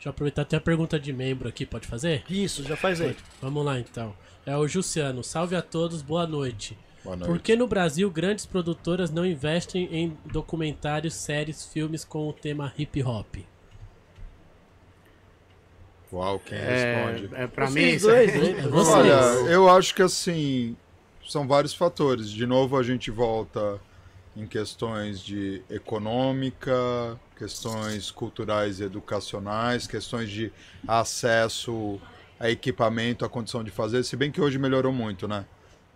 Deixa 0.03 0.09
eu 0.09 0.11
aproveitar, 0.11 0.43
tem 0.43 0.57
a 0.57 0.61
pergunta 0.61 0.99
de 0.99 1.13
membro 1.13 1.47
aqui, 1.47 1.65
pode 1.65 1.87
fazer? 1.87 2.25
Isso, 2.29 2.61
já 2.61 2.75
faz 2.75 2.99
aí. 2.99 3.15
Vamos 3.41 3.63
lá 3.63 3.79
então. 3.79 4.13
É 4.45 4.53
o 4.57 4.67
Jussiano. 4.67 5.23
Salve 5.23 5.55
a 5.55 5.61
todos, 5.61 6.01
boa 6.01 6.27
noite. 6.27 6.77
Boa 7.05 7.15
Por 7.15 7.27
noite. 7.29 7.41
que 7.41 7.55
no 7.55 7.65
Brasil 7.67 8.11
grandes 8.11 8.45
produtoras 8.45 9.09
não 9.09 9.25
investem 9.25 9.87
em 9.95 10.17
documentários, 10.25 11.13
séries, 11.13 11.65
filmes 11.65 12.03
com 12.03 12.27
o 12.27 12.33
tema 12.33 12.73
hip 12.77 13.01
hop? 13.01 13.33
Uau, 16.11 16.37
quem 16.39 16.57
É, 16.57 17.13
responde? 17.15 17.35
é 17.41 17.47
pra 17.47 17.67
Vocês 17.67 17.73
mim 17.85 17.95
isso 17.95 18.07
dois, 18.07 18.29
é- 18.35 18.37
né? 18.39 18.59
É 18.59 18.67
vocês. 18.67 18.95
Olha, 18.95 19.49
eu 19.49 19.69
acho 19.69 19.95
que 19.95 20.01
assim, 20.01 20.75
são 21.25 21.47
vários 21.47 21.73
fatores. 21.73 22.29
De 22.29 22.45
novo, 22.45 22.77
a 22.77 22.83
gente 22.83 23.09
volta 23.09 23.79
em 24.35 24.45
questões 24.45 25.21
de 25.21 25.61
econômica, 25.69 27.17
questões 27.37 28.11
culturais 28.11 28.79
e 28.79 28.83
educacionais, 28.83 29.87
questões 29.87 30.29
de 30.29 30.51
acesso 30.87 31.99
a 32.39 32.49
equipamento, 32.49 33.23
a 33.25 33.29
condição 33.29 33.63
de 33.63 33.71
fazer, 33.71 34.03
se 34.03 34.15
bem 34.15 34.31
que 34.31 34.41
hoje 34.41 34.57
melhorou 34.57 34.91
muito, 34.91 35.27
né? 35.27 35.45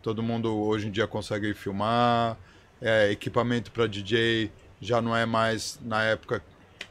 Todo 0.01 0.23
mundo 0.23 0.55
hoje 0.55 0.87
em 0.87 0.91
dia 0.91 1.07
consegue 1.07 1.53
filmar, 1.53 2.37
é, 2.81 3.11
equipamento 3.11 3.71
para 3.71 3.87
DJ 3.87 4.51
já 4.79 5.01
não 5.01 5.15
é 5.15 5.25
mais 5.25 5.79
na 5.83 6.03
época 6.03 6.41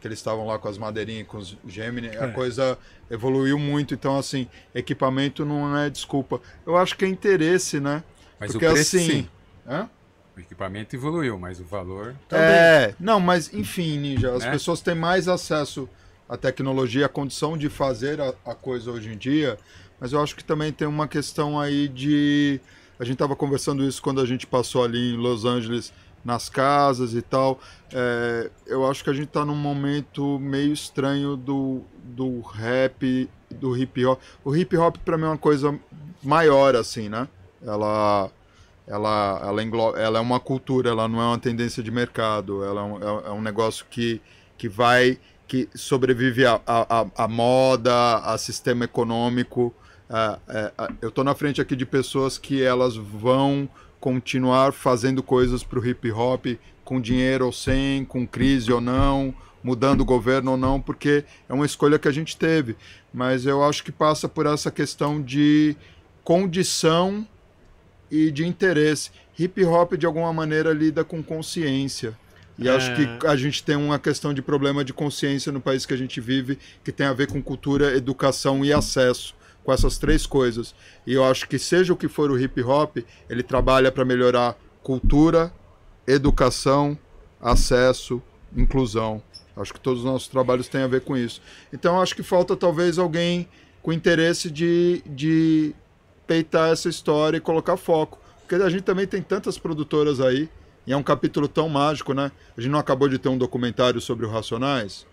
que 0.01 0.07
eles 0.07 0.19
estavam 0.19 0.47
lá 0.47 0.59
com 0.59 0.69
as 0.69 0.77
madeirinhas, 0.77 1.23
e 1.23 1.25
com 1.25 1.39
os 1.39 1.57
Gemini, 1.67 2.09
a 2.09 2.25
É. 2.25 2.33
coisa 2.33 2.79
evoluiu 3.11 3.59
muito, 3.59 3.95
então 3.95 4.19
assim, 4.19 4.47
equipamento 4.75 5.45
não 5.45 5.77
é 5.77 5.89
desculpa. 5.89 6.41
Eu 6.67 6.77
acho 6.77 6.97
que 6.97 7.05
é 7.05 7.09
interesse, 7.09 7.81
né? 7.81 8.03
Mas 8.39 8.53
Porque 8.53 8.67
o 8.67 8.73
preço 8.73 8.97
assim, 8.97 9.07
sim. 9.07 9.29
Hã? 9.67 9.89
O 10.37 10.41
equipamento 10.41 10.95
evoluiu, 10.95 11.39
mas 11.39 11.59
o 11.61 11.65
valor. 11.65 12.15
É, 12.31 12.95
não, 13.01 13.19
mas 13.19 13.53
enfim, 13.55 13.99
Ninja, 13.99 14.35
as 14.35 14.45
Né? 14.45 14.51
pessoas 14.51 14.81
têm 14.83 14.95
mais 14.95 15.29
acesso 15.29 15.89
à 16.29 16.37
tecnologia, 16.37 17.07
à 17.07 17.09
condição 17.09 17.57
de 17.57 17.69
fazer 17.71 18.21
a, 18.21 18.35
a 18.45 18.55
coisa 18.55 18.91
hoje 18.91 19.13
em 19.13 19.17
dia, 19.17 19.57
mas 19.99 20.13
eu 20.13 20.23
acho 20.23 20.37
que 20.37 20.45
também 20.45 20.73
tem 20.73 20.87
uma 20.87 21.09
questão 21.09 21.59
aí 21.59 21.89
de. 21.89 22.61
A 22.99 23.05
gente 23.05 23.15
estava 23.15 23.35
conversando 23.35 23.83
isso 23.85 24.03
quando 24.03 24.21
a 24.21 24.27
gente 24.27 24.47
passou 24.47 24.85
ali 24.85 25.15
em 25.15 25.17
Los 25.17 25.45
Angeles 25.45 25.93
nas 26.25 26.49
casas 26.49 27.15
e 27.15 27.23
tal. 27.23 27.59
É, 27.93 28.51
eu 28.67 28.87
acho 28.91 29.05
que 29.05 29.11
a 29.11 29.13
gente 29.15 29.29
está 29.29 29.45
num 29.45 29.55
momento 29.55 30.39
meio 30.39 30.73
estranho 30.73 31.37
do, 31.37 31.83
do 32.05 32.41
rap, 32.41 33.29
do 33.51 33.77
hip 33.77 34.05
hop. 34.05 34.21
O 34.45 34.55
hip 34.57 34.77
hop 34.77 34.97
para 35.05 35.17
mim 35.17 35.25
é 35.25 35.29
uma 35.29 35.39
coisa 35.39 35.79
maior, 36.23 36.75
assim, 36.75 37.09
né? 37.09 37.29
Ela 37.65 38.31
ela, 38.87 39.41
ela, 39.45 39.63
englo... 39.63 39.97
ela 39.97 40.19
é 40.19 40.21
uma 40.23 40.39
cultura, 40.41 40.91
ela 40.91 41.09
não 41.09 41.21
é 41.21 41.27
uma 41.27 41.39
tendência 41.39 41.83
de 41.83 41.91
mercado, 41.91 42.63
ela 42.65 42.81
é 42.81 42.85
um, 42.85 42.97
é- 42.99 43.29
é 43.29 43.31
um 43.33 43.41
negócio 43.43 43.85
que, 43.91 44.21
que 44.57 44.69
vai, 44.69 45.19
que 45.49 45.69
sobrevive 45.75 46.47
a, 46.47 46.61
a, 46.67 47.01
a- 47.03 47.07
a 47.25 47.29
moda, 47.29 48.19
a 48.19 48.39
sistema 48.39 48.85
econômico. 48.85 49.75
É, 50.49 50.73
ah, 50.79 50.89
eu 51.03 51.09
estou 51.09 51.25
na 51.25 51.35
frente 51.35 51.61
aqui 51.61 51.75
de 51.75 51.85
pessoas 51.85 52.39
que 52.39 52.63
elas 52.63 52.97
vão 52.97 53.69
continuar 53.99 54.73
fazendo 54.73 55.23
coisas 55.23 55.65
para 55.65 55.81
o 55.81 55.87
hip 55.87 56.11
hop, 56.13 56.47
com 56.85 57.01
dinheiro 57.01 57.47
ou 57.47 57.53
sem, 57.53 58.05
com 58.05 58.25
crise 58.25 58.73
ou 58.73 58.81
não, 58.81 59.35
mudando 59.65 60.03
o 60.03 60.05
governo 60.05 60.53
ou 60.53 60.57
não, 60.57 60.81
porque 60.81 61.25
é 61.49 61.53
uma 61.53 61.67
escolha 61.67 61.99
que 61.99 62.07
a 62.07 62.13
gente 62.13 62.37
teve. 62.37 62.77
Mas 63.13 63.47
eu 63.47 63.65
acho 63.65 63.83
que 63.83 63.91
passa 63.91 64.29
por 64.29 64.47
essa 64.47 64.71
questão 64.71 65.21
de 65.21 65.77
condição 66.23 67.27
e 68.11 68.31
de 68.31 68.47
interesse. 68.47 69.11
Hip 69.39 69.65
hop, 69.65 69.95
de 69.95 70.07
alguma 70.07 70.33
maneira, 70.33 70.73
lida 70.73 71.05
com 71.05 71.23
consciência. 71.23 72.17
E 72.59 72.69
acho 72.69 72.95
que 72.95 73.27
a 73.27 73.37
gente 73.37 73.63
tem 73.63 73.77
uma 73.77 73.99
questão 73.99 74.33
de 74.33 74.41
problema 74.41 74.83
de 74.83 74.93
consciência 74.93 75.53
no 75.53 75.61
país 75.61 75.85
que 75.85 75.93
a 75.93 75.97
gente 75.97 76.21
vive, 76.21 76.59
que 76.83 76.91
tem 76.91 77.07
a 77.07 77.13
ver 77.13 77.27
com 77.27 77.43
cultura, 77.43 77.95
educação 77.95 78.65
e 78.65 78.73
acesso, 78.73 79.35
com 79.63 79.73
essas 79.73 79.99
três 79.99 80.25
coisas. 80.25 80.75
E 81.07 81.13
eu 81.13 81.23
acho 81.23 81.47
que, 81.49 81.59
seja 81.59 81.93
o 81.93 81.97
que 81.97 82.09
for 82.09 82.31
o 82.31 82.41
hip 82.41 82.63
hop, 82.63 82.97
ele 83.29 83.43
trabalha 83.43 83.93
para 83.93 84.07
melhorar 84.07 84.57
cultura, 84.83 85.53
educação, 86.07 86.99
acesso, 87.41 88.23
inclusão. 88.57 89.23
Acho 89.55 89.75
que 89.75 89.81
todos 89.81 90.01
os 90.01 90.07
nossos 90.07 90.29
trabalhos 90.29 90.69
têm 90.69 90.83
a 90.83 90.87
ver 90.87 91.03
com 91.03 91.17
isso. 91.17 91.43
Então, 91.73 92.01
acho 92.01 92.15
que 92.15 92.23
falta 92.23 92.57
talvez 92.57 92.99
alguém 92.99 93.49
com 93.83 93.93
interesse 93.93 94.51
de, 94.51 95.03
de 95.07 95.75
peitar 96.27 96.71
essa 96.71 96.89
história 96.89 97.37
e 97.37 97.41
colocar 97.41 97.77
foco. 97.77 98.19
Porque 98.41 98.55
a 98.63 98.69
gente 98.69 98.83
também 98.83 99.07
tem 99.07 99.23
tantas 99.23 99.59
produtoras 99.59 100.21
aí, 100.21 100.49
e 100.87 100.93
é 100.93 100.97
um 100.97 101.03
capítulo 101.03 101.49
tão 101.49 101.69
mágico, 101.69 102.15
né? 102.15 102.31
A 102.57 102.61
gente 102.61 102.71
não 102.71 102.79
acabou 102.79 103.09
de 103.09 103.19
ter 103.19 103.29
um 103.29 103.37
documentário 103.37 104.01
sobre 104.01 104.25
o 104.25 104.31
Racionais, 104.31 105.05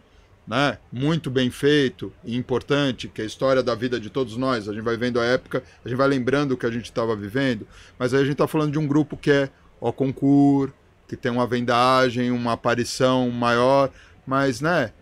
né? 0.48 0.78
Muito 0.92 1.32
bem 1.32 1.50
feito 1.50 2.14
e 2.24 2.38
importante, 2.38 3.08
que 3.08 3.22
é 3.22 3.24
a 3.24 3.28
história 3.28 3.64
da 3.64 3.74
vida 3.74 4.00
de 4.00 4.10
todos 4.10 4.38
nós. 4.38 4.70
A 4.70 4.74
gente 4.74 4.84
vai 4.84 4.98
vendo 4.98 5.20
a 5.20 5.26
época, 5.26 5.64
a 5.84 5.90
gente 5.90 5.98
vai 5.98 6.08
lembrando 6.08 6.52
o 6.52 6.58
que 6.58 6.66
a 6.68 6.72
gente 6.72 6.86
estava 6.86 7.16
vivendo, 7.16 7.68
mas 7.98 8.14
aí 8.14 8.22
a 8.22 8.24
gente 8.24 8.34
está 8.34 8.48
falando 8.48 8.72
de 8.72 8.78
um 8.78 8.86
grupo 8.86 9.18
que 9.18 9.32
é 9.32 9.50
o 9.80 9.92
concurso, 9.92 10.74
que 11.08 11.18
tem 11.18 11.32
uma 11.32 11.48
vendagem, 11.48 12.32
uma 12.32 12.54
aparição 12.54 13.30
maior, 13.32 13.90
mas, 14.28 14.62
né? 14.62 14.94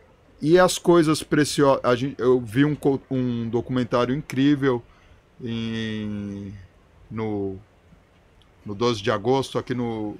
E 0.41 0.57
as 0.57 0.77
coisas 0.77 1.21
preciosas. 1.21 1.99
Gente, 1.99 2.15
eu 2.17 2.39
vi 2.39 2.65
um, 2.65 2.75
um 3.11 3.49
documentário 3.49 4.15
incrível 4.15 4.81
em, 5.43 6.53
no, 7.09 7.57
no 8.65 8.75
12 8.75 9.01
de 9.01 9.11
agosto, 9.11 9.57
aqui 9.57 9.73
no, 9.73 10.15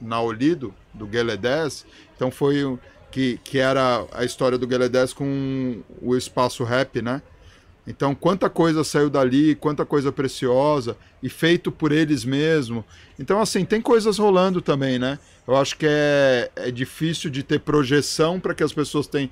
na 0.00 0.20
Olido, 0.20 0.74
do 0.94 1.06
Guelé 1.06 1.36
10. 1.36 1.86
Então 2.16 2.30
foi. 2.30 2.78
que, 3.10 3.38
que 3.42 3.58
era 3.58 4.06
a 4.12 4.24
história 4.24 4.58
do 4.58 4.66
Guelé 4.66 4.88
10 4.88 5.12
com 5.12 5.82
o 6.00 6.16
espaço 6.16 6.64
rap, 6.64 7.00
né? 7.02 7.22
Então, 7.88 8.14
quanta 8.14 8.50
coisa 8.50 8.84
saiu 8.84 9.08
dali, 9.08 9.54
quanta 9.54 9.82
coisa 9.82 10.12
preciosa 10.12 10.94
e 11.22 11.30
feito 11.30 11.72
por 11.72 11.90
eles 11.90 12.22
mesmo. 12.22 12.84
Então, 13.18 13.40
assim, 13.40 13.64
tem 13.64 13.80
coisas 13.80 14.18
rolando 14.18 14.60
também, 14.60 14.98
né? 14.98 15.18
Eu 15.46 15.56
acho 15.56 15.74
que 15.78 15.86
é, 15.88 16.50
é 16.54 16.70
difícil 16.70 17.30
de 17.30 17.42
ter 17.42 17.60
projeção 17.60 18.38
para 18.38 18.54
que 18.54 18.62
as 18.62 18.74
pessoas 18.74 19.06
tenham, 19.06 19.30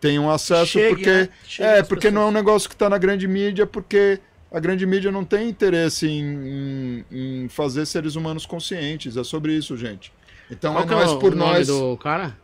tenham 0.00 0.30
acesso, 0.30 0.72
Chegue, 0.72 0.94
porque 0.94 1.10
né? 1.10 1.28
É 1.58 1.82
porque 1.82 2.10
não 2.10 2.22
é 2.22 2.24
um 2.24 2.28
pessoas. 2.28 2.44
negócio 2.44 2.68
que 2.70 2.74
está 2.74 2.88
na 2.88 2.96
grande 2.96 3.28
mídia, 3.28 3.66
porque 3.66 4.18
a 4.52 4.60
grande 4.60 4.84
mídia 4.86 5.10
não 5.10 5.24
tem 5.24 5.48
interesse 5.48 6.06
em, 6.06 7.04
em, 7.10 7.44
em 7.44 7.48
fazer 7.48 7.86
seres 7.86 8.14
humanos 8.16 8.44
conscientes. 8.46 9.16
É 9.16 9.24
sobre 9.24 9.52
isso, 9.56 9.76
gente. 9.76 10.12
Então 10.50 10.74
Qual 10.74 10.84
é 10.84 10.86
que 10.86 10.92
é 10.92 10.96
nós 10.96 11.10
o 11.12 11.18
por 11.18 11.34
nome 11.34 11.52
nós. 11.54 11.66
do 11.68 11.96
cara? 11.96 12.36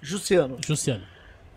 Juciano. 0.00 0.58
Jussiano. 0.66 1.02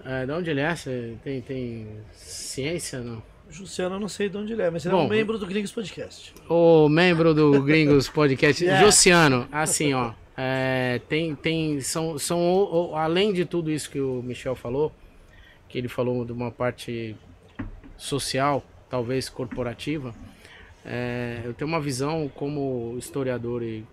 É, 0.04 0.26
de 0.26 0.32
onde 0.32 0.50
ele 0.50 0.60
é? 0.62 0.76
Você 0.76 1.16
tem, 1.24 1.42
tem 1.42 1.88
ciência, 2.14 3.00
não? 3.00 3.24
Juciano 3.50 3.96
eu 3.96 4.00
não 4.00 4.08
sei 4.10 4.28
de 4.30 4.38
onde 4.38 4.54
ele 4.54 4.62
é, 4.62 4.70
mas 4.70 4.86
ele 4.86 4.94
é 4.94 4.98
Bom, 4.98 5.06
um 5.06 5.10
membro 5.10 5.38
do 5.38 5.46
Gringos 5.48 5.72
Podcast. 5.72 6.34
O 6.50 6.90
membro 6.90 7.34
do 7.34 7.62
Gringos 7.64 8.10
Podcast, 8.10 8.62
Yeah. 8.66 8.84
Josiano, 8.86 9.48
assim, 9.52 9.94
ó. 9.94 10.14
é, 10.36 11.00
tem, 11.08 11.34
tem, 11.36 11.80
são, 11.82 12.18
são 12.20 12.40
o- 12.40 12.92
o- 12.92 12.96
além 12.96 13.32
de 13.34 13.46
tudo 13.46 13.72
isso 13.72 13.90
que 13.90 14.00
o 14.00 14.22
Michel 14.24 14.56
falou, 14.56 14.92
que 15.70 15.78
ele 15.78 15.88
falou 15.88 16.26
de 16.26 16.32
uma 16.32 16.52
parte 16.52 17.16
social, 17.98 18.64
talvez 18.90 19.30
corporativa, 19.30 20.14
é, 20.86 21.42
eu 21.44 21.54
tenho 21.54 21.68
uma 21.68 21.80
visão 21.80 22.30
como 22.34 22.96
historiador 22.98 23.64
e 23.64 23.86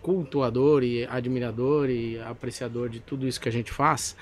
cultuador 0.00 0.84
e 0.84 1.04
admirador 1.06 1.90
e 1.90 2.20
apreciador 2.20 2.88
de 2.88 3.00
tudo 3.00 3.26
isso 3.26 3.40
que 3.40 3.48
a 3.48 3.52
gente 3.52 3.72
faz. 3.72 4.16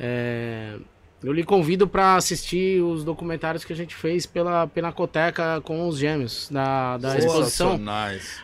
É, 0.00 0.78
eu 1.22 1.32
lhe 1.32 1.44
convido 1.44 1.86
para 1.86 2.16
assistir 2.16 2.82
os 2.82 3.04
documentários 3.04 3.64
que 3.64 3.72
a 3.72 3.76
gente 3.76 3.94
fez 3.94 4.26
pela 4.26 4.66
Pinacoteca 4.66 5.60
com 5.62 5.86
os 5.86 5.96
gêmeos 5.98 6.48
da, 6.50 6.98
da 6.98 7.16
exposição. 7.16 7.78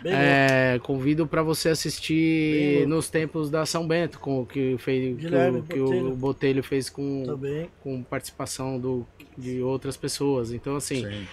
É, 0.05 0.79
convido 0.83 1.27
para 1.27 1.43
você 1.43 1.71
assistir 1.71 2.87
nos 2.87 3.09
tempos 3.11 3.51
da 3.51 3.67
São 3.67 3.87
Bento, 3.87 4.19
com 4.19 4.43
o 4.43 4.47
que 4.47 4.77
fez 4.79 5.19
que 5.19 5.27
o, 5.27 5.63
que 5.63 5.79
Botelho. 5.79 6.09
o 6.13 6.17
Botelho 6.17 6.63
fez 6.63 6.89
com, 6.89 7.25
Também. 7.27 7.69
com 7.83 8.03
participação 8.03 8.79
do, 8.79 9.07
de 9.37 9.61
outras 9.61 9.97
pessoas. 9.97 10.53
Então 10.53 10.77
assim, 10.77 11.05
Sim. 11.05 11.27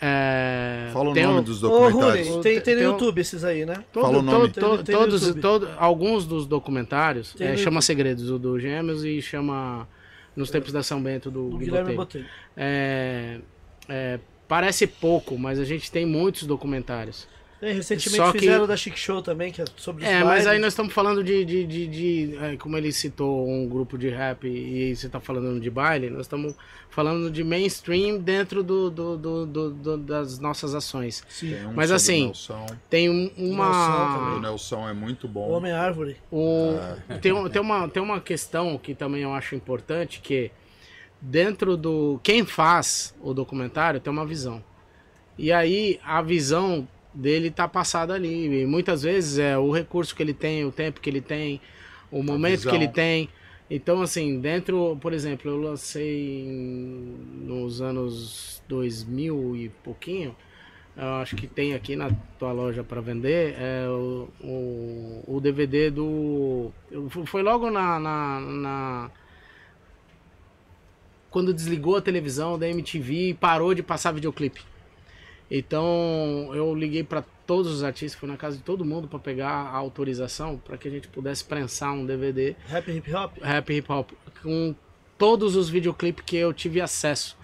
é, 0.00 0.88
Fala 0.92 1.10
o 1.10 1.14
nome 1.14 1.40
um- 1.40 1.42
dos 1.42 1.62
Ô, 1.62 1.68
documentários. 1.68 2.28
Rony, 2.28 2.42
tem, 2.42 2.60
tem 2.60 2.74
no 2.74 2.80
Tem 2.80 2.88
um- 2.88 2.92
YouTube 2.92 3.20
esses 3.20 3.44
aí, 3.44 3.64
né? 3.64 3.84
Todo, 3.92 4.02
Fala 4.04 4.18
o 4.18 4.22
nome. 4.22 4.48
todo- 4.50 4.82
todo- 4.82 4.84
todos, 4.84 5.34
todo- 5.40 5.68
alguns 5.78 6.26
dos 6.26 6.46
documentários 6.46 7.34
é, 7.38 7.56
chama 7.56 7.76
YouTube. 7.76 7.82
Segredos 7.82 8.30
o 8.30 8.38
do 8.38 8.58
Gêmeos 8.58 9.04
e 9.04 9.20
chama 9.22 9.86
Nos 10.34 10.50
Tempos 10.50 10.72
da 10.72 10.82
São 10.82 11.02
Bento 11.02 11.30
do, 11.30 11.50
Do 11.50 11.58
Gui 11.58 11.66
Guilherme 11.66 11.94
Botelho. 11.94 12.24
Botelho. 12.24 12.46
É, 12.56 13.40
é, 13.88 14.20
parece 14.48 14.86
pouco, 14.86 15.38
mas 15.38 15.58
a 15.58 15.64
gente 15.64 15.90
tem 15.90 16.06
muitos 16.06 16.44
documentários. 16.44 17.28
Tem, 17.62 17.74
recentemente 17.74 18.16
Só 18.16 18.32
que- 18.32 18.40
fizeram 18.40 18.66
da 18.66 18.76
Chic 18.76 18.96
Show 18.96 19.22
também, 19.22 19.52
que 19.52 19.62
é 19.62 19.64
sobre 19.76 20.02
os 20.02 20.10
É, 20.10 20.24
mas 20.24 20.48
aí 20.48 20.58
nós 20.58 20.72
estamos 20.72 20.92
falando 20.92 21.22
de, 21.22 21.44
de, 21.44 21.64
de, 21.64 21.86
de, 21.86 22.36
é, 22.38 22.56
como 22.56 22.76
ele 22.76 22.90
citou 22.90 23.48
um 23.48 23.68
grupo 23.68 23.96
de 23.96 24.08
rap 24.08 24.48
e 24.48 24.96
você 24.96 25.06
está 25.06 25.20
falando 25.20 25.60
de 25.60 25.70
baile, 25.70 26.10
nós 26.10 26.22
estamos 26.22 26.56
falando 26.90 27.30
de 27.30 27.44
mainstream 27.44 28.18
dentro 28.18 28.64
do, 28.64 28.90
do, 28.90 29.16
do, 29.16 29.46
do- 29.46 29.70
do- 29.70 29.96
das 29.96 30.40
nossas 30.40 30.74
ações. 30.74 31.24
Sim. 31.28 31.50
Tem 31.52 31.66
um 31.68 31.72
Mas 31.72 31.92
assim, 31.92 32.22
o 32.22 32.26
Nelson. 32.26 32.66
Tem 32.90 33.08
um- 33.08 33.30
uma 33.36 34.34
O 34.36 34.40
Nelson 34.40 34.88
é 34.88 34.92
muito 34.92 35.26
O 35.26 35.30
bom. 35.30 35.48
Homem 35.50 35.70
Árvore. 35.70 36.16
O- 36.32 36.74
tem, 37.20 37.30
um- 37.30 37.48
tem, 37.48 37.62
uma, 37.62 37.88
tem 37.88 38.02
uma 38.02 38.20
questão 38.20 38.76
que 38.76 38.92
também 38.92 39.22
eu 39.22 39.32
acho 39.32 39.54
importante, 39.54 40.18
que 40.20 40.50
dentro 41.20 41.76
do... 41.76 42.18
Quem 42.24 42.44
faz 42.44 43.14
o 43.22 43.32
documentário 43.32 44.00
tem 44.00 44.12
uma 44.12 44.26
visão. 44.26 44.64
E 45.38 45.52
aí 45.52 46.00
a 46.04 46.20
visão 46.20 46.88
dele 47.14 47.50
tá 47.50 47.68
passada 47.68 48.14
ali. 48.14 48.62
E 48.62 48.66
muitas 48.66 49.02
vezes 49.02 49.38
é 49.38 49.56
o 49.58 49.70
recurso 49.70 50.14
que 50.14 50.22
ele 50.22 50.34
tem, 50.34 50.64
o 50.64 50.72
tempo 50.72 51.00
que 51.00 51.10
ele 51.10 51.20
tem, 51.20 51.60
o 52.10 52.22
momento 52.22 52.58
visão. 52.58 52.70
que 52.70 52.76
ele 52.76 52.88
tem. 52.88 53.28
Então, 53.70 54.02
assim, 54.02 54.38
dentro, 54.40 54.98
por 55.00 55.12
exemplo, 55.12 55.50
eu 55.50 55.56
lancei 55.60 56.44
nos 57.44 57.80
anos 57.80 58.62
2000 58.68 59.56
e 59.56 59.68
pouquinho, 59.82 60.36
eu 60.96 61.14
acho 61.14 61.36
que 61.36 61.46
tem 61.46 61.72
aqui 61.72 61.96
na 61.96 62.10
tua 62.38 62.52
loja 62.52 62.84
para 62.84 63.00
vender, 63.00 63.54
é 63.58 63.86
o, 63.88 64.28
o, 64.42 65.24
o 65.26 65.40
DVD 65.40 65.90
do. 65.90 66.70
Foi 67.26 67.42
logo 67.42 67.70
na, 67.70 67.98
na, 67.98 68.40
na- 68.40 69.10
Quando 71.30 71.54
desligou 71.54 71.96
a 71.96 72.02
televisão 72.02 72.58
da 72.58 72.68
MTV 72.68 73.30
e 73.30 73.34
parou 73.34 73.74
de 73.74 73.82
passar 73.82 74.12
videoclipe. 74.12 74.62
Então 75.56 76.50
eu 76.54 76.74
liguei 76.74 77.04
para 77.04 77.22
todos 77.46 77.70
os 77.70 77.82
artistas, 77.84 78.18
fui 78.18 78.26
na 78.28 78.38
casa 78.38 78.56
de 78.56 78.62
todo 78.62 78.84
mundo 78.86 79.06
para 79.06 79.18
pegar 79.18 79.50
a 79.50 79.76
autorização 79.76 80.56
para 80.56 80.78
que 80.78 80.88
a 80.88 80.90
gente 80.90 81.08
pudesse 81.08 81.44
prensar 81.44 81.92
um 81.92 82.06
DVD 82.06 82.56
Rap 82.68 82.90
Hip 82.90 83.14
Hop. 83.14 83.32
rap 83.42 83.70
hip 83.76 83.92
hop 83.92 84.10
com 84.42 84.74
todos 85.18 85.54
os 85.54 85.68
videoclipes 85.68 86.24
que 86.24 86.36
eu 86.36 86.54
tive 86.54 86.80
acesso. 86.80 87.36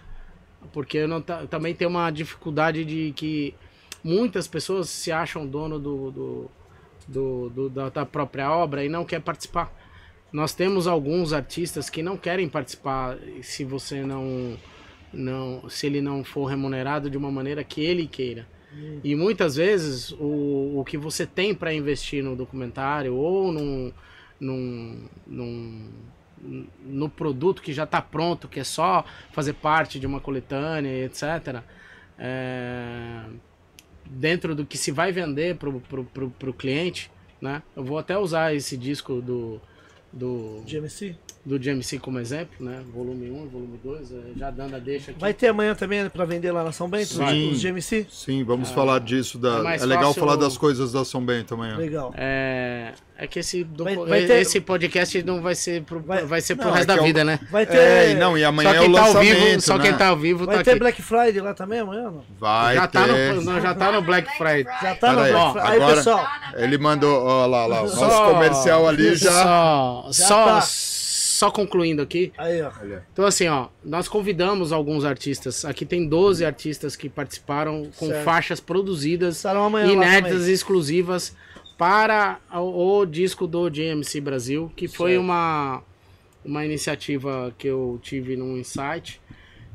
Porque 0.73 0.97
eu 0.99 1.07
não 1.09 1.21
ta- 1.21 1.47
também 1.47 1.75
tenho 1.75 1.91
uma 1.91 2.11
dificuldade 2.11 2.83
de 2.85 3.13
que 3.15 3.55
muitas 4.03 4.49
pessoas 4.49 4.89
se 4.89 5.13
acham 5.13 5.47
dono 5.47 5.79
do, 5.79 6.11
do, 6.11 6.51
do- 7.07 7.51
do- 7.51 7.69
da, 7.69 7.89
da 7.91 8.07
própria 8.07 8.51
obra 8.51 8.83
e 8.85 8.89
não 8.89 9.05
quer 9.05 9.21
participar. 9.21 9.71
Nós 10.33 10.55
temos 10.55 10.87
alguns 10.87 11.33
artistas 11.35 11.89
que 11.91 12.03
não 12.03 12.17
querem 12.17 12.49
participar 12.49 13.19
se 13.43 13.65
você 13.65 14.03
não 14.03 14.57
não 15.13 15.69
se 15.69 15.87
ele 15.87 16.01
não 16.01 16.25
for 16.25 16.47
remunerado 16.47 17.11
de 17.11 17.17
uma 17.17 17.31
maneira 17.31 17.65
que 17.65 17.81
ele 17.81 18.07
queira. 18.07 18.47
E 19.03 19.15
muitas 19.15 19.57
vezes 19.57 20.13
o, 20.13 20.79
o 20.79 20.85
que 20.85 20.99
você 20.99 21.27
tem 21.27 21.55
para 21.55 21.73
investir 21.73 22.23
no 22.23 22.37
documentário 22.37 23.15
ou 23.15 23.51
num, 23.51 23.93
num, 24.39 25.05
num, 25.27 25.89
no 26.85 27.09
produto 27.09 27.63
que 27.63 27.73
já 27.73 27.85
está 27.85 28.01
pronto, 28.03 28.47
que 28.47 28.61
é 28.61 28.65
só 28.65 29.05
fazer 29.33 29.55
parte 29.55 29.99
de 29.99 30.07
uma 30.07 30.21
coletânea, 30.21 31.07
etc. 31.07 31.63
é, 32.19 33.25
dentro 34.05 34.55
do 34.55 34.67
que 34.67 34.77
se 34.77 34.93
vai 34.93 35.13
vender 35.13 35.57
pro, 35.57 35.81
pro 36.39 36.53
cliente, 36.53 37.11
né? 37.41 37.63
Eu 37.75 37.83
vou 37.83 37.99
até 37.99 38.19
usar 38.19 38.55
esse 38.55 38.77
disco 38.77 39.21
do 39.23 39.61
do, 40.13 40.63
GMC. 40.67 41.17
Do 41.49 41.59
GMC 41.59 41.99
como 41.99 42.19
exemplo, 42.19 42.55
né? 42.61 42.81
Volume 42.95 43.31
1 43.31 43.45
e 43.45 43.49
volume 43.49 43.81
2, 43.83 44.13
é, 44.13 44.17
já 44.37 44.51
dando 44.51 44.77
a 44.77 44.79
deixa 44.79 45.11
aqui. 45.11 45.21
Vai 45.21 45.33
ter 45.33 45.49
amanhã 45.49 45.75
também 45.75 46.09
pra 46.11 46.25
vender 46.25 46.53
lá 46.53 46.63
na 46.63 46.73
São 46.73 46.89
Bento, 46.89 47.07
Sim. 47.07 47.51
os 47.53 47.61
GMC? 47.63 48.07
Sim, 48.11 48.45
vamos 48.45 48.71
falar 48.71 49.01
disso. 49.01 49.39
Da... 49.39 49.73
é 49.73 49.77
É, 49.77 49.87
legal 49.87 50.09
fácil- 50.09 50.21
falar 50.21 50.37
das 50.37 50.57
coisas 50.59 50.93
da 50.93 51.05
São 51.05 51.25
Bento 51.25 51.55
amanhã. 51.55 51.77
Legal. 51.77 52.13
É, 52.17 52.93
é 53.17 53.27
que 53.27 53.39
esse, 53.39 53.65
do- 53.65 53.85
Vai- 53.85 53.97
vai 53.97 54.27
ter- 54.27 54.41
esse 54.43 54.61
podcast 54.61 55.23
não 55.23 55.41
vai 55.41 55.55
ser 55.55 55.83
pro, 55.85 56.01
vai, 56.01 56.25
Vai- 56.27 56.41
ser 56.43 56.55
pro 56.55 56.67
Não, 56.67 56.73
resto 56.75 56.93
é 56.93 56.97
da 56.97 57.03
é 57.03 57.07
vida, 57.07 57.25
né? 57.25 57.41
Vai 57.51 57.65
ter, 57.67 57.79
É, 57.79 58.11
e 58.11 58.15
não, 58.15 58.37
e 58.37 58.45
amanhã 58.45 58.75
é 58.75 58.81
o 58.81 58.83
quem 58.83 58.93
tá 58.93 59.01
ao 59.01 59.07
lançamento, 59.07 59.39
vivo, 59.45 59.61
só 59.63 59.79
né? 59.79 59.85
quem 59.85 59.95
tá 59.97 60.07
ao 60.09 60.17
vivo 60.17 60.45
vai 60.47 60.57
tá 60.59 60.65
ter 60.65 60.71
aqui. 60.73 60.79
Black 60.81 61.03
Friday 61.03 61.41
lá 61.41 61.55
também 61.55 61.81
amanhã? 61.81 62.03
Não? 62.11 62.25
Vai 62.39 62.75
já, 62.77 62.87
ter. 62.87 62.99
tá 62.99 63.07
no, 63.07 63.41
não, 63.43 63.61
já 63.61 63.75
tá 63.75 63.93
no 63.93 64.03
Black 64.03 64.37
Friday. 64.37 64.65
Já 64.83 64.95
tá 64.97 65.13
no 65.13 65.19
Black 65.21 65.53
Friday. 65.53 65.71
Aí, 65.71 65.77
agora- 65.77 65.97
pessoal. 65.97 66.27
Ele 66.57 66.77
mandou, 66.79 67.23
ó 67.25 67.47
lá, 67.47 67.65
lá, 67.67 67.83
o 67.83 67.87
nosso 67.97 68.33
comercial 68.35 68.87
ali 68.87 69.15
já. 69.17 69.31
Só, 69.31 70.09
só, 70.13 70.45
tá. 70.61 70.61
Só 71.39 71.53
concluindo 71.53 72.03
aqui. 72.03 72.33
Aí, 72.37 72.61
ó. 72.61 72.71
Então, 73.13 73.25
assim, 73.25 73.47
ó, 73.47 73.69
nós 73.85 74.09
convidamos 74.09 74.73
alguns 74.73 75.05
artistas. 75.05 75.65
Aqui 75.65 75.87
tem 75.87 76.05
12 76.09 76.45
artistas 76.45 76.97
que 76.97 77.09
participaram 77.09 77.89
com 77.97 78.09
Certo. 78.09 78.25
faixas 78.25 78.59
produzidas, 78.59 79.45
inéditas 79.89 80.49
e 80.49 80.53
exclusivas 80.53 81.37
para 81.79 82.41
o, 82.53 82.99
o 82.99 83.07
disco 83.07 83.47
do 83.47 83.71
GMC 83.71 84.21
Brasil, 84.21 84.73
que 84.75 84.89
foi 84.89 85.13
Certo. 85.13 85.23
uma, 85.23 85.83
uma 86.45 86.65
iniciativa 86.65 87.55
que 87.57 87.69
eu 87.69 88.01
tive 88.03 88.37
num 88.37 88.57
insight, 88.59 89.21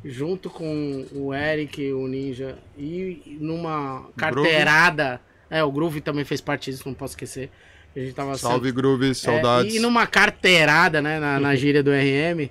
junto 0.03 0.49
com 0.49 1.05
o 1.13 1.33
Eric, 1.33 1.93
o 1.93 2.05
Ninja, 2.09 2.57
e 2.77 3.37
numa 3.39 4.05
carteirada. 4.17 5.21
É, 5.49 5.63
o 5.63 5.71
Groove 5.71 6.01
também 6.01 6.25
fez 6.25 6.41
parte 6.41 6.69
disso, 6.71 6.83
não 6.85 6.93
posso 6.93 7.13
esquecer. 7.13 7.49
A 7.95 7.99
gente 7.99 8.13
tava 8.13 8.35
Salve, 8.37 8.71
Groove, 8.71 9.13
saudades. 9.13 9.73
é, 9.73 9.77
e 9.77 9.79
numa 9.79 10.07
carteirada, 10.07 11.01
né, 11.01 11.19
na, 11.19 11.39
na 11.39 11.55
gíria 11.55 11.83
do 11.83 11.91
RM, 11.91 12.49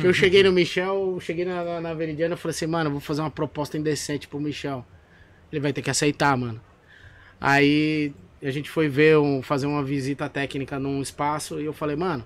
que 0.00 0.06
eu 0.06 0.14
cheguei 0.14 0.42
no 0.42 0.52
Michel, 0.52 1.18
cheguei 1.20 1.44
na, 1.44 1.62
na, 1.62 1.80
na 1.80 1.94
Veridiana 1.94 2.34
e 2.34 2.38
falei 2.38 2.54
assim, 2.54 2.66
mano, 2.66 2.90
vou 2.90 3.00
fazer 3.00 3.20
uma 3.20 3.30
proposta 3.30 3.76
indecente 3.76 4.26
pro 4.26 4.40
Michel. 4.40 4.86
Ele 5.52 5.60
vai 5.60 5.72
ter 5.72 5.82
que 5.82 5.90
aceitar, 5.90 6.36
mano. 6.36 6.60
Aí 7.40 8.12
a 8.42 8.50
gente 8.50 8.70
foi 8.70 8.88
ver, 8.88 9.18
um, 9.18 9.42
fazer 9.42 9.66
uma 9.66 9.82
visita 9.82 10.28
técnica 10.28 10.78
num 10.78 11.02
espaço 11.02 11.60
e 11.60 11.64
eu 11.64 11.72
falei, 11.72 11.96
mano, 11.96 12.24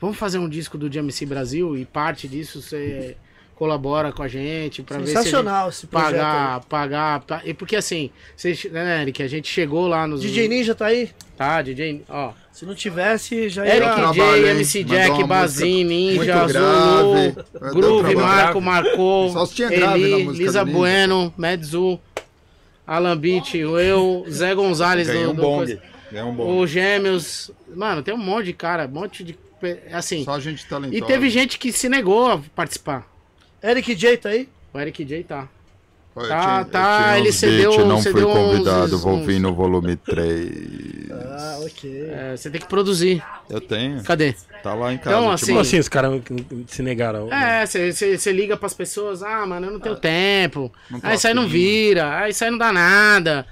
vamos 0.00 0.16
fazer 0.16 0.38
um 0.38 0.48
disco 0.48 0.76
do 0.76 0.90
GMC 0.90 1.24
Brasil 1.26 1.76
e 1.76 1.84
parte 1.84 2.28
disso 2.28 2.60
ser 2.60 3.16
colabora 3.56 4.12
com 4.12 4.22
a 4.22 4.28
gente 4.28 4.82
para 4.82 4.98
ver 4.98 5.06
se 5.06 5.12
a 5.12 5.14
gente 5.14 5.24
Sensacional 5.24 5.68
esse 5.70 5.86
projeto. 5.86 6.10
pagar, 6.12 6.60
pagar, 6.66 7.20
pa- 7.20 7.42
e 7.44 7.52
porque 7.54 7.74
assim, 7.74 8.10
vocês, 8.36 8.64
né, 8.66 9.00
Eric, 9.02 9.22
a 9.22 9.26
gente 9.28 9.48
chegou 9.48 9.88
lá 9.88 10.06
nos 10.06 10.20
aí. 10.20 10.26
DJ 10.28 10.46
Ninja 10.48 10.74
tá 10.74 10.86
aí? 10.86 11.08
tá, 11.38 11.62
DJ, 11.62 12.02
ó, 12.08 12.32
Se 12.52 12.64
não 12.66 12.74
tivesse, 12.74 13.48
já 13.48 13.66
ia. 13.66 13.76
Eric 13.76 13.96
J, 14.14 14.36
hein? 14.38 14.44
MC 14.50 14.84
Jack, 14.84 15.24
Bazin, 15.24 15.84
Ninja, 15.84 16.46
Zulu. 16.48 17.14
Deu 17.34 17.70
Groove. 17.72 18.14
Marco, 18.14 18.60
Marcou, 18.60 19.32
Eli, 19.70 20.24
Lisa. 20.32 20.64
Bueno, 20.64 21.32
Medzu, 21.36 21.98
Alan 22.86 23.16
Beat, 23.16 23.54
eu, 23.54 24.24
Zé 24.30 24.54
Gonzalez 24.54 25.06
Ganhei 25.08 25.24
do, 25.24 25.30
um 25.32 25.34
do 25.34 25.42
bong. 25.42 25.56
coisa- 25.66 25.82
Ganhei 26.12 26.30
um 26.30 26.34
bong. 26.34 26.58
o 26.62 26.66
Gêmeos, 26.66 27.50
mano, 27.74 28.02
tem 28.02 28.14
um 28.14 28.18
monte 28.18 28.44
de 28.46 28.52
cara, 28.52 28.86
um 28.86 28.88
monte 29.00 29.24
de 29.24 29.36
assim. 29.92 30.24
Só 30.24 30.38
gente 30.38 30.64
talentosa. 30.66 30.96
E 31.02 31.06
teve 31.06 31.28
gente 31.30 31.58
que 31.58 31.72
se 31.72 31.88
negou 31.88 32.30
a 32.30 32.38
participar. 32.54 33.06
Eric 33.68 33.94
J 33.94 34.16
tá 34.16 34.28
aí? 34.30 34.48
O 34.72 34.78
Eric 34.78 35.04
J 35.04 35.22
tá. 35.24 35.48
Eu 36.14 36.28
Tá, 36.28 36.40
tinha- 36.40 36.60
eu 36.60 36.64
tá, 36.66 37.02
tinha 37.02 37.18
ele 37.18 37.28
uns 37.28 37.34
cedeu- 37.34 37.70
beat, 37.76 37.86
não 37.86 38.00
cedeu 38.00 38.30
fui 38.32 38.40
convidado, 38.42 38.96
uns- 38.96 39.02
vou 39.02 39.14
uns- 39.16 39.26
vir 39.26 39.38
no 39.38 39.54
volume 39.54 39.96
3. 40.00 41.10
Ah, 41.12 41.58
ok. 41.60 42.06
É, 42.10 42.34
você 42.36 42.48
tem 42.50 42.58
que 42.60 42.66
produzir. 42.66 43.22
Eu 43.50 43.60
tenho, 43.60 44.02
Cadê? 44.02 44.34
tá 44.62 44.72
lá 44.74 44.94
em 44.94 44.96
casa. 44.98 45.14
Então, 45.16 45.30
assim, 45.30 45.46
Como 45.46 45.56
mando. 45.58 45.68
assim 45.68 45.78
os 45.78 45.88
caras 45.90 46.22
se 46.68 46.82
negaram? 46.82 47.30
É, 47.30 47.66
você 47.66 48.32
liga 48.32 48.56
pras 48.56 48.72
pessoas, 48.72 49.22
ah, 49.22 49.44
mano, 49.44 49.66
eu 49.66 49.72
não 49.72 49.80
tenho 49.80 49.96
tempo. 49.96 50.72
Não 50.90 51.00
Aí 51.02 51.16
isso 51.16 51.28
aí 51.28 51.34
não 51.34 51.46
vira, 51.46 52.18
aí 52.18 52.30
isso 52.30 52.42
aí 52.44 52.50
não 52.50 52.58
dá 52.58 52.72
nada. 52.72 53.46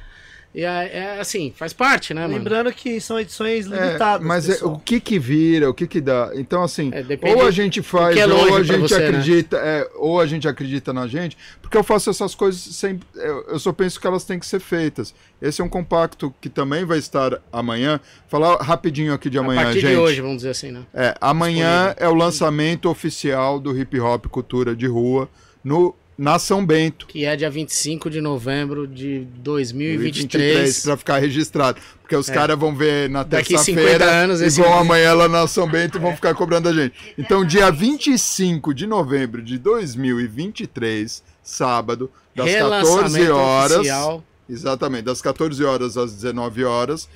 E 0.55 0.63
é, 0.63 0.99
é 1.17 1.21
assim, 1.21 1.53
faz 1.57 1.73
parte, 1.73 2.15
né, 2.15 2.23
mano? 2.23 2.35
Lembrando 2.35 2.73
que 2.73 3.01
são 3.01 3.19
edições 3.19 3.67
É, 3.67 3.87
limitadas. 3.87 4.25
mas 4.25 4.49
é, 4.49 4.65
o 4.65 4.79
que 4.79 5.01
que 5.01 5.19
vira, 5.19 5.69
o 5.69 5.75
que 5.75 5.85
que 5.85 6.01
dá? 6.01 6.31
Então, 6.35 6.63
assim, 6.63 6.93
É, 6.95 7.05
ou 7.35 7.45
a 7.45 7.51
gente 7.51 7.83
faz, 7.83 8.17
é 8.17 8.25
ou 8.25 8.57
a 8.57 8.63
gente 8.63 8.83
você, 8.83 8.99
né? 9.01 9.09
acredita, 9.09 9.57
é, 9.57 9.91
ou 9.97 10.21
a 10.21 10.27
gente 10.27 10.47
acredita 10.47 10.93
na 10.93 11.09
gente, 11.09 11.37
porque 11.61 11.77
eu 11.77 11.83
faço 11.83 12.09
essas 12.09 12.37
coisas 12.37 12.61
sempre, 12.61 13.05
eu, 13.17 13.47
eu 13.49 13.59
só 13.59 13.73
penso 13.73 14.01
que 14.01 14.07
elas 14.07 14.23
têm 14.23 14.39
que 14.39 14.47
ser 14.47 14.61
feitas. 14.61 15.13
Esse 15.43 15.61
é 15.61 15.65
um 15.65 15.69
compacto 15.69 16.33
que 16.41 16.49
também 16.49 16.85
vai 16.85 16.99
estar 16.99 17.41
amanhã. 17.53 17.99
Falar 18.29 18.57
rapidinho 18.63 19.13
aqui 19.13 19.29
de 19.29 19.39
A 19.39 19.41
amanhã, 19.41 19.65
partir 19.65 19.81
gente. 19.81 19.91
de 19.91 19.97
hoje, 19.97 20.21
vamos 20.21 20.37
dizer 20.37 20.51
assim, 20.51 20.71
né? 20.71 20.83
É, 20.95 21.17
amanhã 21.21 21.95
é 21.99 22.09
o 22.09 22.15
lançamento 22.15 22.89
oficial 22.89 23.59
do 23.59 23.77
Hip 23.77 23.99
Hop 23.99 24.27
Cultura 24.29 24.77
de 24.77 24.87
Rua 24.87 25.29
no 25.65 25.95
na 26.17 26.39
São 26.39 26.65
Bento. 26.65 27.07
Que 27.07 27.25
é 27.25 27.35
dia 27.37 27.51
25 27.51 28.09
de 28.09 28.21
novembro 28.21 28.87
de 28.87 29.27
2023. 29.39 30.83
para 30.83 30.97
ficar 30.97 31.19
registrado. 31.19 31.81
Porque 32.01 32.15
os 32.17 32.29
caras 32.29 32.59
vão 32.59 32.75
ver 32.75 33.09
na 33.11 33.21
É. 33.21 33.25
Terça-feira 33.25 33.83
50 33.83 34.05
anos 34.05 34.41
e 34.41 34.49
vão 34.51 34.65
vídeo. 34.67 34.79
amanhã 34.81 35.15
lá 35.15 35.29
na 35.29 35.47
São 35.47 35.69
Bento 35.69 35.99
e 35.99 36.01
vão 36.01 36.15
ficar 36.15 36.35
cobrando 36.35 36.69
a 36.69 36.73
gente. 36.73 36.95
Então, 37.19 37.45
dia 37.45 37.71
25 37.71 38.75
de 38.75 38.87
novembro 38.87 39.43
de 39.43 39.59
2023, 39.59 41.23
sábado, 41.43 42.11
das 42.35 42.47
14 42.51 42.57
Relançamento 42.57 43.33
horas. 43.35 43.77
oficial. 43.79 44.25
Exatamente, 44.49 45.05
das 45.05 45.23
14 45.23 45.65
horas 45.65 45.97
às 45.97 46.13
19 46.15 46.65
horas. 46.65 47.09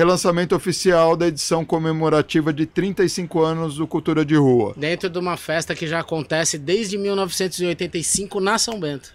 Relançamento 0.00 0.56
oficial 0.56 1.14
da 1.14 1.26
edição 1.26 1.62
comemorativa 1.62 2.54
de 2.54 2.64
35 2.64 3.42
anos 3.42 3.76
do 3.76 3.86
Cultura 3.86 4.24
de 4.24 4.34
Rua. 4.34 4.72
Dentro 4.74 5.10
de 5.10 5.18
uma 5.18 5.36
festa 5.36 5.74
que 5.74 5.86
já 5.86 6.00
acontece 6.00 6.56
desde 6.56 6.96
1985 6.96 8.40
na 8.40 8.56
São 8.56 8.80
Bento. 8.80 9.12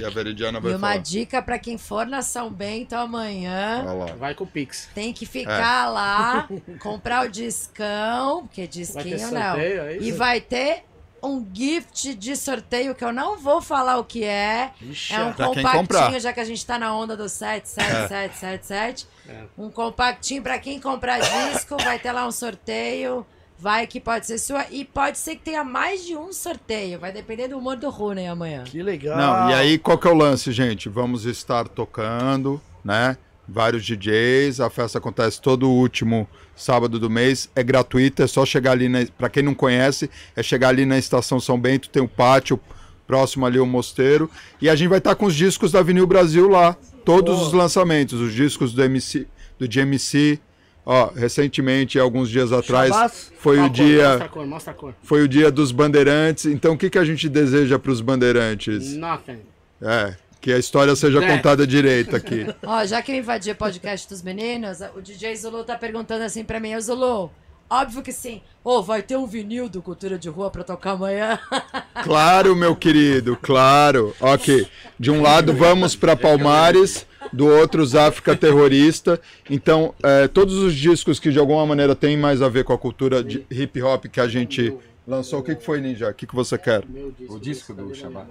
E 0.00 0.02
a 0.02 0.08
Veridiana 0.08 0.60
vai 0.60 0.72
E 0.72 0.76
uma 0.76 0.88
falar. 0.92 0.96
dica 1.02 1.42
pra 1.42 1.58
quem 1.58 1.76
for 1.76 2.06
na 2.06 2.22
São 2.22 2.50
Bento 2.50 2.94
amanhã. 2.94 3.84
Vai 4.18 4.34
com 4.34 4.44
o 4.44 4.46
Pix. 4.46 4.88
tem 4.94 5.12
que 5.12 5.26
ficar 5.26 5.90
lá, 5.90 6.48
comprar 6.80 7.26
o 7.26 7.30
discão, 7.30 8.46
porque 8.46 8.62
Vai 8.62 8.68
ter 8.68 8.78
disquinho 8.78 9.30
não. 9.30 9.52
sorteio, 9.52 9.80
é 9.82 9.96
E 9.98 10.10
vai 10.10 10.40
ter 10.40 10.84
um 11.22 11.46
gift 11.52 12.14
de 12.14 12.36
sorteio 12.36 12.94
que 12.94 13.04
eu 13.04 13.12
não 13.12 13.36
vou 13.38 13.60
falar 13.60 13.98
o 13.98 14.04
que 14.04 14.24
é. 14.24 14.72
Ixi, 14.80 15.14
É 15.14 15.24
um 15.24 15.32
quem 15.32 15.62
compactinho, 15.62 16.20
já 16.20 16.32
que 16.32 16.40
a 16.40 16.44
gente 16.44 16.64
tá 16.64 16.78
na 16.78 16.94
onda 16.94 17.16
do 17.16 17.28
77777. 17.28 19.06
É. 19.28 19.42
Um 19.56 19.70
compactinho 19.70 20.42
pra 20.42 20.58
quem 20.58 20.80
comprar 20.80 21.18
disco, 21.20 21.76
vai 21.82 21.98
ter 21.98 22.12
lá 22.12 22.26
um 22.26 22.32
sorteio. 22.32 23.26
Vai 23.60 23.88
que 23.88 23.98
pode 23.98 24.24
ser 24.24 24.38
sua. 24.38 24.66
E 24.70 24.84
pode 24.84 25.18
ser 25.18 25.34
que 25.34 25.42
tenha 25.42 25.64
mais 25.64 26.04
de 26.04 26.16
um 26.16 26.32
sorteio. 26.32 27.00
Vai 27.00 27.10
depender 27.10 27.48
do 27.48 27.58
humor 27.58 27.76
do 27.76 27.90
Rooney 27.90 28.28
amanhã. 28.28 28.62
Que 28.62 28.82
legal. 28.84 29.16
Não, 29.16 29.50
e 29.50 29.54
aí 29.54 29.78
qual 29.78 29.98
que 29.98 30.06
é 30.06 30.10
o 30.10 30.14
lance, 30.14 30.52
gente? 30.52 30.88
Vamos 30.88 31.24
estar 31.24 31.66
tocando, 31.66 32.60
né? 32.84 33.16
Vários 33.48 33.82
DJs, 33.84 34.60
a 34.60 34.68
festa 34.68 34.98
acontece 34.98 35.40
todo 35.40 35.70
último 35.70 36.28
sábado 36.54 36.98
do 36.98 37.08
mês, 37.08 37.48
é 37.56 37.62
gratuita, 37.62 38.24
é 38.24 38.26
só 38.26 38.44
chegar 38.44 38.72
ali, 38.72 38.88
na, 38.88 39.06
pra 39.16 39.30
quem 39.30 39.42
não 39.42 39.54
conhece, 39.54 40.10
é 40.36 40.42
chegar 40.42 40.68
ali 40.68 40.84
na 40.84 40.98
Estação 40.98 41.40
São 41.40 41.58
Bento, 41.58 41.88
tem 41.88 42.02
o 42.02 42.08
pátio, 42.08 42.60
próximo 43.06 43.46
ali 43.46 43.58
o 43.58 43.64
mosteiro, 43.64 44.30
e 44.60 44.68
a 44.68 44.74
gente 44.74 44.88
vai 44.88 44.98
estar 44.98 45.14
com 45.14 45.24
os 45.24 45.34
discos 45.34 45.72
da 45.72 45.80
Vinil 45.80 46.06
Brasil 46.06 46.46
lá, 46.46 46.76
todos 47.06 47.40
os 47.40 47.52
lançamentos, 47.54 48.20
os 48.20 48.34
discos 48.34 48.74
do 48.74 48.82
MC, 48.82 49.26
do 49.58 49.66
GMC, 49.66 50.38
ó, 50.84 51.06
recentemente, 51.14 51.98
alguns 51.98 52.28
dias 52.28 52.52
atrás, 52.52 52.90
Shabazz? 52.90 53.32
foi 53.38 53.58
o 53.60 53.62
cor? 53.62 53.70
dia, 53.70 54.08
Mostra 54.08 54.24
a 54.24 54.28
cor, 54.28 54.46
mostra 54.46 54.72
a 54.72 54.74
cor. 54.74 54.94
foi 55.02 55.22
o 55.22 55.28
dia 55.28 55.50
dos 55.50 55.72
bandeirantes, 55.72 56.44
então 56.44 56.74
o 56.74 56.76
que 56.76 56.90
que 56.90 56.98
a 56.98 57.04
gente 57.04 57.28
deseja 57.30 57.78
para 57.78 57.92
os 57.92 58.02
bandeirantes? 58.02 58.94
Nothing. 58.94 59.38
É, 59.80 60.14
que 60.40 60.52
a 60.52 60.58
história 60.58 60.94
seja 60.94 61.22
É. 61.22 61.36
contada 61.36 61.66
direito 61.66 62.14
aqui. 62.14 62.46
Ó, 62.64 62.84
já 62.84 63.02
que 63.02 63.12
eu 63.12 63.16
invadi 63.16 63.50
o 63.50 63.54
podcast 63.56 64.08
dos 64.08 64.22
meninos, 64.22 64.78
o 64.96 65.00
DJ 65.00 65.34
Zulu 65.36 65.64
tá 65.64 65.76
perguntando 65.76 66.24
assim 66.24 66.44
pra 66.44 66.60
mim, 66.60 66.74
ô 66.76 66.80
Zulu, 66.80 67.30
óbvio 67.68 68.02
que 68.02 68.12
sim. 68.12 68.40
Ô, 68.62 68.82
vai 68.82 69.02
ter 69.02 69.16
um 69.16 69.26
vinil 69.26 69.68
do 69.68 69.82
Cultura 69.82 70.18
de 70.18 70.28
Rua 70.28 70.50
pra 70.50 70.62
tocar 70.64 70.92
amanhã? 70.92 71.38
Claro, 72.04 72.54
meu 72.54 72.76
querido, 72.76 73.36
claro. 73.42 74.14
Ok. 74.20 74.68
De 74.98 75.10
um 75.10 75.20
lado 75.20 75.52
vamos 75.52 75.96
para 75.96 76.14
Palmares, 76.16 77.04
do 77.32 77.44
outro 77.46 77.82
os 77.82 77.94
África 77.96 78.36
Terrorista. 78.36 79.20
Então, 79.50 79.92
é, 80.00 80.28
todos 80.28 80.54
os 80.54 80.74
discos 80.74 81.18
que 81.18 81.32
de 81.32 81.40
alguma 81.40 81.66
maneira 81.66 81.96
têm 81.96 82.16
mais 82.16 82.40
a 82.40 82.48
ver 82.48 82.62
com 82.62 82.72
a 82.72 82.78
cultura 82.78 83.22
de 83.22 83.44
hip 83.50 83.82
hop 83.82 84.04
que 84.06 84.20
a 84.20 84.28
gente 84.28 84.72
lançou. 85.06 85.40
O 85.40 85.42
que, 85.42 85.56
que 85.56 85.64
foi, 85.64 85.80
Ninja? 85.80 86.08
O 86.08 86.14
que, 86.14 86.24
que 86.24 86.34
você 86.34 86.56
quer? 86.56 86.84
O 87.28 87.38
disco 87.40 87.74
do 87.74 87.92
Shabazz. 87.92 88.28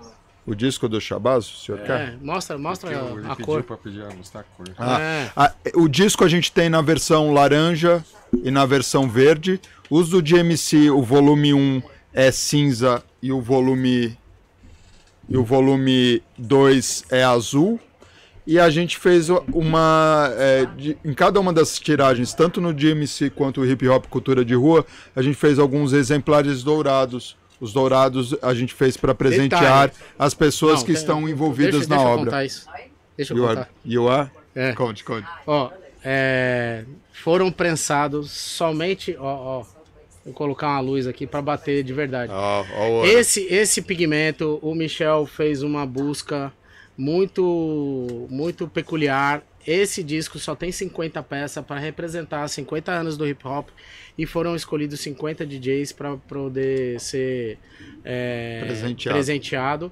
O 0.48 0.56
disco 0.56 0.88
do 0.88 1.00
Shabazz, 1.01 1.45
o 1.45 1.58
senhor 1.58 1.82
quer? 1.82 2.00
É, 2.01 2.17
mostra, 2.22 2.58
mostra 2.58 2.90
Que 2.90 2.95
eu- 2.95 3.19
ele 3.19 3.27
a 3.27 3.32
pediu 3.32 3.45
cor. 3.45 3.64
pra 3.64 3.76
pedir, 3.77 4.01
mostrar 4.16 4.40
a 4.42 4.43
cor. 4.43 4.66
Ah, 4.77 5.00
É. 5.01 5.30
a- 5.35 5.53
o 5.76 5.90
disco 5.90 6.24
a 6.24 6.27
gente 6.30 6.51
tem 6.53 6.69
na 6.69 6.82
versão 6.82 7.34
laranja 7.34 8.03
e 8.43 8.50
na 8.50 8.66
versão 8.66 9.09
verde. 9.09 9.59
Os 9.90 10.09
do 10.09 10.22
DMC, 10.22 10.90
o 10.90 11.03
volume 11.03 11.53
1 11.53 11.82
é 12.14 12.32
cinza 12.32 13.03
e 13.22 13.30
o 13.32 13.42
volume 13.42 14.17
e 15.30 15.35
o 15.38 15.43
volume 15.43 16.24
2 16.38 17.03
é 17.11 17.24
azul. 17.26 17.77
E 18.45 18.58
a 18.58 18.69
gente 18.69 18.98
fez 18.98 19.27
uma. 19.51 20.30
é, 20.38 20.66
de- 20.77 20.98
em 21.03 21.14
cada 21.14 21.38
uma 21.42 21.51
das 21.51 21.77
tiragens, 21.77 22.34
tanto 22.34 22.61
no 22.61 22.72
DMC 22.74 23.30
quanto 23.30 23.59
o 23.59 23.66
Hip 23.66 23.85
Hop 23.90 24.06
Cultura 24.08 24.45
de 24.45 24.56
Rua, 24.56 24.85
a 25.14 25.22
gente 25.22 25.35
fez 25.35 25.59
alguns 25.59 25.92
exemplares 25.92 26.64
dourados. 26.64 27.35
Os 27.60 27.74
dourados 27.74 28.36
a 28.42 28.53
gente 28.53 28.74
fez 28.74 28.95
para 28.98 29.16
presentear 29.16 29.92
as 30.18 30.34
pessoas 30.34 30.80
Não, 30.80 30.82
que 30.82 30.94
tem- 30.94 30.95
estão 30.95 31.27
envolvidas 31.30 31.88
deixa, 31.88 31.90
na 31.90 31.95
deixa 31.95 32.08
Eu 32.10 32.14
obra. 32.14 32.26
contar 32.26 32.45
isso. 32.45 32.66
Deixa 33.18 33.34
eu 33.34 33.38
You 33.38 33.48
contar. 33.48 33.69
you 33.86 34.10
are? 34.10 34.30
É. 34.53 34.74
Conte, 34.74 35.03
conte. 35.03 35.27
Ó, 35.45 35.72
é, 36.03 36.84
foram 37.14 37.52
prensados 37.52 38.30
somente, 38.32 39.16
ó, 39.19 39.60
ó. 39.61 39.66
Vou 40.24 40.34
colocar 40.34 40.68
uma 40.68 40.80
luz 40.82 41.08
aqui 41.08 41.26
pra 41.26 41.42
bater 41.42 41.84
de 41.84 41.94
verdade. 41.94 42.32
Ó, 42.34 42.66
ó 42.76 42.88
o 42.88 42.92
ouro. 42.98 43.08
Esse, 43.10 43.42
esse 43.45 43.82
pigmento, 43.82 44.60
o 44.61 44.76
Michel 44.76 45.26
fez 45.26 45.64
uma 45.64 45.86
busca 45.86 46.52
muito, 46.98 48.27
muito 48.30 48.68
peculiar. 48.68 49.42
Esse 49.68 50.02
disco 50.02 50.40
só 50.40 50.56
tem 50.56 50.72
50 50.72 51.22
peças 51.24 51.64
para 51.66 51.78
representar 51.78 52.48
50 52.48 52.90
anos 52.90 53.18
do 53.18 53.28
hip 53.28 53.46
hop 53.46 53.68
e 54.18 54.26
foram 54.26 54.56
escolhidos 54.56 55.02
50 55.02 55.46
DJs 55.46 55.92
para 55.92 56.16
poder 56.16 56.98
ser 57.02 57.58
é, 58.06 58.64
Presenteado. 58.66 59.14
presenteado. 59.18 59.92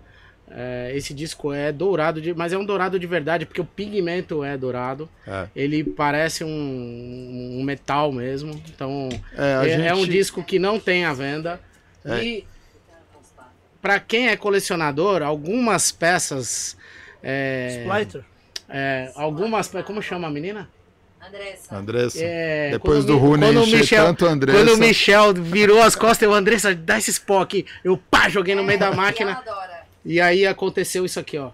É, 0.49 0.91
esse 0.95 1.13
disco 1.13 1.51
é 1.51 1.71
dourado, 1.71 2.21
de, 2.21 2.33
mas 2.33 2.53
é 2.53 2.57
um 2.57 2.63
dourado 2.63 2.97
de 2.99 3.05
verdade, 3.07 3.45
porque 3.45 3.59
o 3.59 3.65
pigmento 3.65 4.43
é 4.43 4.55
dourado. 4.57 5.09
É. 5.27 5.47
Ele 5.55 5.83
parece 5.83 6.43
um, 6.45 7.57
um 7.59 7.63
metal 7.63 8.11
mesmo. 8.13 8.51
Então, 8.73 9.09
É, 9.37 9.67
é, 9.67 9.87
é 9.87 9.93
um 9.93 10.01
gente- 10.05 10.11
disco 10.11 10.41
que 10.43 10.57
não 10.57 10.79
tem 10.79 11.03
à 11.03 11.11
venda. 11.13 11.59
É. 12.05 12.23
E 12.23 12.47
para 13.81 13.99
quem 13.99 14.29
é 14.29 14.37
colecionador, 14.37 15.21
algumas 15.21 15.91
peças. 15.91 16.77
É, 17.21 17.83
Splitter. 17.83 18.23
É, 18.69 19.11
algumas. 19.15 19.69
Como 19.85 20.01
chama 20.01 20.27
a 20.27 20.31
menina? 20.31 20.69
Andressa. 21.27 21.75
Andressa. 21.75 22.19
É, 22.21 22.69
Depois 22.71 23.03
do 23.03 23.17
Rooney 23.17 23.49
o 23.57 23.63
encher 23.63 23.79
Michel- 23.79 24.05
tanto 24.05 24.25
Andressa. 24.27 24.59
Quando 24.59 24.73
o 24.75 24.77
Michel 24.77 25.33
virou 25.33 25.81
as 25.81 25.95
costas, 25.95 26.21
eu, 26.21 26.33
Andressa, 26.33 26.75
dá 26.75 26.97
esse 26.99 27.19
pó 27.19 27.41
aqui. 27.41 27.65
Eu 27.83 27.97
pá, 27.97 28.29
joguei 28.29 28.53
no 28.53 28.63
meio 28.63 28.77
da 28.79 28.87
E 28.89 28.93
ela 28.93 28.95
máquina. 28.95 29.31
adora. 29.33 29.85
E 30.05 30.21
aí 30.21 30.45
aconteceu 30.45 31.03
isso 31.03 31.19
aqui, 31.19 31.37
ó. 31.37 31.49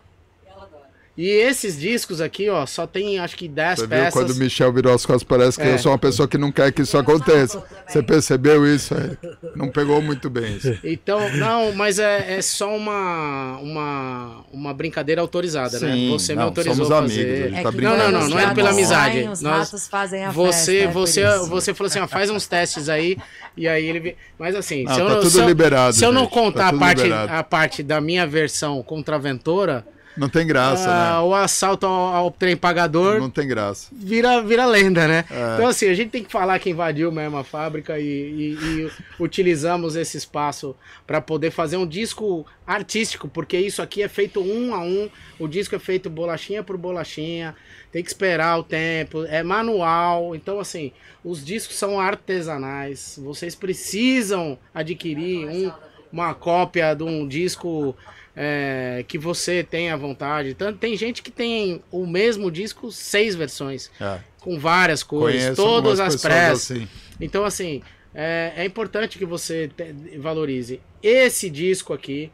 E 1.18 1.28
esses 1.28 1.78
discos 1.78 2.22
aqui, 2.22 2.50
ó, 2.50 2.66
só 2.66 2.88
tem 2.88 3.20
acho 3.20 3.36
que 3.36 3.46
10 3.48 3.80
Você 3.80 3.82
viu 3.88 3.90
peças. 3.98 4.14
quando 4.14 4.30
o 4.32 4.36
Michel 4.38 4.72
virou 4.72 4.94
as 4.94 5.06
costas, 5.06 5.24
parece 5.24 5.58
que 5.60 5.68
É. 5.68 5.74
eu 5.74 5.78
sou 5.78 5.92
uma 5.92 5.98
pessoa 5.98 6.26
que 6.26 6.38
não 6.38 6.52
quer 6.54 6.72
que 6.72 6.82
isso 6.84 6.98
aconteça. 6.98 7.62
Você 7.86 8.02
percebeu 8.02 8.66
isso? 8.66 8.94
Eric? 8.94 9.18
Não 9.54 9.68
pegou 9.70 10.02
muito 10.02 10.30
bem 10.30 10.56
isso. 10.56 10.74
Então, 10.84 11.20
não, 11.36 11.74
mas 11.74 12.00
é, 12.00 12.38
é 12.38 12.42
só 12.42 12.74
uma, 12.76 13.58
uma, 13.62 14.46
uma 14.54 14.74
brincadeira 14.74 15.20
autorizada, 15.22 15.80
né? 15.82 15.94
Sim, 15.94 16.10
Você 16.12 16.32
me 16.32 16.40
não, 16.40 16.46
autorizou 16.46 16.86
somos 16.86 16.92
a 16.92 16.98
amigos, 17.00 17.16
fazer. 17.18 17.44
a 17.44 17.48
gente 17.50 17.60
É 17.60 17.64
tá 17.64 17.72
brincando. 17.72 17.98
Não, 17.98 18.12
não, 18.12 18.20
não, 18.22 18.30
não 18.30 18.40
é 18.40 18.54
pela 18.56 18.70
amizade. 18.70 19.20
os 19.28 19.42
Nós- 19.42 19.58
ratos 19.70 19.88
fazem 19.90 20.24
a 20.24 20.32
Você, 20.32 20.54
festa, 20.54 20.72
é 20.72 20.88
você, 20.88 21.22
isso. 21.28 21.50
você 21.50 21.74
falou 21.74 21.88
assim, 21.90 22.00
ó, 22.00 22.08
faz 22.08 22.30
uns 22.30 22.48
testes 22.48 22.88
aí, 22.88 23.18
e 23.58 23.68
aí 23.68 23.86
ele. 23.86 24.16
Mas 24.40 24.56
assim, 24.56 24.86
Não, 24.86 24.94
se 24.96 25.00
eu 25.02 25.06
tá 25.08 25.14
não, 25.16 25.20
tudo 25.20 25.30
se 25.30 25.40
eu- 25.40 25.46
liberado, 25.46 25.94
se 25.94 26.06
eu 26.06 26.12
não 26.14 26.22
gente, 26.24 26.34
contar 26.34 26.70
tá 26.72 26.76
a 26.76 26.80
parte, 26.80 27.04
liberado. 27.04 27.34
a 27.34 27.44
parte 27.44 27.84
da 27.84 28.00
minha 28.00 28.26
versão 28.26 28.82
contra 28.82 29.18
a 29.18 29.20
Ventura, 29.20 29.86
Não 30.18 30.28
tem 30.28 30.46
graça, 30.46 30.90
ah, 30.90 31.14
né? 31.22 31.28
o 31.28 31.34
assalto 31.34 31.86
ao, 31.86 32.14
ao 32.16 32.32
trem 32.32 32.58
pagador 32.58 33.20
Não 33.20 33.30
tem 33.30 33.48
graça. 33.48 33.88
vira, 33.92 34.42
vira 34.42 34.66
lenda, 34.66 35.08
né? 35.08 35.24
É. 35.32 35.54
Então, 35.56 35.68
assim, 35.68 35.88
a 35.88 35.94
gente 35.94 36.10
tem 36.10 36.24
que 36.24 36.32
falar 36.32 36.60
que 36.60 36.70
invadiu 36.70 37.12
mesmo 37.12 37.38
a 37.38 37.44
fábrica 37.44 37.98
e, 38.00 38.04
e- 38.04 38.58
e 38.62 38.92
utilizamos 39.20 39.96
esse 39.96 40.18
espaço 40.18 40.76
para 41.08 41.22
poder 41.22 41.52
fazer 41.52 41.78
um 41.78 41.88
disco 41.88 42.46
artístico, 42.68 43.28
porque 43.30 43.58
isso 43.58 43.82
aqui 43.82 44.02
é 44.04 44.08
feito 44.08 44.42
um 44.42 44.74
a 44.76 44.80
um, 44.84 45.10
o 45.40 45.48
disco 45.48 45.76
é 45.76 45.80
feito 45.80 46.10
bolachinha 46.10 46.62
por 46.64 46.78
bolachinha, 46.78 47.56
tem 47.92 48.04
que 48.04 48.10
esperar 48.10 48.58
o 48.60 48.64
tempo, 48.64 49.24
é 49.26 49.42
manual. 49.44 50.36
Então, 50.36 50.60
assim, 50.60 50.92
os 51.24 51.44
discos 51.44 51.76
são 51.78 52.00
artesanais, 52.00 53.20
vocês 53.22 53.56
precisam 53.56 54.58
adquirir 54.74 55.48
um- 55.48 55.72
uma 56.12 56.34
cópia 56.34 56.94
de 56.94 57.04
um 57.04 57.26
disco 57.28 57.96
é, 58.36 59.04
que 59.08 59.18
você 59.18 59.64
tenha 59.64 59.96
vontade. 59.98 60.54
Tanto, 60.54 60.78
tem 60.80 60.96
gente 60.96 61.22
que 61.22 61.32
tem 61.32 61.82
o 61.92 62.06
mesmo 62.08 62.50
disco, 62.52 62.92
seis 62.92 63.36
versões, 63.36 63.92
É. 64.00 64.20
com 64.40 64.58
várias 64.60 65.04
cores, 65.04 65.42
Conheço 65.44 65.56
todas 65.62 66.00
as 66.00 66.22
pressas. 66.22 66.72
assim. 66.78 66.88
Então, 67.20 67.44
assim, 67.46 67.82
é, 68.16 68.54
é 68.58 68.66
importante 68.66 69.18
que 69.18 69.26
você 69.26 69.70
te- 69.76 70.18
valorize. 70.18 70.80
Esse 71.04 71.50
disco 71.50 71.94
aqui 71.94 72.32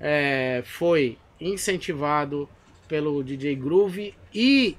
é, 0.00 0.62
foi 0.64 1.16
incentivado 1.40 2.48
pelo 2.88 3.22
DJ 3.22 3.54
Groove 3.54 4.14
e 4.34 4.76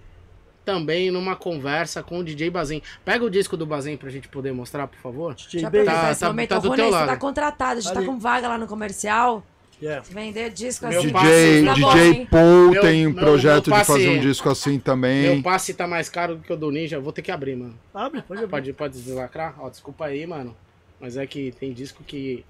também 0.66 1.10
numa 1.10 1.36
conversa 1.36 2.04
com 2.04 2.20
o 2.20 2.24
DJ 2.24 2.50
Bazin. 2.50 2.82
Pega 3.04 3.24
o 3.26 3.30
disco 3.30 3.56
do 3.58 3.66
Bazin 3.66 3.98
pra 3.98 4.10
gente 4.10 4.28
poder 4.28 4.52
mostrar, 4.52 4.88
por 4.88 5.00
favor. 5.00 5.34
DJ 5.34 5.52
Deixa 5.54 5.58
eu 5.58 5.62
Bass. 5.62 5.68
aproveitar 5.82 6.02
Tá- 6.06 6.12
esse 6.12 6.20
tá- 6.20 6.28
momento. 6.28 6.50
tá 6.50 6.60
do 6.60 6.76
teu 6.76 6.86
você 6.86 6.92
lado. 6.92 7.08
tá 7.08 7.18
contratado, 7.18 7.78
a 7.80 7.82
gente 7.82 7.94
tá 7.94 8.00
Ali. 8.00 8.08
com 8.08 8.20
vaga 8.20 8.48
lá 8.48 8.58
no 8.58 8.68
comercial. 8.68 9.46
Yeah. 9.82 10.06
Vender 10.12 10.52
disco 10.52 10.86
Meu 10.88 11.00
assim. 11.00 11.08
DJ, 11.08 11.14
passe- 11.14 11.66
tá 11.66 11.76
bom, 11.88 11.94
DJ 11.96 12.08
hein? 12.12 12.28
Paul 12.30 12.70
Meu- 12.72 12.82
tem 12.82 13.08
um 13.08 13.12
meu- 13.12 13.20
projeto 13.24 13.70
meu 13.70 13.80
de 13.80 13.86
fazer 13.86 14.06
passe- 14.06 14.10
um 14.10 14.20
disco 14.20 14.50
assim 14.50 14.72
Meu 14.74 14.80
também. 14.82 15.42
passe 15.42 15.74
tá 15.74 15.88
mais 15.88 16.08
caro 16.08 16.36
do 16.36 16.44
que 16.44 16.54
o 16.54 16.56
do 16.56 16.70
Ninja. 16.70 17.00
Vou 17.00 17.12
ter 17.12 17.24
que 17.24 17.32
abrir, 17.32 17.56
mano. 17.56 17.74
Abre, 17.94 18.22
pode 18.22 18.40
abrir. 18.44 18.52
Pode, 18.52 18.74
pode 18.74 19.02
deslacrar? 19.02 19.56
Ó, 19.60 19.70
desculpa 19.70 20.06
aí, 20.06 20.26
mano. 20.28 20.56
Mas 21.00 21.18
é 21.18 21.26
que 21.26 21.52
tem 21.60 21.74
disco 21.74 22.04
que 22.04 22.46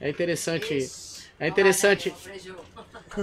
é 0.00 0.08
interessante. 0.08 0.88
É 1.40 1.48
interessante. 1.48 2.14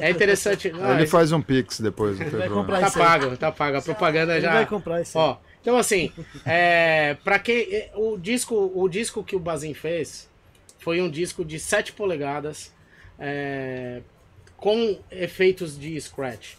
É 0.02 0.10
interessante. 0.10 0.70
Não, 0.70 0.92
Ele 0.96 1.04
é- 1.04 1.08
faz 1.08 1.32
um 1.32 1.42
pix 1.42 1.80
depois, 1.80 2.20
não 2.20 2.26
tem 2.26 2.32
vai 2.32 2.42
problema. 2.50 2.62
comprar 2.62 2.80
Tá 2.82 2.88
isso 2.88 3.00
aí. 3.02 3.06
pago, 3.06 3.38
tá 3.38 3.52
pago. 3.52 3.78
A 3.78 3.82
propaganda 3.82 4.34
Ele 4.34 4.42
já. 4.42 4.54
vai 4.54 4.66
comprar 4.66 5.02
isso. 5.02 5.18
Ó, 5.18 5.38
então 5.62 5.78
assim, 5.78 6.12
é, 6.46 7.16
para 7.24 7.40
quem 7.40 7.62
é, 7.74 7.92
o 7.96 8.18
disco, 8.18 8.72
o 8.76 8.90
disco 8.90 9.24
que 9.24 9.36
o 9.38 9.40
Bazin 9.40 9.74
fez 9.74 10.30
foi 10.80 11.02
um 11.02 11.10
disco 11.10 11.46
de 11.46 11.58
7 11.60 11.94
polegadas 11.94 12.74
é, 13.20 14.02
com 14.58 14.98
efeitos 15.12 15.78
de 15.80 16.00
scratch. 16.00 16.56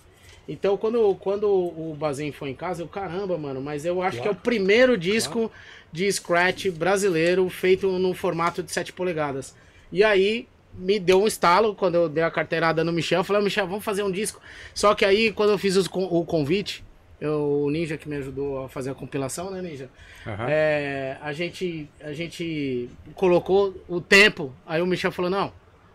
Então, 0.47 0.77
quando, 0.77 1.15
quando 1.17 1.49
o 1.49 1.97
Bazin 1.99 2.31
foi 2.31 2.51
em 2.51 2.55
casa, 2.55 2.83
eu, 2.83 2.89
caramba, 2.89 3.39
mano, 3.39 3.63
mas 3.63 3.87
eu 3.87 4.03
acho 4.03 4.21
que 4.21 4.29
é 4.29 4.31
o 4.31 4.35
primeiro 4.35 4.97
disco 4.99 5.51
de 5.91 6.11
scratch 6.13 6.67
brasileiro 6.71 7.49
feito 7.49 7.89
no 7.99 8.13
formato 8.13 8.63
de 8.63 8.71
7 8.71 8.93
polegadas. 8.93 9.55
E 9.91 10.05
aí 10.05 10.47
me 10.75 10.99
deu 10.99 11.23
um 11.23 11.27
estalo 11.27 11.75
quando 11.75 11.95
eu 11.95 12.09
dei 12.11 12.23
a 12.25 12.31
carteirada 12.31 12.85
no 12.85 12.93
Michel. 12.93 13.21
Eu 13.21 13.25
falei, 13.25 13.43
Michel, 13.43 13.67
vamos 13.67 13.85
fazer 13.85 14.03
um 14.03 14.11
disco. 14.11 14.39
Só 14.75 14.95
que 14.95 15.05
aí, 15.05 15.33
quando 15.33 15.51
eu 15.51 15.59
fiz 15.59 15.77
os 15.77 15.87
o 15.87 16.25
convite, 16.27 16.85
eu- 17.21 17.63
o 17.65 17.71
Ninja 17.71 17.97
que 17.97 18.07
me 18.09 18.17
ajudou 18.17 18.65
a 18.65 18.69
fazer 18.69 18.91
a 18.91 18.95
compilação, 18.95 19.51
né, 19.51 19.63
Ninja? 19.63 19.89
Aham. 20.27 20.47
É, 20.49 21.17
a, 21.23 21.33
gente, 21.33 21.89
a 22.03 22.13
gente 22.13 22.91
colocou 23.15 23.75
o 23.89 24.01
tempo. 24.01 24.53
Aí 24.67 24.83
o 24.83 24.87
Michel 24.87 25.13
falou: 25.13 25.31
não, 25.31 25.53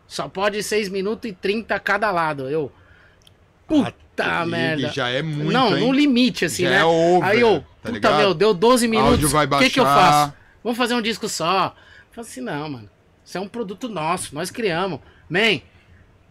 só 0.09 0.27
pode 0.27 0.61
6 0.63 0.89
minutos 0.89 1.29
e 1.29 1.33
30 1.33 1.79
cada 1.79 2.11
lado. 2.11 2.49
Eu. 2.49 2.69
Puta 3.67 4.43
E- 4.43 4.45
merda. 4.49 4.89
já 4.89 5.09
é 5.09 5.21
muito, 5.21 5.51
Não, 5.51 5.77
hein? 5.77 5.85
no 5.85 5.93
limite, 5.93 6.45
assim, 6.45 6.63
Já 6.63 6.69
né? 6.71 6.77
é 6.79 6.83
over, 6.85 7.29
Aí 7.29 7.39
eu, 7.39 7.59
tá 7.59 7.65
puta 7.83 7.91
ligado? 7.91 8.17
meu, 8.17 8.33
deu 8.33 8.53
12 8.53 8.87
minutos. 8.87 9.31
O 9.33 9.59
que, 9.59 9.69
que 9.69 9.79
eu 9.79 9.83
baixar. 9.85 10.11
faço? 10.11 10.33
Vamos 10.63 10.77
fazer 10.77 10.95
um 10.95 11.01
disco 11.01 11.29
só. 11.29 11.67
Eu 12.09 12.13
falei 12.15 12.29
assim: 12.29 12.41
não, 12.41 12.69
mano. 12.69 12.89
Isso 13.23 13.37
é 13.37 13.41
um 13.41 13.47
produto 13.47 13.87
nosso, 13.87 14.33
nós 14.33 14.49
criamos. 14.49 14.99
Man, 15.29 15.61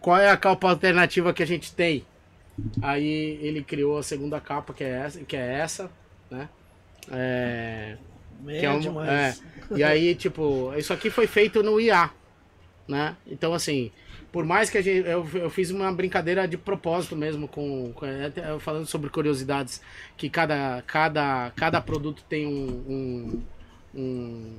qual 0.01 0.17
é 0.17 0.29
a 0.29 0.35
capa 0.35 0.69
alternativa 0.69 1.31
que 1.33 1.41
a 1.41 1.47
gente 1.47 1.71
tem? 1.73 2.05
Aí 2.81 3.39
ele 3.41 3.63
criou 3.63 3.97
a 3.97 4.03
segunda 4.03 4.41
capa, 4.41 4.73
que 4.73 4.83
é 4.83 4.89
essa, 4.89 5.19
que 5.21 5.37
é 5.37 5.53
essa 5.59 5.89
né? 6.29 6.49
É, 7.09 7.95
que 8.45 8.51
é 8.51 8.65
É 8.65 8.69
um- 8.71 8.79
demais. 8.79 9.41
é. 9.71 9.77
E 9.77 9.83
aí, 9.83 10.13
tipo, 10.13 10.73
isso 10.77 10.91
aqui 10.91 11.09
foi 11.09 11.25
feito 11.25 11.63
no 11.63 11.79
IA, 11.79 12.09
né? 12.89 13.15
Então, 13.27 13.53
assim, 13.53 13.91
por 14.31 14.43
mais 14.43 14.69
que 14.69 14.77
a 14.77 14.81
gente. 14.81 15.07
Eu, 15.07 15.27
eu 15.35 15.49
fiz 15.49 15.69
uma 15.69 15.91
brincadeira 15.91 16.47
de 16.47 16.57
propósito 16.57 17.15
mesmo 17.15 17.47
com. 17.47 17.93
com 17.93 18.05
falando 18.59 18.87
sobre 18.87 19.09
curiosidades, 19.09 19.81
que 20.17 20.29
cada, 20.29 20.83
cada, 20.87 21.51
cada 21.55 21.79
produto 21.79 22.23
tem 22.27 22.47
um. 22.47 22.67
um, 22.89 23.43
um, 23.95 24.55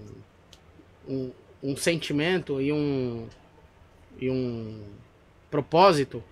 um, 1.08 1.30
um 1.62 1.76
sentimento 1.76 2.60
e 2.60 2.72
um. 2.72 3.26
e 4.20 4.30
um 4.30 4.80
propósito. 5.50 6.22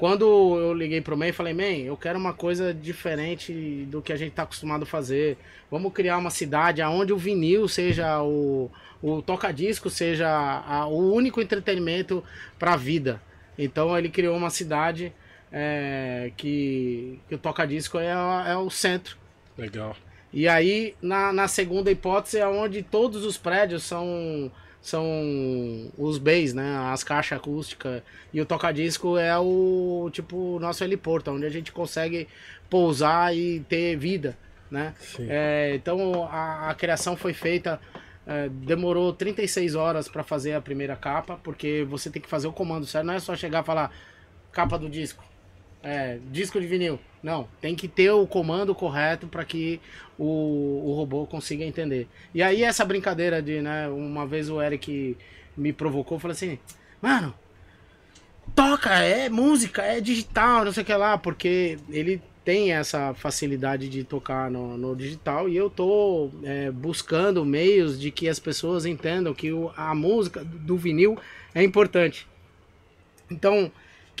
Quando 0.00 0.24
eu 0.58 0.72
liguei 0.72 1.02
pro 1.02 1.22
e 1.22 1.30
falei, 1.30 1.52
Man, 1.52 1.84
eu 1.84 1.94
quero 1.94 2.18
uma 2.18 2.32
coisa 2.32 2.72
diferente 2.72 3.52
do 3.90 4.00
que 4.00 4.14
a 4.14 4.16
gente 4.16 4.32
tá 4.32 4.44
acostumado 4.44 4.84
a 4.84 4.86
fazer. 4.86 5.36
Vamos 5.70 5.92
criar 5.92 6.16
uma 6.16 6.30
cidade 6.30 6.80
onde 6.80 7.12
o 7.12 7.18
vinil 7.18 7.68
seja 7.68 8.22
o, 8.22 8.70
o 9.02 9.20
toca-disco, 9.20 9.90
seja 9.90 10.26
a- 10.26 10.86
o 10.86 11.12
único 11.12 11.38
entretenimento 11.42 12.24
para 12.58 12.72
a 12.72 12.76
vida. 12.78 13.20
Então 13.58 13.94
ele 13.98 14.08
criou 14.08 14.34
uma 14.34 14.48
cidade 14.48 15.12
é, 15.52 16.32
que, 16.34 17.20
que 17.28 17.34
o 17.34 17.38
toca-disco 17.38 17.98
é, 17.98 18.08
é 18.46 18.56
o 18.56 18.70
centro. 18.70 19.18
Legal. 19.58 19.94
E 20.32 20.48
aí, 20.48 20.94
na, 21.02 21.30
na 21.30 21.46
segunda 21.46 21.90
hipótese, 21.90 22.38
é 22.38 22.48
onde 22.48 22.82
todos 22.82 23.22
os 23.26 23.36
prédios 23.36 23.82
são, 23.82 24.50
são 24.80 25.90
os 25.98 26.18
bays, 26.18 26.54
né? 26.54 26.76
As 26.92 27.04
caixas 27.04 27.38
acústicas. 27.38 28.02
E 28.32 28.40
o 28.40 28.46
toca-disco 28.46 29.18
é 29.18 29.36
o 29.38 30.08
tipo 30.12 30.58
nosso 30.58 30.82
heliporto, 30.82 31.30
onde 31.30 31.44
a 31.44 31.50
gente 31.50 31.72
consegue 31.72 32.28
pousar 32.68 33.36
e 33.36 33.60
ter 33.68 33.96
vida, 33.96 34.36
né? 34.70 34.94
É, 35.28 35.74
então 35.74 36.24
a, 36.30 36.70
a 36.70 36.74
criação 36.74 37.16
foi 37.16 37.32
feita. 37.34 37.80
é, 38.26 38.48
demorou 38.48 39.12
36 39.12 39.74
horas 39.74 40.08
para 40.08 40.22
fazer 40.22 40.54
a 40.54 40.60
primeira 40.60 40.96
capa, 40.96 41.38
porque 41.42 41.84
você 41.88 42.10
tem 42.10 42.22
que 42.22 42.28
fazer 42.28 42.46
o 42.48 42.52
comando 42.52 42.86
certo. 42.86 43.06
Não 43.06 43.14
é 43.14 43.20
só 43.20 43.34
chegar 43.36 43.62
e 43.62 43.66
falar 43.66 43.90
capa 44.52 44.78
do 44.78 44.88
disco. 44.88 45.22
É, 45.82 46.18
disco 46.30 46.60
de 46.60 46.66
vinil. 46.66 46.98
Não, 47.22 47.48
tem 47.60 47.74
que 47.74 47.88
ter 47.88 48.10
o 48.10 48.26
comando 48.26 48.74
correto 48.74 49.26
para 49.26 49.44
que 49.44 49.80
o, 50.18 50.90
o 50.90 50.94
robô 50.94 51.26
consiga 51.26 51.64
entender. 51.64 52.06
E 52.34 52.42
aí 52.42 52.62
essa 52.62 52.84
brincadeira 52.84 53.42
de, 53.42 53.60
né, 53.62 53.88
uma 53.88 54.26
vez 54.26 54.48
o 54.50 54.60
Eric 54.60 55.16
me 55.56 55.72
provocou, 55.72 56.18
falou 56.18 56.32
assim, 56.32 56.58
mano, 57.00 57.34
toca, 58.54 58.90
é 58.98 59.28
música, 59.28 59.82
é 59.82 60.00
digital, 60.00 60.64
não 60.64 60.72
sei 60.72 60.82
o 60.82 60.86
que 60.86 60.94
lá, 60.94 61.16
porque 61.18 61.78
ele 61.88 62.20
tem 62.44 62.72
essa 62.72 63.12
facilidade 63.14 63.88
de 63.88 64.02
tocar 64.02 64.50
no, 64.50 64.76
no 64.76 64.96
digital 64.96 65.48
e 65.48 65.56
eu 65.56 65.68
tô 65.68 66.30
é, 66.42 66.70
buscando 66.70 67.44
meios 67.44 68.00
de 68.00 68.10
que 68.10 68.28
as 68.28 68.38
pessoas 68.38 68.86
entendam 68.86 69.34
que 69.34 69.52
o- 69.52 69.70
a 69.76 69.94
música 69.94 70.42
do 70.44 70.76
vinil 70.76 71.18
é 71.54 71.62
importante. 71.62 72.26
Então, 73.30 73.70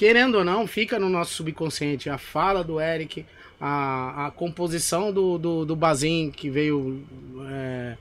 querendo 0.00 0.36
ou 0.36 0.44
não, 0.44 0.66
fica 0.66 0.98
no 0.98 1.10
nosso 1.10 1.34
subconsciente 1.34 2.08
a 2.08 2.16
fala 2.16 2.64
do 2.64 2.80
Eric, 2.80 3.26
a, 3.60 4.28
a 4.28 4.30
composição 4.30 5.12
do, 5.12 5.36
do, 5.36 5.66
do 5.66 5.76
Bazin, 5.76 6.30
que 6.30 6.48
veio 6.48 7.04
é, 7.46 7.98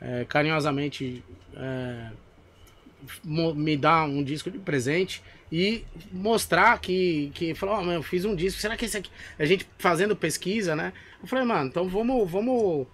é, 0.00 0.24
carinhosamente 0.28 1.24
é, 1.56 2.06
me 3.24 3.76
dar 3.76 4.04
um 4.04 4.22
disco 4.22 4.48
de 4.48 4.60
presente 4.60 5.24
e 5.50 5.82
mostrar 6.12 6.78
que, 6.78 7.32
que 7.34 7.52
falou, 7.52 7.74
ó, 7.74 7.82
eu 7.82 8.02
fiz 8.04 8.24
um 8.24 8.36
disco, 8.36 8.60
será 8.60 8.76
que 8.76 8.84
esse 8.84 8.98
aqui. 8.98 9.10
A 9.36 9.44
gente 9.44 9.66
fazendo 9.76 10.14
pesquisa, 10.14 10.76
né? 10.76 10.92
Eu 11.20 11.26
falei, 11.26 11.44
mano, 11.44 11.66
então 11.66 11.88
vamos, 11.88 12.30
vamos 12.30 12.86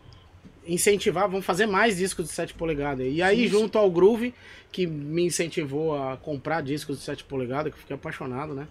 incentivar, 0.66 1.28
vamos 1.28 1.44
fazer 1.44 1.66
mais 1.66 1.98
discos 1.98 2.26
de 2.26 2.32
7 2.32 2.54
polegadas. 2.54 3.06
E 3.06 3.20
aí, 3.20 3.46
junto 3.48 3.76
ao 3.76 3.90
Groove, 3.90 4.32
que 4.72 4.86
me 4.86 5.24
incentivou 5.26 5.96
a 5.96 6.16
comprar 6.16 6.60
discos 6.62 6.98
de 6.98 7.04
7 7.04 7.24
polegadas, 7.24 7.72
que 7.72 7.76
eu 7.78 7.80
fiquei 7.80 7.94
apaixonado, 7.96 8.54
né? 8.54 8.66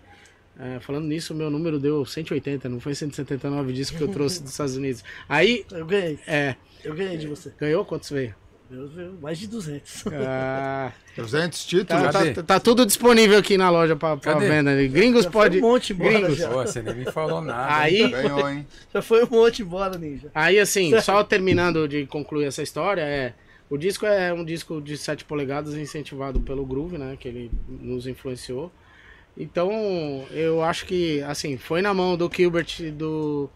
É, 0.57 0.79
falando 0.79 1.05
nisso, 1.05 1.33
meu 1.35 1.49
número 1.49 1.77
deu 1.79 2.05
180, 2.05 2.69
não 2.69 2.79
foi 2.79 2.95
179 2.95 3.73
discos 3.73 3.97
que 3.97 4.03
eu 4.03 4.07
trouxe 4.07 4.41
dos 4.41 4.51
Estados 4.51 4.77
Unidos. 4.77 5.03
Aí, 5.27 5.65
Eu 5.71 5.85
ganhei. 5.85 6.17
é, 6.25 6.55
Eu 6.83 6.93
ganhei 6.95 7.17
de 7.17 7.27
você. 7.27 7.51
ganhou 7.59 7.83
quantos 7.83 8.09
veio? 8.09 8.33
Eu, 8.71 8.89
eu, 8.99 9.13
mais 9.21 9.37
de 9.37 9.47
200. 9.47 10.05
Ah, 10.27 10.91
300 11.15 11.65
títulos? 11.65 12.03
tá, 12.11 12.33
tá- 12.33 12.43
tá 12.43 12.59
tudo 12.59 12.83
disponível 12.85 13.37
aqui 13.37 13.57
na 13.57 13.69
loja 13.69 13.95
pra, 13.95 14.17
pra 14.17 14.39
venda. 14.39 14.73
Gringos 14.87 15.25
Já 15.25 15.31
foi 15.31 15.41
pode. 15.43 15.57
um 15.59 15.61
monte 15.61 15.93
embora 15.93 16.11
Gringos. 16.19 16.37
já. 16.37 16.49
Pô, 16.49 16.65
você 16.65 16.81
nem 16.81 16.95
me 16.95 17.05
falou 17.11 17.41
nada. 17.41 17.75
Aí, 17.75 18.09
Ganhou, 18.09 18.49
hein? 18.49 18.65
Já 18.93 19.01
foi 19.03 19.23
um 19.23 19.29
monte 19.29 19.61
embora, 19.61 19.97
Ninja. 19.99 20.31
Aí, 20.33 20.57
assim, 20.57 20.99
só 21.01 21.23
terminando 21.23 21.87
de 21.87 22.05
concluir 22.07 22.45
essa 22.45 22.63
história, 22.63 23.01
é. 23.01 23.33
O 23.69 23.77
disco 23.77 24.05
é 24.05 24.31
um 24.33 24.45
disco 24.45 24.79
de 24.81 24.95
7 24.97 25.25
polegadas 25.25 25.73
incentivado 25.75 26.39
pelo 26.39 26.65
Groove, 26.65 26.97
né? 26.97 27.17
Que 27.19 27.27
ele 27.27 27.51
nos 27.67 28.05
influenciou. 28.07 28.71
Então, 29.37 30.25
eu 30.31 30.63
acho 30.63 30.85
que, 30.85 31.21
assim, 31.23 31.57
foi 31.57 31.81
na 31.81 31.93
mão 31.93 32.15
do 32.15 32.29
Gilbert 32.33 32.67
e 32.79 32.91
do. 32.91 33.49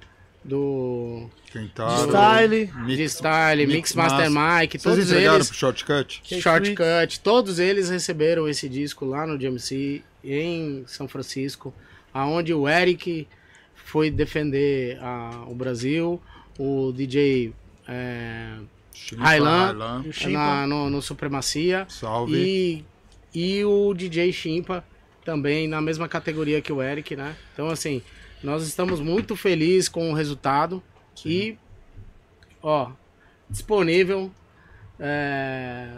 Do. 0.44 1.30
Quem 1.52 1.68
tá. 1.68 1.88
Style. 2.08 2.68
de 2.86 3.04
Style, 3.10 3.68
Mix, 3.68 3.76
Mix 3.76 3.94
Master 3.94 4.32
Master. 4.32 4.62
Mike, 4.62 4.80
Vocês 4.80 4.84
todos 4.96 5.06
entregaram 5.12 5.36
eles. 5.36 5.48
pro 5.50 5.58
Shortcut? 5.58 6.22
Shortcut, 6.42 7.20
todos 7.22 7.60
eles 7.60 7.90
receberam 7.90 8.48
esse 8.48 8.70
disco 8.70 9.04
lá 9.06 9.28
no 9.28 9.38
GMC 9.38 10.02
em 10.24 10.84
São 10.88 11.08
Francisco, 11.10 11.74
aonde 12.14 12.54
o 12.54 12.68
Eric 12.70 13.28
foi 13.76 14.10
defender 14.10 14.98
a- 15.02 15.44
o 15.48 15.54
Brasil, 15.54 16.22
o 16.58 16.94
DJ 16.94 17.54
é, 17.88 18.54
Chimpa. 20.12 20.30
na, 20.30 20.68
no, 20.68 20.90
no 20.90 21.02
Supremacia 21.02 21.86
Salve. 21.90 22.36
e, 22.36 22.86
e 23.34 23.66
o 23.66 23.94
DJ 23.94 24.32
Chimpa 24.32 24.84
também 25.24 25.68
na 25.68 25.82
mesma 25.82 26.08
categoria 26.08 26.62
que 26.62 26.72
o 26.72 26.82
Eric, 26.82 27.16
né? 27.16 27.36
Então 27.54 27.70
assim, 27.70 28.02
nós 28.44 28.68
estamos 28.68 29.00
muito 29.00 29.36
felizes 29.36 29.90
com 29.90 30.12
o 30.12 30.14
resultado 30.14 30.82
e 31.26 31.58
ó, 32.62 32.92
disponível 33.50 34.32
é, 35.00 35.90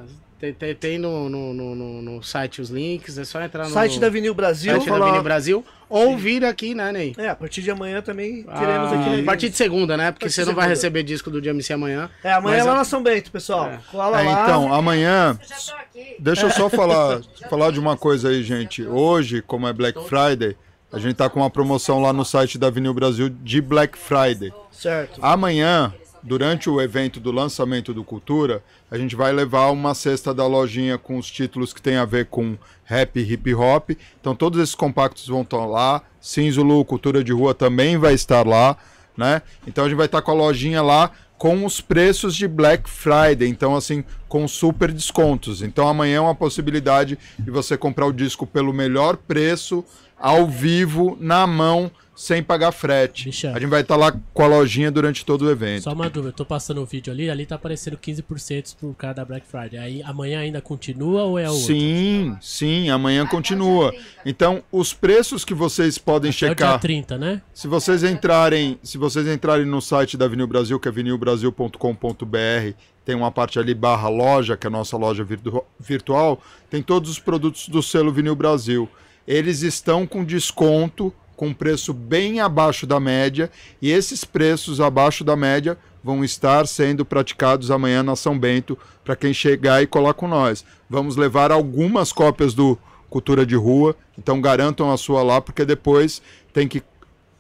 tem, 0.42 0.54
tem, 0.54 0.76
tem 0.76 0.98
no, 0.98 1.30
no, 1.30 1.54
no, 1.54 1.76
no- 1.76 2.02
no 2.02 2.24
site 2.24 2.60
os 2.62 2.70
links, 2.70 3.18
é 3.18 3.24
só 3.24 3.42
entrar 3.42 3.66
no 3.66 3.70
Site 3.70 4.00
da 4.00 4.10
Vinil 4.10 4.34
Brasil. 4.34 4.72
site 4.74 4.86
da 4.86 4.92
falar- 4.92 5.12
Vini 5.12 5.24
Brasil 5.24 5.64
ou 5.88 6.18
vir 6.18 6.44
aqui, 6.44 6.74
né, 6.74 6.92
Ney? 6.92 7.14
É, 7.18 7.30
a 7.30 7.36
partir 7.36 7.62
de 7.62 7.70
amanhã 7.70 8.02
também 8.02 8.44
Ah, 8.48 8.60
teremos 8.60 8.92
aqui. 8.92 9.22
a 9.22 9.24
partir 9.24 9.50
de 9.50 9.58
segunda, 9.58 9.96
né? 9.96 10.12
Porque 10.12 10.30
você 10.30 10.44
não 10.44 10.56
vai 10.56 10.68
receber 10.68 11.04
disco 11.04 11.30
do 11.30 11.40
GMC 11.42 11.74
amanhã. 11.74 12.10
É, 12.24 12.34
amanhã 12.34 12.58
Mas 12.58 12.66
é 12.66 12.70
lá 12.70 12.76
na 12.78 12.84
São 12.84 13.04
Bento, 13.04 13.32
pessoal. 13.32 13.68
É. 13.70 13.80
Cola 13.92 14.22
É, 14.22 14.26
lá. 14.26 14.44
então, 14.44 14.74
amanhã. 14.74 15.40
Já 15.48 15.56
tô 15.56 15.80
aqui. 15.80 16.16
Deixa 16.20 16.46
eu 16.48 16.52
só 16.52 16.70
falar, 16.70 17.22
falar 17.50 17.72
de 17.72 17.80
uma 17.80 17.96
coisa 17.96 18.30
aí, 18.30 18.42
gente. 18.44 18.84
Hoje, 18.84 19.42
como 19.42 19.68
é 19.68 19.74
Black 19.74 20.00
Friday, 20.08 20.56
a 20.92 20.98
gente 21.00 21.16
tá 21.16 21.30
com 21.30 21.40
uma 21.40 21.50
promoção 21.50 22.02
lá 22.02 22.12
no 22.12 22.26
site 22.26 22.58
da 22.58 22.70
Vinil 22.70 22.94
Brasil 22.94 23.30
de 23.30 23.62
Black 23.62 23.98
Friday. 23.98 24.52
Certo. 24.72 25.20
Amanhã, 25.22 25.94
durante 26.24 26.70
o 26.70 26.82
evento 26.82 27.20
do 27.20 27.32
lançamento 27.32 27.94
do 27.94 28.04
Cultura, 28.04 28.64
a 28.90 28.98
gente 28.98 29.16
vai 29.16 29.32
levar 29.32 29.72
uma 29.72 29.94
cesta 29.94 30.34
da 30.34 30.46
lojinha 30.46 30.98
com 30.98 31.18
os 31.18 31.30
títulos 31.30 31.74
que 31.74 31.82
tem 31.82 31.98
a 31.98 32.06
ver 32.06 32.28
com 32.28 32.58
rap 32.84 33.18
e 33.18 33.34
hip 33.34 33.54
hop. 33.54 33.92
Então 34.20 34.36
todos 34.36 34.60
esses 34.62 34.76
compactos 34.76 35.28
vão 35.28 35.42
estar 35.42 35.66
lá. 35.66 36.02
Cinzulu, 36.20 36.86
Cultura 36.86 37.24
de 37.24 37.32
Rua 37.32 37.54
também 37.54 37.98
vai 37.98 38.14
estar 38.14 38.46
lá, 38.46 38.78
né? 39.18 39.42
Então 39.66 39.86
a 39.86 39.88
gente 39.88 39.98
vai 39.98 40.06
estar 40.06 40.22
com 40.22 40.32
a 40.32 40.36
lojinha 40.36 40.82
lá 40.82 41.12
com 41.42 41.66
os 41.66 41.82
preços 41.82 42.36
de 42.36 42.48
Black 42.48 42.88
Friday, 42.88 43.50
então 43.50 43.76
assim, 43.76 44.04
com 44.30 44.48
super 44.48 44.92
descontos. 44.92 45.64
Então 45.64 45.88
amanhã 45.88 46.18
é 46.18 46.22
uma 46.22 46.36
possibilidade 46.36 47.18
de 47.40 47.50
você 47.50 47.76
comprar 47.76 48.06
o 48.06 48.14
disco 48.14 48.46
pelo 48.46 48.72
melhor 48.72 49.18
preço, 49.18 49.84
ao 50.20 50.46
vivo, 50.46 51.18
na 51.20 51.48
mão, 51.48 51.90
sem 52.22 52.44
pagar 52.44 52.72
frete. 52.72 53.26
Michel. 53.26 53.56
A 53.56 53.60
gente 53.60 53.70
vai 53.70 53.82
estar 53.82 53.96
lá 53.96 54.12
com 54.12 54.44
a 54.44 54.48
lojinha 54.48 54.92
durante 54.92 55.26
todo 55.26 55.44
o 55.44 55.50
evento. 55.50 55.84
Só 55.84 55.94
uma 55.94 56.08
dúvida, 56.08 56.30
eu 56.30 56.34
tô 56.34 56.46
passando 56.46 56.80
o 56.80 56.86
vídeo 56.86 57.12
ali, 57.12 57.32
ali 57.32 57.48
tá 57.48 57.56
aparecendo 57.56 57.98
15% 57.98 58.76
por 58.80 58.94
causa 58.94 59.16
da 59.16 59.26
Black 59.26 59.48
Friday. 59.48 59.80
Aí 59.80 60.04
amanhã 60.04 60.42
ainda 60.42 60.62
continua 60.62 61.24
ou 61.24 61.40
é 61.40 61.50
o 61.50 61.54
outro? 61.54 61.66
Sim, 61.66 62.38
sim, 62.40 62.92
amanhã 62.92 63.26
continua. 63.26 63.92
Então, 64.24 64.62
os 64.72 64.94
preços 64.94 65.44
que 65.44 65.56
vocês 65.56 65.98
podem 65.98 66.30
É 66.30 66.32
o 66.32 66.38
dia 66.38 66.50
checar, 66.50 66.80
30, 66.80 67.18
né? 67.18 67.42
se 67.54 67.68
vocês 67.68 68.04
entrarem, 68.04 68.78
se 68.84 69.00
vocês 69.00 69.26
entrarem 69.28 69.66
no 69.66 69.82
site 69.82 70.16
da 70.16 70.28
Vinil 70.28 70.48
Brasil, 70.48 70.80
que 70.80 70.88
é 70.88 70.92
vinilbrasil.com.br, 71.36 72.76
tem 73.06 73.16
uma 73.16 73.32
parte 73.32 73.60
ali 73.60 73.74
barra 73.74 74.10
loja, 74.10 74.56
que 74.56 74.68
é 74.68 74.70
a 74.70 74.72
nossa 74.72 74.98
loja 74.98 75.24
virtu- 75.24 75.64
virtual, 75.80 76.42
tem 76.70 76.82
todos 76.82 77.10
os 77.10 77.20
produtos 77.20 77.68
do 77.68 77.82
selo 77.82 78.12
Vinil 78.12 78.36
Brasil. 78.36 78.88
Eles 79.28 79.62
estão 79.62 80.06
com 80.06 80.24
desconto, 80.24 81.14
com 81.36 81.54
preço 81.54 81.94
bem 81.94 82.40
abaixo 82.40 82.86
da 82.86 83.00
média, 83.00 83.50
e 83.82 83.92
esses 83.92 84.24
preços 84.24 84.80
abaixo 84.80 85.24
da 85.24 85.36
média 85.36 85.78
vão 86.04 86.24
estar 86.24 86.68
sendo 86.68 87.06
praticados 87.06 87.72
amanhã 87.72 88.04
na 88.04 88.16
São 88.16 88.38
Bento 88.38 88.78
para 89.04 89.16
quem 89.16 89.34
chegar 89.34 89.82
e 89.82 89.88
colar 89.88 90.14
com 90.14 90.28
nós. 90.28 90.64
Vamos 90.90 91.16
levar 91.16 91.52
algumas 91.52 92.12
cópias 92.12 92.54
do 92.54 92.78
Cultura 93.10 93.46
de 93.46 93.56
Rua, 93.56 93.96
então 94.18 94.40
garantam 94.40 94.92
a 94.92 94.98
sua 94.98 95.22
lá, 95.22 95.42
porque 95.42 95.66
depois 95.66 96.22
tem 96.54 96.68
que 96.68 96.82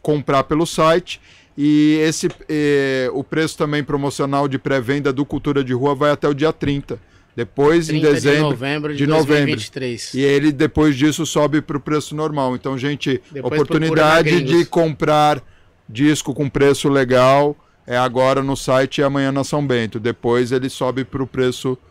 comprar 0.02 0.44
pelo 0.44 0.66
site. 0.66 1.22
E 1.64 2.00
esse 2.02 2.28
eh, 2.50 3.08
o 3.14 3.24
preço 3.24 3.56
também 3.56 3.84
promocional 3.84 4.48
de 4.48 4.58
pré-venda 4.58 5.14
do 5.14 5.24
Cultura 5.24 5.64
de 5.64 5.74
Rua 5.74 5.94
vai 5.94 6.10
até 6.10 6.28
o 6.28 6.34
dia 6.34 6.52
30. 6.52 6.98
Depois, 7.36 7.86
30 7.86 8.08
em 8.08 8.14
dezembro, 8.14 8.38
de 8.38 8.42
novembro 8.42 8.92
de, 8.94 8.98
de 8.98 9.06
novembro. 9.06 9.46
2023. 9.46 10.14
e 10.16 10.22
ele 10.22 10.52
depois 10.52 10.96
disso 10.96 11.24
sobe 11.24 11.62
para 11.62 11.78
o 11.78 11.80
preço 11.80 12.16
normal. 12.16 12.56
Então, 12.56 12.76
gente, 12.80 13.22
Depois 13.32 13.62
oportunidade 13.62 14.42
de 14.42 14.66
comprar 14.66 15.40
disco 15.88 16.34
com 16.34 16.50
preço 16.50 16.90
legal 16.90 17.56
é 17.86 17.96
agora 17.96 18.42
no 18.42 18.58
site 18.58 18.98
e 18.98 19.04
amanhã 19.04 19.32
na 19.32 19.44
São 19.44 19.66
Bento. 19.66 20.00
Depois 20.00 20.52
ele 20.52 20.68
sobe 20.68 21.06
para 21.06 21.22
o 21.22 21.28
preço 21.28 21.70
normal 21.70 21.91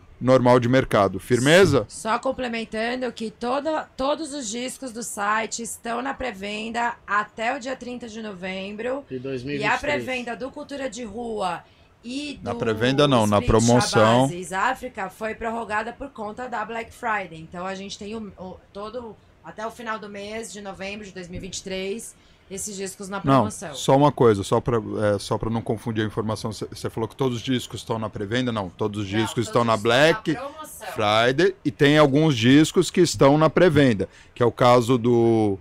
de 0.59 0.69
mercado. 0.69 1.19
Firmeza? 1.19 1.85
Só 1.89 2.19
complementando 2.19 3.11
que 3.11 3.31
toda, 3.31 3.83
todos 3.97 4.33
os 4.33 4.47
discos 4.49 4.91
do 4.91 5.01
site 5.01 5.63
estão 5.63 6.01
na 6.01 6.13
pré-venda 6.13 6.93
até 7.07 7.55
o 7.55 7.59
dia 7.59 7.75
30 7.75 8.07
de 8.07 8.21
novembro. 8.21 9.03
De 9.09 9.15
E 9.15 9.19
2023. 9.19 9.73
a 9.73 9.77
pré-venda 9.79 10.35
do 10.35 10.51
Cultura 10.51 10.89
de 10.89 11.03
Rua 11.03 11.63
e 12.03 12.37
do 12.41 12.43
Na 12.43 12.55
pré-venda 12.55 13.07
não, 13.07 13.25
na 13.25 13.41
promoção. 13.41 14.27
Shabazz 14.29 14.53
África 14.53 15.09
foi 15.09 15.33
prorrogada 15.35 15.91
por 15.91 16.09
conta 16.09 16.47
da 16.47 16.63
Black 16.63 16.91
Friday. 16.91 17.39
Então 17.41 17.65
a 17.65 17.73
gente 17.75 17.97
tem 17.97 18.15
o, 18.15 18.31
o- 18.37 18.59
todo 18.71 19.15
até 19.43 19.65
o 19.65 19.71
final 19.71 19.97
do 19.97 20.07
mês 20.07 20.53
de 20.53 20.61
novembro 20.61 21.03
de 21.05 21.11
2023 21.11 22.15
esses 22.51 22.75
discos 22.75 23.07
na 23.07 23.17
Não, 23.17 23.21
promoção. 23.23 23.73
só 23.73 23.95
uma 23.95 24.11
coisa, 24.11 24.43
só 24.43 24.59
para 24.59 24.77
é, 24.77 25.17
só 25.17 25.37
para 25.37 25.49
não 25.49 25.61
confundir 25.61 26.03
a 26.03 26.07
informação. 26.07 26.51
Você 26.51 26.89
falou 26.89 27.07
que 27.07 27.15
todos 27.15 27.37
os 27.37 27.43
discos 27.43 27.79
estão 27.79 27.97
na 27.97 28.09
pré-venda? 28.09 28.51
Não, 28.51 28.69
todos 28.69 29.03
os 29.05 29.11
Não, 29.11 29.19
discos 29.19 29.35
todos 29.35 29.47
estão 29.47 29.63
na 29.63 29.77
Black 29.77 30.33
promoção. 30.33 30.87
Friday 30.93 31.55
e 31.63 31.71
tem 31.71 31.97
alguns 31.97 32.35
discos 32.35 32.91
que 32.91 32.99
estão 33.01 33.37
na 33.37 33.49
pré-venda, 33.49 34.09
que 34.35 34.43
é 34.43 34.45
o 34.45 34.51
caso 34.51 34.97
do, 34.97 35.57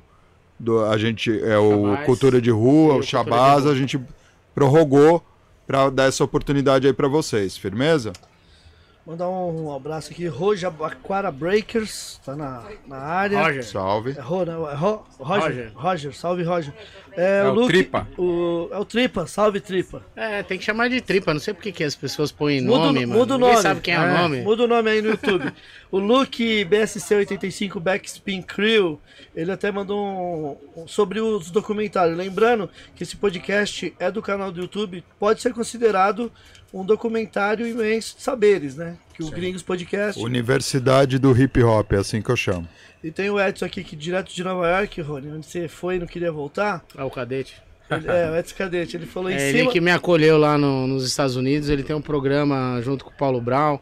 do 0.58 0.84
a 0.84 0.98
gente 0.98 1.30
é 1.30 1.56
o 1.56 1.86
Shabazz. 1.90 2.06
Cultura 2.06 2.40
de 2.42 2.50
Rua, 2.50 2.94
o 2.96 3.02
Shabazz, 3.02 3.66
a 3.66 3.74
gente 3.74 4.00
prorrogou 4.54 5.22
para 5.66 5.88
dar 5.90 6.04
essa 6.06 6.24
oportunidade 6.24 6.86
aí 6.88 6.92
para 6.92 7.06
vocês. 7.06 7.56
Firmeza? 7.56 8.12
Mandar 9.06 9.28
um 9.28 9.74
abraço 9.74 10.12
aqui. 10.12 10.26
Roja 10.26 10.68
Aquara 10.68 11.30
Breakers, 11.32 12.20
tá 12.24 12.36
na, 12.36 12.62
na 12.86 12.96
área. 12.98 13.40
Roger. 13.42 13.64
Salve. 13.64 14.10
É 14.16 14.20
Ro, 14.20 14.44
não, 14.44 14.70
é 14.70 14.74
Ro- 14.74 15.04
Roger. 15.18 15.42
Roger. 15.48 15.72
Roger. 15.74 16.14
salve 16.14 16.42
Roger. 16.44 16.74
É, 17.16 17.40
É 17.40 17.48
o 17.48 17.52
Luke- 17.54 17.68
Tripa. 17.68 18.08
o- 18.16 18.68
é 18.72 18.78
o 18.78 18.84
Tripa, 18.84 19.26
salve 19.26 19.60
Tripa. 19.60 20.02
É, 20.14 20.42
tem 20.42 20.58
que 20.58 20.64
chamar 20.64 20.88
de 20.88 21.00
tripa. 21.00 21.32
Não 21.34 21.40
sei 21.40 21.52
porque 21.54 21.72
que 21.72 21.82
as 21.84 21.94
pessoas 21.94 22.30
põem 22.30 22.60
Muda, 22.62 22.72
o- 22.78 22.84
nome, 22.86 23.06
mano. 23.06 23.18
muda 23.20 23.34
o 23.34 23.38
Ninguém 23.38 23.52
nome. 23.52 23.62
sabe 23.62 23.80
quem 23.80 23.94
é, 23.94 23.98
o 23.98 24.02
É, 24.02 24.18
nome. 24.22 24.40
Muda 24.42 24.64
o 24.64 24.66
nome 24.68 24.90
aí 24.90 25.02
no 25.02 25.10
YouTube. 25.10 25.52
o 25.90 25.98
Luke 25.98 26.64
BSC85 26.64 27.80
Backspin 27.80 28.42
Crew, 28.42 29.00
ele 29.34 29.50
até 29.50 29.70
mandou 29.70 29.98
um, 30.76 30.82
um- 30.82 30.88
sobre 30.88 31.20
os 31.20 31.50
documentários. 31.50 32.16
Lembrando 32.16 32.68
que 32.94 33.02
esse 33.02 33.16
podcast 33.16 33.92
é 33.98 34.10
do 34.10 34.22
canal 34.22 34.50
do 34.52 34.60
YouTube, 34.60 35.04
pode 35.18 35.40
ser 35.40 35.52
considerado 35.52 36.32
um 36.72 36.84
documentário 36.84 37.66
imenso 37.66 38.16
de 38.16 38.22
saberes, 38.22 38.76
né? 38.76 38.96
Que 39.28 39.34
o 39.34 39.36
Gringos 39.36 39.62
Podcast. 39.62 40.20
Universidade 40.22 41.18
do 41.18 41.30
Hip 41.38 41.62
Hop, 41.62 41.92
é 41.92 41.96
assim 41.96 42.20
que 42.22 42.30
eu 42.30 42.36
chamo. 42.36 42.66
E 43.02 43.10
tem 43.10 43.30
o 43.30 43.40
Edson 43.40 43.64
aqui, 43.64 43.82
que 43.84 43.96
direto 43.96 44.32
de 44.34 44.42
Nova 44.44 44.68
York, 44.68 45.00
Rony, 45.00 45.30
onde 45.30 45.46
você 45.46 45.68
foi 45.68 45.96
e 45.96 45.98
não 45.98 46.06
queria 46.06 46.30
voltar. 46.32 46.84
É 46.96 47.02
o 47.02 47.10
cadete. 47.10 47.54
Ele- 47.90 48.06
é, 48.08 48.30
o 48.30 48.36
Edson 48.36 48.54
Cadete, 48.56 48.96
ele 48.96 49.06
falou 49.06 49.28
em 49.30 49.34
É, 49.34 49.48
ele 49.48 49.58
cima. 49.60 49.72
que 49.72 49.80
me 49.80 49.90
acolheu 49.90 50.36
lá 50.38 50.56
no- 50.56 50.86
nos 50.86 51.06
Estados 51.06 51.34
Unidos, 51.36 51.68
ele 51.68 51.82
tem 51.82 51.94
um 51.96 52.00
programa 52.02 52.80
junto 52.82 53.04
com 53.04 53.10
o 53.10 53.14
Paulo 53.14 53.40
Brown. 53.40 53.78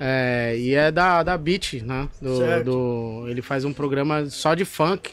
é, 0.00 0.56
e 0.58 0.74
é 0.74 0.90
da, 0.90 1.22
da 1.22 1.38
Beat, 1.38 1.74
né? 1.82 2.08
Do, 2.20 2.38
Certo. 2.38 2.64
do- 2.64 3.24
ele 3.28 3.40
faz 3.40 3.64
um 3.64 3.72
programa 3.72 4.24
só 4.30 4.52
de 4.54 4.64
funk. 4.64 5.12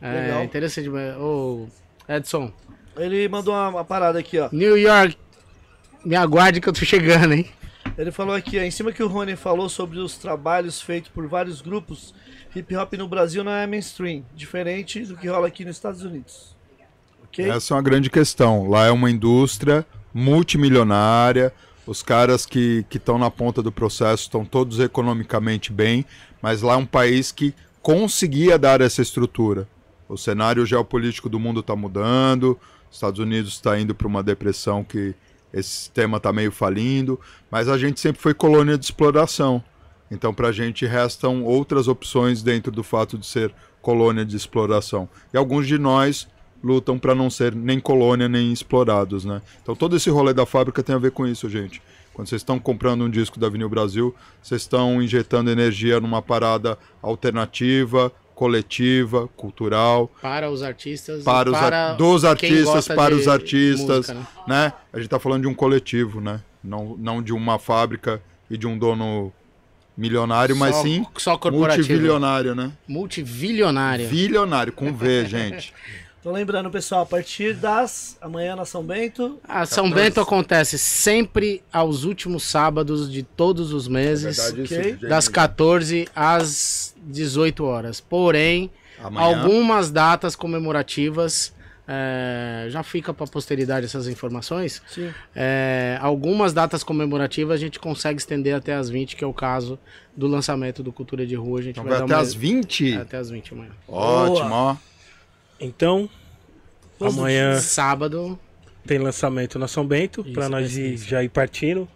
É 0.00 0.10
Legal. 0.22 0.44
interessante. 0.44 0.88
Ô, 0.88 1.66
Edson, 2.08 2.50
Ele 2.96 3.28
mandou 3.28 3.52
uma, 3.52 3.68
uma 3.68 3.84
parada 3.84 4.18
aqui, 4.18 4.38
ó. 4.38 4.48
New 4.50 4.76
York, 4.78 5.16
me 6.04 6.16
aguarde 6.16 6.60
que 6.60 6.68
eu 6.68 6.72
tô 6.72 6.84
chegando, 6.84 7.34
hein? 7.34 7.46
Ele 7.96 8.10
falou 8.10 8.34
aqui, 8.34 8.58
em 8.58 8.70
cima 8.70 8.90
que 8.90 9.02
o 9.02 9.08
Rony 9.08 9.36
falou 9.36 9.68
sobre 9.68 9.98
os 9.98 10.16
trabalhos 10.16 10.80
feitos 10.80 11.10
por 11.10 11.26
vários 11.26 11.60
grupos, 11.60 12.14
hip 12.56 12.74
hop 12.74 12.94
no 12.94 13.06
Brasil 13.06 13.44
não 13.44 13.52
é 13.52 13.66
mainstream, 13.66 14.24
diferente 14.34 15.04
do 15.04 15.16
que 15.16 15.28
rola 15.28 15.48
aqui 15.48 15.64
nos 15.64 15.76
Estados 15.76 16.02
Unidos. 16.02 16.56
Ok? 17.24 17.48
Essa 17.48 17.74
é 17.74 17.76
uma 17.76 17.82
grande 17.82 18.08
questão. 18.08 18.68
Lá 18.68 18.86
é 18.86 18.90
uma 18.90 19.10
indústria 19.10 19.86
multimilionária. 20.12 21.52
Os 21.86 22.02
caras 22.02 22.46
que 22.46 22.86
estão 22.90 23.18
na 23.18 23.30
ponta 23.30 23.62
do 23.62 23.72
processo 23.72 24.22
estão 24.22 24.44
todos 24.44 24.80
economicamente 24.80 25.72
bem, 25.72 26.04
mas 26.40 26.62
lá 26.62 26.74
é 26.74 26.76
um 26.76 26.86
país 26.86 27.30
que 27.30 27.54
conseguia 27.82 28.58
dar 28.58 28.80
essa 28.80 29.02
estrutura. 29.02 29.68
O 30.08 30.16
cenário 30.16 30.64
geopolítico 30.64 31.28
do 31.28 31.40
mundo 31.40 31.60
está 31.60 31.74
mudando, 31.74 32.58
os 32.90 32.96
Estados 32.96 33.18
Unidos 33.18 33.54
está 33.54 33.78
indo 33.78 33.94
para 33.94 34.06
uma 34.06 34.22
depressão 34.22 34.84
que 34.84 35.14
esse 35.52 35.68
sistema 35.68 36.16
está 36.16 36.32
meio 36.32 36.50
falindo, 36.50 37.20
mas 37.50 37.68
a 37.68 37.76
gente 37.76 38.00
sempre 38.00 38.20
foi 38.20 38.34
colônia 38.34 38.78
de 38.78 38.84
exploração. 38.84 39.62
Então, 40.10 40.32
para 40.32 40.48
a 40.48 40.52
gente 40.52 40.84
restam 40.84 41.42
outras 41.42 41.88
opções 41.88 42.42
dentro 42.42 42.70
do 42.70 42.82
fato 42.82 43.16
de 43.16 43.26
ser 43.26 43.52
colônia 43.80 44.24
de 44.24 44.36
exploração. 44.36 45.08
E 45.32 45.36
alguns 45.36 45.66
de 45.66 45.78
nós 45.78 46.28
lutam 46.62 46.98
para 46.98 47.14
não 47.14 47.28
ser 47.28 47.54
nem 47.54 47.80
colônia 47.80 48.28
nem 48.28 48.52
explorados, 48.52 49.24
né? 49.24 49.42
Então, 49.62 49.74
todo 49.74 49.96
esse 49.96 50.10
rolê 50.10 50.32
da 50.32 50.46
fábrica 50.46 50.82
tem 50.82 50.94
a 50.94 50.98
ver 50.98 51.10
com 51.10 51.26
isso, 51.26 51.48
gente. 51.48 51.82
Quando 52.14 52.28
vocês 52.28 52.40
estão 52.40 52.58
comprando 52.58 53.04
um 53.04 53.10
disco 53.10 53.40
da 53.40 53.48
Vinil 53.48 53.68
Brasil, 53.68 54.14
vocês 54.42 54.62
estão 54.62 55.02
injetando 55.02 55.50
energia 55.50 55.98
numa 55.98 56.20
parada 56.20 56.78
alternativa, 57.00 58.12
coletiva, 58.46 59.28
cultural, 59.36 60.10
Para 60.20 60.50
os 60.50 60.64
artistas. 60.64 61.22
para 61.22 61.48
os 61.48 61.56
para 61.56 61.90
ar- 61.90 61.96
dos 61.96 62.24
artistas 62.24 62.88
para 62.88 63.14
os 63.14 63.28
artistas, 63.28 64.08
música, 64.08 64.14
né? 64.14 64.26
né? 64.66 64.72
A 64.92 64.98
gente 64.98 65.08
tá 65.08 65.20
falando 65.20 65.42
de 65.42 65.46
um 65.48 65.54
coletivo, 65.54 66.20
né? 66.20 66.40
Não, 66.62 66.96
não 66.98 67.22
de 67.22 67.32
uma 67.32 67.56
fábrica 67.56 68.20
e 68.50 68.58
de 68.58 68.66
um 68.66 68.76
dono 68.76 69.32
milionário, 69.96 70.56
mas 70.56 70.74
Só- 70.74 70.82
sim 70.82 71.06
Só 71.18 71.38
corporativo. 71.38 71.86
multibilionário, 71.86 72.54
né? 72.56 72.72
Multivilionário. 72.88 74.08
Bilionário, 74.08 74.72
com 74.72 74.92
V, 74.92 75.24
gente. 75.30 75.72
Então 76.22 76.30
lembrando, 76.32 76.70
pessoal, 76.70 77.02
a 77.02 77.06
partir 77.06 77.52
das 77.52 78.16
amanhã 78.20 78.54
na 78.54 78.64
São 78.64 78.80
Bento, 78.84 79.40
A 79.42 79.66
São 79.66 79.90
Bento 79.90 80.20
acontece 80.20 80.78
sempre 80.78 81.60
aos 81.72 82.04
últimos 82.04 82.44
sábados 82.44 83.10
de 83.10 83.24
todos 83.24 83.72
os 83.72 83.88
meses, 83.88 84.38
ok? 84.38 84.98
das 85.08 85.26
14 85.26 86.06
às 86.14 86.94
18 87.04 87.64
horas. 87.64 88.00
Porém, 88.00 88.70
Amanhã. 89.02 89.26
algumas 89.26 89.90
datas 89.90 90.36
comemorativas. 90.36 91.52
é, 91.88 92.66
já 92.70 92.84
fica 92.84 93.12
para 93.12 93.26
posteridade 93.26 93.86
essas 93.86 94.06
informações. 94.06 94.80
Sim. 94.86 95.10
É, 95.34 95.98
algumas 96.00 96.52
datas 96.52 96.84
comemorativas 96.84 97.56
a 97.56 97.58
gente 97.58 97.80
consegue 97.80 98.20
estender 98.20 98.54
até 98.54 98.72
as 98.74 98.88
20, 98.88 99.16
que 99.16 99.24
é 99.24 99.26
o 99.26 99.34
caso 99.34 99.76
do 100.16 100.28
lançamento 100.28 100.84
do 100.84 100.92
Cultura 100.92 101.26
de 101.26 101.34
Rua. 101.34 101.58
A 101.58 101.62
gente 101.64 101.80
Então 101.80 101.90
vai 101.90 102.00
até 102.00 102.14
uma... 102.14 102.22
às 102.22 102.32
20? 102.32 102.94
Até 102.94 103.16
as 103.16 103.28
20 103.28 103.54
amanhã. 103.54 103.72
Ótimo, 103.88 104.54
ó. 104.54 104.76
Então, 105.62 106.08
amanhã 107.00 107.58
Sábado, 107.60 108.38
tem 108.86 108.98
lançamento 108.98 109.58
na 109.58 109.68
São 109.68 109.86
Bento, 109.86 110.22
Isso, 110.22 110.32
pra 110.32 110.48
nós 110.48 110.76
ir- 110.76 110.96
já 110.96 111.22
ir 111.22 111.28
partindo. 111.28 111.88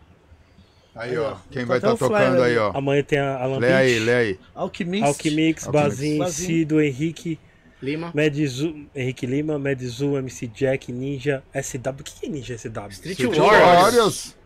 Aí, 0.94 1.16
ó. 1.18 1.36
Quem 1.50 1.62
Tá 1.62 1.68
vai 1.68 1.76
estar 1.78 1.96
flyer 1.96 2.10
tocando 2.12 2.42
aí, 2.42 2.56
ó. 2.56 2.70
Amanhã 2.74 3.02
tem 3.02 3.18
a 3.18 3.36
Alan 3.36 3.58
Lê 3.58 3.72
aí, 3.72 3.92
Beach, 3.94 4.04
lê 4.06 4.14
aí. 4.14 4.38
Alquimix, 4.54 5.06
Alquimix. 5.06 5.66
Bazin, 5.66 6.18
Bazin. 6.18 6.46
Cido, 6.46 6.80
Henrique, 6.80 7.38
Lima. 7.82 8.10
Medizu, 8.14 8.86
Henrique 8.94 9.26
Lima, 9.26 9.58
Medizu, 9.58 10.16
MC 10.16 10.46
Jack, 10.46 10.90
Ninja, 10.90 11.42
SW. 11.52 11.90
O 12.00 12.02
que 12.02 12.20
que 12.20 12.26
é 12.26 12.28
Ninja 12.30 12.56
SW? 12.56 12.88
Street 12.92 13.18
Street 13.20 13.36
Warriors. 13.36 13.62
Warriors. 13.82 14.36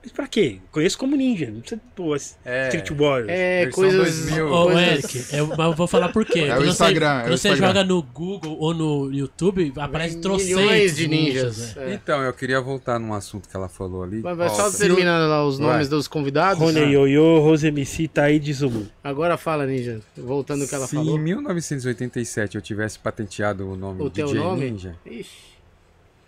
Mas 0.00 0.12
pra 0.12 0.28
quê? 0.28 0.58
Conheço 0.70 0.96
como 0.96 1.16
Ninja. 1.16 1.50
Não 1.50 1.60
precisa 1.60 1.80
pô, 1.96 2.14
É. 2.44 2.68
Street 2.68 2.90
Warriors. 2.92 3.28
É, 3.28 3.64
Versão 3.64 3.82
coisas. 3.82 4.24
2000. 4.26 4.46
Ô, 4.52 4.62
coisas- 4.70 4.82
Eric, 5.16 5.36
eu, 5.36 5.46
mas 5.48 5.58
eu 5.58 5.72
vou 5.74 5.86
falar 5.88 6.08
por 6.10 6.24
quê. 6.24 6.38
É 6.48 6.52
o 6.54 6.56
Quando 6.56 6.60
você- 6.66 6.70
Instagram, 6.70 7.06
é 7.08 7.18
o 7.18 7.22
Quando 7.24 7.36
você 7.36 7.48
Instagram. 7.48 7.66
joga 7.68 7.84
no 7.84 8.02
Google 8.02 8.56
ou 8.60 8.72
no 8.72 9.12
YouTube, 9.12 9.72
aparece 9.76 10.18
trocentos 10.20 10.96
de 10.96 11.08
ninjas. 11.08 11.74
né? 11.74 11.90
É. 11.90 11.94
Então, 11.94 12.22
eu 12.22 12.32
queria 12.32 12.60
voltar 12.60 12.98
num 13.00 13.12
assunto 13.12 13.48
que 13.48 13.56
ela 13.56 13.68
falou 13.68 14.04
ali. 14.04 14.20
Vai, 14.20 14.34
vai 14.36 14.46
Ó, 14.46 14.50
só 14.54 14.70
se- 14.70 14.78
terminando 14.78 15.28
lá 15.28 15.44
os 15.44 15.58
nomes 15.58 15.88
Vai. 15.88 15.98
dos 15.98 16.06
convidados. 16.06 16.62
Rony 16.62 16.78
Yoyo, 16.94 17.40
Rose 17.40 17.66
MC, 17.66 18.06
Taíde 18.06 18.52
Zulu. 18.52 18.86
Agora 19.02 19.36
fala, 19.36 19.66
Ninja. 19.66 20.00
Voltando 20.16 20.62
ao 20.62 20.68
que 20.68 20.74
ela 20.76 20.86
Se 20.86 20.94
falou. 20.94 21.16
em 21.16 21.20
1987 21.20 22.54
eu 22.56 22.62
tivesse 22.62 22.98
patenteado 23.00 23.68
o 23.68 23.76
nome 23.76 24.00
O 24.02 24.08
teu 24.08 24.26
DJ 24.28 24.40
nome? 24.40 24.70
Ninja, 24.70 24.94
Ixi, 25.04 25.28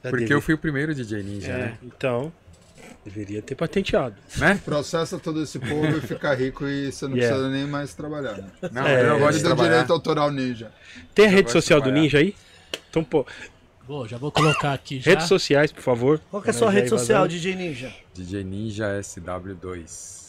porque 0.03 0.35
eu 0.35 0.41
fui 0.41 0.55
o 0.55 0.59
primeiro 0.59 0.95
DJ 0.95 1.23
Ninja, 1.23 1.53
É. 1.53 1.59
né? 1.59 1.79
Então, 1.83 2.33
deveria 3.11 3.43
ter 3.43 3.55
patenteado. 3.55 4.15
né? 4.37 4.61
Processa 4.65 5.19
todo 5.19 5.43
esse 5.43 5.59
povo 5.59 5.87
e 5.99 6.01
fica 6.01 6.33
rico 6.35 6.67
e 6.67 6.91
você 6.93 7.07
não 7.09 7.17
Yeah. 7.17 7.35
precisa 7.37 7.55
nem 7.57 7.67
mais 7.67 7.93
trabalhar. 7.95 8.35
Né? 8.39 8.51
Não, 8.73 8.87
É, 8.87 9.09
eu 9.09 9.19
gosto 9.19 9.33
de 9.37 9.39
deu 9.39 9.47
trabalhar. 9.49 9.71
direito 9.71 9.93
autoral 9.93 10.31
ninja. 10.31 10.73
Tem 11.15 11.27
a 11.27 11.29
Eu 11.29 11.35
rede 11.35 11.51
social 11.51 11.81
do. 11.81 11.91
Ninja 11.91 12.19
aí? 12.19 12.35
Então, 12.89 13.03
pô, 13.05 13.27
Bom, 13.87 14.07
já 14.07 14.17
vou 14.19 14.31
colocar 14.31 14.73
aqui 14.73 15.01
já. 15.01 15.11
redes 15.11 15.27
sociais, 15.27 15.73
por 15.73 15.83
favor. 15.83 16.21
Qual 16.31 16.41
que 16.41 16.49
é 16.49 16.53
a 16.53 16.55
sua 16.55 16.71
rede 16.71 16.85
aí 16.85 16.89
social, 16.89 17.23
vazando. 17.23 17.29
DJ 17.41 17.55
Ninja? 17.57 17.93
DJ 18.15 18.45
Ninja 18.45 18.87
SW2. 19.01 20.21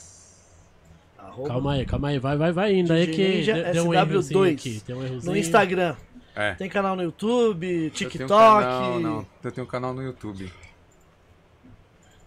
Arroba 1.19 1.47
Calma 1.49 1.73
aí, 1.73 1.85
calma 1.85 2.07
aí. 2.09 2.19
Vai, 2.19 2.37
vai, 2.37 2.51
vai 2.51 2.73
indo 2.75 2.91
aí 2.91 3.05
DJ 3.05 3.15
que 3.15 3.37
Ninja 3.37 3.53
deu, 3.53 3.73
deu 3.73 3.83
um 3.85 3.89
SW2. 3.91 4.09
errozinho 4.11 4.43
aqui. 4.43 4.81
Tem 4.85 4.95
um 4.95 5.03
errozinho. 5.03 5.31
No 5.31 5.37
Instagram. 5.37 5.95
É. 6.35 6.53
Tem 6.55 6.69
canal 6.69 6.95
no 6.95 7.03
YouTube, 7.03 7.65
Eu 7.67 7.71
tenho 7.71 7.85
um 7.87 7.89
TikTok. 7.91 8.29
canal- 8.29 8.99
não, 8.99 9.27
eu 9.43 9.51
tenho 9.51 9.67
um 9.67 9.69
canal 9.69 9.93
no 9.93 10.01
YouTube. 10.01 10.51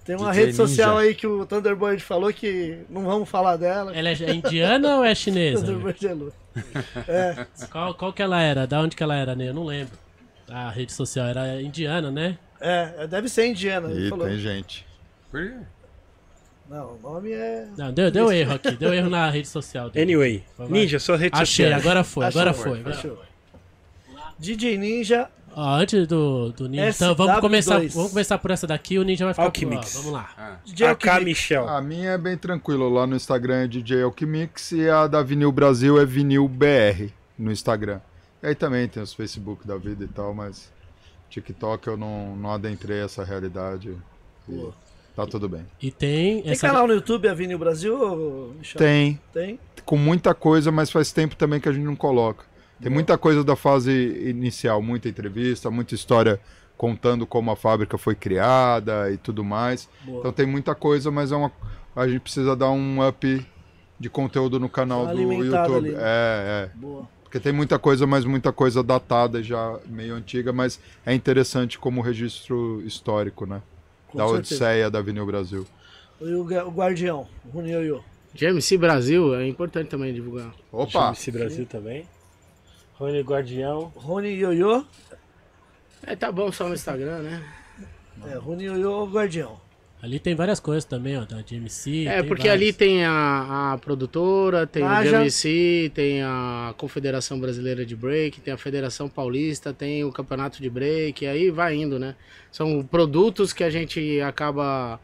Tem 0.04 0.16
uma 0.16 0.30
DJ 0.32 0.44
rede 0.44 0.56
social 0.56 0.96
Ninja. 0.96 1.08
aí 1.08 1.14
que 1.14 1.26
o 1.26 1.46
Thunderbird 1.46 2.02
falou 2.02 2.32
que 2.32 2.78
não 2.90 3.04
vamos 3.04 3.28
falar 3.28 3.56
dela. 3.56 3.96
Ela 3.96 4.10
é 4.10 4.30
indiana 4.34 4.96
ou 4.98 5.04
é 5.04 5.14
chinesa? 5.14 5.64
Thunderbird 5.64 6.06
é 6.06 6.12
louco. 6.14 6.36
É, 7.08 7.46
Qual, 7.70 7.94
qual 7.94 8.12
que 8.12 8.22
ela 8.22 8.40
era? 8.40 8.64
Da 8.66 8.80
onde 8.80 8.94
que 8.94 9.02
ela 9.02 9.16
era, 9.16 9.34
né? 9.34 9.48
Eu 9.48 9.54
não 9.54 9.64
lembro. 9.64 9.98
A 10.48 10.70
rede 10.70 10.92
social 10.92 11.26
era 11.26 11.60
indiana, 11.60 12.10
né? 12.10 12.38
é, 12.60 13.06
deve 13.08 13.28
ser 13.28 13.46
indiana. 13.46 13.90
Ele 13.90 14.06
E 14.06 14.10
falou. 14.10 14.26
tem 14.28 14.38
gente. 14.38 14.86
Por 15.30 15.42
quê? 15.42 15.54
Não, 16.70 16.94
o 16.94 16.98
nome 17.02 17.32
é. 17.32 17.66
Não, 17.76 17.92
deu, 17.92 18.10
deu 18.10 18.30
erro 18.32 18.54
aqui. 18.54 18.70
Deu 18.72 18.94
erro 18.94 19.10
na 19.10 19.28
rede 19.30 19.48
social 19.48 19.90
dele. 19.90 20.04
Anyway. 20.14 20.44
Ninja, 20.70 20.98
sua 20.98 21.16
rede 21.16 21.34
Achei, 21.36 21.66
social. 21.66 21.80
agora 21.80 22.04
foi, 22.04 22.24
Achou, 22.26 22.40
agora 22.40 22.54
foi, 22.54 22.70
foi. 22.70 22.80
agora 22.80 22.94
achou. 22.96 23.18
DJ 24.38 24.78
Ninja. 24.78 25.28
Ó, 25.56 25.74
antes 25.76 26.06
do, 26.06 26.50
do 26.52 26.68
Ninja, 26.68 26.88
SW2. 26.90 26.94
então 26.96 27.14
vamos 27.14 27.40
começar, 27.40 27.80
vamos 27.88 28.10
começar 28.10 28.38
por 28.38 28.50
essa 28.50 28.66
daqui, 28.66 28.98
o 28.98 29.02
Ninja 29.02 29.24
vai 29.24 29.34
ficar 29.34 29.44
Alchemix. 29.46 29.94
Ó, 29.94 29.98
vamos 29.98 30.12
lá. 30.12 30.30
Ah, 30.36 30.56
DJ 30.64 30.86
AK 30.88 31.06
Alquimix. 31.08 31.24
Michel. 31.24 31.68
A 31.68 31.80
minha 31.80 32.10
é 32.10 32.18
bem 32.18 32.36
tranquilo. 32.36 32.88
Lá 32.88 33.06
no 33.06 33.14
Instagram 33.16 33.64
é 33.64 33.66
DJ 33.68 34.02
Alquimix 34.02 34.72
e 34.72 34.88
a 34.88 35.06
da 35.06 35.22
Vinil 35.22 35.52
Brasil 35.52 36.00
é 36.00 36.04
Vinil 36.04 36.48
BR 36.48 37.10
no 37.38 37.52
Instagram. 37.52 38.00
E 38.42 38.48
aí 38.48 38.54
também 38.54 38.86
tem 38.88 39.02
os 39.02 39.14
Facebook 39.14 39.66
da 39.66 39.76
vida 39.76 40.04
e 40.04 40.08
tal, 40.08 40.34
mas 40.34 40.70
TikTok 41.30 41.86
eu 41.86 41.96
não, 41.96 42.36
não 42.36 42.50
adentrei 42.52 43.00
essa 43.02 43.24
realidade. 43.24 43.96
E 44.48 44.68
tá 45.16 45.26
tudo 45.26 45.48
bem. 45.48 45.64
E 45.80 45.90
tem, 45.90 46.42
Tem 46.42 46.52
essa 46.52 46.66
canal 46.66 46.86
no 46.86 46.94
YouTube, 46.94 47.28
Avenida 47.28 47.56
Brasil? 47.58 47.94
ô, 47.96 48.52
Michel? 48.58 48.78
Tem, 48.78 49.20
Tem. 49.32 49.58
com 49.84 49.96
muita 49.96 50.34
coisa, 50.34 50.70
mas 50.70 50.90
faz 50.90 51.10
tempo 51.12 51.34
também 51.36 51.58
que 51.60 51.68
a 51.68 51.72
gente 51.72 51.84
não 51.84 51.96
coloca. 51.96 52.44
Tem 52.84 52.92
muita 52.92 53.16
coisa 53.16 53.42
da 53.42 53.56
fase 53.56 53.90
inicial, 54.28 54.82
muita 54.82 55.08
entrevista, 55.08 55.70
muita 55.70 55.94
história 55.94 56.38
contando 56.76 57.26
como 57.26 57.50
a 57.50 57.56
fábrica 57.56 57.96
foi 57.96 58.14
criada 58.14 59.10
e 59.10 59.16
tudo 59.16 59.42
mais. 59.42 59.88
Boa. 60.02 60.18
Então 60.18 60.30
tem 60.30 60.44
muita 60.44 60.74
coisa, 60.74 61.10
mas 61.10 61.32
é 61.32 61.36
uma 61.36 61.50
a 61.96 62.06
gente 62.06 62.20
precisa 62.20 62.54
dar 62.54 62.70
um 62.70 63.08
up 63.08 63.46
de 63.98 64.10
conteúdo 64.10 64.60
no 64.60 64.68
canal 64.68 65.06
do 65.06 65.32
YouTube. 65.32 65.76
ali, 65.76 65.90
né? 65.92 65.98
É, 65.98 66.70
é. 66.74 66.76
Boa. 66.76 67.08
Porque 67.22 67.40
tem 67.40 67.54
muita 67.54 67.78
coisa, 67.78 68.06
mas 68.06 68.26
muita 68.26 68.52
coisa 68.52 68.82
datada 68.82 69.42
já 69.42 69.78
meio 69.86 70.14
antiga, 70.14 70.52
mas 70.52 70.78
é 71.06 71.14
interessante 71.14 71.78
como 71.78 72.02
registro 72.02 72.82
histórico, 72.84 73.46
né? 73.46 73.62
Com 74.08 74.18
da 74.18 74.24
certeza. 74.28 74.54
Odisseia 74.54 74.90
da 74.90 74.98
Avenida 74.98 75.24
Brasil. 75.24 75.66
E 76.20 76.34
o, 76.34 76.44
Guardião, 76.44 77.26
o 77.50 77.60
Yoyo. 77.62 78.04
GMC 78.34 78.76
Brasil 78.76 79.34
é 79.34 79.48
importante 79.48 79.88
também 79.88 80.12
divulgar. 80.12 80.52
Opa! 80.70 81.12
esse 81.12 81.30
Brasil 81.30 81.64
também. 81.64 82.06
Rony 82.94 83.20
Guardião. 83.20 83.92
Rony 83.96 84.30
Yoyo. 84.30 84.86
É, 86.02 86.14
tá 86.14 86.30
bom 86.30 86.50
só 86.52 86.68
no 86.68 86.74
Instagram, 86.74 87.20
né? 87.20 87.42
É, 88.26 88.34
Rony 88.36 88.64
Yoyo, 88.64 88.90
o 88.90 89.06
Guardião. 89.06 89.60
Ali 90.04 90.18
tem 90.18 90.34
várias 90.34 90.60
coisas 90.60 90.84
também, 90.84 91.16
ó, 91.16 91.24
da 91.24 91.40
GMC. 91.40 92.06
É, 92.06 92.18
tem 92.18 92.28
porque 92.28 92.48
várias. 92.48 92.62
ali 92.62 92.72
tem 92.74 93.06
a, 93.06 93.72
a 93.72 93.78
produtora, 93.78 94.66
tem 94.66 94.84
o 94.84 95.02
GMC, 95.02 95.90
tem 95.94 96.22
a 96.22 96.74
Confederação 96.76 97.40
Brasileira 97.40 97.86
de 97.86 97.96
Break, 97.96 98.42
tem 98.42 98.52
a 98.52 98.58
Federação 98.58 99.08
Paulista, 99.08 99.72
tem 99.72 100.04
o 100.04 100.12
Campeonato 100.12 100.60
de 100.60 100.68
Break, 100.68 101.24
e 101.24 101.26
aí 101.26 101.50
vai 101.50 101.74
indo, 101.74 101.98
né? 101.98 102.14
São 102.52 102.84
produtos 102.84 103.54
que 103.54 103.64
a 103.64 103.70
gente 103.70 104.20
acaba 104.20 105.00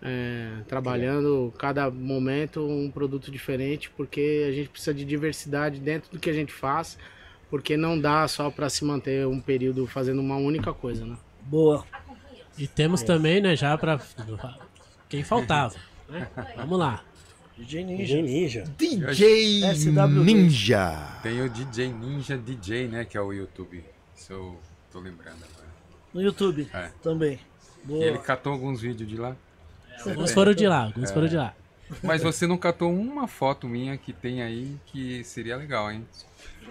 é, 0.00 0.62
trabalhando 0.68 1.52
cada 1.58 1.90
momento 1.90 2.64
um 2.64 2.88
produto 2.88 3.32
diferente, 3.32 3.90
porque 3.96 4.46
a 4.48 4.52
gente 4.52 4.68
precisa 4.68 4.94
de 4.94 5.04
diversidade 5.04 5.80
dentro 5.80 6.12
do 6.12 6.20
que 6.20 6.30
a 6.30 6.32
gente 6.32 6.52
faz, 6.52 6.96
porque 7.50 7.76
não 7.76 7.98
dá 7.98 8.26
só 8.28 8.50
para 8.50 8.68
se 8.68 8.84
manter 8.84 9.26
um 9.26 9.40
período 9.40 9.86
fazendo 9.86 10.20
uma 10.20 10.36
única 10.36 10.72
coisa, 10.72 11.04
né? 11.04 11.16
Boa. 11.42 11.84
E 12.58 12.66
temos 12.66 13.02
também, 13.02 13.40
né, 13.40 13.54
já 13.54 13.76
pra. 13.76 14.00
Quem 15.08 15.22
faltava. 15.22 15.74
Vamos 16.56 16.78
lá. 16.78 17.02
DJ 17.56 17.84
Ninja. 17.84 18.04
DJ 18.04 18.22
Ninja. 18.22 18.64
DJ 18.76 19.60
SW2. 19.62 20.24
Ninja. 20.24 21.18
Tem 21.22 21.40
o 21.40 21.48
DJ 21.48 21.88
Ninja 21.92 22.36
DJ, 22.36 22.88
né? 22.88 23.04
Que 23.04 23.16
é 23.16 23.20
o 23.20 23.32
YouTube. 23.32 23.82
Se 24.14 24.32
eu 24.32 24.58
tô 24.92 25.00
lembrando 25.00 25.36
agora. 25.36 25.66
No 26.12 26.20
YouTube 26.22 26.68
É. 26.72 26.90
também. 27.02 27.38
E 27.84 27.86
Boa. 27.86 28.04
ele 28.04 28.18
catou 28.18 28.52
alguns 28.52 28.80
vídeos 28.80 29.08
de 29.08 29.16
lá. 29.16 29.36
Alguns 30.04 30.32
foram 30.32 30.52
de 30.52 30.66
lá, 30.66 30.84
alguns 30.84 31.10
foram 31.10 31.28
de 31.28 31.36
lá. 31.36 31.54
Mas 32.02 32.22
você 32.22 32.46
não 32.46 32.58
catou 32.58 32.92
uma 32.92 33.26
foto 33.28 33.66
minha 33.68 33.96
que 33.96 34.12
tem 34.12 34.42
aí 34.42 34.76
que 34.86 35.22
seria 35.24 35.56
legal, 35.56 35.90
hein? 35.90 36.06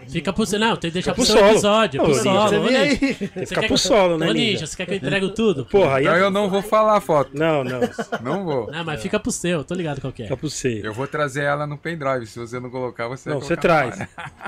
Fica 0.07 0.32
pro. 0.33 0.45
Não, 0.59 0.75
tem 0.77 0.90
que 0.91 0.93
deixar 0.95 1.14
Fica 1.14 1.15
pro 1.15 1.24
pro 1.25 1.25
seu 1.25 1.38
solo. 1.38 1.51
episódio. 1.51 2.03
Pro 2.03 2.14
solo. 2.15 2.49
Você 2.49 2.59
vem 2.59 2.75
aí. 2.77 2.98
Tem 2.98 3.14
que 3.15 3.15
você 3.27 3.45
ficar 3.45 3.61
quer 3.61 3.67
pro 3.67 3.75
que- 3.75 3.82
solo, 3.82 4.17
né, 4.17 4.27
Ô, 4.30 4.32
Ninja? 4.33 4.51
Ninja, 4.51 4.67
você 4.67 4.75
quer 4.77 4.85
que 4.85 4.91
eu 4.93 4.98
entregue 4.98 5.30
tudo? 5.33 5.65
Porra, 5.65 5.95
aí 5.98 6.03
Então 6.03 6.15
é... 6.15 6.22
eu 6.22 6.30
não 6.32 6.49
vou 6.49 6.61
falar 6.61 6.98
a 6.98 7.01
foto. 7.01 7.32
Não, 7.33 7.64
não. 7.64 7.80
Não 8.22 8.45
vou. 8.45 8.72
Não, 8.72 8.83
mas 8.83 9.01
fica 9.01 9.19
pro 9.19 9.32
seu, 9.32 9.64
tô 9.64 9.74
ligado 9.74 9.99
qual 10.01 10.14
que 10.14 10.22
é. 10.24 10.25
Fica 10.25 10.38
pro 10.38 10.49
você. 10.49 10.82
Eu 10.83 10.93
vou 10.93 11.07
trazer 11.07 11.43
ela 11.43 11.65
no 11.65 11.77
pendrive. 11.77 12.25
Se 12.27 12.40
você 12.40 12.59
não 12.59 12.69
colocar, 12.69 13.07
você 13.07 13.30
Não, 13.30 13.40
vai 13.40 13.48
você 13.48 13.57
traz. 13.57 13.99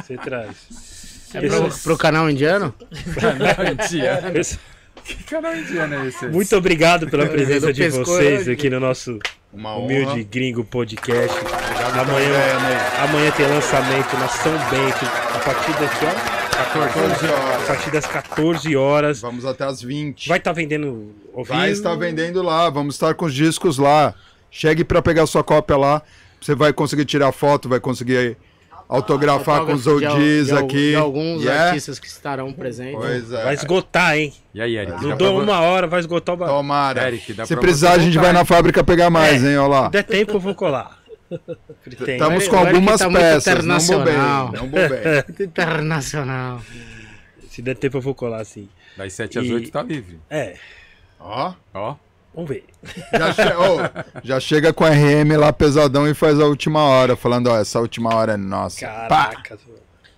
Você 0.02 0.18
traz. 0.18 1.28
É 1.34 1.42
pro, 1.48 1.70
pro 1.84 1.98
canal 1.98 2.30
indiano? 2.30 2.74
Canal 3.20 3.74
indiano. 3.74 4.32
Que 5.08 5.24
canal 5.24 5.56
indiano 5.56 5.96
é 5.96 6.08
esse? 6.08 6.28
Muito 6.28 6.56
obrigado 6.56 7.10
pela 7.10 7.26
presença 7.28 7.72
de 7.72 7.90
vocês 7.90 8.48
né? 8.48 8.54
aqui 8.54 8.70
no 8.70 8.80
nosso 8.80 9.20
Uma 9.54 9.76
humilde 9.76 10.24
gringo 10.24 10.64
podcast. 10.66 11.40
pela 11.40 12.02
Amanhã, 12.02 12.28
ideia, 12.28 12.60
Ney. 12.60 12.78
amanhã 13.10 13.32
tem 13.32 13.48
lançamento 13.48 14.18
na 14.18 14.28
São 14.28 14.52
Bento 14.52 15.06
a 15.34 15.40
partir 15.40 15.72
daqui, 15.80 16.06
ó. 16.06 16.38
14 16.58 17.28
A 17.28 17.34
horas. 17.34 17.68
partir 17.68 17.92
das 17.92 18.06
14 18.08 18.76
horas. 18.76 19.22
Vamos 19.22 19.46
até 19.46 19.64
as 19.64 19.82
20. 19.82 20.28
Vai 20.28 20.40
estar 20.40 20.52
vendendo 20.54 21.14
ao 21.34 21.44
vivo. 21.44 21.56
Vai 21.56 21.70
estar 21.72 21.96
vendendo 21.96 22.42
lá, 22.42 22.70
vamos 22.70 22.96
estar 22.96 23.14
com 23.14 23.26
os 23.26 23.34
discos 23.34 23.78
lá. 23.78 24.14
Chegue 24.50 24.84
para 24.84 25.02
pegar 25.02 25.26
sua 25.28 25.44
cópia 25.44 25.78
lá. 25.78 26.02
Você 26.42 26.56
vai 26.56 26.74
conseguir 26.74 27.06
tirar 27.06 27.32
foto, 27.32 27.70
vai 27.70 27.80
conseguir 27.80 28.36
autografar 28.90 29.66
com 29.66 29.74
os 29.74 29.88
al- 29.88 29.98
aqui. 29.98 30.92
De 30.92 30.96
alguns 30.96 31.42
Yeah. 31.44 31.68
artistas 31.70 32.00
que 32.00 32.08
estarão 32.08 32.52
presentes. 32.54 32.96
Pois 32.96 33.32
é. 33.32 33.44
Vai 33.44 33.54
esgotar, 33.54 34.18
hein? 34.18 34.34
E 34.54 34.62
aí, 34.62 34.78
Eric? 34.78 35.02
Não 35.02 35.10
dá 35.10 35.16
dou 35.16 35.42
uma 35.42 35.60
hora, 35.60 35.88
vai 35.88 36.00
esgotar 36.00 36.36
o 36.36 36.38
bagulho. 36.38 36.58
Tomara. 36.58 37.08
Eric, 37.08 37.34
dá 37.34 37.46
Se 37.46 37.54
pra 37.54 37.62
precisar, 37.62 37.92
a 37.94 37.98
gente 38.00 38.14
voltar, 38.16 38.22
vai 38.32 38.34
na 38.34 38.46
fábrica 38.46 38.84
pegar 38.84 39.10
mais, 39.10 39.44
hein? 39.44 39.58
Olha 39.58 39.68
lá. 39.68 39.86
Se 39.86 39.92
der 39.92 40.04
tempo, 40.04 40.32
eu 40.34 40.40
vou 40.40 40.56
colar. 40.56 40.98
Tem. 42.06 42.16
Estamos 42.16 42.48
com 42.48 42.56
algumas 42.56 43.00
tá 43.00 43.10
peças, 43.10 43.66
não 43.66 43.78
bobei. 43.78 44.14
internacional. 44.14 44.52
Não 44.54 44.68
bobei. 44.68 44.90
Internacional. 45.46 46.62
Se 47.50 47.62
der 47.62 47.76
tempo, 47.76 47.98
eu 47.98 48.02
vou 48.02 48.16
colar, 48.16 48.46
sim. 48.46 48.70
Das 48.96 49.12
7 49.14 49.38
às 49.40 49.46
E- 49.46 49.54
8 49.54 49.72
tá 49.72 49.84
livre. 49.84 50.20
É, 50.30 50.56
Ó, 51.20 51.54
Ó. 51.74 51.96
vamos 52.38 52.50
ver. 52.50 52.64
já, 53.12 53.34
che- 53.34 53.56
ô, 53.56 54.22
já 54.24 54.40
chega 54.40 54.72
com 54.72 54.86
a 54.86 54.90
RM 54.92 55.36
lá 55.38 55.52
pesadão 55.52 56.08
e 56.08 56.14
faz 56.14 56.40
a 56.40 56.46
última 56.46 56.84
hora, 56.84 57.16
falando, 57.18 57.48
ó, 57.48 57.60
essa 57.60 57.80
última 57.82 58.14
hora 58.16 58.34
é 58.34 58.38
nossa. 58.38 58.86
Pá! 58.88 59.26
Caraca. 59.26 59.60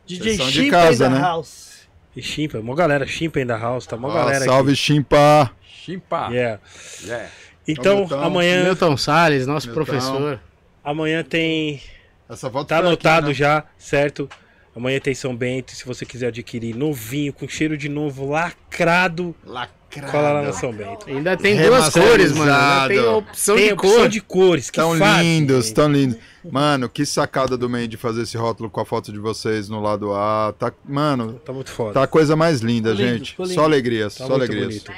DJ 0.06 0.38
são 0.38 0.46
de 0.48 0.52
Chimpa 0.54 0.72
casa, 0.72 1.08
in 1.08 1.10
né? 1.12 1.20
house. 1.20 1.70
E 2.16 2.22
Chimpa, 2.22 2.60
mó 2.62 2.76
galera, 2.76 3.08
Chimpa 3.08 3.40
ainda 3.40 3.56
house, 3.58 3.86
tá 3.88 3.96
mó 3.96 4.10
Ó, 4.10 4.14
galera 4.14 4.44
salve, 4.44 4.76
Chimpa! 4.76 5.44
aqui. 5.44 5.54
Chimpa. 5.86 6.28
Yeah. 6.32 6.60
Yeah. 7.04 7.30
Então, 7.68 7.98
Milton. 8.00 8.22
amanhã, 8.22 8.64
Milton 8.64 8.98
Salles, 8.98 9.48
nosso 9.48 9.68
Milton. 9.68 9.84
professor. 9.86 10.40
amanhã 10.84 11.24
tem 11.24 11.82
Essa 12.30 12.50
foto 12.50 12.68
Tá 12.68 12.80
anotado 12.80 13.28
né? 13.28 13.34
já, 13.34 13.64
certo? 13.78 14.28
Amanhã 14.76 15.00
tem 15.00 15.14
São 15.14 15.36
Bento. 15.36 15.72
Se 15.76 15.86
você 15.86 16.06
quiser 16.06 16.28
adquirir 16.28 16.76
novinho, 16.76 17.32
com 17.34 17.48
cheiro 17.48 17.78
de 17.78 17.88
novo, 17.90 18.28
lacrado, 18.30 19.36
Lacrado. 19.46 19.79
Cola 20.12 20.32
lá 20.34 20.42
no 20.44 20.54
São 20.54 20.72
Bento. 20.72 21.08
Ainda 21.08 21.36
tem 21.38 21.58
duas 21.62 21.90
cores, 21.90 22.32
mano. 22.34 22.52
Ainda 22.52 22.88
tem 22.88 22.98
Remasterizado. 22.98 23.18
opção 23.18 23.56
tem 23.56 23.66
de 23.68 23.74
opção 23.74 23.96
cor. 23.98 24.10
de 24.10 24.22
cores, 24.22 24.70
que 24.70 24.80
Tão 24.80 24.98
fácil, 24.98 25.24
lindos, 25.24 25.66
gente. 25.66 25.74
tão 25.76 25.92
lindos. 25.92 26.18
Mano, 26.52 26.88
que 26.88 27.06
sacada 27.06 27.58
do 27.58 27.70
Mandy 27.70 27.98
fazer 27.98 28.22
esse 28.22 28.38
rótulo 28.38 28.70
com 28.70 28.80
a 28.80 28.86
foto 28.86 29.12
de 29.12 29.20
vocês 29.20 29.68
no 29.68 29.82
lado 29.82 30.14
A. 30.14 30.54
Tá, 30.58 30.72
mano, 30.86 31.34
Tá 31.46 31.52
muito 31.52 31.70
foda. 31.72 31.94
tá 31.94 32.04
a 32.04 32.08
coisa 32.08 32.36
mais 32.36 32.62
linda, 32.62 32.92
lindo, 32.92 33.26
gente. 33.26 33.36
Só 33.54 33.64
alegrias, 33.66 34.16
Tá 34.16 34.26
só 34.28 34.34
alegrias. 34.36 34.68
bonito. 34.68 34.92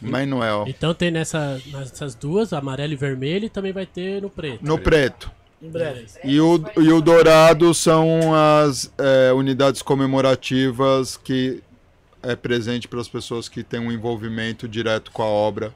Manuel. 0.00 0.64
Então 0.66 0.92
tem 0.92 1.10
nessa, 1.12 1.60
nessas 1.72 2.14
duas, 2.14 2.52
amarelo 2.52 2.92
e 2.92 2.96
vermelho, 2.96 3.44
e 3.44 3.48
também 3.48 3.72
vai 3.72 3.86
ter 3.86 4.20
no 4.20 4.28
preto. 4.28 4.58
No 4.66 4.78
preto. 4.78 5.30
Em 5.62 5.70
breve. 5.70 6.06
E 6.24 6.40
o, 6.40 6.60
e 6.80 6.92
o 6.92 7.00
dourado 7.00 7.72
são 7.72 8.34
as 8.34 8.90
é, 8.98 9.32
unidades 9.32 9.80
comemorativas 9.80 11.16
que 11.16 11.62
é 12.22 12.36
presente 12.36 12.88
para 12.88 13.00
as 13.00 13.08
pessoas 13.08 13.48
que 13.48 13.62
têm 13.62 13.80
um 13.80 13.92
envolvimento 13.92 14.68
direto 14.68 15.10
com 15.10 15.22
a 15.22 15.26
obra 15.26 15.74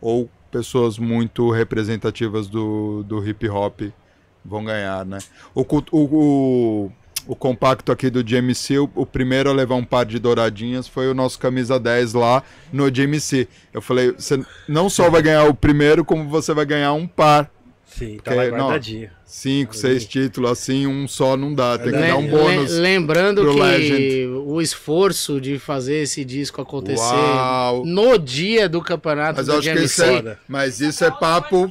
ou 0.00 0.28
pessoas 0.50 0.98
muito 0.98 1.50
representativas 1.50 2.48
do, 2.48 3.02
do 3.04 3.26
hip 3.26 3.48
hop 3.48 3.80
vão 4.44 4.64
ganhar, 4.64 5.04
né? 5.04 5.18
O, 5.54 5.62
o, 5.62 5.98
o, 6.00 6.92
o 7.26 7.36
compacto 7.36 7.90
aqui 7.90 8.08
do 8.08 8.22
GMC, 8.22 8.78
o, 8.78 8.90
o 8.94 9.04
primeiro 9.04 9.50
a 9.50 9.52
levar 9.52 9.74
um 9.74 9.84
par 9.84 10.06
de 10.06 10.18
douradinhas 10.18 10.86
foi 10.86 11.08
o 11.08 11.14
nosso 11.14 11.38
camisa 11.38 11.78
10 11.78 12.14
lá 12.14 12.42
no 12.72 12.90
GMC. 12.90 13.48
Eu 13.72 13.82
falei, 13.82 14.12
você 14.12 14.42
não 14.68 14.88
só 14.88 15.10
vai 15.10 15.22
ganhar 15.22 15.44
o 15.44 15.54
primeiro, 15.54 16.04
como 16.04 16.28
você 16.28 16.54
vai 16.54 16.64
ganhar 16.64 16.92
um 16.92 17.06
par. 17.06 17.50
Sim, 17.98 18.18
tá 18.22 18.34
lá 18.34 18.44
Que- 18.44 18.50
não. 18.50 18.58
guardadinho. 18.58 19.10
Cinco, 19.24 19.74
seis 19.74 20.04
títulos, 20.04 20.50
assim, 20.50 20.86
um 20.86 21.08
só 21.08 21.36
não 21.36 21.52
dá. 21.54 21.76
Tem 21.78 21.92
que 21.92 21.98
dar 21.98 22.16
um 22.16 22.26
bônus. 22.28 22.72
le- 22.72 22.80
lembrando 22.80 23.42
pro 23.42 23.54
que 23.54 23.60
Legend. 23.60 24.26
o 24.46 24.60
esforço 24.60 25.40
de 25.40 25.58
fazer 25.58 26.02
esse 26.02 26.24
disco 26.24 26.60
acontecer 26.60 27.00
Uau. 27.02 27.84
no 27.84 28.18
dia 28.18 28.68
do 28.68 28.80
campeonato 28.82 29.38
Mas 29.38 29.46
do 29.46 29.52
acho 29.54 29.62
que 29.72 29.78
isso 29.84 30.02
GMC. 30.04 30.28
é, 30.28 30.36
mas 30.46 30.80
isso 30.80 31.04
é 31.04 31.10
papo 31.10 31.70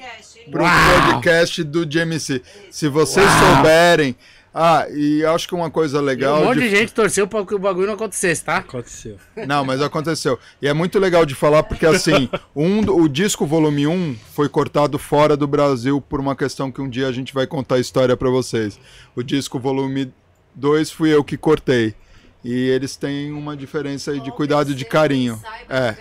pro 0.51 0.63
Uau. 0.63 0.71
podcast 1.13 1.63
do 1.63 1.85
GMC. 1.85 2.41
Se 2.69 2.87
vocês 2.87 3.25
souberem. 3.55 4.15
Ah, 4.57 4.87
e 4.89 5.19
eu 5.19 5.35
acho 5.35 5.49
que 5.49 5.53
uma 5.53 5.69
coisa 5.69 5.97
E 5.97 6.01
legal. 6.01 6.41
um 6.41 6.45
monte 6.45 6.59
de- 6.61 6.69
de 6.69 6.75
gente 6.77 6.93
torceu 6.93 7.27
para 7.27 7.45
que 7.45 7.53
o 7.53 7.59
bagulho 7.59 7.87
não 7.87 7.95
acontecesse, 7.95 8.41
tá? 8.41 8.57
Aconteceu. 8.59 9.17
Não, 9.45 9.65
mas 9.65 9.81
aconteceu. 9.81 10.39
E 10.61 10.67
é 10.67 10.71
muito 10.71 10.97
legal 10.97 11.25
de 11.25 11.35
falar 11.35 11.61
porque, 11.63 11.85
assim, 11.85 12.29
um, 12.55 12.79
o 12.79 13.09
disco 13.09 13.45
volume 13.45 13.85
1 13.85 14.15
foi 14.33 14.47
cortado 14.47 14.97
fora 14.97 15.35
do 15.35 15.45
Brasil 15.45 15.99
por 15.99 16.21
uma 16.21 16.37
questão 16.37 16.71
que 16.71 16.79
um 16.81 16.87
dia 16.89 17.07
a 17.07 17.11
gente 17.11 17.33
vai 17.33 17.45
contar 17.45 17.75
a 17.75 17.79
história 17.79 18.15
pra 18.15 18.29
vocês. 18.29 18.79
O 19.13 19.21
disco 19.21 19.59
volume 19.59 20.13
2 20.55 20.89
fui 20.89 21.13
eu 21.13 21.21
que 21.21 21.35
cortei. 21.35 21.93
E 22.41 22.53
eles 22.69 22.95
têm 22.95 23.33
uma 23.33 23.57
diferença 23.57 24.11
aí 24.11 24.21
de 24.21 24.31
cuidado 24.31 24.71
e 24.71 24.73
de 24.75 24.85
carinho. 24.85 25.37
É. 25.69 25.95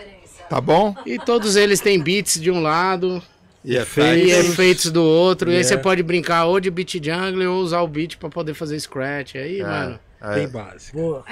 Tá 0.48 0.60
bom? 0.60 0.94
E 1.04 1.18
todos 1.18 1.56
eles 1.56 1.80
têm 1.80 2.00
beats 2.00 2.38
de 2.40 2.50
um 2.52 2.60
lado 2.62 3.20
E 3.64 3.76
é 3.76 3.82
e 3.82 3.84
feio. 3.84 4.28
efeitos 4.40 4.90
do 4.90 5.02
outro. 5.02 5.48
E 5.50 5.52
aí 5.54 5.56
Yeah. 5.60 5.68
você 5.76 5.82
pode 5.82 6.02
brincar 6.02 6.44
ou 6.44 6.60
de 6.60 6.70
beat 6.70 6.94
jungle 7.02 7.50
ou 7.50 7.62
usar 7.62 7.80
o 7.80 7.88
beat 7.88 8.16
pra 8.18 8.28
poder 8.28 8.52
fazer 8.54 8.78
scratch. 8.78 9.36
Aí, 9.36 9.62
mano. 9.62 9.98
É. 10.20 10.34
Bem 10.34 10.48
básico. 10.48 10.96
Boa. 10.96 11.24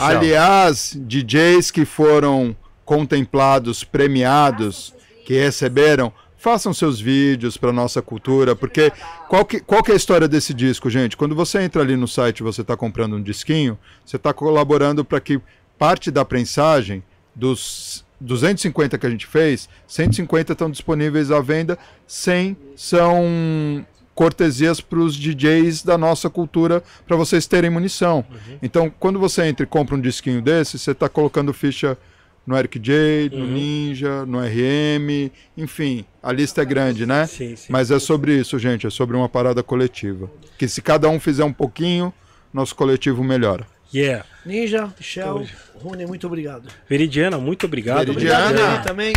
Aliás, 0.00 0.92
DJs 0.96 1.70
que 1.70 1.84
foram 1.84 2.56
contemplados, 2.84 3.82
premiados, 3.84 4.94
que 5.24 5.34
receberam, 5.34 6.12
façam 6.36 6.72
seus 6.72 7.00
vídeos 7.00 7.56
para 7.56 7.72
nossa 7.72 8.00
cultura, 8.00 8.54
porque 8.54 8.92
qual 9.28 9.44
que, 9.44 9.58
qual 9.58 9.82
que 9.82 9.90
é 9.90 9.94
a 9.94 9.96
história 9.96 10.28
desse 10.28 10.54
disco, 10.54 10.88
gente? 10.88 11.16
Quando 11.16 11.34
você 11.34 11.60
entra 11.62 11.82
ali 11.82 11.96
no 11.96 12.06
site 12.06 12.38
e 12.38 12.42
você 12.44 12.60
está 12.60 12.76
comprando 12.76 13.16
um 13.16 13.22
disquinho, 13.22 13.76
você 14.04 14.14
está 14.16 14.32
colaborando 14.32 15.04
para 15.04 15.20
que 15.20 15.40
parte 15.76 16.10
da 16.12 16.24
prensagem 16.24 17.02
dos 17.34 18.04
250 18.20 18.98
que 18.98 19.06
a 19.06 19.10
gente 19.10 19.26
fez, 19.26 19.68
150 19.86 20.52
estão 20.52 20.70
disponíveis 20.70 21.30
à 21.30 21.40
venda, 21.40 21.78
100 22.06 22.56
são 22.76 23.86
cortesias 24.14 24.80
para 24.80 24.98
os 24.98 25.14
DJs 25.14 25.82
da 25.82 25.98
nossa 25.98 26.30
cultura 26.30 26.82
para 27.06 27.16
vocês 27.16 27.46
terem 27.46 27.68
munição. 27.68 28.24
Então, 28.62 28.90
quando 28.98 29.18
você 29.18 29.44
entra 29.44 29.64
e 29.64 29.66
compra 29.66 29.94
um 29.94 30.00
disquinho 30.00 30.40
desse, 30.40 30.78
você 30.78 30.92
está 30.92 31.08
colocando 31.08 31.52
ficha 31.52 31.98
no 32.46 32.56
Eric 32.56 32.78
J, 32.78 33.28
no 33.30 33.44
Ninja, 33.44 34.24
no 34.24 34.38
RM, 34.38 35.30
enfim, 35.56 36.04
a 36.22 36.32
lista 36.32 36.62
é 36.62 36.64
grande, 36.64 37.04
né? 37.04 37.26
Sim, 37.26 37.56
sim. 37.56 37.66
Mas 37.70 37.90
é 37.90 37.98
sobre 37.98 38.38
isso, 38.38 38.58
gente, 38.58 38.86
é 38.86 38.90
sobre 38.90 39.16
uma 39.16 39.28
parada 39.28 39.62
coletiva. 39.62 40.30
Que 40.56 40.68
se 40.68 40.80
cada 40.80 41.08
um 41.08 41.18
fizer 41.18 41.44
um 41.44 41.52
pouquinho, 41.52 42.14
nosso 42.54 42.74
coletivo 42.74 43.22
melhora. 43.24 43.66
Yeah. 43.92 44.24
Ninja, 44.46 44.88
Shell, 45.00 45.44
Rune, 45.74 46.06
muito 46.06 46.24
obrigado. 46.28 46.68
Veridiana, 46.88 47.36
muito 47.36 47.66
obrigado. 47.66 48.06
Veridiana. 48.06 48.46
Obrigado 48.46 48.84
também. 48.84 49.12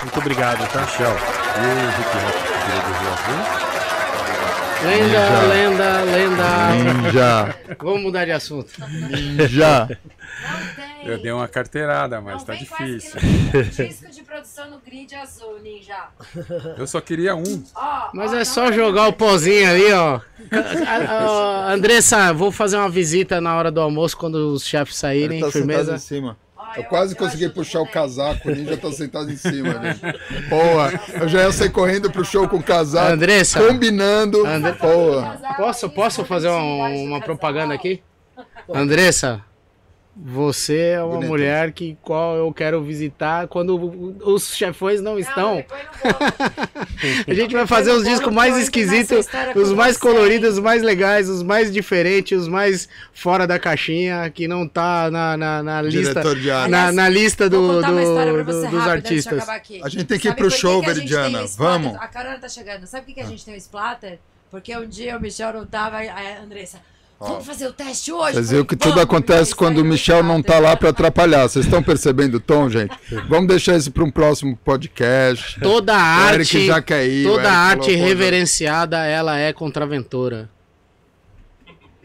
Muito 0.00 0.18
obrigado, 0.18 0.72
tá? 0.72 0.86
Shell. 0.86 1.10
E 1.10 1.10
o 1.10 1.90
hip 2.00 2.16
hop 2.16 2.36
virou 2.66 2.80
do 2.82 2.92
Rio 3.00 3.12
Azul? 3.12 4.69
Lenda, 4.82 5.42
lenda, 5.46 6.00
lenda. 6.04 7.02
Ninja, 7.02 7.54
Vamos 7.78 8.02
mudar 8.02 8.24
de 8.24 8.32
assunto. 8.32 8.70
ninja. 8.88 9.98
Eu 11.04 11.18
dei 11.20 11.32
uma 11.32 11.46
carteirada, 11.48 12.20
mas 12.20 12.42
tá 12.44 12.54
difícil. 12.54 13.20
Disco 13.70 14.10
de 14.10 14.22
produção 14.22 14.70
no 14.70 14.78
grid 14.78 15.14
azul, 15.14 15.58
Ninja. 15.62 15.96
Eu 16.78 16.86
só 16.86 17.00
queria 17.00 17.34
um. 17.34 17.62
Mas 18.14 18.32
é 18.32 18.44
só 18.44 18.72
jogar 18.72 19.08
o 19.08 19.12
pozinho 19.12 19.68
ali, 19.70 19.92
ó. 19.92 20.20
Andressa, 21.68 22.32
vou 22.32 22.50
fazer 22.50 22.76
uma 22.76 22.88
visita 22.88 23.40
na 23.40 23.56
hora 23.56 23.70
do 23.70 23.80
almoço 23.80 24.16
quando 24.16 24.52
os 24.54 24.64
chefes 24.64 24.96
saírem, 24.96 25.38
Ele 25.38 25.46
tá 25.46 25.52
firmeza. 25.52 25.94
em 25.94 25.98
cima. 25.98 26.36
Eu 26.76 26.84
quase 26.84 27.14
consegui 27.16 27.48
puxar 27.48 27.80
o 27.80 27.86
casaco, 27.90 28.48
o 28.48 28.54
ninja 28.54 28.76
tá 28.76 28.90
sentado 28.92 29.30
em 29.30 29.36
cima, 29.36 29.72
gente. 29.82 30.00
Porra, 30.48 31.00
eu 31.20 31.28
já 31.28 31.42
ia 31.42 31.52
sair 31.52 31.70
correndo 31.70 32.10
pro 32.10 32.24
show 32.24 32.48
com 32.48 32.56
o 32.58 32.62
casaco. 32.62 33.12
Andressa. 33.12 33.60
Combinando. 33.66 34.46
Andre- 34.46 34.72
Porra. 34.74 35.40
Posso, 35.56 35.90
posso 35.90 36.24
fazer 36.24 36.48
uma, 36.48 36.88
uma 36.88 37.20
propaganda 37.20 37.74
aqui? 37.74 38.02
Andressa, 38.72 39.42
você 40.22 40.78
é 40.96 41.02
uma 41.02 41.14
Bonito. 41.14 41.28
mulher 41.28 41.72
que 41.72 41.96
qual 42.02 42.36
eu 42.36 42.52
quero 42.52 42.82
visitar 42.82 43.48
quando 43.48 44.18
os 44.24 44.54
chefões 44.54 45.00
não 45.00 45.18
estão. 45.18 45.64
A 47.26 47.32
gente 47.34 47.54
vai 47.54 47.66
fazer 47.66 47.90
os 47.92 48.04
discos 48.04 48.32
mais 48.32 48.56
esquisitos, 48.56 49.26
os 49.54 49.72
mais 49.72 49.96
coloridos, 49.96 50.54
os 50.54 50.58
mais 50.58 50.82
legais, 50.82 51.28
os 51.28 51.42
mais 51.42 51.72
diferentes, 51.72 52.38
os 52.42 52.48
mais 52.48 52.88
fora 53.14 53.46
da 53.46 53.58
caixinha, 53.58 54.28
que 54.30 54.46
não 54.46 54.68
tá 54.68 55.10
na, 55.10 55.36
na, 55.36 55.62
na 55.62 55.82
lista. 55.82 56.00
Diretor 56.12 56.36
de 56.38 56.50
arte. 56.50 56.70
Na, 56.70 56.92
na 56.92 57.08
lista 57.08 57.48
do, 57.48 57.80
do- 57.80 58.44
do- 58.44 58.70
dos 58.70 58.86
artistas. 58.86 59.48
A 59.48 59.88
gente 59.88 60.04
tem 60.04 60.18
que 60.18 60.28
ir 60.28 60.30
Sabe 60.30 60.42
pro 60.42 60.50
show, 60.50 60.82
Veridiana. 60.82 61.44
Vamos. 61.56 61.94
A 61.96 62.06
Carona 62.08 62.38
tá 62.38 62.48
chegando. 62.48 62.86
Sabe 62.86 63.04
por 63.04 63.08
que, 63.08 63.14
que 63.14 63.20
a 63.20 63.26
gente 63.26 63.44
tem 63.44 63.54
o 63.54 63.56
splatter? 63.56 64.18
Porque 64.50 64.76
um 64.76 64.86
dia 64.86 65.16
o 65.16 65.20
Michel 65.20 65.52
não 65.52 65.64
tava, 65.64 65.98
a 65.98 66.42
Andressa, 66.42 66.78
vamos 67.20 67.46
fazer 67.46 67.66
o 67.68 67.72
teste 67.72 68.12
hoje? 68.12 68.34
Vocês 68.34 68.50
viram 68.50 68.64
que 68.64 68.74
tudo 68.76 68.90
"Vamos", 68.94 69.04
acontece 69.04 69.52
e 69.52 69.54
quando 69.54 69.78
o 69.78 69.84
Michel 69.84 70.22
não 70.22 70.42
tá 70.42 70.54
splatter. 70.54 70.62
lá 70.62 70.76
pra 70.76 70.88
atrapalhar. 70.90 71.42
Vocês 71.48 71.64
estão 71.66 71.82
percebendo 71.82 72.36
o 72.36 72.40
tom, 72.40 72.68
gente? 72.68 72.96
Vamos 73.28 73.48
deixar 73.48 73.76
isso 73.76 73.90
pra 73.92 74.02
um 74.04 74.10
próximo 74.10 74.56
podcast. 74.56 75.60
Toda 75.60 75.92
O 75.92 76.28
Eric 76.30 76.56
arte, 76.56 76.66
já 76.66 76.80
quer 76.82 77.06
ir. 77.06 77.26
o 77.26 77.30
toda 77.30 77.42
Eric 77.42 77.54
arte 77.56 77.90
falou, 77.92 78.06
reverenciada, 78.08 79.04
ela 79.04 79.38
é 79.38 79.52
contraventora. 79.52 80.50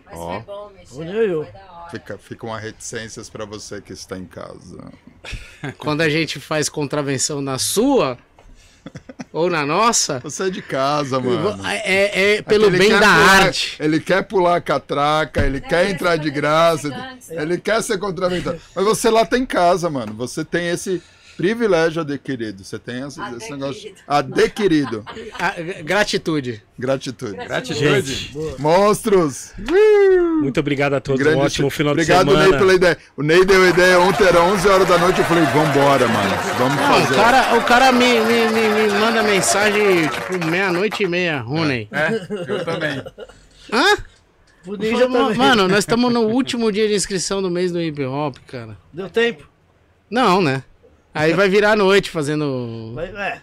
Mas 0.06 0.16
foi 0.18 0.40
bom, 0.42 0.72
Michel. 0.77 1.00
Olha 1.00 1.11
eu. 1.18 1.48
Fica, 1.92 2.18
ficam 2.18 2.53
as 2.53 2.61
reticências 2.64 3.30
pra 3.30 3.45
você 3.45 3.80
que 3.80 3.94
está 3.94 4.18
em 4.18 4.26
casa. 4.26 4.92
Quando 5.77 6.02
a 6.02 6.10
gente 6.10 6.40
faz 6.40 6.68
contravenção 6.68 7.42
na 7.42 7.58
sua 7.60 8.18
ou 9.33 9.49
na 9.49 9.65
nossa, 9.65 10.19
Você 10.19 10.43
é 10.43 10.49
de 10.49 10.61
casa, 10.61 11.19
mano. 11.19 11.59
é, 11.67 12.35
é 12.38 12.41
pelo 12.41 12.69
bem 12.72 12.89
quer 12.89 12.99
da 12.99 13.07
pular- 13.14 13.43
arte. 13.43 13.75
Ele 13.80 13.99
quer 13.99 14.23
pular 14.23 14.55
a 14.55 14.61
catraca, 14.61 15.45
ele 15.45 15.59
quer 15.59 15.83
ele 15.85 15.93
entrar 15.93 16.15
de 16.17 16.30
graça, 16.31 16.89
ele 17.30 17.57
quer 17.57 17.81
ser 17.83 17.97
contraventor. 17.97 18.57
Mas 18.75 18.85
você 18.85 19.09
lá 19.09 19.25
tá 19.25 19.38
em 19.38 19.45
casa, 19.45 19.89
mano. 19.89 20.14
Você 20.14 20.43
tem 20.45 20.67
esse 20.69 21.01
privilégio 21.35 22.01
adquirido. 22.01 22.64
Você 22.64 22.80
tem 22.80 23.05
esse, 23.05 23.19
esse 23.38 23.51
negócio. 23.51 23.93
Adquirido. 24.07 25.03
Ah, 25.39 25.53
gratitude. 25.83 26.61
Gratitude. 26.77 27.35
Gratitude. 27.35 28.31
Monstros! 28.59 29.53
Muito 30.41 30.59
obrigado 30.59 30.93
a 30.93 30.99
todos. 31.01 31.22
Grande 31.22 31.38
um 31.38 31.41
ótimo 31.41 31.69
final 31.69 31.93
Obrigado, 31.93 32.25
de 32.25 32.31
semana. 32.31 32.49
Ney, 32.49 32.59
pela 32.59 32.73
ideia. 32.73 32.97
O 33.15 33.23
Ney 33.23 33.45
deu 33.45 33.64
a 33.64 33.69
ideia 33.69 33.99
ontem, 33.99 34.23
era 34.25 34.41
11 34.41 34.67
horas 34.67 34.88
da 34.88 34.97
noite. 34.97 35.19
Eu 35.19 35.25
falei, 35.25 35.43
vambora, 35.45 36.07
mano. 36.07 36.35
Vamos 36.57 36.75
Não, 36.75 36.97
o 36.97 37.01
fazer. 37.01 37.15
cara, 37.15 37.57
o 37.57 37.64
cara 37.64 37.91
me, 37.91 38.19
me, 38.19 38.49
me, 38.49 38.69
me 38.69 38.99
manda 38.99 39.23
mensagem 39.23 40.07
tipo 40.07 40.45
meia-noite 40.47 41.03
e 41.03 41.07
meia, 41.07 41.39
Rony. 41.39 41.88
É, 41.91 42.51
eu 42.51 42.65
também. 42.65 43.03
Hã? 43.72 43.97
O 44.67 44.75
Falei, 44.75 44.97
também. 44.97 45.35
Mano, 45.35 45.67
nós 45.67 45.80
estamos 45.80 46.11
no 46.11 46.22
último 46.22 46.72
dia 46.72 46.88
de 46.88 46.95
inscrição 46.95 47.41
do 47.41 47.49
mês 47.51 47.72
do 47.72 47.81
hip 47.81 48.03
hop, 48.03 48.35
cara. 48.47 48.77
Deu 48.91 49.09
tempo? 49.09 49.47
Não, 50.09 50.41
né? 50.41 50.64
Aí 51.16 51.34
vai 51.34 51.48
virar 51.50 51.72
a 51.72 51.76
noite 51.76 52.10
fazendo. 52.10 52.92
Vai- 52.94 53.08
é. 53.08 53.42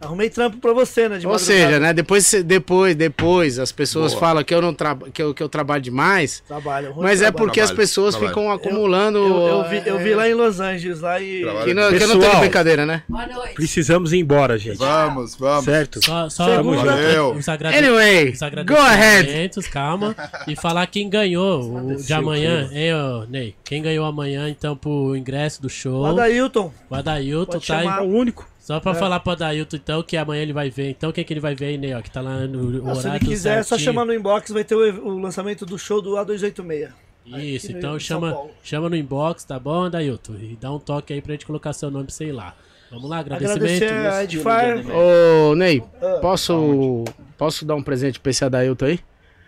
Arrumei 0.00 0.30
trampo 0.30 0.56
pra 0.56 0.72
você, 0.72 1.08
né? 1.10 1.18
de 1.18 1.26
Ou 1.26 1.38
seja, 1.38 1.78
né? 1.78 1.92
Depois, 1.92 2.32
depois, 2.44 2.96
depois 2.96 3.58
as 3.58 3.70
pessoas 3.70 4.12
Boa. 4.12 4.20
falam 4.20 4.42
que 4.42 4.54
eu 4.54 4.62
não 4.62 4.72
tra... 4.72 4.96
que, 5.12 5.22
eu, 5.22 5.34
que 5.34 5.42
eu 5.42 5.48
trabalho 5.48 5.82
demais. 5.82 6.42
Trabalho. 6.48 6.92
ruim 6.92 7.02
Mas 7.02 7.20
é 7.20 7.24
trabalho. 7.24 7.44
porque 7.44 7.60
as 7.60 7.66
Trabalho, 7.68 7.86
pessoas 7.88 8.14
trabalho. 8.14 8.34
ficam 8.34 8.50
acumulando. 8.50 9.18
Eu, 9.18 9.46
eu 9.46 9.68
vi, 9.68 9.82
eu 9.84 9.98
é, 9.98 10.02
vi 10.02 10.14
lá 10.14 10.26
em 10.26 10.32
Los 10.32 10.58
Angeles, 10.58 11.00
lá 11.00 11.20
e. 11.20 11.40
Que 11.64 11.74
não, 11.74 11.92
que 11.92 11.98
não 12.06 12.16
Pessoal. 12.16 12.30
tem 12.30 12.40
brincadeira, 12.40 12.86
né? 12.86 13.02
Boa 13.06 13.26
noite. 13.26 13.54
Precisamos 13.54 14.14
ir 14.14 14.18
embora, 14.18 14.56
gente. 14.56 14.78
Vamos, 14.78 15.34
vamos. 15.36 15.66
Certo? 15.66 16.02
Só, 16.02 16.30
só 16.30 16.56
Segunda. 16.56 16.82
Valeu. 16.82 17.32
os. 17.32 17.46
Anyway, 17.48 18.30
os 18.30 18.40
go 18.66 18.76
ahead. 18.76 19.50
calma. 19.70 20.16
E 20.46 20.56
falar 20.56 20.86
quem 20.86 21.10
ganhou 21.10 21.92
o 21.92 21.96
de 21.96 22.12
amanhã, 22.14 22.70
hein, 22.72 22.94
ô, 22.94 23.26
Ney? 23.26 23.54
Quem 23.64 23.82
ganhou 23.82 24.06
amanhã, 24.06 24.48
então, 24.48 24.74
pro 24.74 25.14
ingresso 25.14 25.60
do 25.60 25.68
show? 25.68 26.00
O 26.02 26.06
Adailton. 26.06 26.72
O 26.88 26.94
Adailton 26.94 27.52
Pode 27.52 27.66
tá 27.66 27.78
aí. 27.78 27.84
chamar. 27.84 27.98
É 27.98 28.02
o 28.02 28.08
único. 28.08 28.48
Só 28.70 28.78
pra 28.78 28.94
falar 28.94 29.18
pro 29.18 29.32
Adailton, 29.32 29.76
então, 29.76 30.00
que 30.00 30.16
amanhã 30.16 30.42
ele 30.42 30.52
vai 30.52 30.70
ver. 30.70 30.90
Então, 30.90 31.10
quem 31.10 31.24
que 31.24 31.32
ele 31.32 31.40
vai 31.40 31.56
ver 31.56 31.66
aí, 31.66 31.76
Ney, 31.76 31.92
ó? 31.92 32.00
Que 32.00 32.08
tá 32.08 32.20
lá 32.20 32.46
no 32.46 32.70
se 32.94 33.00
horário 33.00 33.22
ele 33.24 33.26
quiser, 33.32 33.58
é 33.58 33.62
só 33.64 33.76
chamar 33.76 34.04
no 34.04 34.14
inbox, 34.14 34.52
vai 34.52 34.62
ter 34.62 34.76
o, 34.76 35.08
o 35.08 35.18
lançamento 35.18 35.66
do 35.66 35.76
show 35.76 36.00
do 36.00 36.10
A286. 36.12 36.88
Isso, 37.26 37.72
então 37.72 37.98
chama, 37.98 38.38
chama 38.62 38.88
no 38.88 38.94
inbox, 38.94 39.42
tá 39.42 39.58
bom, 39.58 39.86
Adailton? 39.86 40.34
E 40.34 40.56
dá 40.60 40.72
um 40.72 40.78
toque 40.78 41.12
aí 41.12 41.20
pra 41.20 41.32
gente 41.32 41.46
colocar 41.46 41.72
seu 41.72 41.90
nome, 41.90 42.12
sei 42.12 42.30
lá. 42.30 42.54
Vamos 42.92 43.10
lá, 43.10 43.18
Agradecer 43.18 43.52
agradecimento. 43.54 43.92
a 44.06 44.22
Edfire. 44.22 44.92
Ô, 44.92 45.54
Ney, 45.56 45.82
Ah. 46.00 46.18
posso, 46.20 47.04
posso 47.36 47.64
dar 47.64 47.74
um 47.74 47.82
presente 47.82 48.20
pra 48.20 48.30
esse 48.30 48.44
Adailton 48.44 48.84
aí? 48.84 49.00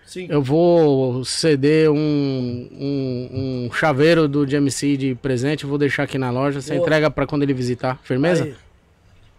Sim. 0.05 0.26
Eu 0.28 0.42
vou 0.42 1.25
ceder 1.25 1.89
um, 1.91 1.94
um, 1.97 3.67
um 3.68 3.73
chaveiro 3.73 4.26
do 4.26 4.44
GMC 4.44 4.97
de 4.97 5.15
presente, 5.15 5.65
vou 5.65 5.78
deixar 5.78 6.02
aqui 6.02 6.18
na 6.18 6.31
loja. 6.33 6.60
Você 6.60 6.75
Boa. 6.75 6.83
entrega 6.83 7.09
pra 7.09 7.25
quando 7.25 7.44
ele 7.44 7.55
visitar. 7.55 8.01
Firmeza? 8.02 8.42
Aí. 8.42 8.55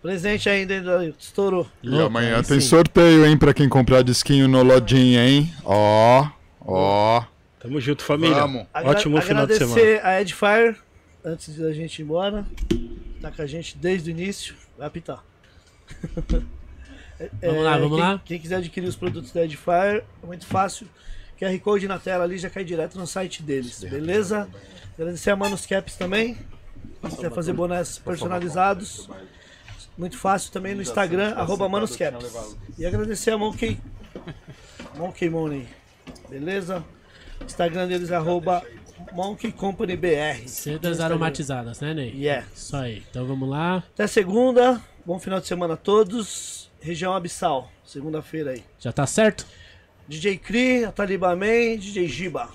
Presente 0.03 0.49
ainda, 0.49 0.75
hein? 1.03 1.15
Estourou. 1.17 1.65
E 1.81 1.87
Louco, 1.87 2.05
amanhã 2.07 2.43
tem 2.43 2.59
sim. 2.59 2.67
sorteio, 2.67 3.25
hein, 3.25 3.37
pra 3.37 3.53
quem 3.53 3.69
comprar 3.69 4.03
disquinho 4.03 4.49
no 4.49 4.61
Lodinha, 4.61 5.25
hein? 5.25 5.51
Ó, 5.63 6.27
ó. 6.59 7.23
Tamo 7.57 7.79
junto, 7.79 8.03
família. 8.03 8.35
Vamos. 8.35 8.67
Agra- 8.73 8.91
Ótimo 8.91 9.21
final 9.21 9.47
de 9.47 9.53
semana. 9.55 9.73
Agradecer 9.79 10.05
a 10.05 10.21
Edfire, 10.21 10.75
antes 11.23 11.55
da 11.57 11.71
gente 11.71 11.99
ir 11.99 12.03
embora. 12.03 12.45
Tá 13.21 13.31
com 13.31 13.41
a 13.41 13.45
gente 13.47 13.77
desde 13.77 14.09
o 14.09 14.11
início. 14.11 14.53
Vai 14.77 14.87
apitar. 14.87 15.23
É, 17.19 17.47
Vamos 17.47 17.63
lá, 17.63 17.77
vamos 17.77 17.91
quem, 17.97 17.99
lá. 18.07 18.21
Quem 18.25 18.39
quiser 18.39 18.55
adquirir 18.55 18.87
os 18.87 18.95
produtos 18.95 19.31
da 19.31 19.43
Edfire, 19.45 20.03
é 20.21 20.25
muito 20.25 20.45
fácil. 20.47 20.87
QR 21.39 21.57
Code 21.59 21.87
na 21.87 21.99
tela 21.99 22.23
ali 22.23 22.37
já 22.39 22.49
cai 22.49 22.63
direto 22.65 22.97
no 22.97 23.05
site 23.05 23.43
deles, 23.43 23.81
beleza? 23.83 24.49
Agradecer 24.97 25.29
a 25.29 25.35
Manos 25.35 25.65
Caps 25.65 25.95
também. 25.95 26.35
Se 27.07 27.15
quiser 27.15 27.31
fazer 27.31 27.53
bonés 27.53 27.99
personalizados. 27.99 29.07
Muito 29.97 30.17
fácil 30.17 30.51
também 30.51 30.73
no 30.73 30.81
Instagram, 30.81 31.33
arroba 31.35 31.69
Manos 31.69 31.95
Caps. 31.95 32.25
E 32.77 32.85
agradecer 32.85 33.31
a 33.31 33.37
Monkey, 33.37 33.79
Monkey 34.97 35.29
Money, 35.29 35.67
beleza? 36.29 36.83
Instagram 37.45 37.87
deles, 37.87 38.11
arroba 38.11 38.63
Monkey 39.11 39.51
Company 39.51 39.95
BR. 39.95 40.47
Sedas 40.47 40.99
aromatizadas, 40.99 41.79
né, 41.79 41.93
Ney? 41.93 42.11
Yeah. 42.15 42.47
Isso 42.55 42.75
aí. 42.75 43.03
Então 43.09 43.25
vamos 43.25 43.47
lá. 43.49 43.77
Até 43.77 44.07
segunda. 44.07 44.81
Bom 45.05 45.19
final 45.19 45.39
de 45.39 45.47
semana 45.47 45.75
a 45.75 45.77
todos. 45.77 46.71
Região 46.81 47.13
Abissal, 47.13 47.71
segunda-feira 47.85 48.51
aí. 48.51 48.63
Já 48.79 48.91
tá 48.91 49.05
certo? 49.05 49.45
DJ 50.07 50.37
Cri, 50.37 50.83
Ataliba 50.83 51.35
Man, 51.35 51.77
DJ 51.77 52.07
Giba. 52.07 52.49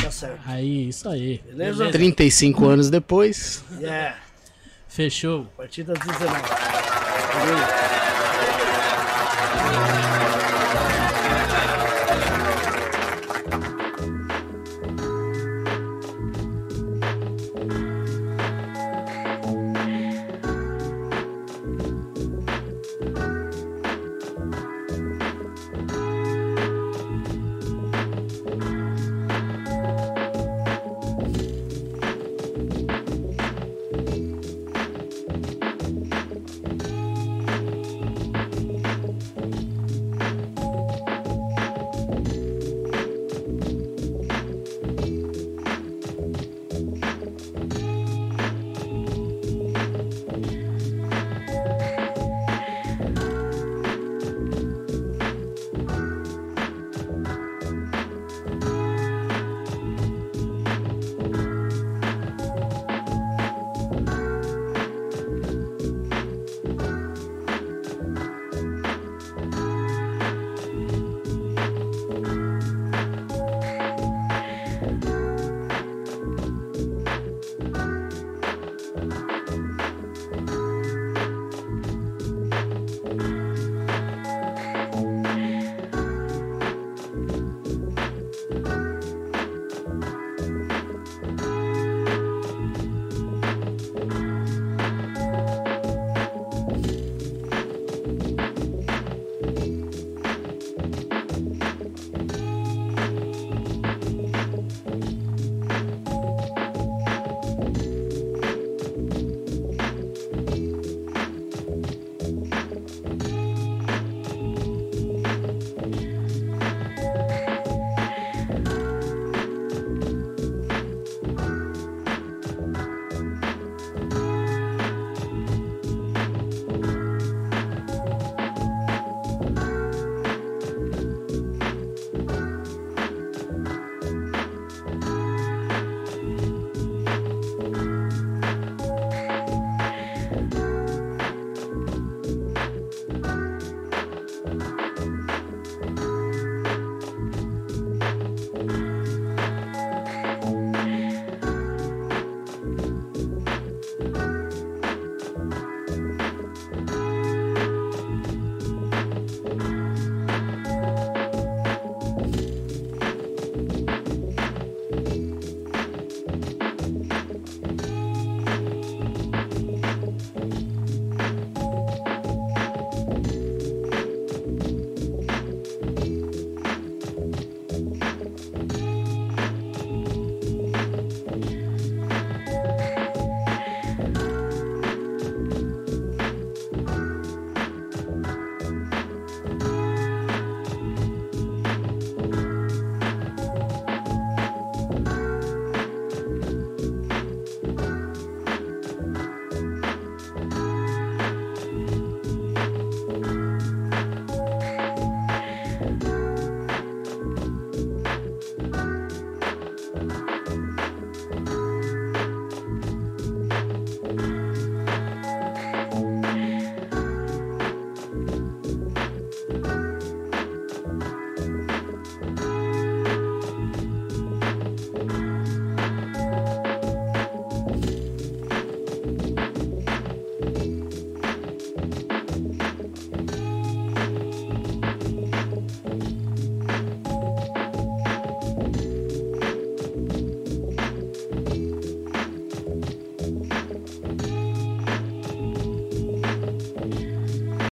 Tá 0.00 0.10
certo. 0.10 0.40
Aí, 0.46 0.88
isso 0.88 1.08
aí. 1.08 1.42
Beleza? 1.46 1.90
35 1.90 2.64
anos 2.66 2.88
depois. 2.88 3.62
Yeah. 3.78 4.23
Fechou. 4.94 5.48
A 5.54 5.56
partir 5.56 5.82
das 5.82 5.98
19. 5.98 6.30
Valeu. 6.30 8.03